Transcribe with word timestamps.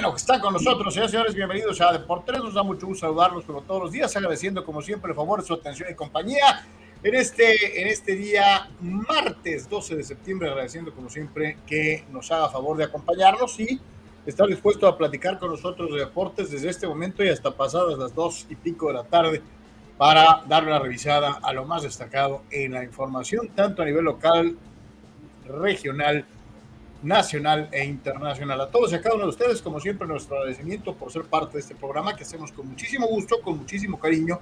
Bueno 0.00 0.12
que 0.12 0.18
están 0.18 0.38
con 0.38 0.52
nosotros, 0.52 0.94
señores 0.94 1.10
señores, 1.10 1.34
bienvenidos 1.34 1.80
a 1.80 1.90
Deportes. 1.90 2.38
Nos 2.38 2.54
da 2.54 2.62
mucho 2.62 2.86
gusto 2.86 3.04
saludarlos 3.04 3.44
como 3.44 3.62
todos 3.62 3.82
los 3.82 3.90
días, 3.90 4.14
agradeciendo 4.14 4.64
como 4.64 4.80
siempre 4.80 5.10
el 5.10 5.16
favor, 5.16 5.42
su 5.42 5.54
atención 5.54 5.90
y 5.90 5.94
compañía 5.96 6.64
en 7.02 7.16
este, 7.16 7.82
en 7.82 7.88
este 7.88 8.14
día 8.14 8.70
martes 8.80 9.68
12 9.68 9.96
de 9.96 10.04
septiembre, 10.04 10.50
agradeciendo 10.50 10.94
como 10.94 11.10
siempre 11.10 11.58
que 11.66 12.04
nos 12.12 12.30
haga 12.30 12.48
favor 12.48 12.76
de 12.76 12.84
acompañarnos 12.84 13.58
y 13.58 13.80
estar 14.24 14.46
dispuesto 14.46 14.86
a 14.86 14.96
platicar 14.96 15.36
con 15.40 15.50
nosotros 15.50 15.90
de 15.90 15.98
deportes 15.98 16.52
desde 16.52 16.68
este 16.68 16.86
momento 16.86 17.24
y 17.24 17.30
hasta 17.30 17.50
pasadas 17.50 17.98
las 17.98 18.14
dos 18.14 18.46
y 18.48 18.54
pico 18.54 18.86
de 18.86 18.94
la 18.94 19.02
tarde 19.02 19.42
para 19.96 20.44
darle 20.46 20.70
una 20.70 20.78
revisada 20.78 21.40
a 21.42 21.52
lo 21.52 21.64
más 21.64 21.82
destacado 21.82 22.42
en 22.52 22.70
la 22.70 22.84
información, 22.84 23.48
tanto 23.48 23.82
a 23.82 23.84
nivel 23.84 24.04
local, 24.04 24.56
regional, 25.44 26.24
nacional 27.02 27.68
e 27.72 27.84
internacional. 27.84 28.60
A 28.60 28.70
todos 28.70 28.92
y 28.92 28.96
a 28.96 29.00
cada 29.00 29.14
uno 29.14 29.24
de 29.24 29.30
ustedes, 29.30 29.62
como 29.62 29.80
siempre, 29.80 30.06
nuestro 30.06 30.36
agradecimiento 30.36 30.94
por 30.94 31.12
ser 31.12 31.24
parte 31.24 31.54
de 31.54 31.60
este 31.60 31.74
programa 31.74 32.16
que 32.16 32.24
hacemos 32.24 32.52
con 32.52 32.68
muchísimo 32.68 33.06
gusto, 33.06 33.40
con 33.42 33.58
muchísimo 33.58 33.98
cariño 33.98 34.40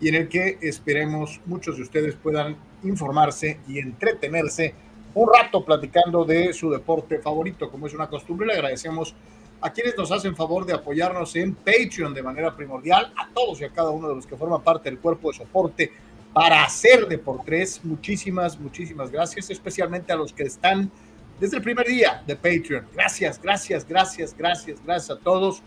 y 0.00 0.08
en 0.08 0.14
el 0.14 0.28
que 0.28 0.58
esperemos 0.62 1.40
muchos 1.46 1.76
de 1.76 1.82
ustedes 1.82 2.14
puedan 2.14 2.56
informarse 2.84 3.58
y 3.66 3.78
entretenerse 3.78 4.74
un 5.14 5.28
rato 5.32 5.64
platicando 5.64 6.24
de 6.24 6.52
su 6.52 6.70
deporte 6.70 7.18
favorito, 7.18 7.70
como 7.70 7.86
es 7.86 7.94
una 7.94 8.08
costumbre. 8.08 8.46
Le 8.46 8.54
agradecemos 8.54 9.14
a 9.60 9.72
quienes 9.72 9.96
nos 9.96 10.12
hacen 10.12 10.36
favor 10.36 10.64
de 10.64 10.74
apoyarnos 10.74 11.34
en 11.34 11.54
Patreon 11.54 12.14
de 12.14 12.22
manera 12.22 12.54
primordial, 12.54 13.12
a 13.16 13.28
todos 13.34 13.60
y 13.60 13.64
a 13.64 13.70
cada 13.70 13.90
uno 13.90 14.08
de 14.08 14.14
los 14.14 14.26
que 14.26 14.36
forman 14.36 14.62
parte 14.62 14.88
del 14.88 15.00
cuerpo 15.00 15.32
de 15.32 15.38
soporte 15.38 15.92
para 16.32 16.62
hacer 16.62 17.08
de 17.08 17.18
por 17.18 17.44
tres. 17.44 17.80
Muchísimas, 17.82 18.60
muchísimas 18.60 19.10
gracias, 19.10 19.50
especialmente 19.50 20.12
a 20.12 20.16
los 20.16 20.32
que 20.32 20.44
están 20.44 20.92
desde 21.40 21.56
el 21.56 21.62
primer 21.62 21.86
día 21.86 22.22
de 22.26 22.34
Patreon. 22.34 22.86
Gracias, 22.94 23.40
gracias, 23.40 23.86
gracias, 23.86 24.36
gracias, 24.36 24.78
gracias 24.84 25.16
a 25.16 25.20
todos. 25.20 25.62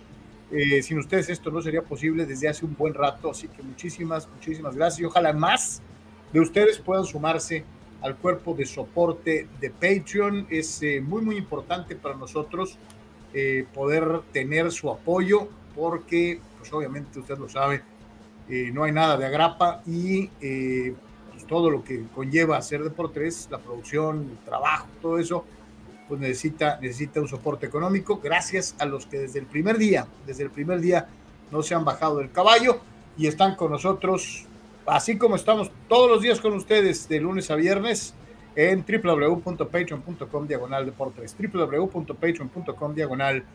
Eh, 0.52 0.82
sin 0.84 1.00
ustedes 1.00 1.30
esto 1.30 1.50
no 1.50 1.62
sería 1.62 1.82
posible 1.82 2.26
desde 2.26 2.50
hace 2.50 2.66
un 2.66 2.76
buen 2.76 2.94
rato, 2.94 3.32
así 3.32 3.48
que 3.48 3.64
muchísimas, 3.64 4.28
muchísimas 4.28 4.76
gracias 4.76 5.00
y 5.00 5.06
ojalá 5.06 5.32
más 5.32 5.82
de 6.34 6.42
ustedes 6.42 6.78
puedan 6.78 7.06
sumarse 7.06 7.64
al 8.02 8.18
cuerpo 8.18 8.54
de 8.54 8.66
soporte 8.66 9.48
de 9.62 9.70
Patreon. 9.70 10.48
Es 10.50 10.84
eh, 10.84 11.00
muy, 11.00 11.22
muy 11.22 11.38
importante 11.38 11.96
para 11.96 12.16
nosotros 12.16 12.78
eh, 13.34 13.66
poder 13.74 14.22
tener 14.34 14.72
su 14.72 14.90
apoyo 14.90 15.48
porque, 15.74 16.42
pues 16.60 16.74
obviamente 16.74 17.20
usted 17.20 17.38
lo 17.38 17.48
sabe, 17.48 17.82
no 18.74 18.84
hay 18.84 18.92
nada 18.92 19.16
de 19.16 19.26
agrapa 19.26 19.82
y 19.86 20.28
pues, 20.28 21.48
todo 21.48 21.70
lo 21.70 21.86
que 21.86 22.04
conlleva 22.14 22.58
hacer 22.58 22.84
Deportes, 22.84 23.48
la 23.50 23.60
producción, 23.60 24.28
el 24.30 24.46
trabajo, 24.46 24.88
todo 25.02 25.18
eso, 25.18 25.46
pues 26.12 26.20
necesita, 26.20 26.78
necesita 26.82 27.22
un 27.22 27.30
soporte 27.30 27.66
económico. 27.66 28.20
Gracias 28.22 28.76
a 28.80 28.86
los 28.86 29.06
que 29.06 29.18
desde 29.18 29.40
el 29.40 29.46
primer 29.46 29.78
día, 29.78 30.06
desde 30.26 30.44
el 30.44 30.50
primer 30.50 30.82
día 30.82 31.08
no 31.52 31.64
se 31.64 31.74
han 31.74 31.86
bajado 31.86 32.18
del 32.18 32.34
caballo 32.34 32.82
y 33.18 33.28
están 33.28 33.56
con 33.56 33.72
nosotros, 33.72 34.44
así 34.86 35.18
como 35.18 35.38
estamos 35.38 35.72
todos 35.88 36.10
los 36.10 36.22
días 36.22 36.42
con 36.42 36.52
ustedes 36.52 37.08
de 37.08 37.22
lunes 37.22 37.50
a 37.50 37.56
viernes 37.56 38.14
en 38.58 38.84
www.patreon.com 38.86 40.48
diagonal 40.48 40.86
deportes, 40.86 41.34
www.patreon.com 41.40 42.94
diagonal 42.94 43.46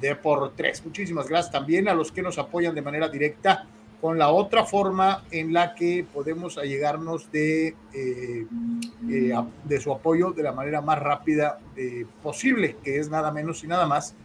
deportes. 0.00 0.84
Muchísimas 0.84 1.28
gracias 1.28 1.52
también 1.52 1.88
a 1.88 1.94
los 1.94 2.10
que 2.10 2.22
nos 2.22 2.36
apoyan 2.36 2.74
de 2.74 2.82
manera 2.82 3.08
directa 3.08 3.64
con 4.02 4.18
la 4.18 4.32
otra 4.32 4.64
forma 4.64 5.22
en 5.30 5.52
la 5.52 5.76
que 5.76 6.04
podemos 6.12 6.58
allegarnos 6.58 7.30
de, 7.30 7.68
eh, 7.94 8.46
eh, 9.08 9.32
de 9.62 9.80
su 9.80 9.92
apoyo 9.92 10.32
de 10.32 10.42
la 10.42 10.50
manera 10.50 10.80
más 10.80 10.98
rápida 10.98 11.60
eh, 11.76 12.04
posible, 12.20 12.78
que 12.82 12.98
es 12.98 13.08
nada 13.08 13.30
menos 13.30 13.62
y 13.62 13.68
nada 13.68 13.86
más 13.86 14.16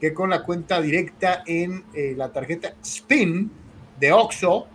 que 0.00 0.14
con 0.14 0.30
la 0.30 0.42
cuenta 0.42 0.80
directa 0.80 1.42
en 1.46 1.84
la 2.16 2.32
tarjeta 2.32 2.76
SPIN 2.82 3.50
de 4.00 4.12
OXO. 4.12 4.68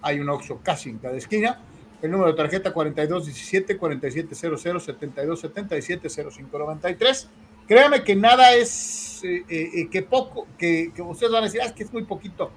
Hay 0.00 0.18
un 0.18 0.30
OXO 0.30 0.60
casi 0.62 0.88
en 0.88 0.98
cada 0.98 1.16
esquina. 1.18 1.60
El 2.00 2.10
número 2.10 2.30
de 2.30 2.38
tarjeta 2.38 2.72
4217 2.72 3.76
4700 3.76 4.82
7277 4.82 6.08
0593. 6.08 7.28
Créame 7.68 8.02
que 8.02 8.16
nada 8.16 8.54
es 8.54 9.20
que 9.22 10.06
poco, 10.08 10.46
que, 10.56 10.90
que 10.94 11.02
ustedes 11.02 11.32
van 11.32 11.42
a 11.42 11.46
decir, 11.46 11.60
ah, 11.62 11.66
es 11.66 11.72
que 11.72 11.84
es 11.84 11.92
muy 11.92 12.04
poquito 12.04 12.50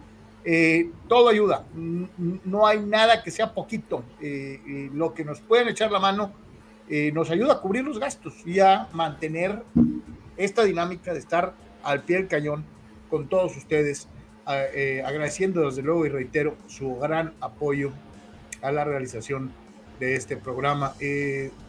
eh, 0.45 0.89
todo 1.07 1.30
ayuda, 1.30 1.65
no 1.74 2.65
hay 2.65 2.80
nada 2.80 3.21
que 3.24 3.31
sea 3.31 3.53
poquito. 3.53 4.03
Eh, 4.21 4.62
eh, 4.68 4.89
lo 4.94 5.13
que 5.13 5.25
nos 5.25 5.41
pueden 5.41 5.68
echar 5.68 5.91
la 5.91 6.00
mano 6.00 6.33
nos 7.13 7.30
ayuda 7.30 7.53
a 7.53 7.62
cubrir 7.62 7.83
los 7.83 8.00
gastos 8.00 8.33
y 8.47 8.59
a 8.62 8.88
mantener 8.94 9.62
esta 10.38 10.63
dinámica 10.63 11.13
de 11.13 11.19
estar 11.19 11.53
al 11.83 12.01
pie 12.01 12.18
del 12.18 12.27
cañón 12.27 12.65
con 13.12 13.30
todos 13.30 13.56
ustedes, 13.56 14.07
agradeciendo 14.47 15.62
desde 15.68 15.83
luego 15.83 16.07
y 16.07 16.09
reitero 16.09 16.57
su 16.65 16.95
gran 16.95 17.36
apoyo 17.41 17.91
a 18.63 18.71
la 18.71 18.86
realización 18.86 19.51
de 20.00 20.15
este 20.15 20.36
programa. 20.36 20.95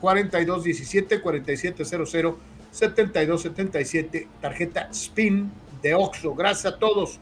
4217 0.01 1.21
4700 1.21 2.37
7277, 2.71 4.27
tarjeta 4.41 4.89
SPIN 4.91 5.53
de 5.83 5.95
Oxo. 5.95 6.35
Gracias 6.35 6.73
a 6.73 6.79
todos 6.79 7.21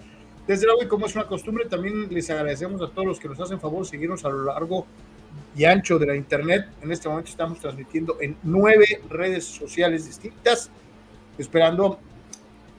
desde 0.48 0.64
luego, 0.64 0.82
y 0.82 0.88
como 0.88 1.04
es 1.04 1.14
una 1.14 1.26
costumbre, 1.26 1.66
también 1.66 2.08
les 2.10 2.30
agradecemos 2.30 2.80
a 2.80 2.88
todos 2.88 3.06
los 3.06 3.20
que 3.20 3.28
nos 3.28 3.38
hacen 3.38 3.60
favor 3.60 3.86
seguirnos 3.86 4.24
a 4.24 4.30
lo 4.30 4.44
largo 4.46 4.86
y 5.54 5.64
ancho 5.66 5.98
de 5.98 6.06
la 6.06 6.16
Internet. 6.16 6.70
En 6.80 6.90
este 6.90 7.06
momento 7.06 7.30
estamos 7.30 7.60
transmitiendo 7.60 8.16
en 8.18 8.34
nueve 8.42 9.02
redes 9.10 9.44
sociales 9.44 10.06
distintas, 10.06 10.70
esperando 11.36 11.98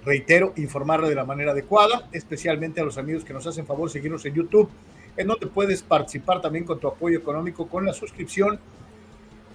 reitero, 0.03 0.53
informarle 0.55 1.09
de 1.09 1.15
la 1.15 1.25
manera 1.25 1.51
adecuada, 1.51 2.09
especialmente 2.11 2.81
a 2.81 2.85
los 2.85 2.97
amigos 2.97 3.23
que 3.23 3.33
nos 3.33 3.45
hacen 3.45 3.67
favor 3.67 3.91
seguirnos 3.91 4.25
en 4.25 4.33
YouTube, 4.33 4.67
en 5.15 5.27
donde 5.27 5.45
puedes 5.45 5.83
participar 5.83 6.41
también 6.41 6.65
con 6.65 6.79
tu 6.79 6.87
apoyo 6.87 7.19
económico 7.19 7.67
con 7.67 7.85
la 7.85 7.93
suscripción 7.93 8.59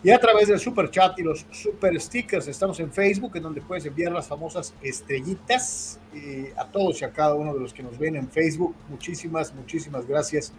y 0.04 0.10
a 0.10 0.18
través 0.18 0.48
del 0.48 0.60
super 0.60 0.90
chat 0.90 1.18
y 1.18 1.22
los 1.22 1.46
super 1.50 1.98
stickers. 1.98 2.46
Estamos 2.46 2.78
en 2.78 2.92
Facebook, 2.92 3.34
en 3.36 3.42
donde 3.42 3.62
puedes 3.62 3.86
enviar 3.86 4.12
las 4.12 4.28
famosas 4.28 4.74
estrellitas 4.82 5.98
eh, 6.14 6.52
a 6.58 6.66
todos 6.66 7.00
y 7.00 7.06
a 7.06 7.10
cada 7.10 7.34
uno 7.34 7.54
de 7.54 7.60
los 7.60 7.72
que 7.72 7.82
nos 7.82 7.98
ven 7.98 8.14
en 8.16 8.28
Facebook. 8.28 8.74
Muchísimas, 8.90 9.54
muchísimas 9.54 10.06
gracias 10.06 10.52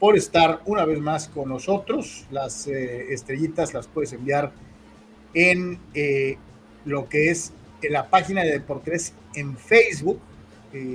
por 0.00 0.16
estar 0.16 0.62
una 0.64 0.86
vez 0.86 1.00
más 1.00 1.28
con 1.28 1.50
nosotros. 1.50 2.26
Las 2.30 2.66
eh, 2.66 3.12
estrellitas 3.12 3.74
las 3.74 3.86
puedes 3.86 4.14
enviar 4.14 4.52
en 5.34 5.78
eh, 5.92 6.38
lo 6.86 7.10
que 7.10 7.30
es 7.30 7.52
la 7.90 8.08
página 8.08 8.42
de 8.42 8.52
Deportes 8.52 9.12
en 9.34 9.54
Facebook. 9.58 10.18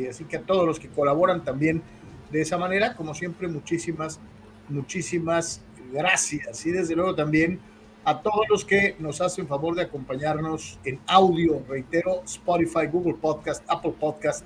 así 0.09 0.23
que 0.23 0.37
a 0.37 0.41
todos 0.41 0.65
los 0.65 0.79
que 0.79 0.89
colaboran 0.89 1.43
también 1.43 1.83
de 2.31 2.41
esa 2.41 2.57
manera, 2.57 2.95
como 2.95 3.13
siempre, 3.13 3.47
muchísimas, 3.47 4.19
muchísimas 4.67 5.61
gracias. 5.91 6.65
Y 6.65 6.71
desde 6.71 6.95
luego 6.95 7.13
también 7.13 7.59
a 8.05 8.21
todos 8.21 8.47
los 8.49 8.65
que 8.65 8.95
nos 8.99 9.21
hacen 9.21 9.47
favor 9.47 9.75
de 9.75 9.83
acompañarnos 9.83 10.79
en 10.83 10.99
audio, 11.07 11.63
reitero, 11.67 12.21
Spotify, 12.25 12.87
Google 12.91 13.15
Podcast, 13.15 13.63
Apple 13.67 13.93
Podcast, 13.99 14.45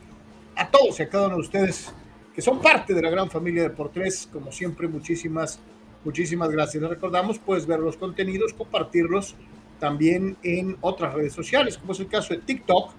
a 0.56 0.69
todos 0.69 1.00
y 1.00 1.04
a 1.04 1.09
cada 1.09 1.27
uno 1.27 1.36
de 1.36 1.42
ustedes 1.42 1.94
que 2.38 2.42
son 2.44 2.62
parte 2.62 2.94
de 2.94 3.01
la 3.01 3.09
gran 3.09 3.31
familia 3.31 3.63
de 3.63 3.71
por 3.71 3.89
tres, 3.89 4.30
como 4.31 4.51
siempre, 4.51 4.88
muchísimas, 4.88 5.59
muchísimas 6.04 6.51
gracias. 6.51 6.83
Les 6.83 6.92
recordamos, 6.92 7.39
puedes 7.39 7.65
ver 7.65 7.80
los 7.80 7.98
contenidos, 7.98 8.54
compartirlos 8.54 9.36
también 9.80 10.38
en 10.44 10.77
otras 10.81 11.15
redes 11.15 11.33
sociales, 11.33 11.80
como 11.80 11.94
es 11.94 12.00
el 12.00 12.07
caso 12.07 12.36
de 12.36 12.42
TikTok, 12.42 12.92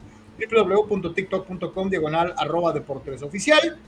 www.tiktok.com 0.50 1.88
diagonal 1.88 2.34
arroba 2.37 2.72
deportes 2.72 3.22
oficial 3.22 3.78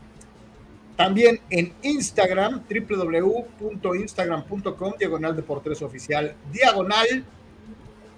también 1.00 1.40
en 1.48 1.72
Instagram, 1.80 2.62
www.instagram.com, 2.68 4.92
diagonal 4.98 5.34
Deportes 5.34 5.80
Oficial, 5.80 6.36
diagonal. 6.52 7.24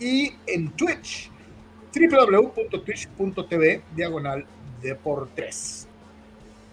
Y 0.01 0.33
en 0.49 0.73
Twitch, 0.73 1.31
www.twitch.tv, 1.95 3.83
diagonal 3.95 4.45
Deportes. 4.83 5.87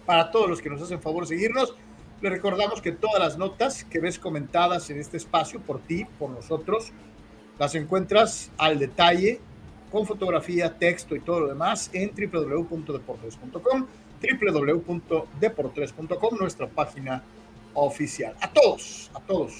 Para 0.04 0.32
todos 0.32 0.50
los 0.50 0.60
que 0.60 0.68
nos 0.68 0.82
hacen 0.82 1.00
favor 1.00 1.28
seguirnos, 1.28 1.76
les 2.20 2.32
recordamos 2.32 2.82
que 2.82 2.90
todas 2.90 3.20
las 3.20 3.38
notas 3.38 3.84
que 3.84 4.00
ves 4.00 4.18
comentadas 4.18 4.90
en 4.90 4.98
este 4.98 5.16
espacio 5.16 5.60
por 5.60 5.78
ti, 5.78 6.08
por 6.18 6.30
nosotros, 6.30 6.90
las 7.56 7.76
encuentras 7.76 8.50
al 8.58 8.80
detalle, 8.80 9.38
con 9.92 10.04
fotografía, 10.04 10.76
texto 10.76 11.14
y 11.14 11.20
todo 11.20 11.38
lo 11.38 11.46
demás 11.46 11.88
en 11.92 12.10
www.deportes.com 12.10 13.86
www.deportres.com, 14.20 16.38
nuestra 16.38 16.68
página 16.68 17.24
oficial. 17.74 18.34
A 18.40 18.52
todos, 18.52 19.10
a 19.14 19.20
todos, 19.20 19.52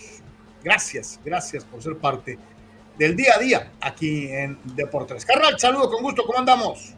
gracias, 0.62 1.19
gracias 1.25 1.65
por 1.65 1.83
ser 1.83 1.97
parte 1.97 2.39
del 2.99 3.17
día 3.17 3.37
a 3.37 3.39
día 3.39 3.73
aquí 3.81 4.29
en 4.29 4.59
Deportes. 4.77 5.25
Carnal, 5.25 5.59
saludo 5.59 5.91
con 5.91 6.03
gusto, 6.03 6.23
¿cómo 6.25 6.39
andamos? 6.39 6.93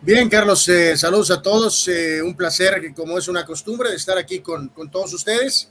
Bien, 0.00 0.28
Carlos, 0.28 0.68
eh, 0.68 0.96
saludos 0.96 1.30
a 1.30 1.40
todos. 1.40 1.86
Eh, 1.86 2.20
un 2.22 2.34
placer, 2.34 2.92
como 2.92 3.16
es 3.18 3.28
una 3.28 3.46
costumbre, 3.46 3.90
de 3.90 3.96
estar 3.96 4.18
aquí 4.18 4.40
con, 4.40 4.70
con 4.70 4.90
todos 4.90 5.14
ustedes. 5.14 5.70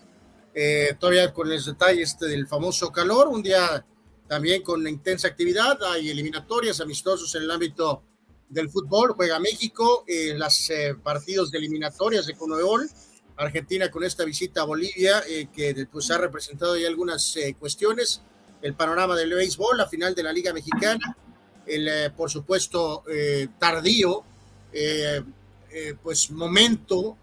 Eh, 0.53 0.95
todavía 0.97 1.33
con 1.33 1.51
el 1.51 1.61
detalle 1.63 2.01
este 2.01 2.27
del 2.27 2.47
famoso 2.47 2.91
calor, 2.91 3.27
un 3.27 3.43
día 3.43 3.85
también 4.27 4.61
con 4.61 4.87
intensa 4.87 5.27
actividad. 5.27 5.77
Hay 5.83 6.09
eliminatorias 6.09 6.79
amistosos 6.79 7.35
en 7.35 7.43
el 7.43 7.51
ámbito 7.51 8.03
del 8.51 8.69
fútbol, 8.69 9.13
juega 9.13 9.39
México, 9.39 10.03
en 10.07 10.37
los 10.37 10.69
eh, 10.69 10.95
partidos 11.01 11.51
de 11.51 11.57
eliminatorias 11.57 12.25
de 12.25 12.35
Conmebol, 12.35 12.89
Argentina 13.37 13.89
con 13.89 14.03
esta 14.03 14.25
visita 14.25 14.61
a 14.61 14.65
Bolivia, 14.65 15.23
eh, 15.27 15.47
que 15.53 15.87
pues 15.91 16.11
ha 16.11 16.17
representado 16.17 16.77
ya 16.77 16.87
algunas 16.87 17.35
eh, 17.37 17.55
cuestiones, 17.57 18.21
el 18.61 18.75
panorama 18.75 19.15
del 19.15 19.33
béisbol, 19.33 19.77
la 19.77 19.87
final 19.87 20.13
de 20.13 20.23
la 20.23 20.33
Liga 20.33 20.53
Mexicana, 20.53 21.17
el, 21.65 22.11
por 22.13 22.29
supuesto, 22.29 23.03
tardío, 23.57 24.23
pues 26.03 26.29
momento 26.31 27.17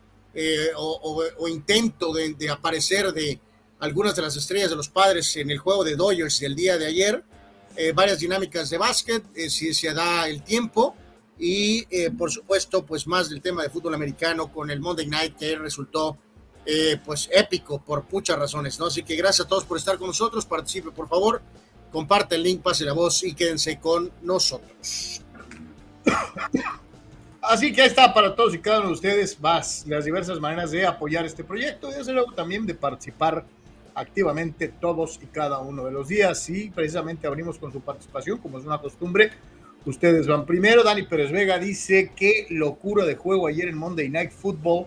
o, 0.76 1.48
intento 1.48 2.12
de, 2.12 2.34
de, 2.34 2.50
aparecer 2.50 3.12
de 3.12 3.38
algunas 3.80 4.16
de 4.16 4.22
las 4.22 4.36
estrellas 4.36 4.70
de 4.70 4.76
los 4.76 4.88
padres 4.88 5.36
en 5.36 5.50
el 5.50 5.58
juego 5.58 5.84
de 5.84 5.96
Dodgers 5.96 6.40
del 6.40 6.56
día 6.56 6.78
de 6.78 6.86
ayer, 6.86 7.24
varias 7.94 8.18
dinámicas 8.18 8.70
de 8.70 8.78
básquet, 8.78 9.22
si 9.48 9.74
se 9.74 9.92
da 9.92 10.28
el 10.28 10.42
tiempo, 10.42 10.96
y 11.38 11.86
eh, 11.90 12.10
por 12.10 12.30
supuesto 12.30 12.84
pues 12.84 13.06
más 13.06 13.30
del 13.30 13.40
tema 13.40 13.62
de 13.62 13.70
fútbol 13.70 13.94
americano 13.94 14.50
con 14.52 14.70
el 14.70 14.80
Monday 14.80 15.06
Night 15.06 15.36
que 15.36 15.56
resultó 15.56 16.18
eh, 16.66 16.98
pues 17.04 17.30
épico 17.32 17.80
por 17.80 18.04
muchas 18.10 18.38
razones, 18.38 18.78
¿no? 18.78 18.86
Así 18.86 19.02
que 19.02 19.16
gracias 19.16 19.46
a 19.46 19.48
todos 19.48 19.64
por 19.64 19.78
estar 19.78 19.96
con 19.96 20.08
nosotros, 20.08 20.44
participe 20.44 20.90
por 20.90 21.08
favor, 21.08 21.40
comparte 21.90 22.34
el 22.34 22.42
link, 22.42 22.60
pase 22.60 22.84
la 22.84 22.92
voz 22.92 23.22
y 23.22 23.34
quédense 23.34 23.78
con 23.78 24.10
nosotros. 24.22 25.22
Así 27.40 27.72
que 27.72 27.82
ahí 27.82 27.88
está 27.88 28.12
para 28.12 28.34
todos 28.34 28.54
y 28.54 28.58
cada 28.58 28.80
uno 28.80 28.88
de 28.88 28.94
ustedes 28.94 29.40
más 29.40 29.86
las 29.86 30.04
diversas 30.04 30.40
maneras 30.40 30.70
de 30.70 30.84
apoyar 30.84 31.24
este 31.24 31.44
proyecto 31.44 31.88
y 31.88 31.94
desde 31.94 32.12
luego 32.12 32.32
también 32.32 32.66
de 32.66 32.74
participar 32.74 33.46
activamente 33.94 34.68
todos 34.68 35.18
y 35.22 35.26
cada 35.26 35.58
uno 35.60 35.84
de 35.84 35.90
los 35.90 36.08
días 36.08 36.50
y 36.50 36.70
precisamente 36.70 37.26
abrimos 37.26 37.58
con 37.58 37.72
su 37.72 37.80
participación 37.80 38.38
como 38.38 38.58
es 38.58 38.64
una 38.64 38.78
costumbre 38.78 39.32
Ustedes 39.84 40.26
van 40.26 40.44
primero. 40.44 40.82
Dani 40.82 41.04
Pérez 41.04 41.30
Vega 41.30 41.58
dice 41.58 42.12
que 42.14 42.46
locura 42.50 43.04
de 43.04 43.16
juego 43.16 43.46
ayer 43.46 43.68
en 43.68 43.78
Monday 43.78 44.08
Night 44.08 44.32
Football. 44.32 44.86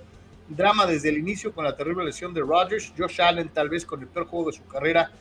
Drama 0.50 0.86
desde 0.86 1.10
el 1.10 1.18
inicio 1.18 1.54
con 1.54 1.64
la 1.64 1.76
terrible 1.76 2.04
lesión 2.04 2.34
de 2.34 2.42
Rodgers. 2.42 2.94
Josh 2.98 3.22
Allen 3.22 3.50
tal 3.50 3.70
vez 3.70 3.86
con 3.86 4.02
el 4.02 4.08
peor 4.08 4.28
juego 4.28 4.52
de 4.52 4.58
su 4.58 4.66
carrera 4.66 5.12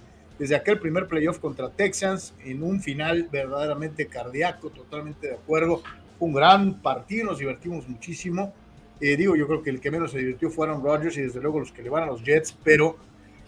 desde 0.40 0.56
aquel 0.56 0.78
primer 0.78 1.06
playoff 1.06 1.38
contra 1.38 1.69
Texans 1.69 2.34
en 2.44 2.62
un 2.62 2.81
final 2.81 3.28
verdaderamente 3.31 4.06
cardíaco, 4.06 4.70
totalmente 4.70 5.28
de 5.28 5.34
acuerdo. 5.34 5.82
un 6.19 6.32
gran 6.34 6.81
partido, 6.82 7.26
nos 7.26 7.38
divertimos 7.38 7.88
muchísimo. 7.88 8.52
Eh, 9.00 9.17
digo, 9.17 9.37
yo 9.37 9.46
creo 9.46 9.62
que 9.62 9.70
el 9.70 9.81
que 9.81 9.90
menos 9.90 10.11
se 10.12 10.19
divirtió 10.19 10.50
fueron 10.50 10.82
Rodgers 10.82 11.17
y 11.17 11.22
desde 11.22 11.40
luego 11.40 11.61
los 11.61 11.72
que 11.72 11.82
le 11.82 11.88
van 11.88 12.02
a 12.02 12.06
los 12.06 12.22
Jets, 12.22 12.56
pero 12.64 12.96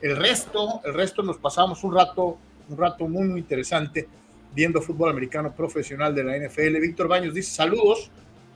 el 0.01 0.17
resto, 0.17 0.81
el 0.85 0.95
resto 0.95 1.23
nos 1.23 1.39
pasamos 1.39 1.83
un 1.85 1.95
rato, 1.95 2.39
un 2.69 2.77
rato 2.77 3.09
muy, 3.09 3.27
muy 3.27 3.41
interesante 3.41 4.07
viendo 4.55 4.81
fútbol 4.83 5.11
americano 5.11 5.55
profesional 5.55 6.15
de 6.15 6.25
la 6.25 6.37
NFL. 6.37 6.79
Víctor 6.81 7.09
Baños 7.09 7.35
dice 7.35 7.51
saludos. 7.51 8.11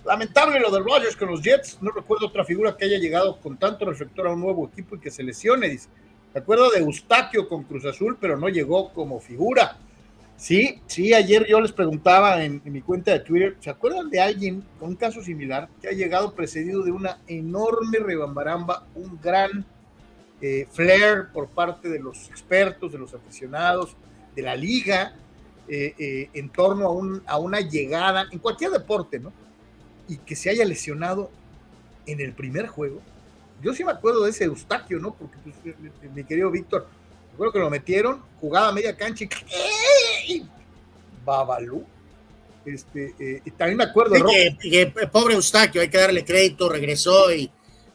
Lamentable 0.05 0.61
lo 0.61 0.71
de 0.71 0.79
Rodgers 0.81 1.17
con 1.17 1.31
los 1.31 1.43
Jets. 1.43 1.79
No 1.81 1.91
recuerdo 1.91 2.27
otra 2.27 2.45
figura 2.45 2.77
que 2.77 2.85
haya 2.85 2.99
llegado 2.99 3.41
con 3.41 3.57
tanto 3.57 3.85
reflector 3.85 4.29
a 4.29 4.33
un 4.33 4.41
nuevo 4.41 4.69
equipo 4.73 4.97
y 4.97 5.01
que 5.01 5.11
se 5.11 5.23
lesione. 5.23 5.69
Dice, 5.69 5.89
recuerdo 6.33 6.71
de 6.71 6.79
Eustaquio 6.79 7.49
con 7.49 7.65
Cruz 7.65 7.85
Azul, 7.87 8.17
pero 8.21 8.37
no 8.37 8.49
llegó 8.49 8.93
como 8.93 9.19
figura. 9.19 9.79
Sí, 10.37 10.83
sí, 10.87 11.15
ayer 11.15 11.47
yo 11.47 11.61
les 11.61 11.73
preguntaba 11.73 12.45
en, 12.45 12.61
mi 12.65 12.83
cuenta 12.83 13.11
de 13.11 13.21
Twitter, 13.21 13.57
¿se 13.59 13.71
acuerdan 13.71 14.11
de 14.11 14.21
alguien 14.21 14.63
con 14.79 14.91
un 14.91 14.97
caso 14.97 15.23
similar 15.23 15.69
que 15.81 15.89
ha 15.89 15.93
llegado 15.93 16.35
precedido 16.35 16.83
de 16.83 16.93
una 16.93 17.21
enorme 17.27 17.99
rebambaramba, 17.99 18.87
un 18.95 19.19
gran 19.21 19.65
eh, 20.43 20.69
flair 20.71 21.29
por 21.33 21.49
parte 21.49 21.89
de 21.89 21.99
los 22.01 22.29
expertos, 22.29 22.93
de 22.93 22.99
los 22.99 23.15
aficionados, 23.15 23.97
de 24.35 24.43
la 24.43 24.55
liga, 24.55 25.15
eh, 25.69 25.95
eh, 25.99 26.31
en 26.35 26.49
torno 26.51 26.87
a, 26.87 26.91
un, 26.91 27.23
a 27.27 27.39
una 27.39 27.61
llegada 27.61 28.27
en 28.31 28.39
cualquier 28.39 28.71
deporte, 28.71 29.19
¿no? 29.19 29.33
Y 30.09 30.19
que 30.19 30.37
se 30.37 30.51
haya 30.51 30.65
lesionado 30.65 31.31
en 32.07 32.21
el 32.21 32.33
primer 32.33 32.69
juego. 32.69 33.03
Yo 33.63 33.75
sí 33.75 33.83
me 33.83 33.91
acuerdo 33.91 34.25
de 34.25 34.31
ese 34.31 34.45
Eustaquio, 34.45 35.01
¿no? 35.01 35.15
Porque 35.15 35.37
pues, 35.43 35.57
eh, 35.65 36.09
mi 36.15 36.23
querido 36.25 36.51
Víctor, 36.51 36.87
recuerdo 37.33 37.53
que 37.53 37.59
lo 37.59 37.71
metieron, 37.71 38.23
jugaba 38.41 38.71
media 38.71 38.97
cancha 38.97 39.25
y 40.29 40.45
Babalú. 41.25 41.85
Este, 42.65 43.43
y 43.45 43.51
también 43.53 43.79
me 43.79 43.85
acuerdo. 43.85 44.15
que, 44.61 44.93
pobre 45.11 45.35
Eustaquio, 45.35 45.81
hay 45.81 45.89
que 45.89 45.99
darle 45.99 46.25
crédito, 46.25 46.69
regresó 46.69 47.33
y 47.33 47.51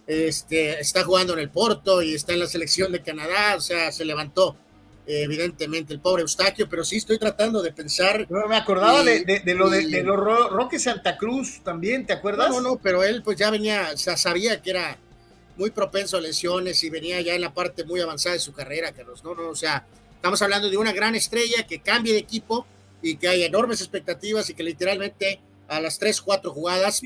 este, 0.08 0.80
está 0.80 1.04
jugando 1.04 1.34
en 1.34 1.40
el 1.40 1.50
Porto 1.50 2.02
y 2.02 2.16
está 2.16 2.34
en 2.34 2.40
la 2.40 2.48
selección 2.48 2.92
de 2.92 3.02
Canadá, 3.02 3.56
o 3.56 3.62
sea, 3.62 3.92
se 3.92 4.04
levantó 4.04 4.58
evidentemente, 5.20 5.94
el 5.94 6.00
pobre 6.00 6.22
Eustaquio, 6.22 6.68
pero 6.70 6.84
sí 6.84 6.98
estoy 6.98 7.18
tratando 7.18 7.62
de 7.62 7.72
pensar. 7.72 8.26
No, 8.30 8.48
me 8.48 8.56
acordaba 8.56 9.04
de, 9.04 9.42
lo 9.56 9.70
de, 9.70 9.88
de 9.88 10.04
los 10.04 10.18
Roque 10.18 10.80
Santa 10.80 11.18
Cruz 11.18 11.62
también, 11.64 12.06
¿te 12.06 12.14
acuerdas? 12.14 12.50
No, 12.50 12.62
no, 12.62 12.78
pero 12.78 13.04
él 13.04 13.22
pues 13.24 13.38
ya 13.38 13.50
venía, 13.50 13.92
o 13.94 13.98
sea, 13.98 14.18
sabía 14.18 14.62
que 14.62 14.70
era 14.72 14.98
muy 15.58 15.72
propenso 15.72 16.18
a 16.18 16.22
lesiones 16.22 16.84
y 16.84 16.90
venía 16.90 17.22
ya 17.22 17.36
en 17.36 17.42
la 17.42 17.54
parte 17.54 17.84
muy 17.84 18.00
avanzada 18.00 18.34
de 18.34 18.40
su 18.40 18.54
carrera, 18.54 18.92
Carlos. 18.92 19.24
No, 19.24 19.36
no, 19.36 19.50
o 19.50 19.56
sea, 19.56 19.86
estamos 20.16 20.42
hablando 20.42 20.70
de 20.70 20.78
una 20.78 20.92
gran 20.94 21.16
estrella 21.16 21.68
que 21.68 21.80
cambie 21.80 22.14
de 22.14 22.20
equipo 22.20 22.66
y 23.02 23.18
que 23.18 23.28
hay 23.28 23.44
enormes 23.44 23.82
expectativas 23.82 24.50
y 24.50 24.54
que 24.54 24.64
literalmente 24.64 25.40
a 25.68 25.80
las 25.80 25.98
tres, 26.00 26.22
cuatro 26.22 26.52
jugadas. 26.52 27.02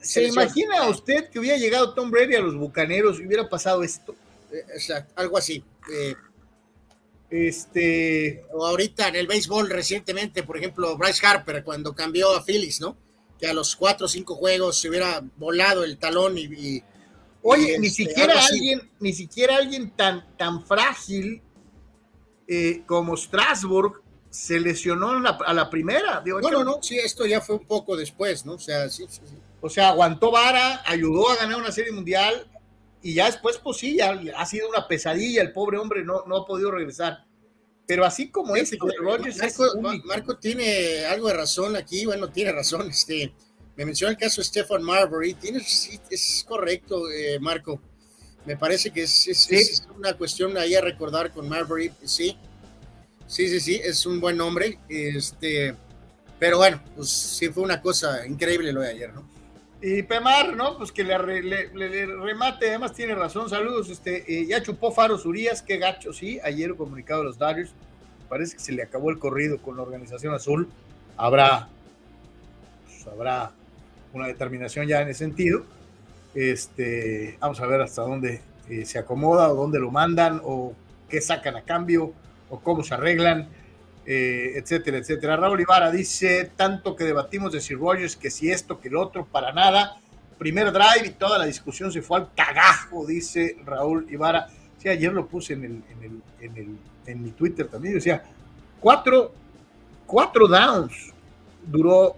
¿Se, 0.00 0.24
imagina 0.24 0.88
usted 0.88 1.30
que 1.30 1.38
hubiera 1.38 1.56
llegado 1.56 1.94
Tom 1.94 2.10
Brady 2.10 2.34
a 2.34 2.40
los 2.40 2.54
bucaneros 2.56 3.18
y 3.18 3.26
hubiera 3.26 3.48
pasado 3.48 3.82
esto? 3.82 4.14
Eh, 4.52 4.64
exacto, 4.74 5.12
algo 5.16 5.38
así. 5.38 5.64
Eh, 5.92 6.14
este. 7.32 8.44
O 8.52 8.66
ahorita 8.66 9.08
en 9.08 9.16
el 9.16 9.26
béisbol 9.26 9.68
recientemente, 9.70 10.42
por 10.42 10.56
ejemplo, 10.58 10.96
Bryce 10.96 11.26
Harper 11.26 11.64
cuando 11.64 11.94
cambió 11.94 12.36
a 12.36 12.44
Phillies, 12.44 12.80
¿no? 12.80 12.96
que 13.42 13.48
a 13.48 13.54
los 13.54 13.74
cuatro 13.74 14.06
o 14.06 14.08
cinco 14.08 14.36
juegos 14.36 14.78
se 14.78 14.88
hubiera 14.88 15.20
volado 15.36 15.82
el 15.82 15.98
talón 15.98 16.38
y... 16.38 16.80
Oye, 17.42 17.76
ni 17.80 17.88
este, 17.88 18.04
siquiera 18.04 18.34
alguien, 18.40 18.88
ni 19.00 19.12
siquiera 19.12 19.56
alguien 19.56 19.90
tan, 19.90 20.36
tan 20.36 20.64
frágil 20.64 21.42
eh, 22.46 22.84
como 22.86 23.16
Strasbourg 23.16 24.00
se 24.30 24.60
lesionó 24.60 25.10
a 25.44 25.52
la 25.52 25.68
primera. 25.68 26.22
no, 26.24 26.50
no, 26.52 26.62
no, 26.62 26.78
sí, 26.82 26.96
esto 26.98 27.26
ya 27.26 27.40
fue 27.40 27.56
un 27.56 27.66
poco 27.66 27.96
después, 27.96 28.46
¿no? 28.46 28.52
O 28.52 28.58
sea, 28.60 28.88
sí, 28.88 29.06
sí, 29.08 29.22
sí. 29.24 29.34
O 29.60 29.68
sea, 29.68 29.88
aguantó 29.88 30.30
vara, 30.30 30.80
ayudó 30.86 31.28
a 31.28 31.34
ganar 31.34 31.58
una 31.58 31.72
serie 31.72 31.90
mundial 31.90 32.48
y 33.02 33.14
ya 33.14 33.26
después, 33.26 33.58
pues 33.58 33.78
sí, 33.78 33.96
ya 33.96 34.18
ha 34.36 34.46
sido 34.46 34.68
una 34.68 34.86
pesadilla, 34.86 35.42
el 35.42 35.52
pobre 35.52 35.78
hombre 35.78 36.04
no, 36.04 36.24
no 36.26 36.36
ha 36.36 36.46
podido 36.46 36.70
regresar. 36.70 37.24
Pero 37.86 38.04
así 38.04 38.30
como 38.30 38.54
es, 38.54 38.76
Marco, 40.04 40.38
tiene 40.38 41.04
algo 41.06 41.28
de 41.28 41.34
razón 41.34 41.74
aquí, 41.74 42.06
bueno, 42.06 42.30
tiene 42.30 42.52
razón. 42.52 42.88
Este, 42.88 43.34
me 43.76 43.84
menciona 43.84 44.12
el 44.12 44.18
caso 44.18 44.40
de 44.40 44.46
Stefan 44.46 44.82
Marbury, 44.82 45.34
tienes, 45.34 46.00
es 46.08 46.44
correcto, 46.46 47.10
eh, 47.10 47.38
Marco. 47.40 47.80
Me 48.44 48.56
parece 48.56 48.90
que 48.90 49.02
es, 49.02 49.26
es, 49.28 49.86
una 49.96 50.14
cuestión 50.14 50.56
ahí 50.56 50.74
a 50.74 50.80
recordar 50.80 51.32
con 51.32 51.48
Marbury, 51.48 51.92
sí. 52.04 52.36
Sí, 53.26 53.48
sí, 53.48 53.60
sí, 53.60 53.80
es 53.82 54.06
un 54.06 54.20
buen 54.20 54.36
nombre. 54.36 54.78
Este, 54.88 55.74
pero 56.38 56.58
bueno, 56.58 56.82
pues 56.94 57.10
sí 57.10 57.48
fue 57.48 57.62
una 57.62 57.80
cosa 57.80 58.26
increíble 58.26 58.72
lo 58.72 58.80
de 58.80 58.90
ayer, 58.90 59.12
¿no? 59.12 59.31
Y 59.84 60.04
Pemar, 60.04 60.54
¿no? 60.54 60.78
Pues 60.78 60.92
que 60.92 61.02
le, 61.02 61.18
remate, 61.18 62.68
además 62.68 62.92
tiene 62.92 63.16
razón, 63.16 63.50
saludos. 63.50 63.90
Este, 63.90 64.24
eh, 64.32 64.46
ya 64.46 64.62
chupó 64.62 64.92
Faros 64.92 65.26
Urias, 65.26 65.60
qué 65.60 65.78
gacho, 65.78 66.12
sí. 66.12 66.38
Ayer 66.44 66.76
comunicado 66.76 67.22
de 67.22 67.26
los 67.26 67.36
Dodgers, 67.36 67.74
parece 68.28 68.56
que 68.56 68.62
se 68.62 68.70
le 68.70 68.84
acabó 68.84 69.10
el 69.10 69.18
corrido 69.18 69.58
con 69.60 69.76
la 69.76 69.82
organización 69.82 70.34
azul. 70.34 70.68
Habrá, 71.16 71.68
pues, 72.86 73.04
habrá 73.08 73.50
una 74.12 74.28
determinación 74.28 74.86
ya 74.86 75.02
en 75.02 75.08
ese 75.08 75.18
sentido. 75.18 75.64
Este, 76.32 77.36
vamos 77.40 77.60
a 77.60 77.66
ver 77.66 77.80
hasta 77.80 78.02
dónde 78.02 78.40
eh, 78.68 78.84
se 78.84 79.00
acomoda, 79.00 79.50
o 79.50 79.56
dónde 79.56 79.80
lo 79.80 79.90
mandan, 79.90 80.40
o 80.44 80.74
qué 81.08 81.20
sacan 81.20 81.56
a 81.56 81.62
cambio, 81.62 82.12
o 82.50 82.60
cómo 82.60 82.84
se 82.84 82.94
arreglan. 82.94 83.48
Eh, 84.04 84.54
etcétera, 84.56 84.98
etcétera. 84.98 85.36
Raúl 85.36 85.60
Ibarra 85.60 85.90
dice, 85.90 86.50
tanto 86.56 86.96
que 86.96 87.04
debatimos 87.04 87.52
de 87.52 87.60
si 87.60 87.74
Rogers, 87.74 88.16
que 88.16 88.30
si 88.30 88.50
esto, 88.50 88.80
que 88.80 88.88
el 88.88 88.96
otro, 88.96 89.24
para 89.26 89.52
nada. 89.52 90.00
Primer 90.38 90.72
drive 90.72 91.06
y 91.06 91.10
toda 91.10 91.38
la 91.38 91.44
discusión 91.44 91.92
se 91.92 92.02
fue 92.02 92.18
al 92.18 92.34
cagajo, 92.34 93.06
dice 93.06 93.56
Raúl 93.64 94.06
Ibarra. 94.10 94.48
Sí, 94.78 94.88
ayer 94.88 95.12
lo 95.12 95.26
puse 95.26 95.52
en, 95.52 95.64
el, 95.64 95.70
en, 95.90 96.02
el, 96.02 96.22
en, 96.40 96.56
el, 96.56 96.78
en 97.06 97.22
mi 97.22 97.30
Twitter 97.30 97.68
también. 97.68 97.94
Decía, 97.94 98.24
cuatro, 98.80 99.32
cuatro 100.04 100.48
downs 100.48 101.12
duró 101.64 102.16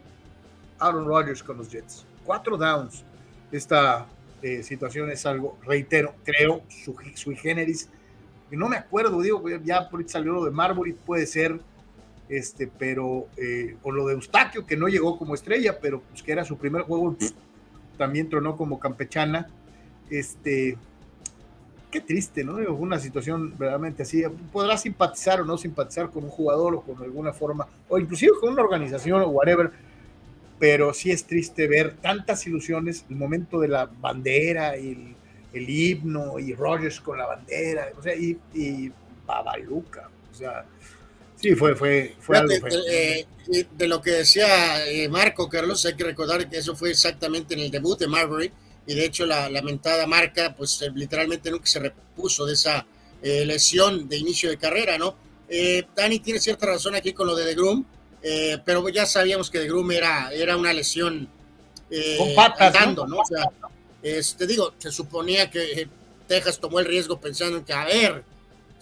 Aaron 0.78 1.06
Rodgers 1.06 1.42
con 1.42 1.58
los 1.58 1.70
Jets. 1.70 2.06
Cuatro 2.24 2.56
downs. 2.56 3.04
Esta 3.52 4.06
eh, 4.40 4.62
situación 4.62 5.10
es 5.10 5.26
algo, 5.26 5.58
reitero, 5.66 6.14
creo, 6.24 6.62
sui 7.14 7.36
generis. 7.36 7.90
No 8.50 8.70
me 8.70 8.76
acuerdo, 8.76 9.20
digo, 9.20 9.42
ya 9.62 9.88
por 9.90 10.08
salió 10.08 10.32
lo 10.32 10.44
de 10.46 10.50
Marbury, 10.50 10.94
puede 10.94 11.26
ser 11.26 11.60
este, 12.36 12.66
pero, 12.66 13.28
eh, 13.36 13.76
o 13.82 13.92
lo 13.92 14.06
de 14.06 14.14
Eustaquio, 14.14 14.66
que 14.66 14.76
no 14.76 14.88
llegó 14.88 15.18
como 15.18 15.34
estrella, 15.34 15.78
pero 15.80 16.00
pues 16.00 16.22
que 16.22 16.32
era 16.32 16.44
su 16.44 16.56
primer 16.56 16.82
juego, 16.82 17.16
también 17.96 18.28
tronó 18.28 18.56
como 18.56 18.78
campechana. 18.78 19.48
Este, 20.10 20.76
qué 21.90 22.00
triste, 22.00 22.42
¿no? 22.42 22.54
Una 22.74 22.98
situación 22.98 23.50
verdaderamente 23.50 24.02
así. 24.02 24.24
Podrás 24.52 24.82
simpatizar 24.82 25.40
o 25.40 25.44
no 25.44 25.56
simpatizar 25.56 26.10
con 26.10 26.24
un 26.24 26.30
jugador 26.30 26.74
o 26.74 26.80
con 26.80 27.00
alguna 27.02 27.32
forma, 27.32 27.68
o 27.88 27.98
inclusive 27.98 28.32
con 28.40 28.52
una 28.52 28.62
organización 28.62 29.22
o 29.22 29.28
whatever, 29.28 29.70
pero 30.58 30.92
sí 30.92 31.12
es 31.12 31.24
triste 31.24 31.68
ver 31.68 31.94
tantas 31.96 32.46
ilusiones, 32.48 33.04
el 33.08 33.16
momento 33.16 33.60
de 33.60 33.68
la 33.68 33.86
bandera 33.86 34.76
y 34.76 35.14
el, 35.52 35.70
himno 35.70 36.40
y 36.40 36.52
Rogers 36.52 37.00
con 37.00 37.16
la 37.16 37.26
bandera, 37.26 37.86
o 37.96 38.02
sea, 38.02 38.16
y, 38.16 38.38
y 38.52 38.90
Babaluca, 39.24 40.10
o 40.32 40.34
sea, 40.34 40.64
Sí, 41.44 41.54
fue, 41.54 41.76
fue, 41.76 42.14
fue 42.20 42.38
algo. 42.38 42.54
Eh, 42.88 43.26
de 43.70 43.86
lo 43.86 44.00
que 44.00 44.12
decía 44.12 44.88
eh, 44.88 45.10
Marco, 45.10 45.46
Carlos, 45.46 45.84
hay 45.84 45.92
que 45.94 46.04
recordar 46.04 46.48
que 46.48 46.56
eso 46.56 46.74
fue 46.74 46.90
exactamente 46.90 47.52
en 47.52 47.60
el 47.60 47.70
debut 47.70 47.98
de 47.98 48.06
Marbury, 48.06 48.50
y 48.86 48.94
de 48.94 49.04
hecho 49.04 49.26
la 49.26 49.50
lamentada 49.50 50.06
marca, 50.06 50.54
pues 50.56 50.80
eh, 50.80 50.90
literalmente 50.94 51.50
nunca 51.50 51.66
se 51.66 51.80
repuso 51.80 52.46
de 52.46 52.54
esa 52.54 52.86
lesión 53.22 54.08
de 54.08 54.16
inicio 54.16 54.48
de 54.48 54.56
carrera, 54.56 54.96
¿no? 54.96 55.16
Dani 55.94 56.18
tiene 56.20 56.40
cierta 56.40 56.66
razón 56.66 56.94
aquí 56.94 57.12
con 57.12 57.26
lo 57.26 57.34
de 57.34 57.46
The 57.46 57.54
Groom, 57.54 57.84
pero 58.64 58.86
ya 58.90 59.06
sabíamos 59.06 59.50
que 59.50 59.60
The 59.60 59.66
Groom 59.66 59.92
era, 59.92 60.30
era 60.30 60.56
una 60.56 60.72
lesión 60.72 61.28
con 62.18 62.34
patas, 62.34 62.74
¿no? 62.94 63.18
O 63.18 63.24
sea, 63.26 63.50
este, 64.02 64.46
digo, 64.46 64.74
se 64.76 64.90
suponía 64.90 65.50
que 65.50 65.88
Texas 66.26 66.58
tomó 66.58 66.80
el 66.80 66.86
riesgo 66.86 67.18
pensando 67.18 67.58
en 67.58 67.64
que, 67.64 67.72
a 67.72 67.86
ver, 67.86 68.24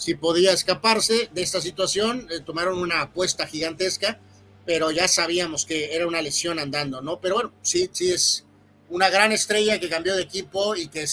si 0.02 0.16
podía 0.16 0.52
escaparse 0.52 1.30
de 1.32 1.42
esta 1.42 1.60
situación. 1.60 2.26
Eh, 2.28 2.40
tomaron 2.40 2.80
una 2.80 3.02
apuesta 3.02 3.46
gigantesca, 3.46 4.18
pero 4.66 4.90
ya 4.90 5.06
sabíamos 5.06 5.64
que 5.64 5.94
era 5.94 6.08
una 6.08 6.20
lesión 6.20 6.58
andando, 6.58 7.00
¿no? 7.00 7.20
Pero 7.20 7.36
bueno, 7.36 7.52
sí, 7.62 7.88
sí 7.92 8.10
es 8.10 8.44
una 8.88 9.10
gran 9.10 9.30
estrella 9.30 9.78
que 9.78 9.88
cambió 9.88 10.16
de 10.16 10.22
equipo 10.22 10.74
y 10.74 10.88
que 10.88 11.06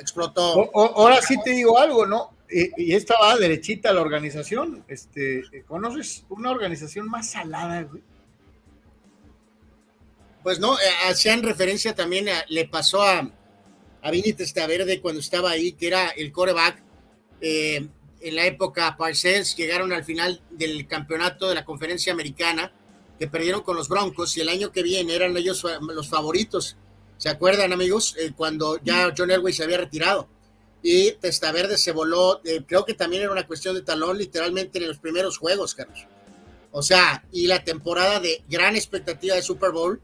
explotó. 0.00 0.70
ahora 0.72 1.20
sí 1.20 1.34
te 1.44 1.50
digo 1.50 1.76
algo, 1.80 2.06
¿no? 2.06 2.36
Y, 2.48 2.94
esta 2.94 3.18
va 3.18 3.36
derechita 3.36 3.92
la 3.92 4.02
organización. 4.02 4.84
Este, 4.86 5.40
eh, 5.40 5.64
¿Conoces 5.66 6.24
una 6.28 6.52
organización 6.52 7.08
más 7.08 7.32
salada, 7.32 7.82
güey? 7.82 8.04
Pues 10.44 10.60
no, 10.60 10.78
eh, 10.78 10.82
hacían 11.08 11.42
referencia 11.42 11.92
también, 11.92 12.26
le 12.48 12.68
pasó 12.68 13.02
a, 13.02 13.28
a 14.00 14.10
Vini 14.12 14.32
Testaverde 14.32 15.00
cuando 15.00 15.20
estaba 15.20 15.50
ahí, 15.50 15.72
que 15.72 15.88
era 15.88 16.10
el 16.10 16.30
coreback. 16.30 16.80
Eh, 17.40 17.88
en 18.22 18.36
la 18.36 18.46
época 18.46 18.96
Parcells 18.96 19.56
llegaron 19.56 19.92
al 19.92 20.04
final 20.04 20.42
del 20.50 20.86
campeonato 20.86 21.48
de 21.48 21.54
la 21.54 21.64
conferencia 21.64 22.12
americana, 22.12 22.72
que 23.18 23.28
perdieron 23.28 23.62
con 23.62 23.76
los 23.76 23.88
Broncos 23.88 24.36
y 24.36 24.40
el 24.40 24.48
año 24.48 24.72
que 24.72 24.82
viene 24.82 25.14
eran 25.14 25.36
ellos 25.36 25.64
los 25.80 26.08
favoritos. 26.08 26.76
¿Se 27.18 27.28
acuerdan, 27.28 27.72
amigos? 27.72 28.16
Eh, 28.18 28.32
cuando 28.36 28.80
ya 28.82 29.12
John 29.16 29.30
Elway 29.30 29.52
se 29.52 29.62
había 29.62 29.78
retirado. 29.78 30.28
Y 30.82 31.12
Testaverde 31.12 31.78
se 31.78 31.92
voló, 31.92 32.40
eh, 32.44 32.64
creo 32.66 32.84
que 32.84 32.94
también 32.94 33.22
era 33.22 33.30
una 33.30 33.46
cuestión 33.46 33.76
de 33.76 33.82
talón, 33.82 34.18
literalmente 34.18 34.78
en 34.78 34.88
los 34.88 34.98
primeros 34.98 35.38
juegos, 35.38 35.74
Carlos. 35.74 36.06
O 36.72 36.82
sea, 36.82 37.24
y 37.30 37.46
la 37.46 37.62
temporada 37.62 38.18
de 38.18 38.42
gran 38.48 38.74
expectativa 38.74 39.36
de 39.36 39.42
Super 39.42 39.70
Bowl 39.70 40.00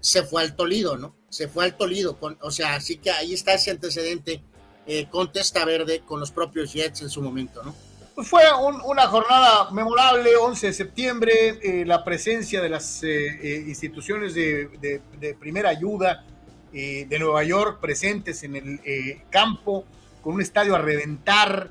se 0.00 0.24
fue 0.24 0.42
al 0.42 0.56
Tolido, 0.56 0.96
¿no? 0.96 1.14
Se 1.28 1.46
fue 1.46 1.64
al 1.64 1.76
Tolido. 1.76 2.18
Con, 2.18 2.36
o 2.40 2.50
sea, 2.50 2.74
así 2.74 2.96
que 2.96 3.10
ahí 3.10 3.34
está 3.34 3.54
ese 3.54 3.70
antecedente 3.70 4.42
eh, 4.88 5.08
con 5.10 5.32
Testa 5.32 5.64
Verde, 5.64 6.02
con 6.04 6.20
los 6.20 6.30
propios 6.30 6.72
Jets 6.72 7.02
en 7.02 7.10
su 7.10 7.20
momento, 7.20 7.60
¿no? 7.64 7.74
Fue 8.22 8.44
una 8.84 9.08
jornada 9.08 9.70
memorable, 9.72 10.36
11 10.36 10.68
de 10.68 10.72
septiembre, 10.72 11.58
eh, 11.60 11.84
la 11.84 12.02
presencia 12.02 12.62
de 12.62 12.68
las 12.70 13.02
eh, 13.02 13.64
instituciones 13.66 14.32
de, 14.32 15.00
primera 15.38 15.68
ayuda 15.68 16.24
de 16.72 17.18
Nueva 17.18 17.42
York 17.44 17.78
presentes 17.80 18.42
en 18.42 18.56
el 18.56 19.22
campo, 19.28 19.84
con 20.22 20.34
un 20.34 20.40
estadio 20.40 20.74
a 20.74 20.78
reventar, 20.78 21.70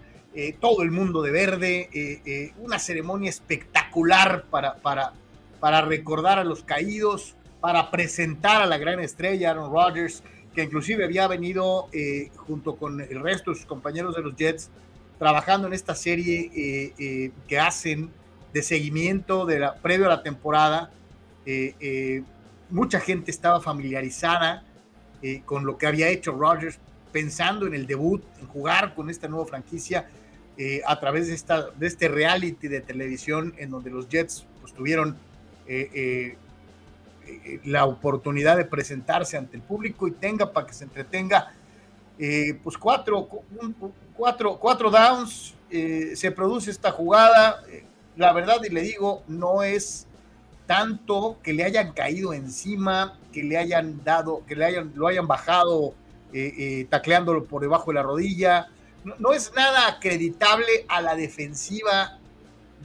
todo 0.59 0.83
el 0.83 0.91
mundo 0.91 1.21
de 1.21 1.31
verde, 1.31 2.51
una 2.59 2.77
ceremonia 2.79 3.29
espectacular 3.29 4.45
para, 4.49 4.75
para, 4.75 5.13
para 5.59 5.81
recordar 5.81 6.37
a 6.37 6.43
los 6.43 6.63
caídos, 6.63 7.35
para 7.59 7.89
presentar 7.89 8.61
a 8.61 8.65
la 8.67 8.77
gran 8.77 8.99
estrella 8.99 9.51
Aaron 9.51 9.71
Rodgers, 9.71 10.21
que 10.55 10.63
inclusive 10.63 11.03
había 11.03 11.27
venido 11.27 11.89
eh, 11.91 12.31
junto 12.37 12.77
con 12.77 13.01
el 13.01 13.19
resto 13.19 13.51
de 13.51 13.57
sus 13.57 13.65
compañeros 13.65 14.15
de 14.15 14.21
los 14.21 14.35
Jets 14.35 14.69
trabajando 15.19 15.67
en 15.67 15.73
esta 15.73 15.93
serie 15.93 16.49
eh, 16.55 16.93
eh, 16.97 17.31
que 17.47 17.59
hacen 17.59 18.09
de 18.53 18.63
seguimiento 18.63 19.45
de 19.45 19.59
la, 19.59 19.75
previo 19.75 20.05
a 20.05 20.09
la 20.09 20.23
temporada. 20.23 20.89
mucha 22.69 22.99
gente 22.99 23.29
estaba 23.29 23.61
familiarizada 23.61 24.63
con 25.45 25.65
lo 25.65 25.77
que 25.77 25.87
había 25.87 26.07
hecho 26.09 26.31
Rodgers, 26.31 26.79
pensando 27.11 27.67
en 27.67 27.73
el 27.73 27.85
debut, 27.85 28.23
en 28.39 28.47
jugar 28.47 28.95
con 28.95 29.09
esta 29.09 29.27
nueva 29.27 29.45
franquicia 29.45 30.07
a 30.85 30.99
través 30.99 31.27
de, 31.27 31.33
esta, 31.33 31.69
de 31.71 31.87
este 31.87 32.07
reality 32.07 32.67
de 32.67 32.81
televisión 32.81 33.53
en 33.57 33.69
donde 33.71 33.89
los 33.89 34.07
Jets 34.07 34.45
pues, 34.61 34.73
tuvieron 34.73 35.17
eh, 37.27 37.59
la 37.65 37.85
oportunidad 37.85 38.55
de 38.57 38.65
presentarse 38.65 39.35
ante 39.35 39.57
el 39.57 39.63
público 39.63 40.07
y 40.07 40.11
tenga 40.11 40.51
para 40.51 40.67
que 40.67 40.73
se 40.73 40.83
entretenga, 40.83 41.53
eh, 42.19 42.59
pues 42.63 42.77
cuatro, 42.77 43.27
cuatro, 44.15 44.57
cuatro 44.57 44.91
downs, 44.91 45.55
eh, 45.71 46.11
se 46.15 46.31
produce 46.31 46.69
esta 46.69 46.91
jugada, 46.91 47.63
la 48.15 48.31
verdad 48.31 48.57
y 48.63 48.69
le 48.69 48.81
digo, 48.81 49.23
no 49.27 49.63
es 49.63 50.05
tanto 50.67 51.37
que 51.41 51.53
le 51.53 51.63
hayan 51.63 51.93
caído 51.93 52.31
encima, 52.31 53.17
que 53.33 53.43
le 53.43 53.57
hayan 53.57 54.03
dado, 54.03 54.45
que 54.45 54.55
le 54.55 54.65
hayan, 54.65 54.91
lo 54.95 55.07
hayan 55.07 55.27
bajado 55.27 55.93
tacleándolo 56.89 57.45
por 57.45 57.61
debajo 57.61 57.91
de 57.91 57.95
la 57.95 58.03
rodilla, 58.03 58.67
no, 59.03 59.15
no 59.19 59.33
es 59.33 59.51
nada 59.55 59.87
acreditable 59.87 60.85
a 60.89 61.01
la 61.01 61.15
defensiva 61.15 62.19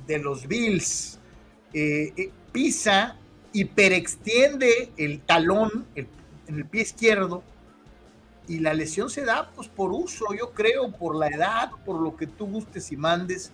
de 0.06 0.18
los 0.18 0.46
Bills. 0.46 1.18
pisa 2.52 3.16
hiperextiende 3.52 4.92
el 4.96 5.20
talón 5.20 5.86
en 5.94 6.08
el 6.48 6.66
pie 6.66 6.82
izquierdo 6.82 7.42
y 8.50 8.58
la 8.58 8.74
lesión 8.74 9.08
se 9.08 9.24
da 9.24 9.48
pues 9.54 9.68
por 9.68 9.92
uso, 9.92 10.26
yo 10.36 10.50
creo, 10.50 10.90
por 10.90 11.14
la 11.14 11.28
edad, 11.28 11.70
por 11.84 12.00
lo 12.00 12.16
que 12.16 12.26
tú 12.26 12.46
gustes 12.46 12.90
y 12.90 12.96
mandes, 12.96 13.52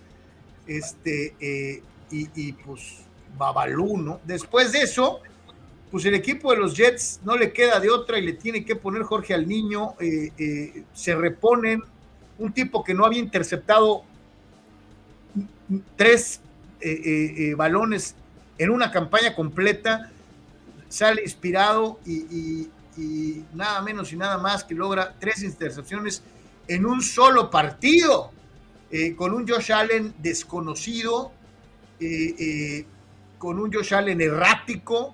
este, 0.65 1.35
eh, 1.39 1.83
y, 2.09 2.53
pues 2.53 3.03
Babalú, 3.37 3.97
¿no? 3.97 4.19
Después 4.25 4.71
de 4.71 4.81
eso, 4.81 5.19
pues 5.91 6.03
el 6.05 6.15
equipo 6.15 6.51
de 6.51 6.57
los 6.57 6.75
Jets 6.75 7.19
no 7.23 7.37
le 7.37 7.53
queda 7.53 7.79
de 7.79 7.91
otra 7.91 8.17
y 8.17 8.25
le 8.25 8.33
tiene 8.33 8.65
que 8.65 8.75
poner 8.75 9.03
Jorge 9.03 9.35
al 9.35 9.47
niño, 9.47 9.93
eh, 9.99 10.31
eh, 10.37 10.83
se 10.93 11.15
reponen, 11.15 11.83
un 12.39 12.51
tipo 12.51 12.83
que 12.83 12.95
no 12.95 13.05
había 13.05 13.19
interceptado 13.19 14.03
tres 15.95 16.41
balones 17.55 18.15
en 18.57 18.69
una 18.69 18.91
campaña 18.91 19.35
completa, 19.35 20.11
sale 20.89 21.21
inspirado 21.23 21.99
y, 22.05 22.69
nada 23.53 23.81
menos 23.81 24.11
y 24.11 24.15
nada 24.15 24.39
más 24.39 24.63
que 24.63 24.73
logra 24.73 25.13
tres 25.19 25.43
intercepciones 25.43 26.23
en 26.67 26.85
un 26.85 27.03
solo 27.03 27.51
partido, 27.51 28.31
eh, 28.89 29.15
con 29.15 29.33
un 29.33 29.47
Josh 29.47 29.71
Allen 29.71 30.15
desconocido, 30.17 31.31
eh, 31.99 32.35
eh, 32.39 32.85
con 33.37 33.59
un 33.59 33.71
Josh 33.71 33.93
Allen 33.93 34.19
errático 34.19 35.13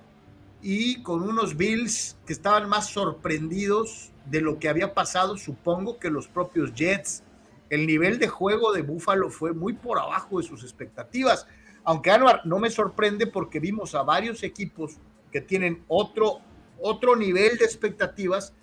y 0.61 1.01
con 1.01 1.23
unos 1.23 1.57
Bills 1.57 2.15
que 2.25 2.31
estaban 2.31 2.69
más 2.69 2.87
sorprendidos 2.87 4.11
de 4.25 4.39
lo 4.39 4.59
que 4.59 4.69
había 4.69 4.93
pasado, 4.93 5.37
supongo, 5.37 5.99
que 5.99 6.09
los 6.09 6.27
propios 6.27 6.73
Jets. 6.73 7.23
El 7.69 7.87
nivel 7.87 8.19
de 8.19 8.27
juego 8.27 8.71
de 8.71 8.81
Buffalo 8.81 9.29
fue 9.29 9.53
muy 9.53 9.73
por 9.73 9.99
abajo 9.99 10.39
de 10.39 10.47
sus 10.47 10.63
expectativas. 10.63 11.47
Aunque 11.83 12.11
Anuar 12.11 12.41
no 12.45 12.59
me 12.59 12.69
sorprende 12.69 13.27
porque 13.27 13.59
vimos 13.59 13.95
a 13.95 14.03
varios 14.03 14.43
equipos 14.43 14.97
que 15.31 15.41
tienen 15.41 15.83
otro 15.87 16.41
otro 16.83 17.15
nivel 17.15 17.57
de 17.57 17.65
expectativas, 17.65 18.53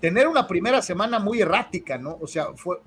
tener 0.00 0.28
una 0.28 0.46
primera 0.46 0.82
semana 0.82 1.18
muy 1.18 1.40
errática, 1.40 1.96
¿no? 1.96 2.18
O 2.20 2.26
sea, 2.26 2.52
fue, 2.54 2.78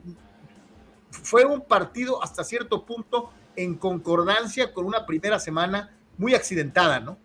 fue 1.09 1.45
un 1.45 1.61
partido 1.61 2.23
hasta 2.23 2.43
cierto 2.43 2.85
punto 2.85 3.31
en 3.55 3.75
concordancia 3.75 4.71
con 4.71 4.85
una 4.85 5.05
primera 5.05 5.39
semana 5.39 5.97
muy 6.17 6.35
accidentada, 6.35 6.99
¿no? 6.99 7.17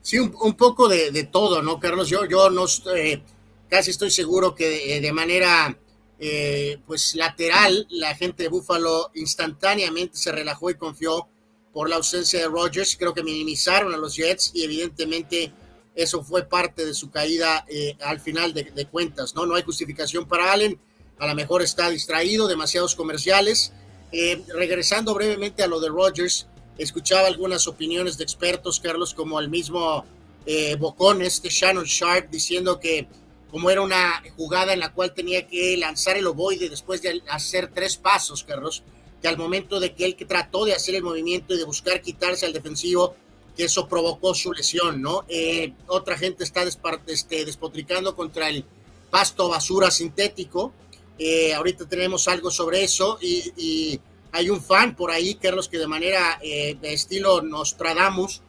Sí, 0.00 0.18
un, 0.18 0.54
poco 0.54 0.88
de, 0.88 1.24
todo, 1.24 1.60
¿no, 1.60 1.80
Carlos? 1.80 2.08
Yo, 2.08 2.24
yo 2.24 2.50
no 2.50 2.66
estoy, 2.66 3.22
casi 3.68 3.90
estoy 3.90 4.10
seguro 4.12 4.54
que 4.54 5.00
de, 5.00 5.12
manera 5.12 5.76
eh, 6.20 6.80
pues 6.86 7.16
lateral 7.16 7.86
la 7.90 8.14
gente 8.14 8.44
de 8.44 8.48
Buffalo 8.48 9.10
instantáneamente 9.14 10.16
se 10.16 10.30
relajó 10.30 10.70
y 10.70 10.76
confió 10.76 11.26
por 11.72 11.88
la 11.88 11.96
ausencia 11.96 12.40
de 12.40 12.48
Rodgers. 12.48 12.96
Creo 12.96 13.14
que 13.14 13.22
minimizaron 13.22 13.94
a 13.94 13.96
los 13.96 14.16
Jets 14.16 14.52
y 14.54 14.64
evidentemente 14.64 15.52
eso 15.94 16.22
fue 16.22 16.44
parte 16.44 16.84
de 16.84 16.94
su 16.94 17.10
caída 17.10 17.64
eh, 17.68 17.96
al 18.00 18.20
final 18.20 18.54
de, 18.54 18.86
cuentas, 18.86 19.34
¿no? 19.34 19.46
No 19.46 19.56
hay 19.56 19.62
justificación 19.64 20.26
para 20.26 20.52
Allen, 20.52 20.78
a 21.18 21.26
lo 21.26 21.34
mejor 21.34 21.62
está 21.62 21.90
distraído, 21.90 22.46
demasiados 22.46 22.94
comerciales. 22.94 23.72
Eh, 24.12 24.42
regresando 24.54 25.12
brevemente 25.12 25.62
a 25.62 25.66
lo 25.66 25.80
de 25.80 25.88
Rodgers, 25.88 26.46
escuchaba 26.78 27.26
algunas 27.26 27.66
opiniones 27.66 28.16
de 28.16 28.24
expertos, 28.24 28.80
Carlos, 28.80 29.12
como 29.12 29.40
el 29.40 29.48
mismo 29.48 30.04
eh, 30.46 30.76
Bocón, 30.76 31.20
este 31.20 31.48
Shannon 31.48 31.84
Sharp, 31.84 32.30
diciendo 32.30 32.78
que 32.78 33.08
como 33.50 33.70
era 33.70 33.80
una 33.80 34.22
jugada 34.36 34.72
en 34.72 34.80
la 34.80 34.92
cual 34.92 35.14
tenía 35.14 35.46
que 35.46 35.76
lanzar 35.76 36.16
el 36.16 36.26
ovoide 36.26 36.68
después 36.68 37.02
de 37.02 37.22
hacer 37.28 37.72
tres 37.72 37.96
pasos, 37.96 38.44
Carlos, 38.44 38.82
que 39.20 39.28
al 39.28 39.36
momento 39.36 39.80
de 39.80 39.94
que 39.94 40.04
él 40.04 40.16
trató 40.16 40.64
de 40.64 40.74
hacer 40.74 40.94
el 40.94 41.02
movimiento 41.02 41.54
y 41.54 41.58
de 41.58 41.64
buscar 41.64 42.00
quitarse 42.00 42.46
al 42.46 42.52
defensivo, 42.52 43.14
que 43.56 43.64
eso 43.64 43.88
provocó 43.88 44.34
su 44.34 44.52
lesión, 44.52 45.02
¿no? 45.02 45.24
Eh, 45.28 45.72
otra 45.88 46.16
gente 46.16 46.44
está 46.44 46.62
este, 46.62 47.44
despotricando 47.44 48.14
contra 48.14 48.48
el 48.48 48.64
pasto 49.10 49.48
basura 49.48 49.90
sintético. 49.90 50.72
Eh, 51.18 51.52
ahorita 51.54 51.88
tenemos 51.88 52.28
algo 52.28 52.52
sobre 52.52 52.84
eso 52.84 53.18
y, 53.20 54.00
hay 54.30 54.50
un 54.50 54.62
fan 54.62 54.94
por 54.94 55.10
ahí, 55.10 55.36
Carlos, 55.36 55.68
que 55.68 55.78
de 55.78 55.86
manera 55.86 56.38
eh, 56.42 56.76
de 56.80 56.92
estilo 56.92 57.40
Nostradamus 57.40 58.42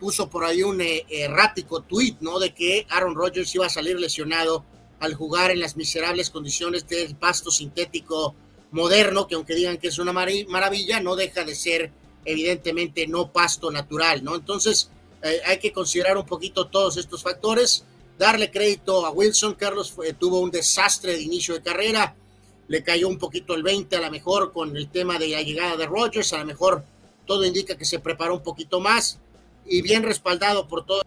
puso 0.00 0.28
por 0.28 0.44
ahí 0.44 0.62
un 0.62 0.80
errático 0.80 1.82
tweet, 1.82 2.16
¿no? 2.20 2.40
De 2.40 2.52
que 2.52 2.86
Aaron 2.90 3.14
Rodgers 3.14 3.54
iba 3.54 3.66
a 3.66 3.70
salir 3.70 3.98
lesionado 3.98 4.64
al 4.98 5.14
jugar 5.14 5.52
en 5.52 5.60
las 5.60 5.76
miserables 5.76 6.30
condiciones 6.30 6.88
del 6.88 7.14
pasto 7.14 7.50
sintético 7.50 8.34
moderno, 8.74 9.28
que 9.28 9.36
aunque 9.36 9.54
digan 9.54 9.78
que 9.78 9.86
es 9.86 9.98
una 10.00 10.12
maravilla, 10.12 10.98
no 11.00 11.14
deja 11.14 11.44
de 11.44 11.54
ser 11.54 11.92
evidentemente 12.24 13.06
no 13.06 13.30
pasto 13.30 13.70
natural, 13.70 14.24
¿no? 14.24 14.34
Entonces 14.34 14.90
eh, 15.22 15.40
hay 15.46 15.58
que 15.60 15.72
considerar 15.72 16.18
un 16.18 16.26
poquito 16.26 16.66
todos 16.66 16.96
estos 16.96 17.22
factores, 17.22 17.84
darle 18.18 18.50
crédito 18.50 19.06
a 19.06 19.10
Wilson, 19.10 19.54
Carlos 19.54 19.94
tuvo 20.18 20.40
un 20.40 20.50
desastre 20.50 21.12
de 21.12 21.22
inicio 21.22 21.54
de 21.54 21.62
carrera, 21.62 22.16
le 22.66 22.82
cayó 22.82 23.06
un 23.06 23.18
poquito 23.18 23.54
el 23.54 23.62
20 23.62 23.94
a 23.94 24.00
lo 24.00 24.10
mejor 24.10 24.52
con 24.52 24.76
el 24.76 24.88
tema 24.88 25.20
de 25.20 25.28
la 25.28 25.42
llegada 25.42 25.76
de 25.76 25.86
Rogers, 25.86 26.32
a 26.32 26.38
lo 26.38 26.46
mejor 26.46 26.84
todo 27.26 27.44
indica 27.44 27.76
que 27.76 27.84
se 27.84 28.00
preparó 28.00 28.34
un 28.34 28.42
poquito 28.42 28.80
más 28.80 29.20
y 29.66 29.82
bien 29.82 30.02
respaldado 30.02 30.66
por 30.66 30.84
todo 30.84 31.02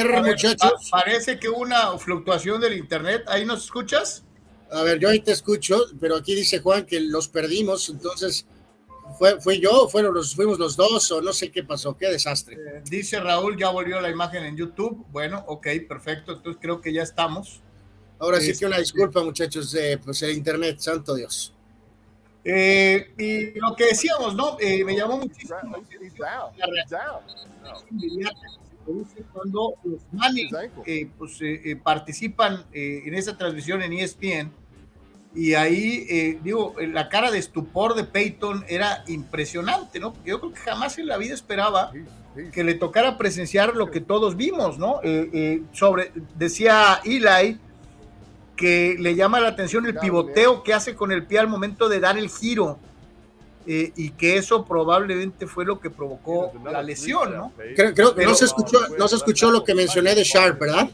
A 0.00 0.04
ver, 0.04 0.22
muchachos. 0.22 0.88
Parece 0.90 1.38
que 1.38 1.48
una 1.48 1.96
fluctuación 1.98 2.60
del 2.60 2.74
internet. 2.74 3.24
¿Ahí 3.26 3.44
nos 3.44 3.64
escuchas? 3.64 4.24
A 4.70 4.82
ver, 4.82 4.98
yo 4.98 5.08
ahí 5.08 5.20
te 5.20 5.32
escucho, 5.32 5.80
pero 5.98 6.16
aquí 6.16 6.34
dice 6.34 6.60
Juan 6.60 6.84
que 6.84 7.00
los 7.00 7.28
perdimos, 7.28 7.88
entonces 7.88 8.46
fue, 9.16 9.40
fue 9.40 9.58
yo, 9.58 9.88
fueron 9.88 10.14
los, 10.14 10.34
fuimos 10.34 10.58
los 10.58 10.76
dos, 10.76 11.10
o 11.10 11.22
no 11.22 11.32
sé 11.32 11.50
qué 11.50 11.64
pasó, 11.64 11.96
qué 11.96 12.08
desastre. 12.08 12.56
Eh, 12.56 12.82
dice 12.84 13.18
Raúl, 13.18 13.56
ya 13.56 13.70
volvió 13.70 14.00
la 14.00 14.10
imagen 14.10 14.44
en 14.44 14.56
YouTube. 14.56 15.06
Bueno, 15.10 15.42
ok, 15.46 15.68
perfecto, 15.88 16.32
entonces 16.32 16.60
creo 16.60 16.80
que 16.80 16.92
ya 16.92 17.02
estamos. 17.02 17.62
Ahora 18.18 18.40
sí 18.40 18.56
que 18.58 18.66
una 18.66 18.76
este, 18.76 18.82
disculpa, 18.82 19.22
muchachos, 19.22 19.72
de 19.72 19.96
pues 19.98 20.22
el 20.22 20.32
internet, 20.32 20.78
santo 20.80 21.14
Dios. 21.14 21.54
Eh, 22.44 23.12
y 23.16 23.58
lo 23.58 23.74
que 23.74 23.86
decíamos, 23.86 24.34
¿no? 24.34 24.56
Eh, 24.60 24.84
me 24.84 24.96
llamó 24.96 25.18
muchísimo 25.18 25.58
cuando 29.32 29.74
los 29.84 30.00
Manning 30.12 30.48
eh, 30.86 31.08
pues, 31.16 31.40
eh, 31.40 31.60
eh, 31.64 31.76
participan 31.76 32.64
en 32.72 33.14
esa 33.14 33.36
transmisión 33.36 33.82
en 33.82 33.92
ESPN. 33.92 34.52
Y 35.34 35.54
ahí, 35.54 36.38
digo, 36.42 36.74
la 36.80 37.08
cara 37.08 37.30
de 37.30 37.38
estupor 37.38 37.94
de 37.94 38.04
Peyton 38.04 38.64
era 38.66 39.04
impresionante, 39.06 40.00
¿no? 40.00 40.14
Porque 40.14 40.30
yo 40.30 40.40
creo 40.40 40.52
que 40.52 40.60
jamás 40.60 40.98
en 40.98 41.06
la 41.06 41.18
vida 41.18 41.34
esperaba 41.34 41.92
que 42.52 42.64
le 42.64 42.74
tocara 42.74 43.18
presenciar 43.18 43.76
lo 43.76 43.90
que 43.90 44.00
todos 44.00 44.36
vimos, 44.36 44.78
¿no? 44.78 45.00
sobre, 45.72 46.12
decía 46.36 47.00
Eli 47.04 47.58
que 48.56 48.96
le 48.98 49.14
llama 49.14 49.38
la 49.38 49.48
atención 49.48 49.86
el 49.86 49.94
pivoteo 49.94 50.62
que 50.64 50.74
hace 50.74 50.96
con 50.96 51.12
el 51.12 51.26
pie 51.26 51.38
al 51.38 51.48
momento 51.48 51.88
de 51.88 52.00
dar 52.00 52.18
el 52.18 52.30
giro 52.30 52.78
eh, 53.70 53.92
y 53.96 54.12
que 54.12 54.38
eso 54.38 54.64
probablemente 54.64 55.46
fue 55.46 55.66
lo 55.66 55.78
que 55.78 55.90
provocó 55.90 56.50
la 56.72 56.82
lesión, 56.82 57.36
¿no? 57.36 57.52
Creo, 57.76 58.14
que 58.14 58.24
no 58.24 58.34
se 58.34 58.46
escuchó, 58.46 58.78
no 58.98 59.06
se 59.06 59.16
escuchó 59.16 59.50
lo 59.50 59.62
que 59.62 59.74
mencioné 59.74 60.14
de 60.14 60.24
Sharp, 60.24 60.58
¿verdad? 60.58 60.88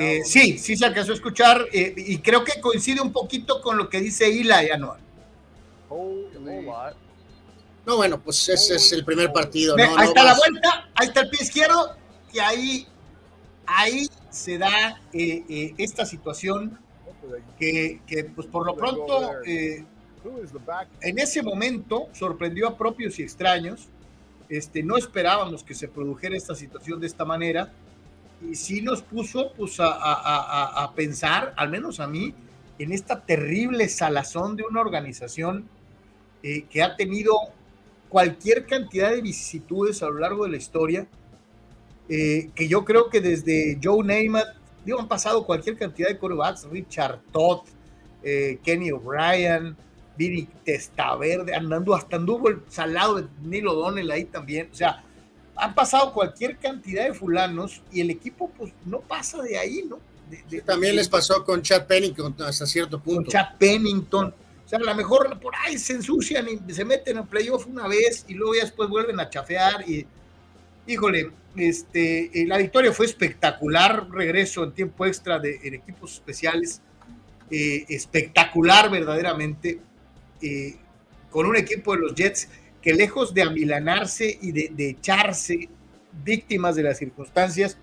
Eh, 0.00 0.22
sí, 0.24 0.58
sí 0.58 0.76
se 0.76 0.84
alcanzó 0.84 1.12
a 1.12 1.14
escuchar 1.14 1.66
eh, 1.72 1.94
y 1.96 2.18
creo 2.18 2.42
que 2.42 2.60
coincide 2.60 3.00
un 3.00 3.12
poquito 3.12 3.60
con 3.60 3.76
lo 3.76 3.88
que 3.88 4.00
dice 4.00 4.26
Eli 4.26 4.50
Anual. 4.50 4.98
No, 7.86 7.96
bueno, 7.96 8.20
pues 8.20 8.48
ese 8.48 8.74
es 8.74 8.92
el 8.92 9.04
primer 9.04 9.32
partido. 9.32 9.76
ahí 9.78 10.08
está 10.08 10.24
la 10.24 10.34
vuelta, 10.34 10.90
ahí 10.96 11.06
está 11.06 11.20
el 11.20 11.30
pie 11.30 11.42
izquierdo 11.42 11.94
y 12.32 12.40
ahí, 12.40 12.88
ahí 13.64 14.08
se 14.28 14.58
da 14.58 15.00
esta 15.12 16.04
situación 16.04 16.80
que, 17.60 18.00
que, 18.08 18.24
pues 18.24 18.48
por 18.48 18.66
lo 18.66 18.74
pronto 18.74 19.34
en 21.00 21.18
ese 21.18 21.42
momento 21.42 22.08
sorprendió 22.12 22.68
a 22.68 22.76
propios 22.76 23.18
y 23.18 23.22
extraños. 23.22 23.88
Este, 24.48 24.82
no 24.82 24.96
esperábamos 24.96 25.62
que 25.62 25.74
se 25.74 25.88
produjera 25.88 26.36
esta 26.36 26.54
situación 26.54 27.00
de 27.00 27.06
esta 27.06 27.24
manera 27.24 27.70
y 28.40 28.54
sí 28.54 28.80
nos 28.82 29.02
puso 29.02 29.52
pues, 29.56 29.76
a, 29.80 30.92
pensar, 30.94 31.54
al 31.56 31.70
menos 31.70 32.00
a 32.00 32.06
mí, 32.06 32.34
en 32.78 32.92
esta 32.92 33.20
terrible 33.20 33.88
salazón 33.88 34.56
de 34.56 34.62
una 34.62 34.80
organización 34.80 35.68
eh, 36.42 36.64
que 36.70 36.82
ha 36.82 36.96
tenido 36.96 37.34
cualquier 38.08 38.66
cantidad 38.66 39.10
de 39.10 39.20
vicisitudes 39.20 40.02
a 40.02 40.06
lo 40.06 40.20
largo 40.20 40.44
de 40.44 40.50
la 40.50 40.56
historia, 40.56 41.06
eh, 42.08 42.50
que 42.54 42.68
yo 42.68 42.84
creo 42.84 43.10
que 43.10 43.20
desde 43.20 43.78
Joe 43.82 44.04
Namath, 44.04 44.56
digo, 44.84 45.00
han 45.00 45.08
pasado 45.08 45.44
cualquier 45.44 45.76
cantidad 45.76 46.08
de 46.08 46.16
quarterbacks, 46.16 46.64
Richard 46.70 47.20
Todd, 47.32 47.62
eh, 48.22 48.58
Kenny 48.62 48.90
O'Brien, 48.92 49.76
Vini 50.18 50.48
Testaverde, 50.64 51.54
andando 51.54 51.94
hasta 51.94 52.16
anduvo 52.16 52.48
el 52.48 52.60
salado 52.68 53.22
de 53.22 53.28
Neil 53.42 53.68
O'Donnell 53.68 54.10
ahí 54.10 54.24
también. 54.24 54.68
O 54.72 54.74
sea, 54.74 55.04
han 55.56 55.74
pasado 55.74 56.12
cualquier 56.12 56.58
cantidad 56.58 57.04
de 57.04 57.14
fulanos 57.14 57.82
y 57.92 58.00
el 58.00 58.10
equipo 58.10 58.50
pues 58.50 58.72
no 58.84 59.00
pasa 59.00 59.40
de 59.42 59.56
ahí, 59.56 59.84
¿no? 59.88 59.98
también 60.66 60.94
les 60.94 61.08
pasó 61.08 61.42
con 61.42 61.62
Chad 61.62 61.86
Pennington 61.86 62.34
hasta 62.40 62.66
cierto 62.66 63.00
punto. 63.00 63.22
Con 63.22 63.30
Chad 63.30 63.56
Pennington. 63.58 64.26
O 64.26 64.68
sea, 64.68 64.78
a 64.78 64.82
lo 64.82 64.94
mejor 64.94 65.40
por 65.40 65.54
ahí 65.56 65.78
se 65.78 65.94
ensucian 65.94 66.46
y 66.48 66.74
se 66.74 66.84
meten 66.84 67.16
en 67.16 67.26
playoff 67.26 67.66
una 67.66 67.88
vez 67.88 68.26
y 68.28 68.34
luego 68.34 68.54
ya 68.54 68.64
después 68.64 68.90
vuelven 68.90 69.18
a 69.20 69.30
chafear 69.30 69.88
y 69.88 70.06
híjole, 70.86 71.30
este, 71.56 72.42
eh, 72.42 72.46
la 72.46 72.58
victoria 72.58 72.92
fue 72.92 73.06
espectacular, 73.06 74.10
regreso 74.10 74.64
en 74.64 74.72
tiempo 74.72 75.06
extra 75.06 75.38
de 75.38 75.58
en 75.62 75.74
equipos 75.74 76.14
especiales, 76.14 76.82
eh, 77.50 77.86
espectacular 77.88 78.90
verdaderamente. 78.90 79.80
Eh, 80.42 80.76
con 81.30 81.46
un 81.46 81.56
equipo 81.56 81.94
de 81.94 82.00
los 82.00 82.14
Jets 82.14 82.48
que 82.80 82.94
lejos 82.94 83.34
de 83.34 83.42
amilanarse 83.42 84.38
y 84.40 84.52
de, 84.52 84.88
echarse 84.88 85.68
víctimas 86.24 86.76
de 86.76 86.82
las 86.84 86.98
circunstancias, 86.98 87.76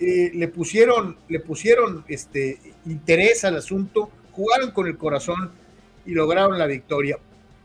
eh, 0.00 0.30
le 0.34 0.48
pusieron, 0.48 1.16
le 1.28 1.40
pusieron 1.40 2.04
este, 2.08 2.58
interés 2.86 3.44
al 3.44 3.56
asunto, 3.56 4.10
jugaron 4.32 4.72
con 4.72 4.86
el 4.86 4.96
corazón 4.96 5.52
y 6.06 6.12
lograron 6.12 6.58
la 6.58 6.66
victoria. 6.66 7.18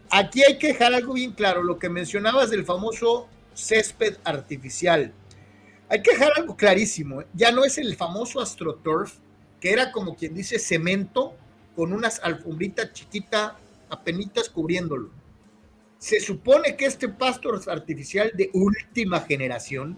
Aquí 0.10 0.44
hay 0.44 0.58
que 0.58 0.68
dejar 0.68 0.94
algo 0.94 1.14
bien 1.14 1.32
claro, 1.32 1.64
lo 1.64 1.80
que 1.80 1.90
mencionabas 1.90 2.50
del 2.50 2.66
famoso 2.66 3.28
césped 3.54 4.18
artificial. 4.24 5.12
Hay 5.90 6.02
que 6.02 6.12
dejar 6.12 6.32
algo 6.38 6.56
clarísimo, 6.56 7.22
¿eh? 7.22 7.28
ya 7.34 7.52
no 7.52 7.66
es 7.66 7.78
el 7.78 7.96
famoso 7.96 8.40
AstroTurf, 8.40 9.14
que 9.60 9.72
era 9.72 9.92
como 9.92 10.16
quien 10.16 10.34
dice 10.34 10.60
cemento 10.60 11.36
con 11.76 11.94
unas 11.94 12.20
alfombrita 12.24 12.92
chiquita 12.92 13.58
apenitas 13.93 14.49
cubriéndolo. 14.49 15.10
Se 15.97 16.19
supone 16.19 16.75
que 16.75 16.86
este 16.86 17.08
pasto 17.08 17.49
artificial 17.67 18.32
de 18.34 18.49
última 18.53 19.21
generación 19.21 19.97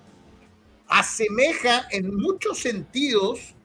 asemeja 0.88 1.88
en 1.90 2.16
muchos 2.16 2.60
sentidos 2.60 3.56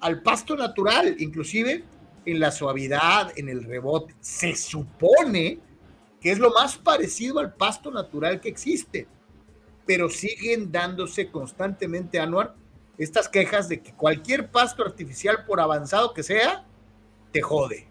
al 0.00 0.22
pasto 0.22 0.56
natural, 0.56 1.16
inclusive 1.18 1.84
en 2.24 2.40
la 2.40 2.50
suavidad, 2.50 3.32
en 3.36 3.48
el 3.48 3.64
rebote. 3.64 4.14
Se 4.20 4.56
supone 4.56 5.58
que 6.20 6.30
es 6.30 6.38
lo 6.38 6.50
más 6.50 6.78
parecido 6.78 7.38
al 7.38 7.54
pasto 7.54 7.90
natural 7.90 8.40
que 8.40 8.48
existe, 8.48 9.06
pero 9.86 10.08
siguen 10.08 10.70
dándose 10.70 11.30
constantemente, 11.30 12.18
Anuar, 12.18 12.54
estas 12.96 13.28
quejas 13.28 13.68
de 13.68 13.80
que 13.82 13.92
cualquier 13.92 14.50
pasto 14.50 14.84
artificial, 14.84 15.44
por 15.46 15.60
avanzado 15.60 16.12
que 16.12 16.22
sea, 16.22 16.64
te 17.32 17.40
jode. 17.40 17.89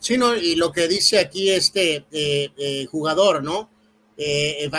Sí, 0.00 0.16
no, 0.16 0.36
y 0.36 0.54
lo 0.54 0.72
que 0.72 0.86
dice 0.86 1.18
aquí 1.18 1.50
este 1.50 2.04
eh, 2.12 2.50
eh, 2.56 2.86
jugador, 2.86 3.42
¿no? 3.42 3.70
Eh, 4.16 4.70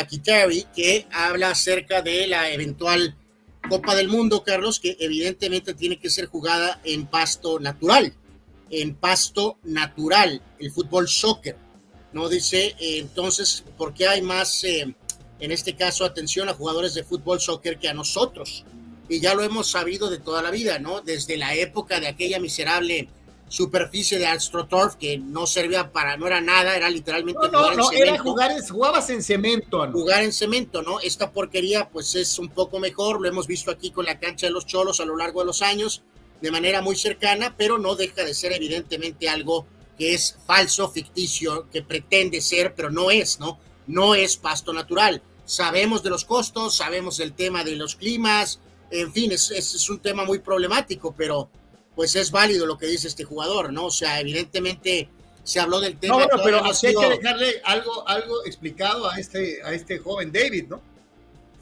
que 0.75 1.08
habla 1.12 1.51
acerca 1.51 2.01
de 2.01 2.27
la 2.27 2.51
eventual 2.51 3.15
Copa 3.69 3.95
del 3.95 4.08
Mundo, 4.08 4.43
Carlos, 4.43 4.79
que 4.79 4.97
evidentemente 4.99 5.73
tiene 5.73 5.99
que 5.99 6.10
ser 6.10 6.27
jugada 6.27 6.79
en 6.84 7.05
pasto 7.05 7.60
natural, 7.60 8.13
en 8.69 8.95
pasto 8.95 9.58
natural, 9.63 10.41
el 10.60 10.71
fútbol 10.71 11.08
soccer, 11.08 11.58
¿no? 12.13 12.27
Dice, 12.29 12.75
entonces, 12.79 13.63
¿por 13.77 13.93
qué 13.93 14.08
hay 14.08 14.21
más, 14.21 14.63
en 14.63 14.95
este 15.39 15.75
caso, 15.75 16.05
atención 16.05 16.49
a 16.49 16.53
jugadores 16.53 16.93
de 16.93 17.03
fútbol 17.03 17.39
soccer 17.39 17.77
que 17.77 17.89
a 17.89 17.93
nosotros? 17.93 18.65
Y 19.10 19.19
ya 19.19 19.34
lo 19.34 19.43
hemos 19.43 19.69
sabido 19.71 20.10
de 20.10 20.19
toda 20.19 20.41
la 20.41 20.51
vida, 20.51 20.79
¿no? 20.79 21.01
Desde 21.01 21.38
la 21.38 21.55
época 21.55 21.99
de 21.99 22.08
aquella 22.08 22.39
miserable 22.39 23.10
superficie 23.49 24.19
de 24.19 24.27
AstroTurf 24.27 24.95
que 24.95 25.17
no 25.17 25.47
servía 25.47 25.91
para, 25.91 26.15
no 26.17 26.27
era 26.27 26.39
nada, 26.39 26.77
era 26.77 26.89
literalmente 26.89 27.49
no, 27.51 27.59
jugar 27.59 27.77
no, 27.77 27.91
en 27.91 28.01
era 28.01 28.17
jugar, 28.19 28.51
jugabas 28.69 29.09
en 29.09 29.23
cemento. 29.23 29.85
¿no? 29.85 29.91
Jugar 29.91 30.23
en 30.23 30.31
cemento, 30.31 30.81
¿no? 30.83 30.99
Esta 30.99 31.31
porquería 31.31 31.89
pues 31.89 32.15
es 32.15 32.38
un 32.39 32.49
poco 32.49 32.79
mejor, 32.79 33.19
lo 33.19 33.27
hemos 33.27 33.47
visto 33.47 33.71
aquí 33.71 33.91
con 33.91 34.05
la 34.05 34.19
cancha 34.19 34.47
de 34.47 34.53
los 34.53 34.67
Cholos 34.67 34.99
a 34.99 35.05
lo 35.05 35.17
largo 35.17 35.41
de 35.41 35.47
los 35.47 35.62
años, 35.63 36.03
de 36.41 36.51
manera 36.51 36.81
muy 36.81 36.95
cercana, 36.95 37.55
pero 37.57 37.79
no 37.79 37.95
deja 37.95 38.23
de 38.23 38.33
ser 38.33 38.53
evidentemente 38.53 39.27
algo 39.27 39.65
que 39.97 40.13
es 40.13 40.38
falso, 40.45 40.89
ficticio, 40.89 41.67
que 41.71 41.81
pretende 41.81 42.39
ser, 42.41 42.75
pero 42.75 42.91
no 42.91 43.12
es, 43.12 43.39
¿no? 43.39 43.59
No 43.88 44.15
es 44.15 44.38
pasto 44.38 44.71
natural. 44.71 45.21
Sabemos 45.43 46.03
de 46.03 46.12
los 46.12 46.23
costos, 46.23 46.77
sabemos 46.77 47.17
del 47.17 47.33
tema 47.33 47.63
de 47.63 47.75
los 47.75 47.95
climas, 47.95 48.59
en 48.91 49.12
fin, 49.12 49.31
es, 49.31 49.51
es 49.51 49.89
un 49.89 49.99
tema 49.99 50.23
muy 50.23 50.39
problemático, 50.39 51.13
pero 51.17 51.49
pues 51.99 52.15
es 52.15 52.31
válido 52.31 52.65
lo 52.65 52.77
que 52.77 52.85
dice 52.85 53.09
este 53.09 53.25
jugador, 53.25 53.73
¿no? 53.73 53.88
O 53.88 53.91
sea, 53.91 54.21
evidentemente 54.21 55.09
se 55.43 55.59
habló 55.59 55.81
del 55.81 55.97
tema. 55.97 56.13
No, 56.13 56.27
bueno, 56.29 56.41
pero 56.45 56.63
hay 56.63 56.95
que 56.95 57.09
dejarle 57.09 57.62
algo, 57.65 58.07
algo 58.07 58.45
explicado 58.45 59.12
a 59.12 59.19
este, 59.19 59.62
a 59.65 59.73
este 59.73 59.99
joven 59.99 60.31
David, 60.31 60.67
¿no? 60.69 60.81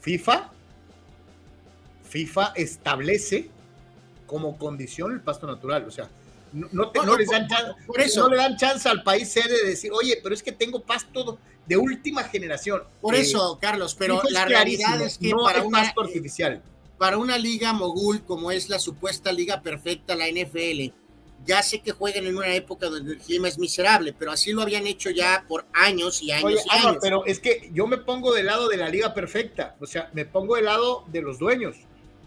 FIFA, 0.00 0.48
FIFA 2.08 2.52
establece 2.54 3.50
como 4.28 4.56
condición 4.58 5.10
el 5.10 5.22
pasto 5.22 5.48
natural, 5.48 5.84
o 5.88 5.90
sea, 5.90 6.08
no, 6.52 6.68
no, 6.72 7.16
les 7.16 7.28
dan 7.30 7.48
por, 7.84 8.00
eso. 8.00 8.20
no 8.20 8.28
le 8.28 8.36
dan 8.36 8.56
chance 8.56 8.88
al 8.88 9.02
país 9.02 9.28
sede 9.32 9.64
de 9.64 9.70
decir, 9.70 9.90
oye, 9.90 10.20
pero 10.22 10.36
es 10.36 10.42
que 10.44 10.52
tengo 10.52 10.84
pasto 10.84 11.40
de 11.66 11.76
última 11.76 12.22
generación. 12.22 12.84
Por 13.00 13.16
eso, 13.16 13.54
eh, 13.56 13.58
Carlos, 13.60 13.96
pero 13.98 14.22
la 14.30 14.44
realidad 14.44 15.02
es 15.02 15.18
que 15.18 15.30
no 15.30 15.42
para 15.42 15.64
un 15.64 15.72
pasto 15.72 16.00
artificial 16.00 16.62
para 16.98 17.18
una 17.18 17.38
liga 17.38 17.72
mogul 17.72 18.22
como 18.24 18.50
es 18.50 18.68
la 18.68 18.78
supuesta 18.78 19.32
liga 19.32 19.62
perfecta, 19.62 20.16
la 20.16 20.28
NFL, 20.28 20.92
ya 21.46 21.62
sé 21.62 21.80
que 21.80 21.92
juegan 21.92 22.26
en 22.26 22.36
una 22.36 22.54
época 22.54 22.88
donde 22.88 23.14
el 23.14 23.18
clima 23.18 23.48
es 23.48 23.58
miserable, 23.58 24.14
pero 24.18 24.32
así 24.32 24.52
lo 24.52 24.62
habían 24.62 24.86
hecho 24.86 25.10
ya 25.10 25.44
por 25.48 25.66
años 25.72 26.22
y 26.22 26.32
años. 26.32 26.64
y 26.66 26.76
años. 26.76 26.98
pero 27.00 27.24
es 27.24 27.40
que 27.40 27.70
yo 27.72 27.86
me 27.86 27.98
pongo 27.98 28.34
del 28.34 28.46
lado 28.46 28.68
de 28.68 28.76
la 28.76 28.88
liga 28.88 29.14
perfecta, 29.14 29.76
o 29.80 29.86
sea, 29.86 30.10
me 30.12 30.26
pongo 30.26 30.56
del 30.56 30.66
lado 30.66 31.04
de 31.06 31.22
los 31.22 31.38
dueños. 31.38 31.76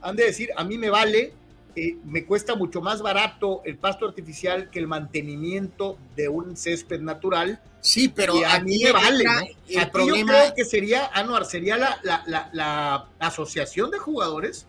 Han 0.01 0.15
de 0.15 0.25
decir, 0.25 0.49
a 0.55 0.63
mí 0.63 0.77
me 0.77 0.89
vale, 0.89 1.33
eh, 1.75 1.97
me 2.05 2.25
cuesta 2.25 2.55
mucho 2.55 2.81
más 2.81 3.01
barato 3.01 3.61
el 3.65 3.77
pasto 3.77 4.05
artificial 4.05 4.69
que 4.69 4.79
el 4.79 4.87
mantenimiento 4.87 5.97
de 6.15 6.27
un 6.27 6.57
césped 6.57 6.99
natural. 6.99 7.61
Sí, 7.79 8.09
pero 8.09 8.33
a 8.45 8.59
mí 8.59 8.83
me 8.83 8.91
vale. 8.91 9.23
El 9.67 9.89
problema 9.89 10.33
yo 10.33 10.39
creo 10.39 10.55
que 10.55 10.65
sería, 10.65 11.07
Anuar, 11.13 11.45
sería 11.45 11.77
la, 11.77 11.99
la, 12.03 12.49
la, 12.51 13.07
asociación 13.19 13.89
de 13.89 13.99
jugadores 13.99 14.65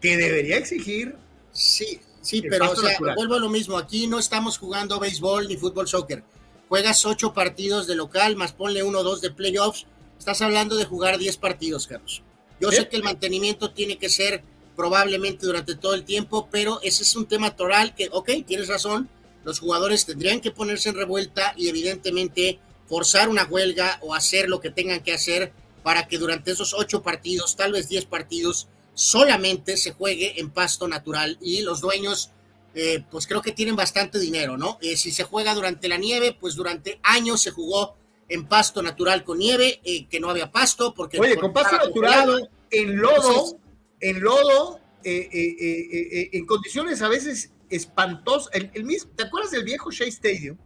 que 0.00 0.16
debería 0.16 0.58
exigir. 0.58 1.16
Sí, 1.52 2.00
sí, 2.20 2.42
pero 2.42 2.72
vuelvo 3.16 3.34
a 3.34 3.38
lo 3.40 3.48
mismo. 3.48 3.78
Aquí 3.78 4.06
no 4.06 4.18
estamos 4.18 4.58
jugando 4.58 5.00
béisbol 5.00 5.48
ni 5.48 5.56
fútbol 5.56 5.88
soccer. 5.88 6.22
Juegas 6.68 7.04
ocho 7.06 7.32
partidos 7.32 7.86
de 7.86 7.96
local, 7.96 8.36
más 8.36 8.52
ponle 8.52 8.82
uno 8.82 9.00
o 9.00 9.02
dos 9.02 9.20
de 9.20 9.30
playoffs. 9.30 9.86
Estás 10.18 10.42
hablando 10.42 10.76
de 10.76 10.84
jugar 10.84 11.18
diez 11.18 11.36
partidos, 11.36 11.86
Carlos. 11.86 12.22
Yo 12.60 12.70
sé 12.70 12.88
que 12.88 12.96
el 12.96 13.02
mantenimiento 13.02 13.70
tiene 13.70 13.96
que 13.96 14.10
ser 14.10 14.44
probablemente 14.80 15.44
durante 15.44 15.74
todo 15.74 15.92
el 15.92 16.04
tiempo, 16.04 16.48
pero 16.50 16.80
ese 16.82 17.02
es 17.02 17.14
un 17.14 17.26
tema 17.26 17.54
toral 17.54 17.94
que, 17.94 18.08
ok, 18.10 18.30
tienes 18.46 18.66
razón, 18.66 19.10
los 19.44 19.60
jugadores 19.60 20.06
tendrían 20.06 20.40
que 20.40 20.52
ponerse 20.52 20.88
en 20.88 20.94
revuelta 20.94 21.52
y 21.54 21.68
evidentemente 21.68 22.60
forzar 22.88 23.28
una 23.28 23.44
huelga 23.44 23.98
o 24.00 24.14
hacer 24.14 24.48
lo 24.48 24.58
que 24.58 24.70
tengan 24.70 25.02
que 25.02 25.12
hacer 25.12 25.52
para 25.82 26.08
que 26.08 26.16
durante 26.16 26.52
esos 26.52 26.72
ocho 26.72 27.02
partidos, 27.02 27.56
tal 27.56 27.72
vez 27.72 27.90
diez 27.90 28.06
partidos, 28.06 28.68
solamente 28.94 29.76
se 29.76 29.92
juegue 29.92 30.40
en 30.40 30.48
pasto 30.48 30.88
natural 30.88 31.36
y 31.42 31.60
los 31.60 31.82
dueños 31.82 32.30
eh, 32.74 33.04
pues 33.10 33.26
creo 33.26 33.42
que 33.42 33.52
tienen 33.52 33.76
bastante 33.76 34.18
dinero, 34.18 34.56
¿no? 34.56 34.78
Eh, 34.80 34.96
si 34.96 35.10
se 35.10 35.24
juega 35.24 35.54
durante 35.54 35.88
la 35.88 35.98
nieve, 35.98 36.34
pues 36.40 36.54
durante 36.54 37.00
años 37.02 37.42
se 37.42 37.50
jugó 37.50 37.96
en 38.30 38.46
pasto 38.46 38.82
natural 38.82 39.24
con 39.24 39.40
nieve, 39.40 39.82
eh, 39.84 40.06
que 40.06 40.20
no 40.20 40.30
había 40.30 40.50
pasto, 40.50 40.94
porque... 40.94 41.20
Oye, 41.20 41.36
con 41.36 41.52
pasto 41.52 41.76
natural, 41.76 42.48
en 42.70 42.96
lodo, 42.96 43.58
en 44.00 44.20
lodo, 44.20 44.80
en 45.02 46.46
condiciones 46.46 47.02
a 47.02 47.08
veces 47.08 47.52
espantosas. 47.70 48.52
El, 48.52 48.84
mismo, 48.84 49.10
¿Te 49.16 49.24
acuerdas 49.24 49.52
del 49.52 49.64
viejo 49.64 49.90
Shea 49.90 50.08
Stadium? 50.08 50.56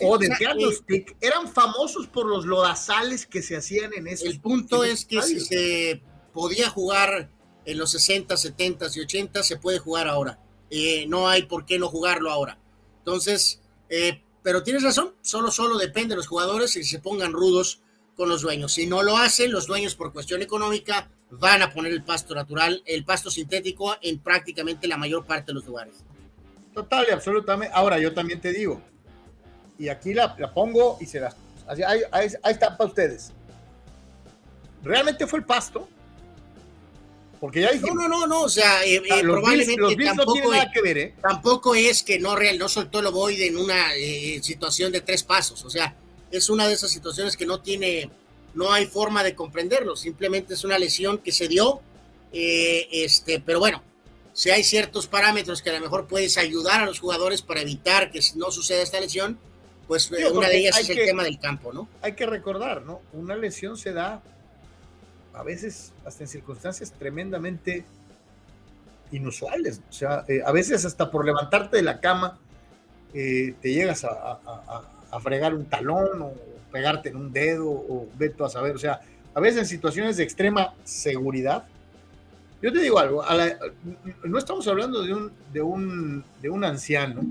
o 0.00 0.18
del 0.18 0.30
Candlestick, 0.38 1.16
eran 1.20 1.52
famosos 1.52 2.06
por 2.06 2.26
los 2.26 2.44
lodazales 2.44 3.26
que 3.26 3.42
se 3.42 3.56
hacían 3.56 3.92
en 3.94 4.06
ese. 4.06 4.28
El 4.28 4.40
punto 4.40 4.84
es 4.84 5.04
que 5.04 5.20
si 5.22 5.40
se 5.40 6.02
podía 6.32 6.70
jugar 6.70 7.30
en 7.64 7.78
los 7.78 7.90
60, 7.90 8.36
70 8.36 8.86
y 8.94 9.00
80, 9.00 9.42
se 9.42 9.56
puede 9.56 9.78
jugar 9.78 10.08
ahora. 10.08 10.38
Eh, 10.70 11.06
no 11.08 11.28
hay 11.28 11.42
por 11.44 11.66
qué 11.66 11.78
no 11.78 11.88
jugarlo 11.88 12.30
ahora. 12.30 12.58
Entonces, 12.98 13.60
eh, 13.88 14.22
pero 14.42 14.62
tienes 14.62 14.82
razón, 14.82 15.14
solo, 15.22 15.50
solo 15.50 15.78
depende 15.78 16.10
de 16.10 16.16
los 16.16 16.26
jugadores 16.26 16.76
y 16.76 16.84
se 16.84 17.00
pongan 17.00 17.32
rudos 17.32 17.80
con 18.16 18.28
los 18.28 18.42
dueños. 18.42 18.72
Si 18.72 18.86
no 18.86 19.02
lo 19.02 19.16
hacen, 19.16 19.52
los 19.52 19.66
dueños 19.66 19.94
por 19.94 20.12
cuestión 20.12 20.42
económica 20.42 21.10
van 21.30 21.62
a 21.62 21.72
poner 21.72 21.92
el 21.92 22.02
pasto 22.02 22.34
natural, 22.34 22.82
el 22.86 23.04
pasto 23.04 23.30
sintético 23.30 23.96
en 24.00 24.18
prácticamente 24.18 24.88
la 24.88 24.96
mayor 24.96 25.24
parte 25.24 25.46
de 25.46 25.54
los 25.54 25.66
lugares. 25.66 25.94
Total 26.74 27.06
y 27.08 27.12
absolutamente. 27.12 27.74
Ahora, 27.74 27.98
yo 27.98 28.14
también 28.14 28.40
te 28.40 28.52
digo, 28.52 28.80
y 29.78 29.88
aquí 29.88 30.14
la, 30.14 30.36
pongo 30.52 30.98
y 31.00 31.06
se 31.06 31.20
las... 31.20 31.36
Ahí, 31.66 32.02
ahí, 32.10 32.26
está 32.26 32.76
para 32.76 32.88
ustedes. 32.88 33.32
¿Realmente 34.82 35.26
fue 35.26 35.40
el 35.40 35.44
pasto? 35.44 35.88
Porque 37.40 37.60
ya 37.60 37.70
dijimos. 37.70 37.94
No, 37.94 38.08
no, 38.08 38.20
no, 38.20 38.26
no, 38.26 38.40
o 38.42 38.48
sea, 38.48 38.84
eh, 38.84 38.96
eh, 38.96 39.20
probablemente 39.20 40.04
tampoco, 40.04 40.50
nada 40.50 40.70
que 40.72 40.82
ver, 40.82 40.98
¿eh? 40.98 41.14
tampoco 41.20 41.74
es 41.74 42.02
que 42.02 42.18
no, 42.18 42.34
real, 42.34 42.58
no 42.58 42.68
soltó 42.68 42.98
el 42.98 43.06
ovoide 43.06 43.46
en 43.46 43.56
una 43.56 43.94
eh, 43.94 44.40
situación 44.42 44.90
de 44.90 45.02
tres 45.02 45.22
pasos, 45.22 45.64
o 45.64 45.70
sea, 45.70 45.94
es 46.30 46.50
una 46.50 46.66
de 46.66 46.74
esas 46.74 46.90
situaciones 46.90 47.36
que 47.36 47.46
no 47.46 47.60
tiene, 47.60 48.10
no 48.54 48.72
hay 48.72 48.86
forma 48.86 49.22
de 49.22 49.34
comprenderlo, 49.34 49.96
simplemente 49.96 50.54
es 50.54 50.64
una 50.64 50.78
lesión 50.78 51.18
que 51.18 51.32
se 51.32 51.48
dio, 51.48 51.80
este, 52.32 53.40
pero 53.40 53.58
bueno, 53.58 53.82
si 54.32 54.50
hay 54.50 54.62
ciertos 54.62 55.06
parámetros 55.06 55.62
que 55.62 55.70
a 55.70 55.72
lo 55.72 55.80
mejor 55.80 56.06
puedes 56.06 56.38
ayudar 56.38 56.82
a 56.82 56.86
los 56.86 57.00
jugadores 57.00 57.42
para 57.42 57.60
evitar 57.60 58.10
que 58.10 58.20
no 58.36 58.50
suceda 58.50 58.82
esta 58.82 59.00
lesión, 59.00 59.38
pues 59.88 60.10
una 60.10 60.48
de 60.48 60.58
ellas 60.58 60.78
es 60.78 60.90
el 60.90 61.04
tema 61.06 61.24
del 61.24 61.38
campo, 61.38 61.72
¿no? 61.72 61.88
Hay 62.02 62.12
que 62.12 62.26
recordar, 62.26 62.82
¿no? 62.82 63.00
Una 63.12 63.34
lesión 63.34 63.76
se 63.76 63.92
da 63.92 64.22
a 65.32 65.42
veces 65.42 65.92
hasta 66.04 66.24
en 66.24 66.28
circunstancias 66.28 66.92
tremendamente 66.92 67.84
inusuales. 69.12 69.80
O 69.88 69.92
sea, 69.92 70.24
eh, 70.28 70.42
a 70.44 70.52
veces 70.52 70.84
hasta 70.84 71.10
por 71.10 71.24
levantarte 71.24 71.78
de 71.78 71.82
la 71.82 72.00
cama 72.00 72.38
eh, 73.14 73.54
te 73.62 73.72
llegas 73.72 74.04
a, 74.04 74.40
fregar 75.20 75.54
un 75.54 75.64
talón 75.64 76.22
o 76.22 76.32
pegarte 76.70 77.08
en 77.10 77.16
un 77.16 77.32
dedo 77.32 77.68
o 77.68 78.08
veto 78.18 78.44
a 78.44 78.48
saber. 78.48 78.74
O 78.74 78.78
sea, 78.78 79.00
a 79.34 79.40
veces 79.40 79.60
en 79.60 79.66
situaciones 79.66 80.16
de 80.16 80.24
extrema 80.24 80.74
seguridad. 80.84 81.64
Yo 82.60 82.72
te 82.72 82.80
digo 82.80 82.98
algo, 82.98 83.22
no 84.24 84.36
estamos 84.38 84.66
hablando 84.66 85.02
de 85.04 85.14
un, 85.14 85.32
de 85.52 85.62
un, 85.62 86.24
de 86.42 86.50
un 86.50 86.64
anciano, 86.64 87.22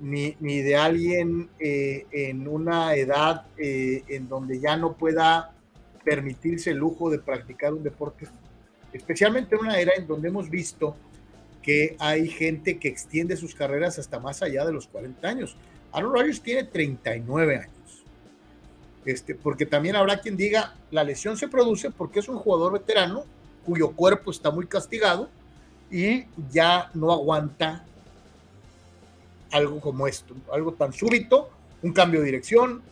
ni, 0.00 0.36
ni 0.38 0.60
de 0.60 0.76
alguien 0.76 1.48
eh, 1.58 2.04
en 2.12 2.46
una 2.46 2.94
edad 2.94 3.46
en 3.56 4.28
donde 4.28 4.60
ya 4.60 4.76
no 4.76 4.92
pueda 4.92 5.52
permitirse 6.04 6.70
el 6.70 6.76
lujo 6.76 7.08
de 7.08 7.18
practicar 7.18 7.72
un 7.72 7.82
deporte, 7.82 8.26
especialmente 8.92 9.54
en 9.54 9.62
una 9.62 9.78
era 9.78 9.92
en 9.96 10.06
donde 10.06 10.28
hemos 10.28 10.50
visto 10.50 10.94
que 11.62 11.96
hay 11.98 12.28
gente 12.28 12.78
que 12.78 12.88
extiende 12.88 13.36
sus 13.36 13.54
carreras 13.54 13.98
hasta 13.98 14.18
más 14.18 14.42
allá 14.42 14.64
de 14.64 14.72
los 14.72 14.86
40 14.88 15.28
años. 15.28 15.56
Aaron 15.92 16.12
Rodgers 16.12 16.40
tiene 16.40 16.64
39 16.64 17.56
años. 17.56 17.77
Este, 19.08 19.34
porque 19.34 19.64
también 19.64 19.96
habrá 19.96 20.20
quien 20.20 20.36
diga, 20.36 20.74
la 20.90 21.02
lesión 21.02 21.38
se 21.38 21.48
produce 21.48 21.90
porque 21.90 22.18
es 22.18 22.28
un 22.28 22.36
jugador 22.36 22.74
veterano 22.74 23.24
cuyo 23.64 23.92
cuerpo 23.92 24.30
está 24.30 24.50
muy 24.50 24.66
castigado 24.66 25.30
y 25.90 26.24
ya 26.50 26.90
no 26.92 27.10
aguanta 27.10 27.86
algo 29.50 29.80
como 29.80 30.06
esto, 30.06 30.34
algo 30.52 30.72
tan 30.74 30.92
súbito, 30.92 31.48
un 31.80 31.94
cambio 31.94 32.20
de 32.20 32.26
dirección, 32.26 32.82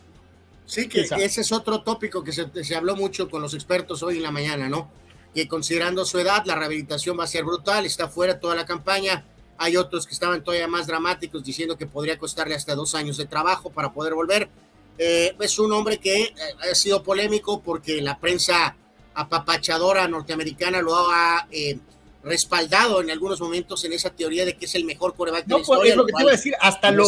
Sí, 0.65 0.89
que 0.89 1.01
ese 1.01 1.41
es 1.41 1.51
otro 1.53 1.81
tópico 1.81 2.23
que 2.23 2.33
se, 2.33 2.75
habló 2.75 2.95
mucho 2.95 3.29
con 3.29 3.41
los 3.41 3.53
expertos 3.53 4.01
hoy 4.03 4.17
en 4.17 4.23
la 4.23 4.31
mañana, 4.31 4.67
¿no? 4.67 4.89
Que 5.35 5.47
considerando 5.47 6.03
su 6.03 6.17
edad, 6.17 6.43
la 6.45 6.55
rehabilitación 6.55 7.17
va 7.17 7.25
a 7.25 7.27
ser 7.27 7.45
brutal, 7.45 7.85
está 7.85 8.09
fuera 8.09 8.39
toda 8.39 8.55
la 8.55 8.65
campaña. 8.65 9.23
Hay 9.57 9.77
otros 9.77 10.07
que 10.07 10.13
estaban 10.13 10.43
todavía 10.43 10.67
más 10.67 10.87
dramáticos 10.87 11.43
diciendo 11.43 11.77
que 11.77 11.85
podría 11.85 12.17
costarle 12.17 12.55
hasta 12.55 12.75
dos 12.75 12.95
años 12.95 13.17
de 13.17 13.25
trabajo 13.25 13.69
para 13.69 13.93
poder 13.93 14.15
volver. 14.15 14.49
Eh, 14.97 15.35
es 15.39 15.59
un 15.59 15.71
hombre 15.73 15.97
que 15.97 16.23
eh, 16.23 16.33
ha 16.71 16.75
sido 16.75 17.03
polémico 17.03 17.61
porque 17.61 18.01
la 18.01 18.19
prensa 18.19 18.75
apapachadora 19.13 20.07
norteamericana 20.07 20.81
lo 20.81 20.95
ha 20.95 21.47
eh, 21.51 21.79
respaldado 22.27 23.01
en 23.01 23.09
algunos 23.09 23.39
momentos 23.41 23.83
en 23.85 23.93
esa 23.93 24.11
teoría 24.11 24.45
de 24.45 24.55
que 24.55 24.65
es 24.65 24.75
el 24.75 24.85
mejor 24.85 25.15
coreback 25.15 25.45
de 25.45 25.53
la 25.53 25.55
pues, 25.55 25.67
historia. 25.67 25.91
Es 25.91 25.97
lo 25.97 26.05
que 26.05 26.13
te 26.13 26.21
iba 26.21 26.31
a 26.31 26.35
decir, 26.35 26.53
hasta 26.59 26.91
lo, 26.91 27.05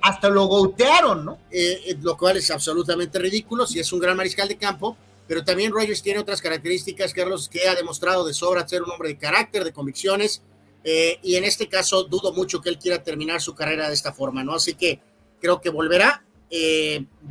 hasta 0.00 0.28
lo 0.28 0.46
gotearon, 0.46 1.24
¿no? 1.24 1.38
Eh, 1.50 1.82
eh, 1.86 1.96
lo 2.00 2.16
cual 2.16 2.38
es 2.38 2.50
absolutamente 2.50 3.18
ridículo, 3.18 3.66
si 3.66 3.80
es 3.80 3.92
un 3.92 4.00
gran 4.00 4.16
mariscal 4.16 4.48
de 4.48 4.56
campo, 4.56 4.96
pero 5.26 5.44
también 5.44 5.72
Rogers 5.72 6.02
tiene 6.02 6.20
otras 6.20 6.40
características, 6.40 7.12
Carlos, 7.12 7.48
que 7.48 7.68
ha 7.68 7.74
demostrado 7.74 8.24
de 8.24 8.34
sobra 8.34 8.66
ser 8.66 8.82
un 8.82 8.90
hombre 8.90 9.10
de 9.10 9.18
carácter, 9.18 9.64
de 9.64 9.72
convicciones, 9.72 10.42
eh, 10.84 11.18
y 11.22 11.36
en 11.36 11.44
este 11.44 11.68
caso 11.68 12.04
dudo 12.04 12.32
mucho 12.32 12.60
que 12.60 12.68
él 12.68 12.78
quiera 12.78 13.02
terminar 13.02 13.40
su 13.40 13.54
carrera 13.54 13.88
de 13.88 13.94
esta 13.94 14.12
forma, 14.12 14.42
¿no? 14.42 14.54
Así 14.54 14.74
que 14.74 15.00
creo 15.40 15.60
que 15.60 15.70
volverá, 15.70 16.24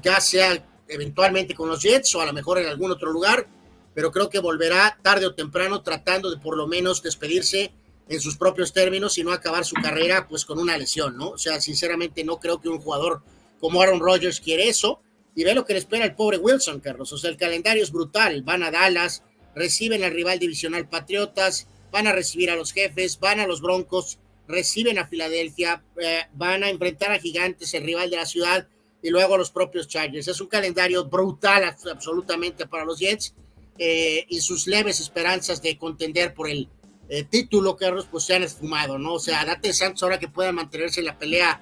ya 0.01 0.19
sea 0.19 0.65
eventualmente 0.87 1.53
con 1.53 1.69
los 1.69 1.81
Jets 1.81 2.15
o 2.15 2.21
a 2.21 2.25
lo 2.25 2.33
mejor 2.33 2.59
en 2.59 2.67
algún 2.67 2.91
otro 2.91 3.11
lugar, 3.11 3.47
pero 3.93 4.11
creo 4.11 4.29
que 4.29 4.39
volverá 4.39 4.97
tarde 5.01 5.25
o 5.25 5.35
temprano 5.35 5.81
tratando 5.81 6.29
de 6.29 6.37
por 6.37 6.57
lo 6.57 6.67
menos 6.67 7.01
despedirse 7.01 7.71
en 8.09 8.19
sus 8.19 8.35
propios 8.35 8.73
términos 8.73 9.17
y 9.17 9.23
no 9.23 9.31
acabar 9.31 9.63
su 9.63 9.75
carrera 9.75 10.27
pues 10.27 10.45
con 10.45 10.59
una 10.59 10.77
lesión, 10.77 11.17
¿no? 11.17 11.29
O 11.29 11.37
sea, 11.37 11.61
sinceramente 11.61 12.23
no 12.23 12.39
creo 12.39 12.59
que 12.59 12.69
un 12.69 12.79
jugador 12.79 13.21
como 13.59 13.81
Aaron 13.81 13.99
Rodgers 13.99 14.39
quiere 14.39 14.67
eso 14.67 15.01
y 15.35 15.43
ve 15.43 15.53
lo 15.53 15.65
que 15.65 15.73
le 15.73 15.79
espera 15.79 16.05
el 16.05 16.15
pobre 16.15 16.37
Wilson, 16.37 16.79
Carlos. 16.81 17.13
O 17.13 17.17
sea, 17.17 17.29
el 17.29 17.37
calendario 17.37 17.83
es 17.83 17.91
brutal. 17.91 18.41
Van 18.43 18.63
a 18.63 18.71
Dallas, 18.71 19.23
reciben 19.55 20.03
al 20.03 20.11
rival 20.11 20.39
divisional 20.39 20.89
Patriotas, 20.89 21.67
van 21.91 22.07
a 22.07 22.11
recibir 22.11 22.49
a 22.49 22.55
los 22.55 22.73
jefes, 22.73 23.19
van 23.19 23.39
a 23.39 23.47
los 23.47 23.61
Broncos, 23.61 24.19
reciben 24.47 24.97
a 24.99 25.07
Filadelfia, 25.07 25.83
eh, 26.01 26.23
van 26.33 26.63
a 26.63 26.69
enfrentar 26.69 27.11
a 27.11 27.19
Gigantes, 27.19 27.73
el 27.73 27.83
rival 27.83 28.09
de 28.09 28.17
la 28.17 28.25
ciudad, 28.25 28.67
y 29.01 29.09
luego 29.09 29.37
los 29.37 29.51
propios 29.51 29.87
Chargers. 29.87 30.27
Es 30.27 30.41
un 30.41 30.47
calendario 30.47 31.05
brutal 31.05 31.63
absolutamente 31.63 32.67
para 32.67 32.85
los 32.85 32.99
Jets 32.99 33.33
eh, 33.77 34.25
y 34.29 34.41
sus 34.41 34.67
leves 34.67 34.99
esperanzas 34.99 35.61
de 35.61 35.77
contender 35.77 36.33
por 36.33 36.49
el 36.49 36.69
eh, 37.09 37.23
título, 37.23 37.75
Carlos, 37.75 38.07
pues 38.09 38.25
se 38.25 38.35
han 38.35 38.43
esfumado, 38.43 38.97
¿no? 38.97 39.13
O 39.13 39.19
sea, 39.19 39.43
date 39.43 39.73
Santos 39.73 40.03
ahora 40.03 40.19
que 40.19 40.27
pueda 40.27 40.51
mantenerse 40.51 40.99
en 40.99 41.07
la 41.07 41.17
pelea, 41.17 41.61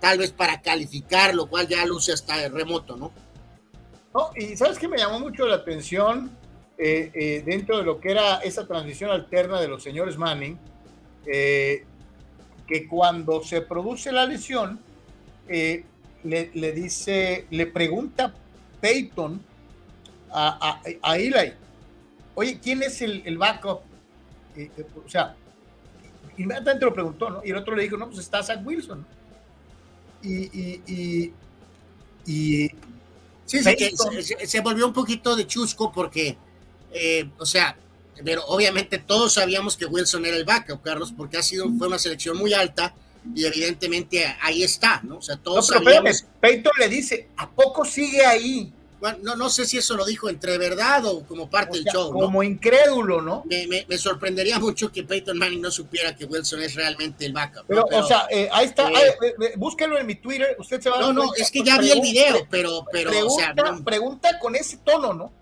tal 0.00 0.18
vez 0.18 0.32
para 0.32 0.60
calificar, 0.62 1.34
lo 1.34 1.46
cual 1.46 1.68
ya 1.68 1.84
luce 1.84 2.12
hasta 2.12 2.48
remoto, 2.48 2.96
¿no? 2.96 3.12
No, 4.14 4.30
y 4.34 4.56
sabes 4.56 4.78
que 4.78 4.88
me 4.88 4.96
llamó 4.96 5.20
mucho 5.20 5.46
la 5.46 5.56
atención 5.56 6.30
eh, 6.78 7.42
dentro 7.44 7.78
de 7.78 7.84
lo 7.84 8.00
que 8.00 8.12
era 8.12 8.38
esa 8.38 8.66
transición 8.66 9.10
alterna 9.10 9.60
de 9.60 9.68
los 9.68 9.82
señores 9.82 10.16
Manning, 10.16 10.58
que 11.24 12.88
cuando 12.88 13.44
se 13.44 13.60
produce 13.60 14.10
la 14.10 14.24
lesión, 14.24 14.80
le, 16.24 16.50
le, 16.54 16.72
dice, 16.72 17.46
le 17.50 17.66
pregunta 17.66 18.34
Peyton 18.80 19.40
a, 20.30 20.80
a, 21.02 21.16
Eli. 21.18 21.52
Oye, 22.34 22.58
¿quién 22.62 22.82
es 22.82 23.00
el, 23.02 23.22
el 23.24 23.38
backup? 23.38 23.80
Eh, 24.56 24.70
eh, 24.76 24.86
o 25.04 25.08
sea, 25.08 25.36
inmediatamente 26.36 26.84
lo 26.84 26.94
preguntó, 26.94 27.30
¿no? 27.30 27.40
Y 27.44 27.50
el 27.50 27.56
otro 27.56 27.74
le 27.74 27.82
dijo, 27.82 27.96
no, 27.96 28.06
pues 28.06 28.18
está 28.20 28.42
Zach 28.42 28.64
Wilson. 28.64 29.06
Y, 30.22 30.36
y, 30.36 31.32
y, 32.26 32.70
sí, 33.44 33.60
se, 33.62 34.60
volvió 34.60 34.86
un 34.86 34.92
poquito 34.92 35.36
de 35.36 35.46
chusco 35.46 35.92
porque, 35.92 36.36
eh, 36.92 37.30
o 37.38 37.46
sea, 37.46 37.76
pero 38.24 38.44
obviamente 38.46 38.98
todos 38.98 39.34
sabíamos 39.34 39.76
que 39.76 39.86
Wilson 39.86 40.26
era 40.26 40.36
el 40.36 40.44
backup, 40.44 40.82
Carlos, 40.82 41.12
porque 41.16 41.36
ha 41.36 41.42
sido, 41.42 41.70
fue 41.78 41.86
una 41.86 41.98
selección 41.98 42.36
muy 42.36 42.52
alta 42.52 42.94
y 43.34 43.44
evidentemente 43.44 44.36
ahí 44.40 44.62
está, 44.62 45.00
¿no? 45.02 45.18
O 45.18 45.22
sea, 45.22 45.36
todos 45.36 45.66
sabíamos. 45.66 46.24
Peyton 46.40 46.72
le 46.78 46.88
dice, 46.88 47.28
¿a 47.36 47.50
poco 47.50 47.84
sigue 47.84 48.24
ahí? 48.24 48.72
no, 49.22 49.36
no 49.36 49.48
sé 49.48 49.64
si 49.64 49.78
eso 49.78 49.96
lo 49.96 50.04
dijo 50.04 50.28
entre 50.28 50.58
verdad 50.58 51.04
o 51.06 51.24
como 51.24 51.48
parte 51.48 51.78
del 51.78 51.86
show. 51.86 52.12
Como 52.12 52.42
incrédulo, 52.42 53.22
¿no? 53.22 53.44
Me, 53.46 53.98
sorprendería 53.98 54.58
mucho 54.58 54.90
que 54.90 55.04
Peyton 55.04 55.38
Manning 55.38 55.60
no 55.60 55.70
supiera 55.70 56.16
que 56.16 56.24
Wilson 56.24 56.62
es 56.62 56.74
realmente 56.74 57.24
el 57.24 57.32
backup. 57.32 57.64
Pero, 57.66 57.84
o 57.84 58.06
sea, 58.06 58.26
eh, 58.30 58.48
ahí 58.52 58.66
está, 58.66 58.88
eh, 58.90 59.14
eh, 59.20 59.52
búsquelo 59.56 59.98
en 59.98 60.06
mi 60.06 60.16
Twitter, 60.16 60.56
usted 60.58 60.80
se 60.80 60.90
va 60.90 60.98
a 60.98 61.00
No, 61.00 61.12
no, 61.12 61.34
es 61.34 61.50
que 61.50 61.62
ya 61.62 61.78
vi 61.78 61.90
el 61.90 62.00
video, 62.00 62.46
pero, 62.50 62.84
pero 62.90 63.10
pregunta, 63.10 63.52
o 63.52 63.66
sea, 63.66 63.84
pregunta 63.84 64.38
con 64.40 64.56
ese 64.56 64.78
tono, 64.78 65.12
¿no? 65.12 65.32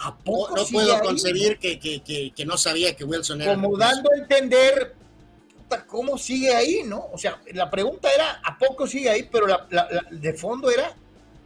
¿A 0.00 0.16
poco 0.16 0.56
no, 0.56 0.66
puedo 0.66 1.00
concebir 1.00 1.58
que, 1.58 1.78
que, 1.78 2.32
que, 2.34 2.44
no 2.44 2.58
sabía 2.58 2.94
que 2.94 3.04
Wilson 3.04 3.40
era. 3.40 3.54
Como 3.54 3.76
dando 3.76 4.10
a 4.12 4.16
entender, 4.18 4.94
¿cómo 5.86 6.18
sigue 6.18 6.54
ahí, 6.54 6.82
no? 6.84 7.08
O 7.12 7.18
sea, 7.18 7.40
la 7.52 7.70
pregunta 7.70 8.08
era, 8.12 8.40
¿a 8.44 8.58
poco 8.58 8.86
sigue 8.86 9.10
ahí? 9.10 9.28
Pero 9.30 9.46
la, 9.46 9.66
de 10.10 10.32
fondo 10.34 10.70
era, 10.70 10.94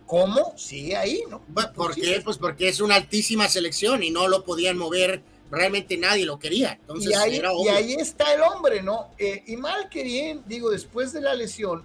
¿cómo 0.06 0.54
sigue 0.56 0.96
ahí, 0.96 1.22
no? 1.28 1.42
¿Por 1.74 1.94
qué? 1.94 2.20
Pues 2.24 2.38
porque 2.38 2.68
es 2.68 2.80
una 2.80 2.96
altísima 2.96 3.48
selección 3.48 4.02
y 4.02 4.10
no 4.10 4.28
lo 4.28 4.44
podían 4.44 4.76
mover 4.78 5.22
realmente 5.50 5.96
nadie 5.96 6.26
lo 6.26 6.38
quería. 6.38 6.72
Entonces, 6.80 7.10
y, 7.10 7.14
ahí, 7.14 7.42
y 7.64 7.68
ahí 7.68 7.94
está 7.94 8.34
el 8.34 8.42
hombre, 8.42 8.82
¿no? 8.82 9.10
Eh, 9.18 9.42
y 9.46 9.56
mal 9.56 9.88
que 9.88 10.02
bien, 10.02 10.42
digo, 10.46 10.70
después 10.70 11.12
de 11.12 11.20
la 11.20 11.34
lesión, 11.34 11.84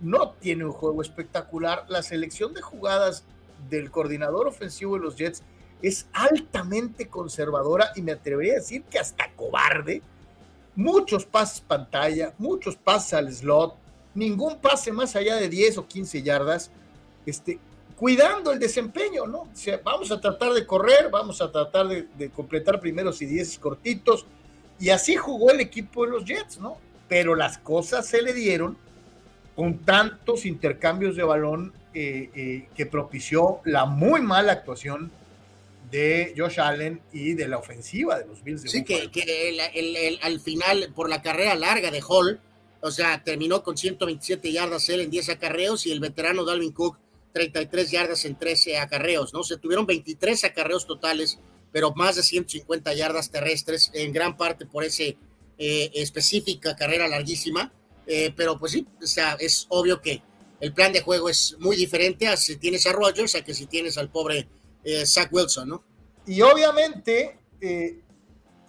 no 0.00 0.32
tiene 0.40 0.64
un 0.64 0.72
juego 0.72 1.02
espectacular. 1.02 1.84
La 1.88 2.02
selección 2.02 2.54
de 2.54 2.62
jugadas 2.62 3.24
del 3.68 3.90
coordinador 3.90 4.46
ofensivo 4.48 4.94
de 4.94 5.00
los 5.00 5.16
Jets 5.16 5.42
es 5.82 6.06
altamente 6.12 7.08
conservadora 7.08 7.90
y 7.96 8.02
me 8.02 8.12
atrevería 8.12 8.54
a 8.54 8.56
decir 8.56 8.82
que 8.84 8.98
hasta 8.98 9.30
cobarde. 9.34 10.02
Muchos 10.74 11.26
pases 11.26 11.60
pantalla, 11.60 12.34
muchos 12.38 12.76
pases 12.76 13.14
al 13.14 13.32
slot, 13.32 13.76
ningún 14.14 14.58
pase 14.58 14.92
más 14.92 15.14
allá 15.16 15.36
de 15.36 15.48
10 15.48 15.78
o 15.78 15.86
15 15.86 16.22
yardas. 16.22 16.70
Este, 17.26 17.58
cuidando 17.96 18.50
el 18.50 18.58
desempeño, 18.58 19.26
¿no? 19.26 19.48
Vamos 19.84 20.10
a 20.10 20.20
tratar 20.20 20.52
de 20.52 20.66
correr, 20.66 21.08
vamos 21.10 21.40
a 21.40 21.52
tratar 21.52 21.86
de, 21.86 22.30
completar 22.30 22.80
primeros 22.80 23.22
y 23.22 23.26
diez 23.26 23.58
cortitos, 23.58 24.26
y 24.80 24.90
así 24.90 25.14
jugó 25.14 25.50
el 25.50 25.60
equipo 25.60 26.04
de 26.04 26.10
los 26.10 26.24
Jets, 26.24 26.58
¿no? 26.58 26.78
Pero 27.08 27.34
las 27.34 27.58
cosas 27.58 28.06
se 28.06 28.22
le 28.22 28.32
dieron 28.32 28.76
con 29.54 29.78
tantos 29.78 30.46
intercambios 30.46 31.14
de 31.14 31.22
balón 31.22 31.72
eh, 31.94 32.30
eh, 32.34 32.68
que 32.74 32.86
propició 32.86 33.60
la 33.64 33.84
muy 33.84 34.20
mala 34.22 34.52
actuación 34.52 35.12
de 35.92 36.32
Josh 36.36 36.58
Allen 36.58 37.02
y 37.12 37.34
de 37.34 37.46
la 37.46 37.58
ofensiva 37.58 38.18
de 38.18 38.26
los 38.26 38.42
Bills. 38.42 38.62
De 38.62 38.70
sí, 38.70 38.82
que, 38.82 39.10
al 40.22 40.40
final, 40.40 40.90
por 40.96 41.10
la 41.10 41.20
carrera 41.20 41.54
larga 41.54 41.90
de 41.90 42.02
Hall, 42.08 42.40
o 42.80 42.90
sea, 42.90 43.22
terminó 43.22 43.62
con 43.62 43.76
127 43.76 44.50
yardas 44.50 44.88
él 44.88 45.02
en 45.02 45.10
10 45.10 45.28
acarreos 45.28 45.86
y 45.86 45.92
el 45.92 46.00
veterano 46.00 46.44
Dalvin 46.44 46.72
Cook 46.72 46.98
33 47.34 47.90
yardas 47.90 48.24
en 48.24 48.38
13 48.38 48.78
acarreos, 48.78 49.32
¿no? 49.34 49.42
Se 49.42 49.58
tuvieron 49.58 49.86
23 49.86 50.44
acarreos 50.44 50.86
totales, 50.86 51.38
pero 51.70 51.92
más 51.94 52.16
de 52.16 52.22
150 52.22 52.94
yardas 52.94 53.30
terrestres, 53.30 53.90
en 53.94 54.12
gran 54.12 54.36
parte 54.36 54.66
por 54.66 54.84
ese 54.84 55.16
eh, 55.58 55.90
específica 55.94 56.74
carrera 56.74 57.06
larguísima. 57.06 57.70
Eh, 58.06 58.32
pero 58.34 58.58
pues 58.58 58.72
sí, 58.72 58.86
o 59.00 59.06
sea, 59.06 59.36
es 59.38 59.66
obvio 59.68 60.00
que 60.00 60.22
el 60.60 60.72
plan 60.72 60.92
de 60.92 61.02
juego 61.02 61.28
es 61.28 61.56
muy 61.60 61.76
diferente 61.76 62.28
a 62.28 62.36
si 62.36 62.56
tienes 62.56 62.86
a 62.86 62.92
Rogers 62.92 63.34
a 63.34 63.44
que 63.44 63.54
si 63.54 63.66
tienes 63.66 63.96
al 63.98 64.10
pobre 64.10 64.48
eh, 64.84 65.06
Zach 65.06 65.28
Wilson, 65.32 65.68
¿no? 65.68 65.84
Y 66.26 66.40
obviamente, 66.42 67.38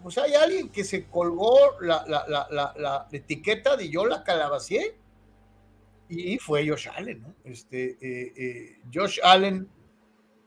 pues 0.03 0.17
hay 0.17 0.33
alguien 0.33 0.69
que 0.69 0.83
se 0.83 1.05
colgó 1.05 1.57
la, 1.79 3.07
etiqueta 3.11 3.77
de 3.77 3.89
yo 3.89 4.05
la 4.05 4.23
calabacié 4.23 4.97
y 6.09 6.37
fue 6.37 6.67
Josh 6.67 6.89
Allen, 6.93 7.21
¿no? 7.21 7.33
Este, 7.45 7.97
eh, 8.01 8.33
eh, 8.35 8.81
Josh 8.93 9.19
Allen 9.23 9.67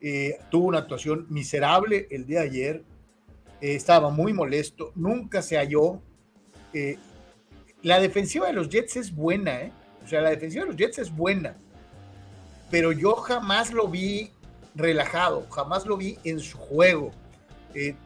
eh, 0.01 0.39
tuvo 0.51 0.67
una 0.67 0.79
actuación 0.79 1.27
miserable 1.31 2.07
el 2.11 2.27
día 2.27 2.41
de 2.41 2.47
ayer, 2.47 2.85
estaba 3.61 4.11
muy 4.11 4.35
molesto, 4.35 4.93
nunca 4.95 5.41
se 5.41 5.57
halló. 5.57 6.03
la 7.83 8.01
defensiva 8.01 8.49
de 8.49 8.53
los 8.53 8.69
Jets 8.69 8.97
es 8.97 9.15
buena, 9.15 9.63
¿eh? 9.63 9.73
O 10.05 10.09
sea, 10.09 10.21
la 10.21 10.31
defensiva 10.31 10.65
de 10.65 10.71
los 10.71 10.77
Jets 10.77 10.99
es 10.99 11.17
buena, 11.17 11.57
pero 12.71 12.93
yo 12.93 13.15
jamás 13.15 13.73
lo 13.73 13.89
vi 13.89 14.31
relajado, 14.77 15.47
jamás 15.51 15.87
lo 15.87 15.97
vi 15.97 16.19
en 16.25 16.39
su 16.39 16.59
juego. 16.59 17.11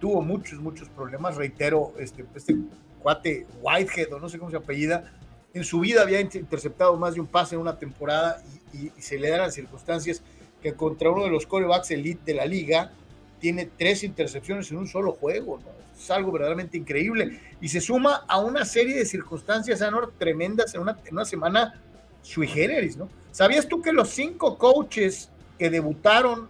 tuvo 0.01 0.23
muchos, 0.23 0.59
muchos 0.59 0.89
problemas, 0.89 1.37
reitero, 1.37 1.93
este, 1.99 2.25
este 2.35 2.57
cuate 3.03 3.47
Whitehead, 3.61 4.13
o 4.13 4.21
no 4.21 4.29
sé 4.29 4.39
cómo 4.39 4.51
se 4.51 4.57
apellida, 4.57 5.13
en 5.53 5.65
su 5.65 5.81
vida 5.81 6.03
había 6.03 6.21
interceptado 6.21 6.97
más 6.97 7.15
de 7.15 7.21
un 7.21 7.27
pase 7.27 7.57
en 7.57 7.61
una 7.61 7.77
temporada 7.77 8.43
y, 8.73 8.91
se 9.01 9.19
le 9.19 9.31
dan 9.31 9.41
las 9.41 9.55
circunstancias 9.55 10.23
que 10.63 10.75
contra 10.75 11.11
uno 11.11 11.25
de 11.25 11.31
los 11.31 11.47
corebacks 11.47 11.91
elite 11.91 12.21
de 12.25 12.35
la 12.35 12.47
liga 12.47 12.93
tiene 13.41 13.69
tres 13.77 14.05
intercepciones 14.05 14.71
en 14.71 14.77
un 14.77 14.87
solo 14.87 15.13
juego, 15.13 15.59
¿no? 15.59 15.81
Es 15.99 16.11
algo 16.11 16.31
verdaderamente 16.31 16.77
increíble. 16.77 17.41
Y 17.61 17.69
se 17.69 17.81
suma 17.81 18.25
a 18.29 18.39
una 18.39 18.65
serie 18.65 18.95
de 18.95 19.05
circunstancias, 19.05 19.83
Anor, 19.83 20.13
tremendas 20.19 20.75
en 20.75 20.83
una, 20.83 20.99
en 21.05 21.15
una 21.15 21.25
semana 21.25 21.81
sui 22.23 22.47
generis, 22.47 22.97
¿no? 22.97 23.09
¿Sabías 23.33 23.67
tú 23.67 23.81
que 23.83 23.93
los 23.93 24.11
cinco 24.11 24.57
coaches 24.59 25.31
que 25.59 25.71
debutaron 25.71 26.49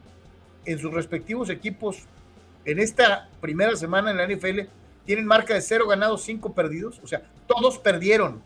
en 0.65 0.79
sus 0.79 0.93
respectivos 0.93 1.51
equipos 1.51 2.05
en 2.65 2.79
esta 2.79 3.29
primera 3.41 3.75
semana 3.77 4.11
en 4.11 4.17
la 4.19 4.27
NFL 4.27 4.61
tienen 5.05 5.27
marca 5.27 5.55
de 5.55 5.61
cero 5.61 5.87
ganados, 5.87 6.23
cinco 6.23 6.53
perdidos? 6.53 7.01
O 7.03 7.07
sea, 7.07 7.23
todos 7.47 7.79
perdieron. 7.79 8.43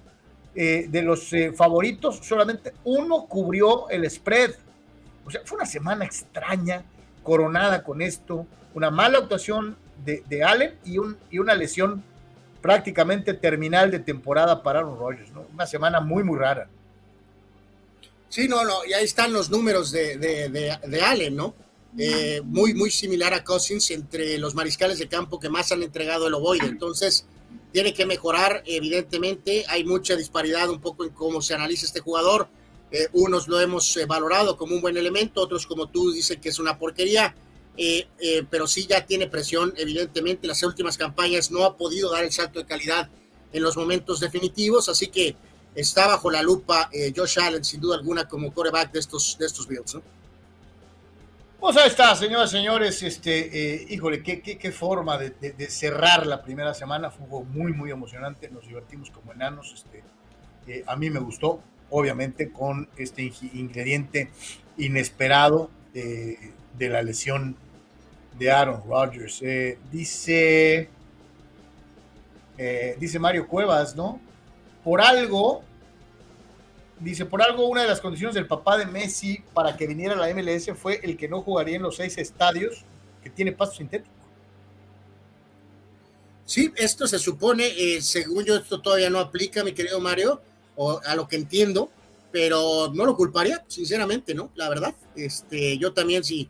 Eh, 0.57 0.87
de 0.89 1.03
los 1.03 1.33
eh, 1.33 1.53
favoritos, 1.53 2.21
solamente 2.23 2.73
uno 2.85 3.27
cubrió 3.27 3.89
el 3.91 4.09
spread. 4.09 4.53
O 5.27 5.31
sea, 5.31 5.41
fue 5.45 5.57
una 5.57 5.67
semana 5.67 6.05
extraña, 6.05 6.85
coronada 7.25 7.83
con 7.83 8.01
esto, 8.01 8.47
una 8.73 8.91
mala 8.91 9.19
actuación 9.19 9.77
de, 10.05 10.45
Allen 10.45 10.79
y, 10.85 10.99
un, 10.99 11.17
y 11.31 11.39
una 11.39 11.55
lesión 11.55 12.05
prácticamente 12.61 13.35
terminal 13.35 13.91
de 13.91 13.99
temporada 13.99 14.63
para 14.63 14.81
Aaron 14.81 14.99
Rodgers, 14.99 15.33
¿no? 15.33 15.45
Una 15.53 15.67
semana 15.67 16.01
muy, 16.01 16.23
muy 16.23 16.39
rara. 16.39 16.69
Sí, 18.29 18.49
no, 18.49 18.65
no, 18.65 18.85
y 18.85 18.93
ahí 18.93 19.05
están 19.05 19.33
los 19.33 19.51
números 19.51 19.93
de, 19.93 21.01
Allen, 21.05 21.37
¿no? 21.37 21.55
Eh, 21.97 22.41
muy, 22.45 22.75
muy 22.75 22.91
similar 22.91 23.35
a 23.35 23.45
Cousins 23.45 23.91
entre 23.93 24.37
los 24.39 24.55
mariscales 24.55 24.99
de 24.99 25.07
campo 25.09 25.39
que 25.39 25.49
más 25.49 25.71
han 25.73 25.83
entregado 25.83 26.27
el 26.27 26.35
ovoide. 26.35 26.67
Entonces, 26.67 27.27
tiene 27.75 27.93
que 27.93 28.07
mejorar, 28.07 28.63
evidentemente, 28.67 29.65
hay 29.69 29.83
mucha 29.83 30.15
disparidad 30.15 30.71
un 30.71 30.81
poco 30.81 31.03
en 31.03 31.11
cómo 31.11 31.43
se 31.43 31.55
analiza 31.55 31.87
este 31.87 31.99
jugador. 31.99 32.49
Eh, 32.93 33.09
unos 33.15 33.49
lo 33.49 33.59
hemos 33.59 33.97
eh, 33.97 34.07
valorado 34.07 34.57
como 34.57 34.77
un 34.77 34.81
buen 34.81 34.97
elemento, 34.97 35.41
otros 35.41 35.67
como 35.67 35.89
tú 35.89 36.13
dicen 36.13 36.41
que 36.41 36.51
es 36.51 36.61
una 36.61 36.79
porquería, 36.79 37.35
eh, 37.77 38.07
pero 38.49 38.69
sí 38.69 38.87
ya 38.89 39.05
tiene 39.05 39.27
presión, 39.27 39.75
evidentemente, 39.77 40.47
las 40.47 40.63
últimas 40.63 40.97
campañas 40.97 41.51
no 41.51 41.65
ha 41.65 41.77
podido 41.77 42.13
dar 42.13 42.23
el 42.23 42.31
salto 42.31 42.61
de 42.61 42.67
calidad 42.67 43.11
en 43.53 43.61
los 43.61 43.77
momentos 43.77 44.21
definitivos, 44.21 44.89
así 44.89 45.09
que 45.09 45.35
está 45.75 46.07
bajo 46.07 46.31
la 46.31 46.43
lupa 46.43 46.89
Josh 47.17 47.41
Allen, 47.41 47.65
sin 47.65 47.81
duda 47.81 47.97
alguna, 47.97 48.29
como 48.29 48.55
coreback 48.55 48.93
de 48.93 49.01
estos, 49.01 49.37
de 49.37 49.47
estos 49.47 49.67
Bills. 49.67 49.97
Pues 51.65 51.79
ahí 51.79 51.89
está, 51.89 52.15
señoras 52.15 52.53
y 52.53 52.57
señores, 52.59 53.03
este, 53.03 53.77
eh, 53.77 53.87
híjole, 53.89 54.23
qué, 54.23 54.43
qué, 54.43 54.71
forma 54.71 55.17
de, 55.17 55.55
cerrar 55.71 56.27
la 56.27 56.43
primera 56.43 56.75
semana, 56.75 57.11
fue 57.11 57.43
muy, 57.43 57.73
muy 57.73 57.91
emocionante, 57.91 58.51
nos 58.51 58.67
divertimos 58.67 59.11
como 59.11 59.33
enanos, 59.33 59.73
este, 59.73 60.05
eh, 60.67 60.85
a 60.87 60.95
mí 60.95 61.09
me 61.09 61.21
gustó, 61.21 61.63
obviamente, 61.89 62.53
con 62.53 62.91
este 62.99 63.33
ingrediente 63.55 64.29
inesperado 64.77 65.71
de, 65.95 66.53
la 66.79 67.01
lesión 67.03 67.57
de 68.39 68.51
Aaron 68.51 68.83
Rodgers. 68.87 69.41
Eh, 69.41 69.79
dice, 69.91 70.91
dice 72.99 73.19
Mario 73.19 73.49
Cuevas, 73.49 73.97
¿no? 73.97 74.21
Por 74.85 75.01
algo 75.01 75.65
Dice, 77.01 77.27
por 77.27 77.43
algo, 77.43 77.67
una 77.69 77.83
de 77.83 77.89
las 77.89 78.01
condiciones 78.01 78.35
del 78.35 78.47
papá 78.47 78.79
de 78.79 78.87
Messi 78.87 79.43
para 79.53 79.77
que 79.77 79.87
viniera 79.87 80.15
a 80.15 80.17
la 80.17 80.33
MLS 80.33 80.71
fue 80.77 81.01
el 81.03 81.17
que 81.17 81.29
no 81.29 81.43
jugaría 81.43 81.77
en 81.77 81.83
los 81.83 81.97
seis 81.97 82.17
estadios 82.19 82.85
que 83.23 83.31
tiene 83.31 83.53
pasto 83.53 83.77
sintético. 83.77 84.15
Sí, 86.47 86.73
esto 86.77 87.07
se 87.07 87.19
supone, 87.19 87.67
eh, 87.67 88.03
según 88.03 88.45
yo, 88.45 88.57
esto 88.57 88.81
todavía 88.81 89.09
no 89.09 89.19
aplica, 89.19 89.65
mi 89.65 89.73
querido 89.73 89.99
Mario, 90.01 90.41
o 90.77 91.01
a 91.05 91.17
lo 91.17 91.27
que 91.27 91.37
entiendo, 91.37 91.91
pero 92.31 92.93
no 92.93 93.07
lo 93.07 93.17
culparía, 93.17 93.65
sinceramente, 93.67 94.35
¿no? 94.35 94.51
La 94.55 94.69
verdad, 94.69 94.95
este, 95.17 95.79
yo 95.79 95.93
también, 95.93 96.23
si 96.23 96.49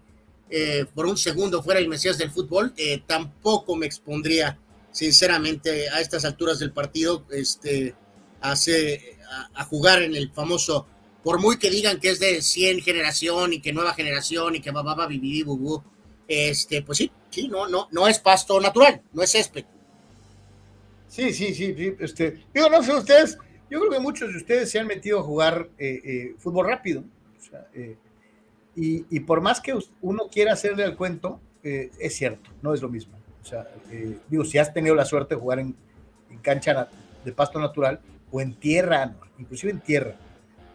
eh, 0.51 0.85
por 0.95 1.07
un 1.07 1.17
segundo 1.17 1.63
fuera 1.63 1.79
el 1.79 1.89
Mesías 1.89 2.19
del 2.19 2.31
fútbol, 2.31 2.73
eh, 2.77 3.03
tampoco 3.07 3.77
me 3.77 3.87
expondría, 3.87 4.59
sinceramente, 4.91 5.89
a 5.89 6.01
estas 6.01 6.25
alturas 6.25 6.59
del 6.59 6.73
partido, 6.73 7.25
este, 7.31 7.95
hace 8.41 9.14
a, 9.55 9.65
jugar 9.65 10.03
en 10.03 10.15
el 10.15 10.31
famoso, 10.31 10.87
por 11.23 11.41
muy 11.41 11.59
que 11.59 11.71
digan 11.71 12.01
que 12.01 12.11
es 12.11 12.21
de 12.21 12.43
100 12.43 12.81
generación 12.81 13.53
y 13.53 13.61
que 13.61 13.73
nueva 13.73 13.95
generación 13.95 14.57
y 14.57 14.61
que 14.61 14.71
va, 14.71 14.83
va, 14.83 14.95
va, 14.95 15.09
bu, 15.09 15.83
este, 16.27 16.83
pues 16.83 16.99
sí, 16.99 17.11
sí, 17.31 17.49
no, 17.49 17.69
no, 17.69 17.89
no 17.93 18.09
es 18.09 18.19
pasto 18.19 18.61
natural, 18.61 19.03
no 19.13 19.23
es 19.23 19.33
césped. 19.33 19.65
Sí, 21.09 21.33
sí, 21.33 21.55
sí, 21.55 21.75
este, 22.01 22.45
digo, 22.53 22.69
no 22.69 22.83
sé 22.83 22.95
ustedes, 22.95 23.39
yo 23.71 23.79
creo 23.81 23.93
que 23.93 24.01
muchos 24.01 24.31
de 24.33 24.39
ustedes 24.39 24.71
se 24.71 24.79
han 24.79 24.87
metido 24.87 25.21
a 25.21 25.23
jugar 25.23 25.69
eh, 25.79 26.01
eh, 26.05 26.35
fútbol 26.39 26.67
rápido, 26.67 27.05
eh, 27.75 27.97
y, 28.77 29.21
por 29.21 29.41
más 29.41 29.61
que 29.61 29.79
uno 30.01 30.29
quiera 30.29 30.55
hacerle 30.55 30.83
al 30.83 30.97
cuento, 30.97 31.41
es 31.63 32.17
cierto, 32.17 32.51
no 32.61 32.75
es 32.75 32.83
lo 32.83 32.89
mismo. 32.89 33.17
O 33.41 33.47
sea, 33.47 33.69
digo, 34.29 34.45
si 34.45 34.59
has 34.59 34.75
tenido 34.75 34.97
la 34.97 35.05
suerte 35.05 35.37
de 35.37 35.41
jugar 35.41 35.61
en, 35.61 35.77
en 36.29 36.39
cancha 36.39 36.89
de 37.25 37.33
pasto 37.33 37.61
natural, 37.61 38.01
o 38.33 38.41
en 38.41 38.55
tierra, 38.55 39.15
inclusive 39.39 39.73
en 39.73 39.81
tierra, 39.81 40.17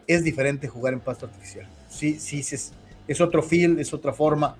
es 0.06 0.24
diferente 0.24 0.68
jugar 0.68 0.92
en 0.92 1.00
pasto 1.00 1.26
artificial. 1.26 1.68
Sí, 1.88 2.18
sí, 2.18 2.40
es, 2.40 2.72
es 3.06 3.20
otro 3.20 3.42
feel, 3.42 3.78
es 3.78 3.92
otra 3.92 4.12
forma. 4.12 4.56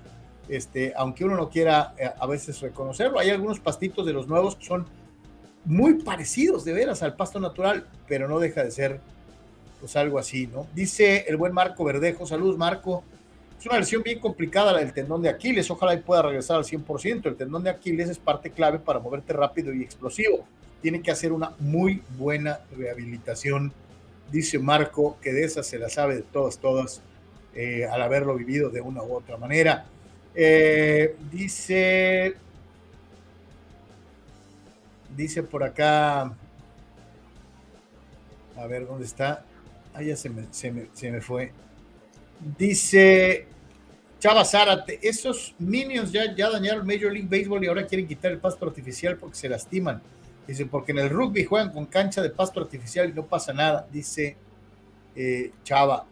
Este, 0.47 0.93
aunque 0.95 1.23
uno 1.23 1.35
no 1.35 1.49
quiera 1.49 1.93
eh, 1.97 2.09
a 2.17 2.27
veces 2.27 2.59
reconocerlo, 2.59 3.19
hay 3.19 3.29
algunos 3.29 3.59
pastitos 3.59 4.05
de 4.05 4.13
los 4.13 4.27
nuevos 4.27 4.55
que 4.55 4.65
son 4.65 4.85
muy 5.65 5.95
parecidos 5.95 6.65
de 6.65 6.73
veras 6.73 7.03
al 7.03 7.15
pasto 7.15 7.39
natural, 7.39 7.87
pero 8.07 8.27
no 8.27 8.39
deja 8.39 8.63
de 8.63 8.71
ser 8.71 8.99
pues 9.79 9.95
algo 9.95 10.19
así, 10.19 10.47
¿no? 10.47 10.67
Dice 10.75 11.25
el 11.27 11.37
buen 11.37 11.53
Marco 11.53 11.83
Verdejo, 11.83 12.25
saludos 12.25 12.57
Marco, 12.57 13.03
es 13.59 13.65
una 13.65 13.79
lesión 13.79 14.03
bien 14.03 14.19
complicada 14.19 14.73
la 14.73 14.79
del 14.79 14.93
tendón 14.93 15.21
de 15.21 15.29
Aquiles, 15.29 15.69
ojalá 15.69 15.93
y 15.93 16.01
pueda 16.01 16.21
regresar 16.21 16.57
al 16.57 16.63
100%, 16.63 17.25
el 17.25 17.35
tendón 17.35 17.63
de 17.63 17.69
Aquiles 17.69 18.09
es 18.09 18.17
parte 18.17 18.51
clave 18.51 18.79
para 18.79 18.99
moverte 18.99 19.33
rápido 19.33 19.73
y 19.73 19.81
explosivo, 19.81 20.45
tiene 20.81 21.01
que 21.01 21.11
hacer 21.11 21.31
una 21.31 21.53
muy 21.59 22.01
buena 22.17 22.59
rehabilitación, 22.75 23.71
dice 24.31 24.59
Marco, 24.59 25.17
que 25.21 25.33
de 25.33 25.43
esa 25.43 25.63
se 25.63 25.77
la 25.77 25.89
sabe 25.89 26.15
de 26.15 26.21
todas, 26.21 26.57
todas, 26.57 27.01
eh, 27.53 27.85
al 27.85 28.01
haberlo 28.01 28.35
vivido 28.35 28.69
de 28.69 28.81
una 28.81 29.03
u 29.03 29.13
otra 29.13 29.37
manera. 29.37 29.85
Eh, 30.33 31.15
dice 31.31 32.35
Dice 35.15 35.43
por 35.43 35.63
acá, 35.63 36.21
a 36.21 36.35
ver 38.67 38.87
dónde 38.87 39.05
está. 39.05 39.45
Ah, 39.93 40.01
ya 40.01 40.15
se 40.15 40.29
me, 40.29 40.45
se 40.51 41.11
me, 41.11 41.21
fue. 41.21 41.51
Dice 42.57 43.45
Chava 44.19 44.45
Zárate, 44.45 44.99
esos 45.01 45.53
Minions 45.59 46.11
ya, 46.11 46.33
ya 46.33 46.49
dañaron 46.49 46.87
Major 46.87 47.11
League 47.11 47.27
Baseball 47.29 47.63
y 47.63 47.67
ahora 47.67 47.85
quieren 47.85 48.07
quitar 48.07 48.31
el 48.31 48.37
pasto 48.37 48.65
artificial 48.65 49.17
porque 49.17 49.35
se 49.35 49.49
lastiman. 49.49 50.01
Dice, 50.51 50.65
porque 50.65 50.91
en 50.91 50.99
el 50.99 51.09
rugby 51.09 51.45
juegan 51.45 51.71
con 51.71 51.85
cancha 51.85 52.21
de 52.21 52.29
pasto 52.29 52.59
artificial 52.59 53.09
y 53.09 53.13
no 53.13 53.25
pasa 53.25 53.53
nada, 53.53 53.87
dice 53.89 54.35
eh, 55.15 55.53
Chava. 55.63 56.05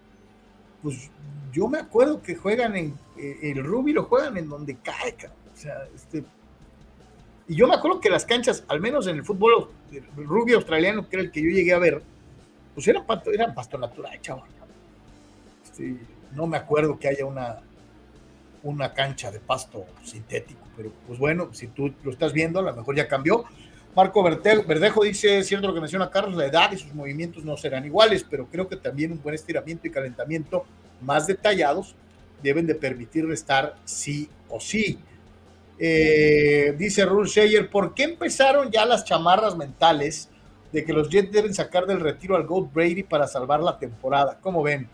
Pues 0.82 1.12
yo 1.52 1.68
me 1.68 1.78
acuerdo 1.78 2.22
que 2.22 2.38
juegan 2.38 2.74
en 2.78 2.98
eh, 3.18 3.38
el 3.42 3.62
rugby, 3.66 3.92
lo 3.92 4.06
juegan 4.06 4.38
en 4.38 4.48
donde 4.48 4.78
cae, 4.78 5.14
o 5.54 5.58
sea, 5.58 5.74
este, 5.94 6.24
y 7.50 7.56
yo 7.58 7.68
me 7.68 7.76
acuerdo 7.76 8.00
que 8.00 8.10
las 8.10 8.24
canchas, 8.24 8.64
al 8.70 8.80
menos 8.80 9.08
en 9.08 9.18
el 9.18 9.26
fútbol 9.26 9.72
rugby 10.16 10.54
australiano, 10.54 11.10
que 11.10 11.18
era 11.18 11.24
el 11.24 11.32
que 11.32 11.42
yo 11.42 11.50
llegué 11.50 11.74
a 11.74 11.80
ver, 11.80 12.02
pues 12.74 12.88
eran, 12.88 13.04
eran 13.34 13.54
pasto 13.54 13.78
natural, 13.78 14.22
chaval. 14.22 14.50
Este, 15.66 15.98
no 16.34 16.48
me 16.48 16.56
acuerdo 16.56 16.98
que 16.98 17.10
haya 17.10 17.26
una, 17.26 17.60
una 18.64 18.94
cancha 18.94 19.32
de 19.32 19.42
pasto 19.42 19.86
sintético, 20.02 20.62
pero 20.78 20.94
pues 21.08 21.20
bueno, 21.20 21.54
si 21.54 21.68
tú 21.68 21.94
lo 22.06 22.12
estás 22.12 22.32
viendo, 22.32 22.60
a 22.60 22.62
lo 22.62 22.74
mejor 22.74 22.96
ya 22.96 23.10
cambió. 23.10 23.44
Marco 24.00 24.24
Verdejo 24.24 25.04
dice, 25.04 25.44
cierto 25.44 25.68
lo 25.68 25.74
que 25.74 25.82
menciona 25.82 26.10
Carlos, 26.10 26.38
la 26.38 26.46
edad 26.46 26.72
y 26.72 26.78
sus 26.78 26.94
movimientos 26.94 27.44
no 27.44 27.58
serán 27.58 27.86
iguales, 27.86 28.26
pero 28.30 28.48
creo 28.48 28.66
que 28.66 28.78
también 28.78 29.12
un 29.12 29.22
buen 29.22 29.36
estiramiento 29.36 29.88
y 29.88 29.92
calentamiento 29.92 30.64
más 31.02 31.28
detallados 31.28 31.96
deben 32.42 32.66
de 32.66 32.76
permitir 32.76 33.28
restar 33.28 33.76
sí 33.84 34.30
o 34.48 34.62
sí. 34.62 35.00
Eh, 35.78 36.74
dice 36.78 37.04
Rule 37.04 37.30
Sheyer, 37.30 37.70
¿por 37.70 37.94
qué 37.94 38.04
empezaron 38.04 38.72
ya 38.72 38.86
las 38.86 39.04
chamarras 39.04 39.58
mentales 39.58 40.30
de 40.72 40.86
que 40.86 40.94
los 40.94 41.10
Jets 41.10 41.34
deben 41.34 41.54
sacar 41.54 41.86
del 41.86 42.00
retiro 42.00 42.38
al 42.38 42.48
Gold 42.48 42.72
Brady 42.72 43.04
para 43.04 43.28
salvar 43.28 43.60
la 43.60 43.78
temporada? 43.78 44.38
¿Cómo 44.40 44.64
ven? 44.64 44.88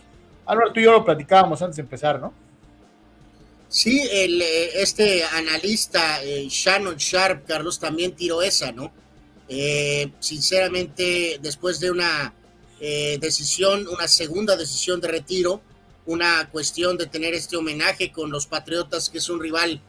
Ahora 0.48 0.74
tú 0.74 0.80
y 0.80 0.84
yo 0.84 0.92
lo 0.92 1.06
platicábamos 1.06 1.62
antes 1.62 1.76
de 1.76 1.84
empezar, 1.84 2.20
¿no? 2.20 2.34
Sí, 3.76 4.08
el, 4.10 4.42
eh, 4.42 4.82
este 4.82 5.24
analista 5.26 6.24
eh, 6.24 6.48
Shannon 6.50 6.96
Sharp, 6.96 7.46
Carlos, 7.46 7.78
también 7.78 8.16
tiró 8.16 8.42
esa, 8.42 8.72
¿no? 8.72 8.94
sinceramente, 10.20 11.38
después 11.40 11.80
de 11.80 11.92
una 11.92 12.34
decisión, 12.80 13.88
una 13.88 14.08
segunda 14.08 14.58
decisión 14.58 15.00
de 15.00 15.08
retiro, 15.08 15.62
una 16.06 16.50
cuestión 16.50 16.98
de 16.98 17.08
tener 17.08 17.34
este 17.34 17.58
homenaje 17.58 18.12
con 18.12 18.32
los 18.32 18.48
Patriotas, 18.48 19.10
que 19.10 19.18
es 19.18 19.30
un 19.30 19.40
rival 19.40 19.82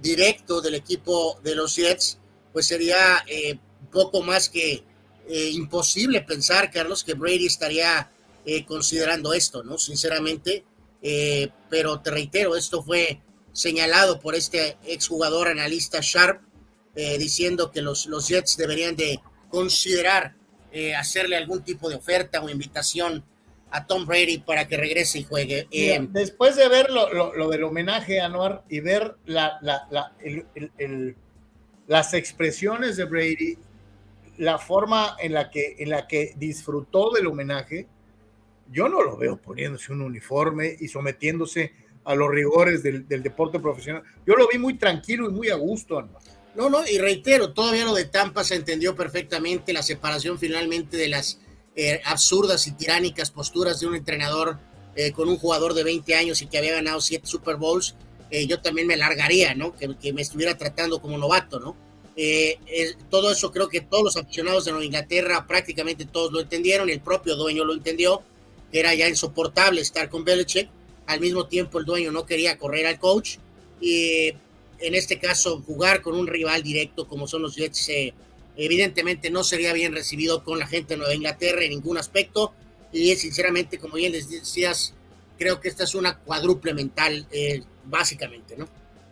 directo 0.00 0.60
del 0.60 0.74
equipo 0.74 1.38
de 1.42 1.54
los 1.54 1.76
Jets, 1.76 2.18
pues 2.52 2.66
sería 2.66 3.24
eh, 3.26 3.58
poco 3.90 4.22
más 4.22 4.48
que 4.48 4.84
eh, 5.28 5.50
imposible 5.52 6.20
pensar, 6.20 6.70
Carlos, 6.70 7.02
que 7.02 7.14
Brady 7.14 7.46
estaría 7.46 8.10
eh, 8.46 8.64
considerando 8.64 9.32
esto, 9.32 9.62
¿no? 9.62 9.78
Sinceramente, 9.78 10.64
pero 11.68 12.00
te 12.00 12.10
reitero, 12.10 12.56
esto 12.56 12.82
fue 12.82 13.20
señalado 13.54 14.20
por 14.20 14.34
este 14.34 14.76
exjugador 14.84 15.48
analista 15.48 16.00
Sharp, 16.02 16.42
diciendo 16.94 17.70
que 17.70 17.80
los, 17.80 18.06
los 18.06 18.28
Jets 18.28 18.58
deberían 18.58 18.94
de 18.94 19.20
considerar 19.48 20.34
hacerle 20.96 21.36
algún 21.36 21.62
tipo 21.62 21.88
de 21.88 21.96
oferta 21.96 22.42
o 22.42 22.50
invitación 22.50 23.24
a 23.74 23.88
Tom 23.88 24.06
Brady 24.06 24.38
para 24.38 24.68
que 24.68 24.76
regrese 24.76 25.18
y 25.18 25.24
juegue. 25.24 25.66
Eh, 25.72 25.98
después 26.10 26.54
de 26.54 26.68
ver 26.68 26.90
lo, 26.90 27.48
del 27.48 27.64
homenaje 27.64 28.20
a 28.20 28.26
Anuar 28.26 28.62
y 28.68 28.78
ver 28.78 29.16
la, 29.26 29.58
las 31.88 32.14
expresiones 32.14 32.96
de 32.96 33.04
Brady, 33.04 33.58
la 34.38 34.58
forma 34.58 35.16
en 35.18 35.32
la, 35.32 35.50
que, 35.50 35.74
en 35.80 35.90
la 35.90 36.06
que 36.06 36.34
disfrutó 36.36 37.10
del 37.10 37.26
homenaje, 37.26 37.88
yo 38.70 38.88
no 38.88 39.02
lo 39.02 39.16
veo 39.16 39.38
poniéndose 39.38 39.92
un 39.92 40.02
uniforme 40.02 40.76
y 40.78 40.86
sometiéndose 40.86 41.72
a 42.04 42.14
los 42.14 42.30
rigores 42.30 42.82
del, 42.82 43.06
deporte 43.08 43.58
profesional. 43.58 44.02
Yo 44.26 44.34
lo 44.34 44.46
vi 44.48 44.58
muy 44.58 44.74
tranquilo 44.74 45.28
y 45.28 45.32
muy 45.32 45.48
a 45.48 45.56
gusto, 45.56 45.98
Anuar. 45.98 46.22
No, 46.54 46.70
no, 46.70 46.86
y 46.86 46.98
reitero, 46.98 47.52
todavía 47.52 47.84
lo 47.84 47.94
de 47.94 48.04
Tampa 48.04 48.44
se 48.44 48.54
entendió 48.54 48.94
perfectamente, 48.94 49.72
la 49.72 49.82
separación 49.82 50.38
finalmente 50.38 50.96
de 50.96 51.08
las 51.08 51.40
eh, 51.74 52.00
absurdas 52.04 52.68
y 52.68 52.72
tiránicas 52.72 53.32
posturas 53.32 53.80
de 53.80 53.88
un 53.88 53.96
entrenador 53.96 54.58
eh, 54.94 55.10
con 55.10 55.28
un 55.28 55.36
jugador 55.36 55.74
de 55.74 55.82
20 55.82 56.14
años 56.14 56.40
y 56.42 56.46
que 56.46 56.58
había 56.58 56.74
ganado 56.74 57.00
siete 57.00 57.26
Super 57.26 57.56
Bowls, 57.56 57.96
eh, 58.30 58.46
yo 58.46 58.60
también 58.60 58.86
me 58.86 58.96
largaría, 58.96 59.56
¿no? 59.56 59.74
Que, 59.74 60.12
me 60.12 60.22
estuviera 60.22 60.56
tratando 60.56 61.00
como 61.00 61.18
novato, 61.18 61.58
¿no? 61.58 61.76
todo 63.10 63.32
eso 63.32 63.50
creo 63.50 63.68
que 63.68 63.80
todos 63.80 64.04
los 64.04 64.16
aficionados 64.16 64.64
de 64.64 64.70
Nueva 64.70 64.84
Inglaterra, 64.84 65.48
prácticamente 65.48 66.04
todos 66.04 66.30
lo 66.30 66.40
entendieron, 66.40 66.88
el 66.88 67.00
propio 67.00 67.34
dueño 67.34 67.64
lo 67.64 67.74
entendió, 67.74 68.22
que 68.70 68.78
era 68.78 68.94
ya 68.94 69.08
insoportable 69.08 69.80
estar 69.80 70.08
con 70.08 70.22
Belichick, 70.22 70.68
al 71.06 71.20
mismo 71.20 71.46
tiempo 71.46 71.78
el 71.78 71.84
dueño 71.84 72.12
no 72.12 72.26
quería 72.26 72.58
correr 72.58 72.86
al 72.86 72.98
coach, 72.98 73.36
y 73.80 74.28
en 74.78 74.94
este 74.94 75.18
caso 75.18 75.62
jugar 75.62 76.02
con 76.02 76.14
un 76.14 76.26
rival 76.26 76.62
directo 76.62 77.06
como 77.06 77.26
son 77.26 77.42
los 77.42 77.54
Jets 77.54 77.90
evidentemente 78.56 79.30
no 79.30 79.42
sería 79.42 79.72
bien 79.72 79.92
recibido 79.92 80.44
con 80.44 80.58
la 80.58 80.66
gente 80.66 80.94
de 80.94 80.98
Nueva 80.98 81.14
Inglaterra 81.14 81.62
en 81.62 81.70
ningún 81.70 81.98
aspecto. 81.98 82.52
Y 82.92 83.14
sinceramente, 83.16 83.78
como 83.78 83.94
bien 83.94 84.12
les 84.12 84.30
decías, 84.30 84.94
creo 85.36 85.60
que 85.60 85.68
esta 85.68 85.84
es 85.84 85.94
una 85.96 86.16
cuádruple 86.18 86.72
mental, 86.74 87.26
eh, 87.32 87.62
básicamente, 87.84 88.56
¿no? 88.56 88.68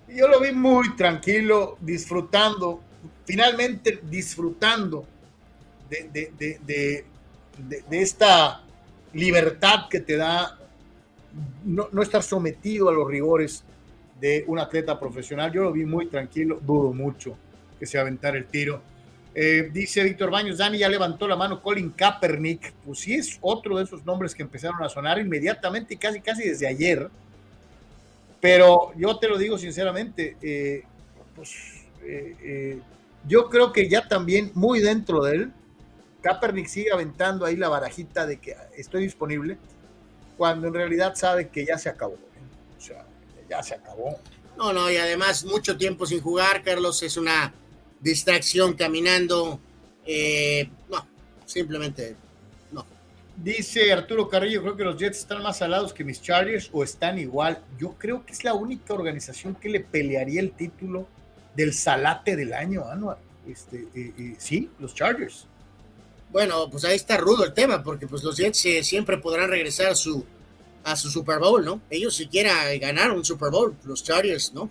Yo 0.09 0.29
lo 0.29 0.41
vi 0.41 0.53
muy 0.53 0.95
tranquilo, 0.95 1.79
disfrutando, 1.81 2.81
finalmente 3.25 4.01
disfrutando 4.05 5.07
de 5.89 7.05
esta 7.91 8.63
libertad 9.13 9.89
que 9.91 10.01
te 10.01 10.17
da 10.17 10.59
no, 11.65 11.89
no, 11.93 12.03
estar 12.03 12.23
sometido 12.23 12.89
a 12.89 12.93
los 12.93 13.09
rigores 13.09 13.65
de 14.21 14.45
un 14.47 14.59
atleta 14.59 14.99
profesional. 14.99 15.53
Yo 15.53 15.63
lo 15.63 15.73
vi 15.73 15.85
muy 15.85 16.07
tranquilo, 16.07 16.61
dudo 16.61 16.93
mucho 16.93 17.37
que 17.79 17.87
se 17.87 17.99
aventara 17.99 18.37
el 18.37 18.47
tiro. 18.47 18.81
Eh, 19.35 19.71
dice 19.73 20.05
Víctor 20.05 20.31
Baños, 20.31 20.59
Dani 20.59 20.79
ya 20.79 20.89
levantó 20.89 21.27
la 21.27 21.37
mano 21.37 21.63
Colin 21.63 21.91
Kaepernick, 21.91 22.73
pues 22.85 23.01
sí 23.01 23.15
es 23.15 23.39
otro 23.41 23.79
de 23.79 23.85
esos 23.85 24.05
nombres 24.05 24.35
que 24.35 24.43
empezaron 24.43 24.83
a 24.83 24.89
sonar 24.89 25.19
inmediatamente, 25.19 25.97
casi 25.97 26.21
casi 26.21 26.49
desde 26.49 26.67
ayer. 26.67 27.09
Pero 28.41 28.93
yo 28.97 29.17
te 29.19 29.29
lo 29.29 29.39
digo 29.39 29.57
sinceramente, 29.57 30.37
eh, 30.43 30.83
pues 31.35 31.87
eh, 32.05 32.79
yo 33.27 33.49
creo 33.49 33.73
que 33.73 33.89
ya 33.89 34.07
también 34.07 34.51
muy 34.55 34.81
dentro 34.81 35.25
de 35.25 35.37
él, 35.37 35.53
Kaepernick 36.23 36.67
sigue 36.67 36.93
aventando 36.93 37.45
ahí 37.45 37.57
la 37.57 37.69
barajita 37.69 38.27
de 38.27 38.39
que 38.39 38.55
estoy 38.77 39.03
disponible, 39.03 39.59
cuando 40.37 40.69
en 40.69 40.75
realidad 40.75 41.15
sabe 41.15 41.49
que 41.49 41.65
ya 41.65 41.79
se 41.79 41.89
acabó. 41.89 42.19
O 42.77 42.81
sea, 42.81 43.05
ya 43.49 43.63
se 43.63 43.75
acabó. 43.75 44.19
No, 44.57 44.73
no, 44.73 44.91
y 44.91 44.97
además 44.97 45.45
mucho 45.45 45.77
tiempo 45.77 46.07
sin 46.07 46.21
jugar, 46.21 46.63
Carlos, 46.63 47.03
es 47.03 47.17
una 47.17 47.53
distracción 48.01 48.75
caminando. 48.75 49.61
Eh, 50.05 50.69
no, 50.91 51.07
simplemente 51.47 52.17
no. 52.73 52.85
Dice 53.37 53.93
Arturo 53.93 54.29
Carrillo, 54.29 54.63
creo 54.63 54.77
que 54.77 54.85
los 54.85 54.97
Jets 54.97 55.19
están 55.19 55.43
más 55.43 55.63
alados 55.63 55.93
que 55.93 56.05
mis 56.05 56.21
Chargers 56.21 56.69
o 56.73 56.83
están 56.85 57.19
igual. 57.19 57.63
Yo 57.79 57.95
creo 57.99 58.25
que 58.27 58.33
es 58.33 58.45
la 58.45 58.55
única 58.55 58.95
organización 58.95 59.55
que 59.55 59.69
le 59.69 59.81
pelearía 59.81 60.41
el 60.41 60.53
título 60.53 61.07
del 61.55 61.73
salate 61.73 62.37
del 62.37 62.53
año, 62.53 62.87
Anuar. 62.89 63.19
Este, 63.47 63.89
eh, 63.95 64.13
eh, 64.19 64.35
sí, 64.39 64.71
los 64.79 64.95
Chargers. 64.95 65.47
Bueno, 66.33 66.69
pues 66.71 66.85
ahí 66.85 66.97
está 66.97 67.19
rudo 67.19 67.45
el 67.45 67.53
tema, 67.53 67.83
porque 67.83 68.07
pues 68.07 68.23
los 68.23 68.37
Jets 68.37 68.67
siempre 68.87 69.19
podrán 69.19 69.51
regresar 69.51 69.89
a 69.89 69.95
su, 69.95 70.25
a 70.83 70.97
su 70.97 71.11
Super 71.11 71.39
Bowl, 71.39 71.65
¿no? 71.65 71.83
Ellos 71.91 72.17
siquiera 72.17 72.75
ganaron 72.81 73.19
un 73.19 73.25
Super 73.25 73.51
Bowl, 73.51 73.77
los 73.85 74.03
Chargers, 74.03 74.53
¿no? 74.55 74.71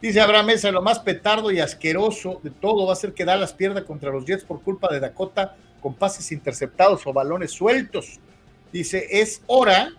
Dice 0.00 0.20
Abraham 0.20 0.46
Mesa, 0.46 0.70
lo 0.70 0.82
más 0.82 1.00
petardo 1.00 1.50
y 1.50 1.60
asqueroso 1.60 2.40
de 2.42 2.50
todo 2.50 2.86
va 2.86 2.92
a 2.92 2.96
ser 2.96 3.14
que 3.14 3.24
Dallas 3.24 3.52
pierda 3.52 3.84
contra 3.84 4.10
los 4.10 4.24
Jets 4.24 4.44
por 4.44 4.62
culpa 4.62 4.88
de 4.92 5.00
Dakota 5.00 5.56
con 5.80 5.94
pases 5.94 6.30
interceptados 6.30 7.06
o 7.06 7.12
balones 7.12 7.50
sueltos. 7.52 8.20
Dice, 8.72 9.06
es 9.10 9.42
hora 9.46 9.90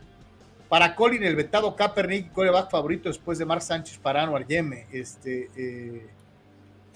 para 0.69 0.95
Colin 0.95 1.23
el 1.23 1.35
vetado 1.35 1.75
Kaepernick, 1.75 2.31
coreback 2.31 2.69
favorito 2.71 3.09
después 3.09 3.37
de 3.37 3.45
Mark 3.45 3.61
Sánchez 3.61 3.97
para 3.97 4.23
Anuar 4.23 4.47
Yeme. 4.47 4.87
Este, 4.91 5.49
eh, 5.55 6.07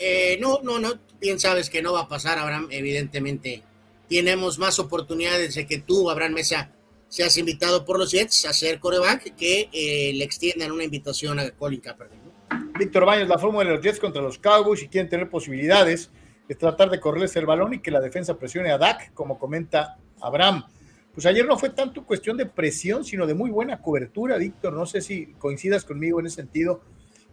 Eh, 0.01 0.37
no, 0.39 0.61
no, 0.63 0.79
no, 0.79 0.93
bien 1.19 1.39
sabes 1.39 1.69
que 1.69 1.81
no 1.81 1.93
va 1.93 2.01
a 2.01 2.07
pasar, 2.07 2.37
Abraham, 2.37 2.67
evidentemente. 2.71 3.63
Tenemos 4.09 4.57
más 4.57 4.79
oportunidades 4.79 5.55
de 5.55 5.67
que 5.67 5.79
tú, 5.79 6.09
Abraham 6.09 6.33
Mesa, 6.33 6.71
seas 7.07 7.37
invitado 7.37 7.85
por 7.85 7.97
los 7.97 8.11
Jets 8.11 8.45
a 8.45 8.53
ser 8.53 8.79
coreback 8.79 9.35
que 9.35 9.69
eh, 9.71 10.13
le 10.13 10.23
extiendan 10.23 10.71
una 10.71 10.83
invitación 10.83 11.39
a 11.39 11.51
Colin 11.51 11.81
Kaepernick. 11.81 12.19
Víctor 12.77 13.05
Baños, 13.05 13.27
la 13.27 13.37
fórmula 13.37 13.69
de 13.69 13.75
los 13.75 13.83
Jets 13.83 13.99
contra 13.99 14.21
los 14.21 14.37
Cowboys 14.37 14.81
y 14.83 14.87
quieren 14.87 15.09
tener 15.09 15.29
posibilidades 15.29 16.11
de 16.47 16.55
tratar 16.55 16.89
de 16.89 16.99
correrles 16.99 17.35
el 17.35 17.45
balón 17.45 17.73
y 17.75 17.79
que 17.79 17.91
la 17.91 17.99
defensa 17.99 18.37
presione 18.37 18.71
a 18.71 18.77
Dak, 18.77 19.13
como 19.13 19.37
comenta 19.37 19.97
Abraham. 20.21 20.63
Pues 21.13 21.25
ayer 21.25 21.45
no 21.45 21.57
fue 21.57 21.69
tanto 21.71 22.05
cuestión 22.05 22.37
de 22.37 22.45
presión, 22.45 23.03
sino 23.03 23.27
de 23.27 23.33
muy 23.33 23.49
buena 23.49 23.81
cobertura, 23.81 24.37
Víctor. 24.37 24.73
No 24.73 24.85
sé 24.85 25.01
si 25.01 25.33
coincidas 25.33 25.83
conmigo 25.83 26.19
en 26.19 26.27
ese 26.27 26.37
sentido. 26.37 26.81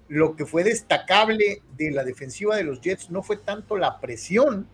Lo 0.09 0.37
que 0.37 0.47
fue 0.47 0.63
destacable 0.63 1.63
de 1.77 1.91
la 1.91 2.05
defensiva 2.05 2.57
de 2.57 2.65
los 2.65 2.81
Jets 2.81 3.11
no 3.11 3.23
fue 3.23 3.37
tanto 3.37 3.77
la 3.77 4.01
presión, 4.01 4.69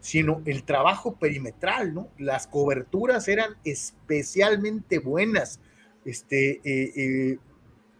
sino 0.00 0.40
el 0.44 0.62
trabajo 0.62 1.16
perimetral, 1.16 1.94
¿no? 1.94 2.08
Las 2.18 2.46
coberturas 2.46 3.26
eran 3.28 3.56
especialmente 3.64 4.98
buenas. 5.00 5.60
Este, 6.04 6.60
eh, 6.64 6.92
eh, 6.96 7.38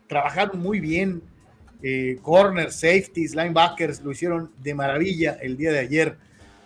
trabajaron 0.07 0.61
muy 0.61 0.81
bien. 0.81 1.23
Eh, 1.83 2.19
corners, 2.23 2.75
safeties, 2.75 3.37
linebackers 3.37 4.01
lo 4.03 4.11
hicieron 4.11 4.53
de 4.59 4.75
maravilla 4.75 5.39
el 5.41 5.57
día 5.57 5.73
de 5.73 5.79
ayer. 5.81 6.17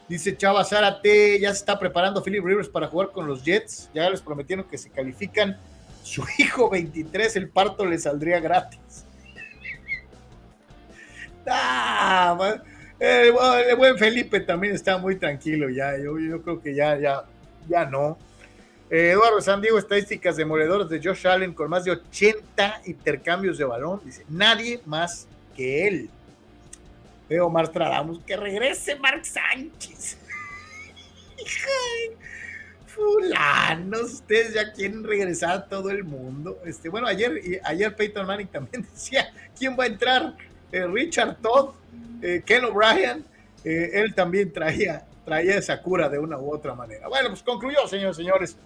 Dice 0.09 0.37
Chava 0.37 0.65
Zárate, 0.65 1.39
ya 1.41 1.51
se 1.51 1.59
está 1.61 1.79
preparando 1.79 2.23
Philip 2.23 2.45
Rivers 2.45 2.69
para 2.69 2.89
jugar 2.89 3.13
con 3.13 3.27
los 3.27 3.45
Jets. 3.45 3.91
Ya 3.95 4.09
les 4.11 4.21
prometieron 4.21 4.67
que 4.69 4.79
se 4.79 4.91
califican. 4.91 5.59
Su 6.03 6.25
hijo 6.39 6.69
23, 6.69 7.37
el 7.37 7.49
parto 7.49 7.87
le 7.87 7.99
saldría 7.99 8.41
gratis. 8.41 9.07
Ah, 11.47 12.57
el, 12.99 13.33
buen 13.77 13.99
Felipe 13.99 14.41
también 14.41 14.75
está 14.75 14.99
muy 14.99 15.17
tranquilo 15.17 15.69
ya. 15.69 15.97
Yo, 15.99 16.15
creo 16.43 16.63
que 16.63 16.75
ya, 16.75 16.99
ya, 16.99 17.25
ya 17.69 17.85
no. 17.85 18.19
Eh, 18.91 19.11
Eduardo 19.13 19.41
Sandiego, 19.41 19.79
estadísticas 19.79 20.37
demoledoras 20.37 20.89
de 20.89 21.01
Josh 21.03 21.27
Allen 21.27 21.55
con 21.55 21.71
más 21.71 21.85
de 21.85 21.93
80 21.93 22.83
intercambios 22.87 23.59
de 23.59 23.65
balón. 23.65 24.01
Dice, 24.05 24.25
nadie 24.29 24.81
más 24.85 25.27
que 25.57 25.89
él. 25.89 26.11
Veo 27.29 27.47
Omar 27.47 27.69
Tradamos, 27.69 28.21
que 28.25 28.37
regrese 28.37 28.97
Mark 28.97 29.25
Sánchez. 29.25 30.19
Fulanos, 32.87 34.13
ustedes 34.13 34.53
ya 34.55 34.71
quieren 34.73 35.03
regresar 35.03 35.51
a 35.53 35.65
todo 35.65 35.91
el 35.91 36.05
mundo. 36.05 36.61
Este, 36.67 36.91
bueno, 36.91 37.07
ayer, 37.07 37.61
ayer 37.65 37.97
Peyton 37.97 38.27
Manning 38.27 38.49
también 38.49 38.87
decía, 38.95 39.33
¿quién 39.59 39.77
va 39.79 39.85
a 39.85 39.87
entrar? 39.87 40.35
Eh, 40.73 40.87
Richard 40.87 41.37
Todd, 41.43 41.75
eh, 42.23 42.43
Ken 42.47 42.65
O'Brien, 42.65 43.25
eh, 43.65 43.91
él 43.93 44.15
también 44.15 44.53
traía, 44.53 45.05
traía 45.25 45.57
esa 45.57 45.81
cura 45.83 46.09
de 46.09 46.19
una 46.19 46.39
u 46.39 46.53
otra 46.53 46.75
manera. 46.75 47.09
Bueno, 47.09 47.29
pues 47.29 47.43
concluyó, 47.43 47.87
señores 47.87 48.17
señores, 48.17 48.57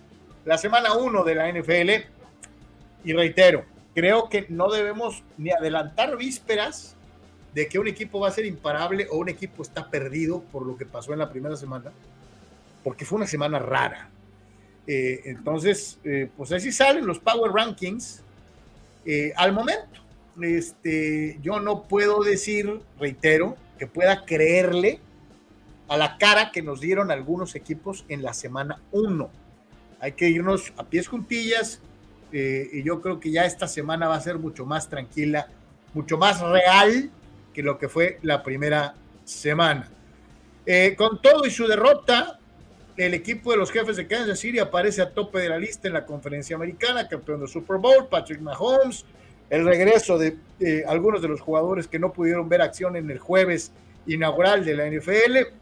la 0.45 0.57
semana 0.57 0.95
1 0.95 1.25
de 1.25 1.35
la 1.35 1.49
NFL. 1.49 2.07
Y 3.05 3.13
reitero, 3.13 3.65
creo 3.95 4.29
que 4.29 4.47
no 4.49 4.71
debemos 4.71 5.23
ni 5.37 5.51
adelantar 5.51 6.17
vísperas 6.17 6.95
de 7.55 7.69
que 7.69 7.79
un 7.79 7.89
equipo 7.89 8.21
va 8.21 8.29
a 8.29 8.33
ser 8.33 8.47
imparable 8.47 9.09
o 9.11 9.17
un 9.17 9.29
equipo 9.29 9.63
está 9.63 9.89
perdido 9.91 10.43
por 10.53 10.65
lo 10.65 10.77
que 10.77 10.87
pasó 10.87 11.13
en 11.13 11.19
la 11.19 11.31
primera 11.31 11.57
semana, 11.57 11.91
porque 12.85 13.05
fue 13.05 13.17
una 13.17 13.27
semana 13.27 13.59
rara. 13.59 14.11
Eh, 14.87 15.23
entonces, 15.25 15.99
eh, 16.05 16.29
pues 16.37 16.53
así 16.53 16.71
salen 16.71 17.07
los 17.07 17.19
Power 17.19 17.53
Rankings 17.53 18.23
al 19.37 19.53
momento. 19.53 20.06
Este, 20.41 21.39
yo 21.43 21.61
no 21.61 21.85
puedo 21.85 22.23
decir, 22.23 22.81
reitero, 22.99 23.57
que 23.79 23.87
pueda 23.87 24.25
creerle 24.25 25.01
a 25.89 25.97
la 25.97 26.19
cara 26.19 26.51
que 26.53 26.63
nos 26.63 26.81
dieron 26.81 27.11
algunos 27.11 27.55
equipos 27.55 28.05
en 28.09 28.23
la 28.23 28.35
semana 28.35 28.81
1. 28.93 29.31
Hay 30.01 30.13
que 30.13 30.29
irnos 30.29 30.73
a 30.77 30.85
pies 30.85 31.09
juntillas 31.09 31.81
y 32.33 32.83
yo 32.83 33.01
creo 33.01 33.19
que 33.21 33.31
ya 33.31 33.47
esta 33.47 33.67
semana 33.67 34.09
va 34.09 34.17
a 34.17 34.21
ser 34.21 34.39
mucho 34.39 34.67
más 34.67 34.89
tranquila, 34.89 35.49
mucho 35.95 36.19
más 36.19 36.41
real 36.41 37.11
que 37.55 37.63
lo 37.63 37.79
que 37.79 37.89
fue 37.89 38.19
la 38.23 38.43
primera 38.43 38.95
semana. 39.25 39.89
Eh, 40.67 40.95
con 40.97 41.23
todo 41.23 41.47
y 41.47 41.51
su 41.51 41.67
derrota, 41.67 42.39
el 42.97 43.15
equipo 43.15 43.53
de 43.53 43.59
los 43.59 43.71
jefes 43.71 43.97
de 43.97 44.07
Kansas 44.07 44.39
City 44.39 44.59
aparece 44.59 45.01
a 45.01 45.15
tope 45.15 45.39
de 45.39 45.49
la 45.49 45.59
lista 45.59 45.89
en 45.89 45.95
la 45.95 46.05
conferencia 46.05 46.57
americana, 46.57 47.09
campeón 47.09 47.41
del 47.41 47.49
Super 47.49 47.79
Bowl, 47.79 48.09
Patrick 48.09 48.41
Mahomes, 48.41 49.07
el 49.51 49.65
regreso 49.65 50.19
de 50.19 50.37
algunos 50.87 51.23
de 51.23 51.29
los 51.29 51.41
jugadores 51.41 51.87
que 51.87 51.99
no 51.99 52.13
pudieron 52.13 52.49
ver 52.49 52.63
acción 52.63 52.97
en 52.97 53.11
el 53.11 53.19
jueves 53.19 53.73
inaugural 54.07 54.65
de 54.65 54.75
la 54.75 54.91
NFL, 54.91 55.53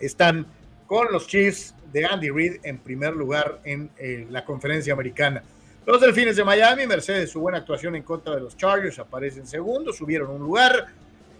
están 0.00 0.46
con 0.86 1.10
los 1.10 1.26
Chiefs 1.26 1.74
de 1.92 2.04
Andy 2.04 2.30
Reid 2.30 2.56
en 2.62 2.78
primer 2.78 3.14
lugar 3.14 3.60
en 3.64 3.90
eh, 3.98 4.26
la 4.30 4.44
conferencia 4.44 4.92
americana. 4.92 5.42
Los 5.84 6.00
Delfines 6.00 6.36
de 6.36 6.44
Miami, 6.44 6.86
Mercedes, 6.86 7.30
su 7.30 7.40
buena 7.40 7.58
actuación 7.58 7.94
en 7.94 8.02
contra 8.02 8.34
de 8.34 8.40
los 8.40 8.56
Chargers, 8.56 8.98
aparecen 8.98 9.46
segundo, 9.46 9.92
subieron 9.92 10.30
un 10.30 10.42
lugar. 10.42 10.86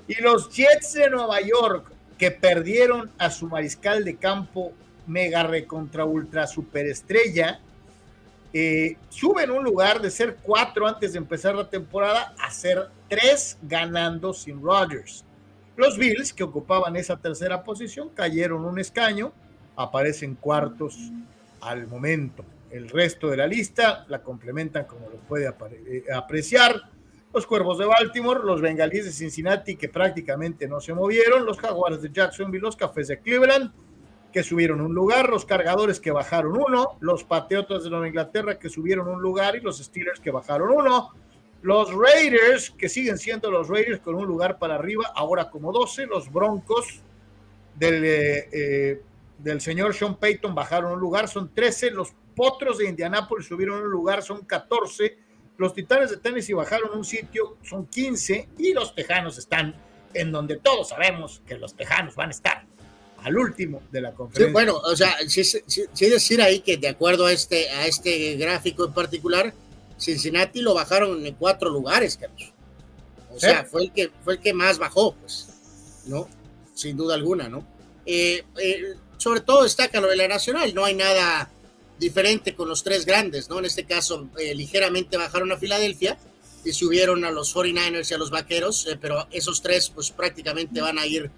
Y 0.06 0.20
los 0.22 0.50
Jets 0.50 0.94
de 0.94 1.10
Nueva 1.10 1.40
York, 1.40 1.90
que 2.16 2.30
perdieron 2.30 3.10
a 3.18 3.30
su 3.30 3.48
mariscal 3.48 4.04
de 4.04 4.16
campo 4.16 4.72
mega 5.06 5.42
recontra 5.42 6.04
ultra 6.04 6.46
superestrella, 6.46 7.60
eh, 8.58 8.96
suben 9.10 9.50
un 9.50 9.62
lugar 9.62 10.00
de 10.00 10.10
ser 10.10 10.38
cuatro 10.42 10.86
antes 10.86 11.12
de 11.12 11.18
empezar 11.18 11.54
la 11.54 11.68
temporada 11.68 12.34
a 12.38 12.50
ser 12.50 12.88
tres 13.06 13.58
ganando 13.60 14.32
sin 14.32 14.62
Rodgers. 14.62 15.26
Los 15.76 15.98
Bills, 15.98 16.32
que 16.32 16.42
ocupaban 16.42 16.96
esa 16.96 17.18
tercera 17.18 17.62
posición, 17.62 18.08
cayeron 18.08 18.64
un 18.64 18.78
escaño, 18.78 19.30
aparecen 19.76 20.36
cuartos 20.36 20.96
al 21.60 21.86
momento. 21.86 22.46
El 22.70 22.88
resto 22.88 23.28
de 23.28 23.36
la 23.36 23.46
lista 23.46 24.06
la 24.08 24.22
complementan 24.22 24.86
como 24.86 25.10
lo 25.10 25.16
puede 25.16 25.52
eh, 25.86 26.04
apreciar 26.14 26.80
los 27.34 27.46
Cuervos 27.46 27.76
de 27.76 27.84
Baltimore, 27.84 28.40
los 28.42 28.62
Bengalíes 28.62 29.04
de 29.04 29.12
Cincinnati 29.12 29.76
que 29.76 29.90
prácticamente 29.90 30.66
no 30.66 30.80
se 30.80 30.94
movieron, 30.94 31.44
los 31.44 31.58
Jaguares 31.58 32.00
de 32.00 32.10
Jacksonville, 32.10 32.62
los 32.62 32.74
Cafés 32.74 33.08
de 33.08 33.20
Cleveland 33.20 33.70
que 34.36 34.42
subieron 34.42 34.82
un 34.82 34.94
lugar, 34.94 35.30
los 35.30 35.46
Cargadores 35.46 35.98
que 35.98 36.10
bajaron 36.10 36.58
uno, 36.58 36.98
los 37.00 37.24
Patriotas 37.24 37.84
de 37.84 37.88
Nueva 37.88 38.06
Inglaterra 38.06 38.58
que 38.58 38.68
subieron 38.68 39.08
un 39.08 39.22
lugar 39.22 39.56
y 39.56 39.60
los 39.60 39.78
Steelers 39.78 40.20
que 40.20 40.30
bajaron 40.30 40.72
uno, 40.72 41.08
los 41.62 41.90
Raiders 41.94 42.68
que 42.68 42.90
siguen 42.90 43.16
siendo 43.16 43.50
los 43.50 43.66
Raiders 43.70 43.98
con 44.00 44.14
un 44.14 44.26
lugar 44.26 44.58
para 44.58 44.74
arriba, 44.74 45.10
ahora 45.14 45.48
como 45.48 45.72
12, 45.72 46.04
los 46.04 46.30
Broncos 46.30 47.00
del, 47.76 48.04
eh, 48.04 48.48
eh, 48.52 49.02
del 49.38 49.62
señor 49.62 49.94
Sean 49.94 50.16
Payton 50.16 50.54
bajaron 50.54 50.92
un 50.92 51.00
lugar, 51.00 51.28
son 51.28 51.48
13, 51.54 51.92
los 51.92 52.12
Potros 52.34 52.76
de 52.76 52.90
Indianápolis 52.90 53.46
subieron 53.46 53.80
un 53.84 53.90
lugar, 53.90 54.22
son 54.22 54.44
14, 54.44 55.16
los 55.56 55.72
Titanes 55.72 56.10
de 56.10 56.18
Tennessee 56.18 56.52
bajaron 56.52 56.90
un 56.94 57.06
sitio, 57.06 57.56
son 57.62 57.86
15, 57.86 58.50
y 58.58 58.74
los 58.74 58.94
Tejanos 58.94 59.38
están 59.38 59.74
en 60.12 60.30
donde 60.30 60.56
todos 60.58 60.90
sabemos 60.90 61.40
que 61.46 61.56
los 61.56 61.74
Tejanos 61.74 62.14
van 62.16 62.28
a 62.28 62.32
estar 62.32 62.75
al 63.26 63.36
último 63.36 63.82
de 63.90 64.00
la 64.00 64.12
conferencia. 64.12 64.52
bueno, 64.52 64.76
o 64.76 64.94
sea, 64.94 65.16
sí, 65.26 65.42
decir 65.98 66.40
ahí 66.40 66.60
que 66.60 66.76
de 66.76 66.86
acuerdo 66.86 67.26
a 67.26 67.32
este, 67.32 67.68
a 67.70 67.86
este 67.86 68.36
gráfico 68.36 68.84
en 68.84 68.92
particular, 68.92 69.52
Cincinnati 69.98 70.60
lo 70.60 70.74
bajaron 70.74 71.26
en 71.26 71.34
cuatro 71.34 71.68
lugares, 71.70 72.16
Carlos. 72.16 72.52
O 73.34 73.40
sea, 73.40 73.64
fue, 73.64 73.82
el 73.82 73.92
que, 73.92 74.12
fue 74.22 74.34
el 74.34 74.40
que 74.40 74.54
más 74.54 74.78
bajó, 74.78 75.14
pues, 75.14 75.48
¿no? 76.06 76.28
Sin 76.72 76.96
duda 76.96 77.16
alguna, 77.16 77.48
¿no? 77.48 77.66
Eh, 78.06 78.44
eh, 78.62 78.94
sobre 79.16 79.40
todo 79.40 79.64
destaca 79.64 80.00
lo 80.00 80.06
de 80.06 80.16
la 80.16 80.28
Nacional, 80.28 80.72
no 80.72 80.84
hay 80.84 80.94
nada 80.94 81.50
diferente 81.98 82.54
con 82.54 82.68
los 82.68 82.84
tres 82.84 83.04
grandes, 83.06 83.50
¿no? 83.50 83.58
En 83.58 83.64
este 83.64 83.84
caso, 83.86 84.28
eh, 84.38 84.54
ligeramente 84.54 85.16
bajaron 85.16 85.50
a 85.50 85.56
Filadelfia 85.56 86.16
y 86.64 86.72
subieron 86.72 87.24
a 87.24 87.32
los 87.32 87.52
49ers 87.52 88.08
y 88.08 88.14
a 88.14 88.18
los 88.18 88.30
Vaqueros, 88.30 88.86
eh, 88.86 88.96
pero 89.00 89.26
esos 89.32 89.62
tres 89.62 89.90
pues 89.90 90.12
prácticamente 90.12 90.80
van 90.80 91.00
a 91.00 91.06
ir 91.06 91.28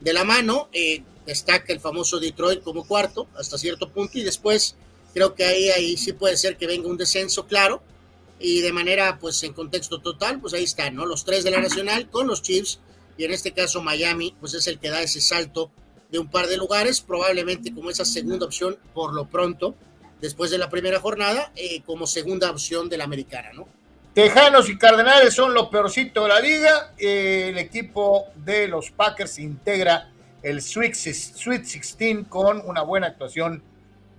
de 0.00 0.12
la 0.12 0.24
mano. 0.24 0.68
Eh, 0.72 1.02
destaca 1.26 1.72
el 1.72 1.80
famoso 1.80 2.20
Detroit 2.20 2.62
como 2.62 2.86
cuarto 2.86 3.28
hasta 3.36 3.58
cierto 3.58 3.88
punto 3.90 4.18
y 4.18 4.22
después 4.22 4.76
creo 5.12 5.34
que 5.34 5.44
ahí, 5.44 5.70
ahí 5.70 5.96
sí 5.96 6.12
puede 6.12 6.36
ser 6.36 6.56
que 6.56 6.66
venga 6.66 6.88
un 6.88 6.96
descenso 6.96 7.46
claro 7.46 7.82
y 8.38 8.60
de 8.60 8.72
manera 8.72 9.18
pues 9.18 9.42
en 9.42 9.52
contexto 9.52 10.00
total 10.00 10.40
pues 10.40 10.52
ahí 10.54 10.64
están, 10.64 10.94
¿no? 10.94 11.06
Los 11.06 11.24
tres 11.24 11.44
de 11.44 11.50
la 11.50 11.60
Nacional 11.60 12.10
con 12.10 12.26
los 12.26 12.42
Chiefs 12.42 12.80
y 13.16 13.24
en 13.24 13.32
este 13.32 13.52
caso 13.52 13.82
Miami 13.82 14.34
pues 14.40 14.54
es 14.54 14.66
el 14.66 14.78
que 14.78 14.90
da 14.90 15.02
ese 15.02 15.20
salto 15.20 15.70
de 16.10 16.18
un 16.18 16.28
par 16.28 16.46
de 16.46 16.56
lugares, 16.56 17.00
probablemente 17.00 17.72
como 17.72 17.90
esa 17.90 18.04
segunda 18.04 18.46
opción 18.46 18.76
por 18.92 19.14
lo 19.14 19.28
pronto 19.28 19.74
después 20.20 20.50
de 20.50 20.58
la 20.58 20.70
primera 20.70 21.00
jornada 21.00 21.52
eh, 21.56 21.82
como 21.82 22.06
segunda 22.06 22.50
opción 22.50 22.88
de 22.88 22.98
la 22.98 23.04
americana, 23.04 23.52
¿no? 23.52 23.68
Tejanos 24.14 24.70
y 24.70 24.78
Cardenales 24.78 25.34
son 25.34 25.52
lo 25.54 25.68
peorcito 25.68 26.22
de 26.22 26.28
la 26.28 26.38
liga. 26.38 26.92
Eh, 26.96 27.48
el 27.48 27.58
equipo 27.58 28.26
de 28.36 28.68
los 28.68 28.92
Packers 28.92 29.40
integra 29.40 30.08
el 30.40 30.62
Sweet, 30.62 30.94
Sweet 30.94 31.62
16 31.62 32.28
con 32.28 32.62
una 32.64 32.82
buena 32.82 33.08
actuación 33.08 33.60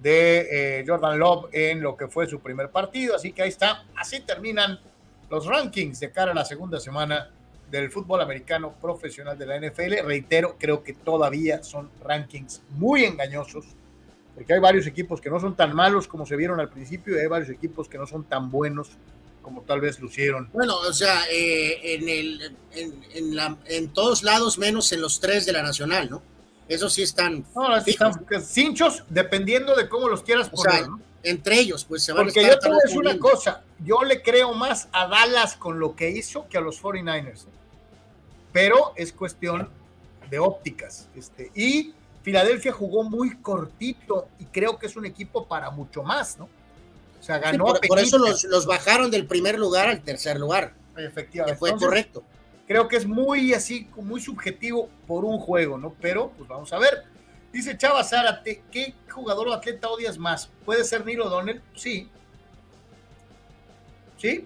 de 0.01 0.79
eh, 0.79 0.85
Jordan 0.85 1.17
Love 1.17 1.47
en 1.53 1.81
lo 1.81 1.95
que 1.95 2.09
fue 2.09 2.27
su 2.27 2.41
primer 2.41 2.71
partido. 2.71 3.15
Así 3.15 3.31
que 3.31 3.43
ahí 3.43 3.47
está. 3.47 3.85
Así 3.95 4.19
terminan 4.19 4.81
los 5.29 5.45
rankings 5.45 6.01
de 6.01 6.11
cara 6.11 6.33
a 6.33 6.35
la 6.35 6.43
segunda 6.43 6.77
semana 6.81 7.29
del 7.71 7.89
fútbol 7.89 8.19
americano 8.19 8.73
profesional 8.73 9.37
de 9.37 9.45
la 9.45 9.57
NFL. 9.61 10.05
Reitero, 10.05 10.57
creo 10.59 10.83
que 10.83 10.91
todavía 10.91 11.63
son 11.63 11.89
rankings 12.03 12.61
muy 12.71 13.05
engañosos, 13.05 13.65
porque 14.35 14.55
hay 14.55 14.59
varios 14.59 14.87
equipos 14.87 15.21
que 15.21 15.29
no 15.29 15.39
son 15.39 15.55
tan 15.55 15.73
malos 15.73 16.05
como 16.05 16.25
se 16.25 16.35
vieron 16.35 16.59
al 16.59 16.67
principio 16.67 17.15
y 17.15 17.21
hay 17.21 17.27
varios 17.27 17.49
equipos 17.49 17.87
que 17.87 17.97
no 17.97 18.05
son 18.05 18.25
tan 18.25 18.51
buenos 18.51 18.97
como 19.45 19.61
tal 19.61 19.79
vez 19.79 19.99
lucieron. 19.99 20.49
Bueno, 20.51 20.75
o 20.75 20.91
sea, 20.91 21.21
eh, 21.29 21.93
en, 21.93 22.09
el, 22.09 22.55
en, 23.13 23.35
la, 23.35 23.55
en, 23.67 23.89
todos 23.89 24.23
lados 24.23 24.57
menos 24.57 24.91
en 24.91 25.01
los 25.01 25.19
tres 25.19 25.45
de 25.45 25.53
la 25.53 25.61
Nacional, 25.61 26.09
¿no? 26.09 26.23
Eso 26.67 26.89
sí 26.89 27.03
están... 27.03 27.45
No, 27.55 27.77
están 27.77 28.25
cinchos 28.43 29.03
dependiendo 29.07 29.75
de 29.75 29.87
cómo 29.87 30.09
los 30.09 30.23
quieras 30.23 30.49
poner, 30.49 30.87
Entre 31.21 31.59
ellos, 31.59 31.85
pues 31.85 32.03
se 32.03 32.11
van 32.11 32.25
Porque 32.25 32.39
a 32.39 32.43
estar 32.43 32.55
yo 32.55 32.59
te 32.59 32.69
voy 32.69 32.77
a 32.79 32.87
decir 32.87 32.97
una 32.97 33.19
cosa, 33.19 33.61
yo 33.85 34.01
le 34.03 34.23
creo 34.23 34.51
más 34.55 34.87
a 34.91 35.07
Dallas 35.07 35.55
con 35.55 35.79
lo 35.79 35.95
que 35.95 36.09
hizo 36.09 36.49
que 36.49 36.57
a 36.57 36.61
los 36.61 36.81
49ers. 36.81 37.43
¿eh? 37.43 37.49
Pero 38.51 38.93
es 38.95 39.13
cuestión 39.13 39.69
de 40.27 40.39
ópticas. 40.39 41.07
Este, 41.15 41.51
y 41.53 41.93
Filadelfia 42.23 42.71
jugó 42.71 43.03
muy 43.03 43.37
cortito 43.37 44.29
y 44.39 44.45
creo 44.45 44.79
que 44.79 44.87
es 44.87 44.95
un 44.95 45.05
equipo 45.05 45.45
para 45.45 45.69
mucho 45.69 46.01
más, 46.01 46.39
¿no? 46.39 46.49
O 47.25 47.27
sea, 47.27 47.39
ganó. 47.39 47.73
por, 47.87 47.97
eso 47.97 48.19
los, 48.19 48.67
bajaron 48.67 49.09
del 49.09 49.25
primer 49.25 49.57
lugar 49.57 49.87
al 49.87 50.03
tercer 50.03 50.39
lugar. 50.39 50.75
Efectivamente. 50.95 51.57
fue 51.57 51.75
correcto. 51.75 52.23
Creo 52.67 52.87
que 52.87 52.97
es 52.97 53.07
muy 53.07 53.51
así, 53.51 53.89
muy 53.95 54.21
subjetivo 54.21 54.91
por 55.07 55.25
un 55.25 55.39
juego, 55.39 55.79
¿no? 55.79 55.95
Pero, 55.99 56.29
pues 56.37 56.47
vamos 56.47 56.71
a 56.71 56.77
ver. 56.77 57.03
Dice 57.51 57.75
Chava 57.79 58.03
Zárate, 58.03 58.61
¿qué 58.71 58.93
jugador 59.09 59.47
o 59.47 59.53
atleta 59.53 59.89
odias 59.89 60.19
más? 60.19 60.51
¿Puede 60.65 60.83
ser 60.83 61.03
Nilo 61.03 61.25
O'Donnell? 61.25 61.63
Sí. 61.73 62.07
¿Sí? 64.17 64.45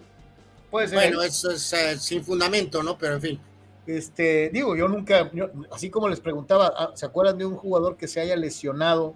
Puede 0.72 0.88
ser. 0.88 1.00
Bueno, 1.00 1.22
eso 1.22 1.52
es 1.52 1.74
eh, 1.74 2.00
sin 2.00 2.24
fundamento, 2.24 2.82
¿no? 2.82 2.98
Pero 2.98 3.16
en 3.16 3.22
fin. 3.22 3.40
Este, 3.88 4.52
digo, 4.54 4.78
yo 4.78 4.88
nunca, 4.88 5.30
así 5.70 5.90
como 5.90 6.08
les 6.08 6.22
preguntaba, 6.22 6.74
ah, 6.78 6.92
¿se 6.96 7.06
acuerdan 7.06 7.38
de 7.38 7.46
un 7.46 7.58
jugador 7.58 7.98
que 7.98 8.08
se 8.08 8.22
haya 8.22 8.38
lesionado 8.38 9.16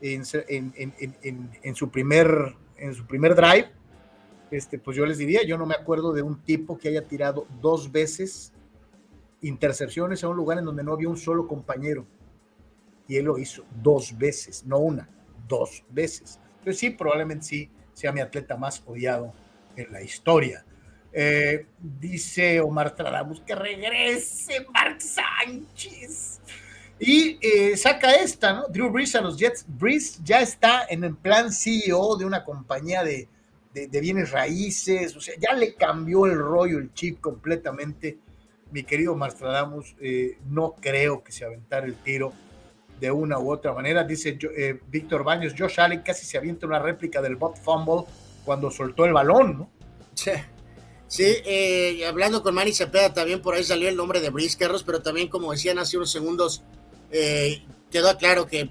en, 0.00 0.22
en 0.48 1.74
su 1.74 1.90
primer 1.90 2.56
en 2.78 2.94
su 2.94 3.06
primer 3.06 3.34
drive, 3.34 3.70
este, 4.50 4.78
pues 4.78 4.96
yo 4.96 5.04
les 5.04 5.18
diría, 5.18 5.42
yo 5.44 5.58
no 5.58 5.66
me 5.66 5.74
acuerdo 5.74 6.12
de 6.12 6.22
un 6.22 6.42
tipo 6.42 6.78
que 6.78 6.88
haya 6.88 7.06
tirado 7.06 7.46
dos 7.60 7.92
veces 7.92 8.52
intercepciones 9.42 10.24
a 10.24 10.28
un 10.28 10.36
lugar 10.36 10.58
en 10.58 10.64
donde 10.64 10.82
no 10.82 10.92
había 10.92 11.08
un 11.08 11.16
solo 11.16 11.46
compañero. 11.46 12.06
Y 13.06 13.16
él 13.16 13.26
lo 13.26 13.38
hizo 13.38 13.64
dos 13.82 14.16
veces, 14.16 14.64
no 14.64 14.78
una, 14.78 15.08
dos 15.46 15.84
veces. 15.90 16.40
Entonces 16.58 16.78
sí, 16.78 16.90
probablemente 16.90 17.44
sí 17.44 17.70
sea 17.92 18.12
mi 18.12 18.20
atleta 18.20 18.56
más 18.56 18.82
odiado 18.86 19.32
en 19.76 19.92
la 19.92 20.02
historia. 20.02 20.64
Eh, 21.12 21.66
dice 21.78 22.60
Omar 22.60 22.94
Tradamus 22.94 23.40
que 23.40 23.54
regrese 23.54 24.66
Mark 24.72 25.00
Sánchez. 25.00 26.40
Y 27.00 27.38
eh, 27.40 27.76
saca 27.76 28.12
esta, 28.14 28.52
¿no? 28.52 28.68
Drew 28.68 28.90
Brees 28.90 29.14
a 29.14 29.20
los 29.20 29.36
Jets. 29.36 29.64
Brees 29.68 30.22
ya 30.24 30.40
está 30.40 30.86
en 30.88 31.04
el 31.04 31.14
plan 31.16 31.52
CEO 31.52 32.16
de 32.16 32.24
una 32.24 32.44
compañía 32.44 33.04
de, 33.04 33.28
bienes 33.72 34.32
raíces, 34.32 35.14
o 35.14 35.20
sea, 35.20 35.34
ya 35.38 35.54
le 35.54 35.74
cambió 35.74 36.26
el 36.26 36.36
rollo, 36.36 36.78
el 36.78 36.92
chip 36.92 37.20
completamente. 37.20 38.18
Mi 38.72 38.82
querido 38.82 39.14
Marstradamus, 39.14 39.94
eh, 40.00 40.38
no 40.48 40.74
creo 40.80 41.22
que 41.22 41.30
se 41.30 41.44
aventara 41.44 41.86
el 41.86 41.94
tiro 41.94 42.32
de 42.98 43.10
una 43.12 43.38
u 43.38 43.52
otra 43.52 43.72
manera. 43.72 44.02
Dice 44.02 44.36
eh, 44.56 44.80
Víctor 44.88 45.22
Baños, 45.22 45.54
Josh 45.56 45.80
Allen 45.80 46.02
casi 46.02 46.26
se 46.26 46.36
avienta 46.36 46.66
una 46.66 46.80
réplica 46.80 47.22
del 47.22 47.36
bot 47.36 47.56
fumble 47.56 48.04
cuando 48.44 48.70
soltó 48.70 49.04
el 49.04 49.12
balón, 49.12 49.58
¿no? 49.58 49.70
Sí. 50.14 50.32
Sí, 51.06 52.02
hablando 52.02 52.42
con 52.42 52.54
Manny 52.54 52.74
Cepeda 52.74 53.14
también 53.14 53.40
por 53.40 53.54
ahí 53.54 53.64
salió 53.64 53.88
el 53.88 53.96
nombre 53.96 54.20
de 54.20 54.28
Brees 54.28 54.56
Carros, 54.56 54.82
pero 54.82 55.00
también 55.00 55.28
como 55.28 55.52
decían 55.52 55.78
hace 55.78 55.96
unos 55.96 56.10
segundos, 56.10 56.62
eh, 57.10 57.62
quedó 57.90 58.16
claro 58.18 58.46
que 58.46 58.70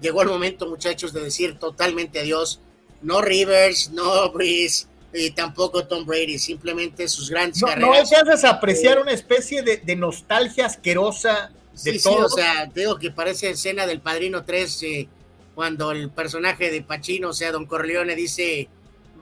llegó 0.00 0.22
el 0.22 0.28
momento, 0.28 0.66
muchachos, 0.66 1.12
de 1.12 1.22
decir 1.22 1.58
totalmente 1.58 2.20
adiós. 2.20 2.60
No 3.02 3.20
Rivers, 3.20 3.90
no 3.90 4.30
Breeze, 4.32 4.86
y 5.12 5.30
tampoco 5.30 5.86
Tom 5.86 6.04
Brady, 6.04 6.38
simplemente 6.38 7.08
sus 7.08 7.30
grandes 7.30 7.60
no, 7.62 7.68
carreras. 7.68 8.10
No 8.10 8.30
haces 8.30 8.44
apreciar 8.44 8.98
una 8.98 9.12
especie 9.12 9.62
de, 9.62 9.96
nostalgia 9.96 10.66
asquerosa 10.66 11.50
de 11.84 11.92
sí, 11.92 12.02
todo. 12.02 12.28
Sí, 12.28 12.34
o 12.34 12.36
sea, 12.36 12.66
digo 12.66 12.98
que 12.98 13.10
parece 13.10 13.50
escena 13.50 13.86
del 13.86 14.00
Padrino 14.00 14.44
3, 14.44 14.82
eh, 14.82 15.08
cuando 15.54 15.92
el 15.92 16.10
personaje 16.10 16.70
de 16.70 16.82
Pacino, 16.82 17.30
o 17.30 17.32
sea, 17.32 17.52
Don 17.52 17.66
Corleone, 17.66 18.14
dice, 18.14 18.68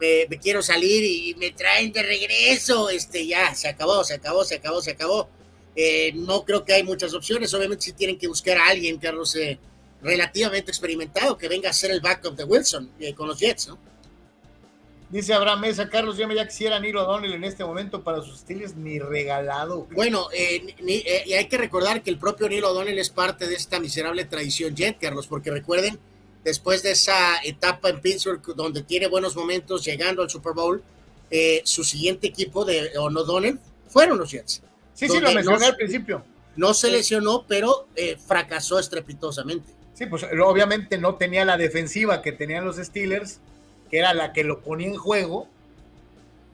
me, 0.01 0.27
me, 0.29 0.39
quiero 0.39 0.63
salir 0.63 1.05
y 1.05 1.35
me 1.35 1.53
traen 1.53 1.93
de 1.93 2.03
regreso, 2.03 2.91
este, 2.91 3.27
ya, 3.27 3.55
se 3.55 3.69
acabó, 3.69 4.03
se 4.05 4.15
acabó, 4.15 4.45
se 4.45 4.57
acabó, 4.57 4.83
se 4.83 4.93
acabó. 4.93 5.29
Eh, 5.77 6.13
no 6.15 6.45
creo 6.45 6.65
que 6.65 6.75
hay 6.75 6.83
muchas 6.83 7.15
opciones. 7.15 7.53
Obviamente, 7.55 7.85
si 7.85 7.93
tienen 7.93 8.19
que 8.19 8.29
buscar 8.29 8.57
a 8.59 8.69
alguien, 8.69 8.99
Carlos, 8.99 9.35
eh, 9.37 9.59
relativamente 10.03 10.71
experimentado, 10.71 11.37
que 11.37 11.49
venga 11.49 11.71
a 11.71 11.73
ser 11.73 11.91
el 11.91 12.01
backup 12.01 12.37
de 12.37 12.45
Wilson 12.45 12.91
eh, 13.01 13.15
con 13.15 13.29
los 13.29 13.39
Jets, 13.39 13.69
¿no? 13.69 13.79
Dice 15.11 15.33
Abraham 15.33 15.61
Mesa, 15.61 15.89
Carlos, 15.89 16.17
yo 16.17 16.27
me 16.27 16.35
ya 16.35 16.47
quisiera 16.47 16.81
Nilo 16.81 17.05
O'Donnell 17.05 17.35
en 17.35 17.45
este 17.45 17.65
momento 17.65 18.03
para 18.03 18.21
sus 18.23 18.37
estilos, 18.37 18.75
ni 18.75 18.99
regalado. 18.99 19.87
Bueno, 19.93 20.29
y 20.33 21.33
hay 21.33 21.47
que 21.47 21.57
recordar 21.57 22.03
que 22.03 22.11
el 22.11 22.19
propio 22.19 22.49
Nilo 22.49 22.71
O'Donnell 22.71 22.99
es 22.99 23.11
parte 23.11 23.47
de 23.47 23.55
esta 23.55 23.79
miserable 23.79 24.25
tradición 24.25 24.75
Jet, 24.75 24.99
Carlos, 24.99 25.29
porque 25.29 25.53
recuerden, 25.53 26.01
después 26.43 26.83
de 26.83 26.93
esa 26.93 27.37
etapa 27.45 27.91
en 27.91 28.01
Pittsburgh, 28.01 28.43
donde 28.57 28.83
tiene 28.83 29.07
buenos 29.07 29.37
momentos 29.37 29.85
llegando 29.85 30.23
al 30.23 30.31
Super 30.31 30.53
Bowl, 30.53 30.83
su 31.63 31.85
siguiente 31.85 32.27
equipo 32.27 32.65
de 32.65 32.99
O'Donnell 32.99 33.61
fueron 33.87 34.19
los 34.19 34.33
Jets. 34.33 34.63
Sí, 34.95 35.09
sí, 35.09 35.21
lo 35.21 35.33
mencioné 35.33 35.67
al 35.67 35.77
principio. 35.77 36.25
No 36.57 36.73
se 36.73 36.91
lesionó, 36.91 37.45
pero 37.47 37.89
eh, 37.97 38.17
fracasó 38.17 38.79
estrepitosamente. 38.79 39.73
Sí, 39.95 40.07
pues 40.07 40.25
obviamente 40.43 40.99
no 40.99 41.17
tenía 41.17 41.45
la 41.45 41.57
defensiva 41.57 42.23
que 42.23 42.33
tenían 42.33 42.65
los 42.65 42.77
Steelers, 42.77 43.41
que 43.91 43.99
era 43.99 44.15
la 44.15 44.33
que 44.33 44.45
lo 44.45 44.61
ponía 44.61 44.89
en 44.89 44.97
juego. 44.97 45.49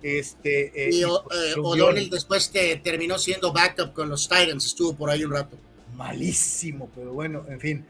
Este, 0.03 0.73
eh, 0.75 0.91
y, 0.93 1.03
pues, 1.03 1.39
eh, 1.39 1.55
O'Donnell 1.59 2.09
después 2.09 2.49
que 2.49 2.77
terminó 2.77 3.19
siendo 3.19 3.53
backup 3.53 3.93
con 3.93 4.09
los 4.09 4.27
Titans, 4.29 4.65
estuvo 4.65 4.95
por 4.95 5.11
ahí 5.11 5.25
un 5.25 5.33
rato. 5.33 5.57
Malísimo, 5.95 6.91
pero 6.95 7.13
bueno, 7.13 7.45
en 7.49 7.61
fin. 7.61 7.85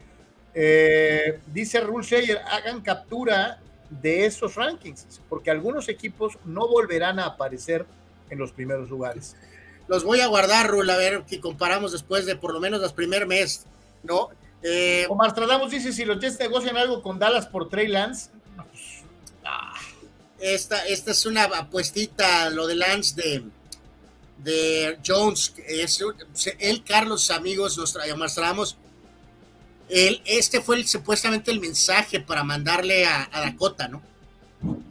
dice 1.47 1.79
Rule 1.79 2.05
Shayer, 2.05 2.39
hagan 2.39 2.81
captura 2.81 3.61
de 3.89 4.25
esos 4.25 4.55
rankings, 4.55 5.21
porque 5.29 5.49
algunos 5.49 5.87
equipos 5.87 6.37
no 6.43 6.67
volverán 6.67 7.19
a 7.19 7.25
aparecer 7.25 7.85
en 8.29 8.37
los 8.37 8.51
primeros 8.51 8.89
lugares 8.89 9.35
los 9.87 10.03
voy 10.03 10.21
a 10.21 10.27
guardar, 10.27 10.67
Rul, 10.67 10.89
a 10.89 10.97
ver 10.97 11.23
que 11.27 11.39
comparamos 11.39 11.91
después 11.91 12.25
de 12.25 12.35
por 12.35 12.53
lo 12.53 12.59
menos 12.59 12.81
los 12.81 12.93
primer 12.93 13.27
mes, 13.27 13.65
¿no? 14.03 14.29
Eh, 14.63 15.05
Omar 15.09 15.31
Stradamos 15.31 15.71
dice, 15.71 15.91
si 15.91 16.05
los 16.05 16.19
Jets 16.19 16.39
negocian 16.39 16.77
algo 16.77 17.01
con 17.01 17.17
Dallas 17.17 17.47
por 17.47 17.69
Trey 17.69 17.87
Lance, 17.87 18.29
esta, 20.39 20.85
esta 20.87 21.11
es 21.11 21.25
una 21.25 21.43
apuestita, 21.43 22.49
lo 22.49 22.67
de 22.67 22.75
Lance 22.75 23.15
de, 23.15 23.43
de 24.37 24.97
Jones, 25.05 25.53
es, 25.67 26.03
él, 26.59 26.83
Carlos, 26.83 27.29
amigos, 27.31 27.77
nos 27.77 27.95
mostramos. 28.17 28.77
Él, 29.89 30.21
este 30.25 30.61
fue 30.61 30.83
supuestamente 30.85 31.51
el 31.51 31.59
mensaje 31.59 32.21
para 32.21 32.43
mandarle 32.43 33.05
a, 33.05 33.29
Dakota, 33.33 33.87
¿no? 33.87 34.01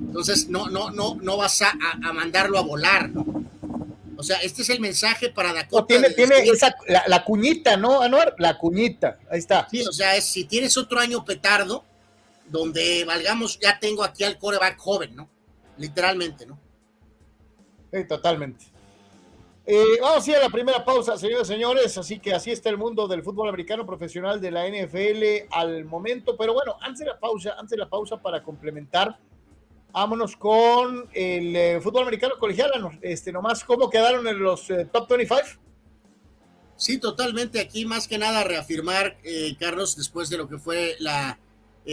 Entonces, 0.01 0.49
no, 0.49 0.68
no, 0.68 0.91
no, 0.91 1.14
no 1.14 1.36
vas 1.36 1.62
a, 1.62 1.72
a 2.03 2.12
mandarlo 2.12 2.59
a 2.59 2.62
volar, 2.62 3.09
¿no? 3.09 3.24
O 4.21 4.23
sea, 4.23 4.37
este 4.43 4.61
es 4.61 4.68
el 4.68 4.81
mensaje 4.81 5.31
para 5.31 5.55
Dakota. 5.55 5.87
tiene, 5.87 6.11
tiene 6.11 6.41
esa, 6.41 6.75
la, 7.07 7.25
cuñita, 7.25 7.79
¿no, 7.79 8.03
Anuar? 8.03 8.35
La 8.37 8.59
cuñita, 8.59 9.18
ahí 9.31 9.39
está. 9.39 9.66
Sí, 9.71 9.83
o 9.87 9.93
sea, 9.93 10.14
es, 10.14 10.27
si 10.27 10.45
tienes 10.45 10.77
otro 10.77 11.01
año 11.01 11.25
petardo, 11.25 11.85
donde 12.47 13.03
valgamos, 13.07 13.59
ya 13.59 13.79
tengo 13.81 14.05
aquí 14.05 14.25
al 14.25 14.37
coreback 14.37 14.77
joven, 14.77 15.16
¿no? 15.16 15.31
Literalmente, 15.79 16.45
¿no? 16.45 16.59
Sí, 17.91 18.05
totalmente. 18.07 18.66
Eh, 19.64 19.99
vamos 20.03 20.27
a 20.27 20.31
ir 20.31 20.37
a 20.37 20.41
la 20.41 20.51
primera 20.51 20.85
pausa, 20.85 21.16
señores 21.16 21.49
y 21.49 21.53
señores. 21.55 21.97
Así 21.97 22.18
que 22.18 22.35
así 22.35 22.51
está 22.51 22.68
el 22.68 22.77
mundo 22.77 23.09
del 23.09 23.23
fútbol 23.23 23.49
americano 23.49 23.87
profesional 23.87 24.39
de 24.39 24.51
la 24.51 24.68
NFL 24.68 25.49
al 25.51 25.87
momento. 25.87 26.37
Pero 26.37 26.53
bueno, 26.53 26.77
antes 26.83 26.99
de 26.99 27.07
la 27.07 27.18
pausa, 27.18 27.55
antes 27.59 27.71
de 27.71 27.79
la 27.79 27.89
pausa 27.89 28.18
para 28.18 28.43
complementar 28.43 29.18
Vámonos 29.93 30.36
con 30.36 31.09
el 31.12 31.57
eh, 31.57 31.80
fútbol 31.80 32.03
americano 32.03 32.34
colegial. 32.38 32.70
Este, 33.03 33.32
nomás, 33.32 33.64
¿cómo 33.64 33.91
quedaron 33.91 34.26
en 34.28 34.38
los 34.38 34.70
eh, 34.70 34.88
top 34.93 35.09
25? 35.09 35.41
Sí, 36.76 36.99
totalmente. 36.99 37.61
Aquí 37.61 37.84
más 37.84 38.07
que 38.07 38.16
nada 38.16 38.45
reafirmar, 38.45 39.16
eh, 39.24 39.57
Carlos, 39.59 39.97
después 39.97 40.30
de 40.30 40.38
lo 40.38 40.49
que 40.49 40.59
fue 40.59 40.97
la 40.99 41.38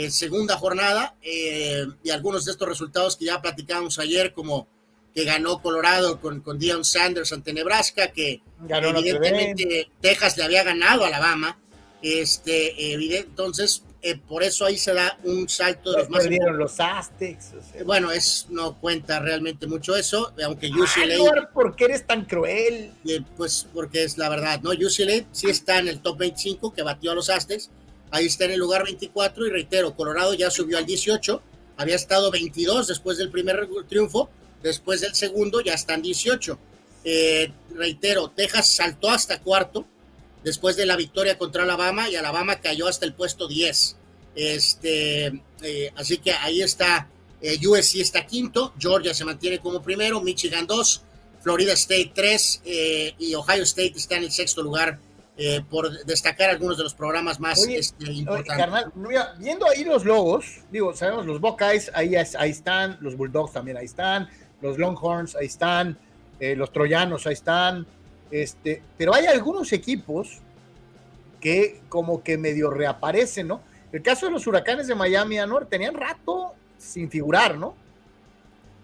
segunda 0.10 0.58
jornada 0.58 1.16
y 1.24 2.10
algunos 2.12 2.46
de 2.46 2.52
estos 2.52 2.68
resultados 2.68 3.16
que 3.16 3.26
ya 3.26 3.42
platicamos 3.42 3.98
ayer, 3.98 4.32
como 4.32 4.68
que 5.16 5.24
ganó 5.24 5.60
Colorado 5.60 6.20
con, 6.20 6.42
con 6.42 6.60
Dion 6.60 6.86
Sanders 6.86 7.34
ante 7.34 7.52
Nebraska, 7.52 8.10
que 8.12 8.42
evidentemente 8.70 9.90
Texas 10.00 10.38
le 10.38 10.44
había 10.44 10.64
ganado 10.64 11.04
a 11.04 11.08
Alabama. 11.08 11.58
Este, 12.04 12.94
entonces, 12.94 13.84
eh, 14.02 14.16
por 14.16 14.44
eso 14.44 14.66
ahí 14.66 14.78
se 14.78 14.94
da 14.94 15.18
un 15.24 15.50
salto 15.50 15.92
de 15.92 16.00
los 16.00 16.10
más. 16.10 16.24
Perdieron 16.24 16.58
los 16.58 16.80
Aztecs. 16.80 17.54
Bueno, 17.86 18.12
es, 18.12 18.46
no 18.50 18.78
cuenta 18.80 19.20
realmente 19.20 19.66
mucho 19.66 19.96
eso, 19.96 20.34
aunque 20.44 20.68
UCLA. 20.68 21.16
Ay, 21.16 21.44
¿Por 21.54 21.76
qué 21.76 21.86
eres 21.86 22.06
tan 22.06 22.26
cruel? 22.26 22.92
Eh, 23.08 23.22
pues 23.36 23.68
porque 23.74 24.04
es 24.04 24.18
la 24.18 24.30
verdad, 24.30 24.62
¿no? 24.62 24.72
UCLA 24.72 25.26
sí 25.32 25.50
está 25.50 25.80
en 25.80 25.88
el 25.88 26.00
top 26.02 26.20
25 26.20 26.74
que 26.74 26.84
batió 26.84 27.12
a 27.12 27.16
los 27.16 27.30
Aztecs, 27.30 27.72
ahí 28.12 28.28
está 28.28 28.46
en 28.46 28.52
el 28.52 28.60
lugar 28.60 28.84
24 28.84 29.48
y 29.48 29.50
reitero, 29.50 29.96
Colorado 29.96 30.34
ya 30.36 30.52
subió 30.52 30.78
al 30.78 30.86
18, 30.86 31.42
había 31.78 31.96
estado 31.96 32.30
22 32.32 32.88
después 32.88 33.18
del 33.18 33.30
primer 33.30 33.68
triunfo, 33.88 34.30
después 34.62 35.02
del 35.02 35.16
segundo 35.16 35.62
ya 35.62 35.74
están 35.74 36.02
18. 36.02 36.60
Eh, 37.04 37.52
reitero, 37.74 38.30
Texas 38.30 38.70
saltó 38.70 39.10
hasta 39.10 39.40
cuarto 39.42 39.86
después 40.48 40.78
de 40.78 40.86
la 40.86 40.96
victoria 40.96 41.38
contra 41.38 41.64
Alabama 41.64 42.10
y 42.10 42.16
Alabama 42.16 42.62
cayó 42.62 42.88
hasta 42.88 43.06
el 43.06 43.14
puesto 43.14 43.50
10. 43.50 43.98
Este, 44.34 45.26
eh, 45.62 45.92
así 45.98 46.20
que 46.20 46.32
ahí 46.32 46.62
está, 46.62 47.10
eh, 47.42 47.58
USC 47.68 48.00
está 48.00 48.26
quinto, 48.26 48.74
Georgia 48.80 49.14
se 49.14 49.26
mantiene 49.26 49.60
como 49.60 49.82
primero, 49.82 50.22
Michigan 50.22 50.66
2, 50.66 51.02
Florida 51.42 51.74
State 51.74 52.14
3 52.16 52.62
eh, 52.64 53.14
y 53.20 53.36
Ohio 53.36 53.64
State 53.64 53.94
está 53.98 54.16
en 54.16 54.24
el 54.24 54.32
sexto 54.32 54.64
lugar. 54.64 55.00
por 55.70 56.04
destacar 56.06 56.50
algunos 56.50 56.78
de 56.78 56.84
los 56.84 56.96
programas 56.96 57.40
más 57.40 57.64
este, 57.68 58.12
importantes. 58.12 58.92
viendo 59.38 59.70
ahí 59.70 59.84
los 59.84 60.04
logos, 60.04 60.62
digo, 60.72 60.96
sabemos 60.96 61.28
los 61.28 61.40
Buckeyes, 61.40 61.92
ahí, 61.94 62.16
ahí 62.16 62.50
están, 62.50 62.98
los 63.02 63.16
Bulldogs 63.16 63.54
también 63.54 63.78
ahí 63.78 63.86
están, 63.86 64.28
los 64.62 64.80
Longhorns 64.80 65.36
ahí 65.36 65.46
están, 65.46 65.96
los 66.40 66.72
Troyanos 66.72 67.28
ahí 67.28 67.34
están, 67.34 67.86
este, 68.32 68.82
pero 68.98 69.14
hay 69.14 69.26
algunos 69.26 69.72
equipos 69.74 70.40
que 71.40 71.82
como 71.90 72.24
que 72.24 72.38
medio 72.38 72.70
reaparecen, 72.70 73.48
¿no? 73.48 73.62
El 73.92 74.02
caso 74.02 74.26
de 74.26 74.32
los 74.32 74.46
huracanes 74.48 74.88
de 74.88 74.96
Miami, 74.96 75.40
Anor, 75.40 75.66
tenían 75.66 75.94
rato 75.94 76.54
sin 76.78 77.10
figurar, 77.10 77.58
¿no? 77.58 77.76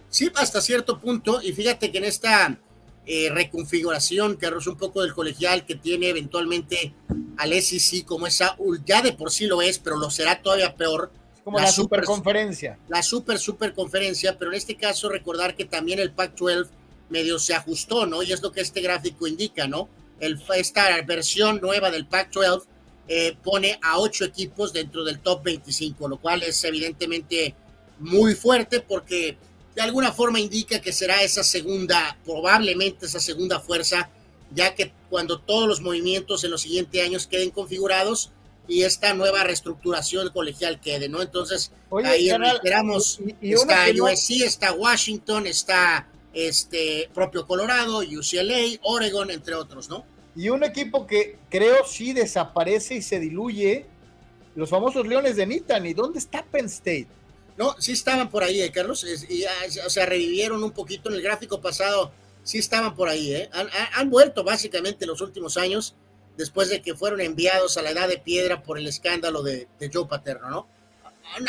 Sí, 0.09 0.31
hasta 0.35 0.61
cierto 0.61 0.99
punto, 0.99 1.41
y 1.41 1.53
fíjate 1.53 1.91
que 1.91 1.97
en 1.97 2.05
esta 2.05 2.57
eh, 3.05 3.29
reconfiguración, 3.31 4.37
que 4.37 4.47
un 4.47 4.77
poco 4.77 5.01
del 5.01 5.13
colegial 5.13 5.65
que 5.65 5.75
tiene 5.75 6.09
eventualmente 6.09 6.93
al 7.37 7.51
SEC 7.53 8.05
como 8.05 8.27
esa, 8.27 8.55
ya 8.85 9.01
de 9.01 9.11
por 9.11 9.31
sí 9.31 9.47
lo 9.47 9.61
es, 9.61 9.79
pero 9.79 9.97
lo 9.97 10.09
será 10.09 10.41
todavía 10.41 10.75
peor. 10.75 11.11
como 11.43 11.59
la, 11.59 11.67
superconferencia. 11.67 12.77
La 12.87 13.03
super, 13.03 13.39
super 13.39 13.73
conferencia, 13.73 14.37
pero 14.37 14.51
en 14.51 14.57
este 14.57 14.77
caso 14.77 15.09
recordar 15.09 15.55
que 15.55 15.65
también 15.65 15.99
el 15.99 16.11
Pac-12 16.11 16.69
medio 17.13 17.37
se 17.37 17.53
ajustó, 17.53 18.05
¿no? 18.07 18.23
Y 18.23 18.33
es 18.33 18.41
lo 18.41 18.51
que 18.51 18.61
este 18.61 18.81
gráfico 18.81 19.27
indica, 19.27 19.67
¿no? 19.67 19.87
El, 20.19 20.41
esta 20.55 21.01
versión 21.03 21.61
nueva 21.61 21.91
del 21.91 22.07
Pac-12 22.07 22.63
eh, 23.07 23.37
pone 23.43 23.79
a 23.81 23.99
ocho 23.99 24.25
equipos 24.25 24.73
dentro 24.73 25.03
del 25.03 25.19
top 25.19 25.43
25, 25.43 26.07
lo 26.07 26.17
cual 26.17 26.41
es 26.41 26.63
evidentemente 26.63 27.53
muy 27.99 28.33
fuerte 28.33 28.79
porque 28.79 29.37
de 29.75 29.81
alguna 29.81 30.11
forma 30.11 30.39
indica 30.39 30.81
que 30.81 30.91
será 30.91 31.21
esa 31.21 31.43
segunda, 31.43 32.17
probablemente 32.25 33.05
esa 33.05 33.19
segunda 33.19 33.59
fuerza, 33.59 34.09
ya 34.51 34.73
que 34.73 34.91
cuando 35.09 35.39
todos 35.39 35.67
los 35.67 35.81
movimientos 35.81 36.43
en 36.43 36.51
los 36.51 36.61
siguientes 36.61 37.03
años 37.05 37.27
queden 37.27 37.51
configurados 37.51 38.31
y 38.67 38.83
esta 38.83 39.13
nueva 39.13 39.43
reestructuración 39.43 40.29
colegial 40.29 40.79
quede, 40.79 41.09
¿no? 41.09 41.21
Entonces, 41.21 41.71
ahí 42.03 42.29
esperamos, 42.29 43.19
está 43.41 43.85
USC, 44.01 44.43
está 44.43 44.73
Washington, 44.73 45.47
está 45.47 46.07
este 46.33 47.09
propio 47.13 47.45
Colorado, 47.45 47.99
UCLA, 47.99 48.79
Oregon, 48.81 49.31
entre 49.31 49.55
otros, 49.55 49.89
¿no? 49.89 50.05
Y 50.35 50.49
un 50.49 50.63
equipo 50.63 51.05
que 51.05 51.37
creo 51.49 51.85
sí 51.85 52.11
desaparece 52.11 52.95
y 52.95 53.01
se 53.01 53.19
diluye, 53.19 53.85
los 54.55 54.69
famosos 54.69 55.07
Leones 55.07 55.35
de 55.35 55.45
Nittany. 55.45 55.93
¿Dónde 55.93 56.19
está 56.19 56.43
Penn 56.43 56.65
State? 56.65 57.07
No, 57.57 57.75
sí 57.79 57.91
estaban 57.91 58.29
por 58.29 58.43
ahí, 58.43 58.61
eh, 58.61 58.71
Carlos. 58.71 59.05
Y, 59.29 59.45
o 59.85 59.89
sea, 59.89 60.05
revivieron 60.05 60.63
un 60.63 60.71
poquito 60.71 61.09
en 61.09 61.15
el 61.15 61.21
gráfico 61.21 61.61
pasado. 61.61 62.11
Sí 62.43 62.57
estaban 62.57 62.95
por 62.95 63.07
ahí, 63.07 63.33
¿eh? 63.33 63.49
Han, 63.93 64.09
vuelto 64.09 64.43
básicamente 64.43 65.05
los 65.05 65.21
últimos 65.21 65.55
años, 65.55 65.95
después 66.35 66.69
de 66.69 66.81
que 66.81 66.93
fueron 66.93 67.21
enviados 67.21 67.77
a 67.77 67.81
la 67.81 67.91
edad 67.91 68.09
de 68.09 68.17
piedra 68.17 68.61
por 68.61 68.77
el 68.77 68.85
escándalo 68.85 69.43
de, 69.43 69.67
Joe 69.93 70.07
Paterno, 70.07 70.49
¿no? 70.49 70.67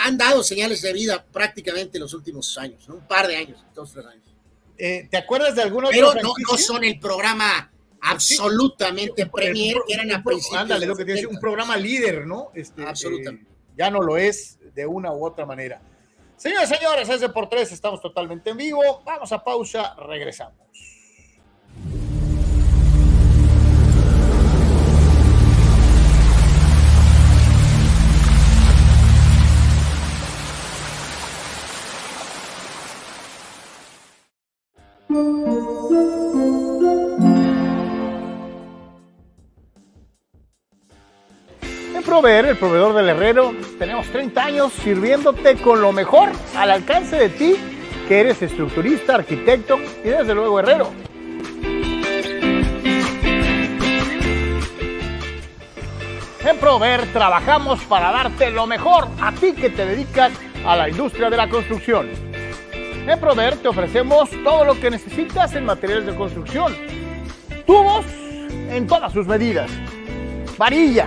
Han, 0.04 0.16
dado 0.16 0.44
señales 0.44 0.82
de 0.82 0.92
vida 0.92 1.24
prácticamente 1.32 1.98
los 1.98 2.14
últimos 2.14 2.56
años, 2.58 2.88
¿no? 2.88 2.94
Un 2.94 3.08
par 3.08 3.26
de 3.26 3.36
años, 3.36 3.58
dos, 3.74 3.92
tres 3.92 4.06
años. 4.06 4.33
Eh, 4.78 5.08
¿Te 5.10 5.16
acuerdas 5.16 5.54
de 5.54 5.62
algunos? 5.62 5.90
Pero 5.90 6.14
no, 6.14 6.32
no 6.50 6.58
son 6.58 6.84
el 6.84 6.98
programa 6.98 7.70
absolutamente 8.00 9.26
Premier, 9.26 9.76
eran 9.88 10.12
a 10.12 10.22
principios. 10.22 10.60
Ándale, 10.60 10.86
lo 10.86 10.96
que 10.96 11.04
tiene 11.04 11.26
un 11.26 11.38
programa 11.38 11.76
líder, 11.76 12.26
¿no? 12.26 12.50
Este, 12.54 12.84
absolutamente. 12.84 13.50
Eh, 13.50 13.74
ya 13.76 13.90
no 13.90 14.00
lo 14.00 14.16
es 14.16 14.58
de 14.74 14.86
una 14.86 15.12
u 15.12 15.24
otra 15.24 15.46
manera. 15.46 15.80
Señores, 16.36 16.68
señores, 16.68 17.08
es 17.08 17.20
de 17.20 17.28
por 17.28 17.48
tres, 17.48 17.72
estamos 17.72 18.00
totalmente 18.00 18.50
en 18.50 18.56
vivo. 18.56 19.02
Vamos 19.04 19.32
a 19.32 19.42
pausa, 19.42 19.94
regresamos. 19.94 20.58
Proveer, 42.14 42.46
el 42.46 42.56
proveedor 42.56 42.94
del 42.94 43.08
herrero, 43.08 43.52
tenemos 43.76 44.06
30 44.06 44.44
años 44.44 44.72
sirviéndote 44.72 45.56
con 45.56 45.80
lo 45.80 45.90
mejor 45.90 46.30
al 46.56 46.70
alcance 46.70 47.16
de 47.16 47.28
ti, 47.28 47.56
que 48.06 48.20
eres 48.20 48.40
estructurista, 48.40 49.16
arquitecto 49.16 49.78
y 50.04 50.10
desde 50.10 50.32
luego 50.32 50.60
herrero. 50.60 50.92
En 56.44 56.56
Prover 56.60 57.12
trabajamos 57.12 57.82
para 57.86 58.12
darte 58.12 58.50
lo 58.50 58.66
mejor 58.68 59.08
a 59.20 59.32
ti 59.32 59.52
que 59.52 59.70
te 59.70 59.84
dedicas 59.84 60.32
a 60.64 60.76
la 60.76 60.88
industria 60.88 61.28
de 61.30 61.36
la 61.36 61.48
construcción. 61.48 62.33
En 63.06 63.20
Prover 63.20 63.56
te 63.58 63.68
ofrecemos 63.68 64.30
todo 64.42 64.64
lo 64.64 64.80
que 64.80 64.90
necesitas 64.90 65.54
en 65.54 65.66
materiales 65.66 66.06
de 66.06 66.14
construcción. 66.14 66.74
Tubos 67.66 68.06
en 68.70 68.86
todas 68.86 69.12
sus 69.12 69.26
medidas. 69.26 69.70
Varilla, 70.56 71.06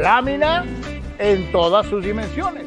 lámina 0.00 0.64
en 1.18 1.50
todas 1.50 1.86
sus 1.86 2.04
dimensiones, 2.04 2.64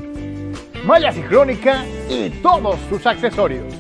malla 0.84 1.14
ciclónica 1.14 1.86
y 2.10 2.30
todos 2.42 2.78
sus 2.90 3.06
accesorios. 3.06 3.74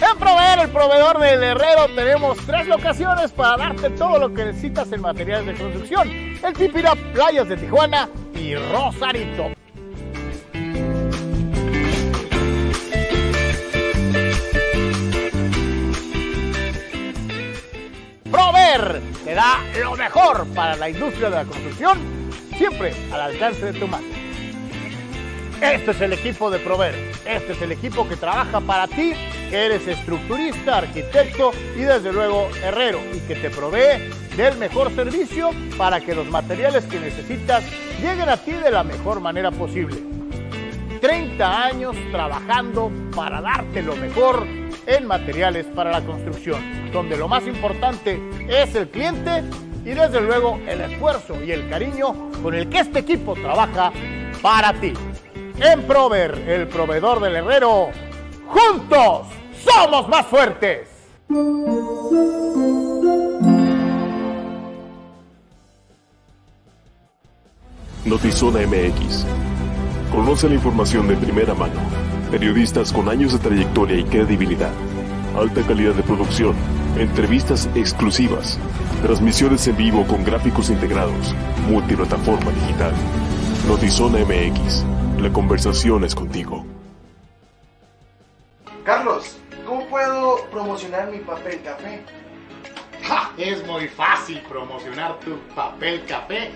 En 0.00 0.18
Proveer, 0.18 0.60
el 0.60 0.68
proveedor 0.70 1.18
del 1.18 1.42
herrero, 1.42 1.88
tenemos 1.94 2.38
tres 2.46 2.66
locaciones 2.66 3.32
para 3.32 3.56
darte 3.58 3.90
todo 3.90 4.18
lo 4.18 4.32
que 4.32 4.46
necesitas 4.46 4.90
en 4.92 5.02
materiales 5.02 5.46
de 5.46 5.54
construcción. 5.54 6.08
El 6.08 6.52
Tipira, 6.54 6.94
Playas 7.12 7.48
de 7.48 7.56
Tijuana 7.58 8.08
y 8.34 8.54
Rosarito. 8.54 9.63
Prover 18.34 19.00
te 19.24 19.32
da 19.32 19.60
lo 19.80 19.94
mejor 19.94 20.44
para 20.56 20.74
la 20.74 20.90
industria 20.90 21.30
de 21.30 21.36
la 21.36 21.44
construcción, 21.44 22.00
siempre 22.58 22.92
al 23.12 23.20
alcance 23.20 23.66
de 23.66 23.78
tu 23.78 23.86
mano. 23.86 24.08
Este 25.60 25.92
es 25.92 26.00
el 26.00 26.14
equipo 26.14 26.50
de 26.50 26.58
Prover. 26.58 26.96
Este 27.24 27.52
es 27.52 27.62
el 27.62 27.70
equipo 27.70 28.08
que 28.08 28.16
trabaja 28.16 28.60
para 28.60 28.88
ti, 28.88 29.12
que 29.48 29.66
eres 29.66 29.86
estructurista, 29.86 30.78
arquitecto 30.78 31.52
y 31.76 31.82
desde 31.82 32.12
luego 32.12 32.48
herrero 32.60 32.98
y 33.14 33.20
que 33.20 33.36
te 33.36 33.50
provee 33.50 34.10
del 34.36 34.58
mejor 34.58 34.92
servicio 34.96 35.50
para 35.78 36.00
que 36.00 36.12
los 36.12 36.26
materiales 36.26 36.86
que 36.86 36.98
necesitas 36.98 37.62
lleguen 38.00 38.28
a 38.28 38.36
ti 38.36 38.50
de 38.50 38.72
la 38.72 38.82
mejor 38.82 39.20
manera 39.20 39.52
posible. 39.52 40.02
30 41.00 41.62
años 41.66 41.94
trabajando 42.10 42.90
para 43.14 43.40
darte 43.40 43.80
lo 43.80 43.94
mejor 43.94 44.63
en 44.86 45.06
materiales 45.06 45.66
para 45.74 45.90
la 45.90 46.00
construcción, 46.00 46.90
donde 46.92 47.16
lo 47.16 47.28
más 47.28 47.46
importante 47.46 48.20
es 48.48 48.74
el 48.74 48.88
cliente 48.88 49.42
y 49.84 49.90
desde 49.90 50.20
luego 50.20 50.58
el 50.66 50.80
esfuerzo 50.80 51.42
y 51.42 51.52
el 51.52 51.68
cariño 51.68 52.30
con 52.42 52.54
el 52.54 52.68
que 52.68 52.80
este 52.80 53.00
equipo 53.00 53.34
trabaja 53.34 53.92
para 54.42 54.72
ti. 54.74 54.92
En 55.60 55.82
Prover, 55.82 56.34
el 56.48 56.68
proveedor 56.68 57.20
del 57.20 57.36
herrero, 57.36 57.90
juntos 58.46 59.26
somos 59.64 60.08
más 60.08 60.26
fuertes. 60.26 60.88
Notizona 68.04 68.60
MX. 68.66 69.24
Conoce 70.10 70.48
la 70.48 70.54
información 70.54 71.08
de 71.08 71.16
primera 71.16 71.54
mano 71.54 72.03
Periodistas 72.34 72.92
con 72.92 73.08
años 73.08 73.32
de 73.32 73.38
trayectoria 73.38 73.96
y 73.96 74.02
credibilidad. 74.02 74.72
Alta 75.38 75.64
calidad 75.68 75.94
de 75.94 76.02
producción. 76.02 76.56
Entrevistas 76.98 77.70
exclusivas. 77.76 78.58
Transmisiones 79.02 79.68
en 79.68 79.76
vivo 79.76 80.04
con 80.04 80.24
gráficos 80.24 80.68
integrados. 80.68 81.32
Multiplataforma 81.68 82.50
digital. 82.50 82.92
Notizona 83.68 84.18
MX. 84.18 84.84
La 85.22 85.32
conversación 85.32 86.02
es 86.02 86.12
contigo. 86.12 86.66
Carlos, 88.82 89.38
¿cómo 89.64 89.86
puedo 89.86 90.44
promocionar 90.50 91.12
mi 91.12 91.18
papel 91.18 91.62
café? 91.62 92.02
Es 93.38 93.64
muy 93.64 93.86
fácil 93.86 94.40
promocionar 94.48 95.20
tu 95.20 95.38
papel 95.54 96.04
café 96.08 96.50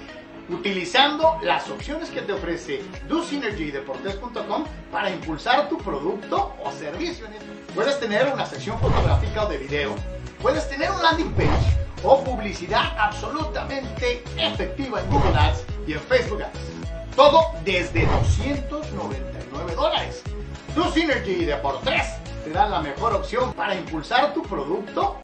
utilizando 0.48 1.38
las 1.42 1.68
opciones 1.68 2.10
que 2.10 2.22
te 2.22 2.32
ofrece 2.32 2.82
DoSynergyDeportes.com 3.08 4.64
para 4.90 5.10
impulsar 5.10 5.68
tu 5.68 5.78
producto 5.78 6.54
o 6.64 6.72
servicio. 6.72 7.26
Puedes 7.74 7.98
tener 8.00 8.32
una 8.32 8.46
sección 8.46 8.78
fotográfica 8.78 9.44
o 9.44 9.48
de 9.48 9.58
video, 9.58 9.94
puedes 10.40 10.68
tener 10.68 10.90
un 10.90 11.02
landing 11.02 11.32
page 11.32 11.76
o 12.02 12.22
publicidad 12.22 12.96
absolutamente 12.98 14.22
efectiva 14.36 15.00
en 15.00 15.10
Google 15.10 15.36
Ads 15.36 15.64
y 15.86 15.92
en 15.92 16.00
Facebook 16.00 16.42
Ads. 16.42 16.58
Todo 17.16 17.42
desde 17.64 18.06
299 18.06 19.74
dólares. 19.74 20.22
DoSynergy 20.74 21.44
Deportes 21.44 22.14
te 22.44 22.50
da 22.50 22.68
la 22.68 22.80
mejor 22.80 23.14
opción 23.14 23.52
para 23.54 23.74
impulsar 23.74 24.32
tu 24.32 24.42
producto 24.42 25.20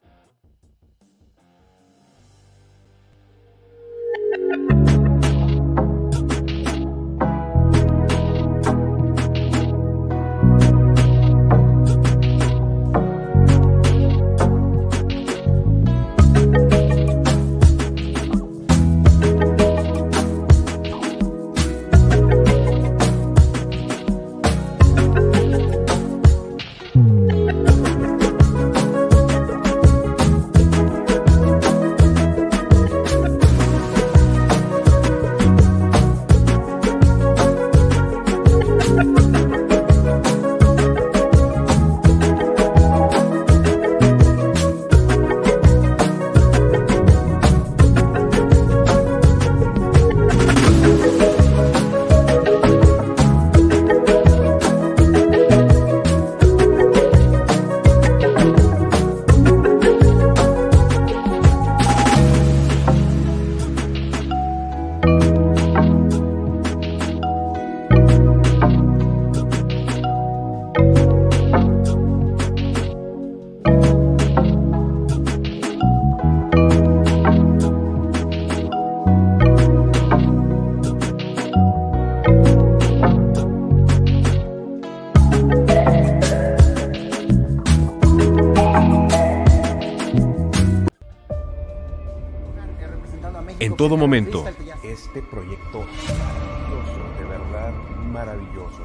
todo 93.77 93.97
momento. 93.97 94.45
Este 94.83 95.22
proyecto 95.22 95.81
maravilloso, 95.81 97.18
de 97.18 97.25
verdad 97.25 97.72
maravilloso. 98.12 98.85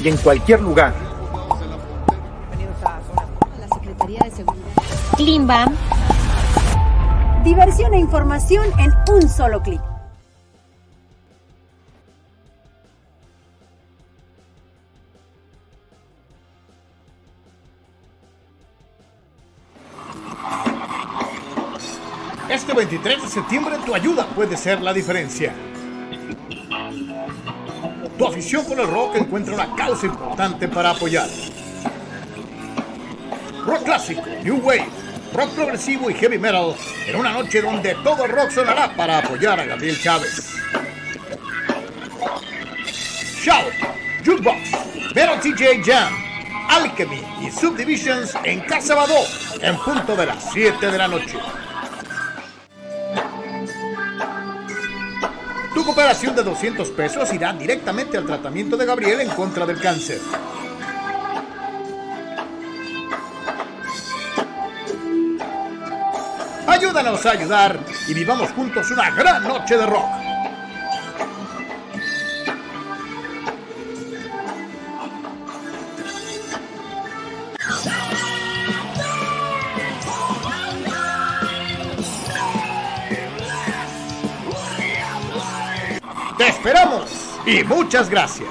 Y 0.00 0.08
en 0.08 0.16
cualquier 0.18 0.60
lugar. 0.60 0.94
La 3.58 3.68
Secretaría 3.74 4.20
de 4.20 4.30
Seguridad. 4.30 4.66
Klimbam. 5.16 5.74
Diversión 7.44 7.94
e 7.94 7.98
información 7.98 8.66
en 8.78 8.92
un 9.12 9.28
solo 9.28 9.62
clic. 9.62 9.80
Septiembre 23.28 23.76
tu 23.84 23.94
ayuda 23.94 24.26
puede 24.26 24.56
ser 24.56 24.80
la 24.80 24.92
diferencia. 24.92 25.52
Tu 28.16 28.26
afición 28.26 28.64
por 28.64 28.80
el 28.80 28.88
rock 28.88 29.16
encuentra 29.16 29.54
una 29.54 29.74
causa 29.76 30.06
importante 30.06 30.66
para 30.68 30.90
apoyar. 30.90 31.28
Rock 33.64 33.84
clásico, 33.84 34.22
New 34.42 34.56
Wave, 34.56 34.88
rock 35.34 35.50
progresivo 35.50 36.10
y 36.10 36.14
heavy 36.14 36.38
metal 36.38 36.74
en 37.06 37.16
una 37.16 37.32
noche 37.32 37.62
donde 37.62 37.94
todo 38.02 38.24
el 38.24 38.32
rock 38.32 38.50
sonará 38.50 38.94
para 38.96 39.18
apoyar 39.18 39.60
a 39.60 39.66
Gabriel 39.66 40.00
Chávez. 40.00 40.56
Shout, 43.42 43.72
Jukebox, 44.24 45.14
Metal 45.14 45.40
TJ 45.40 45.82
Jam, 45.84 46.12
Alchemy 46.68 47.22
y 47.40 47.50
Subdivisions 47.50 48.34
en 48.44 48.60
Casa 48.60 48.94
Badó 48.94 49.24
en 49.60 49.76
punto 49.76 50.16
de 50.16 50.26
las 50.26 50.50
7 50.52 50.90
de 50.90 50.98
la 50.98 51.08
noche. 51.08 51.38
Tu 55.98 56.02
cooperación 56.02 56.36
de 56.36 56.44
200 56.44 56.90
pesos 56.90 57.34
irá 57.34 57.52
directamente 57.52 58.16
al 58.16 58.24
tratamiento 58.24 58.76
de 58.76 58.86
Gabriel 58.86 59.20
en 59.20 59.30
contra 59.30 59.66
del 59.66 59.80
cáncer. 59.80 60.20
Ayúdanos 66.68 67.26
a 67.26 67.30
ayudar 67.32 67.80
y 68.06 68.14
vivamos 68.14 68.52
juntos 68.52 68.88
una 68.92 69.10
gran 69.10 69.42
noche 69.42 69.76
de 69.76 69.86
rock. 69.86 70.17
Y 87.48 87.64
muchas 87.64 88.10
gracias. 88.10 88.48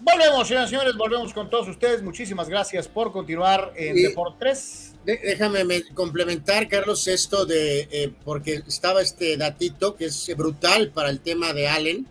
Volvemos, 0.00 0.46
señoras 0.46 0.68
y 0.70 0.74
señores, 0.74 0.96
volvemos 0.96 1.32
con 1.32 1.50
todos 1.50 1.68
ustedes. 1.68 2.02
Muchísimas 2.02 2.48
gracias 2.48 2.86
por 2.86 3.12
continuar 3.12 3.72
en 3.76 3.96
Y- 3.98 4.02
Deportes. 4.02 4.87
Déjame 5.04 5.64
me- 5.64 5.84
complementar, 5.94 6.68
Carlos, 6.68 7.06
esto 7.08 7.46
de, 7.46 7.88
eh, 7.90 8.12
porque 8.24 8.62
estaba 8.66 9.00
este 9.00 9.36
datito 9.38 9.96
que 9.96 10.06
es 10.06 10.30
brutal 10.36 10.90
para 10.90 11.08
el 11.08 11.20
tema 11.20 11.54
de 11.54 11.66
Allen, 11.68 12.06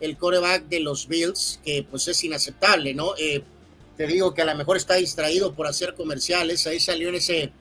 el 0.00 0.16
coreback 0.16 0.66
de 0.68 0.80
los 0.80 1.06
Bills, 1.06 1.60
que 1.62 1.82
pues 1.88 2.08
es 2.08 2.24
inaceptable, 2.24 2.94
¿no? 2.94 3.12
Eh, 3.18 3.42
te 3.98 4.06
digo 4.06 4.32
que 4.32 4.40
a 4.40 4.46
lo 4.46 4.54
mejor 4.54 4.78
está 4.78 4.94
distraído 4.94 5.52
por 5.54 5.66
hacer 5.66 5.94
comerciales, 5.94 6.66
ahí 6.66 6.80
salió 6.80 7.10
en 7.10 7.16
ese 7.16 7.52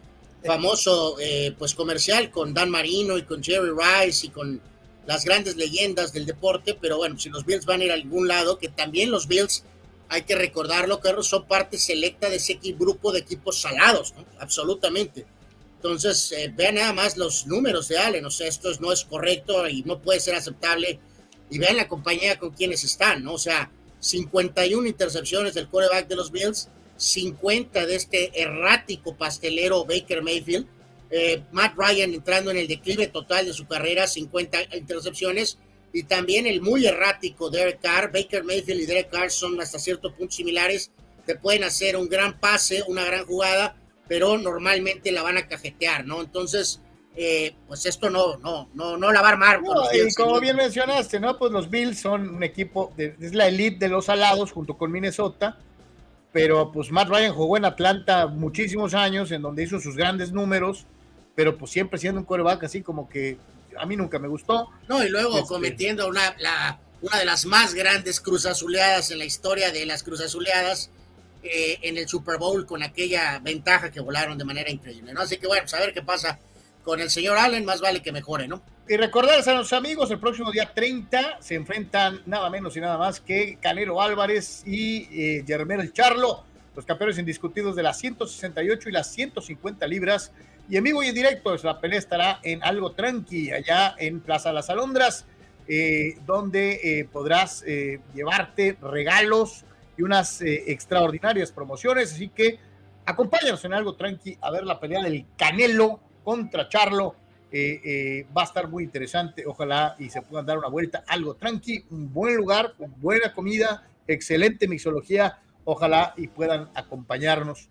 famoso 0.45 1.17
eh, 1.19 1.53
pues 1.59 1.75
comercial 1.75 2.31
con 2.31 2.53
Dan 2.53 2.69
Marino 2.69 3.17
y 3.17 3.23
con 3.23 3.43
Jerry 3.43 3.71
Rice 3.71 4.27
y 4.27 4.29
con 4.29 4.61
las 5.05 5.25
grandes 5.25 5.57
leyendas 5.57 6.13
del 6.13 6.25
deporte, 6.25 6.77
pero 6.79 6.95
bueno, 6.97 7.19
si 7.19 7.27
los 7.29 7.45
Bills 7.45 7.65
van 7.65 7.81
a 7.81 7.85
ir 7.85 7.91
a 7.91 7.95
algún 7.95 8.29
lado, 8.29 8.57
que 8.57 8.69
también 8.69 9.11
los 9.11 9.27
Bills, 9.27 9.63
hay 10.09 10.23
que 10.23 10.35
recordarlo, 10.35 10.99
Carlos, 10.99 11.27
son 11.27 11.45
parte 11.45 11.77
selecta 11.77 12.29
de 12.29 12.37
ese 12.37 12.59
grupo 12.77 13.11
de 13.11 13.19
equipos 13.19 13.61
salados, 13.61 14.13
¿no? 14.15 14.25
absolutamente. 14.39 15.25
Entonces, 15.75 16.31
eh, 16.33 16.51
vean 16.55 16.75
nada 16.75 16.91
más 16.93 17.15
los 17.15 17.47
números 17.47 17.87
de 17.87 17.97
Allen, 17.97 18.25
o 18.25 18.31
sea, 18.31 18.47
esto 18.47 18.69
es- 18.69 18.81
no 18.81 18.91
es 18.91 19.05
correcto 19.05 19.67
y 19.69 19.83
no 19.83 20.01
puede 20.01 20.19
ser 20.19 20.35
aceptable. 20.35 20.99
Y 21.49 21.57
vean 21.57 21.77
la 21.77 21.87
compañía 21.87 22.37
con 22.37 22.51
quienes 22.51 22.83
están, 22.83 23.23
¿no? 23.23 23.33
O 23.33 23.37
sea, 23.37 23.71
51 23.99 24.87
intercepciones 24.87 25.53
del 25.53 25.69
quarterback 25.69 26.07
de 26.07 26.15
los 26.15 26.31
Bills, 26.31 26.69
50 26.97 27.85
de 27.85 27.95
este 27.95 28.41
errático 28.41 29.15
pastelero 29.15 29.85
Baker 29.85 30.21
Mayfield, 30.21 30.67
eh, 31.11 31.43
Matt 31.51 31.75
Ryan 31.77 32.13
entrando 32.13 32.51
en 32.51 32.57
el 32.57 32.67
declive 32.67 33.07
total 33.07 33.45
de 33.45 33.53
su 33.53 33.65
carrera, 33.65 34.05
50 34.05 34.57
intercepciones, 34.75 35.57
y 35.93 36.03
también 36.03 36.45
el 36.47 36.61
muy 36.61 36.85
errático 36.85 37.49
Derek 37.49 37.81
Carr, 37.81 38.11
Baker 38.11 38.43
Mayfield 38.43 38.81
y 38.81 38.85
Derek 38.85 39.09
Carr 39.09 39.31
son 39.31 39.59
hasta 39.59 39.79
cierto 39.79 40.13
punto 40.13 40.33
similares, 40.33 40.91
te 41.25 41.35
pueden 41.35 41.63
hacer 41.63 41.95
un 41.95 42.09
gran 42.09 42.39
pase, 42.39 42.83
una 42.87 43.03
gran 43.05 43.25
jugada, 43.25 43.75
pero 44.07 44.37
normalmente 44.37 45.11
la 45.11 45.21
van 45.21 45.37
a 45.37 45.47
cajetear, 45.47 46.05
¿no? 46.05 46.21
Entonces, 46.21 46.81
eh, 47.15 47.55
pues 47.67 47.85
esto 47.85 48.09
no, 48.09 48.37
no, 48.37 48.69
no, 48.73 48.97
no 48.97 49.11
la 49.11 49.21
va 49.21 49.29
a 49.29 49.31
armar. 49.31 49.59
y 49.93 50.13
como 50.13 50.39
bien 50.39 50.55
mencionaste, 50.55 51.19
¿no? 51.19 51.37
Pues 51.37 51.51
los 51.51 51.69
Bills 51.69 51.99
son 51.99 52.29
un 52.29 52.43
equipo, 52.43 52.93
es 52.97 53.33
la 53.33 53.47
elite 53.47 53.77
de 53.79 53.89
los 53.89 54.09
alados 54.09 54.51
junto 54.51 54.77
con 54.77 54.91
Minnesota, 54.91 55.57
pero 56.31 56.71
pues 56.71 56.91
Matt 56.91 57.09
Ryan 57.09 57.33
jugó 57.33 57.57
en 57.57 57.65
Atlanta 57.65 58.27
muchísimos 58.27 58.93
años, 58.93 59.31
en 59.31 59.41
donde 59.41 59.63
hizo 59.63 59.79
sus 59.79 59.95
grandes 59.95 60.31
números, 60.31 60.85
pero 61.35 61.57
pues 61.57 61.71
siempre 61.71 61.99
siendo 61.99 62.21
un 62.21 62.25
coreback 62.25 62.63
así 62.63 62.81
como 62.81 63.09
que 63.09 63.37
a 63.79 63.85
mí 63.85 63.95
nunca 63.95 64.19
me 64.19 64.27
gustó. 64.27 64.69
No, 64.87 65.03
y 65.03 65.09
luego 65.09 65.37
este, 65.37 65.47
cometiendo 65.47 66.07
una, 66.07 66.35
la, 66.39 66.79
una 67.01 67.17
de 67.17 67.25
las 67.25 67.45
más 67.45 67.73
grandes 67.73 68.19
cruzazuleadas 68.19 69.11
en 69.11 69.19
la 69.19 69.25
historia 69.25 69.71
de 69.71 69.85
las 69.85 70.03
cruzazuleadas 70.03 70.89
eh, 71.41 71.79
en 71.83 71.97
el 71.97 72.07
Super 72.07 72.37
Bowl 72.37 72.65
con 72.65 72.83
aquella 72.83 73.39
ventaja 73.39 73.91
que 73.91 74.01
volaron 74.01 74.37
de 74.37 74.45
manera 74.45 74.69
increíble, 74.69 75.13
¿no? 75.13 75.21
Así 75.21 75.37
que 75.37 75.47
bueno, 75.47 75.63
pues 75.63 75.73
a 75.73 75.79
ver 75.79 75.93
qué 75.93 76.01
pasa 76.01 76.37
con 76.83 76.99
el 76.99 77.09
señor 77.09 77.37
Allen, 77.37 77.65
más 77.65 77.81
vale 77.81 78.01
que 78.01 78.11
mejore, 78.11 78.47
¿no? 78.47 78.61
Y 78.89 78.97
recordarles 78.97 79.47
a 79.47 79.53
los 79.53 79.71
amigos, 79.71 80.09
el 80.09 80.19
próximo 80.19 80.51
día 80.51 80.71
30 80.73 81.37
se 81.41 81.53
enfrentan 81.53 82.23
nada 82.25 82.49
menos 82.49 82.75
y 82.75 82.81
nada 82.81 82.97
más 82.97 83.19
que 83.19 83.57
Canelo 83.61 84.01
Álvarez 84.01 84.63
y 84.65 85.03
eh, 85.11 85.45
El 85.47 85.93
Charlo, 85.93 86.43
los 86.75 86.85
campeones 86.85 87.19
indiscutidos 87.19 87.75
de 87.75 87.83
las 87.83 87.99
168 87.99 88.89
y 88.89 88.91
las 88.91 89.11
150 89.13 89.85
libras. 89.87 90.31
Y 90.69 90.77
en 90.77 90.83
vivo 90.83 91.01
y 91.01 91.07
en 91.07 91.15
directo, 91.15 91.55
la 91.63 91.81
pelea 91.81 91.97
estará 91.97 92.39
en 92.43 92.63
algo 92.63 92.91
tranqui, 92.91 93.51
allá 93.51 93.95
en 93.97 94.19
Plaza 94.19 94.53
Las 94.53 94.69
Alondras, 94.69 95.25
eh, 95.67 96.19
donde 96.27 96.79
eh, 96.83 97.09
podrás 97.11 97.63
eh, 97.65 97.99
llevarte 98.13 98.77
regalos 98.79 99.65
y 99.97 100.03
unas 100.03 100.41
extraordinarias 100.41 101.51
promociones. 101.51 102.13
Así 102.13 102.29
que 102.29 102.59
acompáñanos 103.03 103.65
en 103.65 103.73
algo 103.73 103.95
tranqui 103.95 104.37
a 104.39 104.51
ver 104.51 104.63
la 104.63 104.79
pelea 104.79 105.03
del 105.03 105.25
Canelo 105.35 105.99
contra 106.23 106.69
Charlo. 106.69 107.15
Va 107.51 108.43
a 108.43 108.45
estar 108.45 108.69
muy 108.69 108.83
interesante. 108.83 109.45
Ojalá 109.47 109.95
y 109.97 110.11
se 110.11 110.21
puedan 110.21 110.45
dar 110.45 110.59
una 110.59 110.69
vuelta, 110.69 111.03
algo 111.07 111.33
tranqui, 111.33 111.83
un 111.89 112.13
buen 112.13 112.35
lugar, 112.35 112.75
buena 112.97 113.33
comida, 113.33 113.87
excelente 114.07 114.67
mixología. 114.67 115.39
Ojalá 115.65 116.13
y 116.15 116.27
puedan 116.27 116.69
acompañarnos 116.75 117.69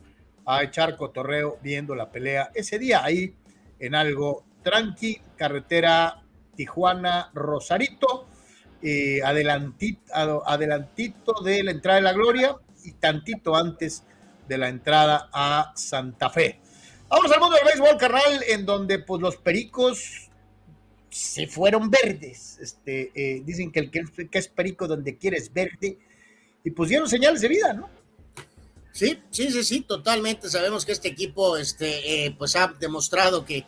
a 0.51 0.63
echar 0.63 0.97
cotorreo 0.97 1.59
viendo 1.63 1.95
la 1.95 2.11
pelea 2.11 2.51
ese 2.55 2.79
día 2.79 3.05
ahí 3.05 3.35
en 3.79 3.95
algo 3.95 4.47
tranqui, 4.63 5.21
carretera 5.37 6.23
Tijuana 6.57 7.31
Rosarito, 7.35 8.27
eh, 8.83 9.21
adelantito, 9.23 10.11
adelantito 10.47 11.35
de 11.45 11.63
la 11.63 11.71
entrada 11.71 11.97
de 11.97 12.03
la 12.03 12.13
Gloria 12.15 12.57
y 12.83 12.93
tantito 12.93 13.55
antes 13.55 14.05
de 14.49 14.57
la 14.57 14.71
entrada 14.71 15.29
a 15.35 15.73
Santa 15.77 16.31
Fe. 16.31 16.59
Vamos 17.11 17.31
al 17.31 17.41
mundo 17.41 17.57
del 17.57 17.67
béisbol, 17.67 17.99
carnal, 17.99 18.43
en 18.49 18.65
donde 18.65 19.01
pues 19.01 19.21
los 19.21 19.37
pericos 19.37 20.31
se 21.11 21.47
fueron 21.47 21.91
verdes. 21.91 22.59
Este, 22.59 23.13
eh, 23.15 23.43
dicen 23.45 23.71
que 23.71 23.81
el 23.81 23.91
que, 23.91 24.03
es 24.33 24.49
perico 24.49 24.89
donde 24.89 25.19
quieres 25.19 25.53
verde. 25.53 25.99
Y 26.65 26.71
pues 26.71 26.89
dieron 26.89 27.09
señales 27.09 27.43
de 27.43 27.49
vida, 27.49 27.75
¿no? 27.75 27.98
Sí, 28.99 29.17
sí, 29.31 29.53
sí, 29.53 29.63
sí, 29.63 29.81
totalmente. 29.83 30.51
Sabemos 30.51 30.85
que 30.85 30.91
este 30.91 31.07
equipo 31.07 31.57
este, 31.57 32.25
eh, 32.27 32.35
pues 32.37 32.57
ha 32.57 32.75
demostrado 32.81 33.45
que 33.45 33.65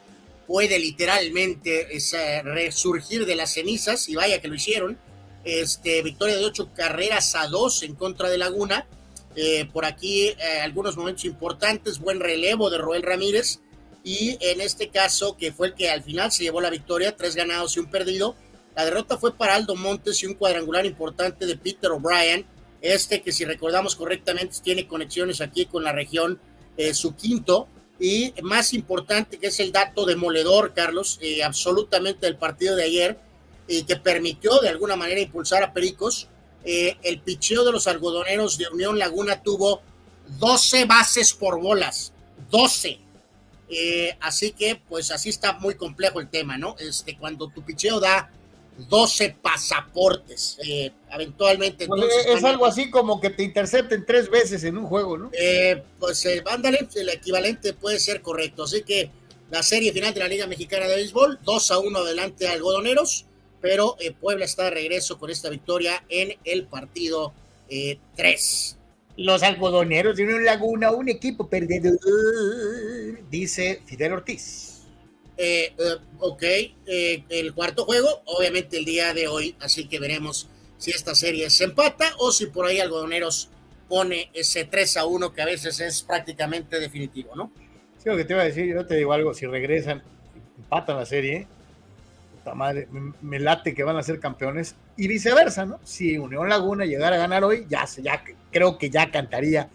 puede 0.49 0.77
literalmente 0.81 1.87
resurgir 2.43 3.25
de 3.27 3.37
las 3.37 3.55
cenizas, 3.55 4.09
y 4.09 4.17
vaya 4.17 4.41
que 4.41 4.49
lo 4.49 4.57
hicieron. 4.57 4.99
Este, 5.45 6.03
victoria 6.03 6.37
de 6.37 6.45
ocho 6.45 6.73
carreras 6.75 7.37
a 7.37 7.47
dos 7.47 7.85
en 7.85 7.95
contra 7.95 8.29
de 8.29 8.39
Laguna 8.39 8.87
eh, 9.37 9.69
por 9.73 9.85
aquí 9.85 10.27
eh, 10.27 10.61
algunos 10.63 10.97
momentos 10.97 11.25
importantes, 11.25 12.01
buen 12.01 12.19
relevo 12.19 12.69
de 12.69 12.79
Roel 12.79 13.03
Ramírez 13.03 13.61
y 14.03 14.37
en 14.41 14.61
este 14.61 14.89
caso 14.89 15.37
que 15.37 15.53
fue 15.53 15.69
el 15.69 15.75
que 15.75 15.91
al 15.91 16.03
final 16.03 16.33
se 16.33 16.43
llevó 16.43 16.61
la 16.61 16.71
victoria, 16.71 17.15
tres 17.15 17.37
ganados 17.37 17.77
y 17.77 17.81
un 17.81 17.87
perdido. 17.87 18.35
La 18.75 18.85
derrota 18.85 19.17
fue 19.17 19.33
para 19.37 19.55
Aldo 19.55 19.77
Montes 19.77 20.23
y 20.23 20.27
un 20.27 20.35
cuadrangular 20.35 20.85
importante 20.87 21.47
de 21.47 21.57
Peter 21.57 21.93
O'Brien, 21.93 22.45
este 22.81 23.23
que 23.23 23.33
si 23.33 23.45
recordamos 23.45 23.97
correctamente 23.97 24.57
tiene 24.63 24.87
conexiones 24.87 25.41
aquí 25.41 25.67
con 25.67 25.85
la 25.85 25.93
región, 25.93 26.41
eh, 26.77 26.95
su 26.95 27.15
quinto. 27.15 27.69
Y 27.99 28.33
más 28.43 28.73
importante 28.73 29.39
que 29.39 29.49
es 29.49 29.61
el 29.61 29.73
dato 29.73 30.07
demoledor, 30.07 30.73
Carlos, 30.73 31.21
absolutamente 31.45 32.25
del 32.25 32.37
partido 32.37 32.75
de 32.75 32.85
ayer, 32.85 33.19
y 33.69 33.83
que 33.83 33.97
permitió 33.97 34.59
de 34.61 34.71
alguna 34.71 34.97
manera 34.97 35.21
impulsar 35.21 35.63
a 35.63 35.75
Pericos 35.75 36.29
eh, 36.65 36.99
el 37.03 37.21
picheo 37.21 37.65
de 37.65 37.73
los 37.73 37.87
algodoneros 37.87 38.59
de 38.59 38.69
Unión 38.69 38.99
Laguna 38.99 39.43
tuvo 39.43 39.81
12 40.39 40.85
bases 40.85 41.33
por 41.33 41.61
bolas, 41.61 42.13
12. 42.51 42.99
Eh, 43.71 44.17
así 44.21 44.53
que, 44.53 44.81
pues 44.89 45.11
así 45.11 45.29
está 45.29 45.55
muy 45.55 45.75
complejo 45.77 46.21
el 46.21 46.29
tema, 46.29 46.59
¿no? 46.59 46.77
Este, 46.79 47.17
cuando 47.17 47.49
tu 47.49 47.63
picheo 47.63 48.01
da 48.01 48.31
12 48.89 49.37
pasaportes, 49.43 50.59
eh, 50.65 50.93
eventualmente. 51.13 51.87
Pues, 51.87 52.05
es 52.27 52.45
algo 52.45 52.67
así 52.67 52.91
como 52.91 53.21
que 53.21 53.31
te 53.31 53.43
intercepten 53.43 54.05
tres 54.07 54.31
veces 54.31 54.65
en 54.65 54.77
un 54.77 54.87
juego, 54.87 55.19
¿no? 55.19 55.31
pues 55.99 56.27
ándale, 56.47 56.89
el 56.95 57.09
equivalente 57.09 57.73
puede 57.73 57.99
ser 57.99 58.23
correcto. 58.23 58.65
Así 58.65 58.83
que 58.83 59.11
la 59.51 59.63
serie 59.63 59.93
final 59.93 60.15
de 60.15 60.21
la 60.21 60.29
Liga 60.29 60.47
Mexicana 60.47 60.87
de 60.87 60.97
Béisbol, 60.97 61.39
2 61.45 61.71
a 61.71 61.79
1 61.79 61.99
adelante 61.99 62.49
algodoneros 62.49 63.27
pero 63.61 63.97
eh, 64.01 64.13
Puebla 64.13 64.45
está 64.45 64.65
de 64.65 64.71
regreso 64.71 65.19
con 65.19 65.31
esta 65.31 65.49
victoria 65.49 66.03
en 66.09 66.35
el 66.45 66.65
partido 66.65 67.33
3. 67.69 67.69
Eh, 67.69 68.77
Los 69.17 69.43
algodoneros 69.43 70.17
de 70.17 70.25
una 70.25 70.39
laguna, 70.41 70.91
un 70.91 71.09
equipo 71.09 71.49
perdedor, 71.49 71.99
dice 73.31 73.83
Fidel 73.87 74.15
Ortiz. 74.15 74.70
Eh, 75.43 75.73
ok, 76.19 76.43
el 76.87 77.55
cuarto 77.55 77.87
juego, 77.87 78.23
obviamente 78.27 78.77
el 78.77 78.85
día 78.85 79.15
de 79.15 79.27
hoy, 79.27 79.57
así 79.61 79.89
que 79.89 79.99
veremos 79.99 80.51
si 80.77 80.91
esta 80.91 81.15
serie 81.15 81.49
se 81.49 81.65
empata 81.65 82.13
o 82.19 82.31
si 82.31 82.47
por 82.47 82.67
ahí 82.67 82.79
Algodoneros 82.79 83.49
pone 83.89 84.31
ese 84.35 84.67
3 84.67 84.99
a 84.99 85.07
1 85.07 85.33
que 85.33 85.41
a 85.41 85.47
veces 85.47 85.81
es 85.81 86.03
prácticamente 86.03 86.79
definitivo, 86.79 87.35
¿no? 87.35 87.51
Sí, 87.97 88.11
lo 88.11 88.19
que 88.19 88.25
te 88.25 88.35
iba 88.35 88.43
a 88.43 88.45
decir, 88.45 88.67
yo 88.67 88.85
te 88.85 88.97
digo 88.97 89.15
algo, 89.15 89.33
si 89.33 89.47
regresan, 89.47 90.03
empatan 90.59 90.97
la 90.97 91.07
serie, 91.07 91.47
madre, 92.55 92.89
me, 93.21 93.39
late 93.39 93.75
que 93.75 93.85
van 93.85 93.97
a 93.97 94.03
ser 94.03 94.21
campeones 94.21 94.75
y 94.97 95.09
viceversa, 95.09 95.67
¿no? 95.67 95.81
Si 95.85 96.19
Unión 96.19 96.49
Laguna 96.49 96.85
llegara 96.85 97.17
a 97.17 97.19
ganar 97.19 97.45
hoy, 97.45 97.67
ya, 97.69 97.87
ya 98.03 98.23
creo 98.51 98.79
que 98.79 98.91
ya 98.91 99.11
cantaría 99.11 99.69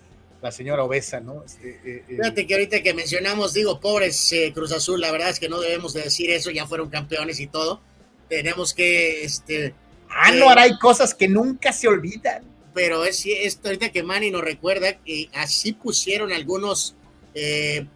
la 0.46 0.52
señora 0.52 0.84
obesa, 0.84 1.20
¿no? 1.20 1.44
Este, 1.44 1.70
eh, 1.70 1.80
eh, 1.86 2.04
Fíjate 2.08 2.46
que 2.46 2.54
ahorita 2.54 2.84
que 2.84 2.94
mencionamos, 2.94 3.54
digo, 3.54 3.80
pobres 3.80 4.32
eh, 4.32 4.52
Cruz 4.54 4.72
Azul, 4.72 5.02
la 5.02 5.12
verdad 5.12 5.30
es 5.30 5.40
que 5.40 5.50
no 5.50 5.60
debemos 5.60 5.94
de 5.94 6.04
decir 6.04 6.30
eso, 6.30 6.52
ya 6.52 6.68
fueron 6.68 6.90
campeones 6.90 7.40
y 7.40 7.48
todo. 7.48 7.82
Tenemos 8.30 8.74
que, 8.74 9.24
este... 9.24 9.74
Ah, 10.10 10.32
no, 10.32 10.50
ahora 10.50 10.62
hay 10.64 10.78
cosas 10.78 11.14
que 11.14 11.28
nunca 11.28 11.74
se 11.74 11.88
olvidan. 11.88 12.44
Pero 12.74 13.06
es 13.06 13.26
esto 13.26 13.70
ahorita 13.70 13.92
que 13.92 14.04
Manny 14.04 14.32
nos 14.32 14.44
recuerda, 14.44 14.98
que 14.98 15.30
así 15.34 15.74
pusieron 15.74 16.32
algunos 16.32 16.96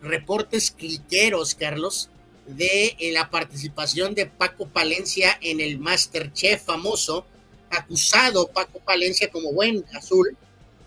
reportes 0.01 0.71
cliqueros, 0.71 1.55
Carlos, 1.55 2.09
de 2.49 2.95
eh, 2.97 3.11
la 3.11 3.29
participación 3.29 4.15
de 4.15 4.25
Paco 4.25 4.67
Palencia 4.67 5.37
en 5.41 5.59
el 5.59 5.77
Masterchef 5.79 6.63
famoso, 6.63 7.25
acusado 7.69 8.47
Paco 8.47 8.79
Palencia 8.79 9.29
como 9.29 9.53
buen 9.53 9.85
azul 9.93 10.35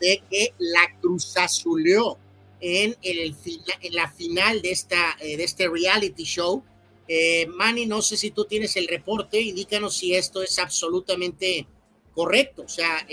de 0.03 0.23
que 0.29 0.53
la 0.59 0.99
cruzazuleó 1.01 2.19
en, 2.61 2.97
el, 3.03 3.35
en 3.81 3.95
la 3.95 4.11
final 4.11 4.61
de, 4.61 4.73
esta, 4.73 5.17
eh, 5.21 5.37
de 5.37 5.45
este 5.45 5.69
reality 5.69 6.25
show. 6.25 6.63
Eh, 7.09 7.47
Manny, 7.47 7.87
no 7.87 8.03
sé 8.03 8.17
si 8.17 8.31
tú 8.31 8.45
tienes 8.45 8.77
el 8.77 8.89
reporte, 8.89 9.41
indícanos 9.41 9.97
si 9.97 10.15
esto 10.15 10.43
es 10.43 10.59
absolutamente 10.59 11.67
correcto. 12.15 12.63
O 12.65 12.69
sea, 12.69 13.07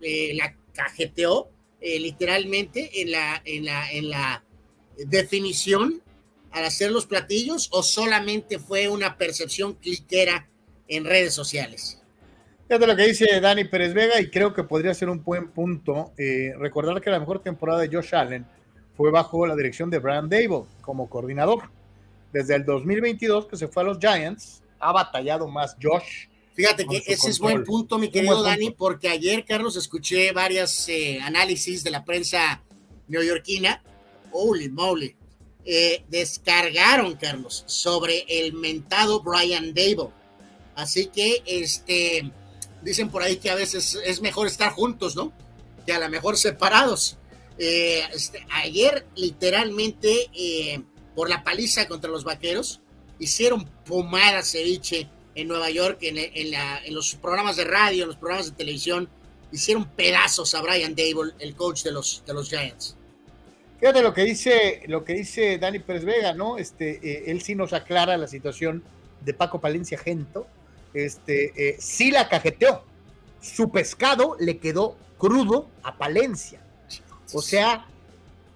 la 0.00 0.56
cajeteó 0.74 1.48
literalmente 1.80 3.00
en 3.00 3.12
la, 3.12 3.40
en 3.44 3.64
la, 3.64 3.90
en 3.90 4.10
la 4.10 4.44
definición 4.96 6.02
al 6.54 6.64
hacer 6.64 6.92
los 6.92 7.06
platillos 7.06 7.68
o 7.72 7.82
solamente 7.82 8.58
fue 8.58 8.88
una 8.88 9.18
percepción 9.18 9.74
cliquera 9.74 10.48
en 10.88 11.04
redes 11.04 11.34
sociales? 11.34 12.00
Fíjate 12.66 12.86
lo 12.86 12.96
que 12.96 13.06
dice 13.06 13.40
Dani 13.40 13.64
Pérez 13.64 13.92
Vega 13.92 14.20
y 14.20 14.30
creo 14.30 14.54
que 14.54 14.64
podría 14.64 14.94
ser 14.94 15.10
un 15.10 15.22
buen 15.22 15.48
punto. 15.50 16.12
Eh, 16.16 16.54
recordar 16.58 17.00
que 17.00 17.10
la 17.10 17.20
mejor 17.20 17.40
temporada 17.40 17.80
de 17.80 17.94
Josh 17.94 18.14
Allen 18.14 18.46
fue 18.96 19.10
bajo 19.10 19.46
la 19.46 19.54
dirección 19.54 19.90
de 19.90 19.98
Brian 19.98 20.28
Dable 20.28 20.64
como 20.80 21.08
coordinador. 21.08 21.64
Desde 22.32 22.54
el 22.54 22.64
2022 22.64 23.46
que 23.46 23.56
se 23.56 23.68
fue 23.68 23.82
a 23.82 23.86
los 23.86 23.98
Giants, 23.98 24.62
ha 24.80 24.92
batallado 24.92 25.46
más 25.46 25.76
Josh. 25.80 26.26
Fíjate 26.54 26.86
que 26.86 27.02
ese 27.06 27.30
es 27.30 27.38
buen 27.38 27.64
punto, 27.64 27.98
mi 27.98 28.10
querido 28.10 28.42
Dani, 28.42 28.70
porque 28.70 29.08
ayer, 29.08 29.44
Carlos, 29.44 29.76
escuché 29.76 30.32
varios 30.32 30.88
eh, 30.88 31.18
análisis 31.20 31.82
de 31.82 31.90
la 31.90 32.04
prensa 32.04 32.62
neoyorquina. 33.08 33.82
Holy 34.30 34.68
moly 34.68 35.16
eh, 35.64 36.04
descargaron, 36.08 37.16
Carlos, 37.16 37.64
sobre 37.66 38.24
el 38.28 38.52
mentado 38.52 39.20
Brian 39.22 39.74
Dable. 39.74 40.10
Así 40.76 41.06
que, 41.06 41.42
este, 41.46 42.30
dicen 42.84 43.08
por 43.08 43.22
ahí 43.22 43.36
que 43.36 43.50
a 43.50 43.54
veces 43.54 43.98
es 44.04 44.20
mejor 44.20 44.46
estar 44.46 44.72
juntos, 44.72 45.16
¿no? 45.16 45.32
Que 45.86 45.92
a 45.92 45.98
lo 45.98 46.08
mejor 46.08 46.36
separados. 46.36 47.18
Eh, 47.58 48.02
este, 48.12 48.44
ayer, 48.52 49.06
literalmente, 49.16 50.30
eh, 50.34 50.82
por 51.14 51.28
la 51.28 51.42
paliza 51.42 51.88
contra 51.88 52.10
los 52.10 52.24
vaqueros, 52.24 52.80
hicieron 53.18 53.64
pomada 53.86 54.42
ceviche 54.42 55.08
en 55.34 55.48
Nueva 55.48 55.70
York, 55.70 55.98
en, 56.02 56.94
los 56.94 57.14
programas 57.16 57.56
de 57.56 57.64
radio, 57.64 58.02
en 58.02 58.08
los 58.08 58.16
programas 58.16 58.46
de 58.46 58.52
televisión, 58.52 59.08
hicieron 59.52 59.88
pedazos 59.88 60.54
a 60.54 60.62
Brian 60.62 60.94
Dable, 60.94 61.32
el 61.38 61.54
coach 61.54 61.82
de 61.82 61.92
los, 61.92 62.22
de 62.26 62.34
los 62.34 62.48
Giants. 62.48 62.96
Fíjate 63.80 64.02
lo 64.02 64.14
que 64.14 64.24
dice, 64.24 64.82
lo 64.86 65.04
que 65.04 65.14
dice 65.14 65.58
Dani 65.58 65.78
Pérez 65.80 66.04
Vega, 66.04 66.34
¿no? 66.34 66.56
Este, 66.58 67.00
eh, 67.02 67.24
él 67.26 67.42
sí 67.42 67.54
nos 67.54 67.72
aclara 67.72 68.16
la 68.16 68.28
situación 68.28 68.82
de 69.20 69.34
Paco 69.34 69.60
Palencia 69.60 69.98
Gento. 69.98 70.46
Este, 70.94 71.70
eh, 71.70 71.76
sí 71.78 72.10
la 72.10 72.28
cajeteó. 72.28 72.82
Su 73.40 73.70
pescado 73.70 74.36
le 74.40 74.58
quedó 74.58 74.96
crudo 75.18 75.68
a 75.82 75.98
Palencia. 75.98 76.60
O 77.32 77.42
sea, 77.42 77.86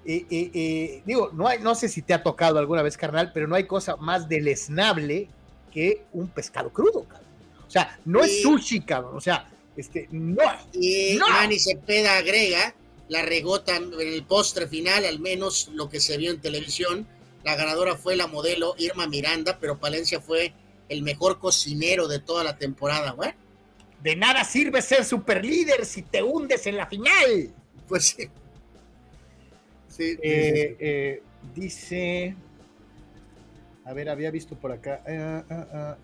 eh, 0.07 1.03
digo, 1.05 1.31
no, 1.35 1.49
hay, 1.49 1.59
no 1.59 1.75
sé 1.75 1.89
si 1.89 2.01
te 2.01 2.15
ha 2.15 2.23
tocado 2.23 2.59
alguna 2.59 2.83
vez, 2.83 2.97
carnal, 2.97 3.33
pero 3.35 3.47
no 3.47 3.57
hay 3.57 3.67
cosa 3.67 3.97
más 3.97 4.29
deleznable 4.29 5.29
que 5.73 6.05
un 6.13 6.29
pescado 6.29 6.71
crudo, 6.71 7.05
cabrón. 7.05 7.29
O 7.67 7.71
sea, 7.71 7.99
no 8.07 8.25
es 8.25 8.41
sushi, 8.41 8.81
cabrón. 8.81 9.17
O 9.17 9.21
sea, 9.21 9.51
este, 9.77 10.09
no. 10.11 10.43
Y 10.73 11.17
no. 11.19 11.29
Manny 11.29 11.59
Cepeda 11.59 12.17
agrega 12.17 12.75
la 13.09 13.23
regota 13.23 13.77
en 13.77 13.93
el 13.99 14.25
postre 14.25 14.67
final, 14.67 15.05
al 15.05 15.21
menos 15.21 15.69
lo 15.73 15.89
que 15.89 16.01
se 16.01 16.17
vio 16.17 16.31
en 16.31 16.41
televisión. 16.41 17.07
La 17.45 17.55
ganadora 17.55 17.97
fue 17.97 18.17
la 18.17 18.27
modelo 18.27 18.75
Irma 18.79 19.07
Miranda, 19.07 19.59
pero 19.61 19.79
Palencia 19.79 20.21
fue 20.21 20.53
el 20.89 21.03
mejor 21.03 21.39
cocinero 21.39 22.09
de 22.09 22.19
toda 22.19 22.45
la 22.45 22.57
temporada, 22.57 23.13
güey. 23.13 23.33
De 24.03 24.15
nada 24.17 24.45
sirve 24.45 24.81
ser 24.81 25.05
super 25.05 25.45
líder 25.45 25.85
si 25.85 26.03
te 26.03 26.23
hundes 26.23 26.67
en 26.67 26.77
la 26.77 26.87
final. 26.87 27.53
Pues 27.89 28.07
sí. 28.07 28.29
sí, 29.89 30.17
eh, 30.23 30.77
eh, 30.79 31.23
dice. 31.55 32.37
A 33.85 33.93
ver, 33.93 34.09
había 34.09 34.31
visto 34.31 34.55
por 34.55 34.71
acá. 34.73 35.03
Ah, 35.07 35.45
ah, 35.51 35.67
ah. 35.73 35.97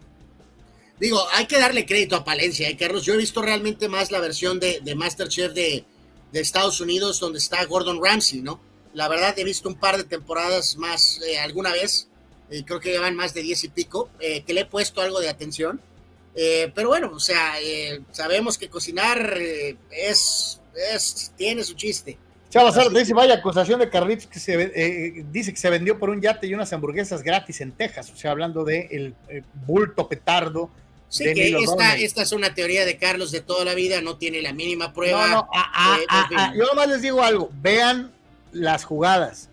Digo, 0.99 1.20
hay 1.32 1.47
que 1.47 1.59
darle 1.59 1.87
crédito 1.87 2.16
a 2.16 2.24
Palencia, 2.24 2.68
¿eh, 2.68 2.76
Carlos. 2.76 3.05
Yo 3.05 3.14
he 3.14 3.18
visto 3.18 3.43
realmente 3.43 3.89
más 3.89 4.11
la 4.11 4.20
versión 4.20 4.61
de, 4.61 4.80
de 4.80 4.95
Masterchef 4.95 5.53
de, 5.53 5.85
de, 6.32 6.41
Estados 6.41 6.80
Unidos 6.80 7.18
donde 7.18 7.39
está 7.39 7.64
Gordon 7.64 8.03
Ramsay, 8.03 8.43
¿no? 8.43 8.61
La 8.93 9.09
verdad, 9.09 9.37
he 9.39 9.45
visto 9.45 9.68
un 9.68 9.74
par 9.74 9.97
de 9.97 10.05
temporadas 10.05 10.76
más 10.76 11.20
eh, 11.26 11.39
alguna 11.39 11.72
vez, 11.72 12.09
y 12.51 12.64
creo 12.64 12.80
que 12.80 12.92
llevan 12.92 13.16
más 13.16 13.34
de 13.34 13.42
diez 13.42 13.64
y 13.64 13.68
pico, 13.68 14.11
eh, 14.20 14.42
que 14.42 14.55
le 14.55 14.62
he 14.62 14.66
puesto 14.66 15.01
algo 15.01 15.20
de 15.20 15.28
atención. 15.28 15.80
pero 16.74 16.88
bueno, 16.88 17.11
o 17.12 17.20
sea, 17.20 17.55
sabemos 18.12 18.59
que 18.59 18.68
cocinar 18.68 19.38
es, 19.90 20.61
es, 20.92 21.32
tiene 21.36 21.62
su 21.64 21.74
chiste. 21.74 22.18
Chavas, 22.55 22.92
dice, 22.95 23.12
vaya 23.14 23.34
acusación 23.34 23.80
de 23.80 23.90
Carlitos 23.90 24.28
que 24.28 24.38
se 24.38 24.55
eh, 24.55 25.24
dice 25.32 25.53
que 25.53 25.59
se 25.59 25.68
vendió 25.70 25.99
por 25.99 26.09
un 26.09 26.20
yate 26.20 26.47
y 26.47 26.55
unas 26.55 26.72
hamburguesas 26.72 27.24
gratis 27.24 27.61
en 27.61 27.72
Texas, 27.72 28.12
o 28.12 28.16
sea, 28.16 28.30
hablando 28.30 28.62
de 28.62 28.86
el, 28.92 29.14
eh, 29.28 29.42
bulto 29.66 30.09
petardo. 30.09 30.70
Sí, 31.09 31.24
que 31.34 31.49
esta, 31.49 31.97
esta, 31.97 32.22
es 32.22 32.30
una 32.30 32.55
teoría 32.55 32.84
de 32.84 32.97
Carlos 32.97 33.32
de 33.32 33.40
toda 33.40 33.64
la 33.64 33.74
vida, 33.74 34.01
no 34.03 34.18
tiene 34.18 34.40
la 34.40 34.53
mínima 34.53 34.92
prueba. 34.92 35.26
No, 35.26 35.32
no, 35.32 35.49
ah, 35.53 35.72
ah, 36.09 36.28
ah, 36.36 36.53
yo 36.57 36.64
nomás 36.66 36.86
les 36.86 37.03
digo 37.03 37.24
algo, 37.24 37.51
vean 37.61 38.12
las 38.53 38.84
jugadas 38.84 39.49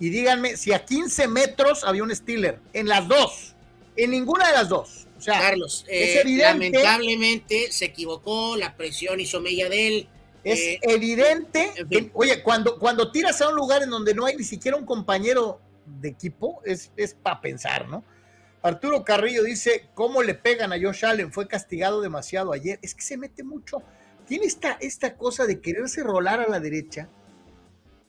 y 0.00 0.08
díganme 0.10 0.56
si 0.56 0.72
a 0.72 0.84
15 0.84 1.28
metros 1.28 1.84
había 1.84 2.02
un 2.02 2.14
Steeler, 2.14 2.58
en 2.72 2.88
las 2.88 3.06
dos, 3.06 3.54
en 3.96 4.10
ninguna 4.10 4.48
de 4.48 4.52
las 4.54 4.68
dos. 4.68 5.06
O 5.16 5.20
sea, 5.20 5.38
Carlos, 5.38 5.84
es 5.86 6.24
eh, 6.24 6.36
lamentablemente 6.36 7.70
se 7.70 7.84
equivocó, 7.84 8.56
la 8.56 8.74
presión 8.76 9.20
hizo 9.20 9.40
mella 9.40 9.68
de 9.68 9.86
él 9.86 10.08
es 10.44 10.58
eh, 10.60 10.80
evidente 10.82 11.70
que, 11.90 12.10
oye, 12.14 12.42
cuando, 12.42 12.78
cuando 12.78 13.10
tiras 13.12 13.40
a 13.42 13.48
un 13.48 13.56
lugar 13.56 13.82
en 13.82 13.90
donde 13.90 14.14
no 14.14 14.26
hay 14.26 14.36
ni 14.36 14.44
siquiera 14.44 14.76
un 14.76 14.86
compañero 14.86 15.60
de 15.86 16.08
equipo, 16.08 16.62
es, 16.64 16.92
es 16.96 17.14
para 17.14 17.40
pensar, 17.40 17.88
¿no? 17.88 18.04
Arturo 18.62 19.04
Carrillo 19.04 19.42
dice, 19.42 19.88
¿cómo 19.94 20.22
le 20.22 20.34
pegan 20.34 20.72
a 20.72 20.80
Josh 20.80 21.04
Allen? 21.04 21.32
Fue 21.32 21.48
castigado 21.48 22.00
demasiado 22.00 22.52
ayer. 22.52 22.78
Es 22.82 22.94
que 22.94 23.02
se 23.02 23.16
mete 23.16 23.42
mucho. 23.42 23.82
Tiene 24.26 24.44
esta, 24.44 24.72
esta 24.80 25.16
cosa 25.16 25.46
de 25.46 25.60
quererse 25.60 26.02
rolar 26.02 26.40
a 26.40 26.48
la 26.48 26.60
derecha, 26.60 27.08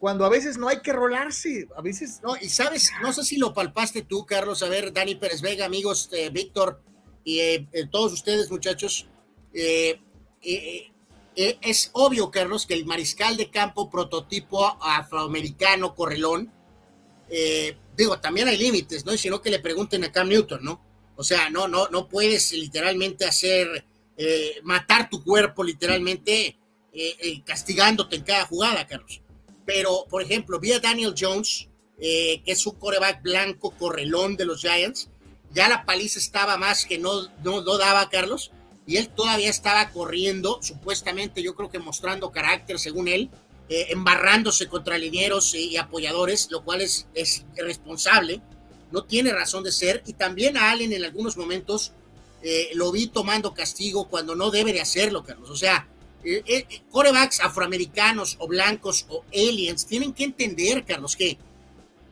cuando 0.01 0.25
a 0.25 0.29
veces 0.29 0.57
no 0.57 0.67
hay 0.67 0.79
que 0.81 0.93
rolarse, 0.93 1.67
a 1.77 1.81
veces... 1.83 2.21
No, 2.23 2.35
y 2.35 2.49
sabes, 2.49 2.91
no 3.03 3.13
sé 3.13 3.23
si 3.23 3.37
lo 3.37 3.53
palpaste 3.53 4.01
tú, 4.01 4.25
Carlos, 4.25 4.63
a 4.63 4.67
ver, 4.67 4.91
Dani 4.91 5.13
Pérez 5.13 5.43
Vega, 5.43 5.63
amigos, 5.63 6.09
eh, 6.11 6.31
Víctor, 6.31 6.81
y 7.23 7.37
eh, 7.39 7.67
todos 7.91 8.11
ustedes, 8.11 8.49
muchachos, 8.49 9.05
eh, 9.53 10.01
eh, 10.41 10.91
es 11.35 11.91
obvio, 11.93 12.31
Carlos, 12.31 12.65
que 12.65 12.73
el 12.73 12.87
mariscal 12.87 13.37
de 13.37 13.51
campo 13.51 13.91
prototipo 13.91 14.65
afroamericano, 14.81 15.93
correlón, 15.93 16.51
eh, 17.29 17.77
digo, 17.95 18.19
también 18.19 18.47
hay 18.47 18.57
límites, 18.57 19.05
¿no? 19.05 19.13
Y 19.13 19.19
sino 19.19 19.39
que 19.39 19.51
le 19.51 19.59
pregunten 19.59 20.03
a 20.03 20.11
Cam 20.11 20.29
Newton, 20.29 20.63
¿no? 20.63 20.81
O 21.15 21.23
sea, 21.23 21.51
no, 21.51 21.67
no, 21.67 21.89
no 21.89 22.09
puedes 22.09 22.53
literalmente 22.53 23.25
hacer, 23.25 23.85
eh, 24.17 24.61
matar 24.63 25.11
tu 25.11 25.23
cuerpo 25.23 25.63
literalmente 25.63 26.57
castigándote 27.45 28.15
en 28.15 28.23
cada 28.23 28.47
jugada, 28.47 28.87
Carlos. 28.87 29.21
Pero, 29.73 30.05
por 30.09 30.21
ejemplo, 30.21 30.59
vi 30.59 30.73
a 30.73 30.79
Daniel 30.79 31.15
Jones, 31.17 31.69
que 31.97 32.41
es 32.45 32.65
un 32.65 32.75
coreback 32.75 33.21
blanco, 33.21 33.71
correlón 33.71 34.35
de 34.35 34.45
los 34.45 34.59
Giants, 34.59 35.09
ya 35.53 35.69
la 35.69 35.85
paliza 35.85 36.19
estaba 36.19 36.57
más 36.57 36.85
que 36.85 36.97
no, 36.97 37.27
no, 37.43 37.61
no 37.61 37.77
daba, 37.77 38.09
Carlos, 38.09 38.51
y 38.85 38.97
él 38.97 39.09
todavía 39.09 39.49
estaba 39.49 39.89
corriendo, 39.91 40.59
supuestamente 40.61 41.41
yo 41.43 41.55
creo 41.55 41.69
que 41.69 41.79
mostrando 41.79 42.31
carácter 42.31 42.79
según 42.79 43.07
él, 43.07 43.29
eh, 43.69 43.87
embarrándose 43.89 44.67
contra 44.67 44.97
linieros 44.97 45.53
y, 45.55 45.77
apoyadores, 45.77 46.49
lo 46.51 46.63
cual 46.63 46.81
es, 46.81 47.07
es 47.13 47.45
irresponsable, 47.57 48.41
no 48.91 49.05
tiene 49.05 49.31
razón 49.31 49.63
de 49.63 49.71
ser, 49.71 50.03
y 50.05 50.13
también 50.13 50.57
a 50.57 50.71
Allen 50.71 50.91
en 50.91 51.05
algunos 51.05 51.37
momentos 51.37 51.93
eh, 52.43 52.71
lo 52.73 52.91
vi 52.91 53.07
tomando 53.07 53.53
castigo 53.53 54.09
cuando 54.09 54.35
no 54.35 54.51
debe 54.51 54.73
de 54.73 54.81
hacerlo, 54.81 55.23
Carlos, 55.23 55.49
o 55.49 55.55
sea, 55.55 55.87
eh, 56.23 56.81
corebacks 56.89 57.39
afroamericanos 57.39 58.37
o 58.39 58.47
blancos 58.47 59.05
o 59.09 59.23
aliens 59.33 59.85
tienen 59.85 60.13
que 60.13 60.23
entender, 60.23 60.85
Carlos, 60.85 61.15
que, 61.15 61.37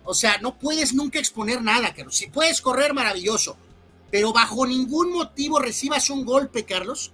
o 0.04 0.14
sea, 0.14 0.38
no 0.40 0.58
puedes 0.58 0.94
nunca 0.94 1.20
exponer 1.20 1.62
nada, 1.62 1.94
Carlos, 1.94 2.16
si 2.16 2.28
puedes 2.28 2.62
correr, 2.62 2.94
maravilloso, 2.94 3.58
pero 4.12 4.34
bajo 4.34 4.66
ningún 4.66 5.12
motivo 5.12 5.60
recibas 5.60 6.10
un 6.10 6.26
golpe, 6.26 6.66
Carlos, 6.66 7.12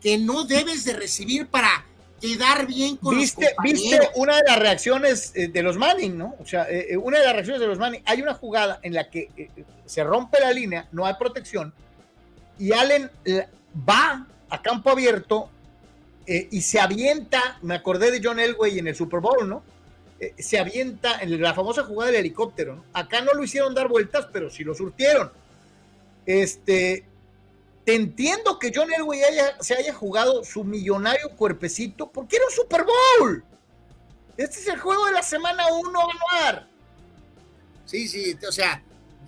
que 0.00 0.18
no 0.18 0.44
debes 0.44 0.84
de 0.84 0.94
recibir 0.94 1.46
para 1.46 1.86
quedar 2.20 2.66
bien 2.66 2.96
con 2.96 3.16
¿Viste, 3.16 3.54
los 3.56 3.64
Viste 3.64 3.98
una 4.14 4.36
de 4.36 4.42
las 4.46 4.58
reacciones 4.58 5.32
eh, 5.34 5.48
de 5.48 5.62
los 5.62 5.76
Manning, 5.76 6.16
¿no? 6.16 6.36
O 6.40 6.46
sea, 6.46 6.70
eh, 6.70 6.88
eh, 6.90 6.96
una 6.96 7.18
de 7.18 7.24
las 7.24 7.34
reacciones 7.34 7.60
de 7.60 7.66
los 7.66 7.78
Manning, 7.78 8.02
hay 8.04 8.22
una 8.22 8.34
jugada 8.34 8.78
en 8.82 8.94
la 8.94 9.10
que 9.10 9.50
se 9.86 10.04
rompe 10.04 10.38
la 10.40 10.52
línea, 10.52 10.88
no 10.92 11.04
hay 11.04 11.14
protección, 11.14 11.74
y 12.58 12.72
Allen 12.72 13.10
va 13.88 14.26
a 14.48 14.62
campo 14.62 14.90
abierto 14.90 15.50
y 16.26 16.60
se 16.60 16.80
avienta, 16.80 17.58
me 17.62 17.74
acordé 17.74 18.10
de 18.10 18.20
John 18.22 18.38
Elway 18.38 18.78
en 18.78 18.88
el 18.88 18.94
Super 18.94 19.20
Bowl, 19.20 19.48
¿no? 19.48 19.62
se 20.38 20.56
avienta 20.56 21.20
en 21.20 21.42
la 21.42 21.52
famosa 21.52 21.82
jugada 21.82 22.12
del 22.12 22.20
helicóptero, 22.20 22.76
¿no? 22.76 22.84
Acá 22.92 23.22
no 23.22 23.34
lo 23.34 23.42
hicieron 23.42 23.74
dar 23.74 23.88
vueltas, 23.88 24.28
pero 24.32 24.50
sí 24.50 24.62
lo 24.62 24.72
surtieron 24.72 25.32
este, 26.26 27.04
te 27.84 27.94
entiendo 27.94 28.58
que 28.58 28.72
John 28.74 28.92
Elway 28.92 29.20
se 29.60 29.74
haya 29.74 29.92
jugado 29.92 30.44
su 30.44 30.64
millonario 30.64 31.30
cuerpecito 31.30 32.10
porque 32.10 32.36
era 32.36 32.46
un 32.46 32.52
Super 32.52 32.84
Bowl. 32.84 33.44
Este 34.36 34.60
es 34.60 34.68
el 34.68 34.78
juego 34.78 35.06
de 35.06 35.12
la 35.12 35.22
semana 35.22 35.64
uno 35.72 36.00
a 36.30 36.66
Sí, 37.84 38.08
sí, 38.08 38.36
o 38.48 38.52
sea, 38.52 38.82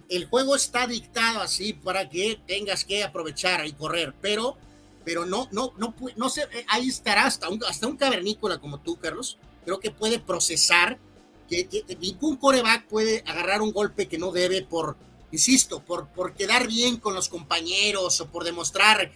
el 0.08 0.26
juego 0.26 0.56
está 0.56 0.86
dictado 0.86 1.40
así 1.40 1.72
para 1.72 2.08
que 2.08 2.40
tengas 2.46 2.84
que 2.84 3.04
aprovechar 3.04 3.66
y 3.66 3.72
correr, 3.72 4.14
pero, 4.20 4.56
pero 5.04 5.26
no, 5.26 5.48
no, 5.52 5.72
no, 5.76 5.94
no 6.16 6.28
sé, 6.28 6.42
eh, 6.52 6.64
ahí 6.68 6.88
estará 6.88 7.26
hasta 7.26 7.48
un, 7.48 7.62
hasta 7.64 7.86
un 7.86 7.96
cavernícola 7.96 8.58
como 8.58 8.80
tú, 8.80 8.96
Carlos, 8.96 9.38
creo 9.64 9.80
que 9.80 9.90
puede 9.90 10.18
procesar 10.18 10.98
que, 11.48 11.66
que 11.68 11.84
ningún 11.96 12.36
coreback 12.36 12.86
puede 12.86 13.22
agarrar 13.26 13.60
un 13.62 13.72
golpe 13.72 14.08
que 14.08 14.18
no 14.18 14.32
debe 14.32 14.62
por 14.62 14.96
insisto, 15.34 15.84
por, 15.84 16.06
por 16.08 16.32
quedar 16.34 16.68
bien 16.68 16.98
con 16.98 17.14
los 17.14 17.28
compañeros 17.28 18.20
o 18.20 18.28
por 18.28 18.44
demostrar, 18.44 19.10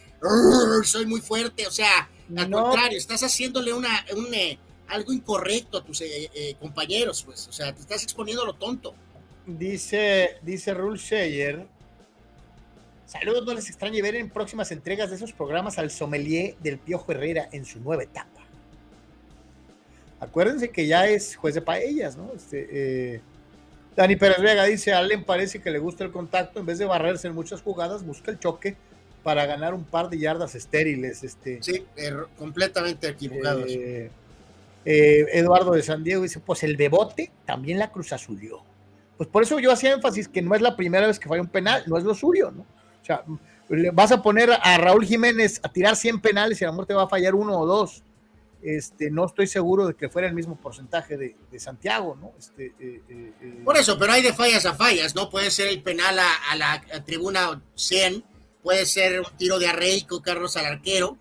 soy 0.82 1.06
muy 1.06 1.20
fuerte, 1.20 1.66
o 1.66 1.70
sea, 1.70 2.10
al 2.36 2.51
contrario, 2.51 2.98
estás 2.98 3.23
haciéndole 3.23 3.73
una, 3.73 4.05
un, 4.16 4.35
eh, 4.35 4.59
algo 4.89 5.12
incorrecto 5.12 5.78
a 5.78 5.85
tus 5.85 6.01
eh, 6.01 6.28
eh, 6.35 6.56
compañeros, 6.59 7.23
pues, 7.23 7.47
o 7.47 7.52
sea, 7.52 7.73
te 7.73 7.81
estás 7.81 8.02
exponiendo 8.02 8.43
a 8.43 8.47
lo 8.47 8.55
tonto. 8.55 8.94
Dice, 9.47 10.39
dice 10.43 10.74
Rule 10.74 10.98
Sheyer, 10.98 11.69
saludos, 13.09 13.44
no 13.47 13.55
les 13.55 13.68
extrañe 13.68 14.02
ver 14.02 14.14
en 14.14 14.28
próximas 14.28 14.70
entregas 14.70 15.10
de 15.10 15.16
esos 15.16 15.32
programas 15.32 15.78
al 15.78 15.90
sommelier 15.90 16.56
del 16.59 16.78
Piojo 16.78 17.10
Herrera 17.10 17.48
en 17.51 17.64
su 17.64 17.80
nueva 17.80 18.02
etapa. 18.02 18.44
Acuérdense 20.20 20.70
que 20.70 20.86
ya 20.86 21.09
es 21.09 21.36
juez 21.36 21.55
de 21.55 21.62
paellas, 21.62 22.16
¿no? 22.16 22.30
Este, 22.36 23.20
Dani 23.97 24.16
Pérez 24.16 24.40
Vega 24.40 24.64
dice, 24.64 24.93
a 24.93 24.98
Allen 24.98 25.24
parece 25.24 25.60
que 25.60 25.70
le 25.70 25.78
gusta 25.78 26.05
el 26.05 26.12
contacto, 26.12 26.60
en 26.60 26.66
vez 26.66 26.78
de 26.78 26.85
barrerse 26.85 27.28
en 27.28 27.35
muchas 27.35 27.62
jugadas, 27.62 28.05
busca 28.05 28.30
el 28.30 28.39
choque 28.39 28.76
para 29.22 29.47
ganar 29.47 29.74
un 29.74 29.85
par 29.85 30.10
de 30.10 30.18
yardas 30.18 30.55
estériles. 30.55 31.24
Este, 31.24 31.62
sí, 31.62 31.85
completamente 32.36 33.09
equivocado. 33.09 33.64
Eh, 33.66 34.10
eh, 34.85 35.26
Eduardo 35.32 35.72
de 35.72 35.82
San 35.82 36.05
Diego 36.05 36.22
dice, 36.22 36.40
pues 36.40 36.62
el 36.62 36.76
Bebote 36.76 37.30
también 37.44 37.78
la 37.78 37.90
cruz 37.90 38.12
azulió. 38.12 38.62
Pues 39.16 39.28
por 39.28 39.43
eso 39.43 39.59
yo 39.59 39.72
hacía 39.72 39.93
énfasis 39.93 40.28
que 40.28 40.43
no 40.43 40.55
es 40.55 40.62
la 40.62 40.76
primera 40.76 41.06
vez 41.06 41.18
que 41.18 41.28
falla 41.28 41.43
un 41.43 41.48
penal, 41.48 41.82
no 41.86 41.98
es 41.98 42.05
lo 42.05 42.14
suyo, 42.14 42.51
¿no? 42.51 42.64
Sea, 43.09 43.24
vas 43.93 44.12
a 44.12 44.22
poner 44.22 44.51
a 44.52 44.78
Raúl 44.78 45.05
Jiménez 45.05 45.60
a 45.62 45.68
tirar 45.70 45.97
100 45.97 46.20
penales 46.20 46.60
y 46.60 46.64
a 46.64 46.68
lo 46.68 46.74
mejor 46.74 46.86
te 46.86 46.94
va 46.94 47.05
a 47.05 47.09
fallar 47.09 47.35
uno 47.35 47.59
o 47.59 47.66
dos. 47.66 48.02
Este, 48.60 49.09
no 49.10 49.24
estoy 49.24 49.47
seguro 49.47 49.86
de 49.86 49.94
que 49.94 50.09
fuera 50.09 50.26
el 50.26 50.35
mismo 50.35 50.56
porcentaje 50.56 51.16
de, 51.16 51.36
Santiago, 51.59 52.16
¿no? 52.20 52.32
Este, 52.39 52.66
eh, 52.80 53.02
eh, 53.09 53.32
eh. 53.40 53.62
Por 53.64 53.76
eso, 53.76 53.97
pero 53.98 54.12
hay 54.12 54.22
de 54.22 54.32
fallas 54.32 54.66
a 54.66 54.74
fallas, 54.74 55.14
¿no? 55.14 55.30
Puede 55.30 55.51
ser 55.51 55.68
el 55.68 55.80
penal 55.82 56.18
a, 56.18 56.56
la 56.56 56.82
tribuna 57.05 57.62
100, 57.76 58.24
puede 58.62 58.85
ser 58.85 59.20
un 59.20 59.36
tiro 59.36 59.59
de 59.59 59.68
arreico, 59.68 60.22
Carlos 60.22 60.56
al 60.56 60.66
arquero, 60.66 61.16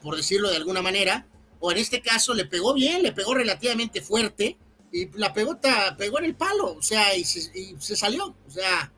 por 0.00 0.16
decirlo 0.16 0.50
de 0.50 0.56
alguna 0.56 0.80
manera, 0.80 1.26
o 1.58 1.70
en 1.70 1.78
este 1.78 2.00
caso 2.00 2.32
le 2.32 2.46
pegó 2.46 2.72
bien, 2.72 3.02
le 3.02 3.12
pegó 3.12 3.34
relativamente 3.34 4.00
fuerte, 4.00 4.56
y 4.92 5.10
la 5.18 5.32
pegota 5.34 5.94
pegó 5.98 6.18
en 6.18 6.24
el 6.24 6.34
palo, 6.34 6.76
o 6.78 6.82
sea, 6.82 7.14
y 7.14 7.24
se, 7.24 7.96
salió, 7.96 8.34
o 8.46 8.50
sea. 8.50 8.92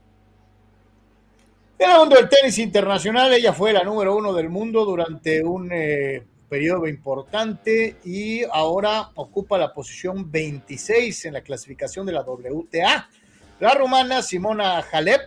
En 1.85 1.91
el 1.91 1.99
mundo 1.99 2.15
del 2.15 2.29
tenis 2.29 2.59
internacional, 2.59 3.33
ella 3.33 3.53
fue 3.53 3.73
la 3.73 3.83
número 3.83 4.15
uno 4.15 4.33
del 4.33 4.49
mundo 4.49 4.85
durante 4.85 5.43
un 5.43 5.69
periodo 6.49 6.87
importante 6.87 7.97
y 8.05 8.45
ahora 8.45 9.11
ocupa 9.17 9.59
la 9.59 9.75
posición 9.75 10.31
26 10.31 11.25
en 11.25 11.33
la 11.33 11.41
clasificación 11.41 12.07
de 12.07 12.13
la 12.13 12.23
WTA. 12.23 13.09
La 13.59 13.75
rumana 13.75 14.23
Simona 14.23 14.79
Halep 14.79 15.23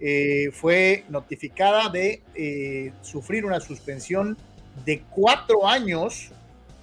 eh, 0.00 0.50
fue 0.52 1.04
notificada 1.08 1.88
de 1.88 2.24
eh, 2.34 2.92
sufrir 3.02 3.44
una 3.44 3.60
suspensión 3.60 4.36
de 4.84 5.04
cuatro 5.08 5.68
años 5.68 6.32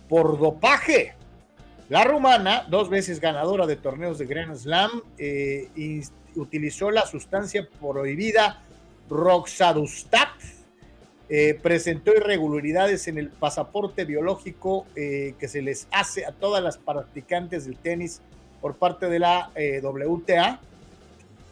por 0.08 0.40
dopaje. 0.40 1.14
La 1.90 2.06
rumana, 2.06 2.66
dos 2.70 2.90
veces 2.90 3.20
ganadora 3.20 3.68
de 3.68 3.76
torneos 3.76 4.18
de 4.18 4.28
Grand 4.28 4.56
Slam, 4.56 5.02
eh, 5.18 5.68
utilizó 6.36 6.90
la 6.90 7.06
sustancia 7.06 7.68
prohibida 7.82 8.63
Roxadustat 9.10 10.30
eh, 11.30 11.58
presentó 11.62 12.14
irregularidades 12.16 13.08
en 13.08 13.18
el 13.18 13.30
pasaporte 13.30 14.06
biológico 14.06 14.86
eh, 14.96 15.36
que 15.40 15.48
se 15.48 15.62
les 15.62 15.88
hace 15.92 16.26
a 16.26 16.32
todas 16.32 16.62
las 16.62 16.78
practicantes 16.78 17.66
del 17.66 17.78
tenis 17.78 18.22
por 18.62 18.76
parte 18.76 19.08
de 19.08 19.20
la 19.20 19.50
eh, 19.56 19.82
WTA 19.82 20.60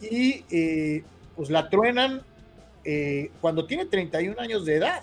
y 0.00 1.02
pues 1.36 1.48
la 1.50 1.68
truenan 1.68 2.22
cuando 3.40 3.66
tiene 3.66 3.86
31 3.86 4.40
años 4.40 4.64
de 4.64 4.76
edad. 4.76 5.02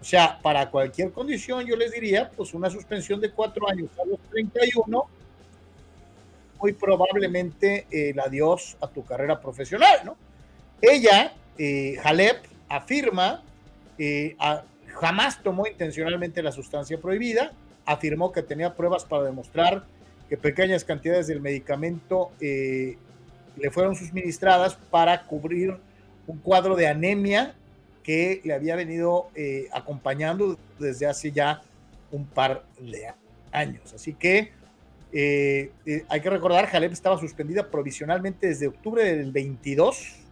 O 0.00 0.04
sea, 0.04 0.38
para 0.40 0.70
cualquier 0.70 1.10
condición 1.10 1.66
yo 1.66 1.76
les 1.76 1.90
diría 1.92 2.30
pues 2.30 2.54
una 2.54 2.70
suspensión 2.70 3.20
de 3.20 3.30
cuatro 3.30 3.68
años 3.68 3.90
a 4.00 4.06
los 4.06 4.20
31, 4.30 5.08
muy 6.60 6.72
probablemente 6.72 7.86
el 7.90 8.18
adiós 8.20 8.76
a 8.80 8.86
tu 8.86 9.04
carrera 9.04 9.40
profesional, 9.40 9.98
¿no? 10.04 10.16
Ella, 10.80 11.34
Halep, 12.02 12.44
afirma 12.68 13.42
eh, 13.98 14.36
jamás 14.86 15.42
tomó 15.42 15.66
intencionalmente 15.66 16.42
la 16.42 16.52
sustancia 16.52 17.00
prohibida, 17.00 17.52
afirmó 17.84 18.32
que 18.32 18.42
tenía 18.42 18.74
pruebas 18.74 19.04
para 19.04 19.24
demostrar 19.24 19.84
que 20.28 20.36
pequeñas 20.36 20.84
cantidades 20.84 21.26
del 21.26 21.40
medicamento 21.40 22.30
eh, 22.40 22.96
le 23.56 23.70
fueron 23.70 23.96
suministradas 23.96 24.76
para 24.90 25.24
cubrir 25.26 25.76
un 26.26 26.38
cuadro 26.38 26.76
de 26.76 26.86
anemia 26.86 27.54
que 28.04 28.40
le 28.44 28.54
había 28.54 28.76
venido 28.76 29.28
eh, 29.34 29.68
acompañando 29.72 30.58
desde 30.78 31.06
hace 31.06 31.32
ya 31.32 31.62
un 32.12 32.26
par 32.26 32.64
de 32.78 33.12
años. 33.50 33.92
Así 33.92 34.14
que 34.14 34.52
hay 35.10 36.20
que 36.20 36.30
recordar, 36.30 36.66
Jalep 36.66 36.92
estaba 36.92 37.18
suspendida 37.18 37.70
provisionalmente 37.70 38.46
desde 38.46 38.68
octubre 38.68 39.02
del 39.02 39.32
22 39.32 40.27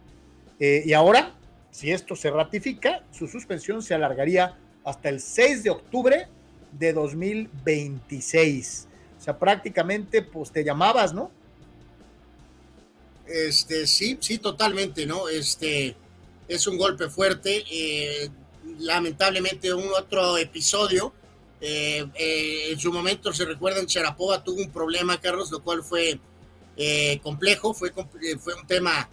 y 0.59 0.93
ahora 0.93 1.37
si 1.77 1.91
esto 1.91 2.15
se 2.15 2.31
ratifica, 2.31 3.03
su 3.11 3.27
suspensión 3.27 3.83
se 3.83 3.93
alargaría 3.93 4.57
hasta 4.83 5.09
el 5.09 5.19
6 5.19 5.61
de 5.61 5.69
octubre 5.69 6.27
de 6.71 6.91
2026. 6.91 8.87
O 9.19 9.23
sea, 9.23 9.37
prácticamente, 9.37 10.23
pues 10.23 10.51
te 10.51 10.63
llamabas, 10.63 11.13
¿no? 11.13 11.29
Este, 13.27 13.85
sí, 13.85 14.17
sí, 14.19 14.39
totalmente, 14.39 15.05
¿no? 15.05 15.29
Este, 15.29 15.95
es 16.47 16.65
un 16.65 16.79
golpe 16.79 17.09
fuerte. 17.09 17.63
Eh, 17.69 18.27
lamentablemente, 18.79 19.71
un 19.71 19.89
otro 19.89 20.35
episodio. 20.39 21.13
Eh, 21.61 22.07
eh, 22.15 22.71
en 22.71 22.79
su 22.79 22.91
momento, 22.91 23.31
se 23.33 23.45
recuerdan, 23.45 23.85
Charapova 23.85 24.43
tuvo 24.43 24.61
un 24.63 24.71
problema, 24.71 25.21
Carlos, 25.21 25.51
lo 25.51 25.61
cual 25.61 25.83
fue 25.83 26.19
complejo, 27.21 27.75
fue, 27.75 27.91
fue 27.91 28.53
un 28.55 28.65
tema 28.65 29.07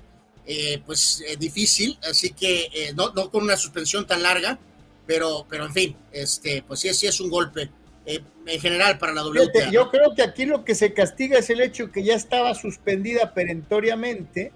eh, 0.46 0.82
pues 0.84 1.24
eh, 1.26 1.36
difícil, 1.38 1.98
así 2.08 2.30
que 2.30 2.68
eh, 2.74 2.92
no, 2.94 3.12
no, 3.12 3.30
con 3.30 3.44
una 3.44 3.56
suspensión 3.56 4.06
tan 4.06 4.22
larga, 4.22 4.58
pero, 5.06 5.46
pero 5.48 5.64
en 5.64 5.72
fin, 5.72 5.96
este, 6.12 6.62
pues 6.66 6.80
sí, 6.80 6.92
sí 6.92 7.06
es 7.06 7.18
un 7.20 7.30
golpe 7.30 7.70
en 8.06 8.60
general 8.60 8.98
para 8.98 9.14
la 9.14 9.24
WTA. 9.24 9.70
Yo 9.70 9.90
creo 9.90 10.14
que 10.14 10.22
aquí 10.22 10.44
lo 10.44 10.62
que 10.62 10.74
se 10.74 10.92
castiga 10.92 11.38
es 11.38 11.48
el 11.48 11.62
hecho 11.62 11.90
que 11.90 12.02
ya 12.02 12.14
estaba 12.14 12.54
suspendida 12.54 13.32
perentoriamente 13.32 14.52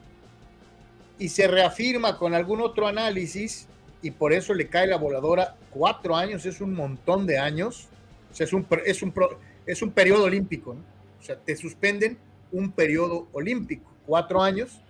y 1.19 1.31
se 1.31 1.49
reafirma 1.49 2.19
con 2.19 2.35
algún 2.35 2.61
otro 2.61 2.87
análisis 2.87 3.67
y 4.03 4.11
por 4.11 4.35
eso 4.35 4.53
le 4.53 4.69
cae 4.69 4.87
la 4.87 4.99
voladora. 4.99 5.57
Cuatro 5.71 6.15
años 6.15 6.45
es 6.45 6.61
un 6.61 6.75
montón 6.75 7.27
de 7.27 7.39
años, 7.39 7.89
o 8.31 8.35
sea, 8.35 8.45
es 8.45 8.53
un, 8.53 8.67
es 8.85 9.03
un, 9.03 9.15
es 9.65 9.81
un 9.81 9.91
periodo 9.93 10.25
olímpico, 10.25 10.75
¿no? 10.75 10.83
O 11.19 11.23
sea, 11.23 11.37
te 11.37 11.57
suspenden 11.57 12.19
un 12.53 12.73
periodo 12.73 13.29
olímpico, 13.33 13.91
cuatro 14.05 14.43
años 14.43 14.83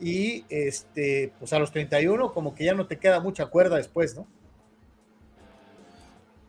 y 0.00 0.44
este, 0.48 1.32
pues 1.38 1.52
a 1.52 1.58
los 1.58 1.72
31 1.72 2.32
como 2.32 2.54
que 2.54 2.64
ya 2.64 2.74
no 2.74 2.86
te 2.86 2.98
queda 2.98 3.20
mucha 3.20 3.46
cuerda 3.46 3.76
después, 3.76 4.14
¿no? 4.14 4.26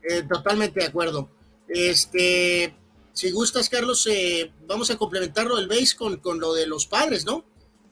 Eh, 0.03 0.23
totalmente 0.23 0.79
de 0.79 0.85
acuerdo. 0.85 1.29
Este, 1.67 2.75
si 3.13 3.31
gustas, 3.31 3.69
Carlos, 3.69 4.07
eh, 4.07 4.51
vamos 4.67 4.89
a 4.91 4.97
complementarlo 4.97 5.57
el 5.57 5.67
base 5.67 5.95
con, 5.97 6.17
con, 6.17 6.39
lo 6.39 6.53
de 6.53 6.67
los 6.67 6.85
padres, 6.85 7.25
¿no? 7.25 7.43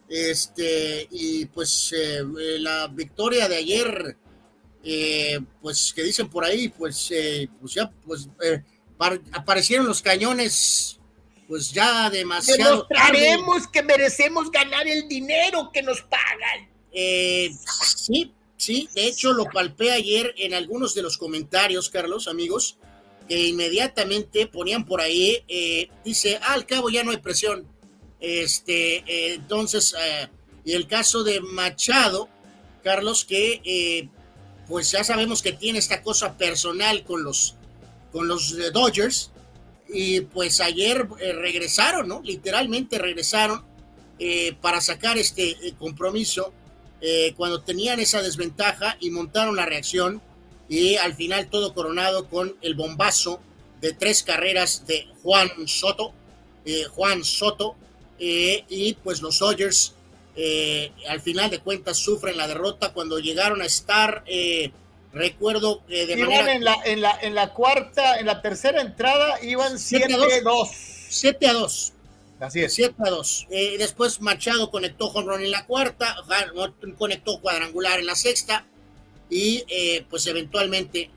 Este, 0.08 1.08
y 1.12 1.46
pues 1.48 1.94
eh, 1.94 2.24
la 2.60 2.88
victoria 2.88 3.50
de 3.50 3.58
ayer, 3.58 4.18
pues 5.62 5.92
que 5.94 6.04
dicen 6.04 6.30
por 6.30 6.46
ahí, 6.46 6.70
pues, 6.70 7.12
pues 7.60 7.74
ya, 7.74 7.92
pues 8.06 8.30
aparecieron 9.34 9.86
los 9.86 10.02
cañones 10.02 10.97
pues 11.48 11.72
ya 11.72 12.10
demasiado. 12.10 12.88
Demostraremos 12.90 13.68
que 13.68 13.84
merecemos 13.84 14.52
ganar 14.52 14.88
el 14.88 15.08
dinero 15.08 15.72
que 15.74 15.82
nos 15.82 16.02
pagan. 16.02 16.70
Eh, 16.92 17.52
sí, 17.96 18.34
sí, 18.58 18.90
de 18.94 19.08
hecho 19.08 19.32
lo 19.34 19.46
palpé 19.46 19.92
ayer 19.92 20.34
en 20.38 20.54
algunos 20.54 20.94
de 20.94 21.04
los 21.04 21.18
comentarios, 21.18 21.90
Carlos, 21.90 22.28
amigos, 22.28 22.78
que 23.28 23.48
inmediatamente 23.48 24.48
ponían 24.48 24.86
por 24.86 25.02
ahí, 25.02 25.44
eh, 25.48 25.90
dice, 26.04 26.40
ah, 26.42 26.54
al 26.54 26.66
cabo 26.66 26.90
ya 26.90 27.04
no 27.04 27.12
hay 27.12 27.18
presión. 27.18 27.68
Este, 28.20 28.98
eh, 28.98 29.36
entonces, 29.36 29.96
y 30.66 30.74
el 30.74 30.88
caso 30.88 31.24
de 31.24 31.40
Machado, 31.40 32.30
Carlos, 32.84 33.26
que 33.26 34.10
pues 34.68 34.92
ya 34.92 35.04
sabemos 35.04 35.42
que 35.42 35.54
tiene 35.54 35.80
esta 35.80 36.02
cosa 36.02 36.38
personal 36.38 37.06
con 37.06 37.24
los, 37.24 37.56
con 38.12 38.28
los 38.28 38.58
Dodgers, 38.74 39.32
y 39.90 40.22
pues 40.22 40.62
ayer 40.62 41.08
eh, 41.20 41.34
regresaron, 41.34 42.08
¿no? 42.08 42.22
Literalmente 42.24 42.98
regresaron 42.98 43.64
eh, 44.20 44.56
para 44.62 44.82
sacar 44.82 45.18
este 45.18 45.50
eh, 45.50 45.74
compromiso 45.78 46.54
cuando 47.36 47.62
tenían 47.62 48.00
esa 48.00 48.24
desventaja 48.24 48.98
y 49.00 49.12
montaron 49.12 49.56
la 49.56 49.68
reacción 49.68 50.20
y 50.68 50.96
al 50.96 51.14
final 51.14 51.48
todo 51.48 51.76
coronado 51.76 52.28
con 52.28 52.58
el 52.62 52.74
bombazo 52.74 53.40
de 53.82 53.94
tres 53.94 54.24
carreras 54.24 54.88
de 54.88 55.06
Juan 55.22 55.48
Soto, 55.68 56.12
Juan 56.96 57.24
Soto, 57.24 57.76
y 58.18 58.96
pues 59.04 59.22
los 59.22 59.38
Dodgers 59.38 59.94
al 61.08 61.22
final 61.22 61.52
de 61.52 61.60
cuentas 61.60 61.98
sufren 61.98 62.36
la 62.36 62.48
derrota 62.48 62.92
cuando 62.94 63.20
llegaron 63.20 63.62
a 63.62 63.68
estar 63.68 64.24
Recuerdo 65.18 65.86
que 65.86 66.06
de 66.06 66.20
iban 66.20 66.48
en 66.50 66.64
la, 66.64 66.78
en, 66.86 67.02
la, 67.02 67.18
en 67.22 67.36
la 67.36 67.54
cuarta, 67.54 68.20
en 68.20 68.26
la 68.26 68.42
tercera 68.42 68.82
entrada 68.82 69.42
iban 69.44 69.78
7 69.78 70.14
a 70.14 70.18
2. 70.18 70.70
7 71.10 71.48
a 71.48 71.54
2. 71.54 71.94
Así 72.40 72.62
es. 72.62 72.74
7 72.74 72.96
a 73.06 73.10
2. 73.10 73.48
Eh, 73.50 73.76
después 73.78 74.22
Machado 74.22 74.70
conectó 74.70 75.12
Ron 75.26 75.44
en 75.44 75.52
la 75.52 75.66
cuarta, 75.66 76.16
conectó 76.98 77.40
cuadrangular 77.42 78.00
en 78.00 78.06
la 78.06 78.16
sexta 78.16 78.66
y 79.30 79.64
eh, 79.68 80.06
pues 80.10 80.28
eventualmente 80.28 81.10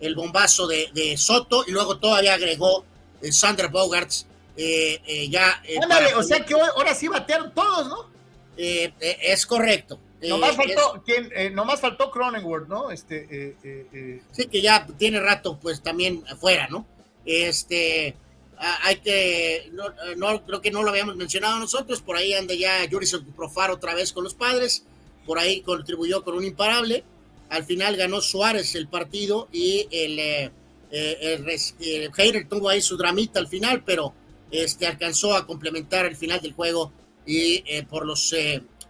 el 0.00 0.14
bombazo 0.14 0.66
de, 0.66 0.88
de, 0.94 1.16
Soto 1.16 1.64
y 1.66 1.72
luego 1.72 1.98
todavía 1.98 2.34
agregó 2.34 2.84
el 3.20 3.32
Bogarts 3.70 4.26
eh, 4.56 5.00
eh, 5.06 5.28
ya. 5.28 5.62
eh, 5.66 5.78
Ándale, 5.82 6.06
para 6.06 6.18
o 6.18 6.22
sea 6.22 6.44
que 6.44 6.54
hoy- 6.54 6.68
ahora 6.76 6.94
sí 6.94 7.08
batearon 7.08 7.52
todos, 7.54 7.88
¿no? 7.88 8.10
eh, 8.56 8.92
eh, 9.00 9.18
es 9.22 9.46
correcto. 9.46 9.98
Nomás 10.22 10.50
es- 10.50 10.56
faltó, 10.56 11.02
¿quién? 11.04 11.30
Eh, 11.34 11.50
nomás 11.50 11.80
faltó 11.80 12.10
Cronenworth, 12.10 12.68
¿no? 12.68 12.90
Este, 12.90 13.26
eh, 13.30 13.56
eh, 13.62 13.86
eh, 13.92 14.22
Sí, 14.32 14.46
que 14.46 14.60
ya 14.60 14.86
tiene 14.98 15.20
rato, 15.20 15.58
pues 15.60 15.80
también 15.82 16.24
afuera, 16.28 16.66
¿no? 16.68 16.86
Este, 17.24 18.16
hay 18.58 18.96
que, 18.96 19.70
no, 19.72 19.84
no, 20.16 20.44
creo 20.44 20.60
que 20.60 20.70
no 20.72 20.82
lo 20.82 20.90
habíamos 20.90 21.14
mencionado 21.14 21.58
nosotros, 21.58 22.02
por 22.02 22.16
ahí 22.16 22.32
anda 22.34 22.54
ya 22.54 22.88
Jurison 22.90 23.24
Profar 23.36 23.70
otra 23.70 23.94
vez 23.94 24.12
con 24.12 24.24
los 24.24 24.34
padres, 24.34 24.84
por 25.26 25.38
ahí 25.38 25.60
contribuyó 25.60 26.24
con 26.24 26.34
un 26.34 26.44
imparable, 26.44 27.04
al 27.50 27.64
final 27.64 27.96
ganó 27.96 28.20
Suárez 28.20 28.74
el 28.74 28.88
partido 28.88 29.48
y 29.52 29.86
el, 29.92 30.50
el, 30.90 32.10
Hater 32.12 32.48
tuvo 32.48 32.68
ahí 32.68 32.82
su 32.82 32.96
dramita 32.96 33.38
al 33.38 33.46
final, 33.46 33.84
pero 33.84 34.12
este, 34.50 34.86
alcanzó 34.86 35.34
a 35.34 35.46
complementar 35.46 36.06
el 36.06 36.16
final 36.16 36.40
del 36.40 36.54
juego 36.54 36.90
y 37.26 37.62
por 37.82 38.06
los 38.06 38.34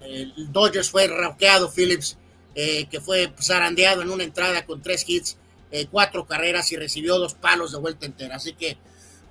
eh, 0.00 0.32
el 0.36 0.52
Dodgers 0.52 0.90
fue 0.90 1.06
rauqueado 1.06 1.70
Phillips, 1.70 2.18
eh, 2.54 2.86
que 2.90 3.00
fue 3.00 3.32
zarandeado 3.40 4.02
en 4.02 4.10
una 4.10 4.24
entrada 4.24 4.64
con 4.64 4.82
tres 4.82 5.04
hits, 5.06 5.38
eh, 5.70 5.86
cuatro 5.90 6.26
carreras 6.26 6.72
y 6.72 6.76
recibió 6.76 7.18
dos 7.18 7.34
palos 7.34 7.72
de 7.72 7.78
vuelta 7.78 8.06
entera. 8.06 8.36
Así 8.36 8.54
que, 8.54 8.78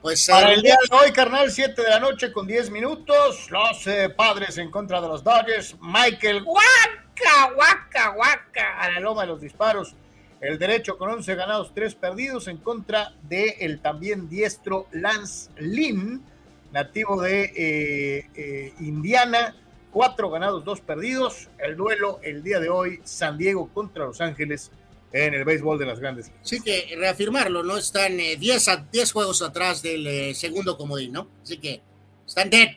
pues, 0.02 0.28
Para 0.28 0.52
eh, 0.52 0.54
el 0.56 0.62
día 0.62 0.78
de 0.90 0.96
hoy, 0.96 1.12
carnal, 1.12 1.52
7 1.52 1.82
de 1.82 1.90
la 1.90 2.00
noche 2.00 2.32
con 2.32 2.46
10 2.46 2.70
minutos, 2.70 3.50
los 3.50 3.88
eh, 3.88 4.10
padres 4.10 4.58
en 4.58 4.70
contra 4.70 5.02
de 5.02 5.08
los 5.08 5.24
Dodgers. 5.24 5.76
Michael, 5.82 6.44
guaca, 6.44 7.54
guaca, 7.56 8.10
guaca, 8.10 8.80
a 8.80 8.92
la 8.92 9.00
loma 9.00 9.24
de 9.24 9.28
los 9.28 9.42
disparos. 9.42 9.96
El 10.40 10.60
derecho 10.60 10.98
con 11.00 11.10
11 11.10 11.34
ganados, 11.34 11.74
3 11.74 11.96
perdidos 11.96 12.48
en 12.48 12.58
contra 12.58 13.14
de 13.24 13.58
el 13.62 13.80
también 13.82 14.30
diestro 14.30 14.88
Lance 14.92 15.50
Lynn, 15.58 16.24
nativo 16.72 17.20
de 17.22 17.52
eh, 17.56 18.30
eh, 18.36 18.74
Indiana. 18.80 19.56
4 19.98 20.30
ganados, 20.30 20.64
2 20.64 20.82
perdidos. 20.82 21.50
El 21.58 21.76
duelo 21.76 22.20
el 22.22 22.44
día 22.44 22.60
de 22.60 22.70
hoy, 22.70 23.02
San 23.04 23.36
Diego 23.36 23.68
contra 23.74 24.06
Los 24.06 24.22
Ángeles 24.22 24.70
en 25.12 25.34
el 25.34 25.44
béisbol 25.44 25.80
de 25.80 25.88
las 25.88 26.00
grandes 26.00 26.32
sí 26.44 26.62
que 26.62 26.94
reafirmarlo, 26.96 27.64
¿no? 27.64 27.78
Están 27.78 28.16
10 28.18 28.68
a 28.68 28.78
10 28.78 29.12
juegos 29.12 29.42
atrás 29.42 29.82
del 29.82 30.06
eh, 30.06 30.36
segundo 30.36 30.78
comodín, 30.78 31.14
¿no? 31.14 31.28
Así 31.42 31.58
que 31.58 31.82
están 32.28 32.52
dead. 32.52 32.68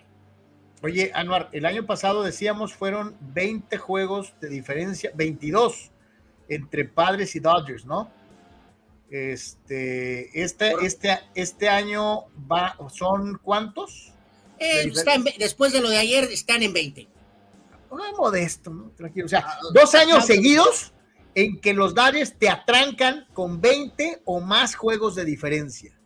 Oye, 0.81 1.11
Anuar, 1.13 1.51
el 1.53 1.67
año 1.67 1.85
pasado 1.85 2.23
decíamos 2.23 2.73
fueron 2.73 3.15
20 3.21 3.77
juegos 3.77 4.33
de 4.41 4.49
diferencia, 4.49 5.11
22 5.15 5.91
entre 6.49 6.87
Padres 6.87 7.37
y 7.37 7.41
Dodgers, 7.41 7.85
¿no? 7.85 8.11
Este, 9.11 10.43
este, 10.43 10.73
este, 10.87 11.19
este 11.35 11.69
año 11.69 12.29
va, 12.51 12.79
¿son 12.89 13.39
cuántos? 13.43 14.15
Eh, 14.61 14.93
De 14.93 15.35
después 15.39 15.73
de 15.73 15.81
lo 15.81 15.89
de 15.89 15.97
ayer, 15.99 16.25
están 16.25 16.63
en 16.63 16.73
20. 16.73 17.09
Ay, 17.91 18.13
modesto, 18.17 18.71
¿no? 18.71 18.91
Tranquilo. 18.91 19.27
O 19.27 19.29
sea, 19.29 19.59
dos 19.73 19.95
años 19.95 20.27
seguidos 20.27 20.93
en 21.35 21.61
que 21.61 21.73
los 21.73 21.95
Dodgers 21.95 22.39
te 22.39 22.49
atrancan 22.49 23.27
con 23.33 23.61
20 23.61 24.23
o 24.27 24.41
más 24.41 24.75
juegos 24.77 25.15
de 25.15 25.25
diferencia. 25.25 25.97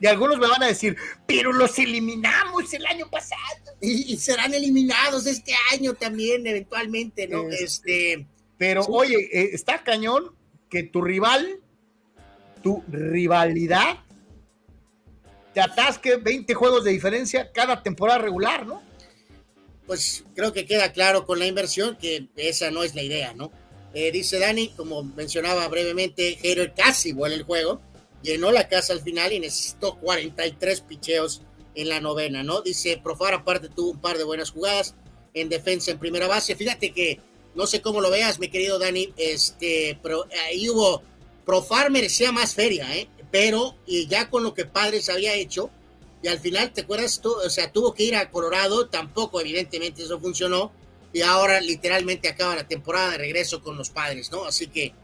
Y 0.00 0.06
algunos 0.06 0.38
me 0.38 0.48
van 0.48 0.62
a 0.62 0.66
decir, 0.66 0.96
pero 1.26 1.52
los 1.52 1.78
eliminamos 1.78 2.72
el 2.72 2.84
año 2.86 3.08
pasado. 3.10 3.76
Y, 3.80 4.12
y 4.12 4.16
serán 4.16 4.52
eliminados 4.54 5.26
este 5.26 5.52
año 5.72 5.94
también, 5.94 6.46
eventualmente, 6.46 7.28
¿no? 7.28 7.48
Este, 7.50 8.14
Este, 8.14 8.26
Pero 8.58 8.82
Sí. 8.84 8.88
oye, 8.92 9.16
eh, 9.32 9.50
está 9.52 9.82
cañón 9.84 10.34
que 10.70 10.82
tu 10.84 11.02
rival, 11.02 11.60
tu 12.62 12.82
rivalidad, 12.88 13.98
te 15.54 15.60
atasque 15.60 16.16
20 16.16 16.54
juegos 16.54 16.84
de 16.84 16.90
diferencia 16.90 17.50
cada 17.52 17.82
temporada 17.82 18.18
regular, 18.18 18.66
¿no? 18.66 18.82
pues 19.86 20.24
creo 20.34 20.52
que 20.52 20.66
queda 20.66 20.92
claro 20.92 21.26
con 21.26 21.38
la 21.38 21.46
inversión 21.46 21.96
que 21.96 22.28
esa 22.36 22.70
no 22.70 22.82
es 22.82 22.94
la 22.94 23.02
idea, 23.02 23.34
¿no? 23.34 23.52
Eh, 23.94 24.10
dice 24.10 24.38
Dani, 24.38 24.68
como 24.70 25.02
mencionaba 25.02 25.68
brevemente, 25.68 26.38
Hater 26.40 26.72
casi 26.74 27.12
vuela 27.12 27.34
el 27.34 27.42
juego, 27.42 27.80
llenó 28.22 28.52
la 28.52 28.68
casa 28.68 28.92
al 28.92 29.02
final 29.02 29.32
y 29.32 29.40
necesitó 29.40 29.96
43 29.98 30.80
picheos 30.82 31.42
en 31.74 31.88
la 31.88 32.00
novena, 32.00 32.42
¿no? 32.42 32.62
Dice, 32.62 32.98
Profar 33.02 33.34
aparte 33.34 33.68
tuvo 33.68 33.90
un 33.90 34.00
par 34.00 34.16
de 34.16 34.24
buenas 34.24 34.50
jugadas 34.50 34.94
en 35.34 35.48
defensa 35.48 35.90
en 35.90 35.98
primera 35.98 36.26
base. 36.26 36.56
Fíjate 36.56 36.92
que, 36.92 37.20
no 37.54 37.66
sé 37.66 37.82
cómo 37.82 38.00
lo 38.00 38.10
veas, 38.10 38.38
mi 38.38 38.48
querido 38.48 38.78
Dani, 38.78 39.12
este, 39.16 39.98
pero 40.02 40.26
ahí 40.46 40.70
hubo, 40.70 41.02
Profar 41.44 41.90
merecía 41.90 42.32
más 42.32 42.54
feria, 42.54 42.96
¿eh? 42.96 43.08
Pero 43.32 43.74
y 43.86 44.06
ya 44.06 44.30
con 44.30 44.44
lo 44.44 44.54
que 44.54 44.66
Padres 44.66 45.08
había 45.08 45.34
hecho, 45.34 45.70
y 46.22 46.28
al 46.28 46.38
final, 46.38 46.72
¿te 46.72 46.82
acuerdas? 46.82 47.20
Tú, 47.20 47.32
o 47.32 47.50
sea, 47.50 47.72
tuvo 47.72 47.92
que 47.94 48.04
ir 48.04 48.14
a 48.14 48.30
Colorado, 48.30 48.86
tampoco 48.86 49.40
evidentemente 49.40 50.04
eso 50.04 50.20
funcionó, 50.20 50.70
y 51.12 51.22
ahora 51.22 51.60
literalmente 51.60 52.28
acaba 52.28 52.54
la 52.54 52.68
temporada 52.68 53.10
de 53.12 53.18
regreso 53.18 53.62
con 53.62 53.76
los 53.76 53.90
padres, 53.90 54.30
¿no? 54.30 54.44
Así 54.44 54.68
que... 54.68 54.94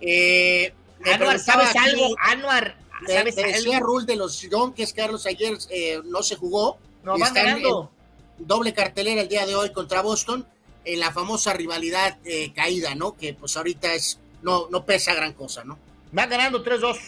Eh, 0.00 0.72
Anuar, 1.04 1.40
¿sabes 1.40 1.70
aquí, 1.70 1.78
algo? 1.78 2.14
Anuar, 2.18 2.76
¿sabes 3.06 3.36
me 3.36 3.42
decía 3.42 3.78
algo? 3.78 3.86
Rule 3.86 4.06
de 4.06 4.16
los 4.16 4.40
Yonkers, 4.42 4.92
Carlos, 4.92 5.26
ayer 5.26 5.56
eh, 5.70 6.00
no 6.04 6.22
se 6.22 6.36
jugó. 6.36 6.78
No, 7.02 7.18
van 7.18 7.32
ganando. 7.32 7.90
doble 8.38 8.74
cartelera 8.74 9.22
el 9.22 9.28
día 9.28 9.46
de 9.46 9.54
hoy 9.54 9.72
contra 9.72 10.02
Boston, 10.02 10.46
en 10.84 11.00
la 11.00 11.10
famosa 11.10 11.54
rivalidad 11.54 12.18
eh, 12.24 12.52
caída, 12.54 12.94
¿no? 12.94 13.16
Que 13.16 13.32
pues 13.34 13.56
ahorita 13.56 13.94
es 13.94 14.18
no, 14.42 14.68
no 14.70 14.84
pesa 14.84 15.14
gran 15.14 15.32
cosa, 15.32 15.64
¿no? 15.64 15.78
Van 16.12 16.28
ganando 16.28 16.62
3-2. 16.62 16.98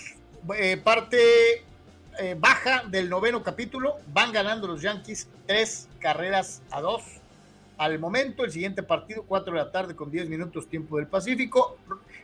Eh, 0.57 0.77
parte 0.77 1.65
eh, 2.19 2.37
baja 2.39 2.85
del 2.89 3.09
noveno 3.09 3.43
capítulo. 3.43 3.97
Van 4.13 4.33
ganando 4.33 4.67
los 4.67 4.83
Yankees 4.83 5.29
tres 5.47 5.89
carreras 6.01 6.63
a 6.71 6.81
dos. 6.81 7.03
Al 7.79 7.99
momento, 7.99 8.45
el 8.45 8.53
siguiente 8.53 8.83
partido, 8.83 9.25
4 9.27 9.55
de 9.55 9.59
la 9.59 9.73
tarde 9.73 9.97
con 9.97 10.11
10 10.11 10.29
minutos 10.29 10.69
tiempo 10.69 10.99
del 10.99 11.07
Pacífico. 11.07 11.79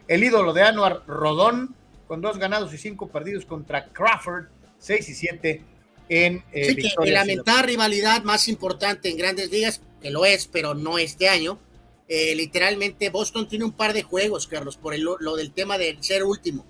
El 0.06 0.22
ídolo 0.22 0.52
de 0.52 0.62
Anuar, 0.62 1.02
Rodón, 1.06 1.74
con 2.06 2.20
dos 2.20 2.38
ganados 2.38 2.72
y 2.74 2.78
cinco 2.78 3.08
perdidos 3.08 3.44
contra 3.44 3.86
Crawford, 3.86 4.46
6 4.78 5.08
y 5.08 5.14
7 5.14 5.62
en 6.10 6.44
eh, 6.52 6.64
Sí, 6.64 6.76
que 6.76 6.90
y 7.04 7.10
lamentar 7.10 7.66
rivalidad 7.66 8.22
más 8.22 8.48
importante 8.48 9.10
en 9.10 9.16
grandes 9.16 9.50
ligas, 9.50 9.80
que 10.00 10.10
lo 10.10 10.24
es, 10.24 10.46
pero 10.46 10.74
no 10.74 10.98
este 10.98 11.28
año. 11.28 11.58
eh, 12.08 12.34
literalmente 12.34 13.10
Boston 13.10 13.48
tiene 13.48 13.66
un 13.66 13.72
par 13.72 13.92
de 13.92 14.02
juegos, 14.02 14.46
Carlos, 14.46 14.76
por 14.76 14.94
el, 14.94 15.02
lo 15.02 15.36
del 15.36 15.52
tema 15.52 15.76
de 15.76 15.98
ser 16.00 16.24
último. 16.24 16.64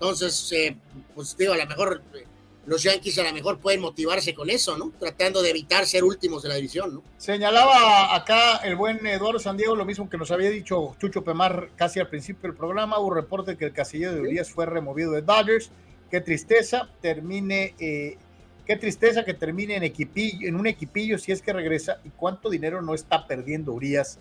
Entonces, 0.00 0.50
eh, 0.52 0.74
pues 1.14 1.36
digo, 1.36 1.52
a 1.52 1.58
lo 1.58 1.66
mejor 1.66 2.02
eh, 2.14 2.24
los 2.64 2.82
Yankees 2.82 3.18
a 3.18 3.22
lo 3.22 3.34
mejor 3.34 3.58
pueden 3.58 3.82
motivarse 3.82 4.32
con 4.32 4.48
eso, 4.48 4.78
¿no? 4.78 4.90
Tratando 4.98 5.42
de 5.42 5.50
evitar 5.50 5.84
ser 5.84 6.04
últimos 6.04 6.42
de 6.42 6.48
la 6.48 6.54
división, 6.54 6.94
¿no? 6.94 7.02
Señalaba 7.18 8.14
acá 8.16 8.56
el 8.64 8.76
buen 8.76 9.06
Eduardo 9.06 9.38
San 9.38 9.58
Diego 9.58 9.76
lo 9.76 9.84
mismo 9.84 10.08
que 10.08 10.16
nos 10.16 10.30
había 10.30 10.48
dicho 10.48 10.96
Chucho 10.98 11.22
Pemar 11.22 11.68
casi 11.76 12.00
al 12.00 12.08
principio 12.08 12.48
del 12.48 12.56
programa. 12.56 12.98
Hubo 12.98 13.12
reporte 13.12 13.58
que 13.58 13.66
el 13.66 13.74
casillero 13.74 14.14
de 14.14 14.22
Urias 14.22 14.50
fue 14.50 14.64
removido 14.64 15.12
de 15.12 15.20
Dodgers. 15.20 15.70
Qué 16.10 16.22
tristeza, 16.22 16.88
termine, 17.02 17.74
eh, 17.78 18.16
qué 18.64 18.76
tristeza 18.76 19.22
que 19.26 19.34
termine 19.34 19.76
en, 19.76 19.82
equipillo, 19.82 20.48
en 20.48 20.56
un 20.56 20.66
equipillo 20.66 21.18
si 21.18 21.30
es 21.30 21.42
que 21.42 21.52
regresa. 21.52 22.00
¿Y 22.04 22.08
cuánto 22.08 22.48
dinero 22.48 22.80
no 22.80 22.94
está 22.94 23.26
perdiendo 23.26 23.74
Urias 23.74 24.18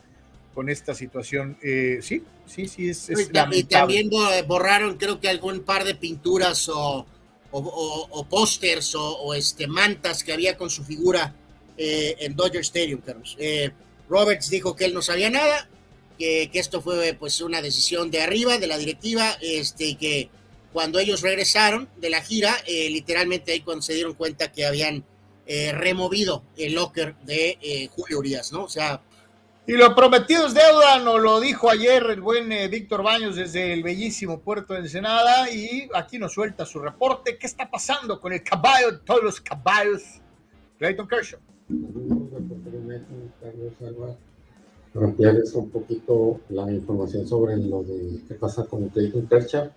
con 0.60 0.68
esta 0.68 0.94
situación? 0.94 1.58
Eh, 1.64 2.00
sí, 2.02 2.22
sí, 2.46 2.68
sí, 2.68 2.90
es, 2.90 3.10
es 3.10 3.22
y, 3.22 3.26
ta- 3.28 3.30
y 3.30 3.34
lamentable. 3.34 3.64
también 3.64 4.10
bo- 4.10 4.44
borraron, 4.46 4.98
creo 4.98 5.18
que 5.22 5.30
algún 5.30 5.62
par 5.62 5.86
de 5.86 5.96
pinturas 5.96 6.68
o, 6.68 7.06
o, 7.52 7.60
o- 7.60 8.08
o 8.12 8.26
pósters 8.28 8.94
o, 8.96 9.34
este, 9.34 9.68
mantas 9.68 10.22
que 10.22 10.34
había 10.34 10.58
con 10.58 10.70
su 10.70 10.84
figura 10.84 11.34
eh, 11.78 12.18
en 12.20 12.36
Dodger 12.36 12.60
Stadium, 12.60 13.00
Carlos. 13.00 13.38
Eh, 13.40 13.72
Roberts 14.10 14.50
dijo 14.50 14.76
que 14.76 14.84
él 14.84 14.94
no 14.94 15.02
sabía 15.02 15.30
nada, 15.30 15.70
que, 16.18 16.50
que 16.52 16.60
esto 16.60 16.82
fue 16.82 17.14
pues 17.18 17.40
una 17.40 17.62
decisión 17.62 18.12
de 18.12 18.22
arriba, 18.22 18.58
de 18.58 18.68
la 18.68 18.78
directiva, 18.78 19.38
este, 19.42 19.86
y 19.86 19.96
que 19.96 20.30
cuando 20.74 21.00
ellos 21.00 21.22
regresaron 21.22 21.88
de 22.02 22.10
la 22.10 22.22
gira, 22.22 22.54
eh, 22.68 22.90
literalmente 22.90 23.54
ahí 23.54 23.62
cuando 23.62 23.82
se 23.82 23.94
dieron 23.94 24.14
cuenta 24.14 24.52
que 24.52 24.66
habían 24.66 25.06
eh, 25.48 25.72
removido 25.72 26.44
el 26.58 26.74
locker 26.74 27.16
de 27.24 27.58
eh, 27.62 27.88
Julio 27.96 28.20
Urias, 28.20 28.52
¿no? 28.52 28.66
O 28.66 28.70
sea, 28.70 29.02
Y 29.70 29.78
lo 29.78 29.94
prometido 29.94 30.48
es 30.48 30.56
deuda, 30.56 30.98
nos 30.98 31.22
lo 31.22 31.40
dijo 31.40 31.70
ayer 31.70 32.02
el 32.10 32.22
buen 32.22 32.52
eh, 32.52 32.68
Víctor 32.68 33.04
Baños 33.04 33.36
desde 33.36 33.72
el 33.72 33.84
bellísimo 33.84 34.40
puerto 34.40 34.74
de 34.74 34.80
Ensenada 34.80 35.48
y 35.54 35.88
aquí 35.94 36.18
nos 36.18 36.34
suelta 36.34 36.66
su 36.66 36.80
reporte. 36.80 37.38
¿Qué 37.38 37.46
está 37.46 37.70
pasando 37.70 38.20
con 38.20 38.34
el 38.34 38.42
caballo 38.42 39.00
todos 39.02 39.22
los 39.24 39.40
caballos? 39.40 40.02
Clayton 40.80 41.08
Kershaw. 41.08 41.40
Ampliarles 44.96 45.54
un 45.54 45.70
poquito 45.70 46.40
la 46.50 46.72
información 46.72 47.28
sobre 47.28 47.56
lo 47.58 47.84
de 47.84 48.24
qué 48.28 48.34
pasa 48.34 48.66
con 48.66 48.90
Clayton 48.90 49.28
Kershaw, 49.28 49.70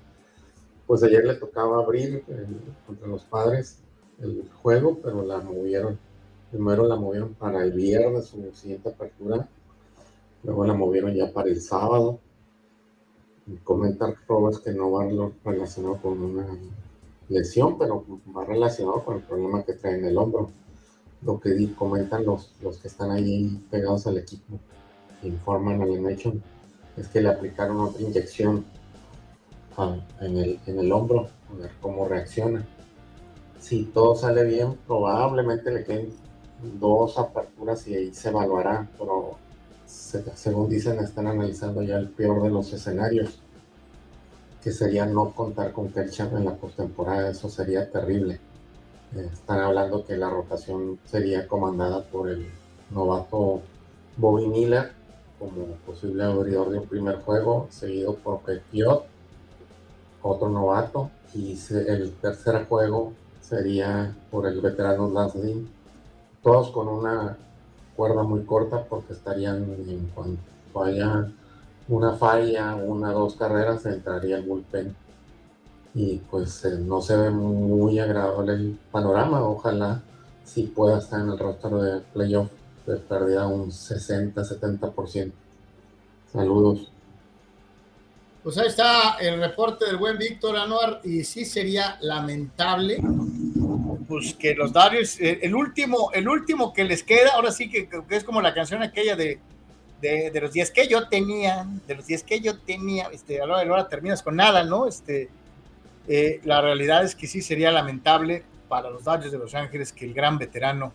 pues 0.86 1.02
ayer 1.02 1.22
le 1.22 1.34
tocaba 1.34 1.82
abrir 1.82 2.24
eh, 2.28 2.46
contra 2.86 3.08
los 3.08 3.24
padres 3.24 3.80
el 4.22 4.48
juego, 4.62 4.98
pero 5.02 5.22
la 5.22 5.40
movieron. 5.40 5.98
Primero 6.50 6.86
la 6.86 6.96
movieron 6.96 7.34
para 7.34 7.62
el 7.62 7.72
viernes, 7.72 8.28
su 8.28 8.50
siguiente 8.54 8.88
apertura. 8.88 9.46
Luego 10.44 10.66
la 10.66 10.74
movieron 10.74 11.14
ya 11.14 11.32
para 11.32 11.48
el 11.48 11.60
sábado. 11.60 12.18
Comenta 13.64 14.14
Roberts 14.28 14.60
que 14.60 14.72
no 14.72 14.92
va 14.92 15.06
relacionado 15.44 15.96
con 15.96 16.22
una 16.22 16.46
lesión, 17.28 17.78
pero 17.78 18.04
más 18.26 18.46
relacionado 18.46 19.04
con 19.04 19.16
el 19.16 19.22
problema 19.22 19.64
que 19.64 19.74
trae 19.74 19.98
en 19.98 20.04
el 20.04 20.16
hombro. 20.16 20.50
Lo 21.22 21.38
que 21.38 21.72
comentan 21.74 22.24
los, 22.24 22.52
los 22.60 22.78
que 22.78 22.88
están 22.88 23.10
ahí 23.10 23.64
pegados 23.70 24.06
al 24.06 24.18
equipo, 24.18 24.58
informan 25.22 25.82
a 25.82 25.86
la 25.86 26.00
Nation, 26.00 26.42
es 26.96 27.08
que 27.08 27.20
le 27.20 27.28
aplicaron 27.28 27.80
otra 27.80 28.02
inyección 28.02 28.64
en, 30.20 30.36
el, 30.36 30.60
en 30.66 30.78
el 30.78 30.92
hombro, 30.92 31.28
a 31.50 31.60
ver 31.60 31.70
cómo 31.80 32.08
reacciona. 32.08 32.66
Si 33.60 33.84
todo 33.84 34.16
sale 34.16 34.44
bien, 34.44 34.76
probablemente 34.86 35.70
le 35.70 35.84
queden 35.84 36.12
dos 36.80 37.18
aperturas 37.18 37.86
y 37.86 37.94
ahí 37.94 38.14
se 38.14 38.28
evaluará, 38.28 38.88
pero 38.98 39.36
según 40.34 40.68
dicen, 40.68 40.98
están 40.98 41.26
analizando 41.26 41.82
ya 41.82 41.96
el 41.96 42.08
peor 42.08 42.42
de 42.42 42.50
los 42.50 42.72
escenarios, 42.72 43.38
que 44.62 44.72
sería 44.72 45.06
no 45.06 45.32
contar 45.32 45.72
con 45.72 45.88
Kershak 45.88 46.32
en 46.32 46.44
la 46.44 46.54
postemporada, 46.54 47.30
eso 47.30 47.48
sería 47.48 47.90
terrible. 47.90 48.40
Eh, 49.14 49.28
están 49.32 49.60
hablando 49.60 50.04
que 50.04 50.16
la 50.16 50.30
rotación 50.30 50.98
sería 51.04 51.46
comandada 51.46 52.02
por 52.04 52.30
el 52.30 52.46
novato 52.90 53.60
Bobby 54.16 54.46
Miller 54.46 54.92
como 55.38 55.66
posible 55.84 56.22
abridor 56.22 56.70
de 56.70 56.78
un 56.78 56.86
primer 56.86 57.16
juego, 57.16 57.66
seguido 57.70 58.14
por 58.14 58.40
Petiot, 58.40 59.04
otro 60.22 60.48
novato, 60.48 61.10
y 61.34 61.58
el 61.70 62.12
tercer 62.20 62.66
juego 62.66 63.12
sería 63.40 64.16
por 64.30 64.46
el 64.46 64.60
veterano 64.60 65.10
Lance 65.10 65.64
todos 66.42 66.70
con 66.70 66.88
una 66.88 67.36
cuerda 67.96 68.22
muy 68.22 68.44
corta 68.44 68.84
porque 68.84 69.12
estarían 69.12 69.62
en 69.86 70.10
cuanto 70.14 70.82
haya 70.82 71.30
una 71.88 72.14
falla, 72.14 72.74
una 72.74 73.10
o 73.10 73.20
dos 73.20 73.36
carreras, 73.36 73.84
entraría 73.86 74.36
el 74.36 74.44
bullpen. 74.44 74.94
Y 75.94 76.16
pues 76.30 76.64
eh, 76.64 76.78
no 76.78 77.02
se 77.02 77.16
ve 77.16 77.30
muy 77.30 77.98
agradable 77.98 78.52
el 78.54 78.78
panorama. 78.90 79.42
Ojalá 79.42 80.02
si 80.44 80.64
pueda 80.64 80.98
estar 80.98 81.20
en 81.20 81.30
el 81.30 81.38
rostro 81.38 81.82
de 81.82 82.00
playoff 82.00 82.48
de 82.86 82.96
pérdida 82.96 83.46
un 83.46 83.70
60-70%. 83.70 85.32
Saludos. 86.32 86.88
Pues 88.42 88.58
ahí 88.58 88.66
está 88.66 89.18
el 89.20 89.38
reporte 89.38 89.84
del 89.84 89.98
buen 89.98 90.18
Víctor 90.18 90.56
Anuar 90.56 91.00
y 91.04 91.22
sí 91.22 91.44
sería 91.44 91.96
lamentable 92.00 93.00
pues 94.12 94.34
que 94.34 94.54
los 94.54 94.74
Dodgers, 94.74 95.18
eh, 95.22 95.38
el 95.40 95.54
último, 95.54 96.10
el 96.12 96.28
último 96.28 96.74
que 96.74 96.84
les 96.84 97.02
queda, 97.02 97.30
ahora 97.34 97.50
sí 97.50 97.70
que, 97.70 97.88
es 98.10 98.24
como 98.24 98.42
la 98.42 98.52
canción 98.52 98.82
aquella 98.82 99.16
de, 99.16 99.40
de, 100.02 100.38
los 100.38 100.52
10 100.52 100.70
que 100.70 100.86
yo 100.86 101.08
tenía, 101.08 101.66
de 101.86 101.94
los 101.94 102.06
10 102.06 102.22
que 102.24 102.40
yo 102.40 102.58
tenía, 102.58 103.08
este, 103.10 103.40
ahora, 103.40 103.62
ahora 103.62 103.88
terminas 103.88 104.22
con 104.22 104.36
nada, 104.36 104.64
¿no? 104.64 104.86
Este, 104.86 105.30
eh, 106.08 106.42
la 106.44 106.60
realidad 106.60 107.02
es 107.04 107.14
que 107.14 107.26
sí 107.26 107.40
sería 107.40 107.70
lamentable 107.70 108.44
para 108.68 108.90
los 108.90 109.02
Dodgers 109.02 109.32
de 109.32 109.38
Los 109.38 109.54
Ángeles 109.54 109.94
que 109.94 110.04
el 110.04 110.12
gran 110.12 110.36
veterano, 110.36 110.92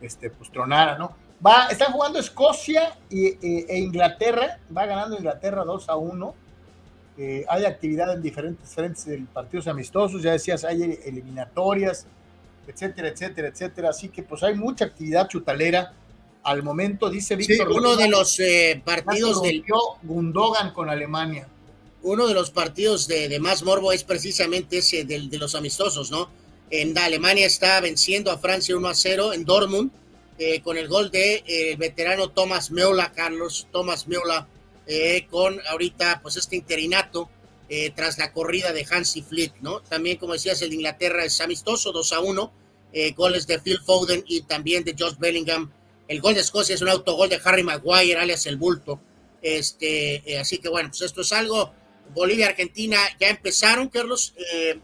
este, 0.00 0.30
pues 0.30 0.50
tronara, 0.50 0.96
¿no? 0.96 1.14
Va, 1.46 1.66
están 1.66 1.92
jugando 1.92 2.18
Escocia 2.18 2.96
y, 3.10 3.26
e, 3.26 3.66
e 3.68 3.78
Inglaterra, 3.78 4.58
va 4.74 4.86
ganando 4.86 5.18
Inglaterra 5.18 5.64
2 5.64 5.86
a 5.90 5.96
1. 5.96 6.34
Eh, 7.18 7.44
hay 7.46 7.66
actividad 7.66 8.14
en 8.14 8.22
diferentes 8.22 8.74
frentes 8.74 9.04
de 9.04 9.18
partidos 9.30 9.68
amistosos, 9.68 10.22
ya 10.22 10.32
decías, 10.32 10.64
hay 10.64 10.98
eliminatorias, 11.04 12.06
etcétera, 12.66 13.08
etcétera, 13.08 13.48
etcétera. 13.48 13.90
Así 13.90 14.08
que 14.08 14.22
pues 14.22 14.42
hay 14.42 14.54
mucha 14.54 14.86
actividad 14.86 15.28
chutalera. 15.28 15.92
Al 16.42 16.62
momento, 16.62 17.08
dice 17.08 17.36
Víctor. 17.36 17.70
uno 17.70 17.96
de 17.96 18.06
los 18.06 18.38
eh, 18.38 18.82
partidos 18.84 19.40
del. 19.40 19.64
Gundogan 20.02 20.74
con 20.74 20.90
Alemania. 20.90 21.48
Uno 22.02 22.26
de 22.26 22.34
los 22.34 22.50
partidos 22.50 23.08
de, 23.08 23.38
más 23.40 23.62
morbo 23.62 23.92
es 23.92 24.04
precisamente 24.04 24.78
ese 24.78 25.04
del, 25.04 25.30
de 25.30 25.38
los 25.38 25.54
amistosos, 25.54 26.10
¿no? 26.10 26.28
En 26.68 26.96
Alemania 26.98 27.46
está 27.46 27.80
venciendo 27.80 28.30
a 28.30 28.36
Francia 28.36 28.76
1 28.76 28.88
a 28.88 28.94
0 28.94 29.32
en 29.32 29.46
Dortmund 29.46 29.90
eh, 30.36 30.60
con 30.60 30.76
el 30.76 30.86
gol 30.86 31.10
de 31.10 31.42
eh, 31.46 31.76
veterano 31.78 32.28
Thomas 32.28 32.70
Meola, 32.70 33.12
Carlos 33.12 33.66
Thomas 33.72 34.06
Meola, 34.06 34.46
con 35.30 35.58
ahorita 35.70 36.20
pues 36.22 36.36
este 36.36 36.56
interinato 36.56 37.30
eh, 37.76 37.90
tras 37.92 38.18
la 38.18 38.32
corrida 38.32 38.72
de 38.72 38.86
Hansi 38.88 39.22
Flick, 39.22 39.60
¿no? 39.60 39.80
También, 39.80 40.16
como 40.16 40.34
decías, 40.34 40.62
el 40.62 40.68
de 40.68 40.76
Inglaterra 40.76 41.24
es 41.24 41.40
amistoso, 41.40 41.90
2 41.90 42.12
a 42.12 42.20
1, 42.20 42.52
eh, 42.92 43.12
goles 43.14 43.48
de 43.48 43.58
Phil 43.58 43.80
Foden 43.84 44.22
y 44.28 44.42
también 44.42 44.84
de 44.84 44.94
Josh 44.96 45.16
Bellingham. 45.18 45.72
El 46.06 46.20
gol 46.20 46.34
de 46.34 46.42
Escocia 46.42 46.76
es 46.76 46.82
un 46.82 46.88
autogol 46.88 47.28
de 47.28 47.40
Harry 47.42 47.64
Maguire, 47.64 48.14
alias 48.14 48.46
el 48.46 48.58
bulto. 48.58 49.00
Este, 49.42 50.22
eh, 50.24 50.38
así 50.38 50.58
que 50.58 50.68
bueno, 50.68 50.90
pues 50.90 51.02
esto 51.02 51.22
es 51.22 51.32
algo. 51.32 51.72
Bolivia, 52.14 52.46
Argentina 52.46 52.96
ya 53.18 53.28
empezaron, 53.28 53.88
Carlos. 53.88 54.34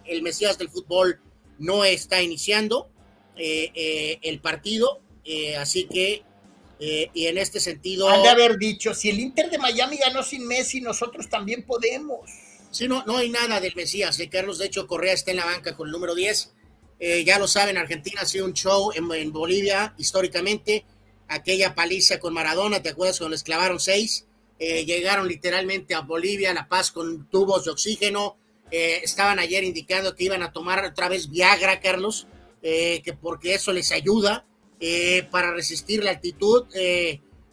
el 0.05 0.23
Mesías 0.23 0.59
del 0.59 0.69
fútbol 0.69 1.21
no 1.61 1.85
está 1.85 2.21
iniciando 2.21 2.91
el 3.37 4.41
partido, 4.41 5.01
así 5.59 5.85
que 5.85 6.25
y 6.81 7.27
en 7.27 7.39
este 7.39 7.61
sentido. 7.61 8.09
Han 8.09 8.25
de 8.25 8.31
haber 8.31 8.59
dicho: 8.59 8.95
si 8.95 9.11
el 9.11 9.21
Inter 9.21 9.49
de 9.49 9.59
Miami 9.59 9.99
ganó 9.99 10.25
sin 10.25 10.45
Messi, 10.45 10.81
nosotros 10.81 11.29
también 11.29 11.65
podemos. 11.65 12.50
Sí, 12.71 12.87
no, 12.87 13.05
no 13.05 13.17
hay 13.17 13.31
nada 13.31 13.61
del 13.61 13.75
Mesías. 13.75 14.19
Eh, 14.21 14.29
Carlos, 14.29 14.59
de 14.59 14.67
hecho, 14.67 14.87
Correa 14.87 15.13
está 15.13 15.33
en 15.33 15.39
la 15.39 15.45
banca 15.45 15.77
con 15.77 15.89
el 15.89 15.93
número 15.93 16.15
10. 16.15 16.53
Eh, 17.01 17.25
ya 17.25 17.39
lo 17.39 17.49
saben, 17.49 17.77
Argentina 17.77 18.21
ha 18.23 18.27
sido 18.27 18.45
un 18.45 18.53
show 18.53 18.93
en, 18.95 19.33
Bolivia 19.33 19.95
históricamente. 19.99 20.85
Aquella 21.29 21.75
paliza 21.75 22.21
con 22.21 22.35
Maradona, 22.35 22.83
¿te 22.83 22.91
acuerdas 22.91 23.19
cuando 23.19 23.33
les 23.33 23.43
clavaron 23.43 23.81
seis? 23.81 24.27
Eh, 24.59 24.85
llegaron 24.85 25.27
literalmente 25.27 25.95
a 25.95 26.01
Bolivia, 26.01 26.53
La 26.53 26.69
Paz, 26.69 26.91
con 26.91 27.29
tubos 27.29 27.65
de 27.65 27.71
oxígeno. 27.71 28.37
estaban 28.71 29.39
ayer 29.39 29.65
indicando 29.65 30.15
que 30.15 30.25
iban 30.25 30.43
a 30.43 30.53
tomar 30.53 30.85
otra 30.85 31.09
vez 31.09 31.29
Viagra, 31.29 31.81
Carlos, 31.81 32.27
que 32.63 33.17
porque 33.21 33.55
eso 33.55 33.73
les 33.73 33.91
ayuda 33.91 34.45
para 35.31 35.53
resistir 35.53 36.05
la 36.05 36.11
altitud. 36.11 36.67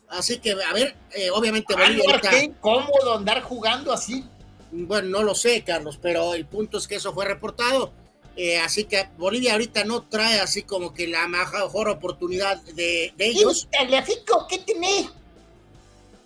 así 0.09 0.39
que, 0.39 0.51
a 0.51 0.73
ver, 0.73 0.95
obviamente 1.33 1.73
Bolivia. 1.73 2.19
Qué 2.21 2.43
incómodo 2.43 3.15
andar 3.15 3.41
jugando 3.41 3.93
así 3.93 4.23
bueno, 4.71 5.09
no 5.09 5.23
lo 5.23 5.35
sé, 5.35 5.63
Carlos, 5.63 5.97
pero 6.01 6.33
el 6.33 6.45
punto 6.45 6.77
es 6.77 6.87
que 6.87 6.95
eso 6.95 7.13
fue 7.13 7.25
reportado. 7.25 7.91
Eh, 8.35 8.59
así 8.59 8.83
que 8.83 9.07
Bolivia 9.17 9.53
ahorita 9.53 9.83
no 9.83 10.03
trae 10.03 10.39
así 10.39 10.61
como 10.61 10.93
que 10.93 11.07
la 11.07 11.27
mejor 11.27 11.89
oportunidad 11.89 12.61
de, 12.61 13.11
ellos. 13.17 13.67
Tagliafico, 13.71 14.45
¿qué 14.47 14.59
tiene? 14.59 15.09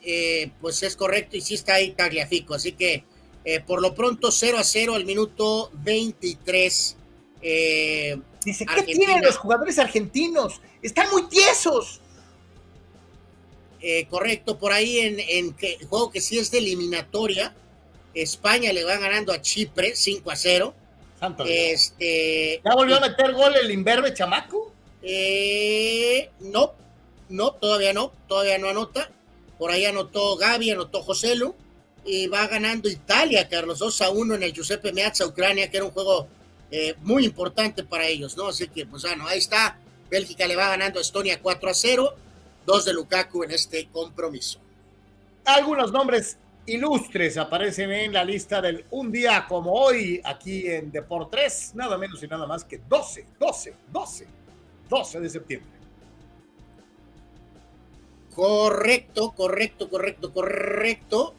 Eh, 0.04 0.52
pues 0.60 0.84
es 0.84 0.96
correcto 0.98 1.38
y 1.38 1.42
sí 1.42 1.54
está 1.54 1.76
ahí 1.76 1.92
Tagliafico. 1.92 2.54
Así 2.54 2.74
que 2.74 3.06
eh, 3.46 3.62
por 3.62 3.82
lo 3.82 3.96
pronto 3.96 4.30
0 4.30 4.58
a 4.58 4.64
0 4.64 4.96
al 4.96 5.06
minuto 5.06 5.72
23. 5.74 6.98
Dice, 7.42 8.66
¿qué 8.66 8.84
tienen 8.84 9.22
los 9.22 9.38
jugadores 9.38 9.80
argentinos? 9.80 10.60
Están 10.82 11.10
muy 11.12 11.30
tiesos. 11.30 12.02
correcto, 14.10 14.60
por 14.60 14.74
ahí 14.74 15.00
en, 15.00 15.20
en 15.20 15.54
que, 15.54 15.78
juego 15.90 16.12
que 16.12 16.20
sí 16.20 16.38
es 16.38 16.52
de 16.52 16.58
eliminatoria 16.58 17.56
España 18.14 18.74
le 18.74 18.84
va 18.84 18.98
ganando 18.98 19.32
a 19.32 19.42
Chipre 19.42 19.96
5 19.96 20.32
a 20.32 20.36
0. 20.36 20.74
este, 21.46 22.62
¿Ya 22.64 22.76
volvió 22.76 22.98
a 22.98 23.00
meter 23.00 23.34
gol 23.34 23.56
el 23.56 23.72
Inverbe 23.72 24.14
Chamaco? 24.14 24.72
Eh, 25.02 26.30
no, 26.40 26.74
no, 27.30 27.52
todavía 27.54 27.94
no, 27.94 28.12
todavía 28.28 28.58
no 28.58 28.70
anota. 28.70 29.10
Por 29.58 29.72
ahí 29.72 29.86
anotó 29.86 30.36
Gaby, 30.38 30.72
anotó 30.72 31.02
Joselu. 31.04 31.56
Y 32.04 32.28
va 32.28 32.48
ganando 32.48 32.90
Italia, 32.90 33.48
Carlos, 33.48 33.78
2 33.78 34.02
a 34.02 34.10
1 34.10 34.36
en 34.36 34.44
el 34.44 34.54
Giuseppe 34.54 34.92
Meazza, 34.92 35.26
Ucrania, 35.28 35.70
que 35.70 35.78
era 35.78 35.86
un 35.86 35.92
juego 35.92 36.28
eh, 36.72 36.96
muy 37.02 37.26
importante 37.26 37.84
para 37.84 38.08
ellos, 38.08 38.36
¿no? 38.36 38.48
Así 38.48 38.68
que, 38.70 38.88
pues 38.88 39.04
bueno, 39.04 39.28
ahí 39.28 39.38
está. 39.38 39.78
Bélgica 40.10 40.48
le 40.48 40.56
va 40.56 40.70
ganando 40.70 40.98
a 40.98 41.04
Estonia 41.04 41.40
4 41.40 41.70
a 41.70 41.74
0. 41.74 42.16
Dos 42.66 42.86
de 42.86 42.94
Lukaku 42.94 43.44
en 43.44 43.52
este 43.52 43.88
compromiso. 43.90 44.60
Algunos 45.46 45.92
nombres 45.92 46.38
ilustres 46.74 47.38
aparecen 47.38 47.92
en 47.92 48.14
la 48.14 48.24
lista 48.24 48.62
del 48.62 48.86
un 48.92 49.12
día 49.12 49.46
como 49.48 49.72
hoy 49.74 50.22
aquí 50.24 50.68
en 50.68 50.92
Deportes, 50.92 51.74
nada 51.76 51.98
menos 51.98 52.22
y 52.24 52.28
nada 52.28 52.48
más 52.48 52.64
que 52.64 52.80
12, 52.88 53.26
12, 53.40 53.74
12, 53.92 54.28
12 54.90 55.20
de 55.20 55.30
septiembre. 55.30 55.72
Correcto, 58.34 59.32
correcto, 59.32 59.90
correcto, 59.90 60.34
correcto. 60.34 61.36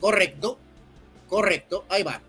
Correcto, 0.00 0.58
correcto, 1.28 1.84
ahí 1.88 2.02
va. 2.02 2.20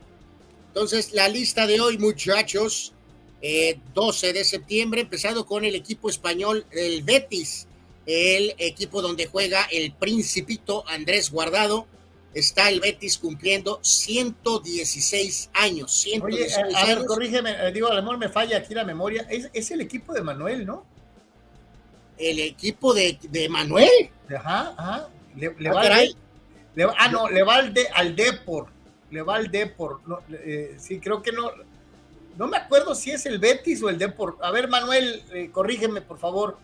Entonces, 0.68 1.14
la 1.14 1.28
lista 1.28 1.66
de 1.66 1.82
hoy, 1.82 1.98
muchachos, 1.98 2.94
12 3.42 4.30
eh, 4.30 4.34
de 4.34 4.44
septiembre, 4.44 5.02
empezado 5.02 5.46
con 5.46 5.66
el 5.66 5.76
equipo 5.76 6.10
español, 6.10 6.66
el 6.72 7.04
Betis, 7.04 7.68
el 8.06 8.54
equipo 8.58 9.02
donde 9.02 9.28
juega 9.28 9.66
el 9.72 9.94
principito 9.94 10.84
Andrés 10.88 11.32
Guardado. 11.32 11.88
Está 12.34 12.70
el 12.70 12.80
Betis 12.80 13.20
cumpliendo 13.20 13.80
116 13.84 15.52
años. 15.54 16.04
Oye, 16.24 16.48
a, 16.76 16.86
ver, 16.86 17.06
corrígeme, 17.06 17.52
eh, 17.52 17.72
digo, 17.72 17.88
a 17.88 17.94
lo 17.94 18.02
mejor 18.02 18.18
me 18.18 18.28
falla 18.28 18.58
aquí 18.58 18.74
la 18.74 18.84
memoria. 18.84 19.28
Es, 19.30 19.70
el 19.70 19.82
equipo 19.82 20.14
de 20.14 20.24
Manuel, 20.24 20.66
¿no? 20.66 20.84
El 22.18 22.40
equipo 22.40 22.94
de, 22.94 23.20
Manuel. 23.50 24.10
Ajá, 24.36 24.74
ajá. 24.76 25.10
Le, 25.36 25.48
ah, 25.48 25.74
va 25.74 26.96
ah, 26.98 27.08
no, 27.10 27.30
le 27.30 27.44
va 27.44 27.56
al, 27.56 27.74
de, 27.74 27.88
al 27.94 28.16
Depor. 28.16 28.68
le 29.12 29.22
va 29.22 29.36
al 29.36 29.52
Depor. 29.52 30.02
No, 30.08 30.20
eh, 30.32 30.76
sí, 30.80 31.00
creo 31.00 31.22
que 31.22 31.32
no. 31.32 31.52
No 32.36 32.48
me 32.48 32.58
acuerdo 32.58 32.96
si 32.96 33.12
es 33.12 33.28
el 33.28 33.38
Betis 33.38 33.84
o 33.84 33.90
el 33.90 34.00
Depor. 34.00 34.40
A 34.42 34.50
ver, 34.50 34.68
Manuel, 34.68 35.24
eh, 35.34 35.50
corrígeme, 35.52 36.02
por 36.02 36.18
favor. 36.18 36.58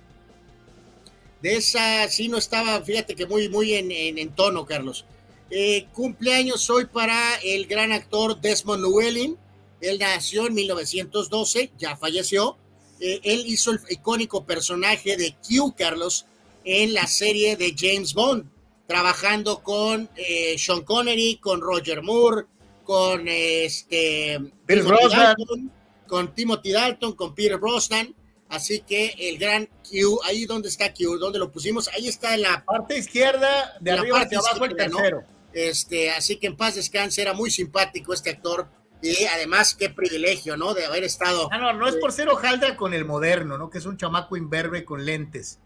De 1.41 1.55
esa 1.55 2.07
sí 2.09 2.27
no 2.27 2.37
estaba, 2.37 2.81
fíjate 2.81 3.15
que 3.15 3.25
muy, 3.25 3.49
muy 3.49 3.73
en, 3.73 3.91
en, 3.91 4.17
en 4.17 4.35
tono, 4.35 4.65
Carlos. 4.65 5.05
Eh, 5.51 5.87
cumpleaños 5.93 6.69
hoy 6.69 6.85
para 6.85 7.37
el 7.37 7.65
gran 7.65 7.91
actor 7.91 8.39
Desmond 8.39 8.83
Llewellyn. 8.85 9.37
Él 9.81 9.97
nació 9.99 10.47
en 10.47 10.53
1912, 10.53 11.71
ya 11.77 11.95
falleció. 11.97 12.57
Eh, 12.99 13.19
él 13.23 13.43
hizo 13.47 13.71
el 13.71 13.79
icónico 13.89 14.45
personaje 14.45 15.17
de 15.17 15.35
Q, 15.47 15.73
Carlos, 15.75 16.25
en 16.65 16.93
la 16.93 17.07
serie 17.07 17.55
de 17.55 17.73
James 17.75 18.13
Bond, 18.13 18.45
trabajando 18.85 19.63
con 19.63 20.09
eh, 20.15 20.55
Sean 20.59 20.83
Connery, 20.83 21.37
con 21.37 21.61
Roger 21.61 22.03
Moore, 22.03 22.45
con 22.83 23.27
este 23.27 24.37
Bill 24.67 24.83
Timothy. 24.83 25.15
Dalton, 25.15 25.71
con 26.07 26.35
Timothy 26.35 26.71
Dalton, 26.71 27.13
con 27.13 27.33
Peter 27.33 27.57
Brosnan. 27.57 28.13
Así 28.49 28.81
que 28.81 29.13
el 29.17 29.37
gran 29.37 29.67
Q, 29.87 30.19
ahí 30.25 30.45
donde 30.45 30.69
está 30.69 30.91
Q, 30.91 31.17
donde 31.19 31.37
lo 31.37 31.51
pusimos, 31.51 31.87
ahí 31.89 32.07
está 32.07 32.33
en 32.33 32.41
la 32.41 32.65
Parte 32.65 32.97
izquierda, 32.97 33.77
de 33.79 33.91
La 33.91 34.01
arriba 34.01 34.19
parte 34.19 34.35
hacia 34.35 34.49
abajo 34.49 34.65
el 34.65 34.75
tercero. 34.75 35.23
Este, 35.53 36.11
así 36.11 36.37
que 36.37 36.47
en 36.47 36.57
paz 36.57 36.75
descanse, 36.75 37.21
era 37.21 37.33
muy 37.33 37.51
simpático 37.51 38.13
este 38.13 38.31
actor 38.31 38.67
y 39.01 39.25
además 39.25 39.75
qué 39.75 39.89
privilegio, 39.89 40.57
¿no? 40.57 40.73
De 40.73 40.85
haber 40.85 41.03
estado. 41.03 41.47
Ah, 41.51 41.57
no, 41.57 41.73
no 41.73 41.87
es 41.87 41.95
por 41.95 42.11
ser 42.11 42.29
hojaldra 42.29 42.75
con 42.75 42.93
el 42.93 43.05
moderno, 43.05 43.57
¿no? 43.57 43.69
Que 43.69 43.77
es 43.77 43.85
un 43.85 43.97
chamaco 43.97 44.35
imberbe 44.35 44.83
con 44.83 45.05
lentes. 45.05 45.59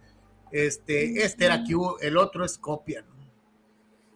Este, 0.52 1.24
este 1.24 1.46
era 1.46 1.64
Q, 1.64 1.98
el 2.02 2.18
otro 2.18 2.46
es 2.46 2.58
copia, 2.58 3.02
¿no? 3.02 3.14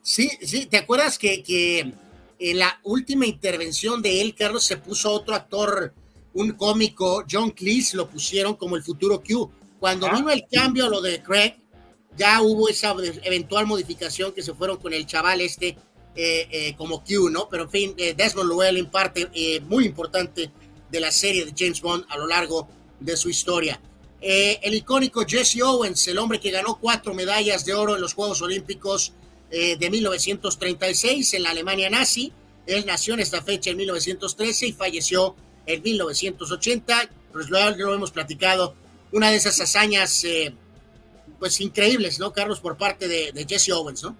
Sí, 0.01 0.29
sí, 0.41 0.67
¿te 0.67 0.77
acuerdas 0.77 1.17
que, 1.17 1.41
que 1.41 1.93
en 2.39 2.59
la 2.59 2.79
última 2.83 3.25
intervención 3.25 4.01
de 4.01 4.21
él, 4.21 4.35
Carlos, 4.35 4.63
se 4.63 4.77
puso 4.77 5.11
otro 5.11 5.35
actor, 5.35 5.93
un 6.37 6.51
cómico, 6.51 7.23
John 7.29 7.49
Cleese, 7.51 7.97
lo 7.97 8.07
pusieron 8.07 8.55
como 8.55 8.75
el 8.75 8.83
futuro 8.83 9.21
Q. 9.27 9.49
Cuando 9.79 10.05
Ah. 10.07 10.13
vino 10.15 10.29
el 10.29 10.45
cambio 10.51 10.85
a 10.85 10.89
lo 10.89 11.01
de 11.01 11.21
Craig, 11.23 11.55
ya 12.15 12.41
hubo 12.41 12.69
esa 12.69 12.95
eventual 13.23 13.65
modificación 13.65 14.31
que 14.33 14.43
se 14.43 14.53
fueron 14.53 14.77
con 14.77 14.93
el 14.93 15.05
chaval 15.05 15.41
este 15.41 15.77
eh, 16.19 16.47
eh, 16.51 16.75
como 16.75 17.03
Q, 17.03 17.29
¿no? 17.29 17.47
Pero 17.47 17.63
en 17.63 17.69
fin, 17.69 17.93
eh, 17.97 18.15
Desmond 18.17 18.49
Llewellyn 18.49 18.87
parte 18.87 19.29
eh, 19.35 19.59
muy 19.61 19.85
importante 19.85 20.49
de 20.89 20.99
la 20.99 21.11
serie 21.11 21.45
de 21.45 21.53
James 21.55 21.79
Bond 21.81 22.05
a 22.09 22.17
lo 22.17 22.25
largo 22.25 22.67
de 22.99 23.15
su 23.15 23.29
historia. 23.29 23.79
El 24.19 24.73
icónico 24.73 25.23
Jesse 25.27 25.61
Owens, 25.61 26.07
el 26.07 26.17
hombre 26.17 26.39
que 26.39 26.49
ganó 26.49 26.79
cuatro 26.79 27.13
medallas 27.13 27.65
de 27.65 27.75
oro 27.75 27.93
en 27.95 28.01
los 28.01 28.15
Juegos 28.15 28.41
Olímpicos 28.41 29.13
de 29.51 29.89
1936 29.91 31.35
en 31.35 31.43
la 31.43 31.51
Alemania 31.51 31.89
nazi. 31.91 32.33
Él 32.65 32.83
nació 32.87 33.13
en 33.13 33.19
esta 33.19 33.43
fecha 33.43 33.69
en 33.69 33.77
1913 33.77 34.67
y 34.67 34.73
falleció 34.73 35.35
en 35.67 35.83
1980. 35.83 37.09
Pues 37.31 37.49
lo, 37.49 37.93
hemos 37.93 38.11
platicado. 38.11 38.73
Una 39.11 39.29
de 39.29 39.37
esas 39.37 39.61
hazañas, 39.61 40.23
eh, 40.23 40.53
pues 41.39 41.61
increíbles, 41.61 42.19
¿no, 42.19 42.33
Carlos, 42.33 42.59
por 42.59 42.77
parte 42.77 43.07
de, 43.07 43.45
Jesse 43.47 43.69
Owens, 43.71 44.03
¿no? 44.03 44.15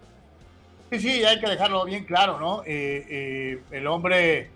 Sí, 0.91 0.99
sí, 0.99 1.23
hay 1.23 1.39
que 1.39 1.49
dejarlo 1.49 1.83
bien 1.85 2.05
claro, 2.05 2.39
¿no? 2.39 2.63
Eh, 2.63 3.05
eh, 3.09 3.59
el 3.71 3.87
hombre 3.87 4.49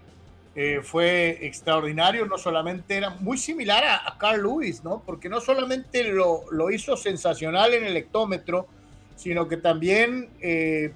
eh, 0.56 0.80
fue 0.82 1.46
extraordinario, 1.46 2.26
no 2.26 2.38
solamente 2.38 2.96
era 2.96 3.10
muy 3.10 3.38
similar 3.38 3.84
a, 3.84 4.18
Carl 4.18 4.42
Lewis, 4.42 4.84
¿no? 4.84 5.04
Porque 5.06 5.28
no 5.28 5.42
solamente 5.42 6.04
lo, 6.06 6.72
hizo 6.72 6.96
sensacional 6.96 7.74
en 7.74 7.84
el 7.84 7.98
hectómetro, 7.98 8.68
sino 9.18 9.48
que 9.48 9.58
también 9.58 10.30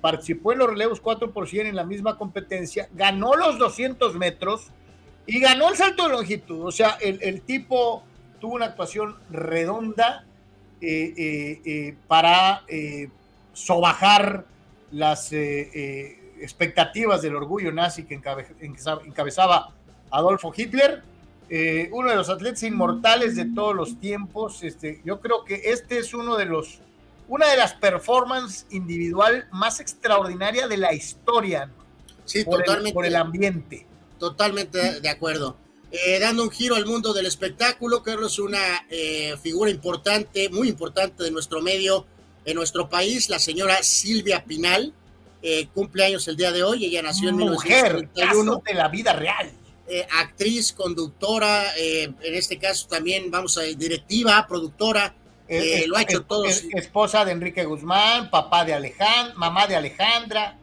participó 0.02 0.54
en 0.54 0.60
los 0.60 0.70
relevos 0.70 1.00
4 1.00 1.32
por 1.32 1.48
100 1.48 1.68
en 1.68 1.76
la 1.76 1.84
misma 1.84 2.18
competencia, 2.18 2.88
ganó 2.94 3.36
los 3.36 3.60
200 3.60 4.16
metros 4.16 4.72
y 5.28 5.40
ganó 5.40 5.70
el 5.70 5.76
salto 5.76 6.04
de 6.04 6.10
longitud. 6.10 6.66
O 6.66 6.72
sea, 6.72 6.98
el, 7.02 7.20
el 7.22 7.42
tipo 7.42 8.04
tuvo 8.40 8.56
una 8.56 8.66
actuación 8.66 9.16
redonda 9.30 10.26
eh, 10.82 11.14
eh, 11.18 11.62
eh, 11.66 11.96
para 12.08 12.64
eh, 12.68 13.10
sobajar 13.54 14.46
las 14.92 15.32
eh, 15.34 16.20
expectativas 16.40 17.22
del 17.22 17.36
orgullo 17.36 17.72
nazi 17.72 18.04
que 18.04 18.20
encabe- 18.20 18.48
encabezaba, 19.06 19.74
Adolfo 20.12 20.54
Hitler, 20.56 21.02
uno 21.92 22.10
de 22.10 22.16
los 22.16 22.30
atletas 22.30 22.64
inmortales 22.64 23.36
de 23.36 23.46
todos 23.54 23.76
los 23.76 24.00
tiempos. 24.00 24.64
Este, 24.64 25.02
yo 25.04 25.20
creo 25.20 25.44
que 25.46 25.62
este 25.66 25.98
es 26.00 26.14
uno 26.14 26.36
de 26.38 26.46
los, 26.46 26.80
una 27.28 27.48
de 27.48 27.58
las 27.58 27.74
performances 27.74 28.66
individual 28.70 29.48
más 29.52 29.80
extraordinaria 29.80 30.68
de 30.68 30.78
la 30.78 30.94
historia 30.94 31.70
Sí, 32.26 32.44
por 32.44 32.60
el, 32.60 32.66
totalmente. 32.66 32.94
por 32.94 33.06
el 33.06 33.16
ambiente. 33.16 33.86
Totalmente 34.20 35.02
de 35.02 35.10
acuerdo. 35.10 35.58
Eh, 35.92 36.20
dando 36.20 36.44
un 36.44 36.50
giro 36.52 36.76
al 36.76 36.86
mundo 36.86 37.14
del 37.14 37.26
espectáculo, 37.26 38.04
Carlos, 38.04 38.40
una 38.40 38.86
eh, 38.90 39.36
figura 39.42 39.70
importante, 39.72 40.50
muy 40.50 40.68
importante 40.70 41.24
de 41.24 41.32
nuestro 41.32 41.62
medio, 41.62 42.06
en 42.44 42.56
nuestro 42.56 42.90
país, 42.90 43.30
la 43.30 43.40
señora 43.40 43.82
Silvia 43.82 44.44
Pinal, 44.44 44.94
eh, 45.42 45.68
cumple 45.74 46.06
años 46.06 46.28
el 46.28 46.36
día 46.36 46.52
de 46.52 46.64
hoy, 46.64 46.86
ella 46.86 47.02
nació 47.02 47.30
en 47.30 47.38
Mujer, 47.38 47.94
1931, 47.94 48.52
caso 48.54 48.64
de 48.66 48.74
la 48.74 48.88
vida 48.90 49.14
real. 49.14 49.52
eh, 49.88 50.08
actriz, 50.20 50.72
conductora, 50.74 51.64
eh, 51.78 52.12
en 52.24 52.34
este 52.36 52.58
caso 52.58 52.88
también, 52.88 53.30
vamos 53.30 53.56
a 53.60 53.62
directiva, 53.62 54.44
productora, 54.48 55.14
eh, 55.48 55.82
Es- 55.82 55.88
lo 55.88 55.96
ha 55.98 56.02
hecho 56.02 56.22
es- 56.22 56.28
todo. 56.28 56.46
es- 56.46 56.66
esposa 56.74 57.24
de 57.24 57.32
Enrique 57.34 57.64
Guzmán, 57.66 58.32
papá 58.32 58.66
de 58.66 58.74
Alejandra, 58.74 59.36
mamá 59.36 59.68
de 59.68 59.76
Alejandra. 59.76 60.58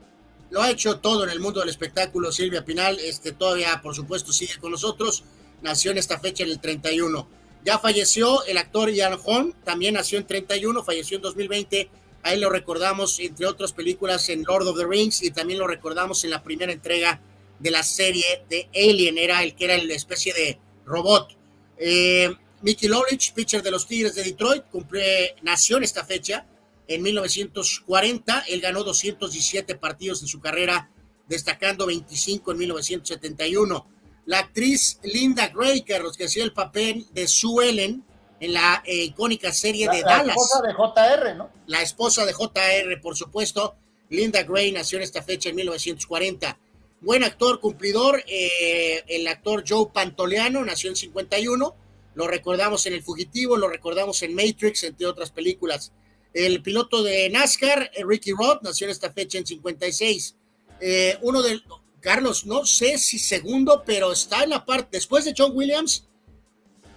Lo 0.52 0.60
ha 0.60 0.70
hecho 0.70 1.00
todo 1.00 1.24
en 1.24 1.30
el 1.30 1.40
mundo 1.40 1.60
del 1.60 1.70
espectáculo. 1.70 2.30
Silvia 2.30 2.62
Pinal, 2.62 2.98
este, 3.00 3.32
todavía, 3.32 3.80
por 3.82 3.94
supuesto, 3.94 4.34
sigue 4.34 4.58
con 4.60 4.70
nosotros. 4.70 5.24
Nació 5.62 5.92
en 5.92 5.98
esta 5.98 6.20
fecha 6.20 6.44
en 6.44 6.50
el 6.50 6.60
31. 6.60 7.26
Ya 7.64 7.78
falleció 7.78 8.44
el 8.44 8.58
actor 8.58 8.90
Ian 8.90 9.18
Holm, 9.24 9.54
también 9.64 9.94
nació 9.94 10.18
en 10.18 10.26
31, 10.26 10.84
falleció 10.84 11.16
en 11.16 11.22
2020. 11.22 11.88
Ahí 12.22 12.38
lo 12.38 12.50
recordamos, 12.50 13.18
entre 13.18 13.46
otras 13.46 13.72
películas, 13.72 14.28
en 14.28 14.42
Lord 14.42 14.68
of 14.68 14.76
the 14.76 14.84
Rings 14.84 15.22
y 15.22 15.30
también 15.30 15.58
lo 15.58 15.66
recordamos 15.66 16.22
en 16.24 16.30
la 16.30 16.42
primera 16.42 16.70
entrega 16.70 17.18
de 17.58 17.70
la 17.70 17.82
serie 17.82 18.44
de 18.50 18.68
Alien, 18.74 19.16
era 19.16 19.42
el 19.42 19.54
que 19.54 19.64
era 19.64 19.78
la 19.78 19.94
especie 19.94 20.34
de 20.34 20.58
robot. 20.84 21.34
Eh, 21.78 22.30
Mickey 22.60 22.90
Lolich, 22.90 23.32
pitcher 23.32 23.62
de 23.62 23.70
los 23.70 23.86
Tigres 23.86 24.14
de 24.16 24.22
Detroit, 24.22 24.64
cumple, 24.64 25.34
nació 25.40 25.78
en 25.78 25.84
esta 25.84 26.04
fecha 26.04 26.44
en 26.94 27.02
1940. 27.02 28.44
Él 28.48 28.60
ganó 28.60 28.82
217 28.84 29.74
partidos 29.76 30.22
en 30.22 30.28
su 30.28 30.40
carrera, 30.40 30.90
destacando 31.28 31.86
25 31.86 32.52
en 32.52 32.58
1971. 32.58 33.86
La 34.26 34.38
actriz 34.40 34.98
Linda 35.02 35.48
Gray, 35.48 35.82
Carlos, 35.82 36.16
que 36.16 36.24
hacía 36.26 36.44
el 36.44 36.52
papel 36.52 37.06
de 37.12 37.26
Sue 37.26 37.68
Ellen 37.70 38.04
en 38.40 38.52
la 38.52 38.82
eh, 38.86 39.04
icónica 39.04 39.52
serie 39.52 39.86
La, 39.86 39.92
de 39.94 40.00
la 40.02 40.06
Dallas. 40.18 40.36
esposa 40.36 40.62
de 40.62 40.74
JR, 40.74 41.34
¿no? 41.36 41.50
La 41.66 41.82
esposa 41.82 42.24
de 42.26 42.32
JR, 42.32 43.00
por 43.00 43.16
supuesto. 43.16 43.76
Linda 44.10 44.42
Gray 44.42 44.72
nació 44.72 44.98
en 44.98 45.04
esta 45.04 45.22
fecha 45.22 45.48
en 45.48 45.56
1940. 45.56 46.58
Buen 47.00 47.24
actor, 47.24 47.60
cumplidor. 47.60 48.22
eh, 48.26 49.02
el 49.08 49.26
actor 49.26 49.64
Joe 49.66 49.88
Pantoliano 49.92 50.64
nació 50.64 50.90
en 50.90 50.96
51. 50.96 51.74
Lo 52.14 52.28
recordamos 52.28 52.84
en 52.86 52.92
El 52.92 53.02
Fugitivo, 53.02 53.56
lo 53.56 53.68
recordamos 53.68 54.22
en 54.22 54.34
Matrix, 54.34 54.84
entre 54.84 55.06
otras 55.06 55.30
películas. 55.30 55.92
El 56.34 56.62
piloto 56.62 57.02
de 57.02 57.28
NASCAR, 57.30 57.90
eh, 57.94 58.04
Ricky 58.06 58.32
Roth, 58.32 58.62
nació 58.62 58.86
en 58.86 58.90
esta 58.90 59.12
fecha 59.12 59.38
en 59.38 59.46
56. 59.46 60.36
Eh, 60.80 61.18
uno 61.22 61.42
de 61.42 61.60
Carlos, 62.00 62.46
no 62.46 62.64
sé 62.64 62.98
si 62.98 63.18
segundo, 63.18 63.82
pero 63.86 64.12
está 64.12 64.42
en 64.42 64.50
la 64.50 64.64
parte, 64.64 64.88
después 64.96 65.24
de 65.24 65.34
John 65.36 65.52
Williams, 65.54 66.08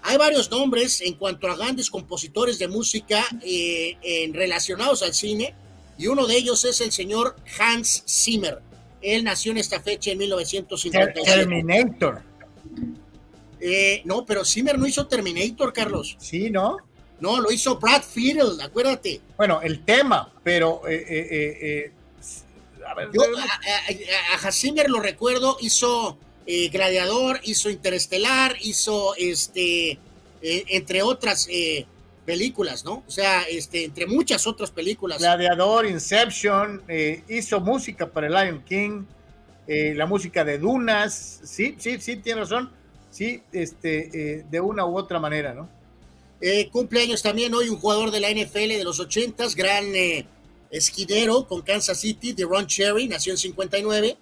hay 0.01 0.17
varios 0.17 0.49
nombres 0.49 1.01
en 1.01 1.15
cuanto 1.15 1.47
a 1.47 1.55
grandes 1.55 1.89
compositores 1.89 2.57
de 2.59 2.67
música 2.67 3.23
eh, 3.43 3.97
en- 4.01 4.33
relacionados 4.33 5.03
al 5.03 5.13
cine, 5.13 5.53
y 5.97 6.07
uno 6.07 6.25
de 6.27 6.37
ellos 6.37 6.63
es 6.65 6.81
el 6.81 6.91
señor 6.91 7.35
Hans 7.59 8.03
Zimmer. 8.07 8.59
Él 9.01 9.23
nació 9.23 9.51
en 9.51 9.59
esta 9.59 9.79
fecha 9.81 10.11
en 10.11 10.17
1957. 10.17 11.21
Terminator. 11.23 12.23
Eh, 13.59 14.01
no, 14.05 14.25
pero 14.25 14.43
Zimmer 14.43 14.77
no 14.77 14.85
hizo 14.87 15.07
Terminator, 15.07 15.71
Carlos. 15.73 16.15
Sí, 16.19 16.49
¿no? 16.49 16.77
No, 17.19 17.39
lo 17.39 17.51
hizo 17.51 17.77
Brad 17.77 18.03
Fiedel, 18.03 18.59
acuérdate. 18.61 19.21
Bueno, 19.37 19.61
el 19.61 19.83
tema, 19.83 20.31
pero 20.43 20.81
eh, 20.87 20.95
eh, 20.95 21.27
eh, 21.31 21.57
eh, 21.61 21.91
a 22.85 22.93
ver, 22.93 23.09
Yo 23.13 23.21
a, 24.43 24.51
Zimmer 24.51 24.89
lo 24.89 24.99
recuerdo, 24.99 25.57
hizo 25.61 26.17
eh, 26.45 26.69
Gladiador, 26.69 27.39
hizo 27.43 27.69
Interestelar, 27.69 28.55
hizo 28.61 29.15
este, 29.15 29.91
eh, 30.41 30.65
entre 30.69 31.01
otras 31.01 31.47
películas, 32.25 32.83
¿no? 32.85 33.03
O 33.07 33.11
sea, 33.11 33.43
este, 33.43 33.85
entre 33.85 34.07
muchas 34.07 34.45
otras 34.45 34.71
películas. 34.71 35.19
Gladiador, 35.19 35.85
Inception, 35.85 36.83
hizo 37.29 37.59
música 37.59 38.07
para 38.07 38.27
el 38.27 38.33
Lion 38.33 38.63
King, 38.63 39.03
eh, 39.67 39.93
la 39.95 40.05
música 40.05 40.43
de 40.45 40.59
Dunas, 40.59 41.41
sí, 41.43 41.75
sí, 41.79 41.99
sí, 41.99 42.17
tiene 42.17 42.41
razón, 42.41 42.69
sí, 43.09 43.41
este, 43.51 44.37
eh, 44.37 44.45
de 44.49 44.59
una 44.59 44.85
u 44.85 44.95
otra 44.95 45.19
manera, 45.19 45.55
¿no? 45.55 45.67
Eh, 46.47 46.69
cumpleaños 46.69 47.23
también 47.23 47.55
hoy 47.55 47.69
un 47.69 47.79
jugador 47.79 48.11
de 48.11 48.19
la 48.19 48.29
NFL 48.29 48.77
de 48.77 48.83
los 48.83 48.99
80s, 48.99 49.55
gran 49.55 49.83
eh, 49.95 50.27
esquinero 50.69 51.47
con 51.47 51.63
Kansas 51.63 51.99
City, 51.99 52.33
de 52.33 52.45
Ron 52.45 52.67
Cherry, 52.67 53.07
nació 53.07 53.33
en 53.33 53.39
59. 53.39 54.15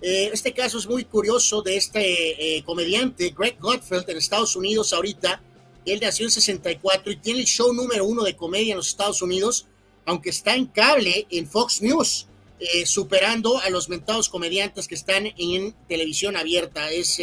Eh, 0.00 0.30
este 0.32 0.54
caso 0.54 0.78
es 0.78 0.86
muy 0.86 1.04
curioso 1.04 1.60
de 1.60 1.76
este 1.76 2.56
eh, 2.56 2.64
comediante, 2.64 3.34
Greg 3.36 3.58
Gotfeld, 3.60 4.08
en 4.08 4.16
Estados 4.16 4.56
Unidos 4.56 4.94
ahorita. 4.94 5.42
Él 5.84 5.98
nació 6.00 6.24
en 6.24 6.30
64 6.30 7.12
y 7.12 7.16
tiene 7.16 7.40
el 7.40 7.46
show 7.46 7.70
número 7.74 8.06
uno 8.06 8.22
de 8.22 8.34
comedia 8.34 8.70
en 8.70 8.78
los 8.78 8.88
Estados 8.88 9.20
Unidos, 9.20 9.66
aunque 10.06 10.30
está 10.30 10.54
en 10.54 10.68
cable 10.68 11.26
en 11.30 11.46
Fox 11.46 11.82
News, 11.82 12.26
eh, 12.58 12.86
superando 12.86 13.58
a 13.58 13.68
los 13.68 13.90
mentados 13.90 14.30
comediantes 14.30 14.88
que 14.88 14.94
están 14.94 15.26
en 15.36 15.74
televisión 15.90 16.38
abierta. 16.38 16.90
Es 16.90 17.20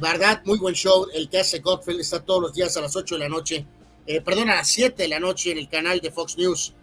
verdad, 0.00 0.42
muy 0.44 0.58
buen 0.58 0.74
show. 0.74 1.06
El 1.14 1.28
que 1.28 1.38
hace 1.38 1.60
Gotfeld 1.60 2.00
está 2.00 2.24
todos 2.24 2.42
los 2.42 2.52
días 2.52 2.76
a 2.76 2.80
las 2.80 2.96
8 2.96 3.14
de 3.14 3.18
la 3.20 3.28
noche, 3.28 3.64
perdón, 4.24 4.50
a 4.50 4.56
las 4.56 4.68
7 4.68 5.02
de 5.02 5.08
la 5.08 5.20
noche 5.20 5.50
en 5.50 5.58
el 5.58 5.68
canal 5.68 6.00
de 6.00 6.10
Fox 6.10 6.36
News. 6.36 6.74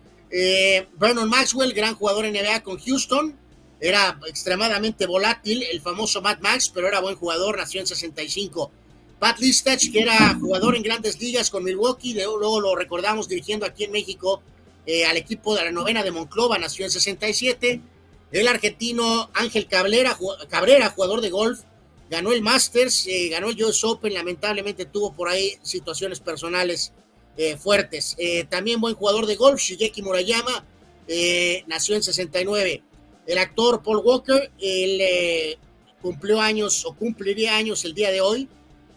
Vernon 0.98 1.30
Maxwell, 1.30 1.74
gran 1.74 1.96
jugador 1.96 2.26
en 2.26 2.34
NBA 2.34 2.64
con 2.64 2.80
Houston 2.80 3.38
era 3.84 4.18
extremadamente 4.28 5.06
volátil, 5.06 5.62
el 5.62 5.82
famoso 5.82 6.22
Matt 6.22 6.40
Max, 6.40 6.72
pero 6.74 6.88
era 6.88 7.02
buen 7.02 7.18
jugador, 7.18 7.58
nació 7.58 7.82
en 7.82 7.88
65. 7.88 8.72
Pat 9.20 9.40
Listach, 9.40 9.92
que 9.92 10.00
era 10.00 10.36
jugador 10.40 10.78
en 10.78 10.84
grandes 10.84 11.20
ligas 11.20 11.50
con 11.50 11.66
Milwaukee, 11.66 12.14
luego 12.14 12.62
lo 12.62 12.78
recordamos 12.78 13.28
dirigiendo 13.28 13.66
aquí 13.66 13.84
en 13.84 13.92
México 13.92 14.42
eh, 14.86 15.06
al 15.06 15.18
equipo 15.18 15.54
de 15.54 15.66
la 15.66 15.72
novena 15.72 16.02
de 16.02 16.12
Monclova, 16.12 16.58
nació 16.58 16.86
en 16.86 16.92
67. 16.92 17.82
El 18.32 18.48
argentino 18.48 19.30
Ángel 19.34 19.68
Cabrera, 19.68 20.18
Cabrera 20.48 20.90
jugador 20.90 21.20
de 21.20 21.30
golf, 21.30 21.60
ganó 22.10 22.32
el 22.32 22.42
Masters, 22.42 23.06
eh, 23.08 23.28
ganó 23.28 23.50
el 23.50 23.62
US 23.66 23.84
Open, 23.84 24.14
lamentablemente 24.14 24.86
tuvo 24.86 25.14
por 25.14 25.28
ahí 25.28 25.58
situaciones 25.62 26.22
personales 26.22 26.94
eh, 27.38 27.58
fuertes. 27.58 28.16
también 28.50 28.80
buen 28.80 28.96
jugador 28.96 29.26
de 29.26 29.36
golf, 29.36 29.60
Shigeki 29.60 30.02
Murayama, 30.02 30.66
nació 31.68 31.96
en 31.96 32.04
69. 32.04 32.84
El 33.26 33.38
actor 33.38 33.82
Paul 33.82 34.02
Walker, 34.04 34.52
él 34.60 34.98
eh, 35.02 35.58
cumplió 36.02 36.42
años 36.42 36.86
o 36.86 36.94
cumpliría 36.94 37.56
años 37.56 37.86
el 37.86 37.94
día 37.94 38.12
de 38.12 38.22
hoy. 38.22 38.50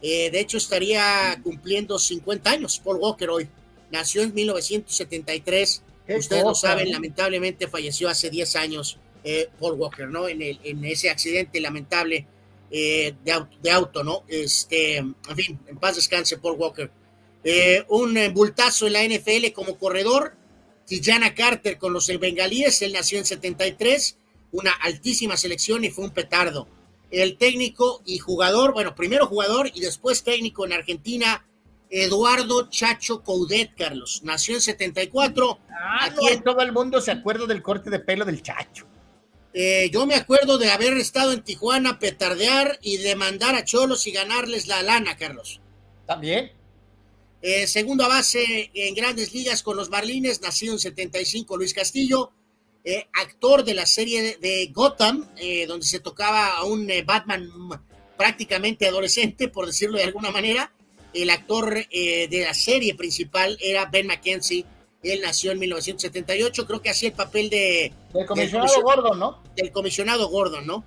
Eh, 0.03 0.31
de 0.31 0.41
hecho, 0.41 0.57
estaría 0.57 1.39
cumpliendo 1.43 1.99
50 1.99 2.51
años 2.51 2.81
Paul 2.83 2.99
Walker 2.99 3.31
hoy. 3.31 3.49
Nació 3.91 4.23
en 4.23 4.35
1973. 4.35 5.83
Ustedes 6.09 6.45
lo 6.45 6.55
saben, 6.55 6.91
lamentablemente 6.91 7.67
falleció 7.67 8.09
hace 8.09 8.31
10 8.31 8.57
años 8.57 8.99
eh, 9.25 9.49
Paul 9.59 9.75
Walker, 9.75 10.09
¿no? 10.09 10.29
En, 10.29 10.43
el, 10.43 10.61
en 10.63 10.85
ese 10.85 11.11
accidente 11.11 11.61
lamentable 11.61 12.27
de, 12.71 13.15
de, 13.63 13.71
auto, 13.71 14.03
¿no? 14.03 14.25
Este, 14.29 14.97
en 14.97 15.15
fin, 15.35 15.59
en 15.67 15.79
paz 15.79 15.97
descanse 15.97 16.37
Paul 16.39 16.57
Walker. 16.57 16.91
Un 17.89 18.19
bultazo 18.35 18.87
en 18.87 18.93
la 18.93 19.05
NFL 19.05 19.53
como 19.55 19.79
corredor 19.79 20.35
Kijana 20.87 21.35
Carter 21.35 21.79
con 21.79 21.93
los 21.93 22.07
bengalíes, 22.19 22.81
él 22.83 22.93
nació 22.93 23.19
en 23.19 23.25
73, 23.25 24.17
una 24.53 24.73
altísima 24.73 25.37
selección 25.37 25.85
y 25.85 25.91
fue 25.91 26.05
un 26.05 26.13
petardo. 26.13 26.69
El 27.11 27.37
técnico 27.37 28.03
y 28.07 28.19
jugador, 28.19 28.73
bueno, 28.73 28.95
primero 28.95 29.27
jugador 29.27 29.71
y 29.75 29.81
después 29.81 30.23
técnico 30.23 30.65
en 30.65 30.73
Argentina, 30.73 31.45
Eduardo 31.91 32.69
Chacho 32.69 33.23
Coudet, 33.23 33.75
Carlos. 33.77 34.23
Nació 34.25 34.57
en 34.57 34.61
74. 34.61 35.59
Ah, 35.71 36.07
Aquí 36.07 36.41
todo 36.45 36.61
el 36.61 36.73
mundo 36.73 37.01
se 37.01 37.13
acuerda 37.13 37.47
del 37.47 37.63
corte 37.63 37.91
de 37.91 38.01
pelo 38.01 38.25
del 38.25 38.43
Chacho. 38.43 38.87
Eh, 39.55 39.89
yo 39.93 40.05
me 40.07 40.17
acuerdo 40.17 40.59
de 40.59 40.71
haber 40.71 40.97
estado 40.99 41.33
en 41.33 41.43
Tijuana, 41.43 41.99
petardear 41.99 42.79
y 42.83 42.99
demandar 42.99 43.55
a 43.55 43.65
Cholos 43.65 44.07
y 44.07 44.11
ganarles 44.11 44.67
la 44.67 44.83
lana, 44.83 45.17
Carlos. 45.17 45.61
También. 46.07 46.53
Eh, 47.49 47.69
segunda 47.69 48.09
base 48.09 48.73
en 48.75 48.93
grandes 48.97 49.33
ligas 49.33 49.63
con 49.63 49.77
los 49.77 49.89
Marlines, 49.89 50.41
nacido 50.43 50.73
en 50.73 50.81
75, 50.81 51.57
Luis 51.57 51.75
Castillo. 51.75 52.33
Eh, 52.83 53.07
actor 53.13 53.63
de 53.63 53.73
la 53.73 53.87
serie 53.87 54.37
de, 54.41 54.69
Gotham, 54.75 55.29
eh, 55.37 55.65
donde 55.69 55.87
se 55.87 56.01
tocaba 56.01 56.57
a 56.57 56.65
un 56.65 56.91
Batman 57.05 57.49
prácticamente 58.17 58.89
adolescente, 58.89 59.47
por 59.47 59.67
decirlo 59.67 59.97
de 59.97 60.03
alguna 60.03 60.33
manera. 60.33 60.73
El 61.15 61.31
actor 61.31 61.87
de 61.89 62.43
la 62.45 62.53
serie 62.53 62.97
principal 62.97 63.57
era 63.61 63.87
Ben 63.87 64.09
McKenzie. 64.09 64.65
Él 65.05 65.21
nació 65.23 65.53
en 65.53 65.61
1978, 65.61 66.67
creo 66.67 66.83
que 66.83 66.91
hacía 66.91 67.11
el 67.11 67.15
papel 67.15 67.49
de... 67.49 67.93
Del 68.13 68.27
comisionado 68.27 68.83
Gordon, 68.83 69.19
¿no? 69.21 69.43
Del 69.55 69.71
comisionado 69.71 70.29
Gordon, 70.31 70.67
¿no? 70.67 70.85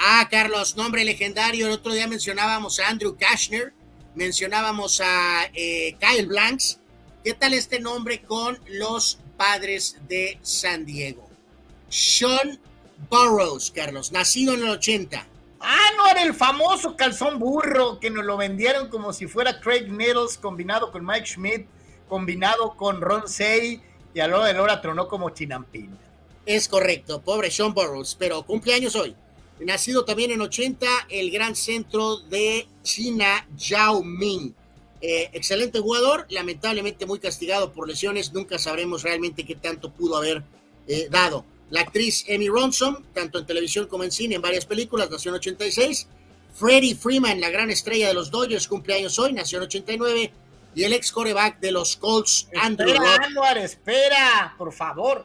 ah, 0.00 0.26
Carlos, 0.32 0.76
nombre 0.76 1.04
legendario. 1.04 1.66
El 1.66 1.72
otro 1.74 1.94
día 1.94 2.08
mencionábamos 2.08 2.80
a 2.80 2.88
Andrew 2.88 3.16
Kashner, 3.16 3.72
mencionábamos 4.16 5.00
a 5.00 5.44
eh, 5.54 5.96
Kyle 6.00 6.26
Blanks. 6.26 6.80
¿Qué 7.22 7.34
tal 7.34 7.54
este 7.54 7.78
nombre 7.78 8.22
con 8.22 8.58
los 8.68 9.18
padres 9.36 9.96
de 10.08 10.38
San 10.42 10.84
Diego? 10.84 11.28
Sean 11.88 12.58
Burroughs, 13.10 13.70
Carlos, 13.70 14.10
nacido 14.10 14.54
en 14.54 14.62
el 14.62 14.70
80. 14.70 15.26
Ah, 15.60 15.90
no, 15.96 16.08
era 16.08 16.22
el 16.22 16.34
famoso 16.34 16.96
calzón 16.96 17.38
burro 17.38 17.98
que 18.00 18.10
nos 18.10 18.24
lo 18.24 18.36
vendieron 18.36 18.88
como 18.88 19.12
si 19.12 19.26
fuera 19.26 19.60
Craig 19.60 19.88
Needles 19.88 20.38
combinado 20.38 20.90
con 20.90 21.04
Mike 21.04 21.26
Schmidt, 21.26 21.66
combinado 22.08 22.76
con 22.76 23.00
Ron 23.00 23.28
Say 23.28 23.82
y 24.14 24.20
a 24.20 24.28
lo 24.28 24.42
de 24.42 24.54
Lora 24.54 24.80
tronó 24.80 25.08
como 25.08 25.30
chinampina. 25.30 25.96
Es 26.46 26.68
correcto, 26.68 27.20
pobre 27.22 27.50
Sean 27.50 27.74
Burroughs, 27.74 28.14
pero 28.14 28.44
cumpleaños 28.44 28.94
hoy. 28.94 29.16
Nacido 29.60 30.04
también 30.04 30.30
en 30.32 30.42
80, 30.42 30.86
el 31.08 31.30
gran 31.30 31.56
centro 31.56 32.18
de 32.18 32.66
China, 32.82 33.48
Yao 33.56 34.02
Ming. 34.02 34.52
Eh, 35.00 35.30
excelente 35.32 35.78
jugador, 35.80 36.26
lamentablemente 36.30 37.06
muy 37.06 37.18
castigado 37.18 37.72
por 37.72 37.88
lesiones, 37.88 38.32
nunca 38.32 38.58
sabremos 38.58 39.02
realmente 39.02 39.44
qué 39.44 39.54
tanto 39.54 39.90
pudo 39.90 40.16
haber 40.16 40.42
eh, 40.88 41.08
dado. 41.10 41.44
La 41.70 41.80
actriz 41.80 42.24
Amy 42.32 42.48
Ronson, 42.48 43.04
tanto 43.12 43.38
en 43.38 43.46
televisión 43.46 43.86
como 43.86 44.04
en 44.04 44.12
cine, 44.12 44.36
en 44.36 44.42
varias 44.42 44.66
películas, 44.66 45.10
nació 45.10 45.30
en 45.30 45.36
86. 45.36 46.06
Freddie 46.54 46.94
Freeman, 46.94 47.40
la 47.40 47.50
gran 47.50 47.70
estrella 47.70 48.08
de 48.08 48.14
los 48.14 48.30
Dodgers, 48.30 48.68
cumpleaños 48.68 49.18
hoy, 49.18 49.32
nació 49.32 49.58
en 49.58 49.64
89. 49.64 50.32
Y 50.74 50.84
el 50.84 50.92
ex 50.92 51.10
coreback 51.10 51.58
de 51.60 51.72
los 51.72 51.96
Colts, 51.96 52.48
Andrew 52.54 52.90
Espera, 52.90 53.64
espera, 53.64 54.54
por 54.58 54.72
favor. 54.72 55.24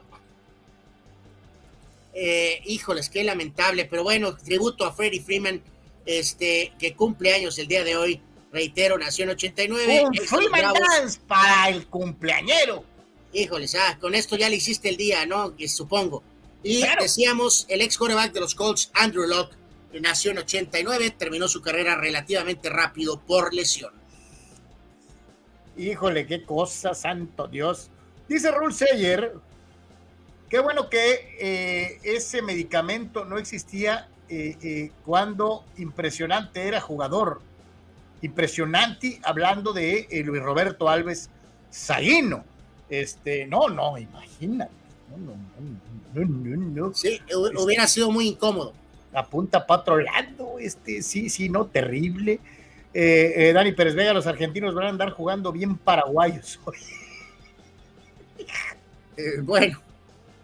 Eh, 2.14 2.60
híjoles, 2.66 3.08
qué 3.08 3.24
lamentable, 3.24 3.86
pero 3.86 4.02
bueno, 4.02 4.36
tributo 4.36 4.84
a 4.84 4.92
Freddie 4.92 5.22
Freeman, 5.22 5.62
este, 6.04 6.72
que 6.78 6.94
cumple 6.94 7.34
años 7.34 7.58
el 7.58 7.68
día 7.68 7.84
de 7.84 7.96
hoy. 7.96 8.20
Reitero, 8.52 8.98
nació 8.98 9.24
en 9.24 9.30
89. 9.30 10.04
Un 10.04 10.14
Freeman 10.14 10.74
Dance 10.74 11.20
para 11.26 11.70
el 11.70 11.86
cumpleañero. 11.86 12.84
Híjoles, 13.32 13.74
ah, 13.76 13.96
con 13.98 14.14
esto 14.14 14.36
ya 14.36 14.50
le 14.50 14.56
hiciste 14.56 14.90
el 14.90 14.98
día, 14.98 15.24
¿no? 15.24 15.56
Que 15.56 15.68
supongo. 15.68 16.22
Y 16.62 16.84
decíamos, 17.00 17.66
el 17.68 17.80
ex 17.80 17.96
coreback 17.96 18.32
de 18.32 18.40
los 18.40 18.54
Colts, 18.54 18.90
Andrew 18.94 19.26
Locke, 19.26 19.56
nació 20.00 20.30
en 20.30 20.38
89, 20.38 21.14
terminó 21.18 21.48
su 21.48 21.60
carrera 21.60 21.96
relativamente 21.96 22.68
rápido 22.68 23.20
por 23.20 23.52
lesión. 23.52 23.92
Híjole, 25.76 26.26
qué 26.26 26.44
cosa, 26.44 26.94
santo 26.94 27.48
Dios. 27.48 27.90
Dice 28.28 28.50
Rule 28.50 28.74
Sayer, 28.74 29.32
Qué 30.52 30.58
bueno 30.58 30.90
que 30.90 31.34
eh, 31.40 31.98
ese 32.02 32.42
medicamento 32.42 33.24
no 33.24 33.38
existía 33.38 34.06
eh, 34.28 34.58
eh, 34.62 34.90
cuando 35.06 35.64
impresionante 35.78 36.68
era 36.68 36.78
jugador. 36.78 37.40
Impresionante 38.20 39.18
hablando 39.24 39.72
de 39.72 40.06
Luis 40.26 40.42
Roberto 40.42 40.90
Alves 40.90 41.30
Saíno. 41.70 42.44
Este, 42.90 43.46
no, 43.46 43.70
no, 43.70 43.96
imagínate. 43.96 44.70
No, 45.10 45.16
no, 45.16 46.26
no, 46.26 46.88
no, 46.88 46.94
Sí, 46.94 47.18
hubiera 47.32 47.86
sido 47.86 48.10
muy 48.10 48.28
incómodo. 48.28 48.74
La 49.10 49.24
punta 49.24 49.66
patrolando, 49.66 50.58
este, 50.58 51.00
sí, 51.00 51.30
sí, 51.30 51.48
no, 51.48 51.64
terrible. 51.64 52.40
Dani 52.92 53.72
Pérez 53.72 53.94
Vega, 53.94 54.12
los 54.12 54.26
argentinos 54.26 54.74
van 54.74 54.84
a 54.84 54.90
andar 54.90 55.12
jugando 55.12 55.50
bien 55.50 55.78
paraguayos 55.78 56.60
hoy. 56.66 56.76
bueno, 59.44 59.80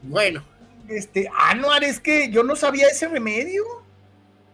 bueno. 0.03 0.45
Este, 0.89 1.29
Anuar, 1.37 1.85
es 1.85 2.01
que 2.01 2.31
yo 2.31 2.43
no 2.43 2.57
sabía 2.57 2.89
ese 2.89 3.09
remedio. 3.09 3.65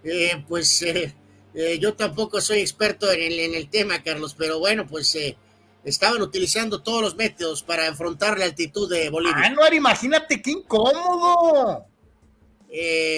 Eh, 0.03 0.45
pues 0.49 0.83
eh, 0.83 1.15
eh, 1.55 1.79
yo 1.79 1.95
tampoco 1.95 2.41
soy 2.41 2.61
experto 2.61 3.11
en 3.11 3.23
el, 3.23 3.39
en 3.39 3.55
el, 3.55 3.71
tema, 3.71 4.03
Carlos, 4.03 4.35
pero 4.37 4.59
bueno, 4.59 4.87
pues 4.87 5.17
estaban 5.85 6.21
utilizando 6.21 6.83
todos 6.83 7.03
los 7.03 7.17
métodos 7.17 7.63
para 7.63 7.89
afrontar 7.89 8.39
la 8.39 8.47
altitud 8.47 8.91
de 8.91 9.09
Bolivia. 9.11 9.47
Anuar, 9.47 9.73
imagínate 9.73 10.43
qué 10.43 10.51
incómodo. 10.51 11.87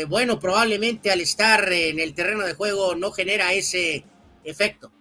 bueno, 0.09 0.39
probablemente 0.39 1.11
al 1.11 1.21
estar 1.21 1.73
en 1.73 1.99
el 1.99 2.15
terreno 2.15 2.45
de 2.45 2.55
juego 2.55 2.95
no 2.95 3.11
genera 3.13 3.53
ese 3.53 4.05
efecto. 4.45 4.93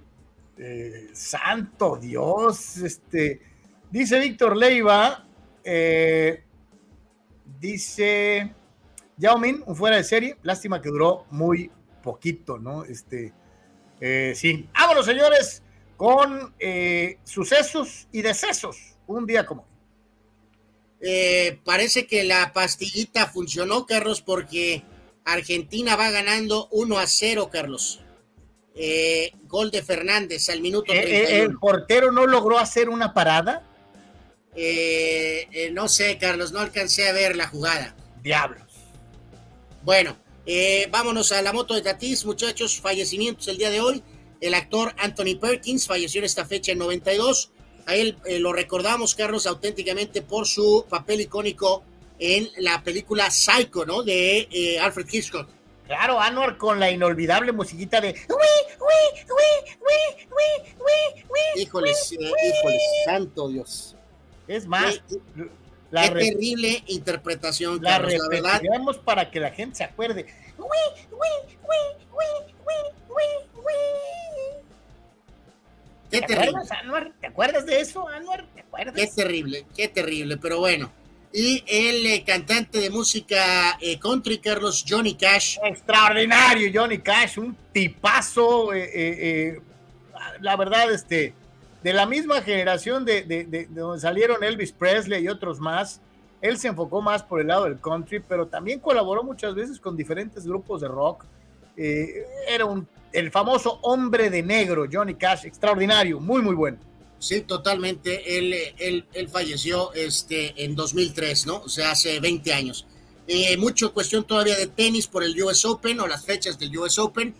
santo 1.14 1.98
Dios, 2.02 2.78
este, 2.78 3.42
dice 3.92 4.20
Víctor 4.20 4.56
Leiva, 4.56 5.26
eh, 5.68 6.44
Dice 7.66 8.54
Yao 9.18 9.40
Min, 9.40 9.64
un 9.66 9.76
fuera 9.76 9.98
de 9.98 10.04
serie. 10.04 10.38
Lástima 10.44 10.82
que 10.82 10.90
duró 10.90 11.26
muy 11.32 11.72
poquito, 12.04 12.60
¿no? 12.60 12.84
Este, 12.84 13.34
eh, 14.00 14.34
sí. 14.36 14.70
Vámonos, 14.74 15.06
señores, 15.06 15.64
con 15.98 16.54
eh, 16.60 17.18
sucesos 17.24 18.08
y 18.12 18.22
decesos. 18.22 18.78
Un 19.08 19.26
día 19.26 19.46
como 19.46 19.66
eh, 21.02 21.60
parece 21.64 22.08
que 22.08 22.24
la 22.24 22.52
pastillita 22.54 23.28
funcionó, 23.28 23.86
Carlos, 23.86 24.22
porque 24.22 24.84
Argentina 25.24 25.96
va 25.96 26.10
ganando 26.10 26.68
1 26.72 26.98
a 27.00 27.08
0, 27.08 27.50
Carlos. 27.52 28.02
Eh, 28.76 29.32
gol 29.48 29.72
de 29.72 29.82
Fernández 29.82 30.50
al 30.50 30.62
minuto 30.62 30.92
Eh, 30.94 31.02
31. 31.02 31.30
eh, 31.30 31.40
¿El 31.42 31.58
portero 31.58 32.12
no 32.12 32.26
logró 32.28 32.58
hacer 32.60 32.90
una 32.90 33.14
parada? 33.14 33.68
Eh, 34.56 35.48
eh, 35.52 35.72
no 35.72 35.88
sé, 35.88 36.18
Carlos, 36.18 36.52
no 36.52 36.60
alcancé 36.60 37.08
a 37.08 37.14
ver 37.14 37.36
la 37.36 37.48
jugada. 37.48 37.96
Diablos. 38.22 38.64
Bueno, 39.84 40.18
eh, 40.46 40.88
vámonos 40.92 41.32
a 41.32 41.42
la 41.42 41.54
moto 41.54 41.74
de 41.74 41.82
Tatis, 41.82 42.26
muchachos. 42.26 42.80
Fallecimientos 42.80 43.48
el 43.48 43.58
día 43.58 43.70
de 43.70 43.82
hoy. 43.82 44.04
El 44.42 44.54
actor 44.54 44.94
Anthony 44.98 45.40
Perkins 45.40 45.88
falleció 45.88 46.20
en 46.20 46.26
esta 46.26 46.46
fecha 46.46 46.72
en 46.72 46.80
92. 46.80 47.52
A 47.88 47.96
él 47.96 48.18
eh, 48.26 48.40
lo 48.40 48.54
recordamos, 48.54 49.16
Carlos, 49.16 49.48
auténticamente 49.48 50.22
por 50.22 50.48
su 50.48 50.86
papel 50.90 51.22
icónico 51.22 51.84
en 52.20 52.50
la 52.58 52.84
película 52.84 53.30
Psycho, 53.30 53.86
¿no? 53.86 54.04
De 54.04 54.48
eh, 54.52 54.80
Alfred 54.80 55.08
Hitchcock. 55.12 55.50
Claro, 55.86 56.20
Anwar 56.20 56.58
con 56.58 56.80
la 56.80 56.90
inolvidable 56.90 57.52
musiquita 57.52 58.02
de. 58.02 58.16
Híjoles, 61.56 62.12
híjoles, 62.12 62.82
santo 63.06 63.50
Dios. 63.50 63.95
Es 64.48 64.66
más, 64.68 65.02
Qué, 65.08 65.50
la, 65.92 66.04
qué 66.10 66.32
terrible 66.32 66.84
interpretación, 66.88 67.80
la 67.82 67.92
Carlos, 67.92 68.14
la 68.14 68.28
verdad. 68.30 68.52
repetiremos 68.54 68.98
para 69.00 69.30
que 69.32 69.40
la 69.40 69.52
gente 69.52 69.78
se 69.78 69.84
acuerde. 69.84 70.26
Qué 76.12 76.22
¿Te 76.22 76.28
terrible. 76.28 76.50
acuerdas? 76.50 77.14
¿Te 77.20 77.28
acuerdas 77.28 77.66
de 77.66 77.80
eso, 77.82 78.08
Anwar? 78.08 78.46
¿Te 78.54 78.62
acuerdas? 78.62 78.96
Qué 78.96 79.08
terrible, 79.08 79.66
qué 79.76 79.88
terrible, 79.88 80.38
pero 80.38 80.60
bueno. 80.60 80.92
Y 81.34 81.64
el 81.68 82.06
eh, 82.06 82.24
cantante 82.26 82.80
de 82.80 82.90
música 82.90 83.78
eh, 83.82 84.00
country, 84.00 84.38
Carlos 84.38 84.86
Johnny 84.88 85.16
Cash, 85.16 85.58
Extraordinario, 85.64 86.72
Johnny 86.74 87.00
Cash, 87.00 87.40
un 87.40 87.58
tipazo. 87.74 88.74
eh, 88.74 89.60
la 90.40 90.56
verdad, 90.56 90.94
este, 90.94 91.34
de 91.86 91.94
la 91.94 92.08
misma 92.08 92.42
generación 92.42 93.06
de, 93.06 93.22
de- 93.22 93.44
de- 93.46 93.68
de 93.68 93.82
donde 93.82 94.02
salieron 94.02 94.44
Elvis 94.44 94.72
Presley 94.72 95.24
y 95.24 95.28
otros 95.30 95.60
más. 95.60 96.02
Él 96.42 96.58
se 96.58 96.68
enfocó 96.68 97.00
más 97.02 97.22
por 97.22 97.40
el 97.42 97.48
lado 97.48 97.66
del 97.66 97.80
country, 97.80 98.20
pero 98.28 98.48
también 98.48 98.80
colaboró 98.80 99.24
muchas 99.24 99.54
veces 99.54 99.80
con 99.80 99.96
diferentes 99.96 100.46
grupos 100.48 100.82
de 100.82 100.88
rock. 100.88 101.26
Eh, 101.78 102.26
era 102.50 102.66
un, 102.66 102.88
el 103.14 103.30
famoso 103.30 103.78
hombre 103.84 104.32
de 104.32 104.42
negro, 104.42 104.86
Johnny 104.92 105.14
Cash, 105.14 105.46
extraordinario, 105.46 106.20
muy, 106.20 106.42
muy 106.42 106.56
bueno. 106.56 106.78
sí, 107.20 107.42
totalmente, 107.42 108.38
él, 108.38 108.56
él, 108.80 109.06
él 109.14 109.28
falleció 109.30 109.94
este, 109.94 110.64
en 110.66 110.76
2003, 110.76 111.46
¿no? 111.46 111.58
O 111.58 111.70
sea, 111.70 111.92
hace 111.92 112.20
20 112.20 112.52
años. 112.52 112.88
Eh, 113.28 113.58
mucho 113.58 113.94
cuestión 113.94 114.24
todavía 114.24 114.56
de 114.58 114.68
tenis 114.68 115.06
por 115.08 115.24
el 115.24 115.40
US 115.44 115.64
Open 115.66 116.00
o 116.00 116.08
las 116.08 116.26
fechas 116.26 116.58
del 116.58 116.76
US 116.78 116.98
Open. 117.00 117.34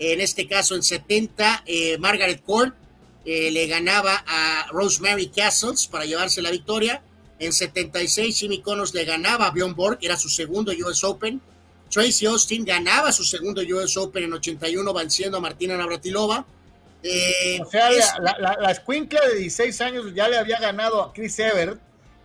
En 0.00 0.20
este 0.20 0.48
caso, 0.48 0.74
en 0.74 0.82
70, 0.82 1.62
eh, 1.66 1.98
Margaret 1.98 2.42
Court 2.44 2.74
eh, 3.24 3.50
le 3.50 3.66
ganaba 3.66 4.24
a 4.26 4.66
Rosemary 4.72 5.28
Castles 5.28 5.86
para 5.86 6.04
llevarse 6.04 6.42
la 6.42 6.50
victoria. 6.50 7.02
En 7.38 7.52
76, 7.52 8.38
Jimmy 8.38 8.60
Connors 8.60 8.94
le 8.94 9.04
ganaba 9.04 9.46
a 9.46 9.50
Bjorn 9.50 9.74
Borg, 9.74 9.98
era 10.00 10.16
su 10.16 10.28
segundo 10.28 10.72
US 10.86 11.02
Open. 11.04 11.40
Tracy 11.90 12.26
Austin 12.26 12.64
ganaba 12.64 13.12
su 13.12 13.24
segundo 13.24 13.60
US 13.62 13.96
Open 13.96 14.24
en 14.24 14.32
81, 14.32 14.94
venciendo 14.94 15.38
a 15.38 15.40
Martina 15.40 15.76
Navratilova. 15.76 16.44
Eh, 17.02 17.58
O 17.60 17.68
sea, 17.70 17.90
es- 17.90 18.12
la, 18.20 18.36
la, 18.38 18.56
la 18.60 18.70
escuincla 18.70 19.20
de 19.26 19.34
16 19.40 19.80
años 19.80 20.04
ya 20.14 20.28
le 20.28 20.38
había 20.38 20.58
ganado 20.60 21.02
a 21.02 21.12
Chris 21.12 21.38
Evert 21.40 21.80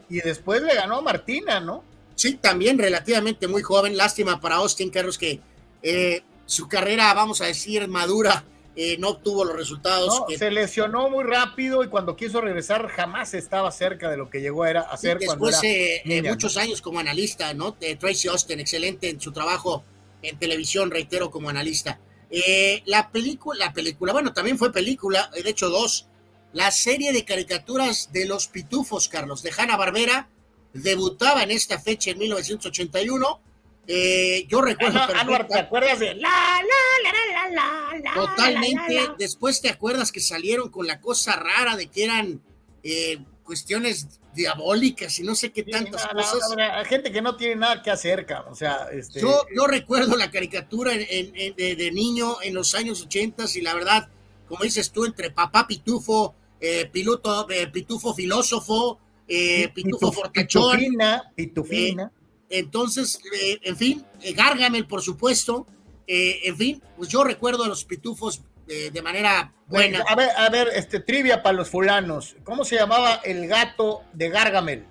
y 0.09 0.19
después 0.21 0.61
le 0.61 0.75
ganó 0.75 0.97
a 0.97 1.01
Martina, 1.01 1.59
¿no? 1.59 1.83
Sí, 2.15 2.35
también 2.35 2.77
relativamente 2.77 3.47
muy 3.47 3.61
joven. 3.63 3.97
Lástima 3.97 4.39
para 4.39 4.55
Austin 4.57 4.89
Carlos 4.89 5.17
que 5.17 5.39
eh, 5.83 6.23
su 6.45 6.67
carrera, 6.67 7.13
vamos 7.13 7.41
a 7.41 7.45
decir, 7.45 7.87
madura, 7.87 8.43
eh, 8.79 8.95
no 8.99 9.09
obtuvo 9.09 9.43
los 9.43 9.55
resultados. 9.55 10.19
No, 10.19 10.25
que- 10.27 10.37
se 10.37 10.51
lesionó 10.51 11.09
muy 11.09 11.23
rápido 11.23 11.83
y 11.83 11.87
cuando 11.87 12.15
quiso 12.15 12.39
regresar 12.41 12.87
jamás 12.89 13.33
estaba 13.33 13.71
cerca 13.71 14.09
de 14.09 14.17
lo 14.17 14.29
que 14.29 14.39
llegó 14.39 14.63
a, 14.63 14.69
era- 14.69 14.81
a 14.81 14.95
ser 14.97 15.17
cuando 15.25 15.45
después 15.47 15.63
era 15.63 15.73
eh, 15.73 16.01
eh, 16.05 16.21
muchos 16.29 16.55
años 16.57 16.81
como 16.81 16.99
analista, 16.99 17.53
¿no? 17.55 17.71
De 17.71 17.95
Tracy 17.95 18.27
Austin, 18.27 18.59
excelente 18.59 19.09
en 19.09 19.19
su 19.19 19.31
trabajo 19.31 19.83
en 20.21 20.37
televisión, 20.37 20.91
reitero, 20.91 21.31
como 21.31 21.49
analista. 21.49 21.99
Eh, 22.29 22.83
la 22.85 23.09
película, 23.11 23.65
la 23.65 23.73
película, 23.73 24.13
bueno, 24.13 24.31
también 24.33 24.57
fue 24.59 24.71
película, 24.71 25.29
eh, 25.35 25.41
de 25.43 25.49
hecho 25.49 25.69
dos, 25.69 26.07
la 26.53 26.69
serie 26.71 27.11
de 27.13 27.25
caricaturas 27.25 28.11
de 28.11 28.25
los 28.25 28.47
pitufos, 28.47 29.07
Carlos, 29.09 29.41
de 29.43 29.51
Hanna 29.57 29.75
Barbera, 29.77 30.27
debutaba 30.73 31.41
en 31.43 31.51
esta 31.51 31.79
fecha 31.79 32.11
en 32.11 32.19
1981. 32.19 33.41
Eh, 33.87 34.45
yo 34.49 34.61
recuerdo 34.61 34.99
Anwar, 35.15 35.47
¿te 35.47 35.57
acuerdas 35.59 35.99
de 35.99 36.13
la, 36.15 36.29
la, 36.29 36.61
la, 37.03 37.49
la, 37.49 37.49
la, 37.49 37.99
la, 37.99 38.13
Totalmente. 38.13 38.93
la, 38.93 39.01
la, 39.03 39.07
la? 39.09 39.15
Después 39.17 39.61
te 39.61 39.69
acuerdas 39.69 40.11
que 40.11 40.19
salieron 40.19 40.69
con 40.69 40.87
la 40.87 40.99
cosa 40.99 41.37
rara 41.37 41.75
de 41.77 41.87
que 41.87 42.03
eran 42.03 42.41
eh, 42.83 43.19
cuestiones 43.43 44.19
diabólicas 44.33 45.17
y 45.19 45.23
no 45.23 45.35
sé 45.35 45.51
qué 45.51 45.63
tantas 45.63 46.05
cosas. 46.07 46.41
gente 46.85 47.11
que 47.11 47.21
no 47.21 47.37
tiene 47.37 47.55
nada 47.55 47.81
que 47.81 47.89
hacer, 47.89 48.25
cabrón. 48.25 48.51
O 48.51 48.55
sea, 48.55 48.87
este, 48.91 49.21
Yo, 49.21 49.41
yo 49.55 49.65
recuerdo 49.67 50.15
la 50.17 50.29
caricatura 50.29 50.93
en- 50.93 51.07
en- 51.09 51.31
en- 51.35 51.55
de, 51.55 51.75
de 51.75 51.91
niño 51.91 52.37
en 52.43 52.53
los 52.53 52.75
años 52.75 53.01
80 53.01 53.45
y 53.55 53.61
la 53.61 53.73
verdad, 53.73 54.09
como 54.49 54.63
dices 54.63 54.91
tú, 54.91 55.05
entre 55.05 55.31
papá 55.31 55.65
pitufo, 55.65 56.35
eh, 56.59 56.89
piloto, 56.91 57.49
eh, 57.49 57.67
pitufo 57.67 58.13
filósofo, 58.13 58.99
eh, 59.27 59.69
pitufo 59.73 60.11
pituf- 60.11 60.15
fortachón, 60.15 60.71
Pitufina, 60.77 61.31
pitufina. 61.35 62.11
Entonces, 62.49 63.19
eh, 63.33 63.59
en 63.63 63.77
fin, 63.77 64.05
eh, 64.21 64.33
Gargamel, 64.33 64.87
por 64.87 65.01
supuesto, 65.01 65.67
eh, 66.07 66.39
en 66.43 66.57
fin, 66.57 66.83
pues 66.95 67.09
yo 67.09 67.23
recuerdo 67.23 67.63
a 67.63 67.67
los 67.67 67.83
pitufos 67.83 68.41
eh, 68.67 68.91
de 68.91 69.01
manera 69.01 69.53
buena. 69.67 70.03
A 70.07 70.15
ver, 70.15 70.29
a 70.35 70.49
ver, 70.49 70.69
este, 70.73 70.99
trivia 70.99 71.41
para 71.41 71.55
los 71.55 71.69
fulanos. 71.69 72.35
¿Cómo 72.43 72.65
se 72.65 72.75
llamaba 72.75 73.21
el 73.23 73.47
gato 73.47 74.01
de 74.13 74.29
Gargamel? 74.29 74.85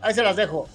Ahí 0.00 0.14
se 0.14 0.22
las 0.22 0.36
dejo. 0.36 0.68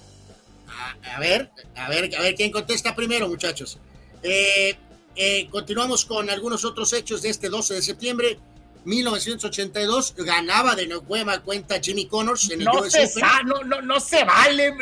A, 0.68 1.16
a 1.16 1.20
ver, 1.20 1.50
a 1.76 1.88
ver, 1.88 2.14
a 2.14 2.20
ver 2.20 2.34
quién 2.34 2.50
contesta 2.50 2.94
primero, 2.94 3.28
muchachos. 3.28 3.78
Eh, 4.22 4.76
eh, 5.16 5.48
continuamos 5.50 6.04
con 6.04 6.28
algunos 6.28 6.64
otros 6.64 6.92
hechos 6.92 7.22
de 7.22 7.30
este 7.30 7.48
12 7.48 7.74
de 7.74 7.82
septiembre. 7.82 8.38
1982 8.84 10.14
ganaba 10.16 10.74
de 10.74 10.86
nueva 10.86 11.40
cuenta 11.40 11.80
Jimmy 11.80 12.06
Connors 12.06 12.50
en 12.50 12.60
el 12.60 12.66
No 12.66 12.82
se, 12.90 13.08
no, 13.44 13.62
no, 13.64 13.80
no 13.80 14.00
se 14.00 14.24
vale. 14.24 14.74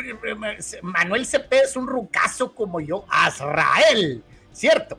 Manuel 0.81 1.25
Cepeda 1.25 1.63
es 1.63 1.75
un 1.75 1.87
rucazo 1.87 2.53
como 2.53 2.79
yo. 2.79 3.05
Azrael, 3.09 4.23
¿cierto? 4.53 4.97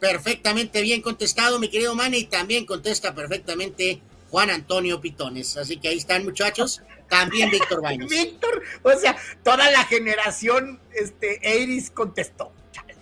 Perfectamente 0.00 0.82
bien 0.82 1.00
contestado, 1.00 1.60
mi 1.60 1.68
querido 1.68 1.94
Manny, 1.94 2.18
y 2.18 2.24
también 2.24 2.66
contesta 2.66 3.14
perfectamente 3.14 4.02
Juan 4.30 4.50
Antonio 4.50 5.00
Pitones. 5.00 5.56
Así 5.56 5.76
que 5.76 5.88
ahí 5.88 5.98
están, 5.98 6.24
muchachos. 6.24 6.82
También 7.08 7.50
Víctor 7.50 7.80
Baños. 7.82 8.10
Víctor, 8.10 8.62
o 8.82 8.92
sea, 8.98 9.16
toda 9.44 9.70
la 9.70 9.84
generación 9.84 10.80
este, 10.92 11.40
Iris 11.60 11.90
contestó. 11.90 12.50
Chale. 12.72 12.96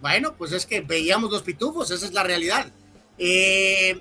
Bueno, 0.00 0.34
pues 0.34 0.52
es 0.52 0.64
que 0.64 0.80
veíamos 0.80 1.30
los 1.30 1.42
pitufos, 1.42 1.90
esa 1.90 2.06
es 2.06 2.12
la 2.12 2.22
realidad. 2.22 2.70
Eh, 3.18 4.00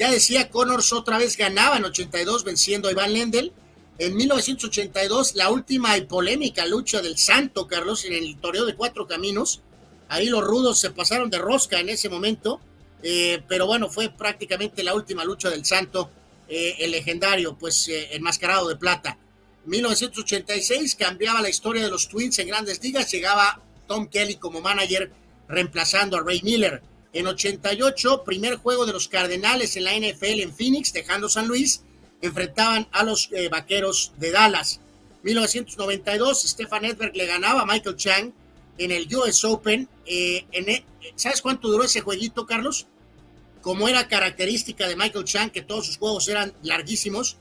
ya 0.00 0.10
decía, 0.10 0.48
Connors 0.48 0.94
otra 0.94 1.18
vez 1.18 1.36
ganaba 1.36 1.76
en 1.76 1.84
82 1.84 2.42
venciendo 2.42 2.88
a 2.88 2.92
Iván 2.92 3.12
Lendl. 3.12 3.52
En 3.98 4.16
1982, 4.16 5.34
la 5.34 5.50
última 5.50 5.94
y 5.98 6.06
polémica 6.06 6.64
lucha 6.64 7.02
del 7.02 7.18
Santo, 7.18 7.66
Carlos, 7.66 8.06
en 8.06 8.14
el 8.14 8.38
toreo 8.38 8.64
de 8.64 8.74
cuatro 8.74 9.06
caminos. 9.06 9.60
Ahí 10.08 10.30
los 10.30 10.42
rudos 10.42 10.80
se 10.80 10.90
pasaron 10.90 11.28
de 11.28 11.36
rosca 11.36 11.80
en 11.80 11.90
ese 11.90 12.08
momento, 12.08 12.62
eh, 13.02 13.42
pero 13.46 13.66
bueno, 13.66 13.90
fue 13.90 14.08
prácticamente 14.08 14.82
la 14.82 14.94
última 14.94 15.22
lucha 15.22 15.50
del 15.50 15.66
Santo, 15.66 16.10
eh, 16.48 16.76
el 16.78 16.92
legendario, 16.92 17.58
pues 17.58 17.86
eh, 17.88 18.08
enmascarado 18.12 18.70
de 18.70 18.76
plata. 18.76 19.18
1986 19.66 20.94
cambiaba 20.94 21.42
la 21.42 21.50
historia 21.50 21.84
de 21.84 21.90
los 21.90 22.08
Twins 22.08 22.38
en 22.38 22.48
grandes 22.48 22.82
ligas, 22.82 23.12
llegaba 23.12 23.60
Tom 23.86 24.08
Kelly 24.08 24.36
como 24.36 24.62
manager 24.62 25.12
reemplazando 25.46 26.16
a 26.16 26.22
Ray 26.22 26.40
Miller. 26.42 26.82
En 27.12 27.26
88, 27.26 28.22
primer 28.24 28.56
juego 28.56 28.86
de 28.86 28.92
los 28.92 29.08
Cardenales 29.08 29.76
en 29.76 29.84
la 29.84 29.94
NFL 29.94 30.40
en 30.40 30.54
Phoenix, 30.54 30.92
dejando 30.92 31.28
San 31.28 31.48
Luis, 31.48 31.82
enfrentaban 32.22 32.86
a 32.92 33.02
los 33.02 33.28
eh, 33.32 33.48
Vaqueros 33.48 34.12
de 34.18 34.30
Dallas. 34.30 34.80
1992, 35.22 36.42
Stefan 36.42 36.84
Edberg 36.84 37.16
le 37.16 37.26
ganaba 37.26 37.62
a 37.62 37.66
Michael 37.66 37.96
Chang 37.96 38.32
en 38.78 38.90
el 38.92 39.08
US 39.16 39.44
Open. 39.44 39.88
Eh, 40.06 40.44
en 40.52 40.68
e- 40.68 40.84
¿Sabes 41.16 41.42
cuánto 41.42 41.68
duró 41.68 41.84
ese 41.84 42.00
jueguito, 42.00 42.46
Carlos? 42.46 42.86
Como 43.60 43.88
era 43.88 44.08
característica 44.08 44.86
de 44.88 44.96
Michael 44.96 45.24
Chang, 45.24 45.50
que 45.50 45.62
todos 45.62 45.86
sus 45.86 45.98
juegos 45.98 46.28
eran 46.28 46.54
larguísimos, 46.62 47.36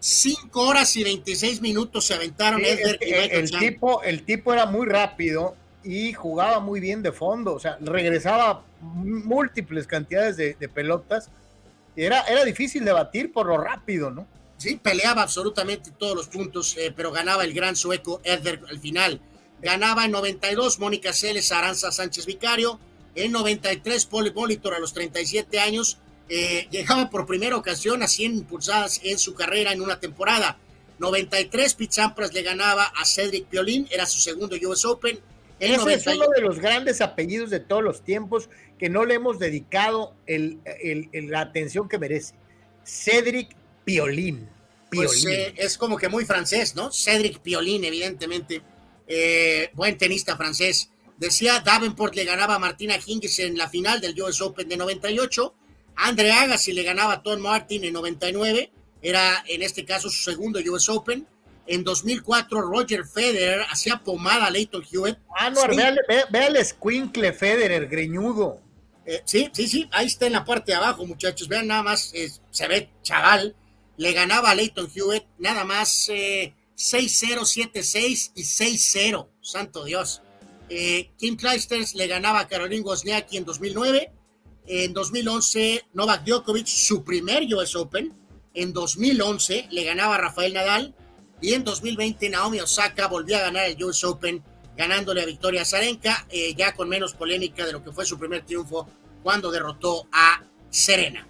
5 0.00 0.60
horas 0.60 0.96
y 0.96 1.04
26 1.04 1.60
minutos 1.60 2.04
se 2.06 2.14
aventaron 2.14 2.60
Sí, 2.60 2.66
Edberg 2.68 2.98
y 3.02 3.06
Michael 3.12 3.30
el, 3.44 3.50
Chang. 3.50 3.60
tipo, 3.60 4.02
el 4.02 4.22
tipo 4.24 4.52
era 4.52 4.66
muy 4.66 4.86
rápido 4.86 5.56
y 5.84 6.12
jugaba 6.12 6.60
muy 6.60 6.80
bien 6.80 7.02
de 7.02 7.12
fondo, 7.12 7.54
o 7.54 7.60
sea, 7.60 7.76
regresaba 7.80 8.62
múltiples 8.80 9.86
cantidades 9.86 10.36
de, 10.36 10.54
de 10.58 10.68
pelotas. 10.68 11.30
Era, 11.96 12.22
era 12.22 12.44
difícil 12.44 12.84
de 12.84 12.92
batir 12.92 13.32
por 13.32 13.46
lo 13.46 13.56
rápido, 13.58 14.10
¿no? 14.10 14.26
Sí, 14.56 14.76
peleaba 14.82 15.22
absolutamente 15.22 15.90
todos 15.90 16.16
los 16.16 16.28
puntos, 16.28 16.76
eh, 16.78 16.92
pero 16.94 17.12
ganaba 17.12 17.44
el 17.44 17.52
gran 17.52 17.76
sueco 17.76 18.20
Edberg 18.24 18.64
al 18.68 18.78
final. 18.80 19.20
ganaba 19.60 20.04
en 20.04 20.10
92 20.10 20.78
Mónica 20.78 21.12
Celes, 21.12 21.52
Aranza 21.52 21.90
Sánchez 21.90 22.26
Vicario, 22.26 22.78
en 23.14 23.32
93 23.32 24.06
Paul 24.06 24.32
Molitor 24.34 24.74
a 24.74 24.78
los 24.78 24.92
37 24.92 25.60
años, 25.60 25.98
eh, 26.28 26.66
llegaba 26.70 27.10
por 27.10 27.26
primera 27.26 27.56
ocasión 27.56 28.02
a 28.02 28.08
100 28.08 28.34
impulsadas 28.34 29.00
en 29.04 29.18
su 29.18 29.34
carrera 29.34 29.72
en 29.72 29.80
una 29.80 30.00
temporada. 30.00 30.58
93 30.98 31.74
Pete 31.74 31.92
Sampras 31.92 32.32
le 32.32 32.42
ganaba 32.42 32.84
a 32.84 33.04
Cedric 33.04 33.46
Piolín, 33.46 33.86
era 33.90 34.06
su 34.06 34.18
segundo 34.18 34.56
US 34.68 34.84
Open. 34.84 35.18
Ese 35.64 35.94
es 35.94 36.06
uno 36.06 36.26
de 36.34 36.42
los 36.42 36.58
grandes 36.58 37.00
apellidos 37.00 37.50
de 37.50 37.60
todos 37.60 37.82
los 37.82 38.02
tiempos 38.02 38.48
que 38.78 38.88
no 38.88 39.04
le 39.04 39.14
hemos 39.14 39.38
dedicado 39.38 40.14
el, 40.26 40.60
la 41.12 41.40
atención 41.40 41.88
que 41.88 41.98
merece. 41.98 42.34
Cedric 42.84 43.54
Piolín. 43.84 44.48
Pues, 44.90 45.24
eh, 45.26 45.54
es 45.56 45.76
como 45.76 45.96
que 45.96 46.08
muy 46.08 46.24
francés, 46.24 46.74
¿no? 46.74 46.92
Cedric 46.92 47.40
Piolín, 47.40 47.84
evidentemente. 47.84 48.62
Eh, 49.06 49.70
buen 49.74 49.98
tenista 49.98 50.36
francés. 50.36 50.90
Decía 51.16 51.60
Davenport 51.60 52.14
le 52.14 52.24
ganaba 52.24 52.56
a 52.56 52.58
Martina 52.58 52.96
Hingis 53.04 53.38
en 53.38 53.56
la 53.56 53.68
final 53.68 54.00
del 54.00 54.20
US 54.20 54.40
Open 54.40 54.68
de 54.68 54.76
98. 54.76 55.54
Andre 55.96 56.32
Agassi 56.32 56.72
le 56.72 56.82
ganaba 56.82 57.14
a 57.14 57.22
Tom 57.22 57.40
Martin 57.40 57.84
en 57.84 57.92
99. 57.92 58.70
Era 59.02 59.44
en 59.46 59.62
este 59.62 59.84
caso 59.84 60.08
su 60.08 60.22
segundo 60.30 60.58
US 60.72 60.88
Open. 60.88 61.26
En 61.66 61.82
2004, 61.82 62.60
Roger 62.60 63.06
Federer 63.06 63.62
hacía 63.70 64.02
pomada 64.04 64.46
a 64.46 64.50
Leighton 64.50 64.84
Hewitt. 64.90 65.18
Ah, 65.36 65.50
no, 65.50 65.62
sí. 65.62 65.78
véale, 66.30 66.64
Squinkle 66.64 67.32
Federer, 67.32 67.88
greñudo. 67.88 68.60
Eh, 69.06 69.22
sí, 69.24 69.50
sí, 69.52 69.68
sí, 69.68 69.88
ahí 69.92 70.06
está 70.06 70.26
en 70.26 70.32
la 70.32 70.44
parte 70.44 70.72
de 70.72 70.76
abajo, 70.76 71.06
muchachos. 71.06 71.48
Vean 71.48 71.66
nada 71.66 71.82
más, 71.82 72.12
se 72.50 72.68
ve 72.68 72.90
chaval. 73.02 73.54
Le 73.96 74.12
ganaba 74.12 74.50
a 74.50 74.54
Leighton 74.54 74.90
Hewitt, 74.94 75.24
nada 75.38 75.64
más 75.64 76.08
eh, 76.08 76.52
6-0, 76.76 77.40
7-6 77.72 78.32
y 78.34 78.42
6-0. 78.42 79.28
Santo 79.40 79.84
Dios. 79.84 80.22
Eh, 80.68 81.10
Kim 81.18 81.36
Clijsters 81.36 81.94
le 81.94 82.06
ganaba 82.06 82.40
a 82.40 82.48
Caroline 82.48 82.82
Wozniacki 82.82 83.36
en 83.36 83.44
2009. 83.44 84.10
En 84.66 84.92
2011, 84.92 85.84
Novak 85.92 86.24
Djokovic, 86.24 86.66
su 86.66 87.04
primer 87.04 87.42
US 87.54 87.76
Open. 87.76 88.12
En 88.54 88.72
2011 88.72 89.68
le 89.70 89.84
ganaba 89.84 90.14
a 90.16 90.18
Rafael 90.18 90.54
Nadal. 90.54 90.94
Y 91.44 91.52
en 91.52 91.62
2020, 91.62 92.30
Naomi 92.30 92.58
Osaka 92.60 93.06
volvió 93.06 93.36
a 93.36 93.40
ganar 93.40 93.66
el 93.66 93.84
US 93.84 94.02
Open, 94.04 94.42
ganándole 94.78 95.20
a 95.20 95.26
Victoria 95.26 95.62
Zarenka, 95.66 96.26
eh, 96.30 96.54
ya 96.54 96.72
con 96.72 96.88
menos 96.88 97.12
polémica 97.12 97.66
de 97.66 97.72
lo 97.72 97.84
que 97.84 97.92
fue 97.92 98.06
su 98.06 98.18
primer 98.18 98.46
triunfo 98.46 98.88
cuando 99.22 99.50
derrotó 99.50 100.08
a 100.10 100.42
Serena. 100.70 101.28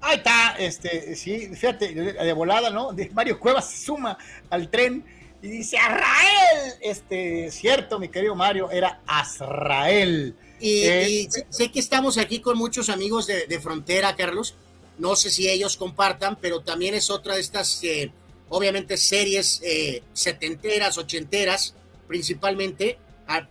Ahí 0.00 0.18
está, 0.18 0.54
este, 0.60 1.16
sí, 1.16 1.48
fíjate, 1.56 1.92
de 1.92 2.32
volada, 2.34 2.70
¿no? 2.70 2.94
Mario 3.14 3.40
Cuevas 3.40 3.68
se 3.68 3.84
suma 3.84 4.16
al 4.48 4.70
tren 4.70 5.04
y 5.42 5.48
dice, 5.48 5.76
Azrael, 5.76 6.74
este, 6.80 7.50
cierto, 7.50 7.98
mi 7.98 8.08
querido 8.10 8.36
Mario, 8.36 8.70
era 8.70 9.00
Azrael. 9.08 10.36
Y, 10.60 10.82
eh, 10.84 11.28
sé 11.50 11.72
que 11.72 11.80
estamos 11.80 12.16
aquí 12.16 12.38
con 12.38 12.56
muchos 12.56 12.88
amigos 12.88 13.26
de, 13.26 13.60
frontera, 13.60 14.14
Carlos. 14.14 14.54
No 14.98 15.16
sé 15.16 15.30
si 15.30 15.48
ellos 15.48 15.76
compartan, 15.76 16.38
pero 16.40 16.60
también 16.60 16.94
es 16.94 17.10
otra 17.10 17.34
de 17.34 17.40
estas, 17.40 17.82
eh, 17.82 18.12
obviamente, 18.48 18.96
series 18.96 19.60
eh, 19.64 20.02
setenteras, 20.12 20.98
ochenteras, 20.98 21.74
principalmente, 22.06 22.98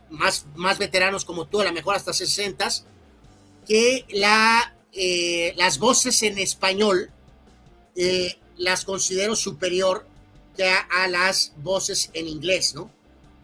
más, 0.10 0.46
más 0.56 0.78
veteranos 0.78 1.26
como 1.26 1.48
tú, 1.48 1.62
a 1.62 1.66
lo 1.66 1.74
mejor 1.74 1.96
hasta 1.96 2.14
sesentas, 2.14 2.86
que 3.66 4.06
la 4.10 4.74
eh, 4.96 5.54
las 5.58 5.80
voces 5.80 6.22
en 6.22 6.38
español 6.38 7.10
eh, 7.96 8.38
las 8.58 8.86
considero 8.86 9.36
superior 9.36 10.06
que 10.56 10.70
a, 10.70 11.08
las 11.08 11.54
voces 11.58 12.12
en 12.14 12.28
inglés, 12.28 12.76
¿no? 12.76 12.92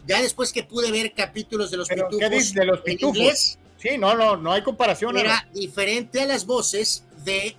Ya 0.06 0.22
después 0.22 0.52
que 0.52 0.62
pude 0.62 0.92
ver 0.92 1.12
capítulos 1.12 1.72
de 1.72 1.76
los 1.76 1.88
pitufos, 1.88 2.54
de 2.54 2.64
los 2.64 2.80
pitufos? 2.82 3.16
en 3.16 3.22
inglés, 3.22 3.58
sí, 3.78 3.98
no, 3.98 4.14
no, 4.14 4.36
no 4.36 4.52
hay 4.52 4.62
comparación. 4.62 5.18
Era 5.18 5.48
diferente 5.52 6.20
a 6.20 6.26
las 6.26 6.46
voces 6.46 7.02
de 7.24 7.56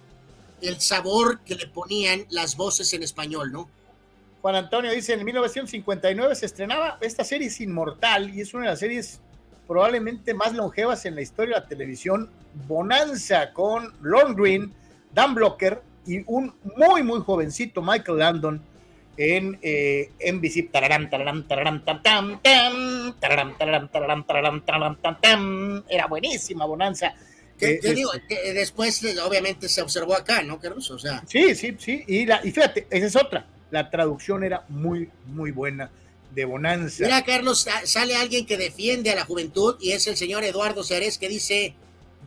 el 0.61 0.79
sabor 0.79 1.41
que 1.41 1.55
le 1.55 1.67
ponían 1.67 2.25
las 2.29 2.55
voces 2.55 2.93
en 2.93 3.03
español, 3.03 3.51
¿no? 3.51 3.69
Juan 4.41 4.55
Antonio 4.55 4.91
dice, 4.91 5.13
en 5.13 5.23
1959 5.23 6.35
se 6.35 6.47
estrenaba 6.47 6.97
esta 7.01 7.23
serie 7.23 7.47
es 7.47 7.61
inmortal 7.61 8.33
y 8.33 8.41
es 8.41 8.53
una 8.53 8.63
de 8.63 8.69
las 8.71 8.79
series 8.79 9.21
probablemente 9.67 10.33
más 10.33 10.53
longevas 10.53 11.05
en 11.05 11.15
la 11.15 11.21
historia 11.21 11.55
de 11.55 11.61
la 11.61 11.67
televisión, 11.67 12.29
Bonanza 12.67 13.53
con 13.53 13.93
Lon 14.01 14.35
Green, 14.35 14.73
Dan 15.13 15.35
Blocker 15.35 15.81
y 16.05 16.23
un 16.25 16.53
muy, 16.75 17.03
muy 17.03 17.21
jovencito 17.21 17.81
Michael 17.81 18.17
Landon 18.17 18.61
en 19.17 19.59
eh, 19.61 20.09
NBC. 20.33 20.69
Era 25.87 26.07
buenísima 26.07 26.65
Bonanza. 26.65 27.13
¿Qué, 27.57 27.79
digo? 27.93 28.09
Que 28.27 28.53
después, 28.53 29.03
obviamente, 29.23 29.69
se 29.69 29.83
observó 29.83 30.15
acá, 30.15 30.41
¿no, 30.41 30.59
Carlos? 30.59 30.89
O 30.89 30.97
sea. 30.97 31.23
Sí, 31.27 31.53
sí, 31.53 31.75
sí. 31.77 32.03
Y, 32.07 32.25
la, 32.25 32.41
y 32.43 32.51
fíjate, 32.51 32.87
esa 32.89 33.05
es 33.05 33.15
otra. 33.15 33.45
La 33.71 33.89
traducción 33.89 34.43
era 34.43 34.65
muy, 34.69 35.09
muy 35.25 35.51
buena 35.51 35.89
de 36.33 36.45
bonanza. 36.45 37.03
Mira, 37.03 37.23
Carlos, 37.23 37.67
sale 37.85 38.15
alguien 38.15 38.45
que 38.45 38.57
defiende 38.57 39.11
a 39.11 39.15
la 39.15 39.25
juventud 39.25 39.75
y 39.79 39.91
es 39.91 40.07
el 40.07 40.17
señor 40.17 40.43
Eduardo 40.43 40.83
Ceres 40.83 41.17
que 41.17 41.29
dice, 41.29 41.73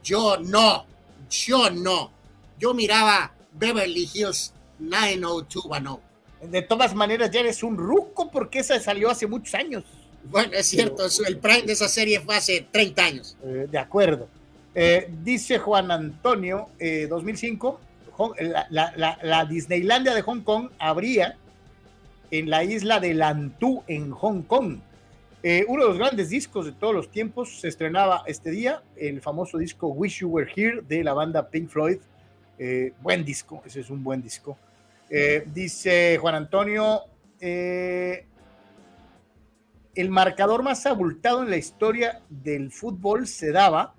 yo 0.02 0.38
no, 0.38 0.86
yo 1.30 1.70
no. 1.70 2.10
Yo 2.58 2.74
miraba 2.74 3.32
Beverly 3.52 4.08
Hills 4.12 4.52
90210. 4.78 6.50
De 6.50 6.62
todas 6.62 6.94
maneras, 6.94 7.30
ya 7.30 7.40
eres 7.40 7.62
un 7.62 7.76
ruco 7.76 8.30
porque 8.30 8.58
esa 8.58 8.78
salió 8.80 9.10
hace 9.10 9.26
muchos 9.26 9.54
años. 9.54 9.84
Bueno, 10.24 10.52
es 10.54 10.66
cierto, 10.66 11.06
el 11.26 11.38
prime 11.38 11.62
de 11.62 11.72
esa 11.72 11.88
serie 11.88 12.20
fue 12.20 12.36
hace 12.36 12.66
30 12.70 13.04
años. 13.04 13.36
Eh, 13.42 13.66
de 13.70 13.78
acuerdo. 13.78 14.28
Eh, 14.74 15.08
dice 15.22 15.58
Juan 15.58 15.90
Antonio, 15.90 16.68
2005, 17.08 17.80
la, 18.70 19.18
la 19.22 19.44
Disneylandia 19.44 20.14
de 20.14 20.22
Hong 20.22 20.42
Kong 20.42 20.70
habría 20.78 21.36
en 22.38 22.50
la 22.50 22.64
isla 22.64 22.98
de 23.00 23.14
Lantú, 23.14 23.84
en 23.86 24.10
Hong 24.10 24.42
Kong. 24.42 24.78
Eh, 25.42 25.64
uno 25.68 25.82
de 25.82 25.88
los 25.90 25.98
grandes 25.98 26.30
discos 26.30 26.66
de 26.66 26.72
todos 26.72 26.94
los 26.94 27.10
tiempos 27.10 27.60
se 27.60 27.68
estrenaba 27.68 28.24
este 28.26 28.50
día, 28.50 28.82
el 28.96 29.20
famoso 29.20 29.58
disco 29.58 29.88
Wish 29.88 30.20
You 30.20 30.30
Were 30.30 30.50
Here 30.52 30.80
de 30.80 31.04
la 31.04 31.12
banda 31.12 31.48
Pink 31.48 31.68
Floyd. 31.68 31.98
Eh, 32.58 32.92
buen 33.02 33.24
disco, 33.24 33.62
ese 33.66 33.80
es 33.80 33.90
un 33.90 34.02
buen 34.02 34.22
disco. 34.22 34.56
Eh, 35.10 35.46
dice 35.52 36.18
Juan 36.20 36.34
Antonio, 36.34 37.02
el 37.40 38.24
marcador 40.08 40.62
más 40.62 40.86
abultado 40.86 41.42
en 41.42 41.50
la 41.50 41.58
historia 41.58 42.22
del 42.30 42.72
fútbol 42.72 43.26
se 43.26 43.52
daba 43.52 43.94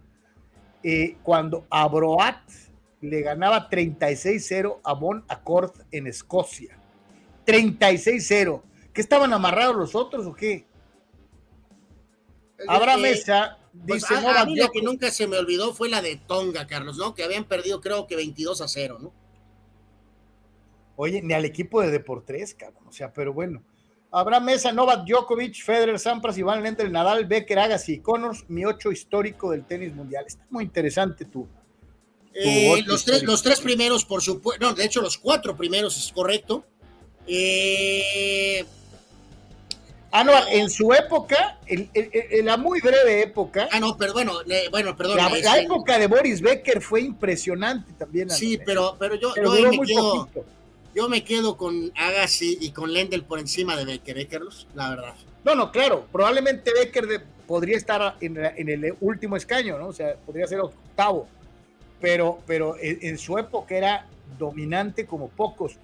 cuando 1.23 1.67
Abroat 1.69 2.41
le 3.05 3.21
ganaba 3.21 3.69
36-0 3.69 4.79
a 4.83 4.93
Bon 4.93 5.23
Accord 5.27 5.71
en 5.91 6.07
Escocia. 6.07 6.77
36-0. 7.45 8.61
¿Qué 8.93 9.01
estaban 9.01 9.33
amarrados 9.33 9.75
los 9.75 9.95
otros 9.95 10.25
o 10.25 10.33
qué? 10.33 10.65
Habrá 12.67 12.97
Mesa 12.97 13.57
pues, 13.85 14.03
dice 14.03 14.15
a, 14.15 14.45
mí 14.45 14.55
la 14.55 14.69
que 14.69 14.81
nunca 14.81 15.11
se 15.11 15.27
me 15.27 15.37
olvidó 15.37 15.73
fue 15.73 15.89
la 15.89 16.01
de 16.01 16.15
Tonga, 16.15 16.65
Carlos, 16.65 16.97
¿no? 16.97 17.13
Que 17.13 17.23
habían 17.23 17.43
perdido 17.43 17.81
creo 17.81 18.07
que 18.07 18.15
22 18.15 18.61
a 18.61 18.67
0, 18.67 18.97
¿no? 19.01 19.13
Oye, 20.95 21.21
ni 21.21 21.33
al 21.33 21.43
equipo 21.43 21.81
de 21.81 21.91
Deportes, 21.91 22.55
cabrón. 22.55 22.87
O 22.87 22.91
sea, 22.91 23.11
pero 23.11 23.33
bueno. 23.33 23.63
Habrá 24.11 24.39
Mesa, 24.39 24.71
Novak 24.71 25.05
Djokovic, 25.05 25.61
Federer, 25.61 25.99
Sampras, 25.99 26.37
Iván 26.37 26.63
Lendl, 26.63 26.89
Nadal, 26.89 27.25
Becker, 27.25 27.59
Agassi 27.59 27.95
y 27.95 27.99
Connors, 27.99 28.45
mi 28.47 28.63
ocho 28.63 28.91
histórico 28.91 29.51
del 29.51 29.65
tenis 29.65 29.93
mundial. 29.93 30.23
Está 30.25 30.45
muy 30.49 30.63
interesante 30.63 31.25
tú. 31.25 31.45
Eh, 32.37 32.83
los, 32.85 33.05
tres, 33.05 33.23
los 33.23 33.41
tres 33.41 33.61
primeros, 33.61 34.03
por 34.03 34.21
supuesto, 34.21 34.65
no, 34.65 34.73
de 34.73 34.83
hecho 34.83 35.01
los 35.01 35.17
cuatro 35.17 35.55
primeros 35.55 35.97
es 35.97 36.11
correcto. 36.11 36.65
Eh, 37.27 38.65
ah, 40.11 40.23
no, 40.23 40.33
en 40.49 40.69
su 40.69 40.91
época, 40.93 41.59
en, 41.65 41.89
la 42.45 42.57
muy 42.57 42.81
breve 42.81 43.23
época. 43.23 43.69
Ah, 43.71 43.79
no, 43.79 43.97
pero 43.97 44.11
bueno, 44.11 44.33
bueno 44.69 44.97
perdón. 44.97 45.17
La, 45.17 45.27
este, 45.29 45.61
época 45.61 45.97
de 45.97 46.07
Boris 46.07 46.41
Becker 46.41 46.81
fue 46.81 47.01
impresionante 47.01 47.93
también. 47.93 48.29
Sí, 48.29 48.59
pero, 48.65 48.97
pero 48.99 49.15
yo, 49.15 49.33
me 49.33 49.87
quedo, 49.87 50.29
yo 50.93 51.09
me 51.09 51.23
quedo 51.23 51.55
con 51.55 51.91
Agassi 51.95 52.57
y 52.59 52.71
con 52.71 52.91
Lendl 52.91 53.23
por 53.23 53.39
encima 53.39 53.77
de 53.77 53.85
Becker, 53.85 54.17
¿eh, 54.17 54.27
Carlos? 54.27 54.67
La 54.75 54.89
verdad. 54.89 55.13
No, 55.45 55.55
no, 55.55 55.71
claro, 55.71 56.05
probablemente 56.11 56.71
Becker 56.73 57.23
podría 57.47 57.77
estar 57.77 58.17
en, 58.19 58.37
el 58.37 58.95
último 58.99 59.37
escaño, 59.37 59.77
¿no? 59.77 59.87
O 59.87 59.93
sea, 59.93 60.15
podría 60.15 60.47
ser 60.47 60.59
octavo, 60.59 61.27
pero, 61.99 62.39
pero 62.45 62.75
en 62.79 63.17
su 63.17 63.37
época 63.37 63.75
era 63.75 64.07
dominante 64.37 65.05
como 65.05 65.29
pocos. 65.29 65.77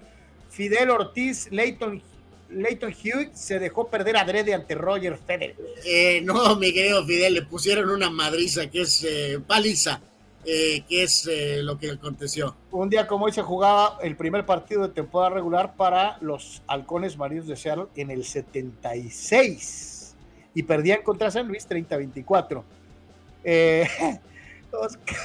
Fidel 0.50 0.90
Ortiz, 0.90 1.48
Leighton, 1.50 2.02
Leighton 2.50 2.92
Hewitt 2.92 3.34
se 3.34 3.58
dejó 3.58 3.88
perder 3.88 4.16
adrede 4.16 4.54
ante 4.54 4.74
Roger 4.74 5.16
Federer. 5.16 5.56
Eh, 5.84 6.20
no, 6.22 6.56
mi 6.56 6.72
querido 6.72 7.04
Fidel, 7.04 7.34
le 7.34 7.42
pusieron 7.42 7.88
una 7.90 8.10
madriza 8.10 8.68
que 8.68 8.82
es 8.82 9.02
eh, 9.04 9.40
paliza, 9.46 10.00
eh, 10.44 10.84
que 10.88 11.04
es 11.04 11.28
lo 11.62 11.78
que 11.78 11.92
aconteció. 11.92 12.54
Un 12.70 12.90
día 12.90 13.06
como 13.06 13.24
hoy 13.24 13.32
se 13.32 13.42
jugaba 13.42 13.98
el 14.02 14.16
primer 14.16 14.44
partido 14.44 14.86
de 14.86 14.94
temporada 14.94 15.34
regular 15.34 15.74
para 15.76 16.18
los 16.20 16.62
halcones 16.66 17.16
marinos 17.16 17.46
de 17.46 17.56
Seattle 17.56 17.86
en 17.96 18.10
el 18.10 18.24
76. 18.24 20.14
y 20.54 20.62
perdían 20.64 21.02
contra 21.02 21.30
San 21.30 21.48
Luis 21.48 21.66
30-24. 21.66 22.62
Eh, 23.44 23.88
Oscar, 24.72 25.16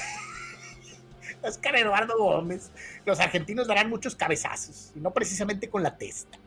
Oscar 1.47 1.75
Eduardo 1.75 2.17
Gómez, 2.17 2.69
los 3.05 3.19
argentinos 3.19 3.67
darán 3.67 3.89
muchos 3.89 4.15
cabezazos, 4.15 4.91
y 4.95 4.99
no 4.99 5.11
precisamente 5.11 5.69
con 5.69 5.83
la 5.83 5.97
testa. 5.97 6.37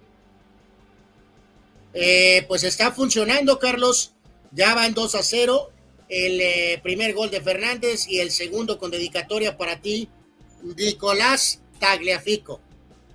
Eh, 1.92 2.44
pues 2.48 2.64
está 2.64 2.92
funcionando, 2.92 3.58
Carlos. 3.58 4.12
Ya 4.52 4.74
van 4.74 4.94
2 4.94 5.14
a 5.14 5.22
0. 5.22 5.70
El 6.08 6.40
eh, 6.40 6.80
primer 6.82 7.14
gol 7.14 7.30
de 7.30 7.40
Fernández 7.40 8.08
y 8.08 8.18
el 8.18 8.30
segundo 8.30 8.78
con 8.78 8.90
dedicatoria 8.90 9.56
para 9.56 9.80
ti, 9.80 10.08
Nicolás 10.62 11.62
Tagliafico. 11.78 12.60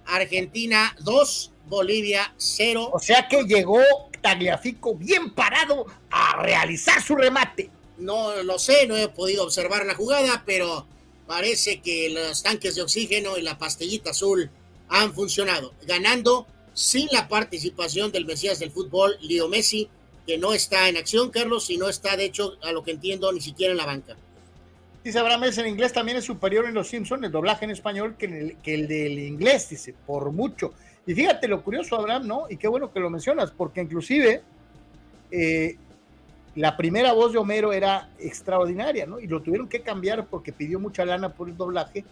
Argentina 0.06 0.95
2, 1.02 1.52
Bolivia 1.68 2.34
0. 2.38 2.90
O 2.94 2.99
sea 2.99 3.28
que 3.28 3.44
llegó 3.44 3.82
Tagliafico 4.22 4.95
bien 4.95 5.34
parado 5.34 5.86
a 6.10 6.41
realizar 6.41 7.02
su 7.02 7.16
remate. 7.16 7.70
No 7.98 8.44
lo 8.44 8.60
sé, 8.60 8.88
no 8.88 8.95
he 8.95 9.07
podido 9.10 9.44
observar 9.44 9.86
la 9.86 9.95
jugada, 9.95 10.44
pero 10.45 10.86
parece 11.27 11.81
que 11.81 12.10
los 12.10 12.43
tanques 12.43 12.76
de 12.76 12.81
oxígeno 12.81 13.38
y 13.38 13.41
la 13.41 13.57
pastillita 13.57 14.11
azul 14.11 14.49
han 14.89 15.14
funcionado, 15.14 15.73
ganando 15.88 16.47
sin 16.73 17.07
la 17.11 17.27
participación 17.27 18.11
del 18.11 18.26
Mesías 18.26 18.60
del 18.60 18.72
fútbol, 18.72 19.18
Leo 19.22 19.47
Messi, 19.47 19.89
que 20.27 20.38
no 20.38 20.53
está 20.53 20.89
en 20.89 20.97
acción, 20.97 21.30
Carlos, 21.30 21.69
y 21.69 21.77
no 21.77 21.88
está, 21.88 22.18
de 22.18 22.26
hecho, 22.26 22.57
a 22.64 22.72
lo 22.72 22.84
que 22.84 22.91
entiendo, 22.91 23.31
ni 23.31 23.41
siquiera 23.41 23.72
en 23.72 23.77
la 23.77 23.85
banca. 23.85 24.15
Dice 25.03 25.19
Abraham 25.19 25.41
Mesa, 25.41 25.61
en 25.61 25.68
inglés 25.68 25.93
también 25.93 26.18
es 26.18 26.26
superior 26.26 26.65
en 26.65 26.73
Los 26.73 26.88
Simpsons, 26.88 27.23
el 27.23 27.31
doblaje 27.31 27.65
en 27.65 27.72
español, 27.72 28.15
que, 28.18 28.26
el, 28.26 28.57
que 28.57 28.73
el 28.73 28.88
del 28.88 29.19
inglés, 29.19 29.69
dice, 29.69 29.93
por 30.06 30.31
mucho. 30.31 30.73
Y 31.06 31.14
fíjate 31.14 31.47
lo 31.47 31.64
curioso, 31.64 31.95
Abraham, 31.95 32.27
¿no? 32.27 32.47
Y 32.49 32.57
qué 32.57 32.68
bueno 32.68 32.91
que 32.91 32.99
lo 32.99 33.11
mencionas, 33.11 33.52
porque 33.52 33.81
inclusive 33.81 34.41
eh, 35.30 35.77
la 36.56 36.77
primera 36.77 37.11
voz 37.11 37.34
de 37.34 37.38
Homero 37.38 37.73
era 37.73 38.10
extraordinaria, 38.18 39.06
¿no? 39.06 39.19
Y 39.19 39.27
lo 39.27 39.41
tuvieron 39.41 39.68
que 39.68 39.82
cambiar 39.82 40.26
porque 40.27 40.53
pidió 40.53 40.80
mucha 40.80 41.06
lana 41.06 41.30
por 41.30 41.49
el 41.49 41.57
doblaje 41.57 42.06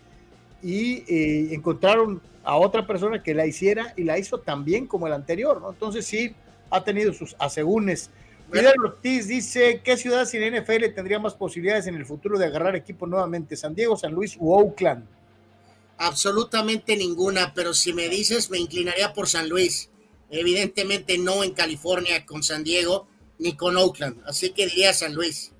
y 0.62 1.04
eh, 1.08 1.54
encontraron 1.54 2.22
a 2.44 2.58
otra 2.58 2.86
persona 2.86 3.24
que 3.24 3.34
la 3.34 3.46
hiciera 3.46 3.94
y 3.96 4.04
la 4.04 4.18
hizo 4.18 4.40
tan 4.40 4.66
bien 4.66 4.86
como 4.86 5.08
el 5.08 5.14
anterior, 5.14 5.62
¿no? 5.62 5.72
Entonces 5.72 6.06
sí, 6.06 6.36
ha 6.70 6.84
tenido 6.84 7.14
sus 7.14 7.36
asegúnes. 7.40 8.10
Fidel 8.52 8.74
Ortiz 8.84 9.28
dice, 9.28 9.82
¿qué 9.84 9.96
ciudad 9.96 10.26
sin 10.26 10.42
NFL 10.42 10.94
tendría 10.94 11.20
más 11.20 11.34
posibilidades 11.34 11.88
en 11.88 11.96
el 11.96 12.06
futuro 12.06 12.38
de 12.38 12.46
agarrar 12.46 12.76
equipo 12.76 13.08
nuevamente? 13.08 13.56
¿San 13.56 13.74
Diego, 13.74 13.96
San 13.96 14.14
Luis 14.14 14.36
u 14.38 14.54
Oakland? 14.54 15.06
Absolutamente 15.98 16.98
ninguna, 16.98 17.54
pero 17.54 17.74
si 17.74 17.94
me 17.94 18.10
dices, 18.10 18.50
me 18.50 18.60
inclinaría 18.60 19.14
por 19.14 19.28
San 19.28 19.48
Luis. 19.48 19.90
Evidentemente 20.30 21.18
no 21.18 21.44
en 21.44 21.54
California 21.54 22.26
con 22.26 22.44
San 22.44 22.64
Diego 22.64 23.08
ni 23.40 23.56
con 23.56 23.76
Oakland, 23.78 24.22
así 24.26 24.52
que 24.52 24.68
diría 24.68 24.94
San 24.94 25.14
Luis. 25.14 25.52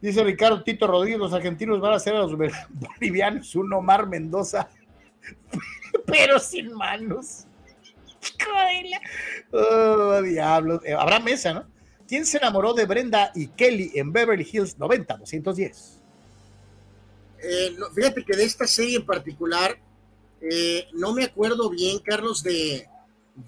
Dice 0.00 0.22
Ricardo 0.22 0.62
Tito 0.62 0.86
Rodríguez, 0.86 1.18
los 1.18 1.32
argentinos 1.32 1.80
van 1.80 1.94
a 1.94 1.98
ser 1.98 2.14
a 2.14 2.20
los 2.20 2.36
bolivianos 2.68 3.54
un 3.54 3.72
Omar 3.72 4.06
Mendoza, 4.06 4.68
pero 6.06 6.38
sin 6.38 6.72
manos. 6.72 7.46
Oh, 9.50 10.20
diablos. 10.22 10.80
Eh, 10.84 10.92
habrá 10.92 11.20
mesa, 11.20 11.54
¿no? 11.54 11.66
¿Quién 12.06 12.26
se 12.26 12.38
enamoró 12.38 12.74
de 12.74 12.84
Brenda 12.84 13.32
y 13.34 13.48
Kelly 13.48 13.92
en 13.94 14.12
Beverly 14.12 14.46
Hills 14.50 14.78
90-210? 14.78 16.00
Eh, 17.42 17.74
no, 17.78 17.90
fíjate 17.90 18.24
que 18.24 18.36
de 18.36 18.44
esta 18.44 18.66
serie 18.66 18.96
en 18.96 19.06
particular, 19.06 19.78
eh, 20.40 20.86
no 20.92 21.14
me 21.14 21.24
acuerdo 21.24 21.70
bien, 21.70 21.98
Carlos, 22.00 22.42
de, 22.42 22.86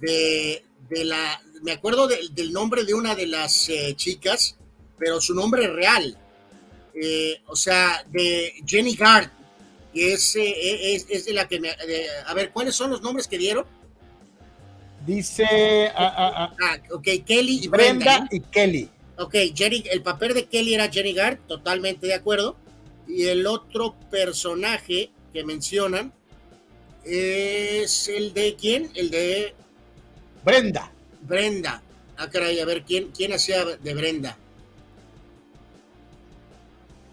de, 0.00 0.64
de 0.88 1.04
la. 1.04 1.42
Me 1.62 1.72
acuerdo 1.72 2.06
de, 2.06 2.18
del 2.32 2.52
nombre 2.52 2.84
de 2.84 2.94
una 2.94 3.14
de 3.14 3.26
las 3.26 3.68
eh, 3.68 3.94
chicas, 3.96 4.56
pero 4.98 5.20
su 5.20 5.34
nombre 5.34 5.66
real. 5.68 6.16
Eh, 6.94 7.40
o 7.46 7.56
sea, 7.56 8.04
de 8.10 8.54
Jenny 8.66 8.94
Gard, 8.94 9.28
que 9.92 10.14
es, 10.14 10.36
eh, 10.36 10.94
es, 10.94 11.06
es 11.10 11.24
de 11.26 11.32
la 11.34 11.46
que 11.48 11.60
me. 11.60 11.68
de- 11.68 12.06
a 12.26 12.32
ver, 12.34 12.50
¿cuáles 12.50 12.74
son 12.74 12.90
los 12.90 13.02
nombres 13.02 13.26
que 13.28 13.38
dieron? 13.38 13.64
Dice 15.06 15.88
ah, 15.94 16.14
ah, 16.16 16.32
ah, 16.36 16.56
Ah, 16.60 16.78
ok, 16.92 17.04
Kelly 17.24 17.60
y 17.64 17.68
Brenda. 17.68 18.18
Brenda 18.18 18.28
y 18.32 18.40
Kelly. 18.40 18.88
Ok, 19.18 19.34
Jenny, 19.54 19.84
el 19.90 20.02
papel 20.02 20.34
de 20.34 20.46
Kelly 20.46 20.74
era 20.74 20.90
Jenny 20.90 21.12
Gard, 21.12 21.38
totalmente 21.46 22.06
de 22.06 22.14
acuerdo. 22.14 22.56
Y 23.08 23.24
el 23.24 23.46
otro 23.46 23.94
personaje 24.10 25.10
que 25.32 25.44
mencionan 25.44 26.12
es 27.04 28.08
el 28.08 28.34
de 28.34 28.56
quién? 28.56 28.90
El 28.94 29.10
de 29.10 29.54
Brenda. 30.44 30.92
Brenda. 31.26 31.82
Ah, 32.16 32.30
caray, 32.30 32.60
a 32.60 32.64
ver, 32.64 32.84
¿quién, 32.84 33.10
quién 33.10 33.32
hacía 33.32 33.64
de 33.64 33.94
Brenda? 33.94 34.36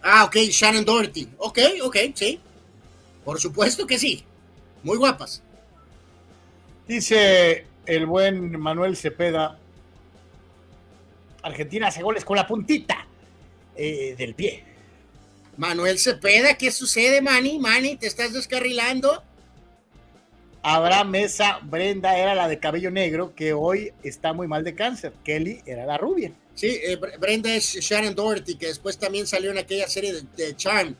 Ah, 0.01 0.25
ok, 0.25 0.35
Shannon 0.35 0.85
Doherty. 0.85 1.29
Ok, 1.37 1.59
ok, 1.83 1.97
sí. 2.13 2.39
Por 3.23 3.39
supuesto 3.39 3.87
que 3.87 3.97
sí. 3.97 4.23
Muy 4.83 4.97
guapas. 4.97 5.41
Dice 6.87 7.65
el 7.85 8.05
buen 8.05 8.59
Manuel 8.59 8.97
Cepeda. 8.97 9.57
Argentina 11.41 11.87
hace 11.87 12.01
goles 12.01 12.23
con 12.25 12.37
la 12.37 12.47
puntita 12.47 13.07
eh, 13.75 14.15
del 14.17 14.35
pie. 14.35 14.63
Manuel 15.57 15.99
Cepeda, 15.99 16.55
¿qué 16.57 16.71
sucede, 16.71 17.21
Manny? 17.21 17.59
Manny, 17.59 17.95
¿te 17.95 18.07
estás 18.07 18.33
descarrilando? 18.33 19.23
Abraham 20.63 21.09
Mesa, 21.09 21.59
Brenda 21.61 22.17
era 22.17 22.33
la 22.35 22.47
de 22.47 22.57
cabello 22.57 22.89
negro, 22.89 23.35
que 23.35 23.51
hoy 23.53 23.91
está 24.01 24.31
muy 24.33 24.47
mal 24.47 24.63
de 24.63 24.73
cáncer. 24.73 25.11
Kelly 25.23 25.61
era 25.65 25.85
la 25.85 25.97
rubia. 25.97 26.31
Sí, 26.55 26.67
eh, 26.83 26.97
Bre- 26.99 27.19
Brenda 27.19 27.53
es 27.53 27.65
Shannon 27.65 28.15
Doherty, 28.15 28.55
que 28.55 28.67
después 28.67 28.97
también 28.97 29.27
salió 29.27 29.51
en 29.51 29.57
aquella 29.57 29.87
serie 29.89 30.13
de, 30.13 30.21
de 30.37 30.55
Charm. 30.55 30.95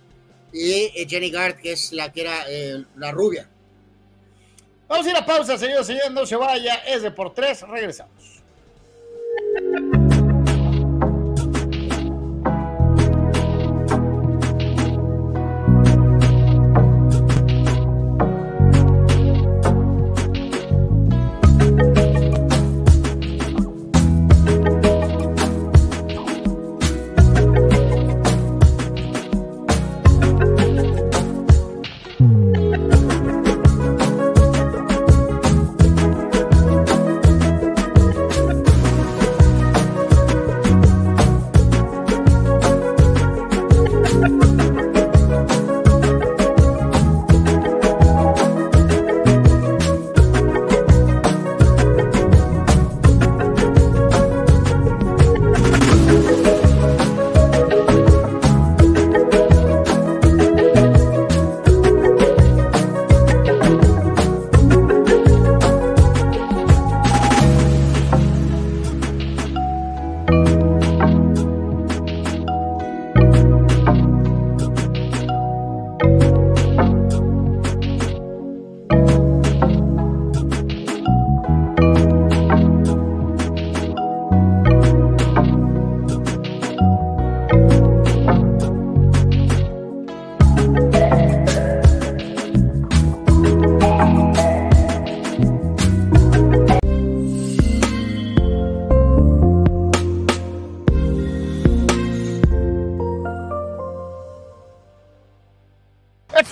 Y 0.52 0.72
eh, 0.96 1.08
Jenny 1.10 1.32
Gard, 1.32 1.56
que 1.58 1.72
es 1.72 1.94
la 1.94 2.12
que 2.12 2.22
era 2.22 2.44
eh, 2.50 2.84
la 2.98 3.12
rubia. 3.12 3.48
Vamos 4.88 5.08
a 5.08 5.10
ir 5.10 5.16
a 5.16 5.26
pausa, 5.26 5.58
señores, 5.58 5.88
señores, 5.88 6.12
no 6.12 6.26
se 6.26 6.36
vaya. 6.36 6.76
Es 6.86 7.02
de 7.02 7.12
por 7.12 7.34
tres, 7.34 7.62
regresamos. 7.62 8.42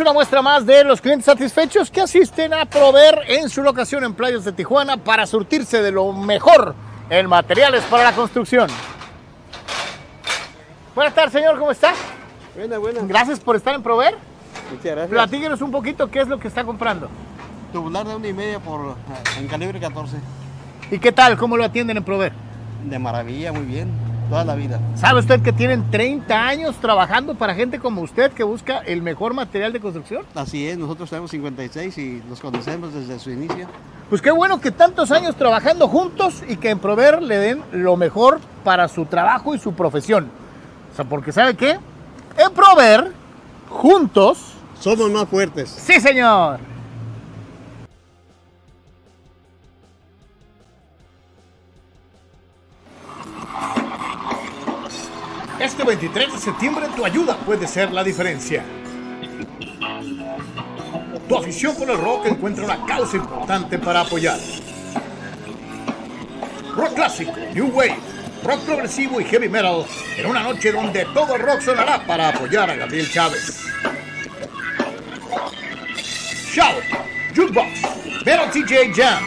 una 0.01 0.13
muestra 0.13 0.41
más 0.41 0.65
de 0.65 0.83
los 0.83 0.99
clientes 0.99 1.25
satisfechos 1.25 1.91
que 1.91 2.01
asisten 2.01 2.53
a 2.53 2.65
proveer 2.65 3.19
en 3.27 3.49
su 3.49 3.61
locación 3.61 4.03
en 4.03 4.13
playas 4.13 4.43
de 4.43 4.51
Tijuana 4.51 4.97
para 4.97 5.27
surtirse 5.27 5.81
de 5.81 5.91
lo 5.91 6.11
mejor 6.11 6.73
en 7.09 7.27
materiales 7.27 7.83
para 7.83 8.05
la 8.05 8.13
construcción. 8.13 8.67
Buenas 10.95 11.13
tardes, 11.13 11.33
señor, 11.33 11.57
¿cómo 11.59 11.71
está? 11.71 11.93
Buena, 12.55 12.79
buena. 12.79 13.01
Gracias 13.03 13.39
por 13.39 13.55
estar 13.55 13.75
en 13.75 13.83
Prover. 13.83 14.15
Muchas 14.71 14.85
gracias. 14.85 15.09
Platíquenos 15.09 15.61
un 15.61 15.71
poquito 15.71 16.09
qué 16.09 16.21
es 16.21 16.27
lo 16.27 16.39
que 16.39 16.47
está 16.47 16.63
comprando. 16.63 17.07
Tubular 17.71 18.05
de 18.05 18.15
una 18.15 18.27
y 18.27 18.33
media 18.33 18.59
por, 18.59 18.95
en 19.37 19.47
calibre 19.47 19.79
14. 19.79 20.17
¿Y 20.89 20.99
qué 20.99 21.11
tal? 21.11 21.37
¿Cómo 21.37 21.57
lo 21.57 21.63
atienden 21.63 21.97
en 21.97 22.03
Prover? 22.03 22.33
De 22.83 22.97
maravilla, 22.97 23.53
muy 23.53 23.65
bien. 23.65 24.10
Toda 24.31 24.45
la 24.45 24.55
vida. 24.55 24.79
¿Sabe 24.95 25.19
usted 25.19 25.41
que 25.41 25.51
tienen 25.51 25.91
30 25.91 26.47
años 26.47 26.77
trabajando 26.77 27.35
para 27.35 27.53
gente 27.53 27.79
como 27.79 28.01
usted 28.01 28.31
que 28.31 28.43
busca 28.43 28.77
el 28.77 29.01
mejor 29.01 29.33
material 29.33 29.73
de 29.73 29.81
construcción? 29.81 30.23
Así 30.33 30.69
es, 30.69 30.77
nosotros 30.77 31.09
tenemos 31.09 31.31
56 31.31 31.97
y 31.97 32.23
nos 32.29 32.39
conocemos 32.39 32.93
desde 32.93 33.19
su 33.19 33.29
inicio. 33.29 33.67
Pues 34.09 34.21
qué 34.21 34.31
bueno 34.31 34.61
que 34.61 34.71
tantos 34.71 35.11
años 35.11 35.35
trabajando 35.35 35.89
juntos 35.89 36.43
y 36.47 36.55
que 36.55 36.69
en 36.69 36.79
Prover 36.79 37.21
le 37.21 37.39
den 37.39 37.61
lo 37.73 37.97
mejor 37.97 38.39
para 38.63 38.87
su 38.87 39.05
trabajo 39.05 39.53
y 39.53 39.59
su 39.59 39.73
profesión. 39.73 40.29
O 40.93 40.95
sea, 40.95 41.03
porque 41.03 41.33
¿sabe 41.33 41.55
qué? 41.55 41.71
En 42.37 42.53
Prover, 42.53 43.11
juntos... 43.69 44.53
Somos 44.79 45.11
más 45.11 45.27
fuertes. 45.27 45.69
Sí, 45.69 45.99
señor. 45.99 46.70
Este 55.61 55.83
23 55.83 56.33
de 56.33 56.39
septiembre 56.39 56.87
tu 56.95 57.05
ayuda 57.05 57.37
puede 57.37 57.67
ser 57.67 57.91
la 57.91 58.03
diferencia. 58.03 58.63
Tu 61.29 61.37
afición 61.37 61.75
por 61.75 61.87
el 61.87 61.99
rock 61.99 62.25
encuentra 62.25 62.65
una 62.65 62.83
causa 62.83 63.17
importante 63.17 63.77
para 63.77 64.01
apoyar. 64.01 64.39
Rock 66.75 66.95
clásico, 66.95 67.33
New 67.53 67.67
Wave, 67.75 67.95
rock 68.43 68.61
progresivo 68.61 69.21
y 69.21 69.25
heavy 69.25 69.49
metal 69.49 69.85
en 70.17 70.25
una 70.25 70.41
noche 70.41 70.71
donde 70.71 71.05
todo 71.13 71.35
el 71.35 71.43
rock 71.43 71.61
sonará 71.61 72.07
para 72.07 72.29
apoyar 72.29 72.67
a 72.71 72.75
Gabriel 72.75 73.07
Chávez. 73.11 73.63
Shout, 76.51 76.83
Jukebox, 77.35 78.25
Metal 78.25 78.49
TJ 78.49 78.95
Jam, 78.95 79.23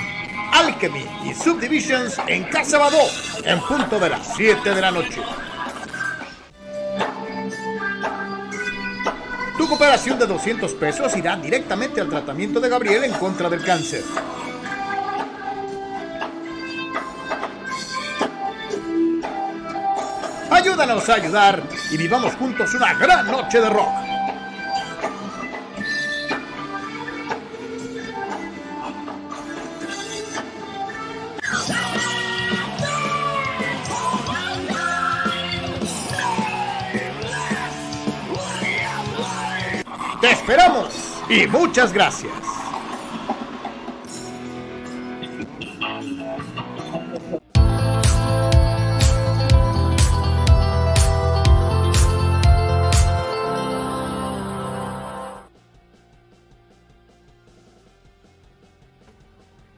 Alchemy 0.52 1.06
y 1.26 1.32
Subdivisions 1.32 2.20
en 2.26 2.42
Casa 2.50 2.78
Badó 2.78 3.06
en 3.44 3.60
punto 3.60 4.00
de 4.00 4.10
las 4.10 4.34
7 4.34 4.74
de 4.74 4.80
la 4.80 4.90
noche. 4.90 5.20
Tu 9.74 9.78
cooperación 9.78 10.20
de 10.20 10.26
200 10.28 10.72
pesos 10.74 11.16
irá 11.16 11.34
directamente 11.34 12.00
al 12.00 12.08
tratamiento 12.08 12.60
de 12.60 12.68
Gabriel 12.68 13.02
en 13.02 13.12
contra 13.14 13.50
del 13.50 13.60
cáncer. 13.64 14.04
Ayúdanos 20.48 21.08
a 21.08 21.14
ayudar 21.14 21.60
y 21.90 21.96
vivamos 21.96 22.36
juntos 22.36 22.72
una 22.74 22.94
gran 22.94 23.28
noche 23.28 23.60
de 23.60 23.68
rock. 23.68 24.03
Te 40.24 40.30
esperamos 40.30 40.88
y 41.28 41.46
muchas 41.46 41.92
gracias. 41.92 42.32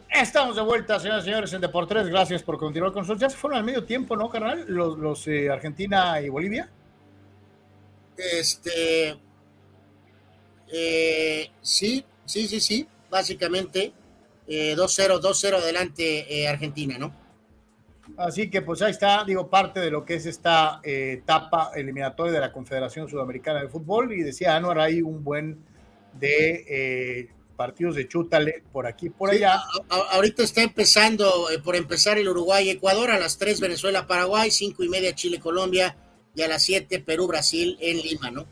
Estamos 0.08 0.54
de 0.54 0.62
vuelta, 0.62 1.00
señoras 1.00 1.24
y 1.24 1.24
señores, 1.24 1.52
en 1.54 1.60
Deportes. 1.60 2.06
Gracias 2.06 2.44
por 2.44 2.56
continuar 2.56 2.92
con 2.92 3.02
nosotros. 3.02 3.20
Ya 3.20 3.30
se 3.30 3.36
fueron 3.36 3.58
al 3.58 3.64
medio 3.64 3.82
tiempo, 3.82 4.16
¿no, 4.16 4.30
carnal? 4.30 4.64
Los, 4.68 4.96
los 4.96 5.26
eh, 5.26 5.50
Argentina 5.50 6.20
y 6.20 6.28
Bolivia. 6.28 6.70
Este. 8.16 9.25
Eh, 10.72 11.50
sí, 11.62 12.04
sí, 12.24 12.46
sí, 12.48 12.60
sí. 12.60 12.86
Básicamente, 13.10 13.92
eh, 14.48 14.74
2-0, 14.76 15.20
2-0 15.20 15.56
adelante 15.56 16.42
eh, 16.42 16.48
Argentina, 16.48 16.98
¿no? 16.98 17.14
Así 18.16 18.48
que 18.50 18.62
pues 18.62 18.82
ahí 18.82 18.92
está, 18.92 19.24
digo, 19.24 19.48
parte 19.50 19.80
de 19.80 19.90
lo 19.90 20.04
que 20.04 20.14
es 20.14 20.26
esta 20.26 20.80
eh, 20.84 21.18
etapa 21.22 21.72
eliminatoria 21.74 22.32
de 22.32 22.40
la 22.40 22.52
Confederación 22.52 23.08
Sudamericana 23.08 23.60
de 23.62 23.68
Fútbol. 23.68 24.12
Y 24.12 24.22
decía 24.22 24.54
Anuar, 24.56 24.78
hay 24.78 25.02
un 25.02 25.22
buen 25.24 25.58
de 26.14 27.28
partidos 27.56 27.94
de 27.96 28.06
chútale 28.06 28.62
por 28.72 28.86
aquí 28.86 29.06
y 29.06 29.10
por 29.10 29.30
Sí, 29.30 29.36
allá. 29.36 29.54
a- 29.54 29.60
a- 29.88 30.14
ahorita 30.14 30.42
está 30.42 30.62
empezando, 30.62 31.48
por 31.64 31.74
empezar 31.74 32.18
el 32.18 32.28
Uruguay-Ecuador, 32.28 33.10
a 33.10 33.18
las 33.18 33.38
3 33.38 33.60
Venezuela-Paraguay, 33.60 34.50
5 34.50 34.84
y 34.84 34.88
media 34.88 35.14
Chile-Colombia 35.14 35.96
y 36.34 36.42
a 36.42 36.48
las 36.48 36.62
7 36.64 37.00
Perú-Brasil 37.00 37.76
en 37.80 38.00
Lima, 38.02 38.30
¿no? 38.30 38.46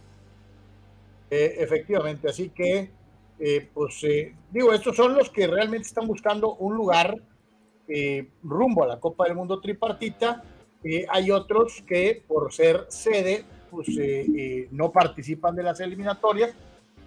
Eh, 1.30 1.56
efectivamente, 1.58 2.28
así 2.28 2.50
que, 2.50 2.90
eh, 3.38 3.68
pues, 3.72 4.02
eh, 4.04 4.34
digo, 4.50 4.72
estos 4.72 4.96
son 4.96 5.14
los 5.14 5.30
que 5.30 5.46
realmente 5.46 5.88
están 5.88 6.06
buscando 6.06 6.54
un 6.54 6.76
lugar 6.76 7.18
eh, 7.88 8.28
rumbo 8.42 8.84
a 8.84 8.86
la 8.86 9.00
Copa 9.00 9.24
del 9.24 9.34
Mundo 9.34 9.60
tripartita. 9.60 10.42
Hay 11.08 11.30
otros 11.30 11.82
que, 11.86 12.22
por 12.28 12.52
ser 12.52 12.84
sede, 12.88 13.46
pues 13.70 13.88
no 14.70 14.92
participan 14.92 15.56
de 15.56 15.62
las 15.62 15.80
eliminatorias, 15.80 16.54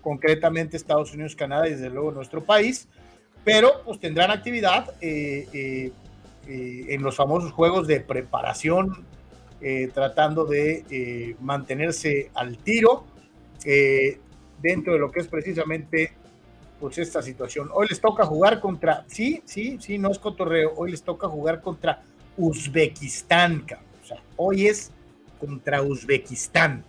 concretamente 0.02 0.78
Estados 0.78 1.14
Unidos, 1.14 1.36
Canadá 1.36 1.68
y 1.68 1.74
desde 1.74 1.92
luego 1.92 2.12
nuestro 2.12 2.44
país, 2.44 2.90
pero 3.44 3.84
pues 3.86 4.00
tendrán 4.00 4.32
actividad 4.32 4.96
en 5.00 5.94
los 7.04 7.16
famosos 7.16 7.52
juegos 7.52 7.86
de 7.86 8.00
preparación, 8.00 9.06
tratando 9.94 10.46
de 10.46 11.36
mantenerse 11.40 12.32
al 12.34 12.58
tiro 12.58 13.06
eh, 13.66 14.20
dentro 14.62 14.94
de 14.94 15.00
lo 15.00 15.12
que 15.12 15.20
es 15.20 15.28
precisamente 15.28 16.12
pues 16.80 16.98
esta 16.98 17.22
situación. 17.22 17.70
Hoy 17.74 17.88
les 17.90 18.00
toca 18.00 18.26
jugar 18.26 18.60
contra, 18.60 19.04
sí, 19.08 19.42
sí, 19.46 19.78
sí, 19.80 19.98
no 19.98 20.12
es 20.12 20.20
cotorreo, 20.20 20.74
hoy 20.76 20.92
les 20.92 21.02
toca 21.02 21.28
jugar 21.28 21.62
contra 21.62 22.04
Uzbekistán, 22.38 23.62
cabrón. 23.62 23.88
o 24.04 24.06
sea, 24.06 24.22
hoy 24.36 24.68
es 24.68 24.92
contra 25.40 25.82
Uzbekistán. 25.82 26.84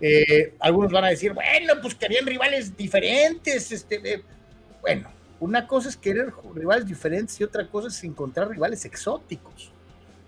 Eh, 0.00 0.54
algunos 0.60 0.92
van 0.92 1.04
a 1.04 1.08
decir, 1.08 1.32
bueno, 1.32 1.74
pues 1.82 1.94
querían 1.94 2.26
rivales 2.26 2.76
diferentes, 2.76 3.72
este, 3.72 4.14
eh, 4.14 4.22
bueno, 4.80 5.08
una 5.40 5.66
cosa 5.66 5.88
es 5.88 5.96
querer 5.96 6.32
rivales 6.54 6.86
diferentes 6.86 7.40
y 7.40 7.44
otra 7.44 7.66
cosa 7.66 7.88
es 7.88 8.04
encontrar 8.04 8.48
rivales 8.48 8.84
exóticos. 8.84 9.72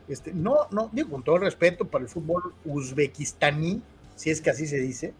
Este, 0.09 0.32
no, 0.32 0.66
no, 0.73 0.91
digo 0.93 1.11
con 1.11 1.23
todo 1.23 1.39
respeto 1.39 1.85
para 1.85 2.03
el 2.03 2.11
fútbol 2.11 2.55
uzbekistaní, 2.65 3.81
si 4.16 4.31
es 4.31 4.41
que 4.41 4.51
así 4.51 4.66
se 4.66 4.78
dice, 4.78 5.15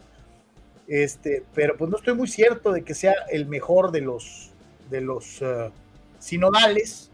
este, 0.93 1.45
pero 1.55 1.77
pues 1.77 1.89
no 1.89 1.97
estoy 1.99 2.15
muy 2.15 2.27
cierto 2.27 2.73
de 2.73 2.83
que 2.83 2.95
sea 2.95 3.15
el 3.31 3.47
mejor 3.47 3.93
de 3.93 4.01
los, 4.01 4.51
de 4.91 5.01
los 5.01 5.41
eh, 5.41 5.71
sinodales 6.19 7.11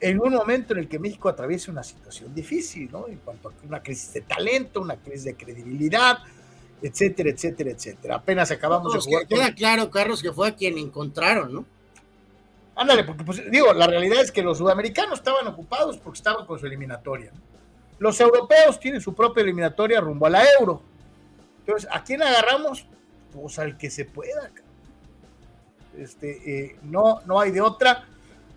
en 0.00 0.20
un 0.20 0.32
momento 0.32 0.72
en 0.72 0.78
el 0.78 0.88
que 0.88 0.98
México 1.00 1.28
atraviesa 1.28 1.72
una 1.72 1.82
situación 1.82 2.32
difícil, 2.34 2.88
¿no? 2.92 3.08
En 3.08 3.16
cuanto 3.18 3.48
a 3.48 3.52
una 3.66 3.82
crisis 3.82 4.14
de 4.14 4.20
talento, 4.22 4.80
una 4.80 4.94
crisis 4.96 5.24
de 5.24 5.34
credibilidad, 5.34 6.18
etcétera, 6.80 7.30
etcétera, 7.30 7.70
etcétera. 7.72 8.14
Apenas 8.14 8.50
acabamos 8.52 8.92
Pues 8.94 9.04
de 9.04 9.10
que 9.10 9.14
jugar. 9.16 9.28
con- 9.28 9.36
queda 9.38 9.54
claro, 9.54 9.90
Carlos, 9.90 10.22
que 10.22 10.32
fue 10.32 10.48
a 10.48 10.54
quien 10.54 10.78
encontraron, 10.78 11.52
¿no? 11.52 11.64
Ándale, 12.76 13.04
porque 13.04 13.24
pues, 13.24 13.50
digo, 13.50 13.74
la 13.74 13.86
realidad 13.88 14.22
es 14.22 14.30
que 14.32 14.40
los 14.42 14.56
sudamericanos 14.58 15.18
estaban 15.18 15.46
ocupados 15.48 15.98
porque 15.98 16.16
estaban 16.18 16.46
con 16.46 16.58
su 16.60 16.66
eliminatoria. 16.66 17.32
Los 17.98 18.18
europeos 18.20 18.78
tienen 18.80 19.00
su 19.02 19.12
propia 19.14 19.42
eliminatoria 19.42 20.00
rumbo 20.00 20.26
a 20.26 20.30
la 20.30 20.44
euro. 20.60 20.80
¿A 21.90 22.02
quién 22.04 22.22
agarramos? 22.22 22.86
Pues 23.32 23.58
al 23.58 23.76
que 23.78 23.90
se 23.90 24.04
pueda. 24.04 24.50
Este, 25.96 26.64
eh, 26.64 26.76
no, 26.82 27.20
no 27.26 27.40
hay 27.40 27.50
de 27.50 27.60
otra. 27.60 28.04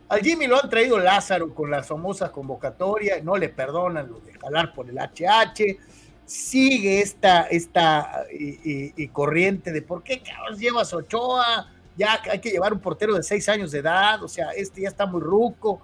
Al 0.09 0.19
Jimmy 0.21 0.47
lo 0.47 0.61
han 0.61 0.69
traído 0.69 0.99
Lázaro 0.99 1.53
con 1.53 1.71
la 1.71 1.81
famosa 1.83 2.31
convocatoria, 2.31 3.19
no 3.23 3.35
le 3.37 3.49
perdonan 3.49 4.07
lo 4.09 4.19
de 4.19 4.33
jalar 4.33 4.73
por 4.73 4.89
el 4.89 4.97
HH. 4.99 5.77
Sigue 6.25 7.01
esta, 7.01 7.43
esta 7.43 8.25
y- 8.31 8.93
y 9.03 9.07
corriente 9.09 9.71
de 9.71 9.81
por 9.81 10.03
qué 10.03 10.21
cabrón 10.21 10.57
llevas 10.57 10.93
Ochoa, 10.93 11.69
ya 11.97 12.19
hay 12.29 12.39
que 12.39 12.49
llevar 12.51 12.73
un 12.73 12.79
portero 12.79 13.13
de 13.15 13.23
seis 13.23 13.47
años 13.49 13.71
de 13.71 13.79
edad, 13.79 14.23
o 14.23 14.27
sea, 14.27 14.51
este 14.51 14.81
ya 14.81 14.89
está 14.89 15.05
muy 15.05 15.21
ruco. 15.21 15.81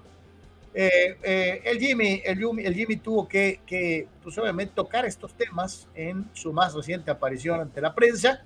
Eh, 0.74 1.18
eh, 1.24 1.62
el, 1.66 1.80
Jimmy, 1.80 2.22
el, 2.24 2.40
el 2.60 2.76
Jimmy 2.76 2.98
tuvo 2.98 3.28
que, 3.28 3.60
que, 3.66 4.08
pues 4.24 4.38
obviamente, 4.38 4.74
tocar 4.76 5.06
estos 5.06 5.34
temas 5.34 5.88
en 5.96 6.30
su 6.34 6.54
más 6.54 6.74
reciente 6.74 7.10
aparición 7.10 7.60
ante 7.60 7.82
la 7.82 7.94
prensa, 7.96 8.44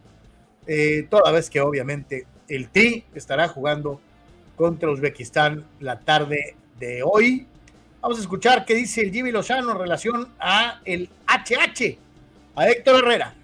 eh, 0.65 1.07
toda 1.09 1.31
vez 1.31 1.49
que 1.49 1.59
obviamente 1.59 2.25
el 2.47 2.69
Tri 2.69 3.05
estará 3.13 3.47
jugando 3.47 3.99
contra 4.55 4.89
Uzbekistán 4.89 5.65
la 5.79 5.99
tarde 5.99 6.55
de 6.79 7.03
hoy. 7.03 7.47
Vamos 8.01 8.17
a 8.17 8.21
escuchar 8.21 8.65
qué 8.65 8.75
dice 8.75 9.01
el 9.01 9.11
Jimmy 9.11 9.31
Lozano 9.31 9.71
en 9.71 9.77
relación 9.77 10.29
a 10.39 10.81
el 10.85 11.09
HH, 11.27 11.97
a 12.55 12.69
Héctor 12.69 13.03
Herrera. 13.03 13.35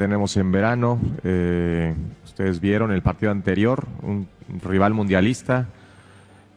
Tenemos 0.00 0.34
en 0.38 0.50
verano, 0.50 0.98
eh, 1.24 1.92
ustedes 2.24 2.58
vieron 2.58 2.90
el 2.90 3.02
partido 3.02 3.30
anterior, 3.32 3.86
un 4.00 4.26
rival 4.62 4.94
mundialista 4.94 5.68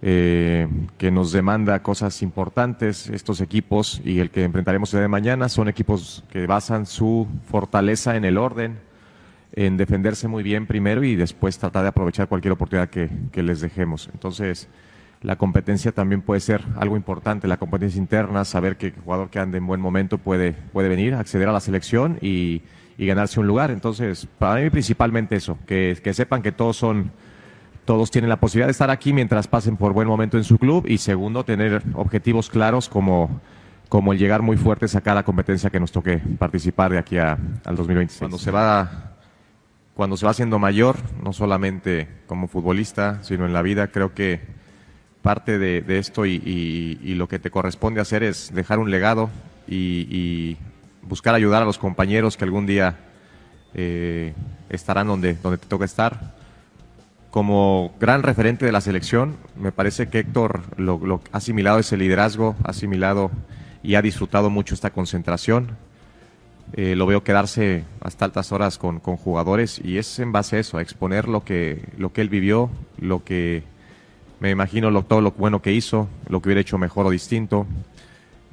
eh, 0.01 0.69
que 0.97 1.11
nos 1.11 1.33
demanda 1.33 1.83
cosas 1.83 2.21
importantes. 2.21 3.09
Estos 3.09 3.41
equipos 3.41 4.01
y 4.05 4.19
el 4.19 4.29
que 4.29 4.45
enfrentaremos 4.45 4.91
de 4.91 5.05
mañana 5.09 5.49
son 5.49 5.67
equipos 5.67 6.23
que 6.31 6.47
basan 6.47 6.85
su 6.85 7.27
fortaleza 7.51 8.15
en 8.15 8.23
el 8.23 8.37
orden, 8.37 8.79
en 9.51 9.75
defenderse 9.75 10.29
muy 10.29 10.41
bien 10.41 10.65
primero 10.65 11.03
y 11.03 11.17
después 11.17 11.57
tratar 11.57 11.81
de 11.81 11.89
aprovechar 11.89 12.29
cualquier 12.29 12.53
oportunidad 12.53 12.89
que, 12.89 13.43
les 13.43 13.59
dejemos. 13.59 14.09
Entonces, 14.13 14.69
la 15.21 15.35
competencia 15.35 15.91
también 15.91 16.21
puede 16.21 16.39
ser 16.39 16.61
algo 16.77 16.95
importante, 16.95 17.49
la 17.49 17.57
competencia 17.57 17.99
interna, 17.99 18.45
saber 18.45 18.77
que 18.77 18.85
el 18.85 18.93
jugador 19.03 19.29
que 19.29 19.39
ande 19.39 19.57
en 19.57 19.67
buen 19.67 19.81
momento 19.81 20.17
puede, 20.17 20.53
puede 20.53 20.87
venir, 20.87 21.13
acceder 21.15 21.49
a 21.49 21.51
la 21.51 21.59
selección 21.59 22.19
y, 22.21 22.61
ganarse 22.97 23.39
un 23.39 23.47
lugar. 23.47 23.71
Entonces, 23.71 24.27
para 24.37 24.61
mí 24.61 24.69
principalmente 24.69 25.35
eso, 25.35 25.57
que, 25.65 25.97
que 26.03 26.13
sepan 26.13 26.41
que 26.41 26.51
todos 26.51 26.77
son 26.77 27.11
todos 27.85 28.11
tienen 28.11 28.29
la 28.29 28.39
posibilidad 28.39 28.67
de 28.67 28.71
estar 28.71 28.89
aquí 28.89 29.11
mientras 29.11 29.47
pasen 29.47 29.75
por 29.75 29.91
buen 29.91 30.07
momento 30.07 30.37
en 30.37 30.45
su 30.45 30.57
club 30.57 30.85
y 30.87 30.99
segundo, 30.99 31.43
tener 31.43 31.83
objetivos 31.95 32.49
claros 32.49 32.87
como, 32.87 33.41
como 33.89 34.13
el 34.13 34.19
llegar 34.19 34.41
muy 34.41 34.55
fuertes 34.55 34.95
a 34.95 35.01
cada 35.01 35.23
competencia 35.23 35.69
que 35.69 35.81
nos 35.81 35.91
toque 35.91 36.17
participar 36.39 36.91
de 36.91 36.97
aquí 36.97 37.17
a, 37.17 37.37
al 37.65 37.75
2026. 37.75 38.19
Cuando 38.19 38.37
se 38.37 38.51
va 38.51 39.13
cuando 39.95 40.17
se 40.17 40.25
va 40.25 40.31
haciendo 40.31 40.57
mayor, 40.57 40.97
no 41.23 41.33
solamente 41.33 42.07
como 42.25 42.47
futbolista, 42.47 43.21
sino 43.21 43.45
en 43.45 43.53
la 43.53 43.61
vida, 43.61 43.89
creo 43.89 44.13
que 44.15 44.41
parte 45.21 45.59
de, 45.59 45.83
esto 45.99 46.25
y, 46.25 47.13
lo 47.15 47.27
que 47.27 47.39
te 47.39 47.51
corresponde 47.51 48.01
hacer 48.01 48.23
es 48.23 48.51
dejar 48.53 48.79
un 48.79 48.89
legado 48.89 49.29
y, 49.67 50.57
buscar 51.07 51.35
ayudar 51.35 51.61
a 51.61 51.65
los 51.65 51.77
compañeros 51.77 52.37
que 52.37 52.43
algún 52.43 52.65
día 52.65 52.97
eh, 53.73 54.33
estarán 54.69 55.07
donde, 55.07 55.35
donde 55.35 55.57
te 55.57 55.67
toca 55.67 55.85
estar 55.85 56.33
como 57.33 57.95
gran 57.99 58.21
referente 58.21 58.63
de 58.63 58.71
la 58.71 58.79
selección. 58.79 59.37
Me 59.59 59.71
parece 59.71 60.07
que 60.07 60.19
Héctor 60.19 60.61
lo, 60.77 61.19
ha 61.31 61.37
asimilado 61.37 61.79
ese 61.79 61.97
liderazgo, 61.97 62.55
ha 62.63 62.69
asimilado 62.69 63.31
y 63.81 63.95
ha 63.95 64.03
disfrutado 64.03 64.51
mucho 64.51 64.75
esta 64.75 64.91
concentración. 64.91 65.71
Eh, 66.73 66.95
lo 66.95 67.07
veo 67.07 67.23
quedarse 67.23 67.85
hasta 68.01 68.25
altas 68.25 68.51
horas 68.51 68.77
con, 68.77 68.99
jugadores 68.99 69.81
y 69.83 69.97
es 69.97 70.19
en 70.19 70.31
base 70.31 70.57
a 70.57 70.59
eso, 70.59 70.77
a 70.77 70.83
exponer 70.83 71.27
lo 71.27 71.43
que, 71.43 71.83
lo 71.97 72.13
que 72.13 72.21
él 72.21 72.29
vivió, 72.29 72.69
lo 72.99 73.23
que 73.23 73.63
me 74.39 74.51
imagino 74.51 74.91
lo, 74.91 75.01
todo 75.01 75.21
lo 75.21 75.31
bueno 75.31 75.59
que 75.59 75.71
hizo, 75.71 76.07
lo 76.29 76.39
que 76.39 76.49
hubiera 76.49 76.61
hecho 76.61 76.77
mejor 76.77 77.07
o 77.07 77.09
distinto. 77.09 77.65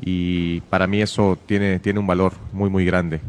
Y 0.00 0.60
para 0.62 0.86
mí 0.86 1.02
eso 1.02 1.38
tiene, 1.46 1.78
tiene 1.78 1.98
un 1.98 2.06
valor 2.06 2.32
muy, 2.52 2.70
muy 2.70 2.84
grande. 2.84 3.20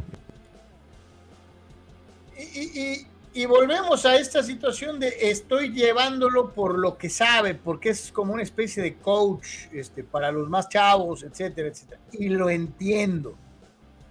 y, 3.33 3.45
volvemos 3.45 4.05
a 4.05 4.17
esta 4.17 4.43
situación 4.43 4.99
de 4.99 5.13
estoy 5.21 5.73
llevándolo 5.73 6.51
por 6.51 6.77
lo 6.77 6.97
que 6.97 7.09
sabe, 7.09 7.55
porque 7.55 7.89
es 7.89 8.11
como 8.11 8.33
una 8.33 8.43
especie 8.43 8.83
de 8.83 8.95
coach 8.95 9.67
este, 9.71 10.03
para 10.03 10.31
los 10.31 10.49
más 10.49 10.69
chavos, 10.69 11.23
etcétera, 11.23 11.69
etcétera. 11.69 11.99
Y 12.11 12.29
lo 12.29 12.49
entiendo. 12.49 13.35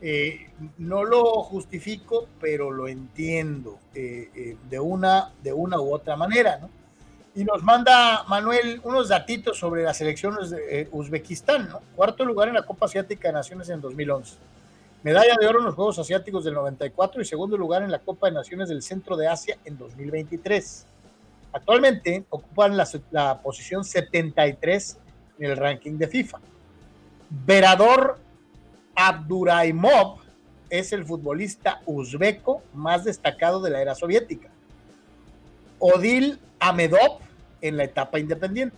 Eh, 0.03 0.49
no 0.79 1.05
lo 1.05 1.25
justifico, 1.43 2.27
pero 2.41 2.71
lo 2.71 2.89
entiendo 2.89 3.79
eh, 3.95 4.31
eh, 4.35 4.57
de, 4.71 4.81
una, 4.81 5.33
de 5.43 5.53
una 5.53 5.79
u 5.79 5.93
otra 5.93 6.17
manera, 6.17 6.59
¿no? 6.59 6.80
Y 7.41 7.45
nos 7.45 7.63
manda 7.63 8.25
Manuel 8.29 8.83
unos 8.85 9.09
datitos 9.09 9.59
sobre 9.59 9.83
las 9.83 9.99
elecciones 10.03 10.51
de 10.51 10.91
Uzbekistán, 10.93 11.71
¿no? 11.71 11.81
Cuarto 11.97 12.23
lugar 12.23 12.49
en 12.49 12.55
la 12.55 12.67
Copa 12.67 12.85
Asiática 12.85 13.29
de 13.29 13.33
Naciones 13.33 13.71
en 13.71 13.81
2011 13.81 14.37
medalla 15.03 15.35
de 15.41 15.47
oro 15.47 15.61
en 15.61 15.65
los 15.65 15.75
Juegos 15.75 15.99
Asiáticos 15.99 16.45
del 16.45 16.53
94 16.53 17.23
y 17.23 17.25
segundo 17.25 17.57
lugar 17.57 17.83
en 17.83 17.91
la 17.91 18.01
Copa 18.01 18.27
de 18.27 18.35
Naciones 18.35 18.69
del 18.69 18.83
Centro 18.83 19.17
de 19.17 19.27
Asia 19.27 19.57
en 19.65 19.79
2023. 19.79 20.85
Actualmente 21.55 22.25
ocupan 22.29 22.77
la, 22.77 23.41
posición 23.43 23.85
73 23.85 24.99
en 25.39 25.51
el 25.51 25.57
ranking 25.57 25.97
de 25.97 26.09
FIFA. 26.09 26.41
Verador 27.31 28.19
Abduraimov 28.95 30.19
es 30.69 30.93
el 30.93 31.07
futbolista 31.07 31.81
uzbeco 31.87 32.63
más 32.75 33.05
destacado 33.05 33.63
de 33.63 33.71
la 33.71 33.81
era 33.81 33.95
soviética. 33.95 34.51
Odil 35.79 36.39
Amedov 36.59 37.30
en 37.63 37.77
la 37.77 37.85
etapa 37.85 38.19
independiente. 38.19 38.77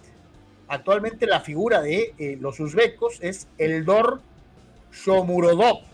Actualmente 0.69 1.27
la 1.27 1.41
figura 1.41 1.81
de 1.81 2.15
eh, 2.19 2.37
los 2.41 2.61
uzbecos 2.61 3.19
es 3.21 3.49
Eldor 3.59 4.21
Shomurodov 4.93 5.93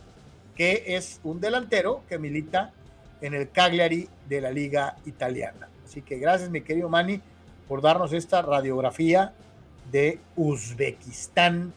que 0.59 0.82
es 0.89 1.20
un 1.23 1.40
delantero 1.40 2.02
que 2.09 2.19
milita 2.19 2.73
en 3.20 3.32
el 3.32 3.48
Cagliari 3.51 4.09
de 4.28 4.40
la 4.40 4.51
Liga 4.51 4.97
Italiana. 5.06 5.69
Así 5.86 6.02
que 6.02 6.19
gracias, 6.19 6.51
mi 6.51 6.62
querido 6.62 6.89
Mani, 6.89 7.20
por 7.69 7.81
darnos 7.81 8.12
esta 8.12 8.43
radiografía 8.43 9.32
de 9.93 10.19
Uzbekistán, 10.35 11.73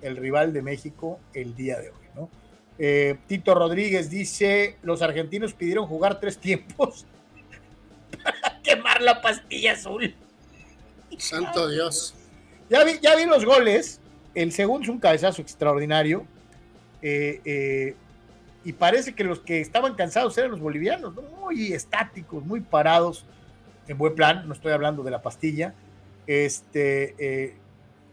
el 0.00 0.16
rival 0.16 0.54
de 0.54 0.62
México 0.62 1.20
el 1.34 1.54
día 1.54 1.78
de 1.78 1.90
hoy. 1.90 2.06
¿no? 2.16 2.30
Eh, 2.78 3.18
Tito 3.26 3.54
Rodríguez 3.54 4.08
dice, 4.08 4.78
los 4.82 5.02
argentinos 5.02 5.52
pidieron 5.52 5.86
jugar 5.86 6.18
tres 6.18 6.38
tiempos 6.38 7.04
para 8.24 8.62
quemar 8.62 9.02
la 9.02 9.20
pastilla 9.20 9.72
azul. 9.72 10.14
Santo 11.18 11.68
Dios. 11.68 12.14
Ya 12.68 12.84
vi, 12.84 12.92
ya 13.00 13.16
vi 13.16 13.26
los 13.26 13.44
goles. 13.44 14.00
El 14.34 14.52
segundo 14.52 14.84
es 14.84 14.88
un 14.88 14.98
cabezazo 14.98 15.42
extraordinario. 15.42 16.26
Eh, 17.02 17.40
eh, 17.44 17.96
y 18.64 18.72
parece 18.72 19.14
que 19.14 19.24
los 19.24 19.40
que 19.40 19.60
estaban 19.60 19.94
cansados 19.94 20.38
eran 20.38 20.52
los 20.52 20.60
bolivianos, 20.60 21.14
muy 21.40 21.72
estáticos, 21.72 22.44
muy 22.44 22.60
parados, 22.60 23.26
en 23.88 23.98
buen 23.98 24.14
plan, 24.14 24.46
no 24.46 24.54
estoy 24.54 24.72
hablando 24.72 25.02
de 25.02 25.10
la 25.10 25.20
pastilla. 25.20 25.74
Este, 26.28 27.56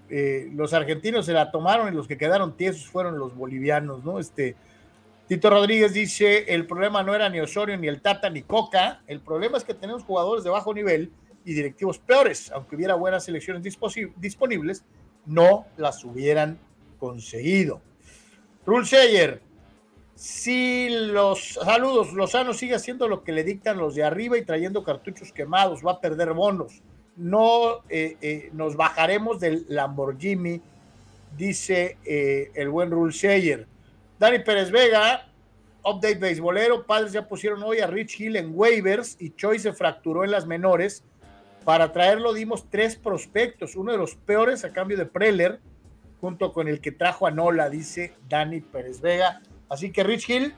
eh, 0.09 0.49
los 0.55 0.73
argentinos 0.73 1.27
se 1.27 1.33
la 1.33 1.51
tomaron 1.51 1.93
y 1.93 1.95
los 1.95 2.07
que 2.07 2.17
quedaron 2.17 2.57
tiesos 2.57 2.87
fueron 2.87 3.19
los 3.19 3.35
bolivianos, 3.35 4.03
¿no? 4.03 4.17
Este, 4.17 4.55
Tito 5.27 5.51
Rodríguez 5.51 5.93
dice, 5.93 6.55
el 6.55 6.65
problema 6.65 7.03
no 7.03 7.13
era 7.13 7.29
ni 7.29 7.39
Osorio, 7.39 7.77
ni 7.77 7.87
el 7.87 8.01
Tata, 8.01 8.31
ni 8.31 8.41
Coca, 8.41 9.03
el 9.05 9.19
problema 9.19 9.57
es 9.57 9.63
que 9.63 9.75
tenemos 9.75 10.03
jugadores 10.03 10.43
de 10.43 10.49
bajo 10.49 10.73
nivel 10.73 11.11
y 11.45 11.53
directivos 11.53 11.99
peores, 11.99 12.51
aunque 12.51 12.75
hubiera 12.75 12.95
buenas 12.95 13.25
selecciones 13.25 13.63
disponibles, 14.17 14.83
no 15.25 15.65
las 15.77 16.03
hubieran 16.03 16.59
conseguido. 16.99 17.81
Rulseyer, 18.65 19.41
si 20.15 20.89
los 20.89 21.53
saludos, 21.53 22.13
Lozano 22.13 22.53
sigue 22.53 22.75
haciendo 22.75 23.07
lo 23.07 23.23
que 23.23 23.31
le 23.31 23.43
dictan 23.43 23.77
los 23.77 23.95
de 23.95 24.03
arriba 24.03 24.37
y 24.37 24.43
trayendo 24.43 24.83
cartuchos 24.83 25.31
quemados, 25.31 25.79
va 25.85 25.93
a 25.93 26.01
perder 26.01 26.33
bonos. 26.33 26.81
No 27.15 27.83
eh, 27.89 28.17
eh, 28.21 28.49
nos 28.53 28.75
bajaremos 28.75 29.39
del 29.39 29.65
Lamborghini, 29.69 30.61
dice 31.37 31.97
eh, 32.05 32.51
el 32.53 32.69
buen 32.69 32.91
Rule 32.91 33.13
Sheyer. 33.13 33.65
Dani 34.19 34.39
Pérez 34.39 34.71
Vega, 34.71 35.29
update 35.83 36.15
beisbolero. 36.15 36.85
Padres 36.85 37.13
ya 37.13 37.27
pusieron 37.27 37.63
hoy 37.63 37.79
a 37.79 37.87
Rich 37.87 38.19
Hill 38.19 38.35
en 38.35 38.51
waivers 38.53 39.15
y 39.19 39.31
Choi 39.31 39.59
se 39.59 39.73
fracturó 39.73 40.23
en 40.23 40.31
las 40.31 40.45
menores. 40.45 41.03
Para 41.65 41.91
traerlo 41.91 42.33
dimos 42.33 42.69
tres 42.69 42.95
prospectos, 42.95 43.75
uno 43.75 43.91
de 43.91 43.97
los 43.97 44.15
peores 44.15 44.63
a 44.63 44.71
cambio 44.71 44.97
de 44.97 45.05
Preller, 45.05 45.59
junto 46.21 46.51
con 46.53 46.67
el 46.67 46.81
que 46.81 46.91
trajo 46.91 47.27
a 47.27 47.31
Nola, 47.31 47.69
dice 47.69 48.13
Dani 48.27 48.61
Pérez 48.61 49.01
Vega. 49.01 49.41
Así 49.69 49.91
que 49.91 50.03
Rich 50.03 50.29
Hill. 50.29 50.53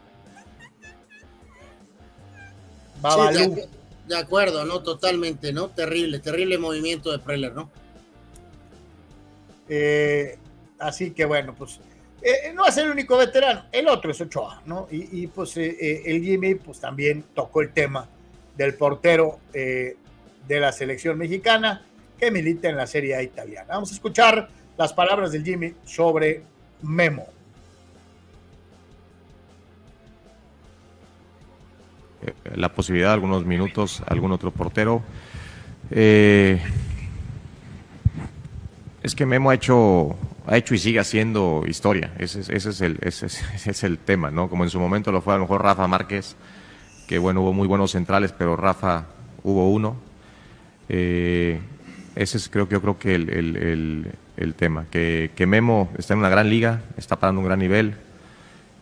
de, 4.08 4.18
acuerdo, 4.18 4.66
¿no? 4.66 4.82
Totalmente, 4.84 5.52
¿no? 5.54 5.70
Terrible, 5.70 6.20
terrible 6.20 6.58
movimiento 6.58 7.12
de 7.12 7.20
Preller, 7.20 7.54
¿no? 7.54 7.70
Eh, 9.68 10.38
así 10.80 11.12
que 11.12 11.26
bueno, 11.26 11.56
pues 11.58 11.80
eh, 12.22 12.52
no 12.54 12.66
es 12.68 12.76
el 12.78 12.90
único 12.90 13.18
veterano, 13.18 13.66
el 13.72 13.88
otro 13.88 14.12
es 14.12 14.20
Ochoa, 14.20 14.62
¿no? 14.66 14.88
Y, 14.92 15.28
pues 15.28 15.56
eh, 15.58 16.04
el 16.06 16.22
Jimmy 16.24 16.56
pues 16.56 16.80
también 16.80 17.24
tocó 17.34 17.62
el 17.62 17.72
tema 17.72 18.08
del 18.58 18.76
portero 18.76 19.40
de 20.48 20.60
la 20.60 20.72
selección 20.72 21.18
mexicana 21.18 21.86
que 22.18 22.32
milita 22.32 22.70
en 22.70 22.78
la 22.78 22.88
Serie 22.88 23.16
A 23.16 23.24
italiana. 23.24 23.68
Vamos 23.70 23.92
a 23.92 23.96
escuchar 23.96 24.50
las 24.78 24.94
palabras 24.94 25.32
del 25.32 25.44
Jimmy 25.44 25.74
sobre 25.86 26.44
Memo. 26.82 27.28
la 32.56 32.70
posibilidad 32.70 33.10
de 33.10 33.14
algunos 33.14 33.46
minutos 33.46 34.04
algún 34.08 34.32
otro 34.32 34.52
portero. 34.52 35.02
Eh, 35.90 36.62
es 39.04 39.16
que 39.16 39.26
Memo 39.26 39.50
ha 39.50 39.56
hecho, 39.56 40.16
ha 40.46 40.58
hecho 40.58 40.76
y 40.76 40.78
sigue 40.78 41.00
haciendo 41.00 41.64
historia. 41.68 42.14
Ese, 42.20 42.42
es 42.42 42.82
el, 42.82 43.00
ese, 43.02 43.28
es 43.28 43.84
el 43.84 43.98
tema, 43.98 44.32
¿no? 44.32 44.50
Como 44.50 44.64
en 44.64 44.70
su 44.70 44.80
momento 44.80 45.12
lo 45.12 45.22
fue 45.22 45.34
a 45.34 45.38
lo 45.38 45.44
mejor 45.44 45.64
Rafa 45.64 45.88
Márquez, 45.88 46.36
que 47.08 47.18
bueno, 47.18 47.42
hubo 47.42 47.54
muy 47.54 47.68
buenos 47.68 47.92
centrales, 47.92 48.32
pero 48.32 48.56
Rafa 48.56 49.06
hubo 49.44 49.70
uno. 49.72 50.11
Eh, 50.94 51.58
ese 52.18 52.36
es 52.38 52.50
creo 52.50 52.68
que 52.68 52.74
yo 52.74 52.82
creo 52.82 53.00
que 53.00 53.16
el, 53.16 53.30
el- 53.30 54.12
el- 54.36 54.54
tema, 54.56 54.86
que, 54.92 55.32
que 55.36 55.46
Memo 55.46 55.90
está 55.98 56.14
en 56.16 56.20
una 56.20 56.28
gran 56.30 56.50
liga, 56.50 56.82
está 56.98 57.16
parando 57.18 57.40
un 57.40 57.48
gran 57.48 57.60
nivel 57.60 57.94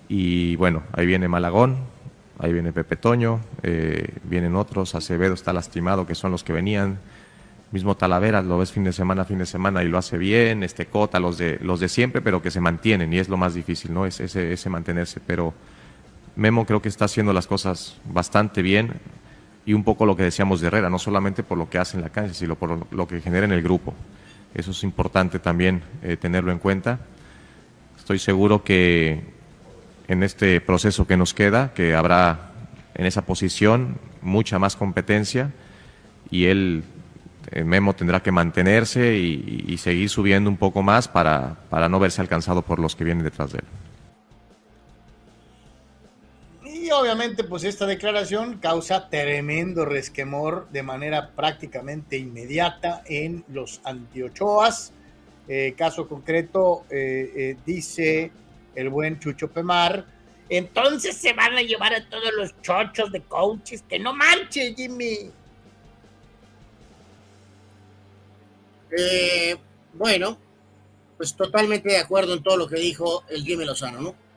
y 0.07 0.55
bueno, 0.55 0.81
ahí 0.93 1.05
viene 1.05 1.27
Malagón, 1.27 1.77
ahí 2.39 2.51
viene 2.51 2.73
Pepe 2.73 2.95
Toño, 2.95 3.41
eh, 3.61 4.15
vienen 4.23 4.55
otros, 4.55 4.95
Acevedo 4.95 5.35
está 5.35 5.53
lastimado, 5.53 6.07
que 6.07 6.15
son 6.15 6.31
los 6.31 6.43
que 6.43 6.51
venían, 6.53 6.97
mismo 7.71 7.95
Talavera, 7.95 8.41
lo 8.41 8.57
ves 8.57 8.71
fin 8.71 8.83
de 8.85 8.93
semana, 8.93 9.23
fin 9.25 9.37
de 9.37 9.45
semana 9.45 9.83
y 9.83 9.87
lo 9.87 9.99
hace 9.99 10.17
bien, 10.17 10.63
este 10.63 10.87
Cota, 10.87 11.19
los 11.19 11.37
de, 11.37 11.59
los 11.61 11.79
de 11.79 11.89
siempre, 11.89 12.21
pero 12.21 12.41
que 12.41 12.49
se 12.49 12.59
mantienen 12.61 13.13
y 13.13 13.19
es 13.19 13.29
lo 13.29 13.37
más 13.37 13.53
difícil, 13.53 13.93
¿no? 13.93 14.07
Es 14.07 14.19
ese, 14.19 14.51
ese 14.53 14.69
mantenerse, 14.71 15.19
pero 15.27 15.53
Memo 16.35 16.65
creo 16.65 16.81
que 16.81 16.89
está 16.89 17.05
haciendo 17.05 17.31
las 17.33 17.45
cosas 17.45 17.97
bastante 18.11 18.63
bien 18.63 18.93
y 19.69 19.73
un 19.73 19.83
poco 19.83 20.07
lo 20.07 20.15
que 20.15 20.23
decíamos 20.23 20.61
de 20.61 20.65
Herrera, 20.65 20.89
no 20.89 20.97
solamente 20.97 21.43
por 21.43 21.55
lo 21.55 21.69
que 21.69 21.77
hace 21.77 21.95
en 21.95 22.01
la 22.01 22.09
cancha, 22.09 22.33
sino 22.33 22.55
por 22.55 22.91
lo, 22.91 23.07
que 23.07 23.21
genera 23.21 23.45
en 23.45 23.51
el 23.51 23.61
grupo. 23.61 23.93
Eso 24.55 24.71
es 24.71 24.83
importante 24.83 25.37
también 25.37 25.83
eh, 26.01 26.17
tenerlo 26.17 26.51
en 26.51 26.57
cuenta. 26.57 27.01
Estoy 27.95 28.17
seguro 28.17 28.63
que 28.63 29.21
en 30.07 30.23
este 30.23 30.59
proceso 30.59 31.05
que 31.05 31.17
nos 31.17 31.35
queda, 31.35 31.71
que 31.75 31.93
habrá 31.93 32.49
en 32.95 33.05
esa 33.05 33.27
posición 33.27 33.99
mucha 34.23 34.57
más 34.57 34.75
competencia 34.75 35.51
y 36.31 36.45
él, 36.45 36.83
eh, 37.51 37.63
Memo, 37.63 37.93
tendrá 37.93 38.23
que 38.23 38.31
mantenerse 38.31 39.17
y, 39.19 39.65
y 39.67 39.77
seguir 39.77 40.09
subiendo 40.09 40.49
un 40.49 40.57
poco 40.57 40.81
más 40.81 41.07
para, 41.07 41.57
para 41.69 41.89
no 41.89 41.99
verse 41.99 42.21
alcanzado 42.21 42.63
por 42.63 42.79
los 42.79 42.95
que 42.95 43.03
vienen 43.03 43.23
detrás 43.23 43.51
de 43.51 43.59
él. 43.59 43.65
Obviamente, 46.91 47.43
pues 47.43 47.63
esta 47.63 47.85
declaración 47.85 48.57
causa 48.57 49.09
tremendo 49.09 49.85
resquemor 49.85 50.67
de 50.71 50.83
manera 50.83 51.31
prácticamente 51.31 52.17
inmediata 52.17 53.03
en 53.05 53.43
los 53.47 53.81
antiochoas. 53.83 54.91
Eh, 55.47 55.73
caso 55.77 56.07
concreto, 56.07 56.85
eh, 56.89 57.31
eh, 57.35 57.57
dice 57.65 58.31
el 58.75 58.89
buen 58.89 59.19
Chucho 59.19 59.49
Pemar, 59.49 60.05
entonces 60.49 61.15
se 61.15 61.33
van 61.33 61.55
a 61.55 61.61
llevar 61.61 61.93
a 61.93 62.07
todos 62.09 62.31
los 62.35 62.59
chochos 62.61 63.11
de 63.11 63.21
coaches, 63.21 63.83
que 63.87 63.99
no 63.99 64.13
manche, 64.13 64.73
Jimmy. 64.75 65.31
Eh, 68.97 69.55
bueno, 69.93 70.37
pues 71.17 71.35
totalmente 71.35 71.89
de 71.89 71.97
acuerdo 71.97 72.33
en 72.33 72.43
todo 72.43 72.57
lo 72.57 72.67
que 72.67 72.77
dijo 72.77 73.23
el 73.29 73.43
Jimmy 73.43 73.65
Lozano, 73.65 74.01
¿no? 74.01 74.28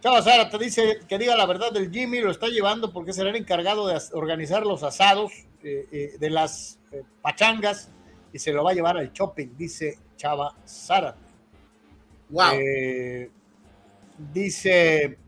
Chava 0.00 0.22
Sara 0.22 0.48
te 0.48 0.56
dice 0.56 1.00
que 1.06 1.18
diga 1.18 1.36
la 1.36 1.44
verdad 1.44 1.72
del 1.72 1.90
Jimmy, 1.90 2.20
lo 2.20 2.30
está 2.30 2.48
llevando 2.48 2.90
porque 2.90 3.12
será 3.12 3.28
el 3.30 3.36
encargado 3.36 3.86
de 3.86 4.00
organizar 4.12 4.64
los 4.64 4.82
asados 4.82 5.30
eh, 5.62 5.86
eh, 5.92 6.16
de 6.18 6.30
las 6.30 6.78
eh, 6.90 7.02
pachangas 7.20 7.90
y 8.32 8.38
se 8.38 8.50
lo 8.52 8.64
va 8.64 8.70
a 8.70 8.74
llevar 8.74 8.96
al 8.96 9.12
shopping, 9.12 9.48
dice 9.56 9.98
Chava 10.16 10.54
Sara. 10.64 11.14
Wow. 12.30 12.52
Dice 14.32 15.18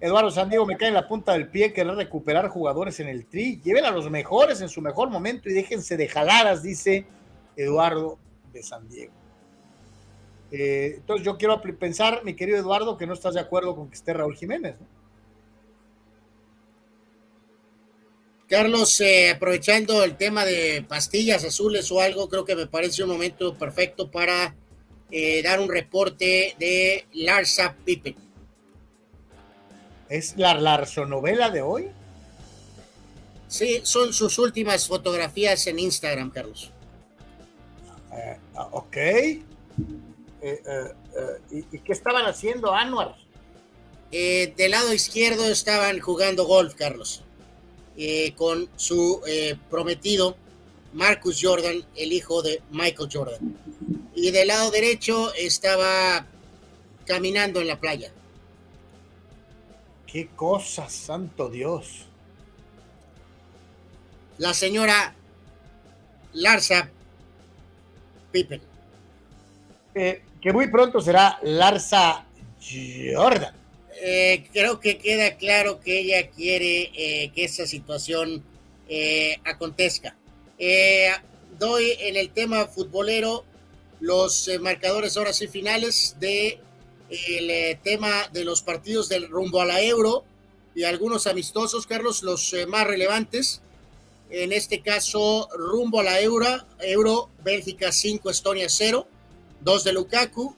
Eduardo 0.00 0.30
Sandiego, 0.30 0.64
me 0.64 0.76
cae 0.76 0.88
en 0.88 0.94
la 0.94 1.08
punta 1.08 1.32
del 1.32 1.48
pie 1.48 1.72
querer 1.72 1.94
recuperar 1.94 2.48
jugadores 2.48 3.00
en 3.00 3.08
el 3.08 3.26
tri. 3.26 3.60
Lleven 3.62 3.84
a 3.84 3.90
los 3.90 4.10
mejores 4.10 4.60
en 4.62 4.68
su 4.68 4.80
mejor 4.80 5.10
momento 5.10 5.50
y 5.50 5.52
déjense 5.52 5.96
de 5.96 6.08
jaladas, 6.08 6.62
dice 6.62 7.06
Eduardo 7.56 8.18
de 8.52 8.62
San 8.62 8.88
Diego. 8.88 9.23
Eh, 10.50 10.94
entonces 10.96 11.24
yo 11.24 11.36
quiero 11.36 11.60
pensar, 11.60 12.22
mi 12.24 12.34
querido 12.34 12.58
Eduardo, 12.58 12.96
que 12.96 13.06
no 13.06 13.14
estás 13.14 13.34
de 13.34 13.40
acuerdo 13.40 13.74
con 13.74 13.88
que 13.88 13.94
esté 13.94 14.12
Raúl 14.12 14.36
Jiménez. 14.36 14.76
¿no? 14.80 14.86
Carlos, 18.48 19.00
eh, 19.00 19.30
aprovechando 19.30 20.04
el 20.04 20.16
tema 20.16 20.44
de 20.44 20.84
pastillas 20.86 21.44
azules 21.44 21.90
o 21.90 22.00
algo, 22.00 22.28
creo 22.28 22.44
que 22.44 22.54
me 22.54 22.66
parece 22.66 23.02
un 23.02 23.08
momento 23.08 23.54
perfecto 23.54 24.10
para 24.10 24.54
eh, 25.10 25.42
dar 25.42 25.60
un 25.60 25.68
reporte 25.68 26.54
de 26.58 27.06
Larsa 27.14 27.74
Pippen. 27.84 28.14
¿Es 30.08 30.36
la 30.36 30.54
larsonovela 30.54 31.50
de 31.50 31.62
hoy? 31.62 31.88
Sí, 33.48 33.80
son 33.82 34.12
sus 34.12 34.38
últimas 34.38 34.86
fotografías 34.86 35.66
en 35.66 35.78
Instagram, 35.78 36.30
Carlos. 36.30 36.70
Eh, 38.12 38.36
ah, 38.56 38.68
ok. 38.72 38.96
Eh, 40.46 40.62
eh, 40.66 40.92
eh, 41.50 41.64
¿y, 41.72 41.78
qué 41.78 41.92
estaban 41.94 42.26
haciendo, 42.26 42.74
Anuar? 42.74 43.16
Del 44.10 44.70
lado 44.70 44.92
izquierdo 44.92 45.46
estaban 45.46 45.98
jugando 45.98 46.44
golf, 46.44 46.74
Carlos, 46.74 47.22
con 48.36 48.68
su 48.76 49.20
prometido 49.70 50.36
Marcus 50.92 51.40
Jordan, 51.42 51.84
el 51.96 52.12
hijo 52.12 52.42
de 52.42 52.62
Michael 52.70 53.08
Jordan. 53.12 53.58
Y 54.14 54.30
del 54.30 54.48
lado 54.48 54.70
derecho 54.70 55.32
estaba 55.34 56.26
caminando 57.06 57.60
en 57.60 57.66
la 57.66 57.80
playa. 57.80 58.12
¿Qué 60.06 60.28
cosas, 60.28 60.92
santo 60.92 61.48
Dios? 61.48 62.04
La 64.38 64.54
señora 64.54 65.16
Larsa 66.34 66.88
Pippen. 68.30 68.74
Eh, 69.94 70.22
que 70.44 70.52
muy 70.52 70.68
pronto 70.68 71.00
será 71.00 71.38
Larsa 71.42 72.26
Jordan. 72.60 73.54
Eh, 74.02 74.46
creo 74.52 74.78
que 74.78 74.98
queda 74.98 75.38
claro 75.38 75.80
que 75.80 76.00
ella 76.00 76.28
quiere 76.28 76.90
eh, 76.94 77.32
que 77.34 77.44
esa 77.44 77.66
situación 77.66 78.44
eh, 78.86 79.38
acontezca. 79.46 80.14
Doy 81.58 81.92
en 81.98 82.16
el 82.16 82.28
tema 82.28 82.66
futbolero 82.66 83.46
los 84.00 84.50
marcadores 84.60 85.16
ahora 85.16 85.32
sí 85.32 85.46
finales 85.46 86.16
de 86.20 86.60
el 87.08 87.78
tema 87.80 88.28
de 88.30 88.44
los 88.44 88.60
partidos 88.60 89.08
del 89.08 89.30
rumbo 89.30 89.62
a 89.62 89.64
la 89.64 89.80
Euro 89.80 90.24
y 90.74 90.84
algunos 90.84 91.26
amistosos, 91.26 91.86
Carlos, 91.86 92.22
los 92.22 92.54
más 92.68 92.86
relevantes. 92.86 93.62
En 94.28 94.52
este 94.52 94.82
caso, 94.82 95.48
rumbo 95.56 96.00
a 96.00 96.04
la 96.04 96.20
Euro, 96.20 96.66
Euro 96.80 97.30
Bélgica 97.42 97.92
5, 97.92 98.28
Estonia 98.28 98.68
0, 98.68 99.08
2 99.64 99.84
de 99.84 99.92
Lukaku. 99.92 100.54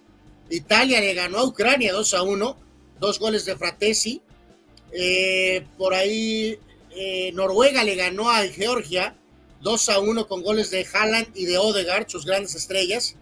Italia 0.50 1.00
le 1.00 1.14
ganó 1.14 1.38
a 1.38 1.44
Ucrania 1.44 1.92
2 1.92 2.14
a 2.14 2.22
1, 2.22 2.56
dos 3.00 3.18
goles 3.18 3.44
de 3.44 3.56
Fratesi. 3.56 4.20
Eh, 4.92 5.66
por 5.78 5.94
ahí 5.94 6.58
eh, 6.90 7.32
Noruega 7.32 7.82
le 7.84 7.94
ganó 7.96 8.30
a 8.30 8.42
Georgia 8.46 9.16
2 9.62 9.88
a 9.88 9.98
1 9.98 10.28
con 10.28 10.42
goles 10.42 10.70
de 10.70 10.86
Haaland 10.92 11.28
y 11.34 11.46
de 11.46 11.58
Odegaard, 11.58 12.08
sus 12.08 12.24
grandes 12.24 12.54
estrellas. 12.54 13.16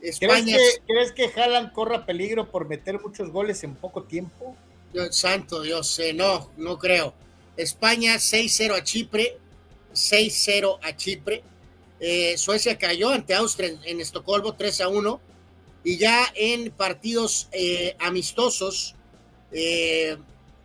¿Crees 0.00 0.20
España, 0.20 0.56
que, 0.56 0.82
¿Crees 0.86 1.12
que 1.12 1.40
Haaland 1.40 1.72
corra 1.72 2.04
peligro 2.04 2.50
por 2.50 2.68
meter 2.68 3.00
muchos 3.00 3.30
goles 3.30 3.64
en 3.64 3.74
poco 3.74 4.02
tiempo? 4.02 4.56
Dios 4.92 5.16
santo 5.16 5.62
Dios, 5.62 5.98
eh, 5.98 6.12
no, 6.12 6.50
no 6.56 6.78
creo. 6.78 7.14
España 7.56 8.16
6-0 8.16 8.76
a 8.76 8.84
Chipre, 8.84 9.38
6-0 9.92 10.78
a 10.82 10.96
Chipre. 10.96 11.42
Eh, 12.00 12.36
Suecia 12.38 12.76
cayó 12.78 13.10
ante 13.10 13.34
Austria 13.34 13.68
en, 13.68 13.80
en 13.84 14.00
Estocolmo 14.00 14.54
3 14.54 14.80
a 14.82 14.88
1. 14.88 15.20
Y 15.84 15.98
ya 15.98 16.26
en 16.34 16.70
partidos 16.70 17.48
eh, 17.52 17.94
amistosos, 18.00 18.94
eh, 19.52 20.16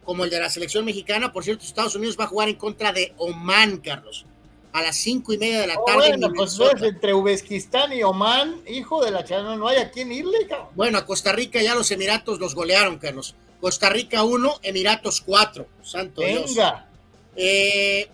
como 0.06 0.24
el 0.24 0.30
de 0.30 0.40
la 0.40 0.50
selección 0.50 0.86
mexicana, 0.86 1.32
por 1.34 1.44
cierto, 1.44 1.66
Estados 1.66 1.96
Unidos 1.96 2.16
va 2.20 2.24
a 2.24 2.28
jugar 2.28 2.48
en 2.50 2.56
contra 2.56 2.94
de 2.94 3.14
Oman, 3.18 3.78
Carlos, 3.80 4.26
a 4.72 4.82
las 4.82 4.96
cinco 4.96 5.34
y 5.34 5.38
media 5.38 5.60
de 5.60 5.68
la 5.68 5.76
Oh, 5.78 5.84
tarde. 5.86 6.08
bueno, 6.18 6.32
pues 6.34 6.58
es 6.58 6.82
entre 6.84 7.14
Uzbekistán 7.14 7.92
y 7.92 8.02
Oman, 8.02 8.62
hijo 8.68 9.04
de 9.04 9.12
la 9.12 9.26
chana, 9.26 9.58
no 9.58 9.68
hay 9.68 9.78
a 9.80 9.92
quién 9.92 10.10
irle, 10.12 10.48
cabrón. 10.48 10.70
Bueno, 10.76 10.98
a 10.98 11.06
Costa 11.06 11.34
Rica 11.34 11.62
ya 11.62 11.76
los 11.76 11.92
Emiratos 11.92 12.40
los 12.40 12.56
golearon, 12.56 12.98
Carlos. 12.98 13.36
Costa 13.60 13.90
Rica 13.90 14.24
1, 14.24 14.60
Emiratos 14.64 15.20
4. 15.20 15.68
Santo 15.84 16.22
Dios. 16.22 16.56
Venga. 16.56 16.88
Eh, 17.36 18.08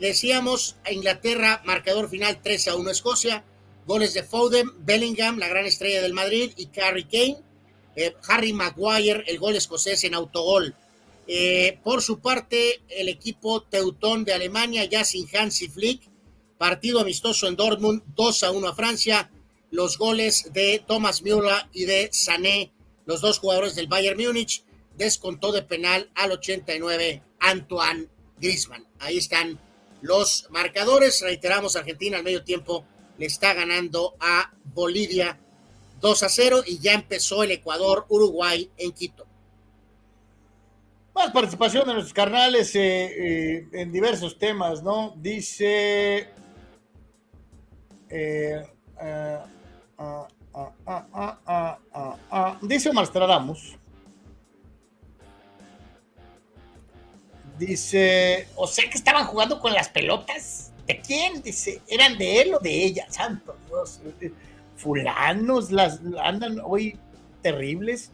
decíamos 0.00 0.76
a 0.84 0.92
Inglaterra, 0.92 1.62
marcador 1.64 2.08
final 2.08 2.40
3 2.42 2.68
a 2.68 2.76
1 2.76 2.90
Escocia. 2.90 3.44
Goles 3.86 4.14
de 4.14 4.22
Foden, 4.22 4.70
Bellingham, 4.84 5.38
la 5.38 5.48
gran 5.48 5.66
estrella 5.66 6.02
del 6.02 6.12
Madrid, 6.12 6.52
y 6.56 6.68
Harry 6.80 7.04
Kane. 7.04 7.38
Eh, 7.96 8.14
Harry 8.28 8.52
Maguire, 8.52 9.24
el 9.26 9.38
gol 9.38 9.56
escocés 9.56 10.04
en 10.04 10.14
autogol. 10.14 10.74
Eh, 11.26 11.78
por 11.82 12.02
su 12.02 12.20
parte, 12.20 12.80
el 12.88 13.08
equipo 13.08 13.62
teutón 13.62 14.24
de 14.24 14.32
Alemania, 14.32 14.84
ya 14.84 15.04
sin 15.04 15.26
Hansi 15.34 15.68
Flick. 15.68 16.02
Partido 16.58 17.00
amistoso 17.00 17.48
en 17.48 17.56
Dortmund, 17.56 18.02
2 18.14 18.42
a 18.44 18.50
1 18.52 18.68
a 18.68 18.74
Francia. 18.74 19.30
Los 19.70 19.98
goles 19.98 20.52
de 20.52 20.82
Thomas 20.86 21.22
Müller 21.22 21.66
y 21.72 21.86
de 21.86 22.10
Sané, 22.12 22.72
los 23.04 23.20
dos 23.20 23.38
jugadores 23.38 23.74
del 23.74 23.88
Bayern 23.88 24.22
Múnich. 24.22 24.64
Descontó 24.96 25.52
de 25.52 25.62
penal 25.62 26.10
al 26.14 26.32
89 26.32 27.22
Antoine 27.40 28.08
Griezmann. 28.38 28.86
Ahí 28.98 29.16
están 29.16 29.58
los 30.02 30.46
marcadores. 30.50 31.20
Reiteramos, 31.22 31.76
Argentina 31.76 32.18
al 32.18 32.24
medio 32.24 32.44
tiempo 32.44 32.84
le 33.18 33.26
está 33.26 33.54
ganando 33.54 34.14
a 34.20 34.52
Bolivia 34.74 35.38
2 36.00 36.22
a 36.22 36.28
0 36.28 36.62
y 36.66 36.78
ya 36.78 36.92
empezó 36.92 37.42
el 37.42 37.52
Ecuador-Uruguay 37.52 38.70
en 38.76 38.92
Quito. 38.92 39.26
Más 41.14 41.30
participación 41.30 41.86
de 41.86 41.94
nuestros 41.94 42.14
carnales 42.14 42.74
eh, 42.74 42.80
eh, 42.80 43.68
en 43.72 43.92
diversos 43.92 44.38
temas, 44.38 44.82
¿no? 44.82 45.14
Dice 45.16 46.28
eh, 48.08 48.62
ah, 48.98 49.46
ah, 50.54 51.78
ah. 52.30 52.58
Dice 52.62 52.90
Omar. 52.90 53.08
Dice, 57.58 58.48
o 58.56 58.66
sea 58.66 58.88
que 58.88 58.98
estaban 58.98 59.26
jugando 59.26 59.60
con 59.60 59.72
las 59.72 59.88
pelotas. 59.88 60.72
¿De 60.86 61.00
quién? 61.00 61.42
Dice, 61.42 61.80
¿eran 61.86 62.18
de 62.18 62.42
él 62.42 62.54
o 62.54 62.58
de 62.58 62.84
ella? 62.84 63.06
Santo 63.08 63.56
Dios. 63.68 64.00
Fulanos 64.76 65.70
las 65.70 66.00
andan 66.22 66.60
hoy 66.64 66.98
terribles. 67.40 68.10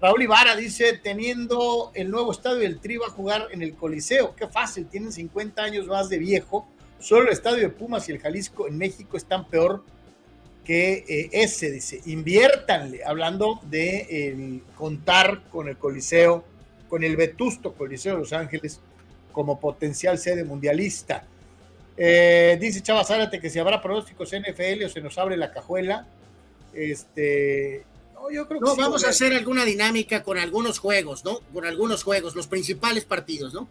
Raúl 0.00 0.22
Ibarra 0.22 0.56
dice, 0.56 0.98
teniendo 0.98 1.92
el 1.94 2.10
nuevo 2.10 2.32
estadio 2.32 2.58
del 2.58 2.80
Tri 2.80 2.96
va 2.96 3.06
a 3.06 3.10
jugar 3.10 3.48
en 3.52 3.62
el 3.62 3.74
Coliseo. 3.74 4.34
Qué 4.34 4.46
fácil, 4.48 4.86
tienen 4.86 5.12
50 5.12 5.62
años 5.62 5.86
más 5.86 6.08
de 6.08 6.18
viejo. 6.18 6.66
Solo 6.98 7.26
el 7.26 7.32
estadio 7.32 7.58
de 7.58 7.68
Pumas 7.68 8.08
y 8.08 8.12
el 8.12 8.18
Jalisco 8.18 8.68
en 8.68 8.78
México 8.78 9.16
están 9.16 9.48
peor 9.48 9.84
que 10.64 11.04
eh, 11.08 11.30
ese, 11.32 11.70
dice. 11.70 12.00
Inviértanle, 12.06 13.04
hablando 13.04 13.60
de 13.64 14.60
contar 14.76 15.42
con 15.50 15.68
el 15.68 15.76
Coliseo, 15.76 16.44
con 16.92 17.02
el 17.04 17.16
vetusto 17.16 17.72
Coliseo 17.72 18.16
de 18.16 18.18
Los 18.18 18.34
Ángeles 18.34 18.78
como 19.32 19.58
potencial 19.58 20.18
sede 20.18 20.44
mundialista. 20.44 21.24
Eh, 21.96 22.58
dice 22.60 22.82
Chava 22.82 23.02
Zárate 23.02 23.40
que 23.40 23.48
si 23.48 23.58
habrá 23.58 23.80
pronósticos 23.80 24.30
NFL 24.32 24.84
o 24.84 24.88
se 24.90 25.00
nos 25.00 25.16
abre 25.16 25.38
la 25.38 25.50
cajuela. 25.50 26.06
Este, 26.74 27.82
no, 28.12 28.30
yo 28.30 28.46
creo 28.46 28.60
que 28.60 28.66
No, 28.66 28.74
sí, 28.74 28.80
vamos 28.82 29.04
a 29.06 29.08
hacer 29.08 29.32
alguna 29.32 29.64
dinámica 29.64 30.22
con 30.22 30.36
algunos 30.36 30.78
juegos, 30.78 31.24
¿no? 31.24 31.40
Con 31.54 31.64
algunos 31.64 32.04
juegos, 32.04 32.36
los 32.36 32.46
principales 32.46 33.06
partidos, 33.06 33.54
¿no? 33.54 33.66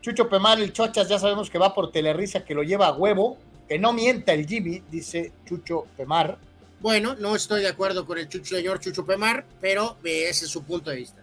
Chucho 0.00 0.30
Pemar, 0.30 0.58
el 0.58 0.72
Chochas, 0.72 1.10
ya 1.10 1.18
sabemos 1.18 1.50
que 1.50 1.58
va 1.58 1.74
por 1.74 1.92
Telerisa, 1.92 2.46
que 2.46 2.54
lo 2.54 2.62
lleva 2.62 2.86
a 2.86 2.92
huevo. 2.92 3.36
Que 3.68 3.78
no 3.78 3.92
mienta 3.92 4.32
el 4.32 4.46
Jimmy, 4.46 4.82
dice 4.90 5.32
Chucho 5.44 5.86
Pemar. 5.98 6.38
Bueno, 6.80 7.14
no 7.14 7.36
estoy 7.36 7.60
de 7.60 7.68
acuerdo 7.68 8.06
con 8.06 8.16
el 8.16 8.30
Chucho, 8.30 8.56
señor 8.56 8.80
Chucho 8.80 9.04
Pemar, 9.04 9.44
pero 9.60 9.98
ese 10.02 10.46
es 10.46 10.50
su 10.50 10.64
punto 10.64 10.88
de 10.88 10.96
vista. 10.96 11.21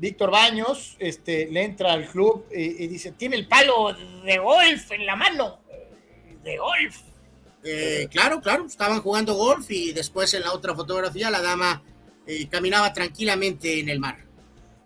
Víctor 0.00 0.30
Baños 0.30 0.96
este, 0.98 1.46
le 1.50 1.62
entra 1.62 1.92
al 1.92 2.08
club 2.08 2.46
y, 2.50 2.84
y 2.84 2.88
dice, 2.88 3.12
tiene 3.12 3.36
el 3.36 3.46
palo 3.46 3.94
de 4.24 4.38
golf 4.38 4.90
en 4.92 5.04
la 5.04 5.14
mano. 5.14 5.58
De 6.42 6.56
golf. 6.56 7.02
Eh, 7.62 8.08
claro, 8.10 8.40
claro, 8.40 8.64
estaban 8.64 9.02
jugando 9.02 9.34
golf 9.34 9.70
y 9.70 9.92
después 9.92 10.32
en 10.32 10.42
la 10.42 10.54
otra 10.54 10.74
fotografía 10.74 11.28
la 11.30 11.42
dama 11.42 11.82
eh, 12.26 12.48
caminaba 12.48 12.94
tranquilamente 12.94 13.78
en 13.78 13.90
el 13.90 14.00
mar. 14.00 14.24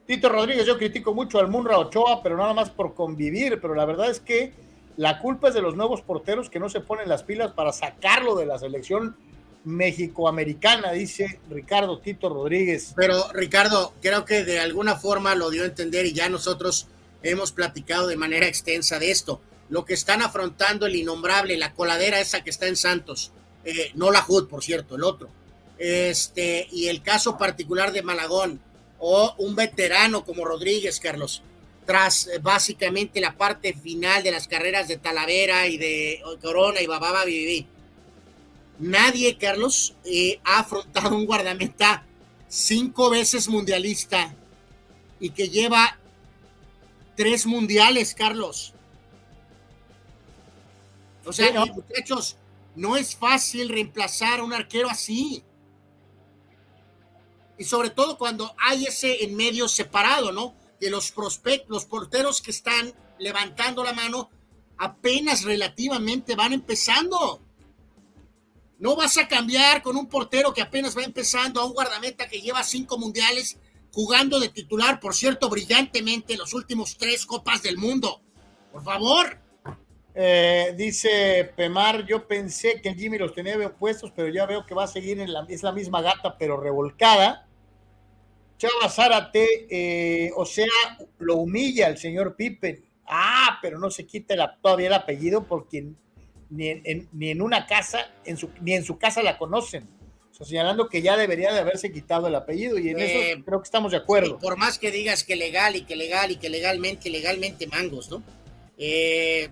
Tito 0.05 0.29
Rodríguez, 0.29 0.67
yo 0.67 0.77
critico 0.77 1.15
mucho 1.15 1.39
al 1.39 1.49
Munra 1.49 1.79
Ochoa, 1.79 2.21
pero 2.21 2.37
nada 2.37 2.53
más 2.53 2.71
por 2.71 2.95
convivir, 2.95 3.61
pero 3.61 3.77
la 3.77 3.85
verdad 3.85 4.11
es 4.11 4.19
que 4.19 4.53
la 4.97 5.21
culpa 5.21 5.49
es 5.49 5.55
de 5.55 5.63
los 5.63 5.77
nuevos 5.77 6.03
porteros 6.03 6.51
que 6.51 6.59
no 6.59 6.69
se 6.69 6.81
ponen 6.81 7.09
las 7.09 7.23
pilas 7.23 7.53
para 7.53 7.73
sacarlo 7.73 8.35
de 8.35 8.47
la 8.47 8.59
selección 8.59 9.17
mexicoamericana, 9.65 10.93
dice 10.93 11.41
Ricardo 11.51 11.99
Tito 11.99 12.29
Rodríguez. 12.29 12.93
Pero 12.97 13.33
Ricardo, 13.33 13.95
creo 14.01 14.25
que 14.25 14.45
de 14.45 14.61
alguna 14.61 14.97
forma 14.97 15.35
lo 15.35 15.51
dio 15.51 15.63
a 15.63 15.67
entender 15.67 16.07
y 16.07 16.13
ya 16.13 16.29
nosotros 16.29 16.87
hemos 17.23 17.53
platicado 17.53 18.07
de 18.07 18.17
manera 18.17 18.47
extensa 18.47 18.99
de 18.99 19.11
esto. 19.11 19.41
Lo 19.71 19.85
que 19.85 19.95
están 19.95 20.23
afrontando 20.23 20.87
el 20.87 20.95
innombrable, 20.95 21.57
la 21.57 21.73
coladera 21.73 22.21
esa 22.21 22.45
que 22.45 22.51
está 22.51 22.67
en 22.67 22.77
Santos, 22.77 23.33
eh, 23.65 23.91
no 23.95 24.11
la 24.11 24.25
HUD, 24.27 24.49
por 24.49 24.63
cierto, 24.63 24.97
el 24.97 25.05
otro. 25.05 25.31
Este, 25.79 26.69
y 26.71 26.89
el 26.89 27.03
caso 27.03 27.37
particular 27.39 27.93
de 27.93 28.03
Malagón, 28.03 28.61
o 28.99 29.35
un 29.39 29.57
veterano 29.57 30.25
como 30.25 30.45
Rodríguez, 30.45 31.01
Carlos, 31.01 31.43
tras 31.87 32.27
eh, 32.29 32.39
básicamente 32.41 33.21
la 33.21 33.37
parte 33.37 33.73
final 33.75 34.23
de 34.23 34.31
las 34.31 34.49
carreras 34.49 34.89
de 34.89 34.99
Talavera 34.99 35.67
y 35.67 35.77
de 35.77 36.23
Corona 36.41 36.81
y 36.81 36.87
Bababa 36.87 37.25
Viví. 37.25 37.67
Nadie, 38.79 39.37
Carlos, 39.39 39.95
eh, 40.05 40.41
ha 40.45 40.61
afrontado 40.61 41.17
un 41.17 41.27
guardameta 41.27 42.05
cinco 42.49 43.11
veces 43.11 43.49
mundialista 43.49 44.35
y 45.21 45.31
que 45.31 45.49
lleva 45.49 45.99
tres 47.17 47.47
mundiales, 47.47 48.15
Carlos. 48.15 48.73
O 51.25 51.33
sea, 51.33 51.49
Sí, 51.49 51.55
¿no? 51.55 51.67
muchachos, 51.67 52.37
no 52.75 52.97
es 52.97 53.17
fácil 53.17 53.69
reemplazar 53.69 54.41
a 54.41 54.45
un 54.45 54.53
arquero 54.53 54.91
así. 54.91 55.43
Y 57.57 57.65
sobre 57.65 57.91
todo 57.91 58.19
cuando 58.19 58.55
hay 58.59 58.85
ese 58.85 59.25
en 59.25 59.37
medio 59.37 59.69
separado, 59.69 60.33
¿no? 60.33 60.55
Que 60.81 60.91
los 60.91 61.13
prospectos, 61.13 61.71
los 61.71 61.85
porteros 61.85 62.43
que 62.43 62.51
están 62.51 62.93
levantando 63.19 63.85
la 63.85 63.93
mano 63.93 64.29
apenas 64.77 65.45
relativamente 65.45 66.35
van 66.35 66.53
empezando. 66.53 67.41
No 68.79 68.97
vas 68.97 69.17
a 69.19 69.29
cambiar 69.29 69.83
con 69.83 69.97
un 69.97 70.09
portero 70.09 70.53
que 70.53 70.63
apenas 70.63 70.97
va 70.97 71.03
empezando 71.05 71.61
a 71.61 71.65
un 71.65 71.73
guardameta 71.73 72.29
que 72.29 72.41
lleva 72.41 72.63
cinco 72.65 72.99
mundiales 72.99 73.59
jugando 73.93 74.41
de 74.41 74.49
titular, 74.49 74.99
por 74.99 75.15
cierto, 75.15 75.49
brillantemente 75.49 76.37
los 76.37 76.53
últimos 76.53 76.97
tres 76.99 77.25
copas 77.25 77.63
del 77.63 77.79
mundo. 77.79 78.21
Por 78.73 78.83
favor. 78.83 79.39
Eh, 80.17 80.75
dice 80.77 81.53
Pemar, 81.57 82.05
yo 82.07 82.27
pensé 82.27 82.81
que 82.81 82.95
Jimmy 82.95 83.19
los 83.19 83.33
tenía 83.33 83.57
bien 83.57 83.73
puestos, 83.79 84.13
pero 84.15 84.29
ya 84.29 84.47
veo 84.47 84.65
que 84.67 84.75
va 84.75 84.85
a 84.85 84.89
seguir 84.89 85.19
en 85.21 85.33
la, 85.33 85.45
es 85.49 85.63
la 85.63 85.73
misma 85.73 86.03
gata, 86.03 86.37
pero 86.39 86.61
revolcada. 86.61 87.49
Chava 88.59 88.89
Zárate, 88.89 89.67
eh, 89.71 90.31
o 90.37 90.45
sea, 90.45 90.67
lo 91.19 91.37
humilla 91.37 91.89
el 91.89 91.99
señor 91.99 92.37
Pippen. 92.37 92.85
Ah, 93.07 93.59
pero 93.61 93.79
no 93.79 93.91
se 93.91 94.07
quita 94.07 94.59
todavía 94.61 94.87
el 94.89 94.95
apellido 94.95 95.45
porque 95.45 95.93
ni 96.55 96.69
en, 96.69 96.83
en- 96.85 97.09
ni 97.13 97.31
en 97.31 97.43
una 97.43 97.67
casa, 97.67 98.11
en 98.25 98.37
su, 98.37 98.49
ni 98.61 98.75
en 98.75 98.85
su 98.85 98.99
casa 98.99 99.23
la 99.23 99.37
conocen. 99.39 99.87
O 100.31 100.35
sea, 100.37 100.47
señalando 100.47 100.89
que 100.89 101.01
ya 101.01 101.17
debería 101.17 101.53
de 101.53 101.61
haberse 101.61 101.93
quitado 101.93 102.27
el 102.27 102.35
apellido 102.35 102.79
y 102.79 102.89
en 102.91 102.99
Eh, 102.99 103.31
eso 103.33 103.45
creo 103.45 103.61
que 103.61 103.65
estamos 103.67 103.93
de 103.93 103.99
acuerdo. 103.99 104.39
Por 104.39 104.57
más 104.57 104.79
que 104.79 104.91
digas 104.91 105.23
que 105.23 105.37
legal 105.37 105.77
y 105.77 105.83
que 105.83 105.95
legal 105.95 106.31
y 106.33 106.37
que 106.37 106.49
legalmente, 106.51 107.09
legalmente 107.11 107.67
mangos, 107.69 108.11
¿no? 108.11 108.23
Eh, 108.77 109.49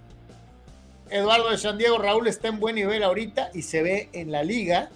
Eduardo 1.11 1.51
de 1.51 1.59
San 1.59 1.79
Diego, 1.79 1.99
Raúl 1.99 2.27
está 2.27 2.49
en 2.49 2.59
buen 2.59 2.75
nivel 2.75 3.03
ahorita 3.03 3.51
y 3.55 3.63
se 3.63 3.83
ve 3.83 4.09
en 4.13 4.33
la 4.33 4.43
liga. 4.43 4.91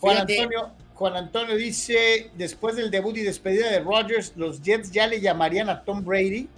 Juan 0.00 0.14
Fíjate. 0.26 0.38
Antonio, 0.40 0.70
Juan 0.94 1.16
Antonio 1.16 1.56
dice, 1.56 2.30
después 2.36 2.76
del 2.76 2.90
debut 2.90 3.16
y 3.16 3.22
despedida 3.22 3.68
de 3.70 3.80
Rodgers, 3.80 4.32
los 4.36 4.62
Jets 4.62 4.90
ya 4.92 5.06
le 5.06 5.20
llamarían 5.20 5.68
a 5.68 5.82
Tom 5.82 6.04
Brady. 6.04 6.48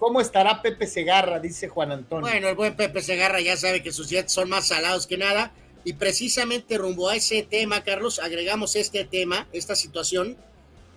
¿Cómo 0.00 0.22
estará 0.22 0.62
Pepe 0.62 0.86
Segarra? 0.86 1.38
Dice 1.40 1.68
Juan 1.68 1.92
Antonio. 1.92 2.26
Bueno, 2.26 2.48
el 2.48 2.56
buen 2.56 2.74
Pepe 2.74 3.02
Segarra 3.02 3.38
ya 3.42 3.54
sabe 3.58 3.82
que 3.82 3.92
sus 3.92 4.08
Jets 4.08 4.32
son 4.32 4.48
más 4.48 4.66
salados 4.66 5.06
que 5.06 5.18
nada. 5.18 5.52
Y 5.84 5.92
precisamente 5.92 6.78
rumbo 6.78 7.10
a 7.10 7.16
ese 7.16 7.42
tema, 7.42 7.84
Carlos, 7.84 8.18
agregamos 8.18 8.76
este 8.76 9.04
tema, 9.04 9.46
esta 9.52 9.76
situación, 9.76 10.38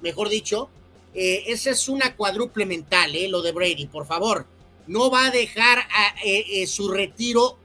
mejor 0.01 0.29
dicho, 0.29 0.69
eh, 1.13 1.43
esa 1.47 1.71
es 1.71 1.89
una 1.89 2.15
cuádruple 2.15 2.65
mental, 2.65 3.13
eh, 3.13 3.27
lo 3.27 3.41
de 3.41 3.51
Brady, 3.51 3.87
por 3.87 4.07
favor. 4.07 4.45
No 4.87 5.11
va 5.11 5.27
a 5.27 5.31
dejar 5.31 5.79
eh, 6.23 6.45
eh, 6.49 6.67
su 6.67 6.89
retiro 6.89 7.57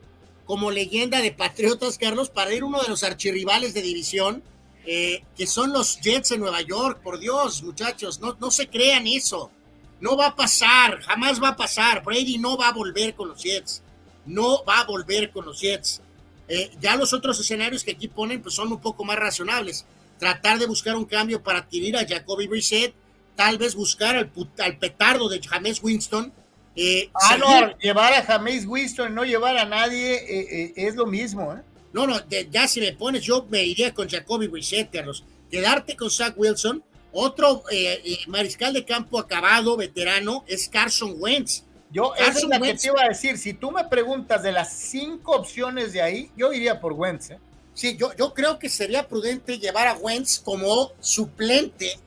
como 0.45 0.73
leyenda 0.73 1.21
de 1.21 1.31
Patriotas, 1.31 1.99
Carlos, 1.99 2.31
para 2.31 2.53
ir 2.53 2.65
uno 2.65 2.83
de 2.83 2.89
los 2.89 3.05
archirrivales 3.05 3.75
de 3.75 3.83
división, 3.83 4.43
que 4.85 5.47
son 5.47 5.75
los 5.75 6.01
Jets 6.01 6.31
de 6.31 6.39
Nueva 6.39 6.63
York. 6.63 7.01
Por 7.03 7.19
Dios, 7.19 7.63
muchachos, 7.63 8.21
no, 8.21 8.39
no 8.41 8.51
se 8.51 8.69
crean 8.69 9.07
eso. 9.07 9.51
No 10.01 10.17
va 10.17 10.29
a 10.29 10.37
pasar, 10.37 11.01
jamás 11.03 11.43
va 11.43 11.49
a 11.49 11.57
pasar. 11.57 12.03
Brady 12.05 12.39
no 12.39 12.57
va 12.57 12.69
a 12.69 12.73
volver 12.73 13.15
con 13.15 13.29
los 13.29 13.43
Jets. 13.43 13.83
No 14.27 14.65
va 14.65 14.81
a 14.81 14.85
volver 14.85 15.31
con 15.31 15.45
los 15.47 15.61
Jets. 15.61 16.01
Eh, 16.49 16.71
ya 16.81 16.97
los 16.97 17.13
otros 17.13 17.39
escenarios 17.41 17.83
que 17.85 17.93
aquí 17.93 18.09
ponen 18.09 18.41
pues 18.41 18.55
son 18.55 18.71
un 18.73 18.81
poco 18.81 19.05
más 19.05 19.17
razonables. 19.17 19.85
Tratar 20.19 20.59
de 20.59 20.67
buscar 20.67 20.97
un 20.97 21.05
cambio 21.05 21.43
para 21.43 21.61
adquirir 21.61 21.97
a 21.97 22.07
Jacoby 22.07 22.47
Brissett, 22.47 22.93
tal 23.37 23.59
vez 23.59 23.75
buscar 23.75 24.17
al, 24.17 24.31
al 24.59 24.79
petardo 24.79 25.29
de 25.29 25.41
James 25.41 25.81
Winston. 25.83 26.33
eh, 26.77 27.11
Ah, 27.15 27.37
no, 27.39 27.77
llevar 27.79 28.13
a 28.15 28.23
James 28.23 28.65
Winston 28.67 29.13
y 29.13 29.15
no 29.15 29.25
llevar 29.25 29.57
a 29.59 29.65
nadie 29.65 30.15
eh, 30.15 30.73
es 30.77 30.95
lo 30.97 31.07
mismo. 31.07 31.53
¿eh? 31.55 31.63
No, 31.93 32.07
no, 32.07 32.19
de- 32.21 32.49
ya 32.51 32.67
si 32.69 32.81
me 32.81 32.93
pones, 32.93 33.23
yo 33.25 33.47
me 33.51 33.65
iría 33.65 33.93
con 33.95 34.09
Jacoby 34.09 34.47
Brissett, 34.49 34.91
Carlos. 34.93 35.25
Quedarte 35.51 35.97
con 35.97 36.11
Zach 36.11 36.35
Wilson, 36.37 36.83
otro 37.13 37.63
eh, 37.71 38.01
eh, 38.05 38.19
mariscal 38.27 38.73
de 38.73 38.85
campo 38.85 39.19
acabado, 39.19 39.77
veterano, 39.77 40.45
es 40.47 40.69
Carson 40.69 41.15
Wentz. 41.19 41.65
Yo, 41.91 42.15
esa 42.15 42.25
es 42.25 42.31
Carson 42.33 42.51
la 42.51 42.57
que 42.59 42.63
Wentz. 42.63 42.83
te 42.83 42.89
iba 42.89 43.03
a 43.03 43.09
decir. 43.09 43.39
Si 43.39 43.55
tú 43.55 43.71
me 43.71 43.85
preguntas 43.85 44.43
de 44.43 44.53
las 44.53 44.73
cinco 44.73 45.33
opciones 45.37 45.93
de 45.93 46.03
ahí, 46.03 46.31
yo 46.37 46.53
iría 46.53 46.81
por 46.81 46.93
Wentz. 46.93 47.31
¿eh? 47.31 47.39
Sí, 47.75 47.97
yo, 47.97 48.15
yo 48.17 48.35
creo 48.35 48.59
que 48.59 48.69
sería 48.69 49.09
prudente 49.09 49.59
llevar 49.59 49.89
a 49.89 49.95
Wentz 49.95 50.39
como 50.39 50.93
suplente 51.01 51.99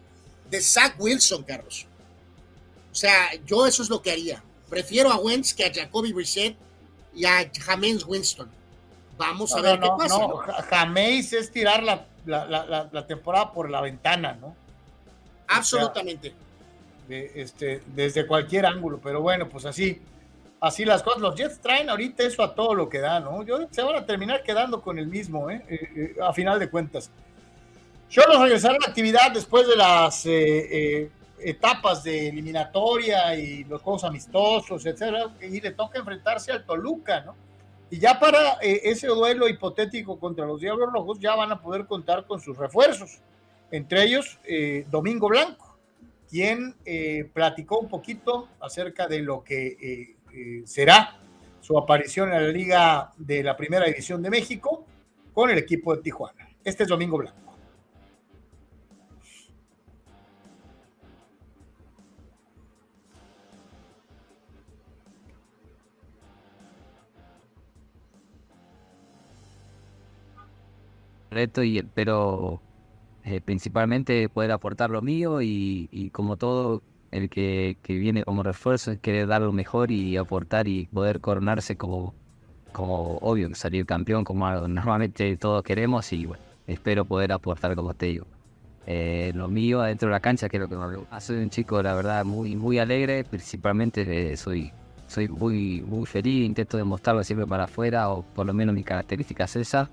de 0.50 0.62
Zach 0.62 0.96
Wilson, 1.00 1.44
Carlos. 1.44 1.88
O 2.92 2.96
sea, 2.96 3.30
yo 3.46 3.66
eso 3.66 3.82
es 3.82 3.90
lo 3.90 4.02
que 4.02 4.12
haría. 4.12 4.44
Prefiero 4.70 5.12
a 5.12 5.18
Wentz 5.18 5.54
que 5.54 5.66
a 5.66 5.74
Jacoby 5.74 6.12
Brissett 6.14 6.56
y 7.16 7.26
a 7.26 7.50
James 7.66 8.06
Winston. 8.06 8.50
Vamos 9.18 9.54
a 9.54 9.62
ver 9.62 9.80
no, 9.80 9.98
qué 9.98 10.04
pasa. 10.04 10.18
no, 10.18 10.28
¿no? 10.28 10.38
Ja- 10.38 10.62
Jameis 10.64 11.34
es 11.34 11.52
tirar 11.52 11.84
la- 11.84 12.06
la- 12.26 12.90
la 12.92 13.08
temporada 13.08 13.52
por 13.54 13.70
la 13.70 13.82
ventana, 13.82 14.34
¿no? 14.34 14.56
Absolutamente. 15.52 16.34
De, 17.08 17.32
este, 17.36 17.82
desde 17.88 18.26
cualquier 18.26 18.66
ángulo, 18.66 19.00
pero 19.04 19.22
bueno, 19.22 19.50
pues 19.50 19.66
así. 19.66 20.02
así 20.60 20.86
las 20.86 21.04
cosas. 21.04 21.22
Los 21.22 21.36
Jets 21.36 21.60
traen 21.60 21.90
ahorita 21.90 22.24
eso 22.24 22.44
a 22.44 22.56
todo 22.56 22.74
lo 22.74 22.88
que 22.88 23.00
da, 23.00 23.20
¿no? 23.20 23.44
Yo, 23.44 23.68
se 23.70 23.82
van 23.82 23.96
a 23.96 24.06
terminar 24.06 24.44
quedando 24.44 24.82
con 24.82 24.98
el 24.98 25.08
mismo, 25.08 25.50
¿eh? 25.50 25.64
eh, 25.68 25.90
eh 25.96 26.16
a 26.22 26.32
final 26.34 26.60
de 26.60 26.70
cuentas. 26.70 27.12
Cholos 28.10 28.42
regresaron 28.42 28.78
a 28.78 28.86
la 28.86 28.90
actividad 28.90 29.32
después 29.32 29.68
de 29.68 29.76
las 29.76 30.26
eh, 30.26 31.10
etapas 31.40 32.04
de 32.04 32.30
eliminatoria 32.30 33.36
y 33.36 33.64
los 33.64 33.82
juegos 33.82 34.04
amistosos, 34.04 34.86
etcétera, 34.86 35.34
y 35.42 35.62
le 35.62 35.72
toca 35.72 36.00
enfrentarse 36.00 36.52
al 36.52 36.66
Toluca, 36.66 37.22
¿no? 37.22 37.36
Y 37.90 38.00
ya 38.00 38.20
para 38.20 38.54
ese 38.62 39.08
duelo 39.08 39.50
hipotético 39.50 40.18
contra 40.18 40.46
los 40.46 40.62
Diablos 40.62 40.94
Rojos 40.94 41.20
ya 41.20 41.36
van 41.36 41.52
a 41.52 41.62
poder 41.62 41.86
contar 41.86 42.26
con 42.26 42.40
sus 42.40 42.58
refuerzos, 42.58 43.20
entre 43.72 44.04
ellos 44.04 44.40
Domingo 44.90 45.30
Blanco, 45.30 45.80
quien 46.30 46.76
platicó 47.34 47.80
un 47.80 47.90
poquito 47.90 48.50
acerca 48.60 49.08
de 49.08 49.22
lo 49.22 49.44
que 49.44 50.16
eh, 50.34 50.64
será 50.66 51.18
su 51.60 51.78
aparición 51.78 52.32
en 52.32 52.42
la 52.42 52.48
Liga 52.48 53.12
de 53.18 53.44
la 53.44 53.58
Primera 53.58 53.86
División 53.86 54.22
de 54.22 54.30
México 54.30 54.86
con 55.34 55.50
el 55.50 55.58
equipo 55.58 55.96
de 55.96 56.02
Tijuana. 56.02 56.50
Este 56.64 56.84
es 56.84 56.90
Domingo 56.90 57.18
Blanco. 57.18 57.40
reto 71.34 71.64
y 71.64 71.78
espero 71.78 72.62
eh, 73.26 73.42
principalmente 73.42 74.30
poder 74.30 74.52
aportar 74.52 74.90
lo 74.90 75.02
mío 75.02 75.42
y 75.42 76.10
como 76.14 76.38
todo 76.38 76.82
el 77.12 77.30
que, 77.30 77.78
viene 77.88 78.24
como 78.24 78.44
refuerzo 78.44 78.92
es 78.92 79.00
querer 79.00 79.28
dar 79.28 79.42
lo 79.42 79.52
mejor 79.52 79.92
y 79.92 80.18
aportar 80.18 80.68
y 80.68 80.88
poder 80.88 81.20
coronarse 81.20 81.76
como, 81.76 82.14
como 82.72 83.18
obvio, 83.18 83.54
salir 83.54 83.86
campeón 83.86 84.24
como 84.24 84.50
normalmente 84.68 85.38
todos 85.38 85.64
queremos 85.64 86.12
y 86.14 86.26
bueno, 86.26 86.44
espero 86.68 87.06
poder 87.06 87.32
aportar 87.34 87.76
como 87.76 87.94
te 87.94 88.08
digo. 88.08 88.26
Eh, 88.88 89.32
lo 89.36 89.48
mío 89.48 89.82
adentro 89.82 90.08
de 90.08 90.14
la 90.14 90.20
cancha 90.20 90.50
que 90.50 90.58
es 90.58 90.62
lo 90.62 90.68
que 90.68 90.76
me 90.76 90.96
gusta. 90.96 91.20
Soy 91.20 91.38
un 91.38 91.50
chico, 91.50 91.82
la 91.84 91.94
verdad, 91.94 92.26
muy, 92.26 92.56
muy 92.56 92.80
alegre, 92.80 93.24
principalmente 93.24 94.32
eh, 94.32 94.38
soy, 94.38 94.72
soy 95.08 95.28
muy, 95.28 95.82
muy 95.82 96.06
feliz, 96.06 96.46
intento 96.46 96.78
demostrarlo 96.78 97.24
siempre 97.24 97.46
para 97.46 97.66
afuera, 97.66 98.10
o 98.10 98.24
por 98.24 98.46
lo 98.46 98.54
menos 98.54 98.74
mi 98.74 98.84
característica 98.84 99.44
es 99.44 99.56
esa. 99.58 99.90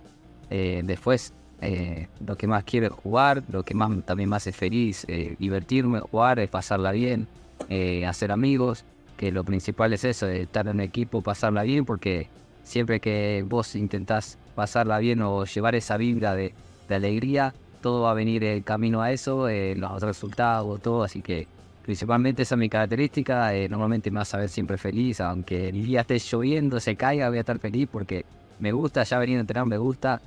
Eh, 0.50 0.80
después 0.84 1.34
eh, 1.60 2.06
lo 2.24 2.36
que 2.36 2.46
más 2.46 2.64
quiero 2.64 2.86
es 2.86 2.92
jugar, 2.92 3.42
lo 3.50 3.64
que 3.64 3.74
más 3.74 3.90
también 4.04 4.30
me 4.30 4.36
hace 4.36 4.52
feliz, 4.52 5.04
eh, 5.08 5.34
divertirme, 5.38 6.00
jugar, 6.00 6.38
es 6.38 6.48
pasarla 6.48 6.92
bien, 6.92 7.26
eh, 7.68 8.06
hacer 8.06 8.30
amigos, 8.30 8.84
que 9.16 9.32
lo 9.32 9.42
principal 9.42 9.92
es 9.92 10.04
eso, 10.04 10.28
estar 10.28 10.68
en 10.68 10.80
equipo, 10.80 11.20
pasarla 11.20 11.64
bien, 11.64 11.84
porque 11.84 12.28
siempre 12.62 13.00
que 13.00 13.44
vos 13.46 13.74
intentás 13.74 14.38
pasarla 14.54 14.98
bien 14.98 15.20
o 15.22 15.44
llevar 15.44 15.74
esa 15.74 15.96
vibra 15.96 16.34
de, 16.34 16.54
alegría, 16.88 17.52
todo 17.82 18.02
va 18.02 18.12
a 18.12 18.14
venir 18.14 18.44
el 18.44 18.64
camino 18.64 19.02
a 19.02 19.12
eso, 19.12 19.46
los 19.48 20.02
resultados, 20.02 20.80
todo, 20.80 21.02
así 21.02 21.20
que 21.20 21.46
principalmente 21.82 22.42
esa 22.42 22.54
es 22.54 22.58
mi 22.58 22.70
característica, 22.70 23.52
normalmente 23.68 24.10
me 24.10 24.20
vas 24.20 24.32
a 24.32 24.38
ver 24.38 24.48
siempre 24.48 24.78
feliz, 24.78 25.20
aunque 25.20 25.68
el 25.68 25.84
día 25.84 26.00
esté 26.00 26.18
lloviendo, 26.18 26.80
se 26.80 26.96
caiga, 26.96 27.28
voy 27.28 27.36
a 27.36 27.40
estar 27.40 27.58
feliz 27.58 27.86
porque 27.92 28.24
me 28.58 28.72
gusta, 28.72 29.02
ya 29.02 29.18
venir 29.18 29.36
a 29.36 29.40
entrenar 29.40 29.66
me 29.66 29.76
gusta, 29.76 30.22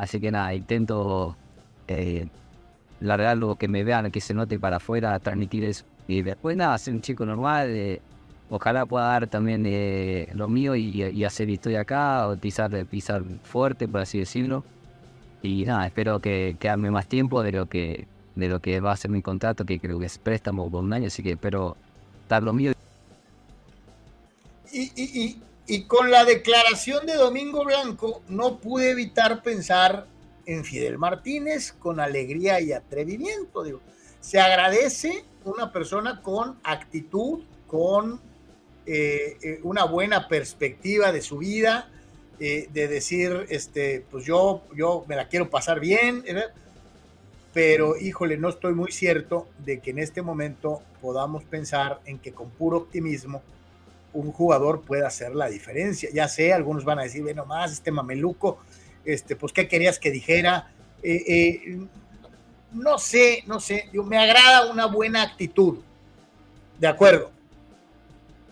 Así 0.00 0.18
que 0.18 0.30
nada, 0.30 0.54
intento 0.54 1.36
eh, 1.86 2.26
largar 3.00 3.36
lo 3.36 3.56
que 3.56 3.68
me 3.68 3.84
vean, 3.84 4.10
que 4.10 4.22
se 4.22 4.32
note 4.32 4.58
para 4.58 4.78
afuera, 4.78 5.18
transmitir 5.18 5.62
eso. 5.62 5.84
Y 6.08 6.22
después 6.22 6.56
nada, 6.56 6.78
ser 6.78 6.94
un 6.94 7.02
chico 7.02 7.26
normal, 7.26 7.68
eh, 7.68 8.00
ojalá 8.48 8.86
pueda 8.86 9.04
dar 9.08 9.26
también 9.26 9.64
eh, 9.66 10.30
lo 10.32 10.48
mío 10.48 10.74
y, 10.74 11.22
hacer 11.22 11.50
historia 11.50 11.82
acá, 11.82 12.28
o 12.28 12.36
pisar, 12.38 12.86
pisar 12.86 13.22
fuerte, 13.42 13.86
por 13.88 14.00
así 14.00 14.18
decirlo. 14.18 14.64
Y 15.42 15.66
nada, 15.66 15.86
espero 15.86 16.18
que 16.18 16.56
quedarme 16.58 16.90
más 16.90 17.06
tiempo 17.06 17.42
de 17.42 17.52
lo 17.52 17.66
que 17.66 18.06
de 18.36 18.48
lo 18.48 18.60
que 18.60 18.80
va 18.80 18.92
a 18.92 18.96
ser 18.96 19.10
mi 19.10 19.20
contrato, 19.20 19.66
que 19.66 19.78
creo 19.78 19.98
que 19.98 20.06
es 20.06 20.16
préstamo 20.16 20.70
por 20.70 20.82
un 20.82 20.94
año, 20.94 21.08
así 21.08 21.22
que 21.22 21.32
espero 21.32 21.76
dar 22.26 22.42
lo 22.42 22.54
mío. 22.54 22.72
Y, 24.72 24.92
y, 24.96 25.20
y 25.20 25.42
y 25.70 25.84
con 25.84 26.10
la 26.10 26.24
declaración 26.24 27.06
de 27.06 27.14
Domingo 27.14 27.64
Blanco, 27.64 28.22
no 28.26 28.58
pude 28.58 28.90
evitar 28.90 29.40
pensar 29.40 30.08
en 30.44 30.64
Fidel 30.64 30.98
Martínez 30.98 31.70
con 31.70 32.00
alegría 32.00 32.60
y 32.60 32.72
atrevimiento. 32.72 33.62
Digo, 33.62 33.80
se 34.20 34.40
agradece 34.40 35.24
una 35.44 35.72
persona 35.72 36.22
con 36.22 36.58
actitud, 36.64 37.44
con 37.68 38.20
eh, 38.84 39.36
eh, 39.40 39.60
una 39.62 39.84
buena 39.84 40.26
perspectiva 40.26 41.12
de 41.12 41.22
su 41.22 41.38
vida, 41.38 41.88
eh, 42.40 42.66
de 42.72 42.88
decir, 42.88 43.46
este, 43.48 44.04
pues 44.10 44.24
yo, 44.24 44.64
yo 44.74 45.04
me 45.06 45.14
la 45.14 45.28
quiero 45.28 45.50
pasar 45.50 45.78
bien, 45.78 46.24
pero 47.54 47.96
híjole, 47.96 48.36
no 48.38 48.48
estoy 48.48 48.74
muy 48.74 48.90
cierto 48.90 49.46
de 49.64 49.78
que 49.78 49.90
en 49.92 50.00
este 50.00 50.20
momento 50.20 50.82
podamos 51.00 51.44
pensar 51.44 52.00
en 52.06 52.18
que 52.18 52.32
con 52.32 52.50
puro 52.50 52.78
optimismo 52.78 53.40
un 54.12 54.32
jugador 54.32 54.82
puede 54.82 55.06
hacer 55.06 55.34
la 55.34 55.48
diferencia. 55.48 56.08
Ya 56.12 56.28
sé, 56.28 56.52
algunos 56.52 56.84
van 56.84 56.98
a 56.98 57.02
decir, 57.02 57.22
bueno, 57.22 57.46
más 57.46 57.72
este 57.72 57.90
mameluco, 57.90 58.58
este, 59.04 59.36
pues, 59.36 59.52
¿qué 59.52 59.68
querías 59.68 59.98
que 59.98 60.10
dijera? 60.10 60.72
Eh, 61.02 61.24
eh, 61.26 61.86
no 62.72 62.98
sé, 62.98 63.42
no 63.46 63.60
sé, 63.60 63.88
yo, 63.92 64.04
me 64.04 64.18
agrada 64.18 64.70
una 64.70 64.86
buena 64.86 65.22
actitud, 65.22 65.78
de 66.78 66.86
acuerdo, 66.86 67.30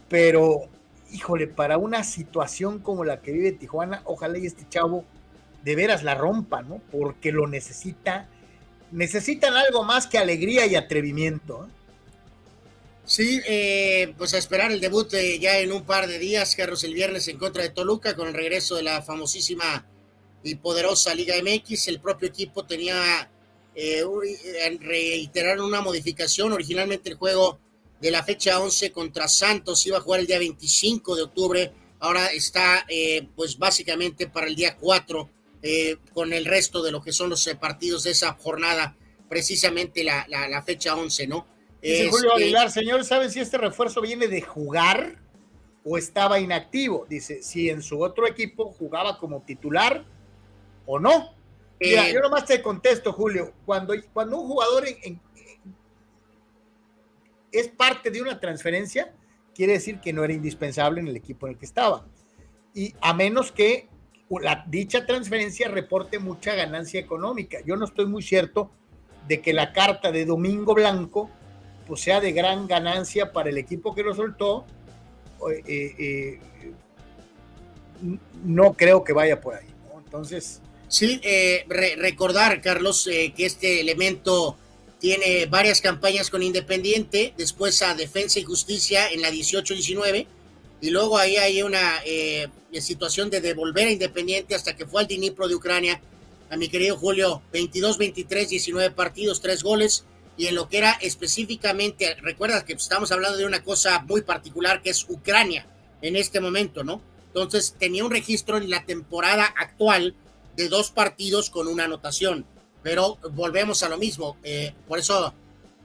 pero, 0.09 0.63
híjole, 1.13 1.47
para 1.47 1.79
una 1.79 2.03
situación 2.03 2.79
como 2.79 3.05
la 3.05 3.21
que 3.21 3.33
vive 3.33 3.53
Tijuana, 3.53 4.03
ojalá 4.05 4.39
y 4.39 4.47
este 4.47 4.69
chavo 4.69 5.05
de 5.63 5.77
veras 5.77 6.03
la 6.03 6.15
rompa, 6.15 6.63
¿no? 6.63 6.81
Porque 6.91 7.31
lo 7.33 7.47
necesita, 7.47 8.29
necesitan 8.91 9.55
algo 9.55 9.85
más 9.85 10.07
que 10.07 10.19
alegría 10.19 10.67
y 10.67 10.77
atrevimiento. 10.77 11.67
¿eh? 11.67 11.78
Sí, 13.09 13.41
eh, 13.47 14.13
pues 14.19 14.35
a 14.35 14.39
esperar 14.39 14.71
el 14.71 14.83
debut 14.83 15.15
eh, 15.15 15.39
ya 15.39 15.59
en 15.61 15.73
un 15.73 15.87
par 15.87 16.09
de 16.09 16.19
días, 16.19 16.55
Carlos, 16.55 16.85
el 16.85 16.93
viernes 16.93 17.27
en 17.29 17.39
contra 17.39 17.63
de 17.63 17.71
Toluca, 17.71 18.15
con 18.15 18.29
el 18.29 18.35
regreso 18.35 18.77
de 18.77 18.83
la 18.83 19.01
famosísima 19.01 19.87
y 20.43 20.57
poderosa 20.57 21.15
Liga 21.15 21.35
MX. 21.43 21.89
El 21.89 22.03
propio 22.03 22.29
equipo 22.29 22.67
tenía, 22.67 23.31
eh, 23.75 24.05
reiterar 24.81 25.59
una 25.63 25.81
modificación. 25.81 26.53
Originalmente 26.53 27.09
el 27.09 27.17
juego 27.17 27.59
de 27.99 28.11
la 28.11 28.23
fecha 28.23 28.61
11 28.61 28.93
contra 28.93 29.27
Santos 29.27 29.87
iba 29.87 29.97
a 29.97 30.03
jugar 30.03 30.21
el 30.21 30.27
día 30.27 30.39
25 30.39 31.17
de 31.17 31.23
octubre. 31.23 31.73
Ahora 32.01 32.27
está, 32.27 32.85
eh, 32.91 33.27
pues 33.35 33.57
básicamente 33.57 34.27
para 34.27 34.49
el 34.49 34.55
día 34.55 34.77
4, 34.77 35.31
con 36.13 36.35
el 36.35 36.45
resto 36.45 36.83
de 36.83 36.93
lo 36.93 37.03
que 37.03 37.13
son 37.13 37.31
los 37.31 37.49
partidos 37.59 38.03
de 38.03 38.11
esa 38.11 38.35
jornada, 38.35 38.99
precisamente 39.31 40.05
la, 40.05 40.27
la, 40.29 40.47
la 40.47 40.63
fecha 40.63 40.95
11, 40.95 41.27
¿no? 41.27 41.58
Dice 41.83 42.09
Julio 42.11 42.31
este, 42.33 42.43
Aguilar, 42.45 42.71
señor, 42.71 43.05
¿saben 43.05 43.31
si 43.31 43.41
este 43.41 43.59
refuerzo 43.59 44.01
viene 44.01 44.27
de 44.27 44.43
jugar 44.43 45.17
o 45.85 45.97
estaba 45.97 46.41
inactivo? 46.41 47.07
Dice, 47.09 47.43
si 47.43 47.71
en 47.71 47.83
su 47.83 48.01
otro 48.01 48.27
equipo 48.27 48.73
jugaba 48.73 49.19
como 49.19 49.43
titular 49.43 50.05
o 50.87 50.99
no. 50.99 51.35
Mira, 51.81 52.09
eh, 52.09 52.13
yo 52.13 52.21
nomás 52.21 52.45
te 52.45 52.61
contesto, 52.61 53.13
Julio, 53.13 53.53
cuando, 53.65 53.95
cuando 54.13 54.41
un 54.41 54.49
jugador 54.49 54.85
es 57.53 57.69
parte 57.69 58.11
de 58.11 58.21
una 58.21 58.41
transferencia, 58.41 59.15
quiere 59.55 59.75
decir 59.75 60.01
que 60.01 60.13
no 60.13 60.25
era 60.25 60.33
indispensable 60.33 61.01
en 61.01 61.09
el 61.09 61.17
equipo 61.17 61.47
en 61.47 61.53
el 61.53 61.59
que 61.59 61.67
estaba. 61.67 62.07
Y 62.75 62.95
a 63.01 63.15
menos 63.15 63.53
que 63.53 63.89
la, 64.41 64.65
dicha 64.69 65.07
transferencia 65.07 65.69
reporte 65.69 66.19
mucha 66.19 66.55
ganancia 66.55 67.01
económica. 67.01 67.59
Yo 67.65 67.77
no 67.77 67.85
estoy 67.85 68.07
muy 68.07 68.23
cierto 68.23 68.71
de 69.27 69.41
que 69.41 69.53
la 69.53 69.73
carta 69.73 70.13
de 70.13 70.25
Domingo 70.25 70.75
Blanco 70.75 71.31
pues 71.89 72.03
sea 72.03 72.21
de 72.21 72.33
gran 72.33 72.69
ganancia 72.69 73.33
para 73.33 73.49
el 73.49 73.57
equipo 73.57 73.95
que 73.95 74.03
lo 74.03 74.15
soltó, 74.15 74.67
eh, 75.51 75.95
eh, 75.99 76.41
no 78.45 78.75
creo 78.75 79.03
que 79.03 79.15
vaya 79.15 79.41
por 79.41 79.55
ahí. 79.55 79.67
Entonces... 80.05 80.61
Sí, 80.91 81.21
eh, 81.23 81.67
recordar, 81.69 82.63
Carlos, 82.63 83.05
que 83.05 83.45
este 83.45 83.83
elemento 83.83 84.57
tiene 84.99 85.45
varias 85.45 85.83
campañas 85.83 86.31
con 86.31 86.43
Independiente, 86.43 87.35
después 87.37 87.83
a 87.83 87.95
Defensa 87.95 88.39
y 88.39 88.45
Justicia 88.45 89.07
en 89.11 89.21
la 89.21 89.31
18-19, 89.31 90.27
y 90.81 90.89
luego 90.89 91.19
ahí 91.19 91.37
hay 91.37 91.61
una 91.61 92.01
situación 92.81 93.29
de 93.29 93.43
devolver 93.43 93.89
a 93.89 93.91
Independiente 93.91 94.55
hasta 94.55 94.77
que 94.77 94.87
fue 94.87 95.03
al 95.03 95.09
Dnipro 95.09 95.47
de 95.47 95.57
Ucrania, 95.57 96.01
a 96.49 96.57
mi 96.57 96.69
querido 96.69 96.97
Julio, 96.97 97.43
22-23, 97.53 98.49
19 98.49 98.91
partidos, 98.93 99.43
3 99.43 99.63
goles, 99.63 100.07
y 100.39 100.47
en 100.47 100.55
lo 100.55 100.69
que 100.69 100.79
era 100.79 100.93
específicamente, 100.93 102.15
recuerdas 102.23 102.63
que 102.63 102.73
estamos 102.73 103.11
hablando 103.11 103.37
de 103.37 103.45
una 103.45 103.65
cosa 103.65 103.99
muy 104.07 104.23
particular 104.23 104.81
que 104.81 104.91
es 104.91 105.05
Ucrania 105.09 105.67
en 106.01 106.15
este 106.15 106.41
momento, 106.41 106.85
¿no? 106.85 107.03
Entonces 107.27 107.75
tenía 107.77 108.05
un 108.05 108.13
registro 108.13 108.57
en 108.57 108.71
la 108.71 108.87
temporada 108.87 109.53
actual 109.59 110.15
de 110.57 110.69
dos 110.69 110.93
partidos 110.93 111.51
con 111.51 111.67
una 111.67 111.85
anotación, 111.85 112.47
pero 112.85 113.19
volvemos 113.33 113.83
a 113.83 113.89
lo 113.89 113.99
mismo, 113.99 114.37
eh, 114.45 114.73
por 114.87 115.01
eso 115.01 115.35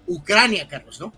Ucrania, 0.06 0.68
Carlos, 0.68 1.00
¿no? 1.00 1.12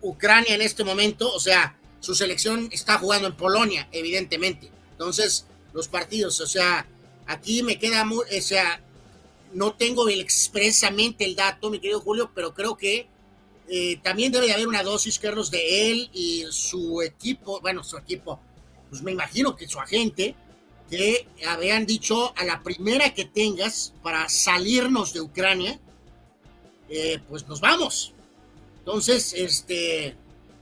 Ucrania 0.00 0.54
en 0.54 0.62
este 0.62 0.84
momento, 0.84 1.30
o 1.30 1.40
sea, 1.40 1.76
su 2.00 2.14
selección 2.14 2.70
está 2.72 2.98
jugando 2.98 3.28
en 3.28 3.36
Polonia, 3.36 3.88
evidentemente. 3.92 4.70
Entonces, 4.92 5.44
los 5.74 5.88
partidos, 5.88 6.40
o 6.40 6.46
sea, 6.46 6.86
aquí 7.26 7.62
me 7.62 7.78
queda 7.78 8.04
muy, 8.06 8.24
o 8.24 8.40
sea, 8.40 8.80
no 9.56 9.72
tengo 9.72 10.06
expresamente 10.10 11.24
el 11.24 11.34
dato, 11.34 11.70
mi 11.70 11.80
querido 11.80 12.00
Julio, 12.00 12.30
pero 12.34 12.52
creo 12.52 12.76
que 12.76 13.08
eh, 13.68 13.98
también 14.02 14.30
debe 14.30 14.46
de 14.46 14.52
haber 14.52 14.68
una 14.68 14.82
dosis, 14.82 15.18
Carlos, 15.18 15.50
de 15.50 15.90
él 15.90 16.10
y 16.12 16.44
su 16.50 17.00
equipo, 17.00 17.58
bueno, 17.62 17.82
su 17.82 17.96
equipo, 17.96 18.38
pues 18.90 19.02
me 19.02 19.12
imagino 19.12 19.56
que 19.56 19.66
su 19.66 19.80
agente, 19.80 20.34
que 20.90 21.26
habían 21.48 21.86
dicho 21.86 22.34
a 22.36 22.44
la 22.44 22.62
primera 22.62 23.14
que 23.14 23.24
tengas 23.24 23.94
para 24.02 24.28
salirnos 24.28 25.14
de 25.14 25.22
Ucrania, 25.22 25.80
eh, 26.90 27.18
pues 27.26 27.48
nos 27.48 27.60
vamos. 27.60 28.12
Entonces, 28.80 29.32
este, 29.32 30.16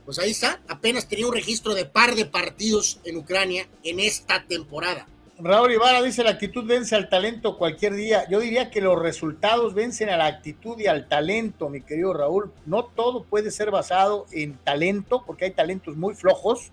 pues 0.05 0.19
ahí 0.19 0.31
está, 0.31 0.61
apenas 0.69 1.09
tenía 1.09 1.27
un 1.27 1.33
registro 1.33 1.73
de 1.73 1.83
par 1.83 2.15
de 2.15 2.25
partidos 2.25 2.99
en 3.03 3.17
Ucrania 3.17 3.67
en 3.83 3.99
esta 3.99 4.45
temporada. 4.45 5.05
Raúl 5.37 5.73
Ibarra 5.73 6.01
dice, 6.01 6.23
la 6.23 6.29
actitud 6.31 6.65
vence 6.65 6.95
al 6.95 7.09
talento 7.09 7.57
cualquier 7.57 7.93
día. 7.93 8.27
Yo 8.29 8.39
diría 8.39 8.69
que 8.69 8.79
los 8.79 8.97
resultados 8.97 9.73
vencen 9.73 10.09
a 10.09 10.15
la 10.15 10.27
actitud 10.27 10.79
y 10.79 10.87
al 10.87 11.07
talento, 11.09 11.67
mi 11.67 11.81
querido 11.81 12.13
Raúl. 12.13 12.53
No 12.65 12.85
todo 12.85 13.23
puede 13.23 13.51
ser 13.51 13.69
basado 13.69 14.27
en 14.31 14.57
talento, 14.57 15.23
porque 15.25 15.45
hay 15.45 15.51
talentos 15.51 15.97
muy 15.97 16.15
flojos, 16.15 16.71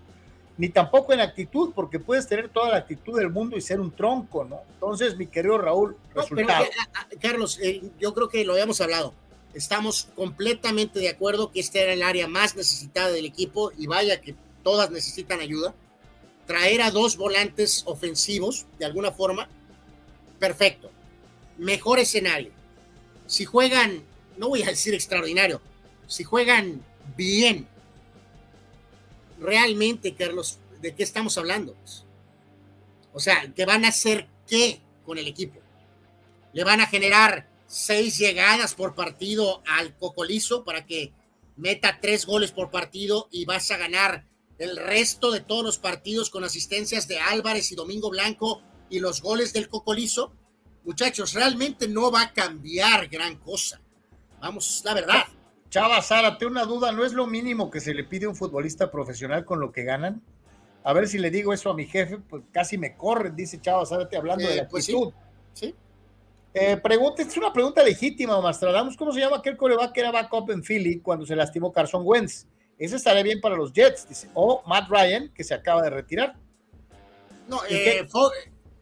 ni 0.57 0.69
tampoco 0.69 1.11
en 1.11 1.19
actitud, 1.19 1.73
porque 1.75 1.99
puedes 1.99 2.27
tener 2.27 2.47
toda 2.47 2.69
la 2.69 2.77
actitud 2.77 3.17
del 3.17 3.29
mundo 3.29 3.57
y 3.57 3.61
ser 3.61 3.81
un 3.81 3.91
tronco, 3.91 4.45
¿no? 4.45 4.61
Entonces, 4.75 5.17
mi 5.17 5.27
querido 5.27 5.57
Raúl, 5.57 5.97
resultados. 6.15 6.67
Eh, 6.67 7.17
Carlos, 7.21 7.59
eh, 7.61 7.81
yo 7.99 8.13
creo 8.13 8.29
que 8.29 8.45
lo 8.45 8.53
habíamos 8.53 8.79
hablado. 8.79 9.13
Estamos 9.53 10.07
completamente 10.15 10.99
de 10.99 11.09
acuerdo 11.09 11.51
que 11.51 11.59
este 11.59 11.81
era 11.81 11.93
el 11.93 12.01
área 12.01 12.27
más 12.27 12.55
necesitada 12.55 13.09
del 13.11 13.25
equipo 13.25 13.71
y 13.77 13.87
vaya 13.87 14.21
que 14.21 14.35
todas 14.63 14.89
necesitan 14.89 15.41
ayuda 15.41 15.75
traer 16.45 16.81
a 16.81 16.91
dos 16.91 17.17
volantes 17.17 17.83
ofensivos 17.85 18.65
de 18.79 18.85
alguna 18.85 19.11
forma, 19.11 19.49
perfecto. 20.39 20.91
Mejor 21.57 21.99
escenario. 21.99 22.51
Si 23.27 23.45
juegan, 23.45 24.03
no 24.37 24.49
voy 24.49 24.63
a 24.63 24.67
decir 24.67 24.93
extraordinario, 24.93 25.61
si 26.07 26.23
juegan 26.23 26.83
bien, 27.15 27.67
realmente, 29.39 30.15
Carlos, 30.15 30.59
¿de 30.81 30.93
qué 30.93 31.03
estamos 31.03 31.37
hablando? 31.37 31.75
O 33.13 33.19
sea, 33.19 33.51
¿qué 33.55 33.65
van 33.65 33.85
a 33.85 33.89
hacer 33.89 34.27
qué 34.47 34.81
con 35.05 35.17
el 35.17 35.27
equipo? 35.27 35.59
¿Le 36.51 36.63
van 36.63 36.81
a 36.81 36.87
generar 36.87 37.47
seis 37.67 38.17
llegadas 38.17 38.75
por 38.75 38.95
partido 38.95 39.63
al 39.65 39.95
Cocolizo 39.95 40.63
para 40.63 40.85
que 40.85 41.13
meta 41.55 41.99
tres 42.01 42.25
goles 42.25 42.51
por 42.51 42.69
partido 42.69 43.27
y 43.31 43.45
vas 43.45 43.71
a 43.71 43.77
ganar 43.77 44.25
el 44.57 44.77
resto 44.77 45.31
de 45.31 45.41
todos 45.41 45.63
los 45.63 45.77
partidos 45.77 46.29
con 46.29 46.43
asistencias 46.43 47.07
de 47.07 47.19
Álvarez 47.19 47.71
y 47.71 47.75
Domingo 47.75 48.09
Blanco 48.09 48.61
y 48.89 48.99
los 48.99 49.21
goles 49.21 49.53
del 49.53 49.67
Cocolizo, 49.67 50.33
muchachos, 50.83 51.33
realmente 51.33 51.87
no 51.87 52.11
va 52.11 52.21
a 52.21 52.33
cambiar 52.33 53.07
gran 53.07 53.37
cosa. 53.37 53.81
Vamos, 54.39 54.81
la 54.85 54.93
verdad. 54.93 55.23
Chava, 55.69 56.01
Zárate, 56.01 56.45
una 56.45 56.65
duda, 56.65 56.91
¿no 56.91 57.03
es 57.03 57.13
lo 57.13 57.25
mínimo 57.25 57.71
que 57.71 57.79
se 57.79 57.93
le 57.93 58.03
pide 58.03 58.25
a 58.25 58.29
un 58.29 58.35
futbolista 58.35 58.91
profesional 58.91 59.45
con 59.45 59.59
lo 59.59 59.71
que 59.71 59.83
ganan? 59.83 60.21
A 60.83 60.93
ver 60.93 61.07
si 61.07 61.17
le 61.17 61.31
digo 61.31 61.53
eso 61.53 61.71
a 61.71 61.73
mi 61.73 61.85
jefe, 61.85 62.17
pues 62.17 62.43
casi 62.51 62.77
me 62.77 62.95
corren, 62.95 63.35
dice 63.35 63.59
Chava 63.59 63.85
Zárate, 63.85 64.17
hablando 64.17 64.47
de 64.47 64.57
la 64.57 64.67
pues 64.67 64.85
actitud. 64.85 65.13
sí. 65.53 65.73
Eh, 66.55 66.77
pregunta, 66.77 67.23
es 67.23 67.35
una 67.35 67.51
pregunta 67.51 67.81
legítima, 67.81 68.39
Mastradamos, 68.39 68.95
¿cómo 68.95 69.11
se 69.11 69.19
llama 69.19 69.37
aquel 69.37 69.57
coreback 69.57 69.91
que 69.91 70.01
era 70.01 70.11
backup 70.11 70.51
en 70.51 70.61
Philly 70.61 70.99
cuando 70.99 71.25
se 71.25 71.35
lastimó 71.35 71.71
Carson 71.71 72.03
Wentz? 72.05 72.45
Ese 72.83 72.97
estaría 72.97 73.23
bien 73.23 73.39
para 73.39 73.55
los 73.55 73.71
Jets, 73.71 74.09
dice. 74.09 74.27
O 74.33 74.61
Matt 74.67 74.89
Ryan, 74.89 75.31
que 75.33 75.45
se 75.45 75.53
acaba 75.53 75.81
de 75.83 75.89
retirar. 75.89 76.35
No, 77.47 77.61
eh, 77.69 78.05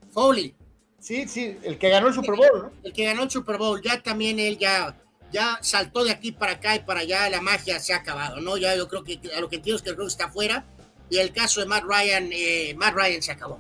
Foley. 0.10 0.56
Sí, 0.98 1.28
sí, 1.28 1.56
el 1.62 1.78
que 1.78 1.90
ganó 1.90 2.08
el 2.08 2.16
Super 2.16 2.36
Bowl, 2.36 2.64
¿no? 2.64 2.72
El 2.82 2.94
que 2.94 3.06
ganó 3.06 3.22
el 3.22 3.30
Super 3.30 3.60
Bowl, 3.60 3.80
ya 3.80 4.02
también 4.02 4.40
él 4.40 4.58
ya, 4.58 4.98
ya 5.32 5.60
saltó 5.62 6.04
de 6.04 6.10
aquí 6.10 6.32
para 6.32 6.54
acá 6.54 6.76
y 6.76 6.80
para 6.80 7.02
allá, 7.02 7.30
la 7.30 7.42
magia 7.42 7.80
se 7.80 7.94
ha 7.94 7.98
acabado, 7.98 8.42
¿no? 8.42 8.58
Ya 8.58 8.76
yo 8.76 8.88
creo 8.88 9.04
que 9.04 9.20
a 9.38 9.40
lo 9.40 9.50
que 9.50 9.58
entiendo 9.58 9.78
es 9.78 9.84
que 9.84 9.92
el 9.92 9.96
que 9.96 10.04
está 10.08 10.26
afuera. 10.26 10.66
Y 11.12 11.20
el 11.20 11.32
caso 11.32 11.60
de 11.60 11.68
Matt 11.68 11.84
Ryan, 11.84 12.30
eh, 12.34 12.74
Matt 12.76 12.96
Ryan 12.96 13.22
se 13.22 13.34
acabó. 13.34 13.60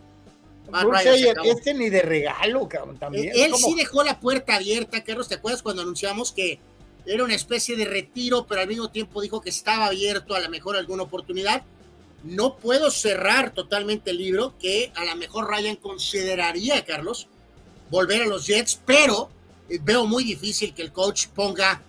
Matt 0.71 0.85
Ryan 0.85 1.17
se 1.19 1.29
acabó. 1.29 1.51
Este 1.51 1.75
ni 1.75 1.91
de 1.91 2.01
regalo, 2.01 2.67
cabrón, 2.67 2.97
también. 2.97 3.31
Él, 3.35 3.53
sí 3.55 3.75
dejó 3.75 4.03
la 4.03 4.19
puerta 4.19 4.55
abierta, 4.55 5.03
Carlos, 5.03 5.27
¿te 5.27 5.35
acuerdas 5.35 5.61
cuando 5.61 5.83
anunciamos 5.83 6.31
que 6.31 6.59
era 7.05 7.23
una 7.23 7.35
especie 7.35 7.75
de 7.75 7.85
retiro, 7.85 8.45
pero 8.47 8.61
al 8.61 8.67
mismo 8.67 8.89
tiempo 8.89 9.21
dijo 9.21 9.41
que 9.41 9.49
estaba 9.49 9.87
abierto 9.87 10.35
a 10.35 10.39
lo 10.39 10.49
mejor 10.49 10.75
alguna 10.75 11.03
oportunidad. 11.03 11.63
No 12.23 12.57
puedo 12.57 12.91
cerrar 12.91 13.53
totalmente 13.53 14.11
el 14.11 14.17
libro, 14.17 14.53
que 14.59 14.91
a 14.95 15.05
lo 15.05 15.15
mejor 15.15 15.49
Ryan 15.49 15.75
consideraría, 15.75 16.85
Carlos, 16.85 17.27
volver 17.89 18.23
a 18.23 18.27
los 18.27 18.45
Jets, 18.45 18.79
pero 18.85 19.29
eh, 19.69 19.79
veo 19.81 20.05
muy 20.05 20.23
difícil 20.23 20.73
que 20.73 20.83
el 20.83 20.91
coach 20.91 21.27
ponga 21.27 21.81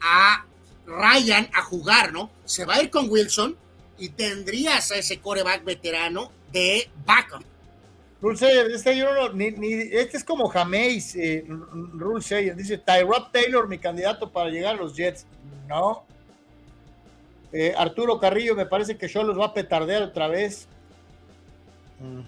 a 0.00 0.44
Ryan 0.86 1.48
a 1.54 1.62
jugar, 1.62 2.12
¿no? 2.12 2.30
Se 2.44 2.64
va 2.64 2.76
a 2.76 2.82
ir 2.82 2.90
con 2.90 3.08
Wilson 3.08 3.56
y 3.98 4.10
tendrías 4.10 4.90
a 4.90 4.96
ese 4.96 5.20
coreback 5.20 5.64
veterano 5.64 6.32
de 6.52 6.90
backup. 7.04 7.44
Rule 8.20 8.34
este, 8.34 10.00
este 10.00 10.16
es 10.16 10.24
como 10.24 10.48
Jameis, 10.48 11.14
eh, 11.14 11.44
dice 12.56 12.78
Tyrod 12.78 13.30
Taylor, 13.30 13.68
mi 13.68 13.78
candidato 13.78 14.30
para 14.30 14.50
llegar 14.50 14.74
a 14.74 14.78
los 14.78 14.96
Jets. 14.96 15.24
No. 15.68 16.04
Eh, 17.52 17.72
Arturo 17.76 18.18
Carrillo, 18.18 18.56
me 18.56 18.66
parece 18.66 18.96
que 18.96 19.06
yo 19.06 19.22
los 19.22 19.38
va 19.38 19.46
a 19.46 19.54
petardear 19.54 20.02
otra 20.02 20.26
vez. 20.26 20.66
Mm. 22.00 22.20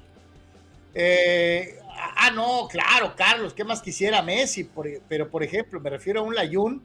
Eh, 0.94 1.78
ah, 2.16 2.30
no, 2.30 2.68
claro, 2.68 3.14
Carlos, 3.16 3.52
¿qué 3.52 3.64
más 3.64 3.82
quisiera 3.82 4.22
Messi? 4.22 4.68
pero, 5.08 5.28
por 5.28 5.42
ejemplo, 5.42 5.80
me 5.80 5.90
refiero 5.90 6.20
a 6.20 6.22
un 6.22 6.34
Layun, 6.34 6.84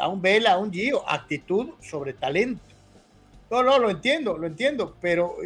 a 0.00 0.08
un 0.08 0.22
Vela, 0.22 0.52
a 0.52 0.58
un 0.58 0.72
Gio, 0.72 1.06
actitud 1.08 1.74
sobre 1.82 2.14
talento. 2.14 2.62
No, 3.50 3.62
no, 3.62 3.78
lo 3.78 3.90
entiendo, 3.90 4.38
lo 4.38 4.46
entiendo, 4.46 4.96
pero 4.98 5.36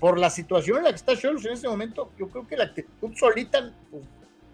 por 0.00 0.18
la 0.18 0.30
situación 0.30 0.78
en 0.78 0.84
la 0.84 0.90
que 0.90 0.96
está 0.96 1.16
Cholos 1.16 1.44
en 1.44 1.52
este 1.52 1.68
momento, 1.68 2.10
yo 2.18 2.28
creo 2.28 2.48
que 2.48 2.56
la 2.56 2.64
actitud 2.64 3.14
solita 3.14 3.70
pues, 3.90 4.02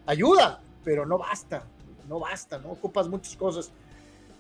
ayuda, 0.05 0.61
pero 0.85 1.07
no 1.07 1.17
basta, 1.17 1.65
no 2.09 2.19
basta, 2.19 2.59
no 2.59 2.73
ocupas 2.73 3.09
muchas 3.09 3.37
cosas. 3.37 3.71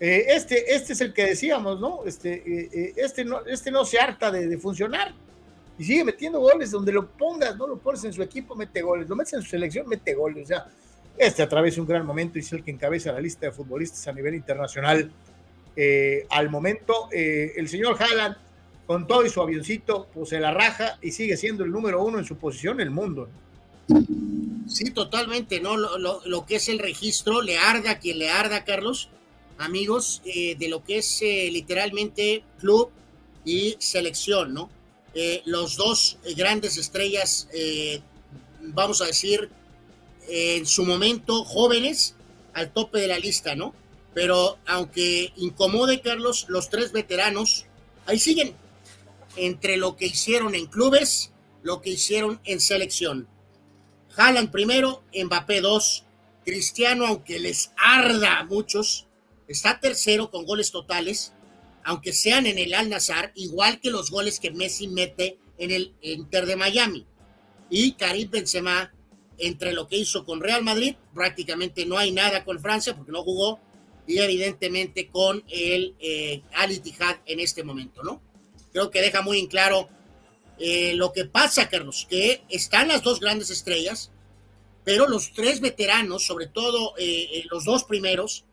Eh, 0.01 0.26
este, 0.28 0.75
este 0.75 0.93
es 0.93 1.01
el 1.01 1.15
que 1.15 1.26
decíamos, 1.26 1.81
¿no? 1.81 2.05
Este, 2.05 2.35
eh, 2.35 2.68
eh, 2.73 2.93
este, 2.97 3.25
no, 3.25 3.47
este 3.47 3.70
no 3.70 3.85
se 3.85 3.99
harta 3.99 4.31
de, 4.31 4.59
funcionar 4.59 5.15
y 5.78 5.85
sigue 5.85 6.05
metiendo 6.05 6.41
goles 6.41 6.70
donde 6.73 6.93
lo 6.93 7.07
pongas, 7.07 7.57
no 7.57 7.67
lo 7.67 7.78
pones 7.78 8.05
en 8.05 8.12
su 8.12 8.23
equipo, 8.23 8.57
mete 8.57 8.83
goles, 8.83 9.09
lo 9.09 9.15
metes 9.15 9.35
en 9.35 9.43
su 9.43 9.49
selección, 9.49 9.89
mete 9.89 10.12
goles. 10.12 10.44
O 10.44 10.47
sea, 10.49 10.67
este 11.17 11.43
atraviesa 11.43 11.81
un 11.81 11.86
gran 11.86 12.05
momento 12.05 12.36
y 12.36 12.41
es 12.41 12.52
el 12.52 12.65
que 12.65 12.73
encabeza 12.73 13.12
la 13.12 13.20
lista 13.20 13.47
de 13.47 13.52
futbolistas 13.52 14.07
a 14.09 14.12
nivel 14.12 14.35
internacional. 14.35 15.10
al 16.31 16.51
momento, 16.51 17.09
el 17.12 17.68
señor 17.68 17.97
Haaland 18.01 18.36
con 18.86 19.06
todo 19.06 19.24
y 19.24 19.31
su 19.31 19.40
avioncito, 19.40 20.06
pues 20.15 20.28
se 20.28 20.40
la 20.40 20.52
raja 20.52 20.98
y 21.02 21.10
sigue 21.10 21.36
siendo 21.36 21.65
el 21.65 21.70
número 21.70 22.02
uno 22.02 22.18
en 22.18 22.24
su 22.24 22.36
posición 22.36 22.81
en 22.81 22.86
el 22.86 22.90
mundo. 22.90 23.28
Sí, 24.68 24.90
totalmente, 24.90 25.60
¿no? 25.60 25.76
Lo, 25.76 26.47
que 26.47 26.56
es 26.56 26.68
el 26.68 26.78
registro, 26.78 27.42
le 27.42 27.58
arda 27.58 27.98
quien 27.98 28.18
le 28.18 28.31
arda, 28.31 28.65
Carlos, 28.65 29.08
amigos, 29.58 30.23
eh, 30.24 30.56
de 30.56 30.68
lo 30.68 30.84
que 30.84 30.98
es 30.98 31.23
eh, 31.23 31.48
literalmente 31.52 32.44
club 32.58 32.90
y 33.44 33.76
selección, 33.78 34.55
¿no? 34.55 34.70
Eh, 35.15 35.42
los 35.47 35.76
dos 35.76 36.18
grandes 36.36 36.76
estrellas, 36.76 37.48
vamos 38.60 39.00
a 39.00 39.06
decir, 39.06 39.48
en 40.28 40.66
su 40.66 40.84
momento 40.84 41.44
jóvenes, 41.44 42.15
al 42.52 42.73
tope 42.73 43.00
de 43.00 43.06
la 43.06 43.18
lista, 43.18 43.55
¿no? 43.55 43.74
Pero 44.15 44.58
aunque 44.66 45.32
incomode, 45.36 46.00
Carlos, 46.00 46.47
los 46.48 46.68
tres 46.68 46.92
veteranos, 46.92 47.66
ahí 48.06 48.18
siguen, 48.18 48.55
entre 49.36 49.76
lo 49.76 49.97
que 49.97 50.06
hicieron 50.06 50.55
en 50.55 50.66
clubes, 50.66 51.32
lo 51.62 51.81
que 51.81 51.90
hicieron 51.90 52.40
en 52.44 52.60
selección. 52.60 53.28
Haaland 54.16 54.50
primero, 54.50 55.02
Mbappé 55.15 55.60
dos, 55.60 56.05
Cristiano, 56.44 57.06
aunque 57.06 57.39
les 57.39 57.73
arda 57.76 58.39
a 58.39 58.44
muchos, 58.44 59.06
está 59.48 59.81
tercero 59.81 60.31
con 60.31 60.44
goles 60.44 60.70
totales, 60.70 61.32
aunque 61.84 62.12
sean 62.12 62.47
en 62.47 62.58
el 62.58 62.74
Al 62.74 62.89
Nazar, 62.89 63.32
igual 63.34 63.81
que 63.81 63.90
los 63.90 64.10
goles 64.10 64.40
que 64.40 64.50
Messi 64.50 64.89
mete 64.89 65.39
en 65.58 65.70
el 65.70 65.94
Inter 66.00 66.47
de 66.47 66.56
Miami. 66.56 67.06
Y 67.68 67.92
Karim 67.92 68.31
Benzema, 68.31 68.92
entre 69.39 69.73
lo 69.73 69.89
que 69.89 69.97
hizo 69.97 70.24
con 70.24 70.40
Real 70.40 70.62
Madrid, 70.62 70.94
prácticamente 71.15 71.84
no 71.84 71.98
hay 71.98 72.12
nada 72.12 72.44
con 72.44 72.60
Francia 72.60 72.94
porque 72.94 73.12
no 73.12 73.23
jugó, 73.23 73.60
y 74.06 74.18
evidentemente 74.18 75.08
con 75.08 75.42
el 75.48 75.94
eh, 75.98 76.42
Al 76.55 76.73
Ittihad 76.73 77.16
en 77.26 77.40
este 77.40 77.65
momento, 77.65 78.02
¿no? 78.02 78.23
Creo 78.76 78.90
que 78.90 79.00
deja 79.00 79.22
muy 79.22 79.38
en 79.38 79.46
claro 79.46 79.88
eh, 80.58 80.92
lo 80.96 81.10
que 81.10 81.24
pasa, 81.24 81.70
Carlos, 81.70 82.06
que 82.10 82.44
están 82.50 82.88
las 82.88 83.02
dos 83.02 83.20
grandes 83.20 83.48
estrellas, 83.48 84.10
pero 84.84 85.08
los 85.08 85.32
tres 85.32 85.60
veteranos, 85.60 86.26
sobre 86.26 86.46
todo 86.46 86.92
eh, 86.98 87.26
eh, 87.32 87.46
los 87.50 87.64
dos 87.64 87.84
primeros, 87.84 88.44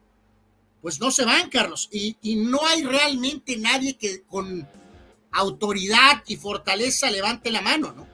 pues 0.82 1.02
no 1.02 1.12
se 1.12 1.26
van, 1.26 1.50
Carlos, 1.50 1.90
y, 1.92 2.16
no 2.38 2.66
hay 2.66 2.84
realmente 2.84 3.58
nadie 3.58 3.98
que 3.98 4.24
con 4.24 4.66
autoridad 5.34 6.24
y 6.26 6.38
fortaleza, 6.38 7.12
levante 7.12 7.52
la 7.52 7.62
mano, 7.62 7.92
¿no? 7.92 8.08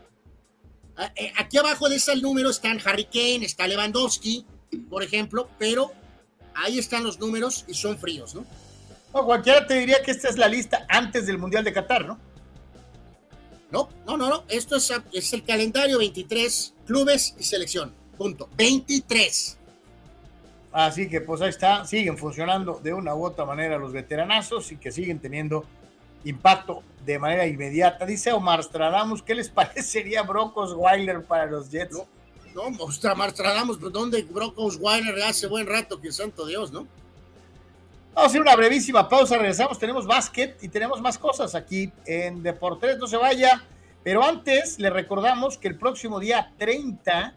Aquí 1.37 1.57
abajo 1.57 1.89
de 1.89 1.97
ese 1.97 2.15
número 2.15 2.49
están 2.49 2.81
Harry 2.83 3.05
Kane, 3.05 3.45
está 3.45 3.67
Lewandowski, 3.67 4.47
por 4.89 5.03
ejemplo, 5.03 5.47
pero 5.59 5.91
ahí 6.55 6.79
están 6.79 7.03
los 7.03 7.19
números 7.19 7.65
y 7.67 7.75
son 7.75 7.99
fríos, 7.99 8.33
¿no? 8.33 8.45
No, 9.13 9.25
cualquiera 9.25 9.65
te 9.65 9.75
diría 9.75 10.01
que 10.03 10.11
esta 10.11 10.29
es 10.29 10.37
la 10.37 10.47
lista 10.47 10.85
antes 10.87 11.25
del 11.25 11.37
Mundial 11.37 11.63
de 11.63 11.73
Qatar, 11.73 12.05
¿no? 12.05 12.19
No, 13.71 13.89
no, 14.05 14.17
no, 14.17 14.29
no. 14.29 14.43
Esto 14.49 14.75
es, 14.75 14.91
es 15.13 15.33
el 15.33 15.43
calendario 15.43 15.97
23 15.99 16.73
clubes 16.85 17.35
y 17.37 17.43
selección. 17.43 17.93
Punto. 18.17 18.49
23. 18.57 19.57
Así 20.71 21.09
que 21.09 21.21
pues 21.21 21.41
ahí 21.41 21.49
está, 21.49 21.85
siguen 21.85 22.17
funcionando 22.17 22.79
de 22.83 22.93
una 22.93 23.15
u 23.15 23.25
otra 23.25 23.45
manera 23.45 23.77
los 23.77 23.91
veteranazos 23.91 24.71
y 24.71 24.77
que 24.77 24.91
siguen 24.91 25.19
teniendo 25.19 25.65
impacto 26.23 26.83
de 27.05 27.17
manera 27.17 27.47
inmediata. 27.47 28.05
Dice 28.05 28.31
Omar 28.31 28.63
Stradamus, 28.63 29.23
¿qué 29.23 29.33
les 29.33 29.49
parecería 29.49 30.21
Broncos 30.23 30.73
Weiler 30.75 31.23
para 31.23 31.47
los 31.47 31.69
Jets? 31.71 31.95
No, 32.53 32.69
no 32.69 32.85
Omar 33.11 33.31
Stradamus, 33.31 33.77
pues 33.77 33.91
¿dónde 33.91 34.21
Broncos 34.23 34.77
Weiler 34.79 35.21
hace 35.23 35.47
buen 35.47 35.65
rato 35.65 35.99
que 35.99 36.11
santo 36.11 36.45
Dios, 36.45 36.71
¿no? 36.71 36.87
Vamos 38.19 38.31
a 38.31 38.35
hacer 38.35 38.41
una 38.41 38.55
brevísima 38.57 39.07
pausa, 39.07 39.37
regresamos, 39.37 39.79
tenemos 39.79 40.05
básquet 40.05 40.61
y 40.61 40.67
tenemos 40.67 40.99
más 40.99 41.17
cosas 41.17 41.55
aquí 41.55 41.89
en 42.05 42.43
Deportes, 42.43 42.97
no 42.97 43.07
se 43.07 43.15
vaya, 43.15 43.63
pero 44.03 44.25
antes 44.25 44.77
le 44.77 44.89
recordamos 44.89 45.57
que 45.57 45.69
el 45.69 45.77
próximo 45.77 46.19
día 46.19 46.51
30 46.57 47.33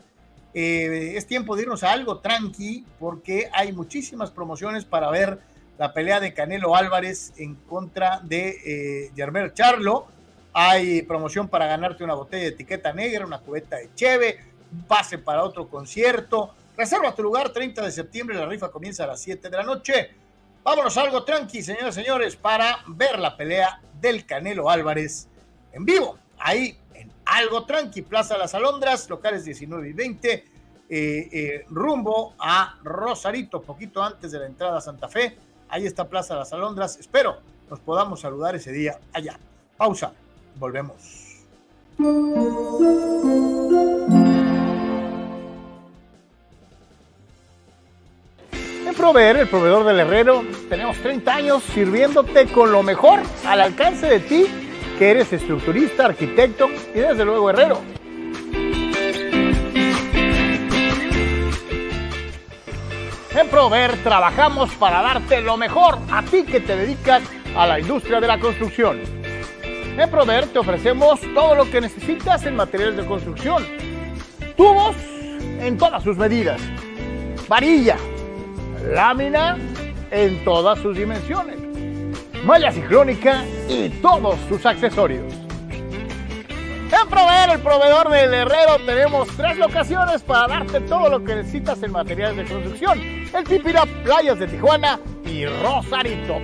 eh, 0.52 1.12
es 1.15 1.25
tiempo 1.28 1.55
de 1.55 1.62
irnos 1.62 1.85
a 1.85 1.93
algo 1.93 2.19
tranqui 2.19 2.85
porque 2.99 3.49
hay 3.52 3.70
muchísimas 3.70 4.33
promociones 4.33 4.85
para 4.85 5.09
ver 5.09 5.39
la 5.78 5.93
pelea 5.93 6.19
de 6.19 6.35
Canelo 6.35 6.75
Álvarez 6.75 7.33
en 7.36 7.55
contra 7.55 8.19
de 8.25 9.12
eh, 9.15 9.52
Charlo. 9.55 10.09
Hay 10.52 11.02
promoción 11.02 11.47
para 11.47 11.69
ganarte 11.69 12.02
una 12.02 12.15
botella 12.15 12.43
de 12.43 12.49
etiqueta 12.49 12.93
negra, 12.93 13.25
una 13.25 13.39
cubeta 13.39 13.77
de 13.77 13.94
cheve, 13.94 14.41
un 14.73 14.83
pase 14.83 15.19
para 15.19 15.44
otro 15.44 15.69
concierto. 15.69 16.57
Reserva 16.77 17.15
tu 17.15 17.23
lugar 17.23 17.51
30 17.51 17.85
de 17.85 17.93
septiembre, 17.93 18.36
la 18.36 18.47
rifa 18.47 18.69
comienza 18.73 19.05
a 19.05 19.07
las 19.07 19.20
7 19.20 19.49
de 19.49 19.57
la 19.57 19.62
noche. 19.62 20.22
Vámonos 20.65 20.97
a 20.97 21.01
algo 21.03 21.25
tranqui, 21.25 21.63
señoras 21.63 21.97
y 21.97 22.03
señores, 22.03 22.37
para 22.37 22.79
ver 22.87 23.19
la 23.19 23.37
pelea 23.37 23.81
del 24.01 24.25
Canelo 24.27 24.71
Álvarez 24.71 25.29
en 25.73 25.85
vivo. 25.85 26.19
Ahí 26.39 26.77
en 26.95 27.11
algo 27.25 27.65
tranqui, 27.65 28.03
Plaza 28.03 28.39
Las 28.39 28.55
Alondras, 28.55 29.09
locales 29.11 29.45
19 29.45 29.89
y 29.89 29.93
20, 29.93 30.33
eh, 30.33 30.45
eh, 30.89 31.65
rumbo 31.71 32.35
a 32.39 32.79
Rosarito, 32.83 33.63
poquito 33.63 34.03
antes 34.03 34.31
de 34.31 34.39
la 34.39 34.47
entrada 34.47 34.79
a 34.79 34.81
Santa 34.81 35.09
Fe. 35.09 35.37
Ahí 35.69 35.87
está 35.87 36.09
Plaza 36.09 36.37
Las 36.37 36.53
Alondras. 36.53 36.97
Espero 36.99 37.53
nos 37.73 37.81
podamos 37.81 38.21
saludar 38.21 38.55
ese 38.55 38.71
día 38.71 39.01
allá. 39.15 39.39
Pausa. 39.79 40.13
Volvemos. 40.57 41.43
En 48.93 48.99
Proveer, 48.99 49.39
el 49.39 49.49
proveedor 49.49 49.87
del 49.87 50.01
herrero, 50.01 50.45
tenemos 50.69 50.99
30 50.99 51.35
años 51.35 51.62
sirviéndote 51.62 52.45
con 52.49 52.71
lo 52.71 52.83
mejor 52.83 53.21
al 53.47 53.62
alcance 53.62 54.07
de 54.07 54.21
ti, 54.21 54.45
que 54.99 55.12
eres 55.12 55.33
estructurista, 55.33 56.05
arquitecto 56.05 56.69
y 56.95 56.99
desde 56.99 57.25
luego 57.25 57.49
herrero. 57.49 57.81
En 63.35 63.49
Prover 63.49 63.97
trabajamos 64.03 64.75
para 64.75 65.01
darte 65.01 65.41
lo 65.41 65.57
mejor 65.57 65.99
a 66.11 66.23
ti 66.23 66.43
que 66.43 66.61
te 66.61 66.77
dedicas 66.77 67.23
a 67.57 67.67
la 67.67 67.81
industria 67.81 68.21
de 68.21 68.27
la 68.27 68.39
construcción. 68.39 69.01
En 69.97 70.11
Prover 70.11 70.49
te 70.49 70.59
ofrecemos 70.59 71.19
todo 71.33 71.55
lo 71.55 71.71
que 71.71 71.81
necesitas 71.81 72.45
en 72.45 72.57
materiales 72.57 72.99
de 72.99 73.07
construcción. 73.07 73.67
Tubos 74.55 74.97
en 75.61 75.79
todas 75.79 76.03
sus 76.03 76.19
medidas. 76.19 76.61
Varilla, 77.49 77.97
lámina 78.83 79.59
en 80.11 80.44
todas 80.44 80.78
sus 80.78 80.97
dimensiones. 80.97 81.57
Malla 82.44 82.73
ciclónica 82.73 83.44
y 83.69 83.89
todos 83.89 84.39
sus 84.49 84.65
accesorios. 84.67 85.33
En 86.93 87.09
Proveer, 87.09 87.51
el 87.51 87.61
proveedor 87.61 88.11
del 88.11 88.35
herrero, 88.35 88.77
tenemos 88.85 89.28
tres 89.36 89.57
locaciones 89.57 90.23
para 90.23 90.47
darte 90.47 90.81
todo 90.81 91.09
lo 91.09 91.25
que 91.25 91.36
necesitas 91.36 91.83
en 91.83 91.93
materiales 91.93 92.36
de 92.36 92.44
construcción. 92.44 93.01
El 93.35 93.44
Tipira, 93.44 93.85
Playas 94.05 94.39
de 94.39 94.47
Tijuana 94.47 95.01
y 95.25 95.47
Rosarito. 95.47 96.43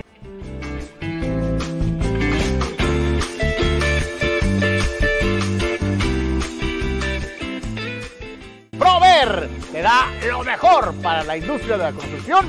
Te 9.71 9.81
da 9.81 10.07
lo 10.27 10.43
mejor 10.43 10.93
para 11.01 11.23
la 11.23 11.37
industria 11.37 11.77
de 11.77 11.83
la 11.83 11.91
construcción, 11.91 12.45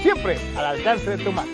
siempre 0.00 0.38
al 0.56 0.66
alcance 0.66 1.16
de 1.16 1.24
tu 1.24 1.32
mano. 1.32 1.50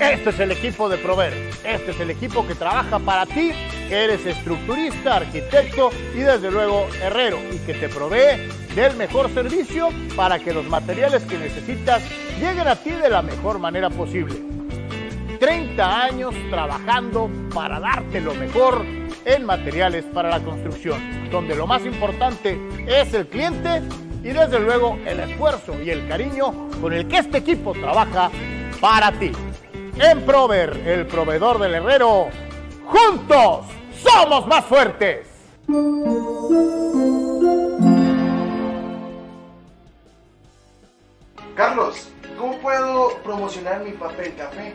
Este 0.00 0.30
es 0.30 0.40
el 0.40 0.52
equipo 0.52 0.88
de 0.88 0.96
Prover. 0.96 1.34
Este 1.62 1.90
es 1.90 2.00
el 2.00 2.10
equipo 2.10 2.46
que 2.46 2.54
trabaja 2.54 2.98
para 2.98 3.26
ti, 3.26 3.52
que 3.88 4.04
eres 4.04 4.24
estructurista, 4.24 5.16
arquitecto 5.16 5.90
y 6.14 6.20
desde 6.20 6.50
luego 6.50 6.88
herrero 7.02 7.38
y 7.52 7.58
que 7.58 7.74
te 7.74 7.88
provee 7.90 8.48
del 8.74 8.96
mejor 8.96 9.28
servicio 9.34 9.90
para 10.16 10.38
que 10.38 10.54
los 10.54 10.66
materiales 10.66 11.22
que 11.24 11.36
necesitas 11.36 12.02
lleguen 12.38 12.66
a 12.66 12.76
ti 12.76 12.92
de 12.92 13.10
la 13.10 13.20
mejor 13.20 13.58
manera 13.58 13.90
posible. 13.90 14.36
30 15.38 16.02
años 16.02 16.34
trabajando 16.48 17.30
para 17.52 17.78
darte 17.78 18.20
lo 18.20 18.34
mejor 18.34 18.99
en 19.24 19.44
materiales 19.44 20.04
para 20.06 20.30
la 20.30 20.40
construcción, 20.40 21.30
donde 21.30 21.54
lo 21.54 21.66
más 21.66 21.84
importante 21.84 22.58
es 22.86 23.12
el 23.14 23.26
cliente 23.26 23.82
y 24.22 24.28
desde 24.28 24.60
luego 24.60 24.98
el 25.06 25.20
esfuerzo 25.20 25.80
y 25.82 25.90
el 25.90 26.06
cariño 26.08 26.68
con 26.80 26.92
el 26.92 27.08
que 27.08 27.18
este 27.18 27.38
equipo 27.38 27.72
trabaja 27.72 28.30
para 28.80 29.12
ti. 29.12 29.32
En 29.98 30.22
Prover, 30.22 30.82
el 30.86 31.06
proveedor 31.06 31.58
del 31.58 31.74
herrero, 31.74 32.28
juntos 32.86 33.66
somos 34.02 34.46
más 34.46 34.64
fuertes. 34.64 35.26
Carlos, 41.54 42.08
¿cómo 42.38 42.56
puedo 42.58 43.18
promocionar 43.22 43.84
mi 43.84 43.92
papel 43.92 44.34
café? 44.34 44.74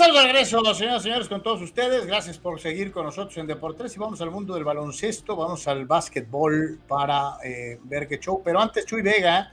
Estamos 0.00 0.22
de 0.22 0.32
regreso, 0.32 0.74
señoras 0.74 1.02
y 1.02 1.02
señores, 1.02 1.28
con 1.28 1.42
todos 1.42 1.60
ustedes. 1.60 2.06
Gracias 2.06 2.38
por 2.38 2.58
seguir 2.58 2.90
con 2.90 3.04
nosotros 3.04 3.36
en 3.36 3.46
Deportes 3.46 3.94
y 3.94 3.98
vamos 3.98 4.18
al 4.22 4.30
mundo 4.30 4.54
del 4.54 4.64
baloncesto, 4.64 5.36
vamos 5.36 5.68
al 5.68 5.84
básquetbol 5.84 6.80
para 6.88 7.34
eh, 7.44 7.78
ver 7.82 8.08
qué 8.08 8.18
show. 8.18 8.40
Pero 8.42 8.60
antes, 8.60 8.86
Chuy 8.86 9.02
Vega. 9.02 9.52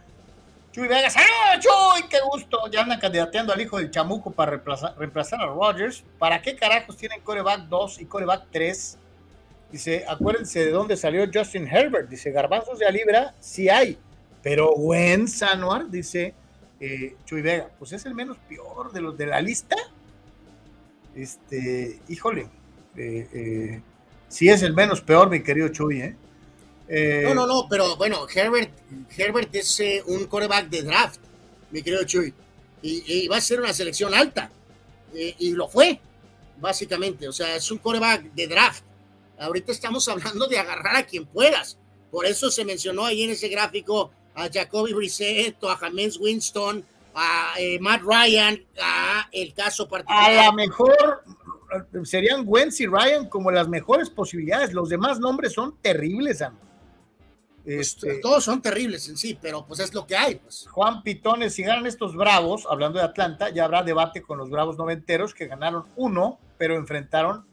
Chuy 0.71 0.87
Vega, 0.87 1.09
¡saludos, 1.09 1.59
Chuy! 1.59 2.07
¡Qué 2.09 2.19
gusto! 2.31 2.59
Ya 2.71 2.83
andan 2.83 2.97
candidateando 2.97 3.51
al 3.51 3.59
hijo 3.59 3.77
del 3.77 3.91
chamuco 3.91 4.31
para 4.31 4.51
reemplazar, 4.97 5.41
a 5.41 5.47
Rogers. 5.47 6.05
¿Para 6.17 6.41
qué 6.41 6.55
carajos 6.55 6.95
tienen 6.95 7.19
coreback 7.19 7.63
2 7.63 7.99
y 7.99 8.05
coreback 8.05 8.45
3? 8.49 8.97
Dice, 9.73 10.05
acuérdense 10.07 10.63
de 10.63 10.71
dónde 10.71 10.95
salió 10.95 11.25
Justin 11.31 11.67
Herbert. 11.67 12.07
Dice, 12.07 12.31
garbanzos 12.31 12.79
de 12.79 12.87
a 12.87 12.91
libra 12.91 13.33
sí 13.41 13.67
hay, 13.67 13.99
pero 14.41 14.73
Gwen 14.77 15.27
Sanuar, 15.27 15.89
dice 15.89 16.33
eh, 16.79 17.17
Chuy 17.25 17.41
Vega, 17.41 17.69
pues 17.77 17.91
es 17.91 18.05
el 18.05 18.15
menos 18.15 18.37
peor 18.47 18.93
de 18.93 19.01
los 19.01 19.17
de 19.17 19.25
la 19.25 19.41
lista 19.41 19.75
este, 21.17 21.99
híjole, 22.07 22.49
Eh, 22.95 23.27
eh, 23.31 23.81
sí 24.27 24.49
es 24.49 24.63
el 24.63 24.73
menos 24.73 25.01
peor, 25.01 25.29
mi 25.29 25.43
querido 25.43 25.69
Chuy, 25.69 26.01
¿eh? 26.01 26.15
Eh, 26.89 27.23
no, 27.25 27.35
no, 27.35 27.47
no, 27.47 27.67
pero 27.69 27.97
bueno, 27.97 28.25
Herbert, 28.33 28.71
Herbert 29.15 29.53
es 29.53 29.79
eh, 29.81 30.01
un 30.05 30.25
coreback 30.25 30.69
de 30.69 30.83
draft, 30.83 31.19
mi 31.69 31.81
querido 31.81 32.03
Chuy, 32.05 32.33
y, 32.81 33.27
va 33.27 33.37
a 33.37 33.41
ser 33.41 33.59
una 33.59 33.73
selección 33.73 34.13
alta, 34.13 34.49
eh, 35.13 35.35
y 35.37 35.51
lo 35.51 35.67
fue, 35.67 35.99
básicamente, 36.59 37.27
o 37.27 37.33
sea, 37.33 37.55
es 37.55 37.69
un 37.71 37.79
coreback 37.79 38.33
de 38.33 38.47
draft. 38.47 38.83
Ahorita 39.37 39.71
estamos 39.71 40.07
hablando 40.07 40.47
de 40.47 40.57
agarrar 40.57 40.95
a 40.95 41.05
quien 41.05 41.25
puedas, 41.25 41.77
por 42.09 42.25
eso 42.25 42.49
se 42.49 42.63
mencionó 42.63 43.05
ahí 43.05 43.23
en 43.23 43.31
ese 43.31 43.49
gráfico 43.49 44.11
a 44.33 44.49
Jacoby 44.49 44.93
Brissett, 44.93 45.61
a 45.63 45.75
James 45.75 46.17
Winston, 46.17 46.85
a 47.17 47.55
Matt 47.81 48.01
Ryan, 48.03 48.63
a 48.81 49.27
el 49.31 49.53
caso 49.53 49.87
particular. 49.87 50.31
A 50.31 50.45
lo 50.45 50.53
mejor 50.53 51.23
serían 52.03 52.43
Wentz 52.45 52.79
y 52.79 52.85
Ryan 52.85 53.27
como 53.27 53.51
las 53.51 53.67
mejores 53.67 54.09
posibilidades, 54.09 54.73
los 54.73 54.89
demás 54.89 55.19
nombres 55.19 55.53
son 55.53 55.77
terribles, 55.81 56.41
amigo. 56.41 56.67
Pues, 57.67 57.97
este, 57.97 58.19
todos 58.19 58.45
son 58.45 58.61
terribles 58.61 59.09
en 59.09 59.17
sí, 59.17 59.37
pero 59.41 59.65
pues 59.65 59.81
es 59.81 59.93
lo 59.93 60.07
que 60.07 60.15
hay. 60.15 60.35
Pues. 60.35 60.67
Juan 60.71 61.03
Pitones, 61.03 61.53
si 61.53 61.63
ganan 61.63 61.85
estos 61.85 62.15
Bravos, 62.15 62.65
hablando 62.69 62.97
de 62.97 63.03
Atlanta, 63.03 63.49
ya 63.49 63.65
habrá 63.65 63.83
debate 63.83 64.21
con 64.21 64.37
los 64.37 64.49
Bravos 64.49 64.77
noventeros 64.77 65.33
que 65.33 65.47
ganaron 65.47 65.83
uno, 65.97 66.39
pero 66.57 66.77
enfrentaron 66.77 67.45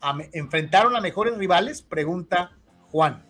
a, 0.00 0.16
enfrentaron 0.32 0.96
a 0.96 1.02
mejores 1.02 1.36
rivales, 1.36 1.82
pregunta 1.82 2.52
Juan. 2.90 3.26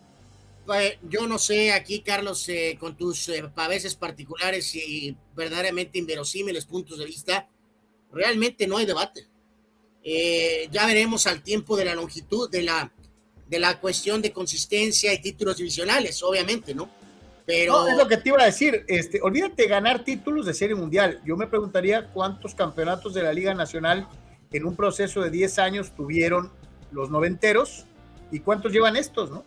Pues, 0.65 0.97
yo 1.09 1.27
no 1.27 1.37
sé 1.37 1.73
aquí, 1.73 2.01
Carlos, 2.01 2.47
eh, 2.47 2.77
con 2.79 2.95
tus 2.95 3.27
eh, 3.29 3.43
paveses 3.53 3.95
particulares 3.95 4.73
y 4.75 5.15
verdaderamente 5.35 5.97
inverosímiles 5.97 6.65
puntos 6.65 6.97
de 6.97 7.05
vista, 7.05 7.49
realmente 8.11 8.67
no 8.67 8.77
hay 8.77 8.85
debate. 8.85 9.27
Eh, 10.03 10.67
ya 10.71 10.85
veremos 10.85 11.27
al 11.27 11.43
tiempo 11.43 11.75
de 11.75 11.85
la 11.85 11.95
longitud, 11.95 12.49
de 12.49 12.63
la 12.63 12.91
de 13.53 13.59
la 13.59 13.79
cuestión 13.79 14.21
de 14.21 14.31
consistencia 14.31 15.13
y 15.13 15.21
títulos 15.21 15.57
divisionales, 15.57 16.23
obviamente, 16.23 16.73
¿no? 16.73 16.89
Pero... 17.45 17.87
es 17.87 17.97
lo 17.97 18.07
que 18.07 18.17
te 18.17 18.29
iba 18.29 18.41
a 18.41 18.45
decir, 18.45 18.83
este, 18.87 19.21
olvídate 19.21 19.67
ganar 19.67 20.03
títulos 20.03 20.45
de 20.45 20.55
serie 20.55 20.75
mundial. 20.75 21.21
Yo 21.23 21.37
me 21.37 21.45
preguntaría 21.45 22.07
cuántos 22.07 22.55
campeonatos 22.55 23.13
de 23.13 23.21
la 23.21 23.31
Liga 23.31 23.53
Nacional 23.53 24.07
en 24.51 24.65
un 24.65 24.75
proceso 24.75 25.21
de 25.21 25.29
10 25.29 25.59
años 25.59 25.93
tuvieron 25.95 26.51
los 26.91 27.11
noventeros 27.11 27.85
y 28.31 28.39
cuántos 28.39 28.71
llevan 28.71 28.95
estos, 28.95 29.29
¿no? 29.29 29.43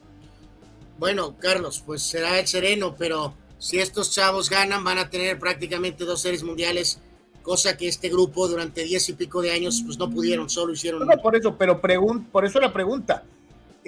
Bueno, 0.98 1.36
Carlos, 1.38 1.82
pues 1.84 2.02
será 2.02 2.38
el 2.38 2.46
sereno, 2.46 2.94
pero 2.96 3.34
si 3.58 3.78
estos 3.78 4.10
chavos 4.10 4.48
ganan, 4.48 4.84
van 4.84 4.98
a 4.98 5.10
tener 5.10 5.38
prácticamente 5.38 6.04
dos 6.04 6.22
series 6.22 6.42
mundiales, 6.42 7.00
cosa 7.42 7.76
que 7.76 7.88
este 7.88 8.08
grupo 8.08 8.48
durante 8.48 8.82
diez 8.82 9.08
y 9.08 9.12
pico 9.12 9.42
de 9.42 9.52
años 9.52 9.82
pues 9.84 9.98
no 9.98 10.10
pudieron, 10.10 10.48
solo 10.48 10.72
hicieron. 10.72 11.06
No, 11.06 11.16
por 11.22 11.36
eso, 11.36 11.56
pero 11.56 11.80
por 11.80 12.44
eso 12.44 12.60
la 12.60 12.72
pregunta. 12.72 13.24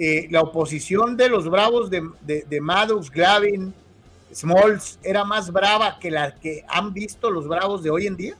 Eh, 0.01 0.27
la 0.31 0.41
oposición 0.41 1.17
de 1.17 1.27
los 1.27 1.49
bravos 1.49 1.89
de, 1.89 2.01
de, 2.21 2.61
Maddox, 2.61 3.11
Glavin, 3.11 3.73
Smalls, 4.33 4.97
era 5.03 5.25
más 5.25 5.51
brava 5.51 5.99
que 5.99 6.09
la 6.09 6.35
que 6.35 6.63
han 6.69 6.93
visto 6.93 7.29
los 7.29 7.45
bravos 7.49 7.83
de 7.83 7.89
hoy 7.89 8.07
en 8.07 8.15
día? 8.15 8.37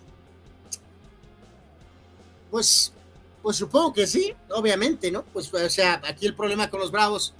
Pues, 2.49 2.93
pues 3.41 3.57
supongo 3.57 3.91
que 3.91 4.07
sí, 4.07 4.33
obviamente, 4.51 5.11
¿no? 5.11 5.23
Pues, 5.33 5.53
o 5.53 5.69
sea, 5.69 6.01
aquí 6.07 6.25
el 6.25 6.33
problema 6.33 6.69
con 6.69 6.79
los 6.79 6.91
bravos, 6.91 7.33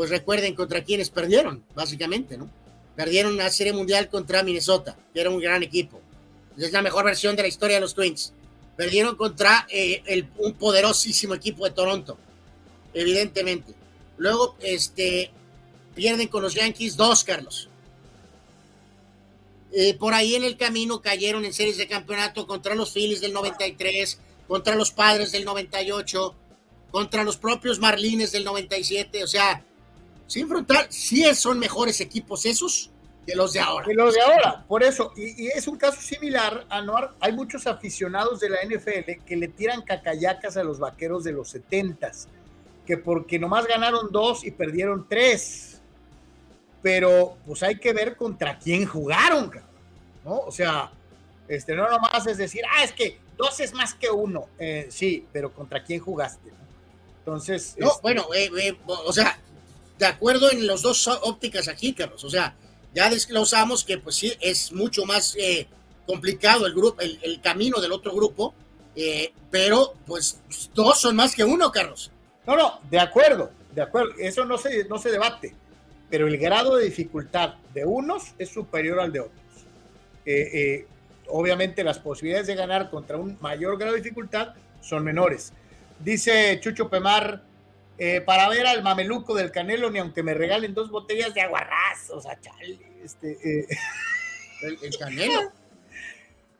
pues 0.00 0.08
recuerden 0.08 0.54
contra 0.54 0.82
quienes 0.82 1.10
perdieron, 1.10 1.62
básicamente, 1.74 2.38
¿no? 2.38 2.48
Perdieron 2.96 3.36
la 3.36 3.50
Serie 3.50 3.74
Mundial 3.74 4.08
contra 4.08 4.42
Minnesota, 4.42 4.96
que 5.12 5.20
era 5.20 5.28
un 5.28 5.38
gran 5.38 5.62
equipo. 5.62 6.00
Es 6.56 6.72
la 6.72 6.80
mejor 6.80 7.04
versión 7.04 7.36
de 7.36 7.42
la 7.42 7.48
historia 7.48 7.76
de 7.76 7.82
los 7.82 7.92
Twins. 7.92 8.32
Perdieron 8.78 9.14
contra 9.14 9.66
eh, 9.68 10.02
el, 10.06 10.26
un 10.38 10.54
poderosísimo 10.54 11.34
equipo 11.34 11.66
de 11.66 11.72
Toronto 11.72 12.16
evidentemente. 12.94 13.74
Luego, 14.16 14.56
este, 14.62 15.32
pierden 15.94 16.28
con 16.28 16.40
los 16.44 16.54
Yankees 16.54 16.96
dos, 16.96 17.22
Carlos. 17.22 17.68
Eh, 19.74 19.92
por 19.98 20.14
ahí 20.14 20.34
en 20.34 20.44
el 20.44 20.56
camino 20.56 21.02
cayeron 21.02 21.44
en 21.44 21.52
series 21.52 21.76
de 21.76 21.86
campeonato 21.86 22.46
contra 22.46 22.74
los 22.74 22.94
Phillies 22.94 23.20
del 23.20 23.34
93, 23.34 24.18
contra 24.48 24.76
los 24.76 24.92
Padres 24.92 25.30
del 25.30 25.44
98, 25.44 26.34
contra 26.90 27.22
los 27.22 27.36
propios 27.36 27.78
Marlines 27.78 28.32
del 28.32 28.44
97. 28.44 29.24
O 29.24 29.26
sea, 29.26 29.62
sin 30.30 30.48
frontal, 30.48 30.86
sí 30.90 31.24
son 31.34 31.58
mejores 31.58 32.00
equipos 32.00 32.46
esos 32.46 32.90
que 33.26 33.34
los 33.34 33.52
de 33.52 33.60
ahora. 33.60 33.86
Que 33.86 33.94
los 33.94 34.14
de 34.14 34.20
ahora, 34.20 34.64
por 34.66 34.82
eso. 34.82 35.12
Y, 35.16 35.44
y 35.44 35.48
es 35.48 35.66
un 35.68 35.76
caso 35.76 36.00
similar, 36.00 36.66
Anuar. 36.70 37.14
Hay 37.20 37.32
muchos 37.32 37.66
aficionados 37.66 38.40
de 38.40 38.48
la 38.50 38.58
NFL 38.64 39.24
que 39.26 39.36
le 39.36 39.48
tiran 39.48 39.82
cacayacas 39.82 40.56
a 40.56 40.64
los 40.64 40.78
vaqueros 40.78 41.24
de 41.24 41.32
los 41.32 41.54
70s 41.54 42.28
que 42.90 42.96
porque 42.96 43.38
nomás 43.38 43.68
ganaron 43.68 44.10
dos 44.10 44.44
y 44.44 44.50
perdieron 44.50 45.06
tres. 45.08 45.80
Pero 46.82 47.36
pues 47.46 47.62
hay 47.62 47.78
que 47.78 47.92
ver 47.92 48.16
contra 48.16 48.58
quién 48.58 48.84
jugaron, 48.84 49.52
¿no? 50.24 50.38
O 50.38 50.50
sea, 50.50 50.90
este, 51.46 51.76
no 51.76 51.88
nomás 51.88 52.26
es 52.26 52.38
decir, 52.38 52.62
ah, 52.68 52.82
es 52.82 52.90
que 52.90 53.20
dos 53.36 53.60
es 53.60 53.74
más 53.74 53.94
que 53.94 54.10
uno. 54.10 54.48
Eh, 54.58 54.88
sí, 54.90 55.24
pero 55.32 55.52
contra 55.52 55.84
quién 55.84 56.00
jugaste. 56.00 56.50
Entonces. 57.18 57.76
No, 57.78 57.90
este 57.90 58.00
bueno, 58.02 58.24
eh, 58.34 58.50
eh, 58.60 58.76
o 58.86 59.12
sea, 59.12 59.38
de 60.00 60.06
acuerdo 60.06 60.50
en 60.50 60.66
los 60.66 60.82
dos 60.82 61.06
ópticas 61.06 61.68
aquí, 61.68 61.92
Carlos. 61.92 62.24
O 62.24 62.30
sea, 62.30 62.56
ya 62.92 63.08
desglosamos 63.08 63.84
que 63.84 63.98
pues 63.98 64.16
sí, 64.16 64.32
es 64.40 64.72
mucho 64.72 65.04
más 65.04 65.36
complicado 66.06 66.66
el 66.66 66.74
grupo, 66.74 67.00
el, 67.00 67.40
camino 67.40 67.80
del 67.80 67.92
otro 67.92 68.12
grupo. 68.12 68.52
pero 69.50 69.94
pues 70.06 70.40
dos 70.74 71.00
son 71.00 71.14
más 71.14 71.36
que 71.36 71.44
uno, 71.44 71.70
Carlos. 71.70 72.10
No, 72.46 72.56
no, 72.56 72.80
de 72.90 72.98
acuerdo, 72.98 73.52
de 73.72 73.82
acuerdo, 73.82 74.12
eso 74.18 74.44
no 74.44 74.58
se, 74.58 74.84
no 74.84 74.98
se 74.98 75.10
debate, 75.10 75.54
pero 76.08 76.26
el 76.26 76.36
grado 76.38 76.76
de 76.76 76.86
dificultad 76.86 77.54
de 77.72 77.84
unos 77.84 78.34
es 78.38 78.48
superior 78.48 78.98
al 78.98 79.12
de 79.12 79.20
otros. 79.20 79.40
Eh, 80.26 80.50
eh, 80.52 80.86
obviamente 81.28 81.84
las 81.84 81.98
posibilidades 81.98 82.46
de 82.46 82.54
ganar 82.54 82.90
contra 82.90 83.16
un 83.16 83.38
mayor 83.40 83.78
grado 83.78 83.94
de 83.94 84.00
dificultad 84.00 84.54
son 84.80 85.04
menores. 85.04 85.52
Dice 85.98 86.58
Chucho 86.60 86.88
Pemar, 86.88 87.42
eh, 88.02 88.22
para 88.22 88.48
ver 88.48 88.66
al 88.66 88.82
mameluco 88.82 89.34
del 89.34 89.52
Canelo, 89.52 89.90
ni 89.90 89.98
aunque 89.98 90.22
me 90.22 90.32
regalen 90.32 90.72
dos 90.72 90.90
botellas 90.90 91.34
de 91.34 91.42
aguarrás, 91.42 92.08
o 92.08 92.18
sea, 92.18 92.40
chale, 92.40 92.78
este, 93.04 93.66
el, 94.62 94.96
Canelo. 94.98 95.52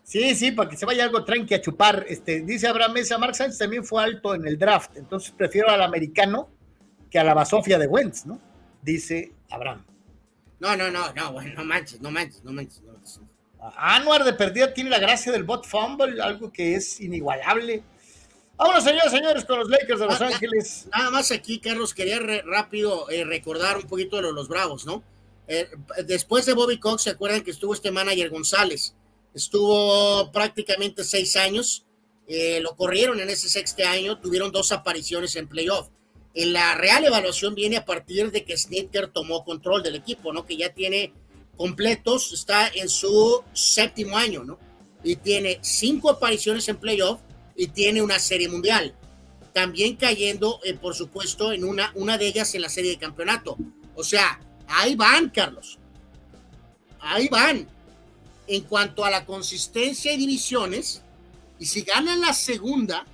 Sí, 0.03 0.35
sí, 0.35 0.51
para 0.51 0.69
que 0.69 0.77
se 0.77 0.85
vaya 0.85 1.03
algo 1.03 1.25
tranqui 1.25 1.55
a 1.55 1.63
chupar. 1.63 2.05
Este, 2.09 2.43
dice 2.43 2.69
Abraham 2.69 2.93
Mesa, 2.93 3.17
Mark 3.17 3.35
Sánchez 3.35 3.57
también 3.57 3.87
fue 3.87 4.05
alto 4.05 4.35
en 4.35 4.47
el 4.47 4.59
draft, 4.59 4.99
entonces 4.99 5.31
prefiero 5.31 5.71
al 5.71 5.81
americano 5.81 6.51
que 7.11 7.19
a 7.19 7.25
la 7.25 7.33
basofia 7.33 7.79
de 7.79 7.87
Wentz, 7.87 8.27
¿no? 8.27 8.39
Dice 8.83 9.33
Abraham. 9.49 9.83
No, 10.59 10.77
no, 10.77 10.91
no, 10.91 11.11
no, 11.15 11.33
bueno, 11.33 11.55
no 11.55 11.65
manches, 11.65 12.03
no 12.03 12.11
manches, 12.11 12.45
no 12.45 12.53
manches. 12.53 12.83
No 12.83 12.93
manches. 12.93 13.21
Anuar 13.79 14.25
de 14.25 14.35
perdida 14.35 14.75
tiene 14.75 14.91
la 14.91 14.99
gracia 14.99 15.33
del 15.33 15.45
bot 15.45 15.67
fumble, 15.67 16.21
algo 16.21 16.53
que 16.53 16.75
es 16.75 17.01
inigualable. 17.01 17.83
Vámonos, 18.61 18.85
señores, 18.85 19.11
señores, 19.11 19.45
con 19.47 19.59
los 19.59 19.71
Lakers 19.71 20.01
de 20.01 20.07
Los 20.07 20.21
ah, 20.21 20.27
Ángeles. 20.27 20.87
Nada 20.93 21.11
más 21.11 21.33
aquí, 21.33 21.61
Carlos, 21.61 21.95
quería 21.95 22.21
rápido 22.45 23.09
eh, 23.09 23.25
recordar 23.25 23.79
un 23.79 23.85
poquito 23.85 24.17
de 24.17 24.31
los, 24.31 24.49
Bravos, 24.49 24.85
¿no? 24.85 25.03
Eh, 25.49 25.67
después 26.05 26.45
de 26.45 26.53
Bobby 26.53 26.79
Cox, 26.79 27.05
¿se 27.05 27.11
acuerdan 27.11 27.43
que 27.43 27.53
estuvo 27.53 27.73
este 27.73 27.91
manager 27.91 28.29
González? 28.29 28.95
estuvo 29.35 30.31
prácticamente 30.33 31.05
seis 31.05 31.37
años, 31.37 31.85
eh, 32.27 32.61
lo 32.61 32.77
corrieron 32.77 33.21
en 33.21 33.31
ese 33.31 33.49
sexto 33.49 33.87
año, 33.87 34.19
tuvieron 34.19 34.53
dos 34.53 34.73
apariciones 34.73 35.37
en 35.37 35.49
playoff. 35.49 35.89
En 36.35 36.53
la 36.53 36.75
real 36.75 37.05
evaluación 37.05 37.55
viene 37.55 37.77
a 37.77 37.85
partir 37.85 38.31
de 38.31 38.45
que 38.45 38.57
Snitker 38.57 39.09
tomó 39.09 39.45
control 39.45 39.83
del 39.83 39.97
equipo, 39.97 40.33
¿no? 40.33 40.45
Que 40.47 40.57
ya 40.57 40.73
tiene 40.73 41.13
completos, 41.57 42.33
está 42.33 42.69
en 42.69 42.89
su 42.89 43.43
séptimo 43.53 44.17
año, 44.17 44.45
¿no? 44.45 44.59
Y 45.03 45.17
tiene 45.17 45.59
cinco 45.63 46.11
apariciones 46.11 46.69
en 46.69 46.77
playoff 46.77 47.21
y 47.61 47.67
tiene 47.67 48.01
una 48.01 48.19
serie 48.19 48.49
mundial. 48.49 48.95
También 49.53 49.97
cayendo, 49.97 50.61
eh, 50.65 50.73
por 50.73 50.95
supuesto, 50.95 51.53
en 51.53 51.63
una, 51.65 51.93
una 51.95 52.17
de 52.17 52.27
ellas 52.27 52.55
en 52.55 52.63
la 52.63 52.71
serie 52.71 52.93
de 52.93 52.97
campeonato. 52.97 53.59
O 53.95 54.03
sea, 54.03 54.41
ahí 54.67 54.95
van, 54.95 55.29
Carlos. 55.29 55.79
Ahí 57.01 57.29
van 57.29 57.69
en 58.47 58.63
cuanto 58.63 59.05
a 59.05 59.11
la 59.11 59.27
consistencia 59.27 60.11
y 60.11 60.17
divisiones, 60.17 61.03
y 61.59 61.67
si 61.67 61.83
ganan 61.83 62.23
la 62.23 62.33
segunda, 62.33 63.05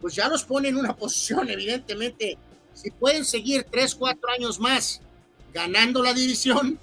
pues 0.00 0.16
ya 0.16 0.28
los 0.28 0.42
pone 0.42 0.70
en 0.70 0.76
una 0.76 0.96
posición, 0.96 1.48
evidentemente, 1.48 2.36
si 2.74 2.90
pueden 2.90 3.24
seguir 3.24 3.64
tres, 3.70 3.94
cuatro 3.94 4.28
años 4.30 4.58
más 4.58 5.02
ganando 5.54 6.02
la 6.02 6.14
división, 6.14 6.80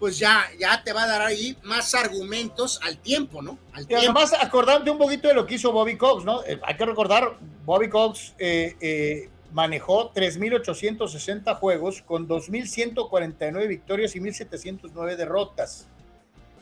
pues 0.00 0.18
ya, 0.18 0.46
ya 0.58 0.82
te 0.82 0.94
va 0.94 1.02
a 1.02 1.06
dar 1.06 1.20
ahí 1.20 1.56
más 1.62 1.94
argumentos 1.94 2.80
al 2.82 2.96
tiempo, 2.96 3.42
¿no? 3.42 3.58
Al 3.74 3.86
y 3.88 3.94
además, 3.94 4.32
acordarte 4.32 4.90
un 4.90 4.96
poquito 4.96 5.28
de 5.28 5.34
lo 5.34 5.46
que 5.46 5.56
hizo 5.56 5.70
Bobby 5.72 5.98
Cox, 5.98 6.24
¿no? 6.24 6.42
Eh, 6.44 6.58
hay 6.62 6.74
que 6.74 6.86
recordar, 6.86 7.36
Bobby 7.66 7.90
Cox 7.90 8.34
eh, 8.38 8.76
eh, 8.80 9.28
manejó 9.52 10.12
3.860 10.14 11.54
juegos 11.54 12.00
con 12.00 12.26
2.149 12.26 13.68
victorias 13.68 14.16
y 14.16 14.20
1.709 14.20 15.16
derrotas. 15.16 15.86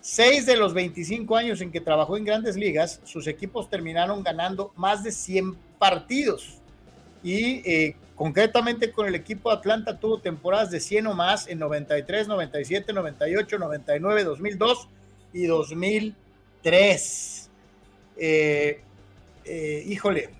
Seis 0.01 0.45
de 0.45 0.57
los 0.57 0.75
25 0.75 1.37
años 1.37 1.61
en 1.61 1.71
que 1.71 1.81
trabajó 1.81 2.17
en 2.17 2.25
grandes 2.25 2.57
ligas, 2.57 3.01
sus 3.05 3.29
equipos 3.29 3.71
terminaron 3.71 4.25
ganando 4.25 4.73
más 4.75 5.05
de 5.05 5.13
100 5.13 5.55
partidos. 5.79 6.61
y 7.23 7.63
eh, 7.69 7.97
concretamente 8.19 8.91
con 8.91 9.07
el 9.07 9.15
equipo 9.15 9.53
Atlanta 9.53 10.01
tuvo 10.01 10.19
temporadas 10.19 10.73
de 10.73 10.81
100 10.81 11.07
o 11.07 11.15
más 11.15 11.47
en 11.47 11.61
93, 11.61 12.27
97, 12.27 12.93
98, 12.93 13.59
99, 13.61 14.25
2002 14.25 14.89
y 15.33 15.47
2003. 15.47 17.51
Eh, 18.17 18.81
eh, 19.45 19.85
híjole. 19.87 20.31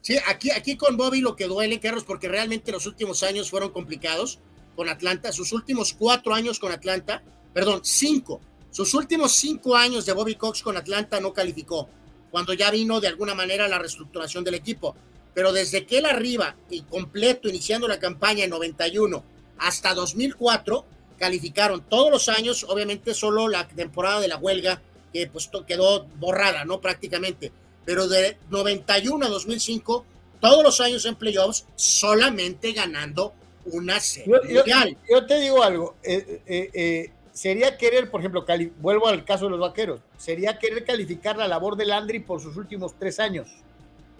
Sí, 0.00 0.16
aquí, 0.26 0.50
aquí 0.50 0.78
con 0.78 0.96
Bobby 0.96 1.20
lo 1.20 1.36
que 1.36 1.44
duele, 1.44 1.78
Carlos, 1.78 2.04
porque 2.04 2.26
realmente 2.26 2.72
los 2.72 2.86
últimos 2.86 3.22
años 3.22 3.50
fueron 3.50 3.70
complicados 3.70 4.38
con 4.74 4.88
Atlanta. 4.88 5.30
Sus 5.30 5.52
últimos 5.52 5.92
cuatro 5.92 6.32
años 6.32 6.58
con 6.58 6.72
Atlanta, 6.72 7.22
perdón, 7.52 7.80
cinco. 7.84 8.40
Sus 8.70 8.94
últimos 8.94 9.32
cinco 9.32 9.76
años 9.76 10.06
de 10.06 10.14
Bobby 10.14 10.36
Cox 10.36 10.62
con 10.62 10.78
Atlanta 10.78 11.20
no 11.20 11.34
calificó, 11.34 11.86
cuando 12.30 12.54
ya 12.54 12.70
vino 12.70 12.98
de 12.98 13.08
alguna 13.08 13.34
manera 13.34 13.68
la 13.68 13.78
reestructuración 13.78 14.42
del 14.42 14.54
equipo. 14.54 14.96
Pero 15.34 15.52
desde 15.52 15.84
que 15.84 15.98
él 15.98 16.06
arriba 16.06 16.54
y 16.70 16.82
completo, 16.82 17.48
iniciando 17.48 17.88
la 17.88 17.98
campaña 17.98 18.44
en 18.44 18.50
91 18.50 19.24
hasta 19.58 19.94
2004, 19.94 20.84
calificaron 21.18 21.82
todos 21.82 22.10
los 22.10 22.28
años, 22.28 22.64
obviamente 22.68 23.14
solo 23.14 23.48
la 23.48 23.66
temporada 23.66 24.20
de 24.20 24.28
la 24.28 24.36
huelga, 24.36 24.80
que 25.12 25.26
pues 25.26 25.50
quedó 25.66 26.06
borrada, 26.18 26.64
¿no? 26.64 26.80
Prácticamente. 26.80 27.52
Pero 27.84 28.08
de 28.08 28.36
91 28.50 29.26
a 29.26 29.28
2005, 29.28 30.04
todos 30.40 30.62
los 30.62 30.80
años 30.80 31.04
en 31.04 31.16
playoffs, 31.16 31.66
solamente 31.74 32.72
ganando 32.72 33.32
una 33.66 33.98
serie 33.98 34.34
yo, 34.48 34.62
yo, 35.08 35.26
te 35.26 35.40
digo 35.40 35.62
algo, 35.62 35.94
eh, 36.02 36.42
eh, 36.46 36.70
eh, 36.74 37.10
sería 37.32 37.78
querer, 37.78 38.10
por 38.10 38.20
ejemplo, 38.20 38.44
vuelvo 38.78 39.08
al 39.08 39.24
caso 39.24 39.44
de 39.44 39.52
los 39.52 39.60
vaqueros, 39.60 40.00
sería 40.18 40.58
querer 40.58 40.84
calificar 40.84 41.38
la 41.38 41.48
labor 41.48 41.76
de 41.76 41.86
Landry 41.86 42.20
por 42.20 42.42
sus 42.42 42.56
últimos 42.56 42.94
tres 42.98 43.18
años 43.18 43.63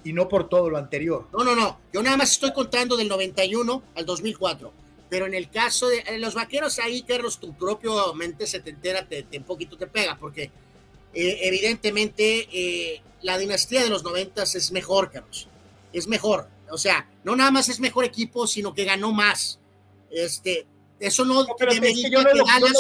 y 0.04 0.12
no 0.12 0.28
por 0.28 0.48
todo 0.48 0.70
lo 0.70 0.78
anterior. 0.78 1.26
No, 1.32 1.42
no, 1.42 1.56
no, 1.56 1.80
yo 1.92 2.02
nada 2.02 2.16
más 2.16 2.32
estoy 2.32 2.52
contando 2.52 2.96
del 2.96 3.08
91 3.08 3.82
al 3.94 4.06
2004. 4.06 4.72
Pero 5.08 5.26
en 5.26 5.34
el 5.34 5.50
caso 5.50 5.88
de 5.88 6.18
los 6.18 6.34
vaqueros, 6.34 6.78
ahí, 6.78 7.02
Carlos, 7.02 7.38
tu 7.38 7.54
propio 7.54 8.14
mente 8.14 8.46
se 8.46 8.60
te 8.60 8.70
entera, 8.70 9.06
te, 9.06 9.26
un 9.36 9.44
poquito 9.44 9.76
te 9.76 9.86
pega, 9.86 10.16
porque 10.18 10.50
evidentemente 11.12 13.02
la 13.22 13.38
dinastía 13.38 13.82
de 13.82 13.90
los 13.90 14.02
90 14.02 14.42
es 14.42 14.72
mejor, 14.72 15.10
Carlos. 15.10 15.48
Es 15.92 16.08
mejor. 16.08 16.48
O 16.70 16.78
sea, 16.78 17.08
no 17.22 17.36
nada 17.36 17.50
más 17.50 17.68
es 17.68 17.80
mejor 17.80 18.04
equipo, 18.04 18.46
sino 18.46 18.74
que 18.74 18.84
ganó 18.84 19.12
más. 19.12 19.60
Este, 20.10 20.66
eso 20.98 21.24
no, 21.24 21.44
no 21.44 21.56
que 21.56 22.10
yo 22.10 22.22
no, 22.22 22.30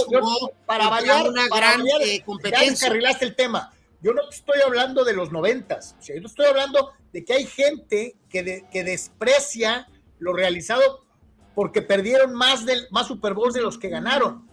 jugó 0.06 0.52
para 0.66 0.88
variar 0.88 1.28
una 1.28 1.46
gran 1.48 1.82
eh, 2.02 2.22
competencia. 2.24 2.88
Ya 3.00 3.10
el 3.20 3.36
tema. 3.36 3.72
Yo 4.04 4.12
no 4.12 4.20
estoy 4.28 4.60
hablando 4.60 5.02
de 5.02 5.14
los 5.14 5.32
noventas. 5.32 5.96
O 5.98 6.02
sea, 6.02 6.14
yo 6.14 6.26
estoy 6.26 6.44
hablando 6.44 6.92
de 7.10 7.24
que 7.24 7.32
hay 7.32 7.46
gente 7.46 8.16
que, 8.28 8.66
que 8.70 8.84
desprecia 8.84 9.88
lo 10.18 10.34
realizado 10.34 11.06
porque 11.54 11.80
perdieron 11.80 12.34
más, 12.34 12.66
del, 12.66 12.86
más 12.90 13.06
Super 13.06 13.32
Bowls 13.32 13.54
de 13.54 13.62
los 13.62 13.78
que 13.78 13.88
ganaron. 13.88 14.46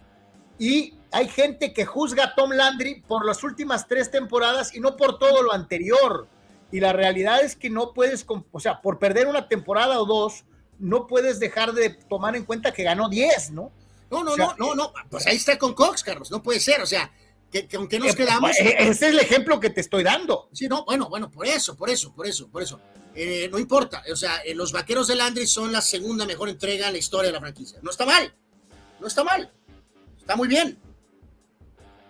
Y 0.57 0.93
hay 1.11 1.27
gente 1.27 1.73
que 1.73 1.85
juzga 1.85 2.23
a 2.23 2.35
Tom 2.35 2.51
Landry 2.51 3.01
por 3.05 3.25
las 3.25 3.43
últimas 3.43 3.89
tres 3.89 4.09
temporadas 4.09 4.73
y 4.73 4.80
no 4.80 4.95
por 4.95 5.19
todo 5.19 5.43
lo 5.43 5.51
anterior. 5.51 6.30
Y 6.71 6.80
la 6.80 6.93
realidad 6.93 7.41
es 7.43 7.57
que 7.57 7.69
no 7.69 7.91
puedes, 7.91 8.25
o 8.30 8.59
sea, 8.61 8.81
por 8.81 8.99
perder 8.99 9.27
una 9.27 9.49
temporada 9.49 9.99
o 9.99 10.05
dos, 10.05 10.45
no 10.80 11.07
puedes 11.07 11.41
dejar 11.41 11.73
de 11.73 11.89
tomar 11.89 12.38
en 12.38 12.45
cuenta 12.45 12.71
que 12.71 12.83
ganó 12.83 13.09
10, 13.09 13.51
¿no? 13.51 13.73
No, 14.09 14.23
no, 14.23 14.38
no, 14.38 14.55
no, 14.57 14.75
no, 14.75 14.93
pues 15.09 15.27
ahí 15.27 15.35
está 15.35 15.57
con 15.57 15.73
Cox, 15.73 16.03
Carlos, 16.03 16.31
no 16.31 16.43
puede 16.43 16.59
ser, 16.59 16.81
o 16.81 16.85
sea, 16.85 17.11
que, 17.51 17.67
aunque 17.75 17.99
nos 17.99 18.13
eh, 18.13 18.15
quedamos. 18.15 18.51
Eh, 18.59 18.75
ese 18.80 18.89
es 18.91 19.01
el 19.01 19.19
ejemplo 19.19 19.59
que 19.59 19.69
te 19.69 19.81
estoy 19.81 20.03
dando. 20.03 20.49
Sí, 20.53 20.67
no, 20.67 20.85
bueno, 20.85 21.09
bueno, 21.09 21.30
por 21.30 21.45
eso, 21.45 21.75
por 21.75 21.89
eso, 21.89 22.13
por 22.13 22.25
eso, 22.25 22.47
por 22.49 22.63
eso. 22.63 22.80
Eh, 23.13 23.49
no 23.51 23.59
importa, 23.59 24.03
o 24.09 24.15
sea, 24.15 24.41
los 24.55 24.71
vaqueros 24.71 25.07
de 25.07 25.15
Landry 25.15 25.45
son 25.45 25.71
la 25.71 25.81
segunda 25.81 26.25
mejor 26.25 26.47
entrega 26.47 26.88
en 26.88 26.93
la 26.93 26.99
historia 26.99 27.27
de 27.27 27.33
la 27.33 27.41
franquicia. 27.41 27.77
No 27.81 27.91
está 27.91 28.05
mal, 28.05 28.33
no 29.01 29.07
está 29.07 29.23
mal, 29.25 29.51
está 30.17 30.38
muy 30.38 30.47
bien. 30.47 30.80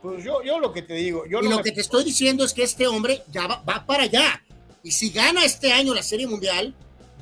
Pues 0.03 0.23
yo, 0.23 0.43
yo 0.43 0.59
lo 0.59 0.71
que 0.71 0.83
te 0.83 0.93
digo, 0.93 1.25
yo 1.27 1.39
y 1.41 1.49
lo 1.49 1.63
que 1.63 1.71
te 1.71 1.81
estoy 1.81 2.03
diciendo 2.03 2.43
es 2.43 2.53
que 2.53 2.63
este 2.63 2.85
hombre 2.85 3.23
ya 3.31 3.47
va, 3.47 3.63
va 3.67 3.85
para 3.85 4.03
allá. 4.03 4.43
Y 4.83 4.91
si 4.91 5.09
gana 5.09 5.43
este 5.43 5.73
año 5.73 5.93
la 5.93 6.03
Serie 6.03 6.27
Mundial, 6.27 6.75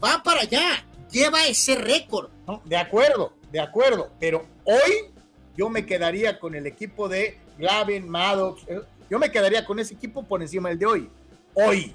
va 0.03 0.21
para 0.23 0.41
allá, 0.41 0.85
lleva 1.09 1.45
ese 1.47 1.75
récord. 1.75 2.29
de 2.65 2.77
acuerdo, 2.77 3.33
de 3.51 3.61
acuerdo, 3.61 4.11
pero 4.19 4.45
hoy 4.65 5.11
yo 5.55 5.69
me 5.69 5.85
quedaría 5.85 6.39
con 6.39 6.55
el 6.55 6.67
equipo 6.67 7.07
de 7.09 7.37
Glavin, 7.59 8.07
Maddox, 8.07 8.63
eh, 8.67 8.81
yo 9.09 9.19
me 9.19 9.29
quedaría 9.29 9.65
con 9.65 9.77
ese 9.79 9.93
equipo 9.93 10.23
por 10.23 10.41
encima 10.41 10.69
del 10.69 10.79
de 10.79 10.85
hoy. 10.85 11.09
Hoy. 11.53 11.93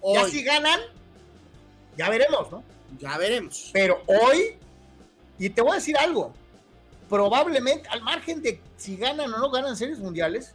hoy. 0.00 0.14
Ya 0.14 0.28
si 0.28 0.42
ganan, 0.42 0.80
ya 1.96 2.08
veremos, 2.08 2.50
¿no? 2.50 2.64
Ya 2.98 3.18
veremos. 3.18 3.70
Pero 3.72 4.02
hoy, 4.06 4.56
y 5.38 5.50
te 5.50 5.60
voy 5.60 5.72
a 5.72 5.74
decir 5.76 5.96
algo, 5.98 6.32
probablemente, 7.08 7.88
al 7.88 8.02
margen 8.02 8.42
de 8.42 8.60
si 8.76 8.96
ganan 8.96 9.32
o 9.34 9.38
no 9.38 9.50
ganan 9.50 9.76
series 9.76 9.98
mundiales, 9.98 10.54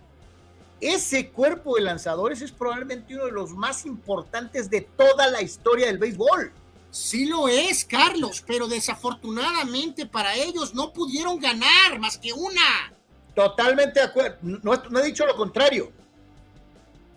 ese 0.81 1.29
cuerpo 1.29 1.75
de 1.75 1.81
lanzadores 1.81 2.41
es 2.41 2.51
probablemente 2.51 3.15
uno 3.15 3.25
de 3.25 3.31
los 3.31 3.51
más 3.51 3.85
importantes 3.85 4.69
de 4.69 4.81
toda 4.81 5.27
la 5.27 5.41
historia 5.41 5.87
del 5.87 5.97
béisbol. 5.97 6.51
Sí 6.89 7.25
lo 7.25 7.47
es, 7.47 7.85
Carlos, 7.85 8.43
pero 8.45 8.67
desafortunadamente 8.67 10.05
para 10.05 10.35
ellos 10.35 10.73
no 10.73 10.93
pudieron 10.93 11.39
ganar 11.39 11.99
más 11.99 12.17
que 12.17 12.33
una. 12.33 12.93
Totalmente 13.37 13.99
de 13.99 14.05
acuerdo. 14.07 14.37
No, 14.41 14.99
he 14.99 15.05
dicho 15.05 15.23
lo 15.23 15.35
contrario. 15.35 15.91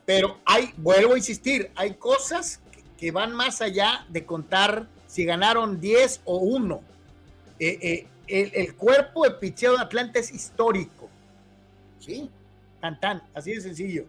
Pero 0.04 0.36
hay, 0.44 0.70
vuelvo 0.76 1.14
a 1.14 1.16
insistir, 1.16 1.70
hay 1.74 1.94
cosas 1.94 2.60
que, 2.98 3.10
van 3.10 3.32
más 3.32 3.62
allá 3.62 4.04
de 4.06 4.26
contar 4.26 4.86
si 5.06 5.24
ganaron 5.24 5.80
10 5.80 6.20
o 6.26 6.36
1. 6.36 6.82
Eh, 7.58 8.06
eh, 8.28 8.50
el, 8.54 8.74
cuerpo 8.74 9.24
de 9.24 9.30
picheo 9.30 9.72
de 9.72 9.80
Atlanta 9.80 10.18
es 10.18 10.30
histórico. 10.30 11.08
Sí. 12.00 12.28
Tan, 12.80 13.22
así 13.32 13.54
de 13.54 13.62
sencillo. 13.62 14.04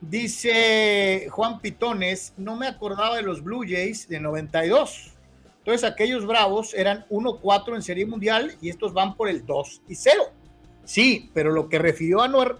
Dice 0.00 1.28
Juan 1.30 1.60
Pitones, 1.60 2.32
no 2.38 2.56
me 2.56 2.66
acordaba 2.66 3.14
de 3.14 3.22
los 3.22 3.40
Blue 3.40 3.62
Jays 3.62 4.08
de 4.08 4.18
92. 4.18 5.12
Entonces 5.58 5.88
aquellos 5.88 6.26
Bravos 6.26 6.74
eran 6.74 7.06
1-4 7.08 7.76
en 7.76 7.82
Serie 7.82 8.04
Mundial 8.04 8.56
y 8.60 8.68
estos 8.68 8.92
van 8.92 9.14
por 9.14 9.28
el 9.28 9.46
2 9.46 9.82
y 9.86 9.94
0. 9.94 10.39
Sí, 10.84 11.30
pero 11.34 11.52
lo 11.52 11.68
que 11.68 11.78
refirió 11.78 12.20
a 12.20 12.24
Anuar 12.24 12.58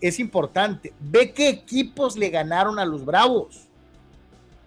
es 0.00 0.18
importante. 0.18 0.92
Ve 1.00 1.32
qué 1.32 1.48
equipos 1.48 2.16
le 2.16 2.30
ganaron 2.30 2.78
a 2.78 2.84
los 2.84 3.04
Bravos. 3.04 3.66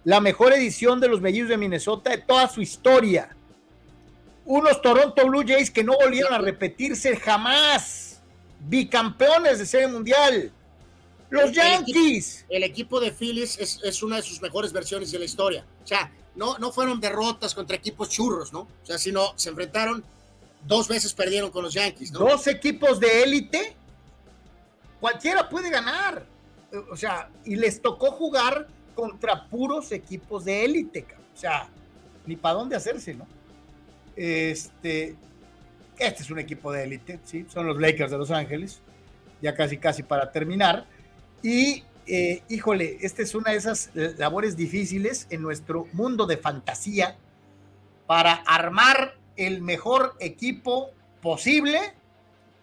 La 0.03 0.19
mejor 0.19 0.53
edición 0.53 0.99
de 0.99 1.07
los 1.07 1.21
Mellizos 1.21 1.49
de 1.49 1.57
Minnesota 1.57 2.11
de 2.11 2.17
toda 2.17 2.47
su 2.49 2.61
historia. 2.61 3.35
Unos 4.45 4.81
Toronto 4.81 5.25
Blue 5.25 5.45
Jays 5.47 5.71
que 5.71 5.83
no 5.83 5.93
volvieron 5.93 6.33
a 6.33 6.39
repetirse 6.39 7.15
jamás 7.15 8.21
bicampeones 8.67 9.59
de 9.59 9.65
Serie 9.65 9.87
Mundial. 9.87 10.51
Los 11.29 11.51
Yankees. 11.51 12.45
El 12.49 12.63
equipo, 12.63 12.99
de 12.99 13.11
Phillies 13.11 13.57
es, 13.57 14.03
una 14.03 14.17
de 14.17 14.21
sus 14.21 14.41
mejores 14.41 14.71
versiones 14.71 15.11
de 15.11 15.19
la 15.19 15.25
historia. 15.25 15.65
O 15.83 15.87
sea, 15.87 16.11
no, 16.35 16.57
no 16.59 16.71
fueron 16.71 16.99
derrotas 16.99 17.55
contra 17.55 17.75
equipos 17.75 18.09
churros, 18.09 18.53
¿no? 18.53 18.61
O 18.61 18.85
sea, 18.85 18.97
sino 18.97 19.33
se 19.35 19.49
enfrentaron, 19.49 20.03
dos 20.65 20.87
veces 20.87 21.13
perdieron 21.13 21.51
con 21.51 21.63
los 21.63 21.73
Yankees, 21.73 22.11
¿no? 22.11 22.19
Dos 22.19 22.47
equipos 22.47 22.99
de 22.99 23.23
élite, 23.23 23.75
cualquiera 24.99 25.47
puede 25.49 25.69
ganar. 25.69 26.25
O 26.91 26.95
sea, 26.95 27.29
y 27.45 27.55
les 27.55 27.81
tocó 27.81 28.11
jugar 28.11 28.67
contra 28.95 29.47
puros 29.47 29.91
equipos 29.91 30.45
de 30.45 30.65
élite, 30.65 31.05
o 31.33 31.37
sea, 31.37 31.69
ni 32.25 32.35
para 32.35 32.55
dónde 32.55 32.75
hacerse, 32.75 33.13
¿no? 33.13 33.27
Este, 34.15 35.15
este 35.97 36.23
es 36.23 36.31
un 36.31 36.39
equipo 36.39 36.71
de 36.71 36.83
élite, 36.83 37.19
¿sí? 37.25 37.45
Son 37.49 37.67
los 37.67 37.79
Lakers 37.79 38.11
de 38.11 38.17
Los 38.17 38.31
Ángeles, 38.31 38.81
ya 39.41 39.53
casi, 39.53 39.77
casi 39.77 40.03
para 40.03 40.31
terminar. 40.31 40.85
Y, 41.41 41.83
eh, 42.07 42.41
híjole, 42.49 42.97
esta 43.01 43.21
es 43.21 43.35
una 43.35 43.51
de 43.51 43.57
esas 43.57 43.91
labores 43.93 44.55
difíciles 44.55 45.27
en 45.29 45.41
nuestro 45.41 45.87
mundo 45.93 46.25
de 46.25 46.37
fantasía 46.37 47.17
para 48.07 48.33
armar 48.33 49.15
el 49.35 49.61
mejor 49.61 50.15
equipo 50.19 50.91
posible 51.21 51.79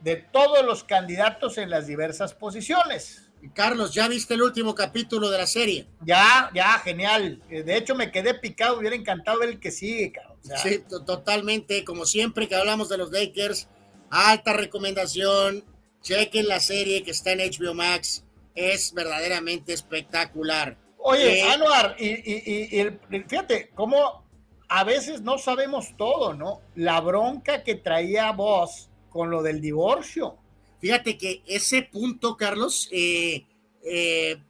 de 0.00 0.16
todos 0.16 0.64
los 0.64 0.84
candidatos 0.84 1.58
en 1.58 1.70
las 1.70 1.86
diversas 1.86 2.34
posiciones. 2.34 3.30
Carlos, 3.54 3.94
¿ya 3.94 4.06
viste 4.06 4.34
el 4.34 4.42
último 4.42 4.74
capítulo 4.74 5.30
de 5.30 5.38
la 5.38 5.46
serie? 5.46 5.86
Ya, 6.02 6.50
ya, 6.54 6.78
genial. 6.80 7.42
Eh, 7.48 7.62
de 7.62 7.76
hecho, 7.76 7.94
me 7.94 8.10
quedé 8.10 8.34
picado, 8.34 8.78
hubiera 8.78 8.94
encantado 8.94 9.38
ver 9.38 9.48
el 9.50 9.60
que 9.60 9.70
sigue, 9.70 10.12
Carlos. 10.12 10.38
sí, 10.62 10.84
totalmente. 11.06 11.84
Como 11.84 12.04
siempre 12.04 12.48
que 12.48 12.54
hablamos 12.54 12.88
de 12.88 12.98
los 12.98 13.10
Lakers, 13.10 13.68
alta 14.10 14.52
recomendación. 14.52 15.64
Chequen 16.02 16.48
la 16.48 16.60
serie 16.60 17.02
que 17.02 17.10
está 17.12 17.32
en 17.32 17.38
HBO 17.38 17.74
Max. 17.74 18.24
Es 18.54 18.92
verdaderamente 18.92 19.72
espectacular. 19.72 20.76
Oye, 20.98 21.40
eh, 21.40 21.50
Anuar, 21.50 21.96
y, 21.98 23.24
fíjate 23.26 23.70
cómo 23.74 24.24
a 24.70 24.84
veces 24.84 25.20
no 25.20 25.36
sabemos 25.36 25.94
todo, 25.98 26.32
¿no? 26.32 26.62
La 26.74 27.00
bronca 27.00 27.62
que 27.62 27.74
traía 27.74 28.32
vos 28.32 28.88
con 29.10 29.28
lo 29.28 29.42
del 29.42 29.60
divorcio 29.60 30.38
Fíjate 30.80 31.18
que 31.18 31.42
ese 31.46 31.82
punto, 31.82 32.36
Carlos, 32.36 32.88
eh, 32.90 33.44
eh, 33.84 34.42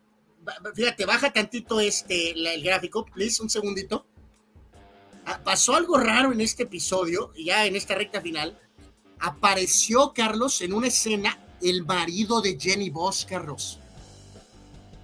fíjate, 0.75 1.05
baja 1.05 1.33
tantito 1.33 1.81
este, 1.81 2.31
el 2.31 2.63
gráfico, 2.63 3.05
please, 3.05 3.43
un 3.43 3.51
segundito. 3.51 4.07
Ah, 5.27 5.41
pasó 5.43 5.75
algo 5.75 5.99
raro 5.99 6.33
en 6.33 6.41
este 6.41 6.63
episodio, 6.63 7.33
ya 7.35 7.67
en 7.67 7.75
esta 7.75 7.97
recta 7.97 8.21
final. 8.21 8.57
Apareció, 9.19 10.13
Carlos, 10.15 10.61
en 10.61 10.73
una 10.73 10.87
escena, 10.87 11.39
el 11.61 11.85
marido 11.85 12.41
de 12.41 12.57
Jenny 12.59 12.91
Boss, 12.91 13.27
Carlos. 13.29 13.81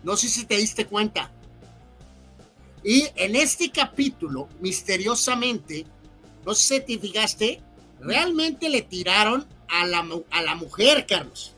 No 0.05 0.17
sé 0.17 0.29
si 0.29 0.47
te 0.47 0.57
diste 0.57 0.87
cuenta. 0.87 1.33
Y 2.87 3.09
en 3.17 3.35
este 3.35 3.73
capítulo, 3.73 4.49
misteriosamente, 4.61 5.85
no 6.45 6.55
sé 6.55 6.77
si 6.77 6.81
te 6.83 6.99
fijaste, 7.01 7.61
realmente 7.99 8.69
le 8.69 8.83
tiraron 8.83 9.45
a 9.69 9.85
la, 9.89 10.07
a 10.31 10.43
la 10.43 10.55
mujer, 10.55 11.05
Carlos, 11.05 11.53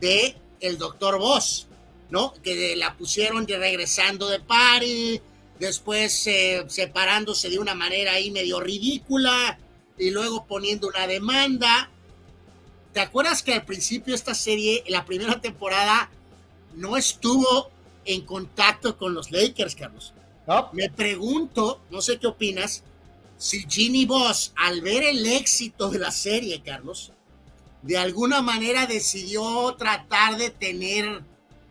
de 0.00 0.34
el 0.60 0.78
doctor 0.78 1.18
Voss, 1.18 1.66
¿no? 2.08 2.32
Que 2.42 2.76
la 2.76 2.96
pusieron 2.96 3.46
regresando 3.46 4.26
de 4.30 4.40
party, 4.40 5.20
después 5.58 6.26
eh, 6.28 6.64
separándose 6.68 7.50
de 7.50 7.58
una 7.58 7.74
manera 7.74 8.12
ahí 8.12 8.30
medio 8.30 8.58
ridícula 8.58 9.58
y 9.98 10.12
luego 10.12 10.46
poniendo 10.46 10.88
una 10.88 11.06
demanda. 11.06 11.90
¿Te 12.94 13.00
acuerdas 13.00 13.42
que 13.42 13.52
al 13.52 13.66
principio 13.66 14.14
esta 14.14 14.32
serie, 14.32 14.82
la 14.88 15.04
primera 15.04 15.42
temporada, 15.42 16.10
no 16.72 16.96
estuvo 16.96 17.70
en 18.06 18.22
contacto 18.22 18.96
con 18.96 19.12
los 19.12 19.30
Lakers, 19.30 19.74
Carlos? 19.74 20.14
Me 20.72 20.90
pregunto, 20.90 21.80
no 21.90 22.00
sé 22.00 22.18
qué 22.18 22.26
opinas, 22.26 22.84
si 23.38 23.64
Ginny 23.68 24.04
Boss, 24.04 24.52
al 24.56 24.80
ver 24.80 25.02
el 25.02 25.26
éxito 25.26 25.90
de 25.90 25.98
la 25.98 26.10
serie, 26.10 26.62
Carlos, 26.62 27.12
de 27.82 27.98
alguna 27.98 28.42
manera 28.42 28.86
decidió 28.86 29.74
tratar 29.76 30.36
de 30.36 30.50
tener 30.50 31.22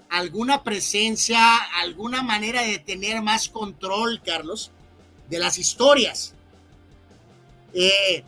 alguna 0.09 0.63
presencia, 0.63 1.55
alguna 1.81 2.21
manera 2.21 2.61
de 2.61 2.77
tener 2.79 3.21
más 3.21 3.49
control, 3.49 4.21
Carlos, 4.23 4.71
de 5.29 5.39
las 5.39 5.57
historias. 5.57 6.35
Eh, 7.73 8.23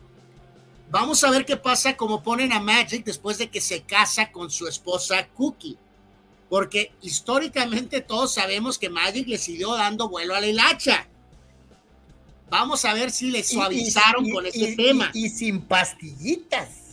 vamos 0.90 1.24
a 1.24 1.30
ver 1.30 1.46
qué 1.46 1.58
pasa 1.58 1.96
como 1.96 2.24
ponen 2.24 2.52
a 2.54 2.60
Magic 2.60 3.04
después 3.06 3.38
de 3.38 3.50
que 3.50 3.62
se 3.62 3.84
casa 3.84 4.32
con 4.32 4.50
su 4.50 4.68
esposa 4.68 5.28
Cookie. 5.28 5.78
Porque 6.50 6.92
históricamente 7.02 8.02
todos 8.02 8.34
sabemos 8.34 8.78
que 8.78 8.90
Magic 8.90 9.28
le 9.28 9.38
siguió 9.38 9.74
dando 9.76 10.10
vuelo 10.10 10.36
a 10.36 10.42
la 10.42 10.48
hilacha. 10.48 11.08
Vamos 12.50 12.86
a 12.86 12.94
ver 12.94 13.12
si 13.12 13.32
le 13.32 13.44
suavizaron 13.44 14.30
con 14.30 14.46
ese 14.46 14.76
tema. 14.76 15.10
Y, 15.14 15.30
sin 15.30 15.62
pastillitas 15.62 16.86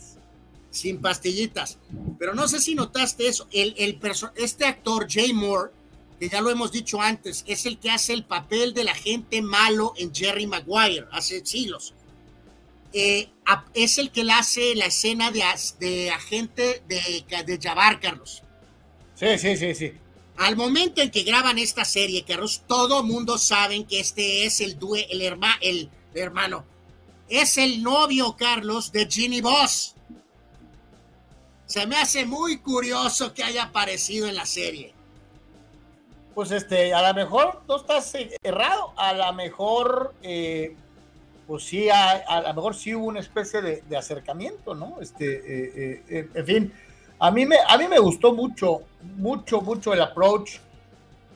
sin 0.73 1.01
pastillitas. 1.01 1.79
Pero 2.19 2.35
no 2.35 2.49
sé 2.49 2.59
si 2.59 2.75
notaste 2.75 3.29
eso. 3.29 3.47
El, 3.53 3.75
el 3.77 3.99
este 4.37 4.65
actor, 4.65 5.07
Jay 5.09 5.33
Moore, 5.33 5.71
que 6.19 6.29
ya 6.29 6.41
lo 6.41 6.51
hemos 6.51 6.73
dicho 6.73 7.01
antes, 7.01 7.45
es 7.47 7.67
el 7.67 7.79
que 7.79 7.91
hace 7.91 8.13
el 8.13 8.25
papel 8.25 8.75
del 8.75 8.89
agente 8.89 9.43
malo 9.43 9.93
en 9.97 10.15
Jerry 10.15 10.47
Maguire 10.47 11.07
hace 11.13 11.45
siglos. 11.45 11.95
Eh, 12.93 13.29
es 13.75 13.99
el 13.99 14.11
que 14.11 14.25
le 14.25 14.33
hace 14.33 14.75
la 14.75 14.87
escena 14.87 15.31
de, 15.31 15.43
de 15.79 16.11
agente 16.11 16.83
de, 16.89 17.25
de 17.45 17.59
Jabbar, 17.61 18.01
Carlos. 18.01 18.43
Sí, 19.23 19.39
sí, 19.39 19.57
sí, 19.57 19.75
sí. 19.75 19.93
Al 20.37 20.57
momento 20.57 21.01
en 21.01 21.11
que 21.11 21.23
graban 21.23 21.59
esta 21.59 21.85
serie, 21.85 22.25
Carlos, 22.27 22.63
todo 22.67 23.03
mundo 23.03 23.39
sabe 23.39 23.85
que 23.85 24.01
este 24.01 24.45
es 24.45 24.61
el, 24.61 24.79
due, 24.79 25.07
el, 25.11 25.23
el 25.61 25.91
hermano. 26.15 26.65
Es 27.29 27.57
el 27.57 27.83
novio, 27.83 28.37
Carlos, 28.37 28.93
de 28.93 29.07
Ginny 29.07 29.41
Boss 29.41 29.95
se 31.73 31.87
me 31.87 31.97
hace 31.97 32.27
muy 32.27 32.59
curioso 32.59 33.33
que 33.33 33.43
haya 33.43 33.63
aparecido 33.63 34.29
en 34.29 34.35
la 34.35 34.45
serie. 34.45 34.93
Pues 36.35 36.51
este, 36.51 36.93
a 36.93 37.09
lo 37.09 37.15
mejor 37.15 37.63
no 37.67 37.77
estás 37.77 38.13
errado, 38.43 38.93
a 38.97 39.15
lo 39.15 39.33
mejor, 39.33 40.15
eh, 40.23 40.77
pues 41.47 41.65
sí, 41.65 41.89
a, 41.89 42.43
lo 42.43 42.55
mejor 42.55 42.75
sí 42.75 42.95
hubo 42.95 43.07
una 43.07 43.21
especie 43.21 43.63
de, 43.63 43.97
acercamiento, 43.97 44.75
¿no? 44.75 44.99
Este, 45.01 45.25
eh, 45.25 46.03
eh, 46.11 46.29
en 46.35 46.47
fin, 46.47 46.73
a 47.23 47.31
mí, 47.31 47.47
me, 47.47 47.57
a 47.69 47.79
mí 47.79 47.87
me 47.87 48.01
gustó 48.01 48.33
mucho, 48.33 48.81
mucho, 49.17 49.61
mucho 49.61 49.93
el 49.93 50.01
approach 50.01 50.57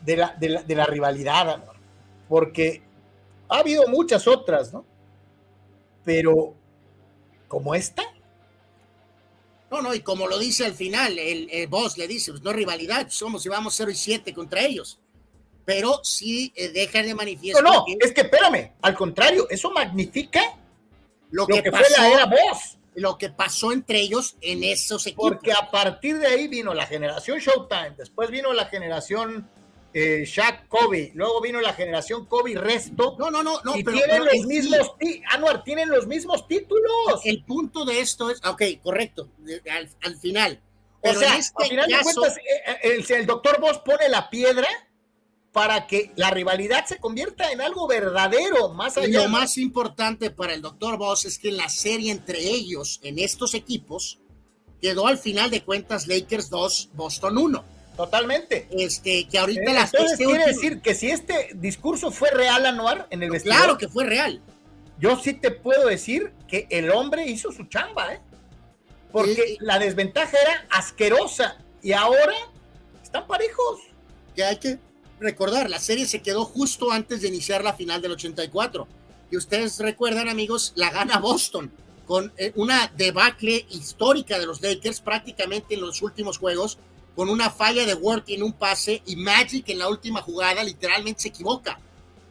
de 0.04 0.16
la, 0.16 0.34
de 0.36 0.48
la, 0.48 0.62
de 0.64 0.74
la 0.74 0.84
rivalidad, 0.84 1.62
porque 2.28 2.82
ha 3.48 3.58
habido 3.58 3.86
muchas 3.86 4.26
otras, 4.26 4.72
¿no? 4.72 4.84
Pero 6.04 6.54
como 7.46 7.72
esta, 7.72 8.02
no, 9.70 9.80
no, 9.80 9.94
y 9.94 10.00
como 10.00 10.26
lo 10.26 10.40
dice 10.40 10.66
al 10.66 10.74
final, 10.74 11.20
el, 11.20 11.68
boss 11.68 11.96
le 11.96 12.08
dice, 12.08 12.32
pues 12.32 12.42
no 12.42 12.52
rivalidad, 12.52 13.06
somos 13.08 13.46
y 13.46 13.48
vamos 13.48 13.74
0 13.76 13.92
y 13.92 13.94
7 13.94 14.34
contra 14.34 14.62
ellos. 14.62 14.98
Pero 15.64 16.00
sí 16.02 16.52
eh, 16.56 16.70
deja 16.70 17.00
de 17.00 17.14
manifiesto. 17.14 17.62
No, 17.62 17.72
no, 17.72 17.84
es 18.00 18.12
que 18.12 18.22
espérame, 18.22 18.72
al 18.82 18.94
contrario, 18.96 19.46
eso 19.50 19.70
magnifica 19.70 20.40
lo, 21.30 21.46
que, 21.46 21.62
pasó, 21.70 21.84
fue 21.84 21.96
la 21.96 22.10
era 22.12 22.26
boss. 22.26 22.75
Lo 22.96 23.18
que 23.18 23.28
pasó 23.28 23.72
entre 23.72 24.00
ellos 24.00 24.36
en 24.40 24.64
esos 24.64 25.06
equipos. 25.06 25.30
Porque 25.30 25.52
a 25.52 25.70
partir 25.70 26.18
de 26.18 26.26
ahí 26.26 26.48
vino 26.48 26.74
la 26.74 26.86
generación 26.86 27.38
Showtime, 27.38 27.94
después 27.96 28.30
vino 28.30 28.52
la 28.52 28.66
generación 28.66 29.48
eh, 29.98 30.24
Shaq 30.26 30.68
Kobe, 30.68 31.12
luego 31.14 31.40
vino 31.40 31.60
la 31.60 31.72
generación 31.72 32.26
Kobe 32.26 32.54
Resto. 32.54 33.16
No, 33.18 33.30
no, 33.30 33.42
no, 33.42 33.60
no, 33.64 33.76
y 33.76 33.84
tienen 33.84 34.24
los 34.24 34.46
mismos, 34.46 34.92
Anuar, 35.30 35.64
tienen 35.64 35.88
los 35.88 36.06
mismos 36.06 36.46
títulos. 36.48 37.20
El 37.24 37.44
punto 37.44 37.84
de 37.84 38.00
esto 38.00 38.28
es, 38.28 38.44
ok, 38.44 38.62
correcto, 38.82 39.30
al, 40.02 40.16
final. 40.16 40.60
o 41.00 41.14
sea, 41.14 41.38
este 41.38 41.62
al 41.62 41.68
final 41.70 41.88
de 41.88 41.98
cuentas, 42.02 42.36
eh, 42.36 42.42
eh, 42.66 42.76
el, 42.82 43.10
el 43.10 43.26
doctor 43.26 43.60
Boss 43.60 43.78
pone 43.78 44.08
la 44.10 44.28
piedra 44.28 44.68
para 45.56 45.86
que 45.86 46.12
la 46.16 46.28
rivalidad 46.28 46.84
se 46.84 46.98
convierta 46.98 47.50
en 47.50 47.62
algo 47.62 47.88
verdadero, 47.88 48.74
más 48.74 48.98
allá. 48.98 49.22
Lo 49.22 49.30
más 49.30 49.56
importante 49.56 50.30
para 50.30 50.52
el 50.52 50.60
doctor 50.60 50.98
Boss 50.98 51.24
es 51.24 51.38
que 51.38 51.50
la 51.50 51.70
serie 51.70 52.12
entre 52.12 52.40
ellos, 52.40 53.00
en 53.02 53.18
estos 53.18 53.54
equipos, 53.54 54.18
quedó 54.82 55.06
al 55.06 55.16
final 55.16 55.50
de 55.50 55.62
cuentas 55.62 56.08
Lakers 56.08 56.50
2, 56.50 56.90
Boston 56.92 57.38
1 57.38 57.64
Totalmente. 57.96 58.68
Este, 58.70 59.26
que 59.28 59.38
ahorita 59.38 59.72
las 59.72 59.94
Entonces 59.94 60.18
quiere 60.18 60.44
decir 60.44 60.82
que 60.82 60.94
si 60.94 61.08
este 61.08 61.52
discurso 61.54 62.10
fue 62.10 62.30
real, 62.32 62.66
Anuar, 62.66 63.06
en 63.08 63.22
el 63.22 63.30
vestidor. 63.30 63.56
Claro 63.56 63.78
que 63.78 63.88
fue 63.88 64.04
real. 64.04 64.42
Yo 64.98 65.16
sí 65.18 65.32
te 65.32 65.50
puedo 65.50 65.86
decir 65.86 66.34
que 66.48 66.66
el 66.68 66.90
hombre 66.90 67.28
hizo 67.28 67.50
su 67.50 67.64
chamba, 67.64 68.12
¿eh? 68.12 68.20
Porque 69.10 69.56
la 69.60 69.78
desventaja 69.78 70.36
era 70.36 70.66
asquerosa 70.68 71.56
y 71.80 71.92
ahora 71.92 72.34
están 73.02 73.26
parejos. 73.26 73.80
Que 74.34 74.44
hay 74.44 74.58
que 74.58 74.78
recordar, 75.20 75.70
la 75.70 75.80
serie 75.80 76.06
se 76.06 76.22
quedó 76.22 76.44
justo 76.44 76.90
antes 76.90 77.22
de 77.22 77.28
iniciar 77.28 77.64
la 77.64 77.74
final 77.74 78.02
del 78.02 78.12
84. 78.12 78.86
Y 79.30 79.36
ustedes 79.36 79.78
recuerdan, 79.78 80.28
amigos, 80.28 80.72
la 80.76 80.90
gana 80.90 81.18
Boston 81.18 81.70
con 82.06 82.32
eh, 82.36 82.52
una 82.54 82.92
debacle 82.96 83.66
histórica 83.70 84.38
de 84.38 84.46
los 84.46 84.62
Lakers 84.62 85.00
prácticamente 85.00 85.74
en 85.74 85.80
los 85.80 86.02
últimos 86.02 86.38
juegos 86.38 86.78
con 87.16 87.28
una 87.28 87.50
falla 87.50 87.84
de 87.86 87.94
Work 87.94 88.28
en 88.28 88.42
un 88.42 88.52
pase 88.52 89.02
y 89.06 89.16
Magic 89.16 89.68
en 89.70 89.78
la 89.78 89.88
última 89.88 90.22
jugada 90.22 90.62
literalmente 90.62 91.22
se 91.22 91.28
equivoca. 91.28 91.80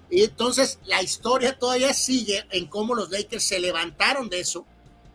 Y 0.09 0.23
entonces 0.23 0.79
la 0.85 1.01
historia 1.01 1.57
todavía 1.57 1.93
sigue 1.93 2.45
en 2.51 2.67
cómo 2.67 2.93
los 2.93 3.09
Lakers 3.09 3.43
se 3.43 3.59
levantaron 3.59 4.29
de 4.29 4.39
eso 4.39 4.65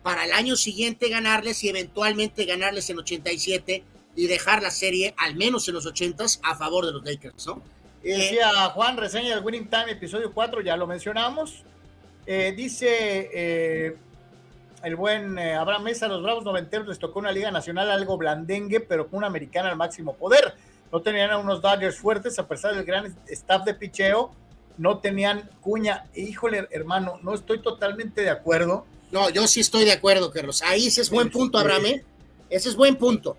para 0.03 0.25
el 0.25 0.33
año 0.33 0.57
siguiente 0.57 1.09
ganarles 1.09 1.63
y 1.63 1.69
eventualmente 1.69 2.45
ganarles 2.45 2.89
en 2.89 2.99
87 2.99 3.83
y 4.15 4.27
dejar 4.27 4.61
la 4.61 4.71
serie 4.71 5.13
al 5.17 5.35
menos 5.35 5.67
en 5.67 5.75
los 5.75 5.85
80s 5.85 6.39
a 6.43 6.55
favor 6.55 6.85
de 6.85 6.91
los 6.91 7.03
Lakers, 7.03 7.47
¿no? 7.47 7.61
Eh, 8.03 8.17
Decía 8.17 8.49
Juan, 8.69 8.97
reseña 8.97 9.35
del 9.35 9.43
Winning 9.43 9.69
Time, 9.69 9.91
episodio 9.91 10.33
4, 10.33 10.61
ya 10.61 10.75
lo 10.75 10.87
mencionamos. 10.87 11.63
Eh, 12.25 12.53
dice 12.55 13.29
eh, 13.33 13.95
el 14.83 14.95
buen 14.95 15.37
eh, 15.37 15.53
Abraham 15.55 15.83
Mesa, 15.83 16.07
los 16.07 16.23
Bravos 16.23 16.43
Noventeros 16.43 16.87
les 16.87 16.99
tocó 16.99 17.19
una 17.19 17.31
liga 17.31 17.51
nacional 17.51 17.89
algo 17.91 18.17
blandengue, 18.17 18.79
pero 18.79 19.07
con 19.07 19.17
una 19.17 19.27
americana 19.27 19.69
al 19.69 19.77
máximo 19.77 20.15
poder. 20.15 20.53
No 20.91 21.01
tenían 21.01 21.31
a 21.31 21.37
unos 21.37 21.61
Dodgers 21.61 21.97
fuertes, 21.97 22.37
a 22.39 22.47
pesar 22.47 22.75
del 22.75 22.83
gran 22.83 23.15
staff 23.27 23.63
de 23.63 23.73
picheo, 23.73 24.33
no 24.77 24.99
tenían 24.99 25.49
cuña. 25.61 26.05
Híjole, 26.15 26.67
hermano, 26.71 27.19
no 27.23 27.33
estoy 27.33 27.61
totalmente 27.61 28.21
de 28.21 28.29
acuerdo. 28.29 28.85
No, 29.11 29.29
yo 29.29 29.47
sí 29.47 29.59
estoy 29.59 29.85
de 29.85 29.93
acuerdo, 29.93 30.31
Carlos. 30.31 30.61
Ahí 30.63 30.87
ese 30.87 31.01
es 31.01 31.09
buen 31.09 31.29
punto, 31.29 31.57
Abraham. 31.57 32.01
Ese 32.49 32.69
es 32.69 32.75
buen 32.75 32.95
punto. 32.95 33.37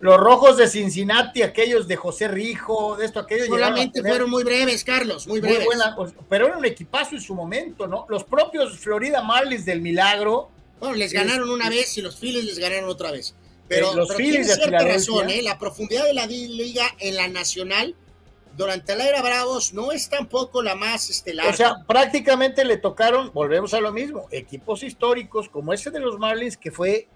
Los 0.00 0.16
rojos 0.18 0.56
de 0.56 0.68
Cincinnati, 0.68 1.42
aquellos 1.42 1.88
de 1.88 1.96
José 1.96 2.28
Rijo, 2.28 2.96
de 2.96 3.06
esto, 3.06 3.18
aquellos. 3.18 3.48
Solamente 3.48 4.00
fueron 4.00 4.30
muy 4.30 4.44
breves, 4.44 4.84
Carlos, 4.84 5.26
muy 5.26 5.40
breves. 5.40 5.66
Pero 6.28 6.46
era 6.46 6.56
un 6.56 6.64
equipazo 6.64 7.16
en 7.16 7.20
su 7.20 7.34
momento, 7.34 7.86
¿no? 7.86 8.06
Los 8.08 8.24
propios 8.24 8.78
Florida 8.78 9.22
Marlins 9.22 9.64
del 9.64 9.80
Milagro, 9.80 10.50
bueno, 10.80 10.94
les 10.94 11.12
ganaron 11.12 11.50
una 11.50 11.68
vez 11.68 11.96
y 11.98 12.02
los 12.02 12.16
Phillies 12.16 12.44
les 12.44 12.58
ganaron 12.58 12.88
otra 12.88 13.10
vez. 13.10 13.34
Pero, 13.66 13.94
los 13.94 14.14
Phillies 14.14 14.46
tiene 14.46 14.54
cierta 14.54 14.86
razón, 14.86 15.28
¿eh? 15.28 15.42
la 15.42 15.58
profundidad 15.58 16.04
de 16.04 16.14
la 16.14 16.26
liga 16.26 16.86
en 17.00 17.16
la 17.16 17.28
nacional 17.28 17.94
durante 18.56 18.96
la 18.96 19.06
era 19.06 19.22
Bravos 19.22 19.72
no 19.72 19.92
es 19.92 20.08
tampoco 20.08 20.62
la 20.62 20.74
más 20.74 21.10
estelar. 21.10 21.46
O 21.48 21.52
sea, 21.52 21.76
prácticamente 21.86 22.64
le 22.64 22.76
tocaron, 22.76 23.30
volvemos 23.32 23.74
a 23.74 23.80
lo 23.80 23.92
mismo, 23.92 24.26
equipos 24.30 24.82
históricos 24.82 25.48
como 25.48 25.72
ese 25.72 25.90
de 25.90 26.00
los 26.00 26.18
Marlins, 26.18 26.56
que 26.56 26.72
fue 26.72 27.08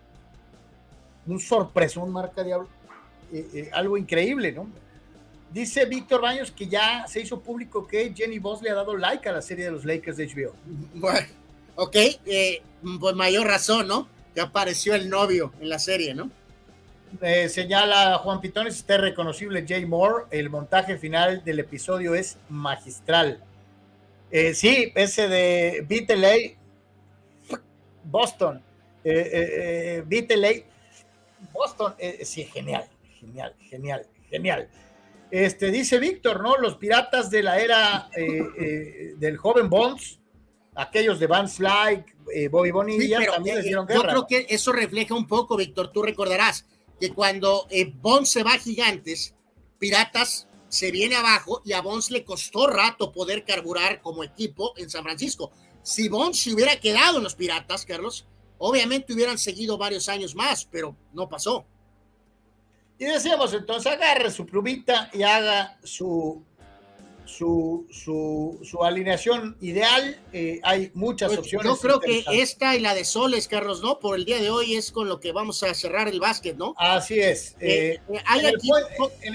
un 1.26 1.41
sorpresón, 1.41 2.10
marca 2.10 2.42
diablo, 2.42 2.68
eh, 3.33 3.47
eh, 3.55 3.70
algo 3.73 3.97
increíble, 3.97 4.52
¿no? 4.52 4.68
Dice 5.52 5.84
Víctor 5.84 6.23
Baños 6.23 6.51
que 6.51 6.67
ya 6.67 7.07
se 7.07 7.20
hizo 7.20 7.41
público 7.41 7.86
que 7.86 8.12
Jenny 8.15 8.39
Voss 8.39 8.62
le 8.62 8.70
ha 8.70 8.75
dado 8.75 8.97
like 8.97 9.28
a 9.28 9.33
la 9.33 9.42
serie 9.42 9.67
de 9.67 9.70
los 9.70 9.84
Lakers 9.84 10.17
de 10.17 10.26
HBO. 10.26 10.55
Bueno, 10.94 11.26
ok, 11.76 11.97
eh, 12.25 12.62
pues 12.99 13.15
mayor 13.15 13.47
razón, 13.47 13.86
¿no? 13.86 14.09
Que 14.34 14.41
apareció 14.41 14.94
el 14.94 15.10
novio 15.10 15.52
en 15.60 15.68
la 15.68 15.78
serie, 15.78 16.15
¿no? 16.15 16.31
Eh, 17.20 17.49
señala 17.51 18.18
Juan 18.18 18.41
Pitones, 18.41 18.76
está 18.76 18.97
reconocible 18.97 19.67
Jay 19.68 19.84
Moore. 19.84 20.25
El 20.31 20.49
montaje 20.49 20.97
final 20.97 21.44
del 21.44 21.59
episodio 21.59 22.15
es 22.15 22.39
magistral. 22.49 23.42
Eh, 24.31 24.55
sí, 24.55 24.91
ese 24.94 25.28
de 25.28 25.84
Beatley, 25.86 26.57
Boston. 28.05 28.62
Eh, 29.05 30.02
eh 30.07 30.62
Boston, 31.52 31.94
sí, 32.24 32.44
genial, 32.44 32.89
genial, 33.18 33.55
genial, 33.60 34.06
genial. 34.28 34.68
Este, 35.31 35.70
dice 35.70 35.98
Víctor, 35.98 36.42
¿no? 36.42 36.56
Los 36.56 36.76
piratas 36.76 37.31
de 37.31 37.42
la 37.42 37.58
era 37.60 38.10
del 38.14 39.36
joven 39.36 39.70
Bonds, 39.70 40.20
aquellos 40.74 41.18
de 41.18 41.26
Van 41.26 41.48
Slyke, 41.48 42.16
Bobby 42.50 42.70
Bonilla, 42.70 43.24
también 43.24 43.56
les 43.56 43.64
dieron 43.64 43.86
guerra. 43.86 44.02
Yo 44.02 44.08
creo 44.08 44.26
que 44.26 44.47
eso 44.55 44.72
refleja 44.72 45.14
un 45.14 45.26
poco, 45.26 45.56
Víctor, 45.56 45.90
tú 45.92 46.02
recordarás 46.02 46.66
que 47.00 47.12
cuando 47.12 47.66
eh, 47.68 47.92
Bonds 47.97 48.31
se 48.31 48.44
va 48.44 48.55
a 48.55 48.58
Gigantes, 48.58 49.34
Piratas 49.78 50.47
se 50.68 50.92
viene 50.92 51.16
abajo 51.16 51.60
y 51.64 51.72
a 51.72 51.81
Bonds 51.81 52.12
le 52.12 52.24
costó 52.24 52.68
rato 52.68 53.10
poder 53.10 53.44
carburar 53.44 54.00
como 54.00 54.22
equipo 54.22 54.72
en 54.76 54.89
San 54.89 55.02
Francisco. 55.02 55.50
Si 55.82 56.08
Bonds 56.08 56.39
se 56.39 56.55
hubiera 56.55 56.78
quedado 56.78 57.18
en 57.18 57.24
los 57.24 57.34
Piratas, 57.34 57.84
Carlos, 57.84 58.28
obviamente 58.65 59.12
hubieran 59.12 59.39
seguido 59.39 59.76
varios 59.76 60.08
años 60.08 60.34
más, 60.34 60.65
pero 60.65 60.94
no 61.12 61.28
pasó. 61.28 61.65
Y 62.99 63.05
decíamos 63.05 63.52
entonces, 63.52 63.92
agarre 63.92 64.31
su 64.31 64.47
plumita 64.47 65.10
y 65.12 65.23
haga 65.23 65.78
su 65.82 66.42
su, 67.24 67.86
su, 67.91 68.60
su 68.62 68.84
alineación 68.84 69.57
ideal. 69.60 70.20
Eh, 70.32 70.60
hay 70.62 70.91
muchas 70.94 71.28
pues, 71.28 71.41
opciones. 71.41 71.66
Yo 71.66 71.76
creo 71.78 72.00
que 72.00 72.24
esta 72.26 72.76
y 72.76 72.81
la 72.81 72.94
de 72.94 73.05
Soles, 73.05 73.49
Carlos, 73.49 73.82
¿no? 73.82 73.99
Por 73.99 74.16
el 74.16 74.24
día 74.24 74.41
de 74.41 74.50
hoy 74.50 74.74
es 74.74 74.92
con 74.92 75.08
lo 75.08 75.18
que 75.18 75.32
vamos 75.32 75.62
a 75.62 75.73
cerrar 75.74 76.08
el 76.08 76.20
básquet, 76.20 76.57
¿no? 76.57 76.74
Así 76.76 77.18
es. 77.18 77.57
Eh, 77.58 77.99
eh, 78.08 78.23
hay 78.26 78.47
aquí, 78.47 78.68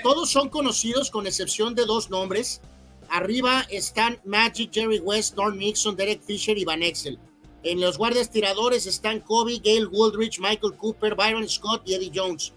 todos 0.04 0.30
son 0.30 0.50
conocidos 0.50 1.10
con 1.10 1.28
excepción 1.28 1.76
de 1.76 1.86
dos 1.86 2.10
nombres. 2.10 2.62
Arriba 3.10 3.66
están 3.70 4.20
Magic, 4.24 4.72
Jerry 4.72 5.00
West, 5.00 5.36
Norm 5.36 5.58
Nixon, 5.58 5.96
Derek 5.96 6.22
Fisher 6.22 6.58
y 6.58 6.66
Van 6.66 6.84
Exel. 6.84 7.18
En 7.68 7.82
los 7.82 7.98
guardias 7.98 8.32
tiradores 8.32 8.86
están 8.86 9.20
Kobe, 9.20 9.60
Gail 9.62 9.88
Woodridge, 9.88 10.40
Michael 10.40 10.78
Cooper, 10.78 11.16
Byron 11.16 11.50
Scott 11.50 11.82
y 11.86 11.96
Eddie 11.96 12.14
Jones. 12.16 12.54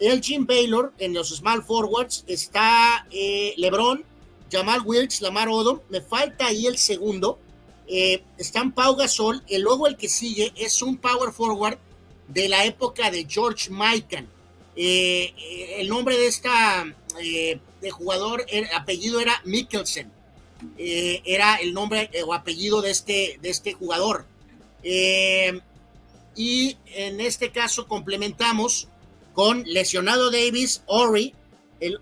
El 0.00 0.22
Jim 0.22 0.46
Baylor 0.46 0.94
en 0.98 1.12
los 1.12 1.28
small 1.28 1.62
forwards 1.62 2.24
está 2.26 3.06
LeBron, 3.10 4.04
Jamal 4.50 4.80
Wilkes, 4.82 5.20
Lamar 5.20 5.48
Odom, 5.50 5.80
me 5.90 6.00
falta 6.00 6.46
ahí 6.46 6.66
el 6.66 6.78
segundo. 6.78 7.38
Eh, 7.86 8.22
están 8.38 8.72
Pau 8.72 8.96
Gasol, 8.96 9.42
y 9.46 9.58
luego 9.58 9.86
el 9.86 9.98
que 9.98 10.08
sigue 10.08 10.50
es 10.56 10.80
un 10.80 10.96
power 10.96 11.30
forward 11.30 11.76
de 12.28 12.48
la 12.48 12.64
época 12.64 13.10
de 13.10 13.26
George 13.28 13.68
Mikan. 13.70 14.30
Eh, 14.76 15.34
eh, 15.36 15.74
el 15.80 15.90
nombre 15.90 16.16
de 16.16 16.26
esta 16.26 16.86
de 17.14 17.90
jugador, 17.90 18.46
el 18.48 18.66
apellido 18.74 19.20
era 19.20 19.42
Mikkelsen. 19.44 20.10
era 20.78 21.56
el 21.56 21.74
nombre 21.74 22.10
o 22.26 22.32
apellido 22.32 22.80
de 22.80 22.90
este, 22.90 23.38
de 23.42 23.50
este 23.50 23.74
jugador. 23.74 24.24
Y 24.84 26.76
en 26.86 27.20
este 27.20 27.50
caso 27.50 27.88
complementamos 27.88 28.88
con 29.32 29.64
lesionado 29.64 30.30
Davis, 30.30 30.82
Ori. 30.86 31.34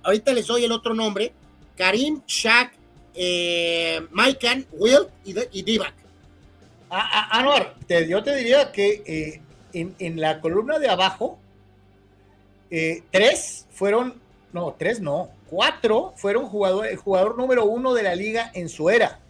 ahorita 0.02 0.32
les 0.32 0.46
doy 0.46 0.64
el 0.64 0.72
otro 0.72 0.94
nombre. 0.94 1.32
Karim, 1.76 2.22
Shaq, 2.26 2.72
eh, 3.14 4.00
Maikan, 4.10 4.66
Will 4.72 5.06
y, 5.24 5.34
y 5.58 5.62
Divac. 5.62 5.94
Anuar, 6.90 7.74
te, 7.86 8.06
yo 8.06 8.22
te 8.22 8.36
diría 8.36 8.70
que 8.70 9.02
eh, 9.06 9.40
en, 9.72 10.20
la 10.20 10.42
columna 10.42 10.78
de 10.78 10.90
abajo, 10.90 11.38
eh, 12.70 13.02
tres 13.10 13.66
fueron, 13.70 14.20
no, 14.52 14.74
tres 14.78 15.00
no, 15.00 15.30
cuatro 15.48 16.12
fueron 16.16 16.46
jugador, 16.46 16.86
el 16.86 16.96
jugador 16.96 17.38
número 17.38 17.64
uno 17.64 17.94
de 17.94 18.02
la 18.02 18.14
liga 18.14 18.50
en 18.52 18.68
su 18.68 18.90
era. 18.90 19.20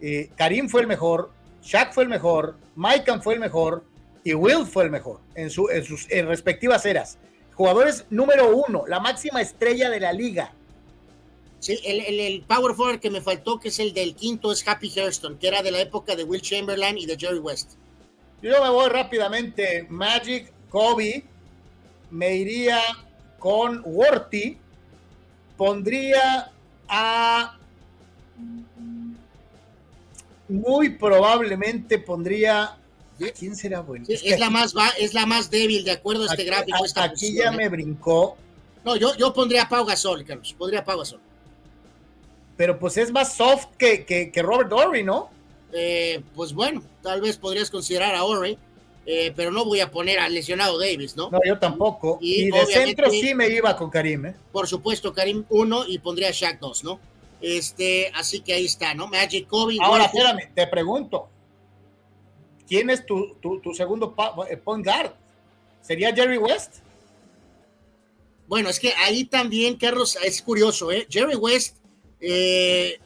Eh, 0.00 0.30
Karim 0.36 0.70
fue 0.70 0.80
el 0.80 0.86
mejor, 0.86 1.30
Shaq 1.66 1.92
fue 1.92 2.04
el 2.04 2.08
mejor, 2.08 2.56
Maikan 2.76 3.22
fue 3.22 3.34
el 3.34 3.40
mejor 3.40 3.84
y 4.24 4.34
Will 4.34 4.64
fue 4.64 4.84
el 4.84 4.90
mejor 4.90 5.20
en, 5.34 5.50
su, 5.50 5.68
en 5.68 5.84
sus 5.84 6.08
respectivas 6.08 6.86
eras. 6.86 7.18
Jugadores 7.54 8.06
número 8.10 8.56
uno, 8.56 8.84
la 8.86 9.00
máxima 9.00 9.40
estrella 9.40 9.90
de 9.90 10.00
la 10.00 10.12
liga 10.12 10.52
Sí, 11.58 11.80
el, 11.84 12.42
power 12.42 12.74
forward 12.74 13.00
que 13.00 13.10
me 13.10 13.20
faltó, 13.20 13.58
que 13.58 13.68
es 13.68 13.78
el 13.80 13.92
del 13.92 14.14
quinto, 14.14 14.52
es 14.52 14.66
Happy 14.66 14.92
Hairston, 14.96 15.38
que 15.38 15.48
era 15.48 15.62
de 15.62 15.70
la 15.70 15.80
época 15.80 16.14
de 16.14 16.24
Will 16.24 16.40
Chamberlain 16.40 16.98
y 16.98 17.06
de 17.06 17.16
Jerry 17.16 17.38
West. 17.38 17.72
Yo 18.42 18.62
me 18.62 18.70
voy 18.70 18.88
rápidamente. 18.90 19.86
Magic, 19.88 20.52
Kobe, 20.68 21.24
me 22.10 22.36
iría 22.36 22.78
con 23.38 23.82
Worthy, 23.84 24.58
pondría 25.56 26.52
a... 26.88 27.58
Muy 30.48 30.90
probablemente 30.90 31.98
pondría 31.98 32.76
¿Quién 33.38 33.56
será 33.56 33.80
bueno? 33.80 34.04
es, 34.08 34.38
la 34.38 34.50
más 34.50 34.74
es 34.98 35.14
la 35.14 35.24
más 35.24 35.50
débil, 35.50 35.84
de 35.84 35.92
acuerdo 35.92 36.24
a 36.24 36.26
este 36.26 36.44
gráfico. 36.44 36.76
aquí 36.96 37.34
ya 37.34 37.50
me 37.50 37.68
brincó. 37.68 38.36
No, 38.84 38.94
yo, 38.94 39.16
yo 39.16 39.32
pondría 39.32 39.62
a 39.62 39.68
Pau 39.68 39.84
Gasol, 39.84 40.24
Carlos. 40.24 40.54
Pondría 40.56 40.80
a 40.80 40.84
Pau 40.84 40.98
Gasol 40.98 41.20
pero 42.56 42.78
pues 42.78 42.96
es 42.96 43.12
más 43.12 43.36
soft 43.36 43.66
que, 43.78 44.04
que, 44.04 44.42
Robert 44.42 44.72
Ory, 44.72 45.02
¿no? 45.02 45.30
Eh, 45.72 46.22
pues 46.34 46.52
bueno, 46.52 46.82
tal 47.02 47.20
vez 47.20 47.36
podrías 47.36 47.70
considerar 47.70 48.14
a 48.14 48.24
Ory, 48.24 48.58
eh, 49.04 49.32
pero 49.36 49.50
no 49.50 49.64
voy 49.64 49.80
a 49.80 49.90
poner 49.90 50.18
al 50.18 50.32
lesionado 50.32 50.78
Davis, 50.78 51.16
¿no? 51.16 51.30
No, 51.30 51.40
yo 51.44 51.58
tampoco. 51.58 52.18
Y, 52.20 52.50
de 52.50 52.66
centro 52.66 53.10
sí 53.10 53.34
me 53.34 53.48
iba 53.48 53.76
con 53.76 53.90
Karim, 53.90 54.26
¿eh? 54.26 54.34
Por 54.52 54.66
supuesto, 54.66 55.12
Karim 55.12 55.44
1 55.50 55.84
y 55.88 55.98
pondría 55.98 56.28
a 56.28 56.32
Shaq 56.32 56.58
2, 56.58 56.84
¿no? 56.84 56.98
Este, 57.40 58.10
así 58.14 58.40
que 58.40 58.54
ahí 58.54 58.64
está, 58.64 58.94
¿no? 58.94 59.08
Magic 59.08 59.46
Kobe. 59.46 59.76
Ahora, 59.80 60.04
espérame, 60.04 60.52
te 60.54 60.66
pregunto. 60.66 61.28
¿Quién 62.66 62.90
es 62.90 63.06
tu, 63.06 63.36
tu, 63.36 63.60
tu 63.60 63.72
segundo 63.74 64.14
eh, 64.50 64.56
point 64.56 64.84
guard? 64.84 65.12
¿Sería 65.80 66.14
Jerry 66.14 66.38
West? 66.38 66.78
Bueno, 68.48 68.68
es 68.68 68.80
que 68.80 68.92
ahí 68.94 69.24
también, 69.24 69.76
Carlos, 69.76 70.16
es 70.22 70.42
curioso, 70.42 70.90
¿eh? 70.90 71.06
Jerry 71.08 71.36
West 71.36 71.78
eh, 72.20 72.98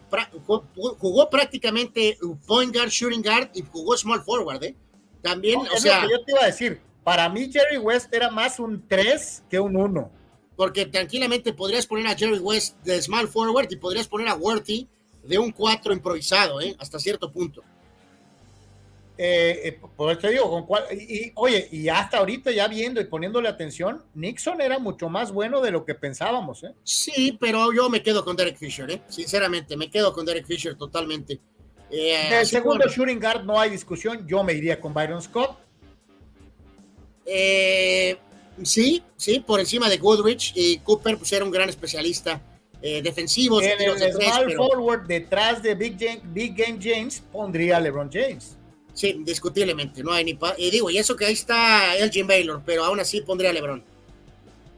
jugó 0.99 1.29
prácticamente 1.29 2.19
point 2.47 2.75
guard, 2.75 2.89
shooting 2.89 3.23
guard 3.23 3.51
y 3.55 3.63
jugó 3.63 3.97
small 3.97 4.23
forward, 4.23 4.63
¿eh? 4.65 4.75
También, 5.23 5.61
o 5.61 5.77
sea. 5.79 6.03
yo 6.03 6.25
te 6.25 6.33
iba 6.33 6.43
a 6.43 6.47
decir, 6.47 6.81
para 7.05 7.29
mí 7.29 7.51
Jerry 7.53 7.79
West 7.79 8.13
era 8.13 8.31
más 8.31 8.59
un 8.59 8.87
3 8.87 9.45
que 9.51 9.61
un 9.61 9.77
1. 9.77 10.11
Porque 10.61 10.85
tranquilamente 10.85 11.55
podrías 11.55 11.87
poner 11.87 12.07
a 12.07 12.15
Jerry 12.15 12.39
West 12.39 12.77
de 12.85 13.01
small 13.01 13.29
forward 13.29 13.67
y 13.71 13.77
podrías 13.77 14.07
poner 14.07 14.29
a 14.29 14.35
Worthy 14.35 14.87
de 15.25 15.39
un 15.39 15.53
4 15.53 15.91
improvisado, 15.95 16.61
¿eh? 16.61 16.77
Hasta 16.79 16.99
cierto 16.99 17.33
punto. 17.33 17.63
Eh, 19.17 19.59
eh, 19.65 19.81
por 19.97 20.13
eso 20.13 20.21
te 20.21 20.33
digo, 20.33 20.51
con 20.51 20.67
cuál, 20.67 20.85
y, 20.93 21.33
oye, 21.37 21.67
y 21.73 21.89
hasta 21.89 22.19
ahorita 22.19 22.51
ya 22.51 22.69
viendo 22.69 23.01
y 23.01 23.07
poniéndole 23.07 23.49
atención, 23.49 24.05
Nixon 24.13 24.61
era 24.61 24.79
mucho 24.79 25.09
más 25.09 25.33
bueno 25.33 25.63
de 25.63 25.71
lo 25.71 25.87
que 25.87 25.95
pensábamos, 25.95 26.63
¿eh? 26.63 26.75
Sí, 26.85 27.39
pero 27.41 27.73
yo 27.73 27.89
me 27.89 28.03
quedo 28.03 28.23
con 28.23 28.37
Derek 28.37 28.59
Fisher, 28.59 28.91
¿eh? 28.91 29.01
Sinceramente, 29.09 29.79
me 29.79 29.91
quedo 29.91 30.13
con 30.13 30.27
Derek 30.27 30.45
Fisher 30.45 30.77
totalmente. 30.77 31.41
Eh, 31.91 32.39
el 32.39 32.45
segundo 32.45 32.87
shooting 32.87 33.19
guard 33.19 33.45
no 33.45 33.59
hay 33.59 33.71
discusión, 33.71 34.29
yo 34.29 34.45
me 34.45 34.53
iría 34.53 34.79
con 34.79 34.93
Byron 34.93 35.23
Scott. 35.23 35.57
Eh, 38.61 38.67
sí, 38.67 39.03
sí, 39.17 39.41
por 39.41 39.61
encima 39.61 39.89
de 39.89 39.99
Goodrich 39.99 40.53
y 40.55 40.79
Cooper, 40.79 41.19
pues 41.19 41.33
era 41.33 41.45
un 41.45 41.51
gran 41.51 41.69
especialista 41.69 42.41
defensivo. 42.81 43.61
En 43.61 43.79
el 43.79 44.13
small 44.13 44.55
forward, 44.57 45.07
detrás 45.07 45.63
de 45.63 45.75
Big, 45.75 45.99
Big 46.33 46.55
Game 46.57 46.79
James, 46.81 47.23
pondría 47.31 47.79
LeBron 47.79 48.11
James. 48.11 48.57
Sí, 48.95 49.09
indiscutiblemente, 49.09 50.03
no 50.03 50.13
hay 50.13 50.25
ni... 50.25 50.39
y 50.59 50.71
digo, 50.71 50.91
y 50.91 50.99
eso 50.99 51.15
que 51.15 51.27
ahí 51.27 51.35
está 51.35 51.97
Elgin 51.97 52.27
Baylor, 52.27 52.63
pero 52.65 52.85
aún 52.85 52.99
así 52.99 53.21
pondría 53.21 53.51
a 53.51 53.53
LeBron. 53.53 53.85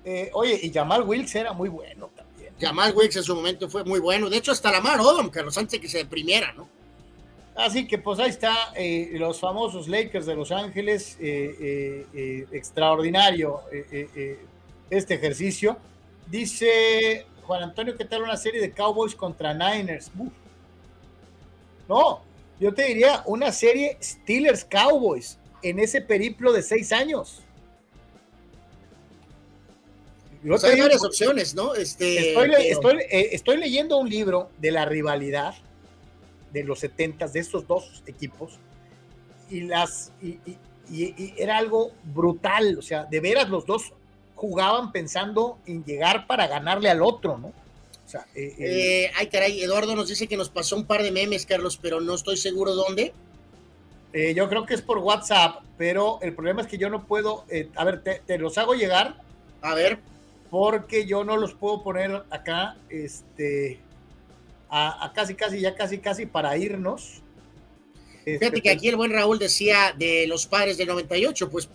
Eh, 0.04 0.30
oye, 0.34 0.58
y 0.62 0.72
Jamal 0.72 1.02
Wilkes 1.02 1.34
era 1.36 1.52
muy 1.52 1.68
bueno 1.68 2.10
también. 2.14 2.52
Jamal 2.60 2.92
Wilkes 2.94 3.16
en 3.16 3.22
su 3.22 3.34
momento 3.34 3.68
fue 3.68 3.84
muy 3.84 4.00
bueno. 4.00 4.28
De 4.28 4.36
hecho, 4.36 4.52
hasta 4.52 4.70
Lamar 4.70 5.00
Odom, 5.00 5.30
Carlos, 5.30 5.56
antes 5.58 5.80
que 5.80 5.88
se 5.88 5.98
deprimiera, 5.98 6.52
¿no? 6.52 6.68
Así 7.54 7.86
que 7.86 7.98
pues 7.98 8.18
ahí 8.18 8.30
está 8.30 8.72
eh, 8.74 9.10
los 9.14 9.38
famosos 9.38 9.86
Lakers 9.86 10.24
de 10.26 10.34
Los 10.34 10.50
Ángeles, 10.50 11.18
eh, 11.20 12.46
extraordinario 12.50 13.60
este 14.88 15.14
ejercicio. 15.14 15.76
Dice 16.30 17.26
Juan 17.42 17.62
Antonio, 17.62 17.96
¿qué 17.96 18.04
tal 18.04 18.22
una 18.22 18.36
serie 18.36 18.60
de 18.60 18.70
Cowboys 18.70 19.14
contra 19.14 19.52
Niners? 19.52 20.10
No, 21.88 22.22
yo 22.58 22.72
te 22.72 22.84
diría 22.84 23.22
una 23.26 23.52
serie 23.52 23.98
Steelers 24.00 24.64
Cowboys 24.64 25.38
en 25.62 25.78
ese 25.78 26.00
periplo 26.00 26.52
de 26.52 26.62
seis 26.62 26.92
años. 26.92 27.42
Yo 30.44 30.54
hay 30.54 30.74
digo, 30.74 30.84
varias 30.84 31.04
opciones, 31.04 31.54
¿no? 31.54 31.74
Este, 31.74 32.34
eh, 32.34 33.28
estoy 33.32 33.56
leyendo 33.58 33.98
un 33.98 34.08
libro 34.08 34.50
de 34.58 34.72
la 34.72 34.84
rivalidad 34.84 35.54
de 36.52 36.64
los 36.64 36.80
70 36.80 37.26
de 37.28 37.40
estos 37.40 37.66
dos 37.66 38.02
equipos 38.06 38.58
y 39.50 39.62
las 39.62 40.12
y, 40.22 40.38
y- 40.46 40.58
y- 40.90 41.34
era 41.38 41.58
algo 41.58 41.92
brutal, 42.14 42.78
o 42.78 42.82
sea, 42.82 43.04
de 43.04 43.20
veras 43.20 43.48
los 43.48 43.64
dos 43.66 43.92
jugaban 44.34 44.92
pensando 44.92 45.58
en 45.66 45.84
llegar 45.84 46.26
para 46.26 46.46
ganarle 46.48 46.90
al 46.90 47.02
otro, 47.02 47.38
¿no? 47.38 47.48
O 47.48 48.08
sea, 48.12 48.26
eh, 48.34 48.54
eh, 48.58 49.04
Eh, 49.06 49.10
ay, 49.16 49.28
caray, 49.28 49.62
Eduardo 49.62 49.94
nos 49.94 50.08
dice 50.08 50.26
que 50.26 50.36
nos 50.36 50.50
pasó 50.50 50.76
un 50.76 50.84
par 50.84 51.02
de 51.02 51.12
memes, 51.12 51.46
Carlos, 51.46 51.78
pero 51.80 52.00
no 52.00 52.14
estoy 52.14 52.36
seguro 52.36 52.74
dónde. 52.74 53.12
eh, 54.14 54.34
yo 54.34 54.46
creo 54.50 54.66
que 54.66 54.74
es 54.74 54.82
por 54.82 54.98
WhatsApp, 54.98 55.62
pero 55.78 56.18
el 56.20 56.34
problema 56.34 56.60
es 56.60 56.66
que 56.68 56.76
yo 56.76 56.90
no 56.90 57.06
puedo, 57.06 57.46
a 57.76 57.84
ver, 57.84 58.02
te, 58.02 58.20
te 58.26 58.36
los 58.36 58.58
hago 58.58 58.74
llegar. 58.74 59.16
A 59.62 59.74
ver. 59.74 60.00
Porque 60.50 61.06
yo 61.06 61.24
no 61.24 61.38
los 61.38 61.54
puedo 61.54 61.82
poner 61.82 62.24
acá, 62.28 62.76
este, 62.90 63.80
a, 64.74 65.04
a 65.04 65.12
casi, 65.12 65.34
casi, 65.34 65.60
ya 65.60 65.74
casi, 65.74 65.98
casi 65.98 66.24
para 66.26 66.56
irnos. 66.56 67.20
Este, 68.24 68.38
Fíjate 68.38 68.62
que 68.62 68.70
aquí 68.70 68.88
el 68.88 68.96
buen 68.96 69.12
Raúl 69.12 69.38
decía 69.38 69.94
de 69.98 70.26
los 70.26 70.46
padres 70.46 70.78
del 70.78 70.88
98, 70.88 71.50
pues, 71.50 71.68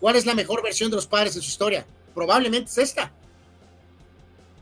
¿cuál 0.00 0.16
es 0.16 0.26
la 0.26 0.34
mejor 0.34 0.60
versión 0.62 0.90
de 0.90 0.96
los 0.96 1.06
padres 1.06 1.36
en 1.36 1.42
su 1.42 1.48
historia? 1.48 1.86
Probablemente 2.14 2.68
es 2.70 2.78
esta. 2.78 3.12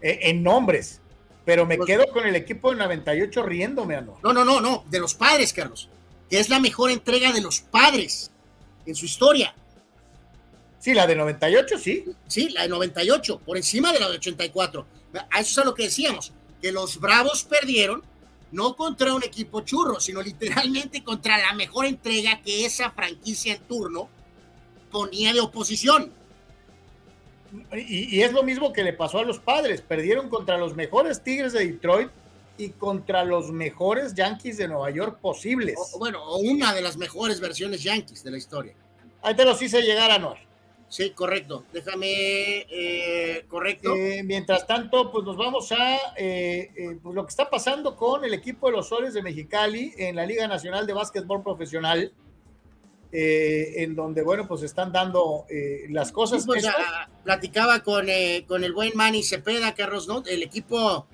eh, 0.00 0.18
en 0.30 0.42
nombres, 0.44 1.00
pero 1.44 1.66
me 1.66 1.76
Pues- 1.76 1.86
quedo 1.88 2.06
con 2.12 2.24
el 2.26 2.36
equipo 2.36 2.68
del 2.70 2.78
98 2.78 3.42
riéndome, 3.42 4.00
¿no? 4.02 4.16
No, 4.22 4.32
no, 4.32 4.44
no, 4.44 4.60
no, 4.60 4.84
de 4.88 5.00
los 5.00 5.14
padres, 5.14 5.52
Carlos. 5.52 5.88
Que 6.30 6.38
es 6.38 6.48
la 6.50 6.60
mejor 6.60 6.90
entrega 6.92 7.32
de 7.32 7.40
los 7.40 7.60
padres 7.62 8.30
en 8.86 8.94
su 8.94 9.06
historia. 9.06 9.52
Sí, 10.78 10.94
la 10.94 11.06
de 11.08 11.16
98, 11.16 11.78
sí. 11.78 12.04
Sí, 12.28 12.50
la 12.50 12.62
de 12.62 12.68
98, 12.68 13.40
por 13.44 13.56
encima 13.56 13.92
de 13.92 13.98
la 13.98 14.08
de 14.08 14.16
84. 14.18 14.86
A 15.30 15.40
eso 15.40 15.50
es 15.50 15.58
a 15.58 15.64
lo 15.64 15.74
que 15.74 15.84
decíamos, 15.84 16.32
que 16.60 16.72
los 16.72 16.98
Bravos 17.00 17.44
perdieron 17.44 18.02
no 18.50 18.74
contra 18.76 19.14
un 19.14 19.22
equipo 19.22 19.60
churro, 19.60 20.00
sino 20.00 20.22
literalmente 20.22 21.04
contra 21.04 21.38
la 21.38 21.52
mejor 21.52 21.86
entrega 21.86 22.40
que 22.40 22.64
esa 22.64 22.90
franquicia 22.90 23.54
en 23.54 23.62
turno 23.62 24.08
ponía 24.90 25.32
de 25.32 25.40
oposición. 25.40 26.12
Y, 27.72 28.16
y 28.16 28.22
es 28.22 28.32
lo 28.32 28.42
mismo 28.42 28.72
que 28.72 28.82
le 28.82 28.92
pasó 28.92 29.18
a 29.18 29.24
los 29.24 29.38
padres. 29.38 29.80
Perdieron 29.82 30.28
contra 30.28 30.58
los 30.58 30.74
mejores 30.74 31.22
Tigres 31.22 31.52
de 31.52 31.66
Detroit 31.66 32.10
y 32.58 32.70
contra 32.70 33.24
los 33.24 33.50
mejores 33.52 34.14
Yankees 34.14 34.58
de 34.58 34.68
Nueva 34.68 34.90
York 34.90 35.18
posibles. 35.20 35.76
O, 35.94 35.98
bueno, 35.98 36.22
o 36.22 36.38
una 36.38 36.74
de 36.74 36.82
las 36.82 36.96
mejores 36.96 37.40
versiones 37.40 37.82
Yankees 37.82 38.24
de 38.24 38.32
la 38.32 38.38
historia. 38.38 38.74
Ahí 39.22 39.34
te 39.34 39.44
los 39.44 39.60
hice 39.62 39.80
llegar 39.82 40.10
a 40.10 40.18
Noel. 40.18 40.47
Sí, 40.88 41.10
correcto. 41.10 41.64
Déjame, 41.72 42.66
eh, 42.70 43.44
correcto. 43.46 43.94
Eh, 43.94 44.22
mientras 44.24 44.66
tanto, 44.66 45.12
pues 45.12 45.24
nos 45.24 45.36
vamos 45.36 45.70
a 45.72 45.96
eh, 46.16 46.70
eh, 46.74 46.98
pues 47.02 47.14
lo 47.14 47.24
que 47.24 47.30
está 47.30 47.50
pasando 47.50 47.94
con 47.94 48.24
el 48.24 48.32
equipo 48.32 48.68
de 48.68 48.76
los 48.76 48.88
Soles 48.88 49.12
de 49.12 49.22
Mexicali 49.22 49.92
en 49.98 50.16
la 50.16 50.24
Liga 50.24 50.48
Nacional 50.48 50.86
de 50.86 50.94
Básquetbol 50.94 51.42
Profesional, 51.42 52.12
en 53.10 53.94
donde, 53.94 54.22
bueno, 54.22 54.46
pues 54.46 54.62
están 54.62 54.92
dando 54.92 55.46
eh, 55.50 55.86
las 55.90 56.10
cosas. 56.10 56.42
Sí, 56.42 56.46
pues, 56.46 56.66
ah, 56.66 57.08
platicaba 57.22 57.82
con, 57.82 58.08
eh, 58.08 58.44
con 58.46 58.64
el 58.64 58.72
buen 58.72 58.92
Manny 58.94 59.22
Cepeda, 59.22 59.74
Carlos, 59.74 60.08
¿no? 60.08 60.22
El 60.26 60.42
equipo 60.42 61.06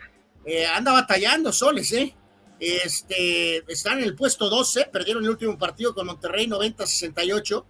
anda 0.75 0.93
batallando, 0.93 1.53
Soles, 1.53 1.93
¿eh? 1.93 2.15
Este, 2.61 3.59
están 3.73 3.99
en 3.99 4.05
el 4.05 4.15
puesto 4.15 4.49
12, 4.49 4.87
perdieron 4.93 5.25
el 5.25 5.31
último 5.31 5.59
partido 5.59 5.95
con 5.95 6.07
Monterrey 6.07 6.47
90-68. 6.47 7.65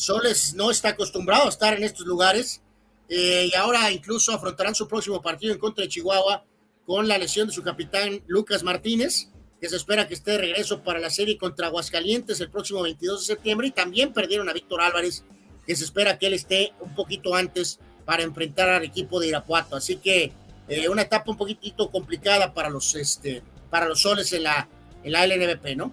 Soles 0.00 0.54
no 0.54 0.70
está 0.70 0.88
acostumbrado 0.90 1.44
a 1.44 1.50
estar 1.50 1.76
en 1.76 1.84
estos 1.84 2.06
lugares 2.06 2.62
eh, 3.10 3.50
y 3.52 3.54
ahora 3.54 3.90
incluso 3.92 4.32
afrontarán 4.32 4.74
su 4.74 4.88
próximo 4.88 5.20
partido 5.20 5.52
en 5.52 5.58
contra 5.58 5.82
de 5.82 5.90
Chihuahua 5.90 6.42
con 6.86 7.06
la 7.06 7.18
lesión 7.18 7.48
de 7.48 7.52
su 7.52 7.62
capitán 7.62 8.22
Lucas 8.26 8.62
Martínez, 8.62 9.28
que 9.60 9.68
se 9.68 9.76
espera 9.76 10.08
que 10.08 10.14
esté 10.14 10.30
de 10.30 10.38
regreso 10.38 10.82
para 10.82 11.00
la 11.00 11.10
serie 11.10 11.36
contra 11.36 11.66
Aguascalientes 11.66 12.40
el 12.40 12.50
próximo 12.50 12.80
22 12.80 13.20
de 13.20 13.26
septiembre 13.26 13.66
y 13.66 13.72
también 13.72 14.14
perdieron 14.14 14.48
a 14.48 14.54
Víctor 14.54 14.80
Álvarez, 14.80 15.22
que 15.66 15.76
se 15.76 15.84
espera 15.84 16.18
que 16.18 16.28
él 16.28 16.32
esté 16.32 16.72
un 16.80 16.94
poquito 16.94 17.34
antes 17.34 17.78
para 18.06 18.22
enfrentar 18.22 18.70
al 18.70 18.84
equipo 18.84 19.20
de 19.20 19.28
Irapuato. 19.28 19.76
Así 19.76 19.96
que 19.96 20.32
eh, 20.68 20.88
una 20.88 21.02
etapa 21.02 21.30
un 21.30 21.36
poquitito 21.36 21.90
complicada 21.90 22.54
para 22.54 22.70
los, 22.70 22.94
este, 22.94 23.42
para 23.68 23.84
los 23.84 24.00
soles 24.00 24.32
en 24.32 24.44
la, 24.44 24.66
en 25.04 25.12
la 25.12 25.26
LNBP, 25.26 25.76
¿no? 25.76 25.92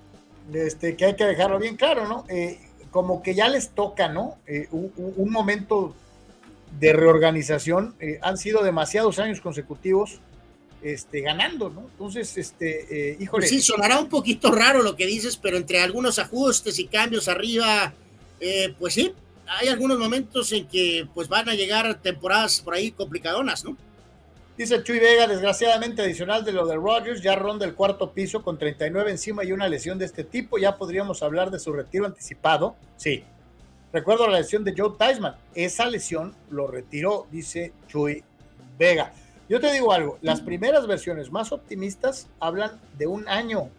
este, 0.53 0.95
que 0.95 1.05
hay 1.05 1.15
que 1.15 1.25
dejarlo 1.25 1.59
bien 1.59 1.75
claro, 1.75 2.07
¿no? 2.07 2.25
Eh, 2.29 2.57
como 2.91 3.21
que 3.23 3.35
ya 3.35 3.47
les 3.47 3.69
toca, 3.69 4.07
¿no? 4.07 4.37
Eh, 4.47 4.67
un, 4.71 5.31
momento 5.31 5.95
de 6.79 6.93
reorganización. 6.93 7.95
eh, 7.99 8.19
han 8.21 8.37
sido 8.37 8.63
demasiados 8.63 9.19
años 9.19 9.41
consecutivos 9.41 10.19
este, 10.81 11.21
ganando, 11.21 11.69
¿no? 11.69 11.87
Entonces, 11.91 12.37
este, 12.37 13.11
eh, 13.11 13.17
híjole. 13.19 13.41
Pues 13.41 13.49
sí, 13.49 13.61
sonará 13.61 13.99
un 13.99 14.09
poquito 14.09 14.51
raro 14.51 14.83
lo 14.83 14.95
que 14.95 15.05
dices, 15.05 15.37
pero 15.37 15.57
entre 15.57 15.81
algunos 15.81 16.19
ajustes 16.19 16.77
y 16.79 16.85
cambios 16.85 17.27
arriba, 17.27 17.93
eh, 18.39 18.73
pues 18.77 18.93
sí, 18.93 19.13
hay 19.47 19.69
algunos 19.69 19.97
momentos 19.97 20.51
en 20.51 20.67
que 20.67 21.07
pues 21.13 21.27
van 21.27 21.49
a 21.49 21.55
llegar 21.55 21.99
temporadas 22.01 22.61
por 22.61 22.75
ahí 22.75 22.91
complicadonas, 22.91 23.63
¿no? 23.63 23.75
Dice 24.57 24.81
Chuy 24.81 24.97
Vega, 24.97 25.27
desgraciadamente 25.27 26.01
adicional 26.01 26.43
de 26.43 26.51
lo 26.51 26.65
de 26.65 26.77
Rodgers, 26.77 27.21
ya 27.21 27.35
ronda 27.35 27.63
el 27.63 27.75
cuarto 27.75 28.11
piso 28.11 28.41
con 28.41 28.57
39 28.57 29.11
encima 29.11 29.43
y 29.43 29.51
una 29.51 29.67
lesión 29.67 29.99
de 29.99 30.05
este 30.05 30.23
tipo, 30.23 30.57
ya 30.57 30.77
podríamos 30.77 31.21
hablar 31.21 31.51
de 31.51 31.59
su 31.59 31.71
retiro 31.73 32.07
anticipado. 32.07 32.75
Sí. 32.95 33.23
Recuerdo 33.93 34.27
la 34.27 34.39
lesión 34.39 34.63
de 34.63 34.73
Joe 34.75 34.93
Theismann. 34.97 35.35
Esa 35.53 35.85
lesión 35.85 36.33
lo 36.49 36.65
retiró, 36.65 37.27
dice 37.31 37.71
Chuy 37.87 38.23
Vega. 38.79 39.13
Yo 39.47 39.59
te 39.59 39.71
digo 39.71 39.93
algo, 39.93 40.17
las 40.23 40.41
primeras 40.41 40.87
versiones 40.87 41.31
más 41.31 41.51
optimistas 41.51 42.27
hablan 42.39 42.81
de 42.97 43.05
un 43.05 43.29
año, 43.29 43.69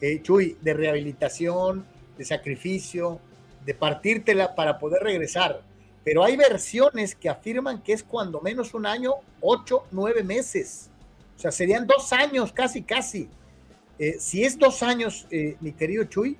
eh, 0.00 0.22
Chuy, 0.22 0.56
de 0.62 0.72
rehabilitación, 0.72 1.84
de 2.16 2.24
sacrificio, 2.24 3.20
de 3.66 3.74
partírtela 3.74 4.54
para 4.54 4.78
poder 4.78 5.02
regresar. 5.02 5.60
Pero 6.04 6.24
hay 6.24 6.36
versiones 6.36 7.14
que 7.14 7.28
afirman 7.28 7.82
que 7.82 7.92
es 7.92 8.02
cuando 8.02 8.40
menos 8.40 8.72
un 8.74 8.86
año, 8.86 9.12
ocho, 9.40 9.84
nueve 9.90 10.22
meses. 10.22 10.90
O 11.36 11.40
sea, 11.40 11.52
serían 11.52 11.86
dos 11.86 12.12
años, 12.12 12.52
casi, 12.52 12.82
casi. 12.82 13.28
Eh, 13.98 14.16
si 14.18 14.42
es 14.44 14.58
dos 14.58 14.82
años, 14.82 15.26
eh, 15.30 15.56
mi 15.60 15.72
querido 15.72 16.04
Chuy, 16.04 16.36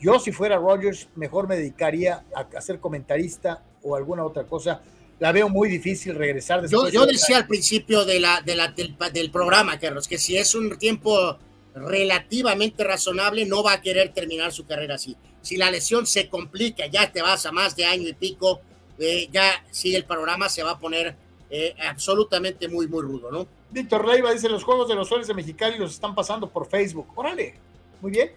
yo 0.00 0.18
si 0.20 0.32
fuera 0.32 0.56
Rogers, 0.56 1.08
mejor 1.16 1.48
me 1.48 1.56
dedicaría 1.56 2.24
a, 2.34 2.40
a 2.56 2.60
ser 2.60 2.78
comentarista 2.78 3.62
o 3.82 3.96
alguna 3.96 4.24
otra 4.24 4.44
cosa. 4.44 4.82
La 5.18 5.32
veo 5.32 5.48
muy 5.48 5.68
difícil 5.68 6.14
regresar 6.14 6.58
Yo, 6.60 6.82
después. 6.82 6.92
yo 6.92 7.06
de- 7.06 7.12
decía 7.12 7.38
al 7.38 7.46
principio 7.48 8.04
de 8.04 8.20
la, 8.20 8.40
de 8.42 8.54
la, 8.54 8.68
del, 8.68 8.96
del 9.12 9.30
programa, 9.30 9.78
Carlos, 9.78 10.06
que 10.06 10.18
si 10.18 10.36
es 10.36 10.54
un 10.54 10.78
tiempo 10.78 11.38
relativamente 11.86 12.84
razonable, 12.84 13.44
no 13.44 13.62
va 13.62 13.74
a 13.74 13.80
querer 13.80 14.12
terminar 14.12 14.52
su 14.52 14.66
carrera 14.66 14.96
así. 14.96 15.16
Si 15.42 15.56
la 15.56 15.70
lesión 15.70 16.06
se 16.06 16.28
complica, 16.28 16.86
ya 16.86 17.12
te 17.12 17.22
vas 17.22 17.46
a 17.46 17.52
más 17.52 17.76
de 17.76 17.84
año 17.84 18.08
y 18.08 18.12
pico, 18.12 18.60
eh, 18.98 19.28
ya 19.32 19.64
sí 19.70 19.94
el 19.94 20.04
panorama 20.04 20.48
se 20.48 20.62
va 20.62 20.72
a 20.72 20.78
poner 20.78 21.14
eh, 21.50 21.74
absolutamente 21.86 22.68
muy, 22.68 22.86
muy 22.86 23.02
rudo, 23.02 23.30
¿no? 23.30 23.46
Víctor 23.70 24.06
Leiva 24.06 24.32
dice, 24.32 24.48
los 24.48 24.64
juegos 24.64 24.88
de 24.88 24.94
los 24.94 25.08
soles 25.08 25.26
de 25.26 25.34
Mexicali 25.34 25.78
los 25.78 25.92
están 25.92 26.14
pasando 26.14 26.48
por 26.48 26.68
Facebook. 26.68 27.08
Órale, 27.14 27.54
muy 28.00 28.10
bien. 28.10 28.32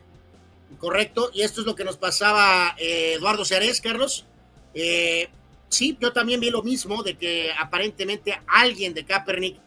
Correcto, 0.78 1.30
y 1.34 1.42
esto 1.42 1.61
es 1.61 1.68
lo 1.68 1.76
que 1.76 1.84
nos 1.84 1.98
pasaba 1.98 2.76
eh, 2.78 3.14
Eduardo 3.18 3.44
Cearés, 3.44 3.82
Carlos. 3.82 4.26
Eh, 4.74 5.30
sí, 5.68 5.98
yo 6.00 6.14
también 6.14 6.40
vi 6.40 6.50
lo 6.50 6.64
mismo, 6.64 7.03
de 7.03 7.18
que 7.18 7.52
aparentemente 7.58 8.42
alguien 8.48 8.94
de 8.94 9.06
Kaepernick 9.06 9.58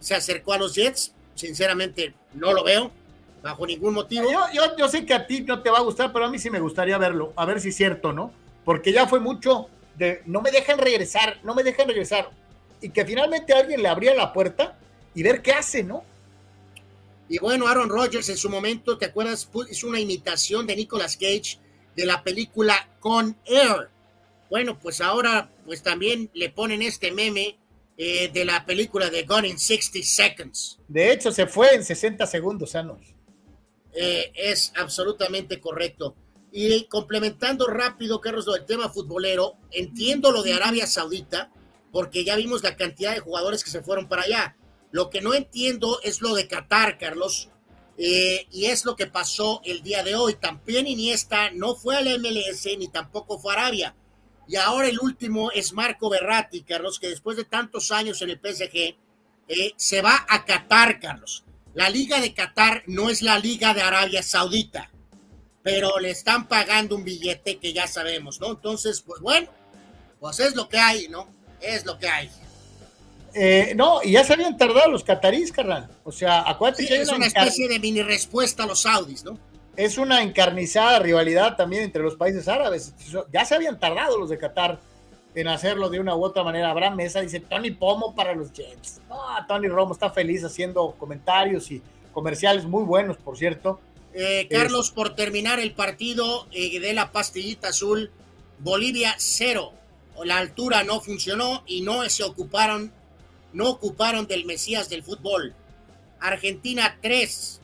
se 0.00 0.14
acercó 0.14 0.52
a 0.52 0.58
los 0.58 0.74
Jets. 0.74 1.14
Sinceramente, 1.34 2.14
no 2.34 2.52
lo 2.52 2.64
veo, 2.64 2.90
bajo 3.42 3.66
ningún 3.66 3.94
motivo. 3.94 4.30
Yo, 4.30 4.40
yo, 4.52 4.76
yo 4.76 4.88
sé 4.88 5.04
que 5.04 5.14
a 5.14 5.26
ti 5.26 5.42
no 5.42 5.62
te 5.62 5.70
va 5.70 5.78
a 5.78 5.82
gustar, 5.82 6.12
pero 6.12 6.24
a 6.24 6.30
mí 6.30 6.38
sí 6.38 6.50
me 6.50 6.60
gustaría 6.60 6.98
verlo, 6.98 7.32
a 7.36 7.44
ver 7.44 7.60
si 7.60 7.68
es 7.68 7.76
cierto, 7.76 8.12
¿no? 8.12 8.32
Porque 8.64 8.92
ya 8.92 9.06
fue 9.06 9.20
mucho 9.20 9.68
de 9.96 10.22
no 10.26 10.40
me 10.40 10.50
dejan 10.50 10.78
regresar, 10.78 11.38
no 11.42 11.54
me 11.54 11.62
dejan 11.62 11.88
regresar. 11.88 12.30
Y 12.80 12.90
que 12.90 13.04
finalmente 13.04 13.52
alguien 13.52 13.82
le 13.82 13.88
abría 13.88 14.14
la 14.14 14.32
puerta 14.32 14.78
y 15.14 15.22
ver 15.22 15.42
qué 15.42 15.52
hace, 15.52 15.82
¿no? 15.82 16.04
Y 17.28 17.38
bueno, 17.38 17.66
Aaron 17.66 17.90
Rodgers 17.90 18.28
en 18.28 18.36
su 18.36 18.48
momento, 18.48 18.96
¿te 18.96 19.06
acuerdas? 19.06 19.50
Hizo 19.70 19.88
una 19.88 20.00
imitación 20.00 20.66
de 20.66 20.76
Nicolas 20.76 21.16
Cage 21.16 21.58
de 21.94 22.06
la 22.06 22.22
película 22.22 22.88
Con 23.00 23.36
Air. 23.44 23.90
Bueno, 24.48 24.78
pues 24.78 25.00
ahora 25.00 25.50
pues 25.64 25.82
también 25.82 26.30
le 26.32 26.48
ponen 26.48 26.80
este 26.80 27.12
meme 27.12 27.58
eh, 27.98 28.30
de 28.32 28.44
la 28.44 28.64
película 28.64 29.10
de 29.10 29.24
Gone 29.24 29.48
in 29.48 29.58
60 29.58 29.98
Seconds. 30.02 30.78
De 30.86 31.12
hecho, 31.12 31.32
se 31.32 31.46
fue 31.46 31.74
en 31.74 31.84
60 31.84 32.26
segundos, 32.26 32.74
Anos. 32.74 33.17
Eh, 33.94 34.32
es 34.34 34.72
absolutamente 34.76 35.60
correcto. 35.60 36.14
Y 36.50 36.84
complementando 36.84 37.66
rápido, 37.66 38.20
Carlos, 38.20 38.46
lo 38.46 38.54
del 38.54 38.64
tema 38.64 38.88
futbolero, 38.88 39.56
entiendo 39.70 40.32
lo 40.32 40.42
de 40.42 40.54
Arabia 40.54 40.86
Saudita, 40.86 41.50
porque 41.92 42.24
ya 42.24 42.36
vimos 42.36 42.62
la 42.62 42.76
cantidad 42.76 43.14
de 43.14 43.20
jugadores 43.20 43.64
que 43.64 43.70
se 43.70 43.82
fueron 43.82 44.08
para 44.08 44.22
allá. 44.22 44.56
Lo 44.90 45.10
que 45.10 45.20
no 45.20 45.34
entiendo 45.34 46.00
es 46.02 46.22
lo 46.22 46.34
de 46.34 46.48
Qatar, 46.48 46.98
Carlos, 46.98 47.50
eh, 47.98 48.46
y 48.52 48.66
es 48.66 48.84
lo 48.84 48.96
que 48.96 49.06
pasó 49.06 49.60
el 49.64 49.82
día 49.82 50.02
de 50.02 50.14
hoy. 50.14 50.34
También 50.34 50.86
Iniesta 50.86 51.50
no 51.50 51.74
fue 51.74 51.96
al 51.96 52.06
MLS 52.20 52.66
ni 52.78 52.88
tampoco 52.88 53.38
fue 53.38 53.54
a 53.54 53.58
Arabia. 53.58 53.94
Y 54.46 54.56
ahora 54.56 54.88
el 54.88 54.98
último 55.00 55.50
es 55.50 55.74
Marco 55.74 56.08
Berratti, 56.08 56.62
Carlos, 56.62 56.98
que 56.98 57.08
después 57.08 57.36
de 57.36 57.44
tantos 57.44 57.90
años 57.90 58.22
en 58.22 58.30
el 58.30 58.40
PSG 58.40 58.96
eh, 59.48 59.72
se 59.76 60.00
va 60.00 60.24
a 60.28 60.44
Qatar, 60.44 61.00
Carlos. 61.00 61.44
La 61.78 61.90
liga 61.90 62.20
de 62.20 62.34
Qatar 62.34 62.82
no 62.88 63.08
es 63.08 63.22
la 63.22 63.38
liga 63.38 63.72
de 63.72 63.82
Arabia 63.82 64.20
Saudita, 64.20 64.90
pero 65.62 66.00
le 66.00 66.10
están 66.10 66.48
pagando 66.48 66.96
un 66.96 67.04
billete 67.04 67.58
que 67.58 67.72
ya 67.72 67.86
sabemos, 67.86 68.40
¿no? 68.40 68.50
Entonces, 68.50 69.00
pues 69.00 69.20
bueno, 69.20 69.46
pues 70.18 70.40
es 70.40 70.56
lo 70.56 70.68
que 70.68 70.76
hay, 70.76 71.06
¿no? 71.06 71.28
Es 71.60 71.86
lo 71.86 71.96
que 71.96 72.08
hay. 72.08 72.28
Eh, 73.32 73.74
no, 73.76 74.02
y 74.02 74.10
ya 74.10 74.24
se 74.24 74.32
habían 74.32 74.56
tardado 74.56 74.90
los 74.90 75.04
catarís, 75.04 75.52
carnal. 75.52 75.88
O 76.02 76.10
sea, 76.10 76.50
acuérdate 76.50 76.82
Sí, 76.82 76.88
que 76.88 77.00
es 77.00 77.10
una 77.10 77.26
especie 77.26 77.68
de 77.68 77.78
mini 77.78 78.02
respuesta 78.02 78.64
a 78.64 78.66
los 78.66 78.82
saudis, 78.82 79.22
¿no? 79.22 79.38
es 79.76 79.96
una 79.96 80.22
encarnizada 80.22 80.98
rivalidad 80.98 81.56
también 81.56 81.84
entre 81.84 82.02
los 82.02 82.16
países 82.16 82.48
árabes. 82.48 82.92
Ya 83.32 83.44
se 83.44 83.54
habían 83.54 83.78
tardado 83.78 84.18
los 84.18 84.28
de 84.28 84.36
Qatar 84.36 84.80
en 85.40 85.46
hacerlo 85.48 85.88
de 85.88 86.00
una 86.00 86.16
u 86.16 86.24
otra 86.24 86.42
manera. 86.42 86.70
Abraham 86.70 86.96
Mesa 86.96 87.20
dice 87.20 87.38
Tony 87.38 87.70
Pomo 87.70 88.14
para 88.14 88.34
los 88.34 88.52
Jets. 88.52 89.00
Tony 89.46 89.68
Romo 89.68 89.92
está 89.92 90.10
feliz 90.10 90.42
haciendo 90.44 90.96
comentarios 90.98 91.70
y 91.70 91.80
comerciales 92.12 92.64
muy 92.64 92.82
buenos, 92.82 93.16
por 93.18 93.38
cierto. 93.38 93.78
Eh, 94.14 94.48
Carlos, 94.50 94.90
por 94.90 95.14
terminar 95.14 95.60
el 95.60 95.72
partido 95.72 96.48
eh, 96.50 96.80
de 96.80 96.92
la 96.92 97.12
pastillita 97.12 97.68
azul, 97.68 98.10
Bolivia 98.58 99.14
cero. 99.18 99.72
La 100.24 100.38
altura 100.38 100.82
no 100.82 101.00
funcionó 101.00 101.62
y 101.66 101.82
no 101.82 102.08
se 102.08 102.24
ocuparon, 102.24 102.92
no 103.52 103.70
ocuparon 103.70 104.26
del 104.26 104.44
Mesías 104.44 104.88
del 104.88 105.04
fútbol. 105.04 105.54
Argentina 106.18 106.98
3. 107.00 107.60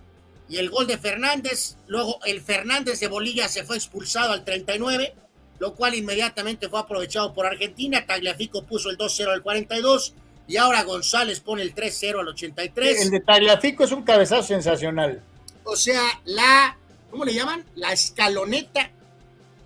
Y 0.48 0.58
el 0.58 0.70
gol 0.70 0.86
de 0.86 0.98
Fernández, 0.98 1.76
luego 1.88 2.20
el 2.24 2.40
Fernández 2.40 3.00
de 3.00 3.08
Bolivia 3.08 3.48
se 3.48 3.64
fue 3.64 3.76
expulsado 3.76 4.32
al 4.32 4.44
39, 4.44 5.14
lo 5.58 5.74
cual 5.74 5.94
inmediatamente 5.94 6.68
fue 6.68 6.80
aprovechado 6.80 7.32
por 7.32 7.46
Argentina. 7.46 8.04
Tagliafico 8.06 8.64
puso 8.64 8.90
el 8.90 8.98
2-0 8.98 9.32
al 9.32 9.42
42 9.42 10.14
y 10.46 10.56
ahora 10.56 10.82
González 10.82 11.40
pone 11.40 11.62
el 11.62 11.74
3-0 11.74 12.20
al 12.20 12.28
83. 12.28 13.02
El 13.02 13.10
de 13.10 13.20
Tagliafico 13.20 13.84
es 13.84 13.92
un 13.92 14.02
cabezazo 14.02 14.42
sensacional. 14.42 15.22
O 15.64 15.76
sea, 15.76 16.20
la, 16.24 16.76
¿cómo 17.10 17.24
le 17.24 17.34
llaman? 17.34 17.64
La 17.74 17.92
escaloneta 17.92 18.90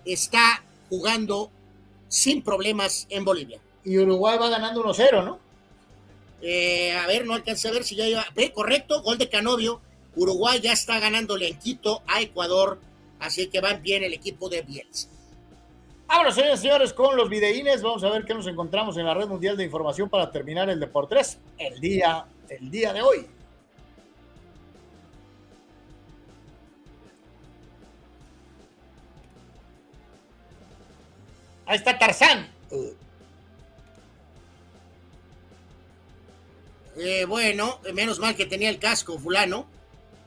está 0.05 0.63
jugando 0.89 1.51
sin 2.07 2.41
problemas 2.41 3.05
en 3.09 3.25
Bolivia. 3.25 3.59
Y 3.83 3.97
Uruguay 3.97 4.37
va 4.37 4.49
ganando 4.49 4.83
1-0, 4.83 5.23
¿no? 5.23 5.39
Eh, 6.41 6.93
a 6.93 7.05
ver, 7.07 7.25
no 7.25 7.33
alcancé 7.33 7.67
a 7.67 7.71
ver 7.71 7.83
si 7.83 7.95
ya 7.95 8.07
iba. 8.07 8.25
Ve, 8.35 8.51
correcto, 8.53 9.01
gol 9.01 9.17
de 9.17 9.29
Canovio. 9.29 9.81
Uruguay 10.15 10.59
ya 10.61 10.73
está 10.73 10.99
ganándole 10.99 11.47
en 11.47 11.59
Quito 11.59 12.01
a 12.07 12.21
Ecuador, 12.21 12.79
así 13.19 13.47
que 13.47 13.61
van 13.61 13.81
bien 13.81 14.03
el 14.03 14.13
equipo 14.13 14.49
de 14.49 14.61
Bielsa. 14.61 15.07
Vámonos, 16.09 16.33
señores 16.33 16.59
y 16.59 16.61
señores, 16.63 16.91
con 16.91 17.15
los 17.15 17.29
videínes. 17.29 17.83
Vamos 17.83 18.03
a 18.03 18.09
ver 18.09 18.25
qué 18.25 18.33
nos 18.33 18.47
encontramos 18.47 18.97
en 18.97 19.05
la 19.05 19.13
red 19.13 19.27
mundial 19.27 19.55
de 19.55 19.63
información 19.63 20.09
para 20.09 20.31
terminar 20.31 20.67
el 20.67 20.79
Deportes 20.79 21.37
el 21.59 21.79
día, 21.79 22.25
el 22.49 22.71
día 22.71 22.93
de 22.93 23.03
hoy. 23.03 23.27
Ahí 31.67 31.77
está 31.77 31.99
Tarzán. 31.99 32.49
Eh, 36.97 37.25
bueno, 37.25 37.79
menos 37.93 38.17
mal 38.17 38.35
que 38.35 38.47
tenía 38.47 38.71
el 38.71 38.79
casco, 38.79 39.19
fulano. 39.19 39.67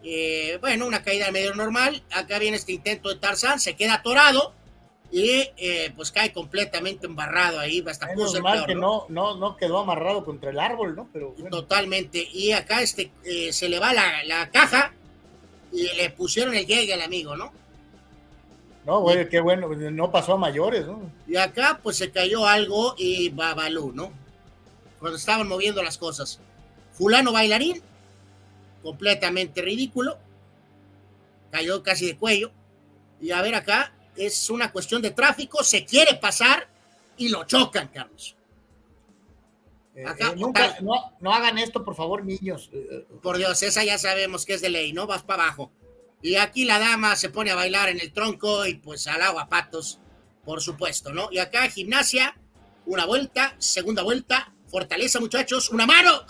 Eh, 0.04 0.58
bueno, 0.60 0.86
una 0.86 1.02
caída 1.02 1.32
medio 1.32 1.56
normal. 1.56 2.04
Acá 2.12 2.38
viene 2.38 2.56
este 2.56 2.70
intento 2.70 3.08
de 3.08 3.16
Tarzán, 3.16 3.58
se 3.58 3.74
queda 3.74 3.94
atorado 3.94 4.61
y 5.12 5.50
eh, 5.58 5.92
pues 5.94 6.10
cae 6.10 6.32
completamente 6.32 7.06
embarrado 7.06 7.60
ahí. 7.60 7.84
Hasta 7.86 8.06
Menos 8.06 8.40
mal 8.40 8.54
peor, 8.54 8.66
que 8.66 8.74
¿no? 8.74 9.06
no, 9.10 9.34
no, 9.34 9.36
no 9.36 9.56
quedó 9.58 9.78
amarrado 9.78 10.24
contra 10.24 10.50
el 10.50 10.58
árbol, 10.58 10.96
¿no? 10.96 11.08
Pero 11.12 11.32
bueno. 11.32 11.50
Totalmente. 11.50 12.26
Y 12.32 12.52
acá 12.52 12.80
este 12.80 13.12
eh, 13.24 13.52
se 13.52 13.68
le 13.68 13.78
va 13.78 13.92
la, 13.92 14.24
la 14.24 14.50
caja 14.50 14.94
y 15.70 15.82
le 15.96 16.08
pusieron 16.10 16.54
el 16.54 16.66
llegue 16.66 16.94
al 16.94 17.02
amigo, 17.02 17.36
¿no? 17.36 17.52
No, 18.86 19.00
güey, 19.00 19.28
qué 19.28 19.40
bueno, 19.40 19.68
no 19.68 20.10
pasó 20.10 20.32
a 20.32 20.38
mayores, 20.38 20.86
¿no? 20.86 21.12
Y 21.28 21.36
acá 21.36 21.78
pues 21.82 21.98
se 21.98 22.10
cayó 22.10 22.46
algo 22.46 22.94
y 22.96 23.28
babalú, 23.28 23.92
¿no? 23.92 24.12
Cuando 24.98 25.18
estaban 25.18 25.46
moviendo 25.46 25.82
las 25.82 25.98
cosas. 25.98 26.40
Fulano 26.92 27.32
bailarín, 27.32 27.82
completamente 28.82 29.60
ridículo. 29.60 30.16
Cayó 31.50 31.82
casi 31.82 32.06
de 32.06 32.16
cuello. 32.16 32.50
Y 33.20 33.30
a 33.30 33.42
ver 33.42 33.54
acá, 33.54 33.92
es 34.16 34.50
una 34.50 34.70
cuestión 34.72 35.02
de 35.02 35.10
tráfico, 35.10 35.62
se 35.62 35.84
quiere 35.84 36.16
pasar 36.16 36.68
y 37.16 37.28
lo 37.28 37.44
chocan, 37.44 37.88
Carlos. 37.88 38.36
Eh, 39.94 40.04
Acá, 40.06 40.30
eh, 40.30 40.36
nunca, 40.36 40.76
no, 40.80 41.12
no 41.20 41.32
hagan 41.32 41.58
esto, 41.58 41.84
por 41.84 41.94
favor, 41.94 42.24
niños. 42.24 42.70
Eh, 42.72 43.06
Por 43.22 43.36
Dios, 43.36 43.62
esa 43.62 43.84
ya 43.84 43.98
sabemos 43.98 44.46
que 44.46 44.54
es 44.54 44.62
de 44.62 44.70
ley, 44.70 44.92
¿no? 44.92 45.06
Vas 45.06 45.22
para 45.22 45.44
abajo. 45.44 45.70
Y 46.22 46.36
aquí 46.36 46.64
la 46.64 46.78
dama 46.78 47.16
se 47.16 47.30
pone 47.30 47.50
a 47.50 47.54
bailar 47.54 47.88
en 47.88 48.00
el 48.00 48.12
tronco 48.12 48.64
y 48.66 48.74
pues 48.76 49.06
al 49.08 49.22
agua 49.22 49.48
patos, 49.48 49.98
por 50.44 50.62
supuesto, 50.62 51.12
¿no? 51.12 51.28
Y 51.30 51.38
acá 51.38 51.68
gimnasia, 51.68 52.38
una 52.86 53.04
vuelta, 53.06 53.54
segunda 53.58 54.02
vuelta, 54.02 54.52
fortaleza 54.68 55.20
muchachos, 55.20 55.68
una 55.70 55.84
mano. 55.84 56.22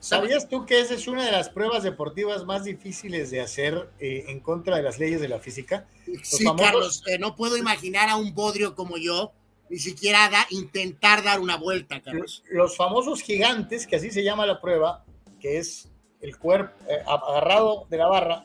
¿Sabías 0.00 0.48
tú 0.48 0.64
que 0.64 0.80
esa 0.80 0.94
es 0.94 1.08
una 1.08 1.24
de 1.24 1.32
las 1.32 1.48
pruebas 1.48 1.82
deportivas 1.82 2.44
más 2.44 2.64
difíciles 2.64 3.30
de 3.30 3.40
hacer 3.40 3.90
eh, 3.98 4.26
en 4.28 4.40
contra 4.40 4.76
de 4.76 4.82
las 4.82 4.98
leyes 4.98 5.20
de 5.20 5.28
la 5.28 5.40
física? 5.40 5.86
Los 6.06 6.28
Sí, 6.28 6.44
famosos- 6.44 6.64
Carlos, 6.70 7.02
eh, 7.08 7.18
no 7.18 7.34
puedo 7.34 7.56
imaginar 7.56 8.08
a 8.08 8.16
un 8.16 8.32
bodrio 8.34 8.74
como 8.76 8.96
yo 8.96 9.32
ni 9.70 9.78
siquiera 9.78 10.28
da- 10.30 10.46
intentar 10.50 11.22
dar 11.24 11.40
una 11.40 11.56
vuelta, 11.56 12.00
Carlos. 12.00 12.42
Los 12.50 12.76
famosos 12.76 13.22
gigantes, 13.22 13.86
que 13.86 13.96
así 13.96 14.10
se 14.10 14.22
llama 14.22 14.46
la 14.46 14.60
prueba, 14.60 15.04
que 15.40 15.58
es 15.58 15.88
el 16.20 16.36
cuerpo 16.38 16.72
eh, 16.88 17.02
agarrado 17.06 17.86
de 17.90 17.96
la 17.96 18.06
barra 18.06 18.44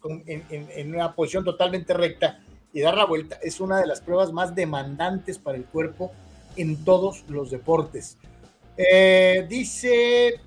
con- 0.00 0.22
en, 0.26 0.44
en- 0.50 0.68
en 0.70 0.94
una 0.94 1.14
posición 1.14 1.44
totalmente 1.44 1.94
recta 1.94 2.40
y 2.74 2.80
dar 2.82 2.96
la 2.96 3.06
vuelta, 3.06 3.38
es 3.42 3.58
una 3.60 3.78
de 3.80 3.86
las 3.86 4.00
pruebas 4.02 4.32
más 4.32 4.54
demandantes 4.54 5.38
para 5.38 5.56
el 5.56 5.64
cuerpo 5.64 6.12
en 6.56 6.84
todos 6.84 7.24
los 7.28 7.50
deportes. 7.50 8.18
Eh, 8.76 9.46
dice 9.48 10.40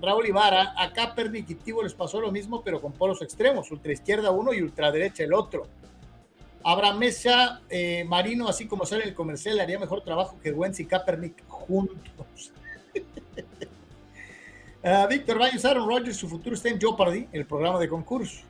Raúl 0.00 0.26
Ibarra, 0.26 0.74
a 0.76 0.92
Kaepernick 0.92 1.50
y 1.50 1.54
Tibo 1.56 1.82
les 1.82 1.94
pasó 1.94 2.20
lo 2.20 2.30
mismo, 2.30 2.62
pero 2.62 2.80
con 2.80 2.92
polos 2.92 3.20
extremos, 3.22 3.70
ultra 3.70 3.92
izquierda 3.92 4.30
uno 4.30 4.52
y 4.52 4.62
ultraderecha 4.62 5.24
el 5.24 5.34
otro. 5.34 5.66
Abraham 6.62 6.98
Mesa, 6.98 7.62
eh, 7.68 8.04
Marino, 8.04 8.48
así 8.48 8.66
como 8.66 8.84
sale 8.84 9.04
el 9.04 9.14
comercial, 9.14 9.58
haría 9.60 9.78
mejor 9.78 10.02
trabajo 10.02 10.38
que 10.42 10.52
Wentz 10.52 10.80
y 10.80 10.86
Kaepernick 10.86 11.46
juntos. 11.48 12.52
Ah, 14.80 15.08
Víctor 15.10 15.38
Baños, 15.38 15.64
Aaron 15.64 15.88
Rodgers, 15.88 16.16
su 16.16 16.28
futuro 16.28 16.54
está 16.54 16.68
en 16.68 16.80
Jeopardy, 16.80 17.26
el 17.32 17.44
programa 17.44 17.80
de 17.80 17.88
concurso. 17.88 18.42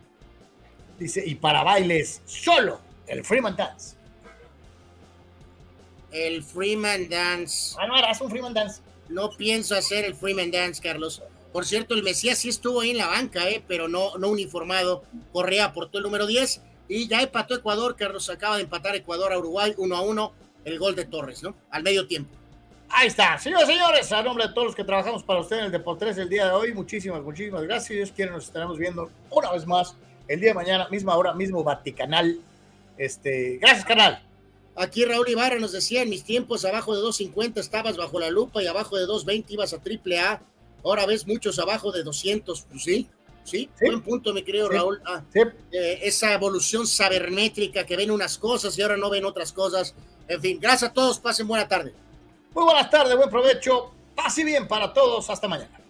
Dice, 0.99 1.23
y 1.27 1.35
para 1.36 1.62
bailes, 1.62 2.20
solo 2.27 2.81
el 3.07 3.25
Freeman 3.25 3.57
Dance. 3.57 3.97
El 6.12 6.43
Freeman 6.43 7.09
Dance. 7.09 7.75
Ah, 7.81 7.86
no 7.86 7.94
harás 7.94 8.20
un 8.20 8.31
Freeman 8.31 8.52
Dance. 8.52 8.83
No 9.09 9.31
pienso 9.31 9.75
hacer 9.75 10.05
el 10.05 10.15
Freeman 10.15 10.51
Dance, 10.51 10.83
Carlos. 10.83 11.23
Por 11.52 11.65
cierto, 11.65 11.94
el 11.94 12.02
Mesías 12.02 12.39
sí 12.39 12.49
estuvo 12.49 12.81
ahí 12.81 12.91
en 12.91 12.99
la 12.99 13.07
banca, 13.07 13.49
¿eh? 13.49 13.62
pero 13.67 13.89
no, 13.89 14.17
no 14.18 14.28
uniformado. 14.28 15.02
Correa 15.33 15.67
aportó 15.67 15.99
el 15.99 16.05
número 16.05 16.27
10 16.27 16.62
y 16.89 17.09
ya 17.09 17.23
empató 17.23 17.55
Ecuador. 17.55 17.97
Carlos 17.97 18.28
acaba 18.31 18.57
de 18.57 18.62
empatar 18.62 18.94
Ecuador 18.97 19.33
a 19.33 19.39
Uruguay 19.39 19.75
1 19.77 19.97
a 19.97 20.01
1. 20.02 20.33
El 20.65 20.78
gol 20.78 20.94
de 20.94 21.07
Torres, 21.07 21.43
¿no? 21.43 21.55
Al 21.70 21.83
medio 21.83 22.07
tiempo. 22.07 22.31
Ahí 22.91 23.09
está, 23.09 23.39
señores, 23.39 23.67
señores, 23.67 24.10
a 24.12 24.23
nombre 24.23 24.47
de 24.47 24.55
todos 24.55 24.68
los 24.68 24.75
que 24.75 24.83
trabajamos 24.83 25.23
para 25.23 25.41
ustedes 25.41 25.60
en 25.60 25.67
el 25.67 25.73
Deportes 25.73 26.17
el 26.17 26.28
día 26.28 26.47
de 26.47 26.52
hoy, 26.52 26.73
muchísimas, 26.73 27.23
muchísimas 27.23 27.62
gracias. 27.62 27.85
Si 27.86 27.94
Dios 27.94 28.12
quiere, 28.12 28.31
nos 28.31 28.44
estaremos 28.44 28.78
viendo 28.78 29.10
una 29.31 29.52
vez 29.52 29.67
más 29.67 29.94
el 30.27 30.41
día 30.41 30.51
de 30.51 30.55
mañana, 30.55 30.89
misma 30.89 31.15
hora, 31.17 31.35
mismo 31.35 31.62
Vaticanal. 31.62 32.39
Este, 32.97 33.59
gracias, 33.59 33.85
canal. 33.85 34.23
Aquí 34.75 35.05
Raúl 35.05 35.28
Ibarra 35.28 35.59
nos 35.59 35.73
decía, 35.73 36.02
en 36.02 36.09
mis 36.09 36.25
tiempos 36.25 36.65
abajo 36.65 36.97
de 36.97 37.02
2.50 37.02 37.59
estabas 37.59 37.97
bajo 37.97 38.18
la 38.20 38.31
lupa 38.31 38.62
y 38.62 38.67
abajo 38.67 38.97
de 38.97 39.07
2.20 39.07 39.44
ibas 39.49 39.73
a 39.73 39.83
triple 39.83 40.20
A. 40.20 40.41
Ahora 40.85 41.07
ves 41.07 41.27
muchos 41.27 41.59
abajo 41.59 41.93
de 41.93 42.03
200. 42.03 42.63
Pues 42.63 42.83
sí, 42.83 43.09
sí, 43.45 43.69
buen 43.81 44.03
punto, 44.03 44.33
mi 44.33 44.43
querido 44.43 44.69
Sí. 44.69 44.75
Raúl. 44.75 45.01
Ah, 45.07 45.23
eh, 45.73 46.01
esa 46.03 46.33
evolución 46.33 46.87
sabermétrica 46.87 47.85
que 47.85 47.97
ven 47.97 48.11
unas 48.11 48.39
cosas 48.39 48.77
y 48.79 48.83
ahora 48.83 48.97
no 48.97 49.11
ven 49.11 49.25
otras 49.25 49.53
cosas. 49.53 49.95
En 50.29 50.41
fin, 50.41 50.59
gracias 50.61 50.91
a 50.91 50.93
todos, 50.93 51.19
pasen 51.19 51.49
buena 51.49 51.67
tarde. 51.67 51.95
Muy 52.55 52.65
buenas 52.65 52.91
tardes, 52.91 53.17
buen 53.17 53.31
provecho, 53.31 53.93
pase 54.15 54.45
bien 54.45 54.67
para 54.69 54.93
todos, 54.93 55.29
hasta 55.31 55.49
mañana. 55.49 55.81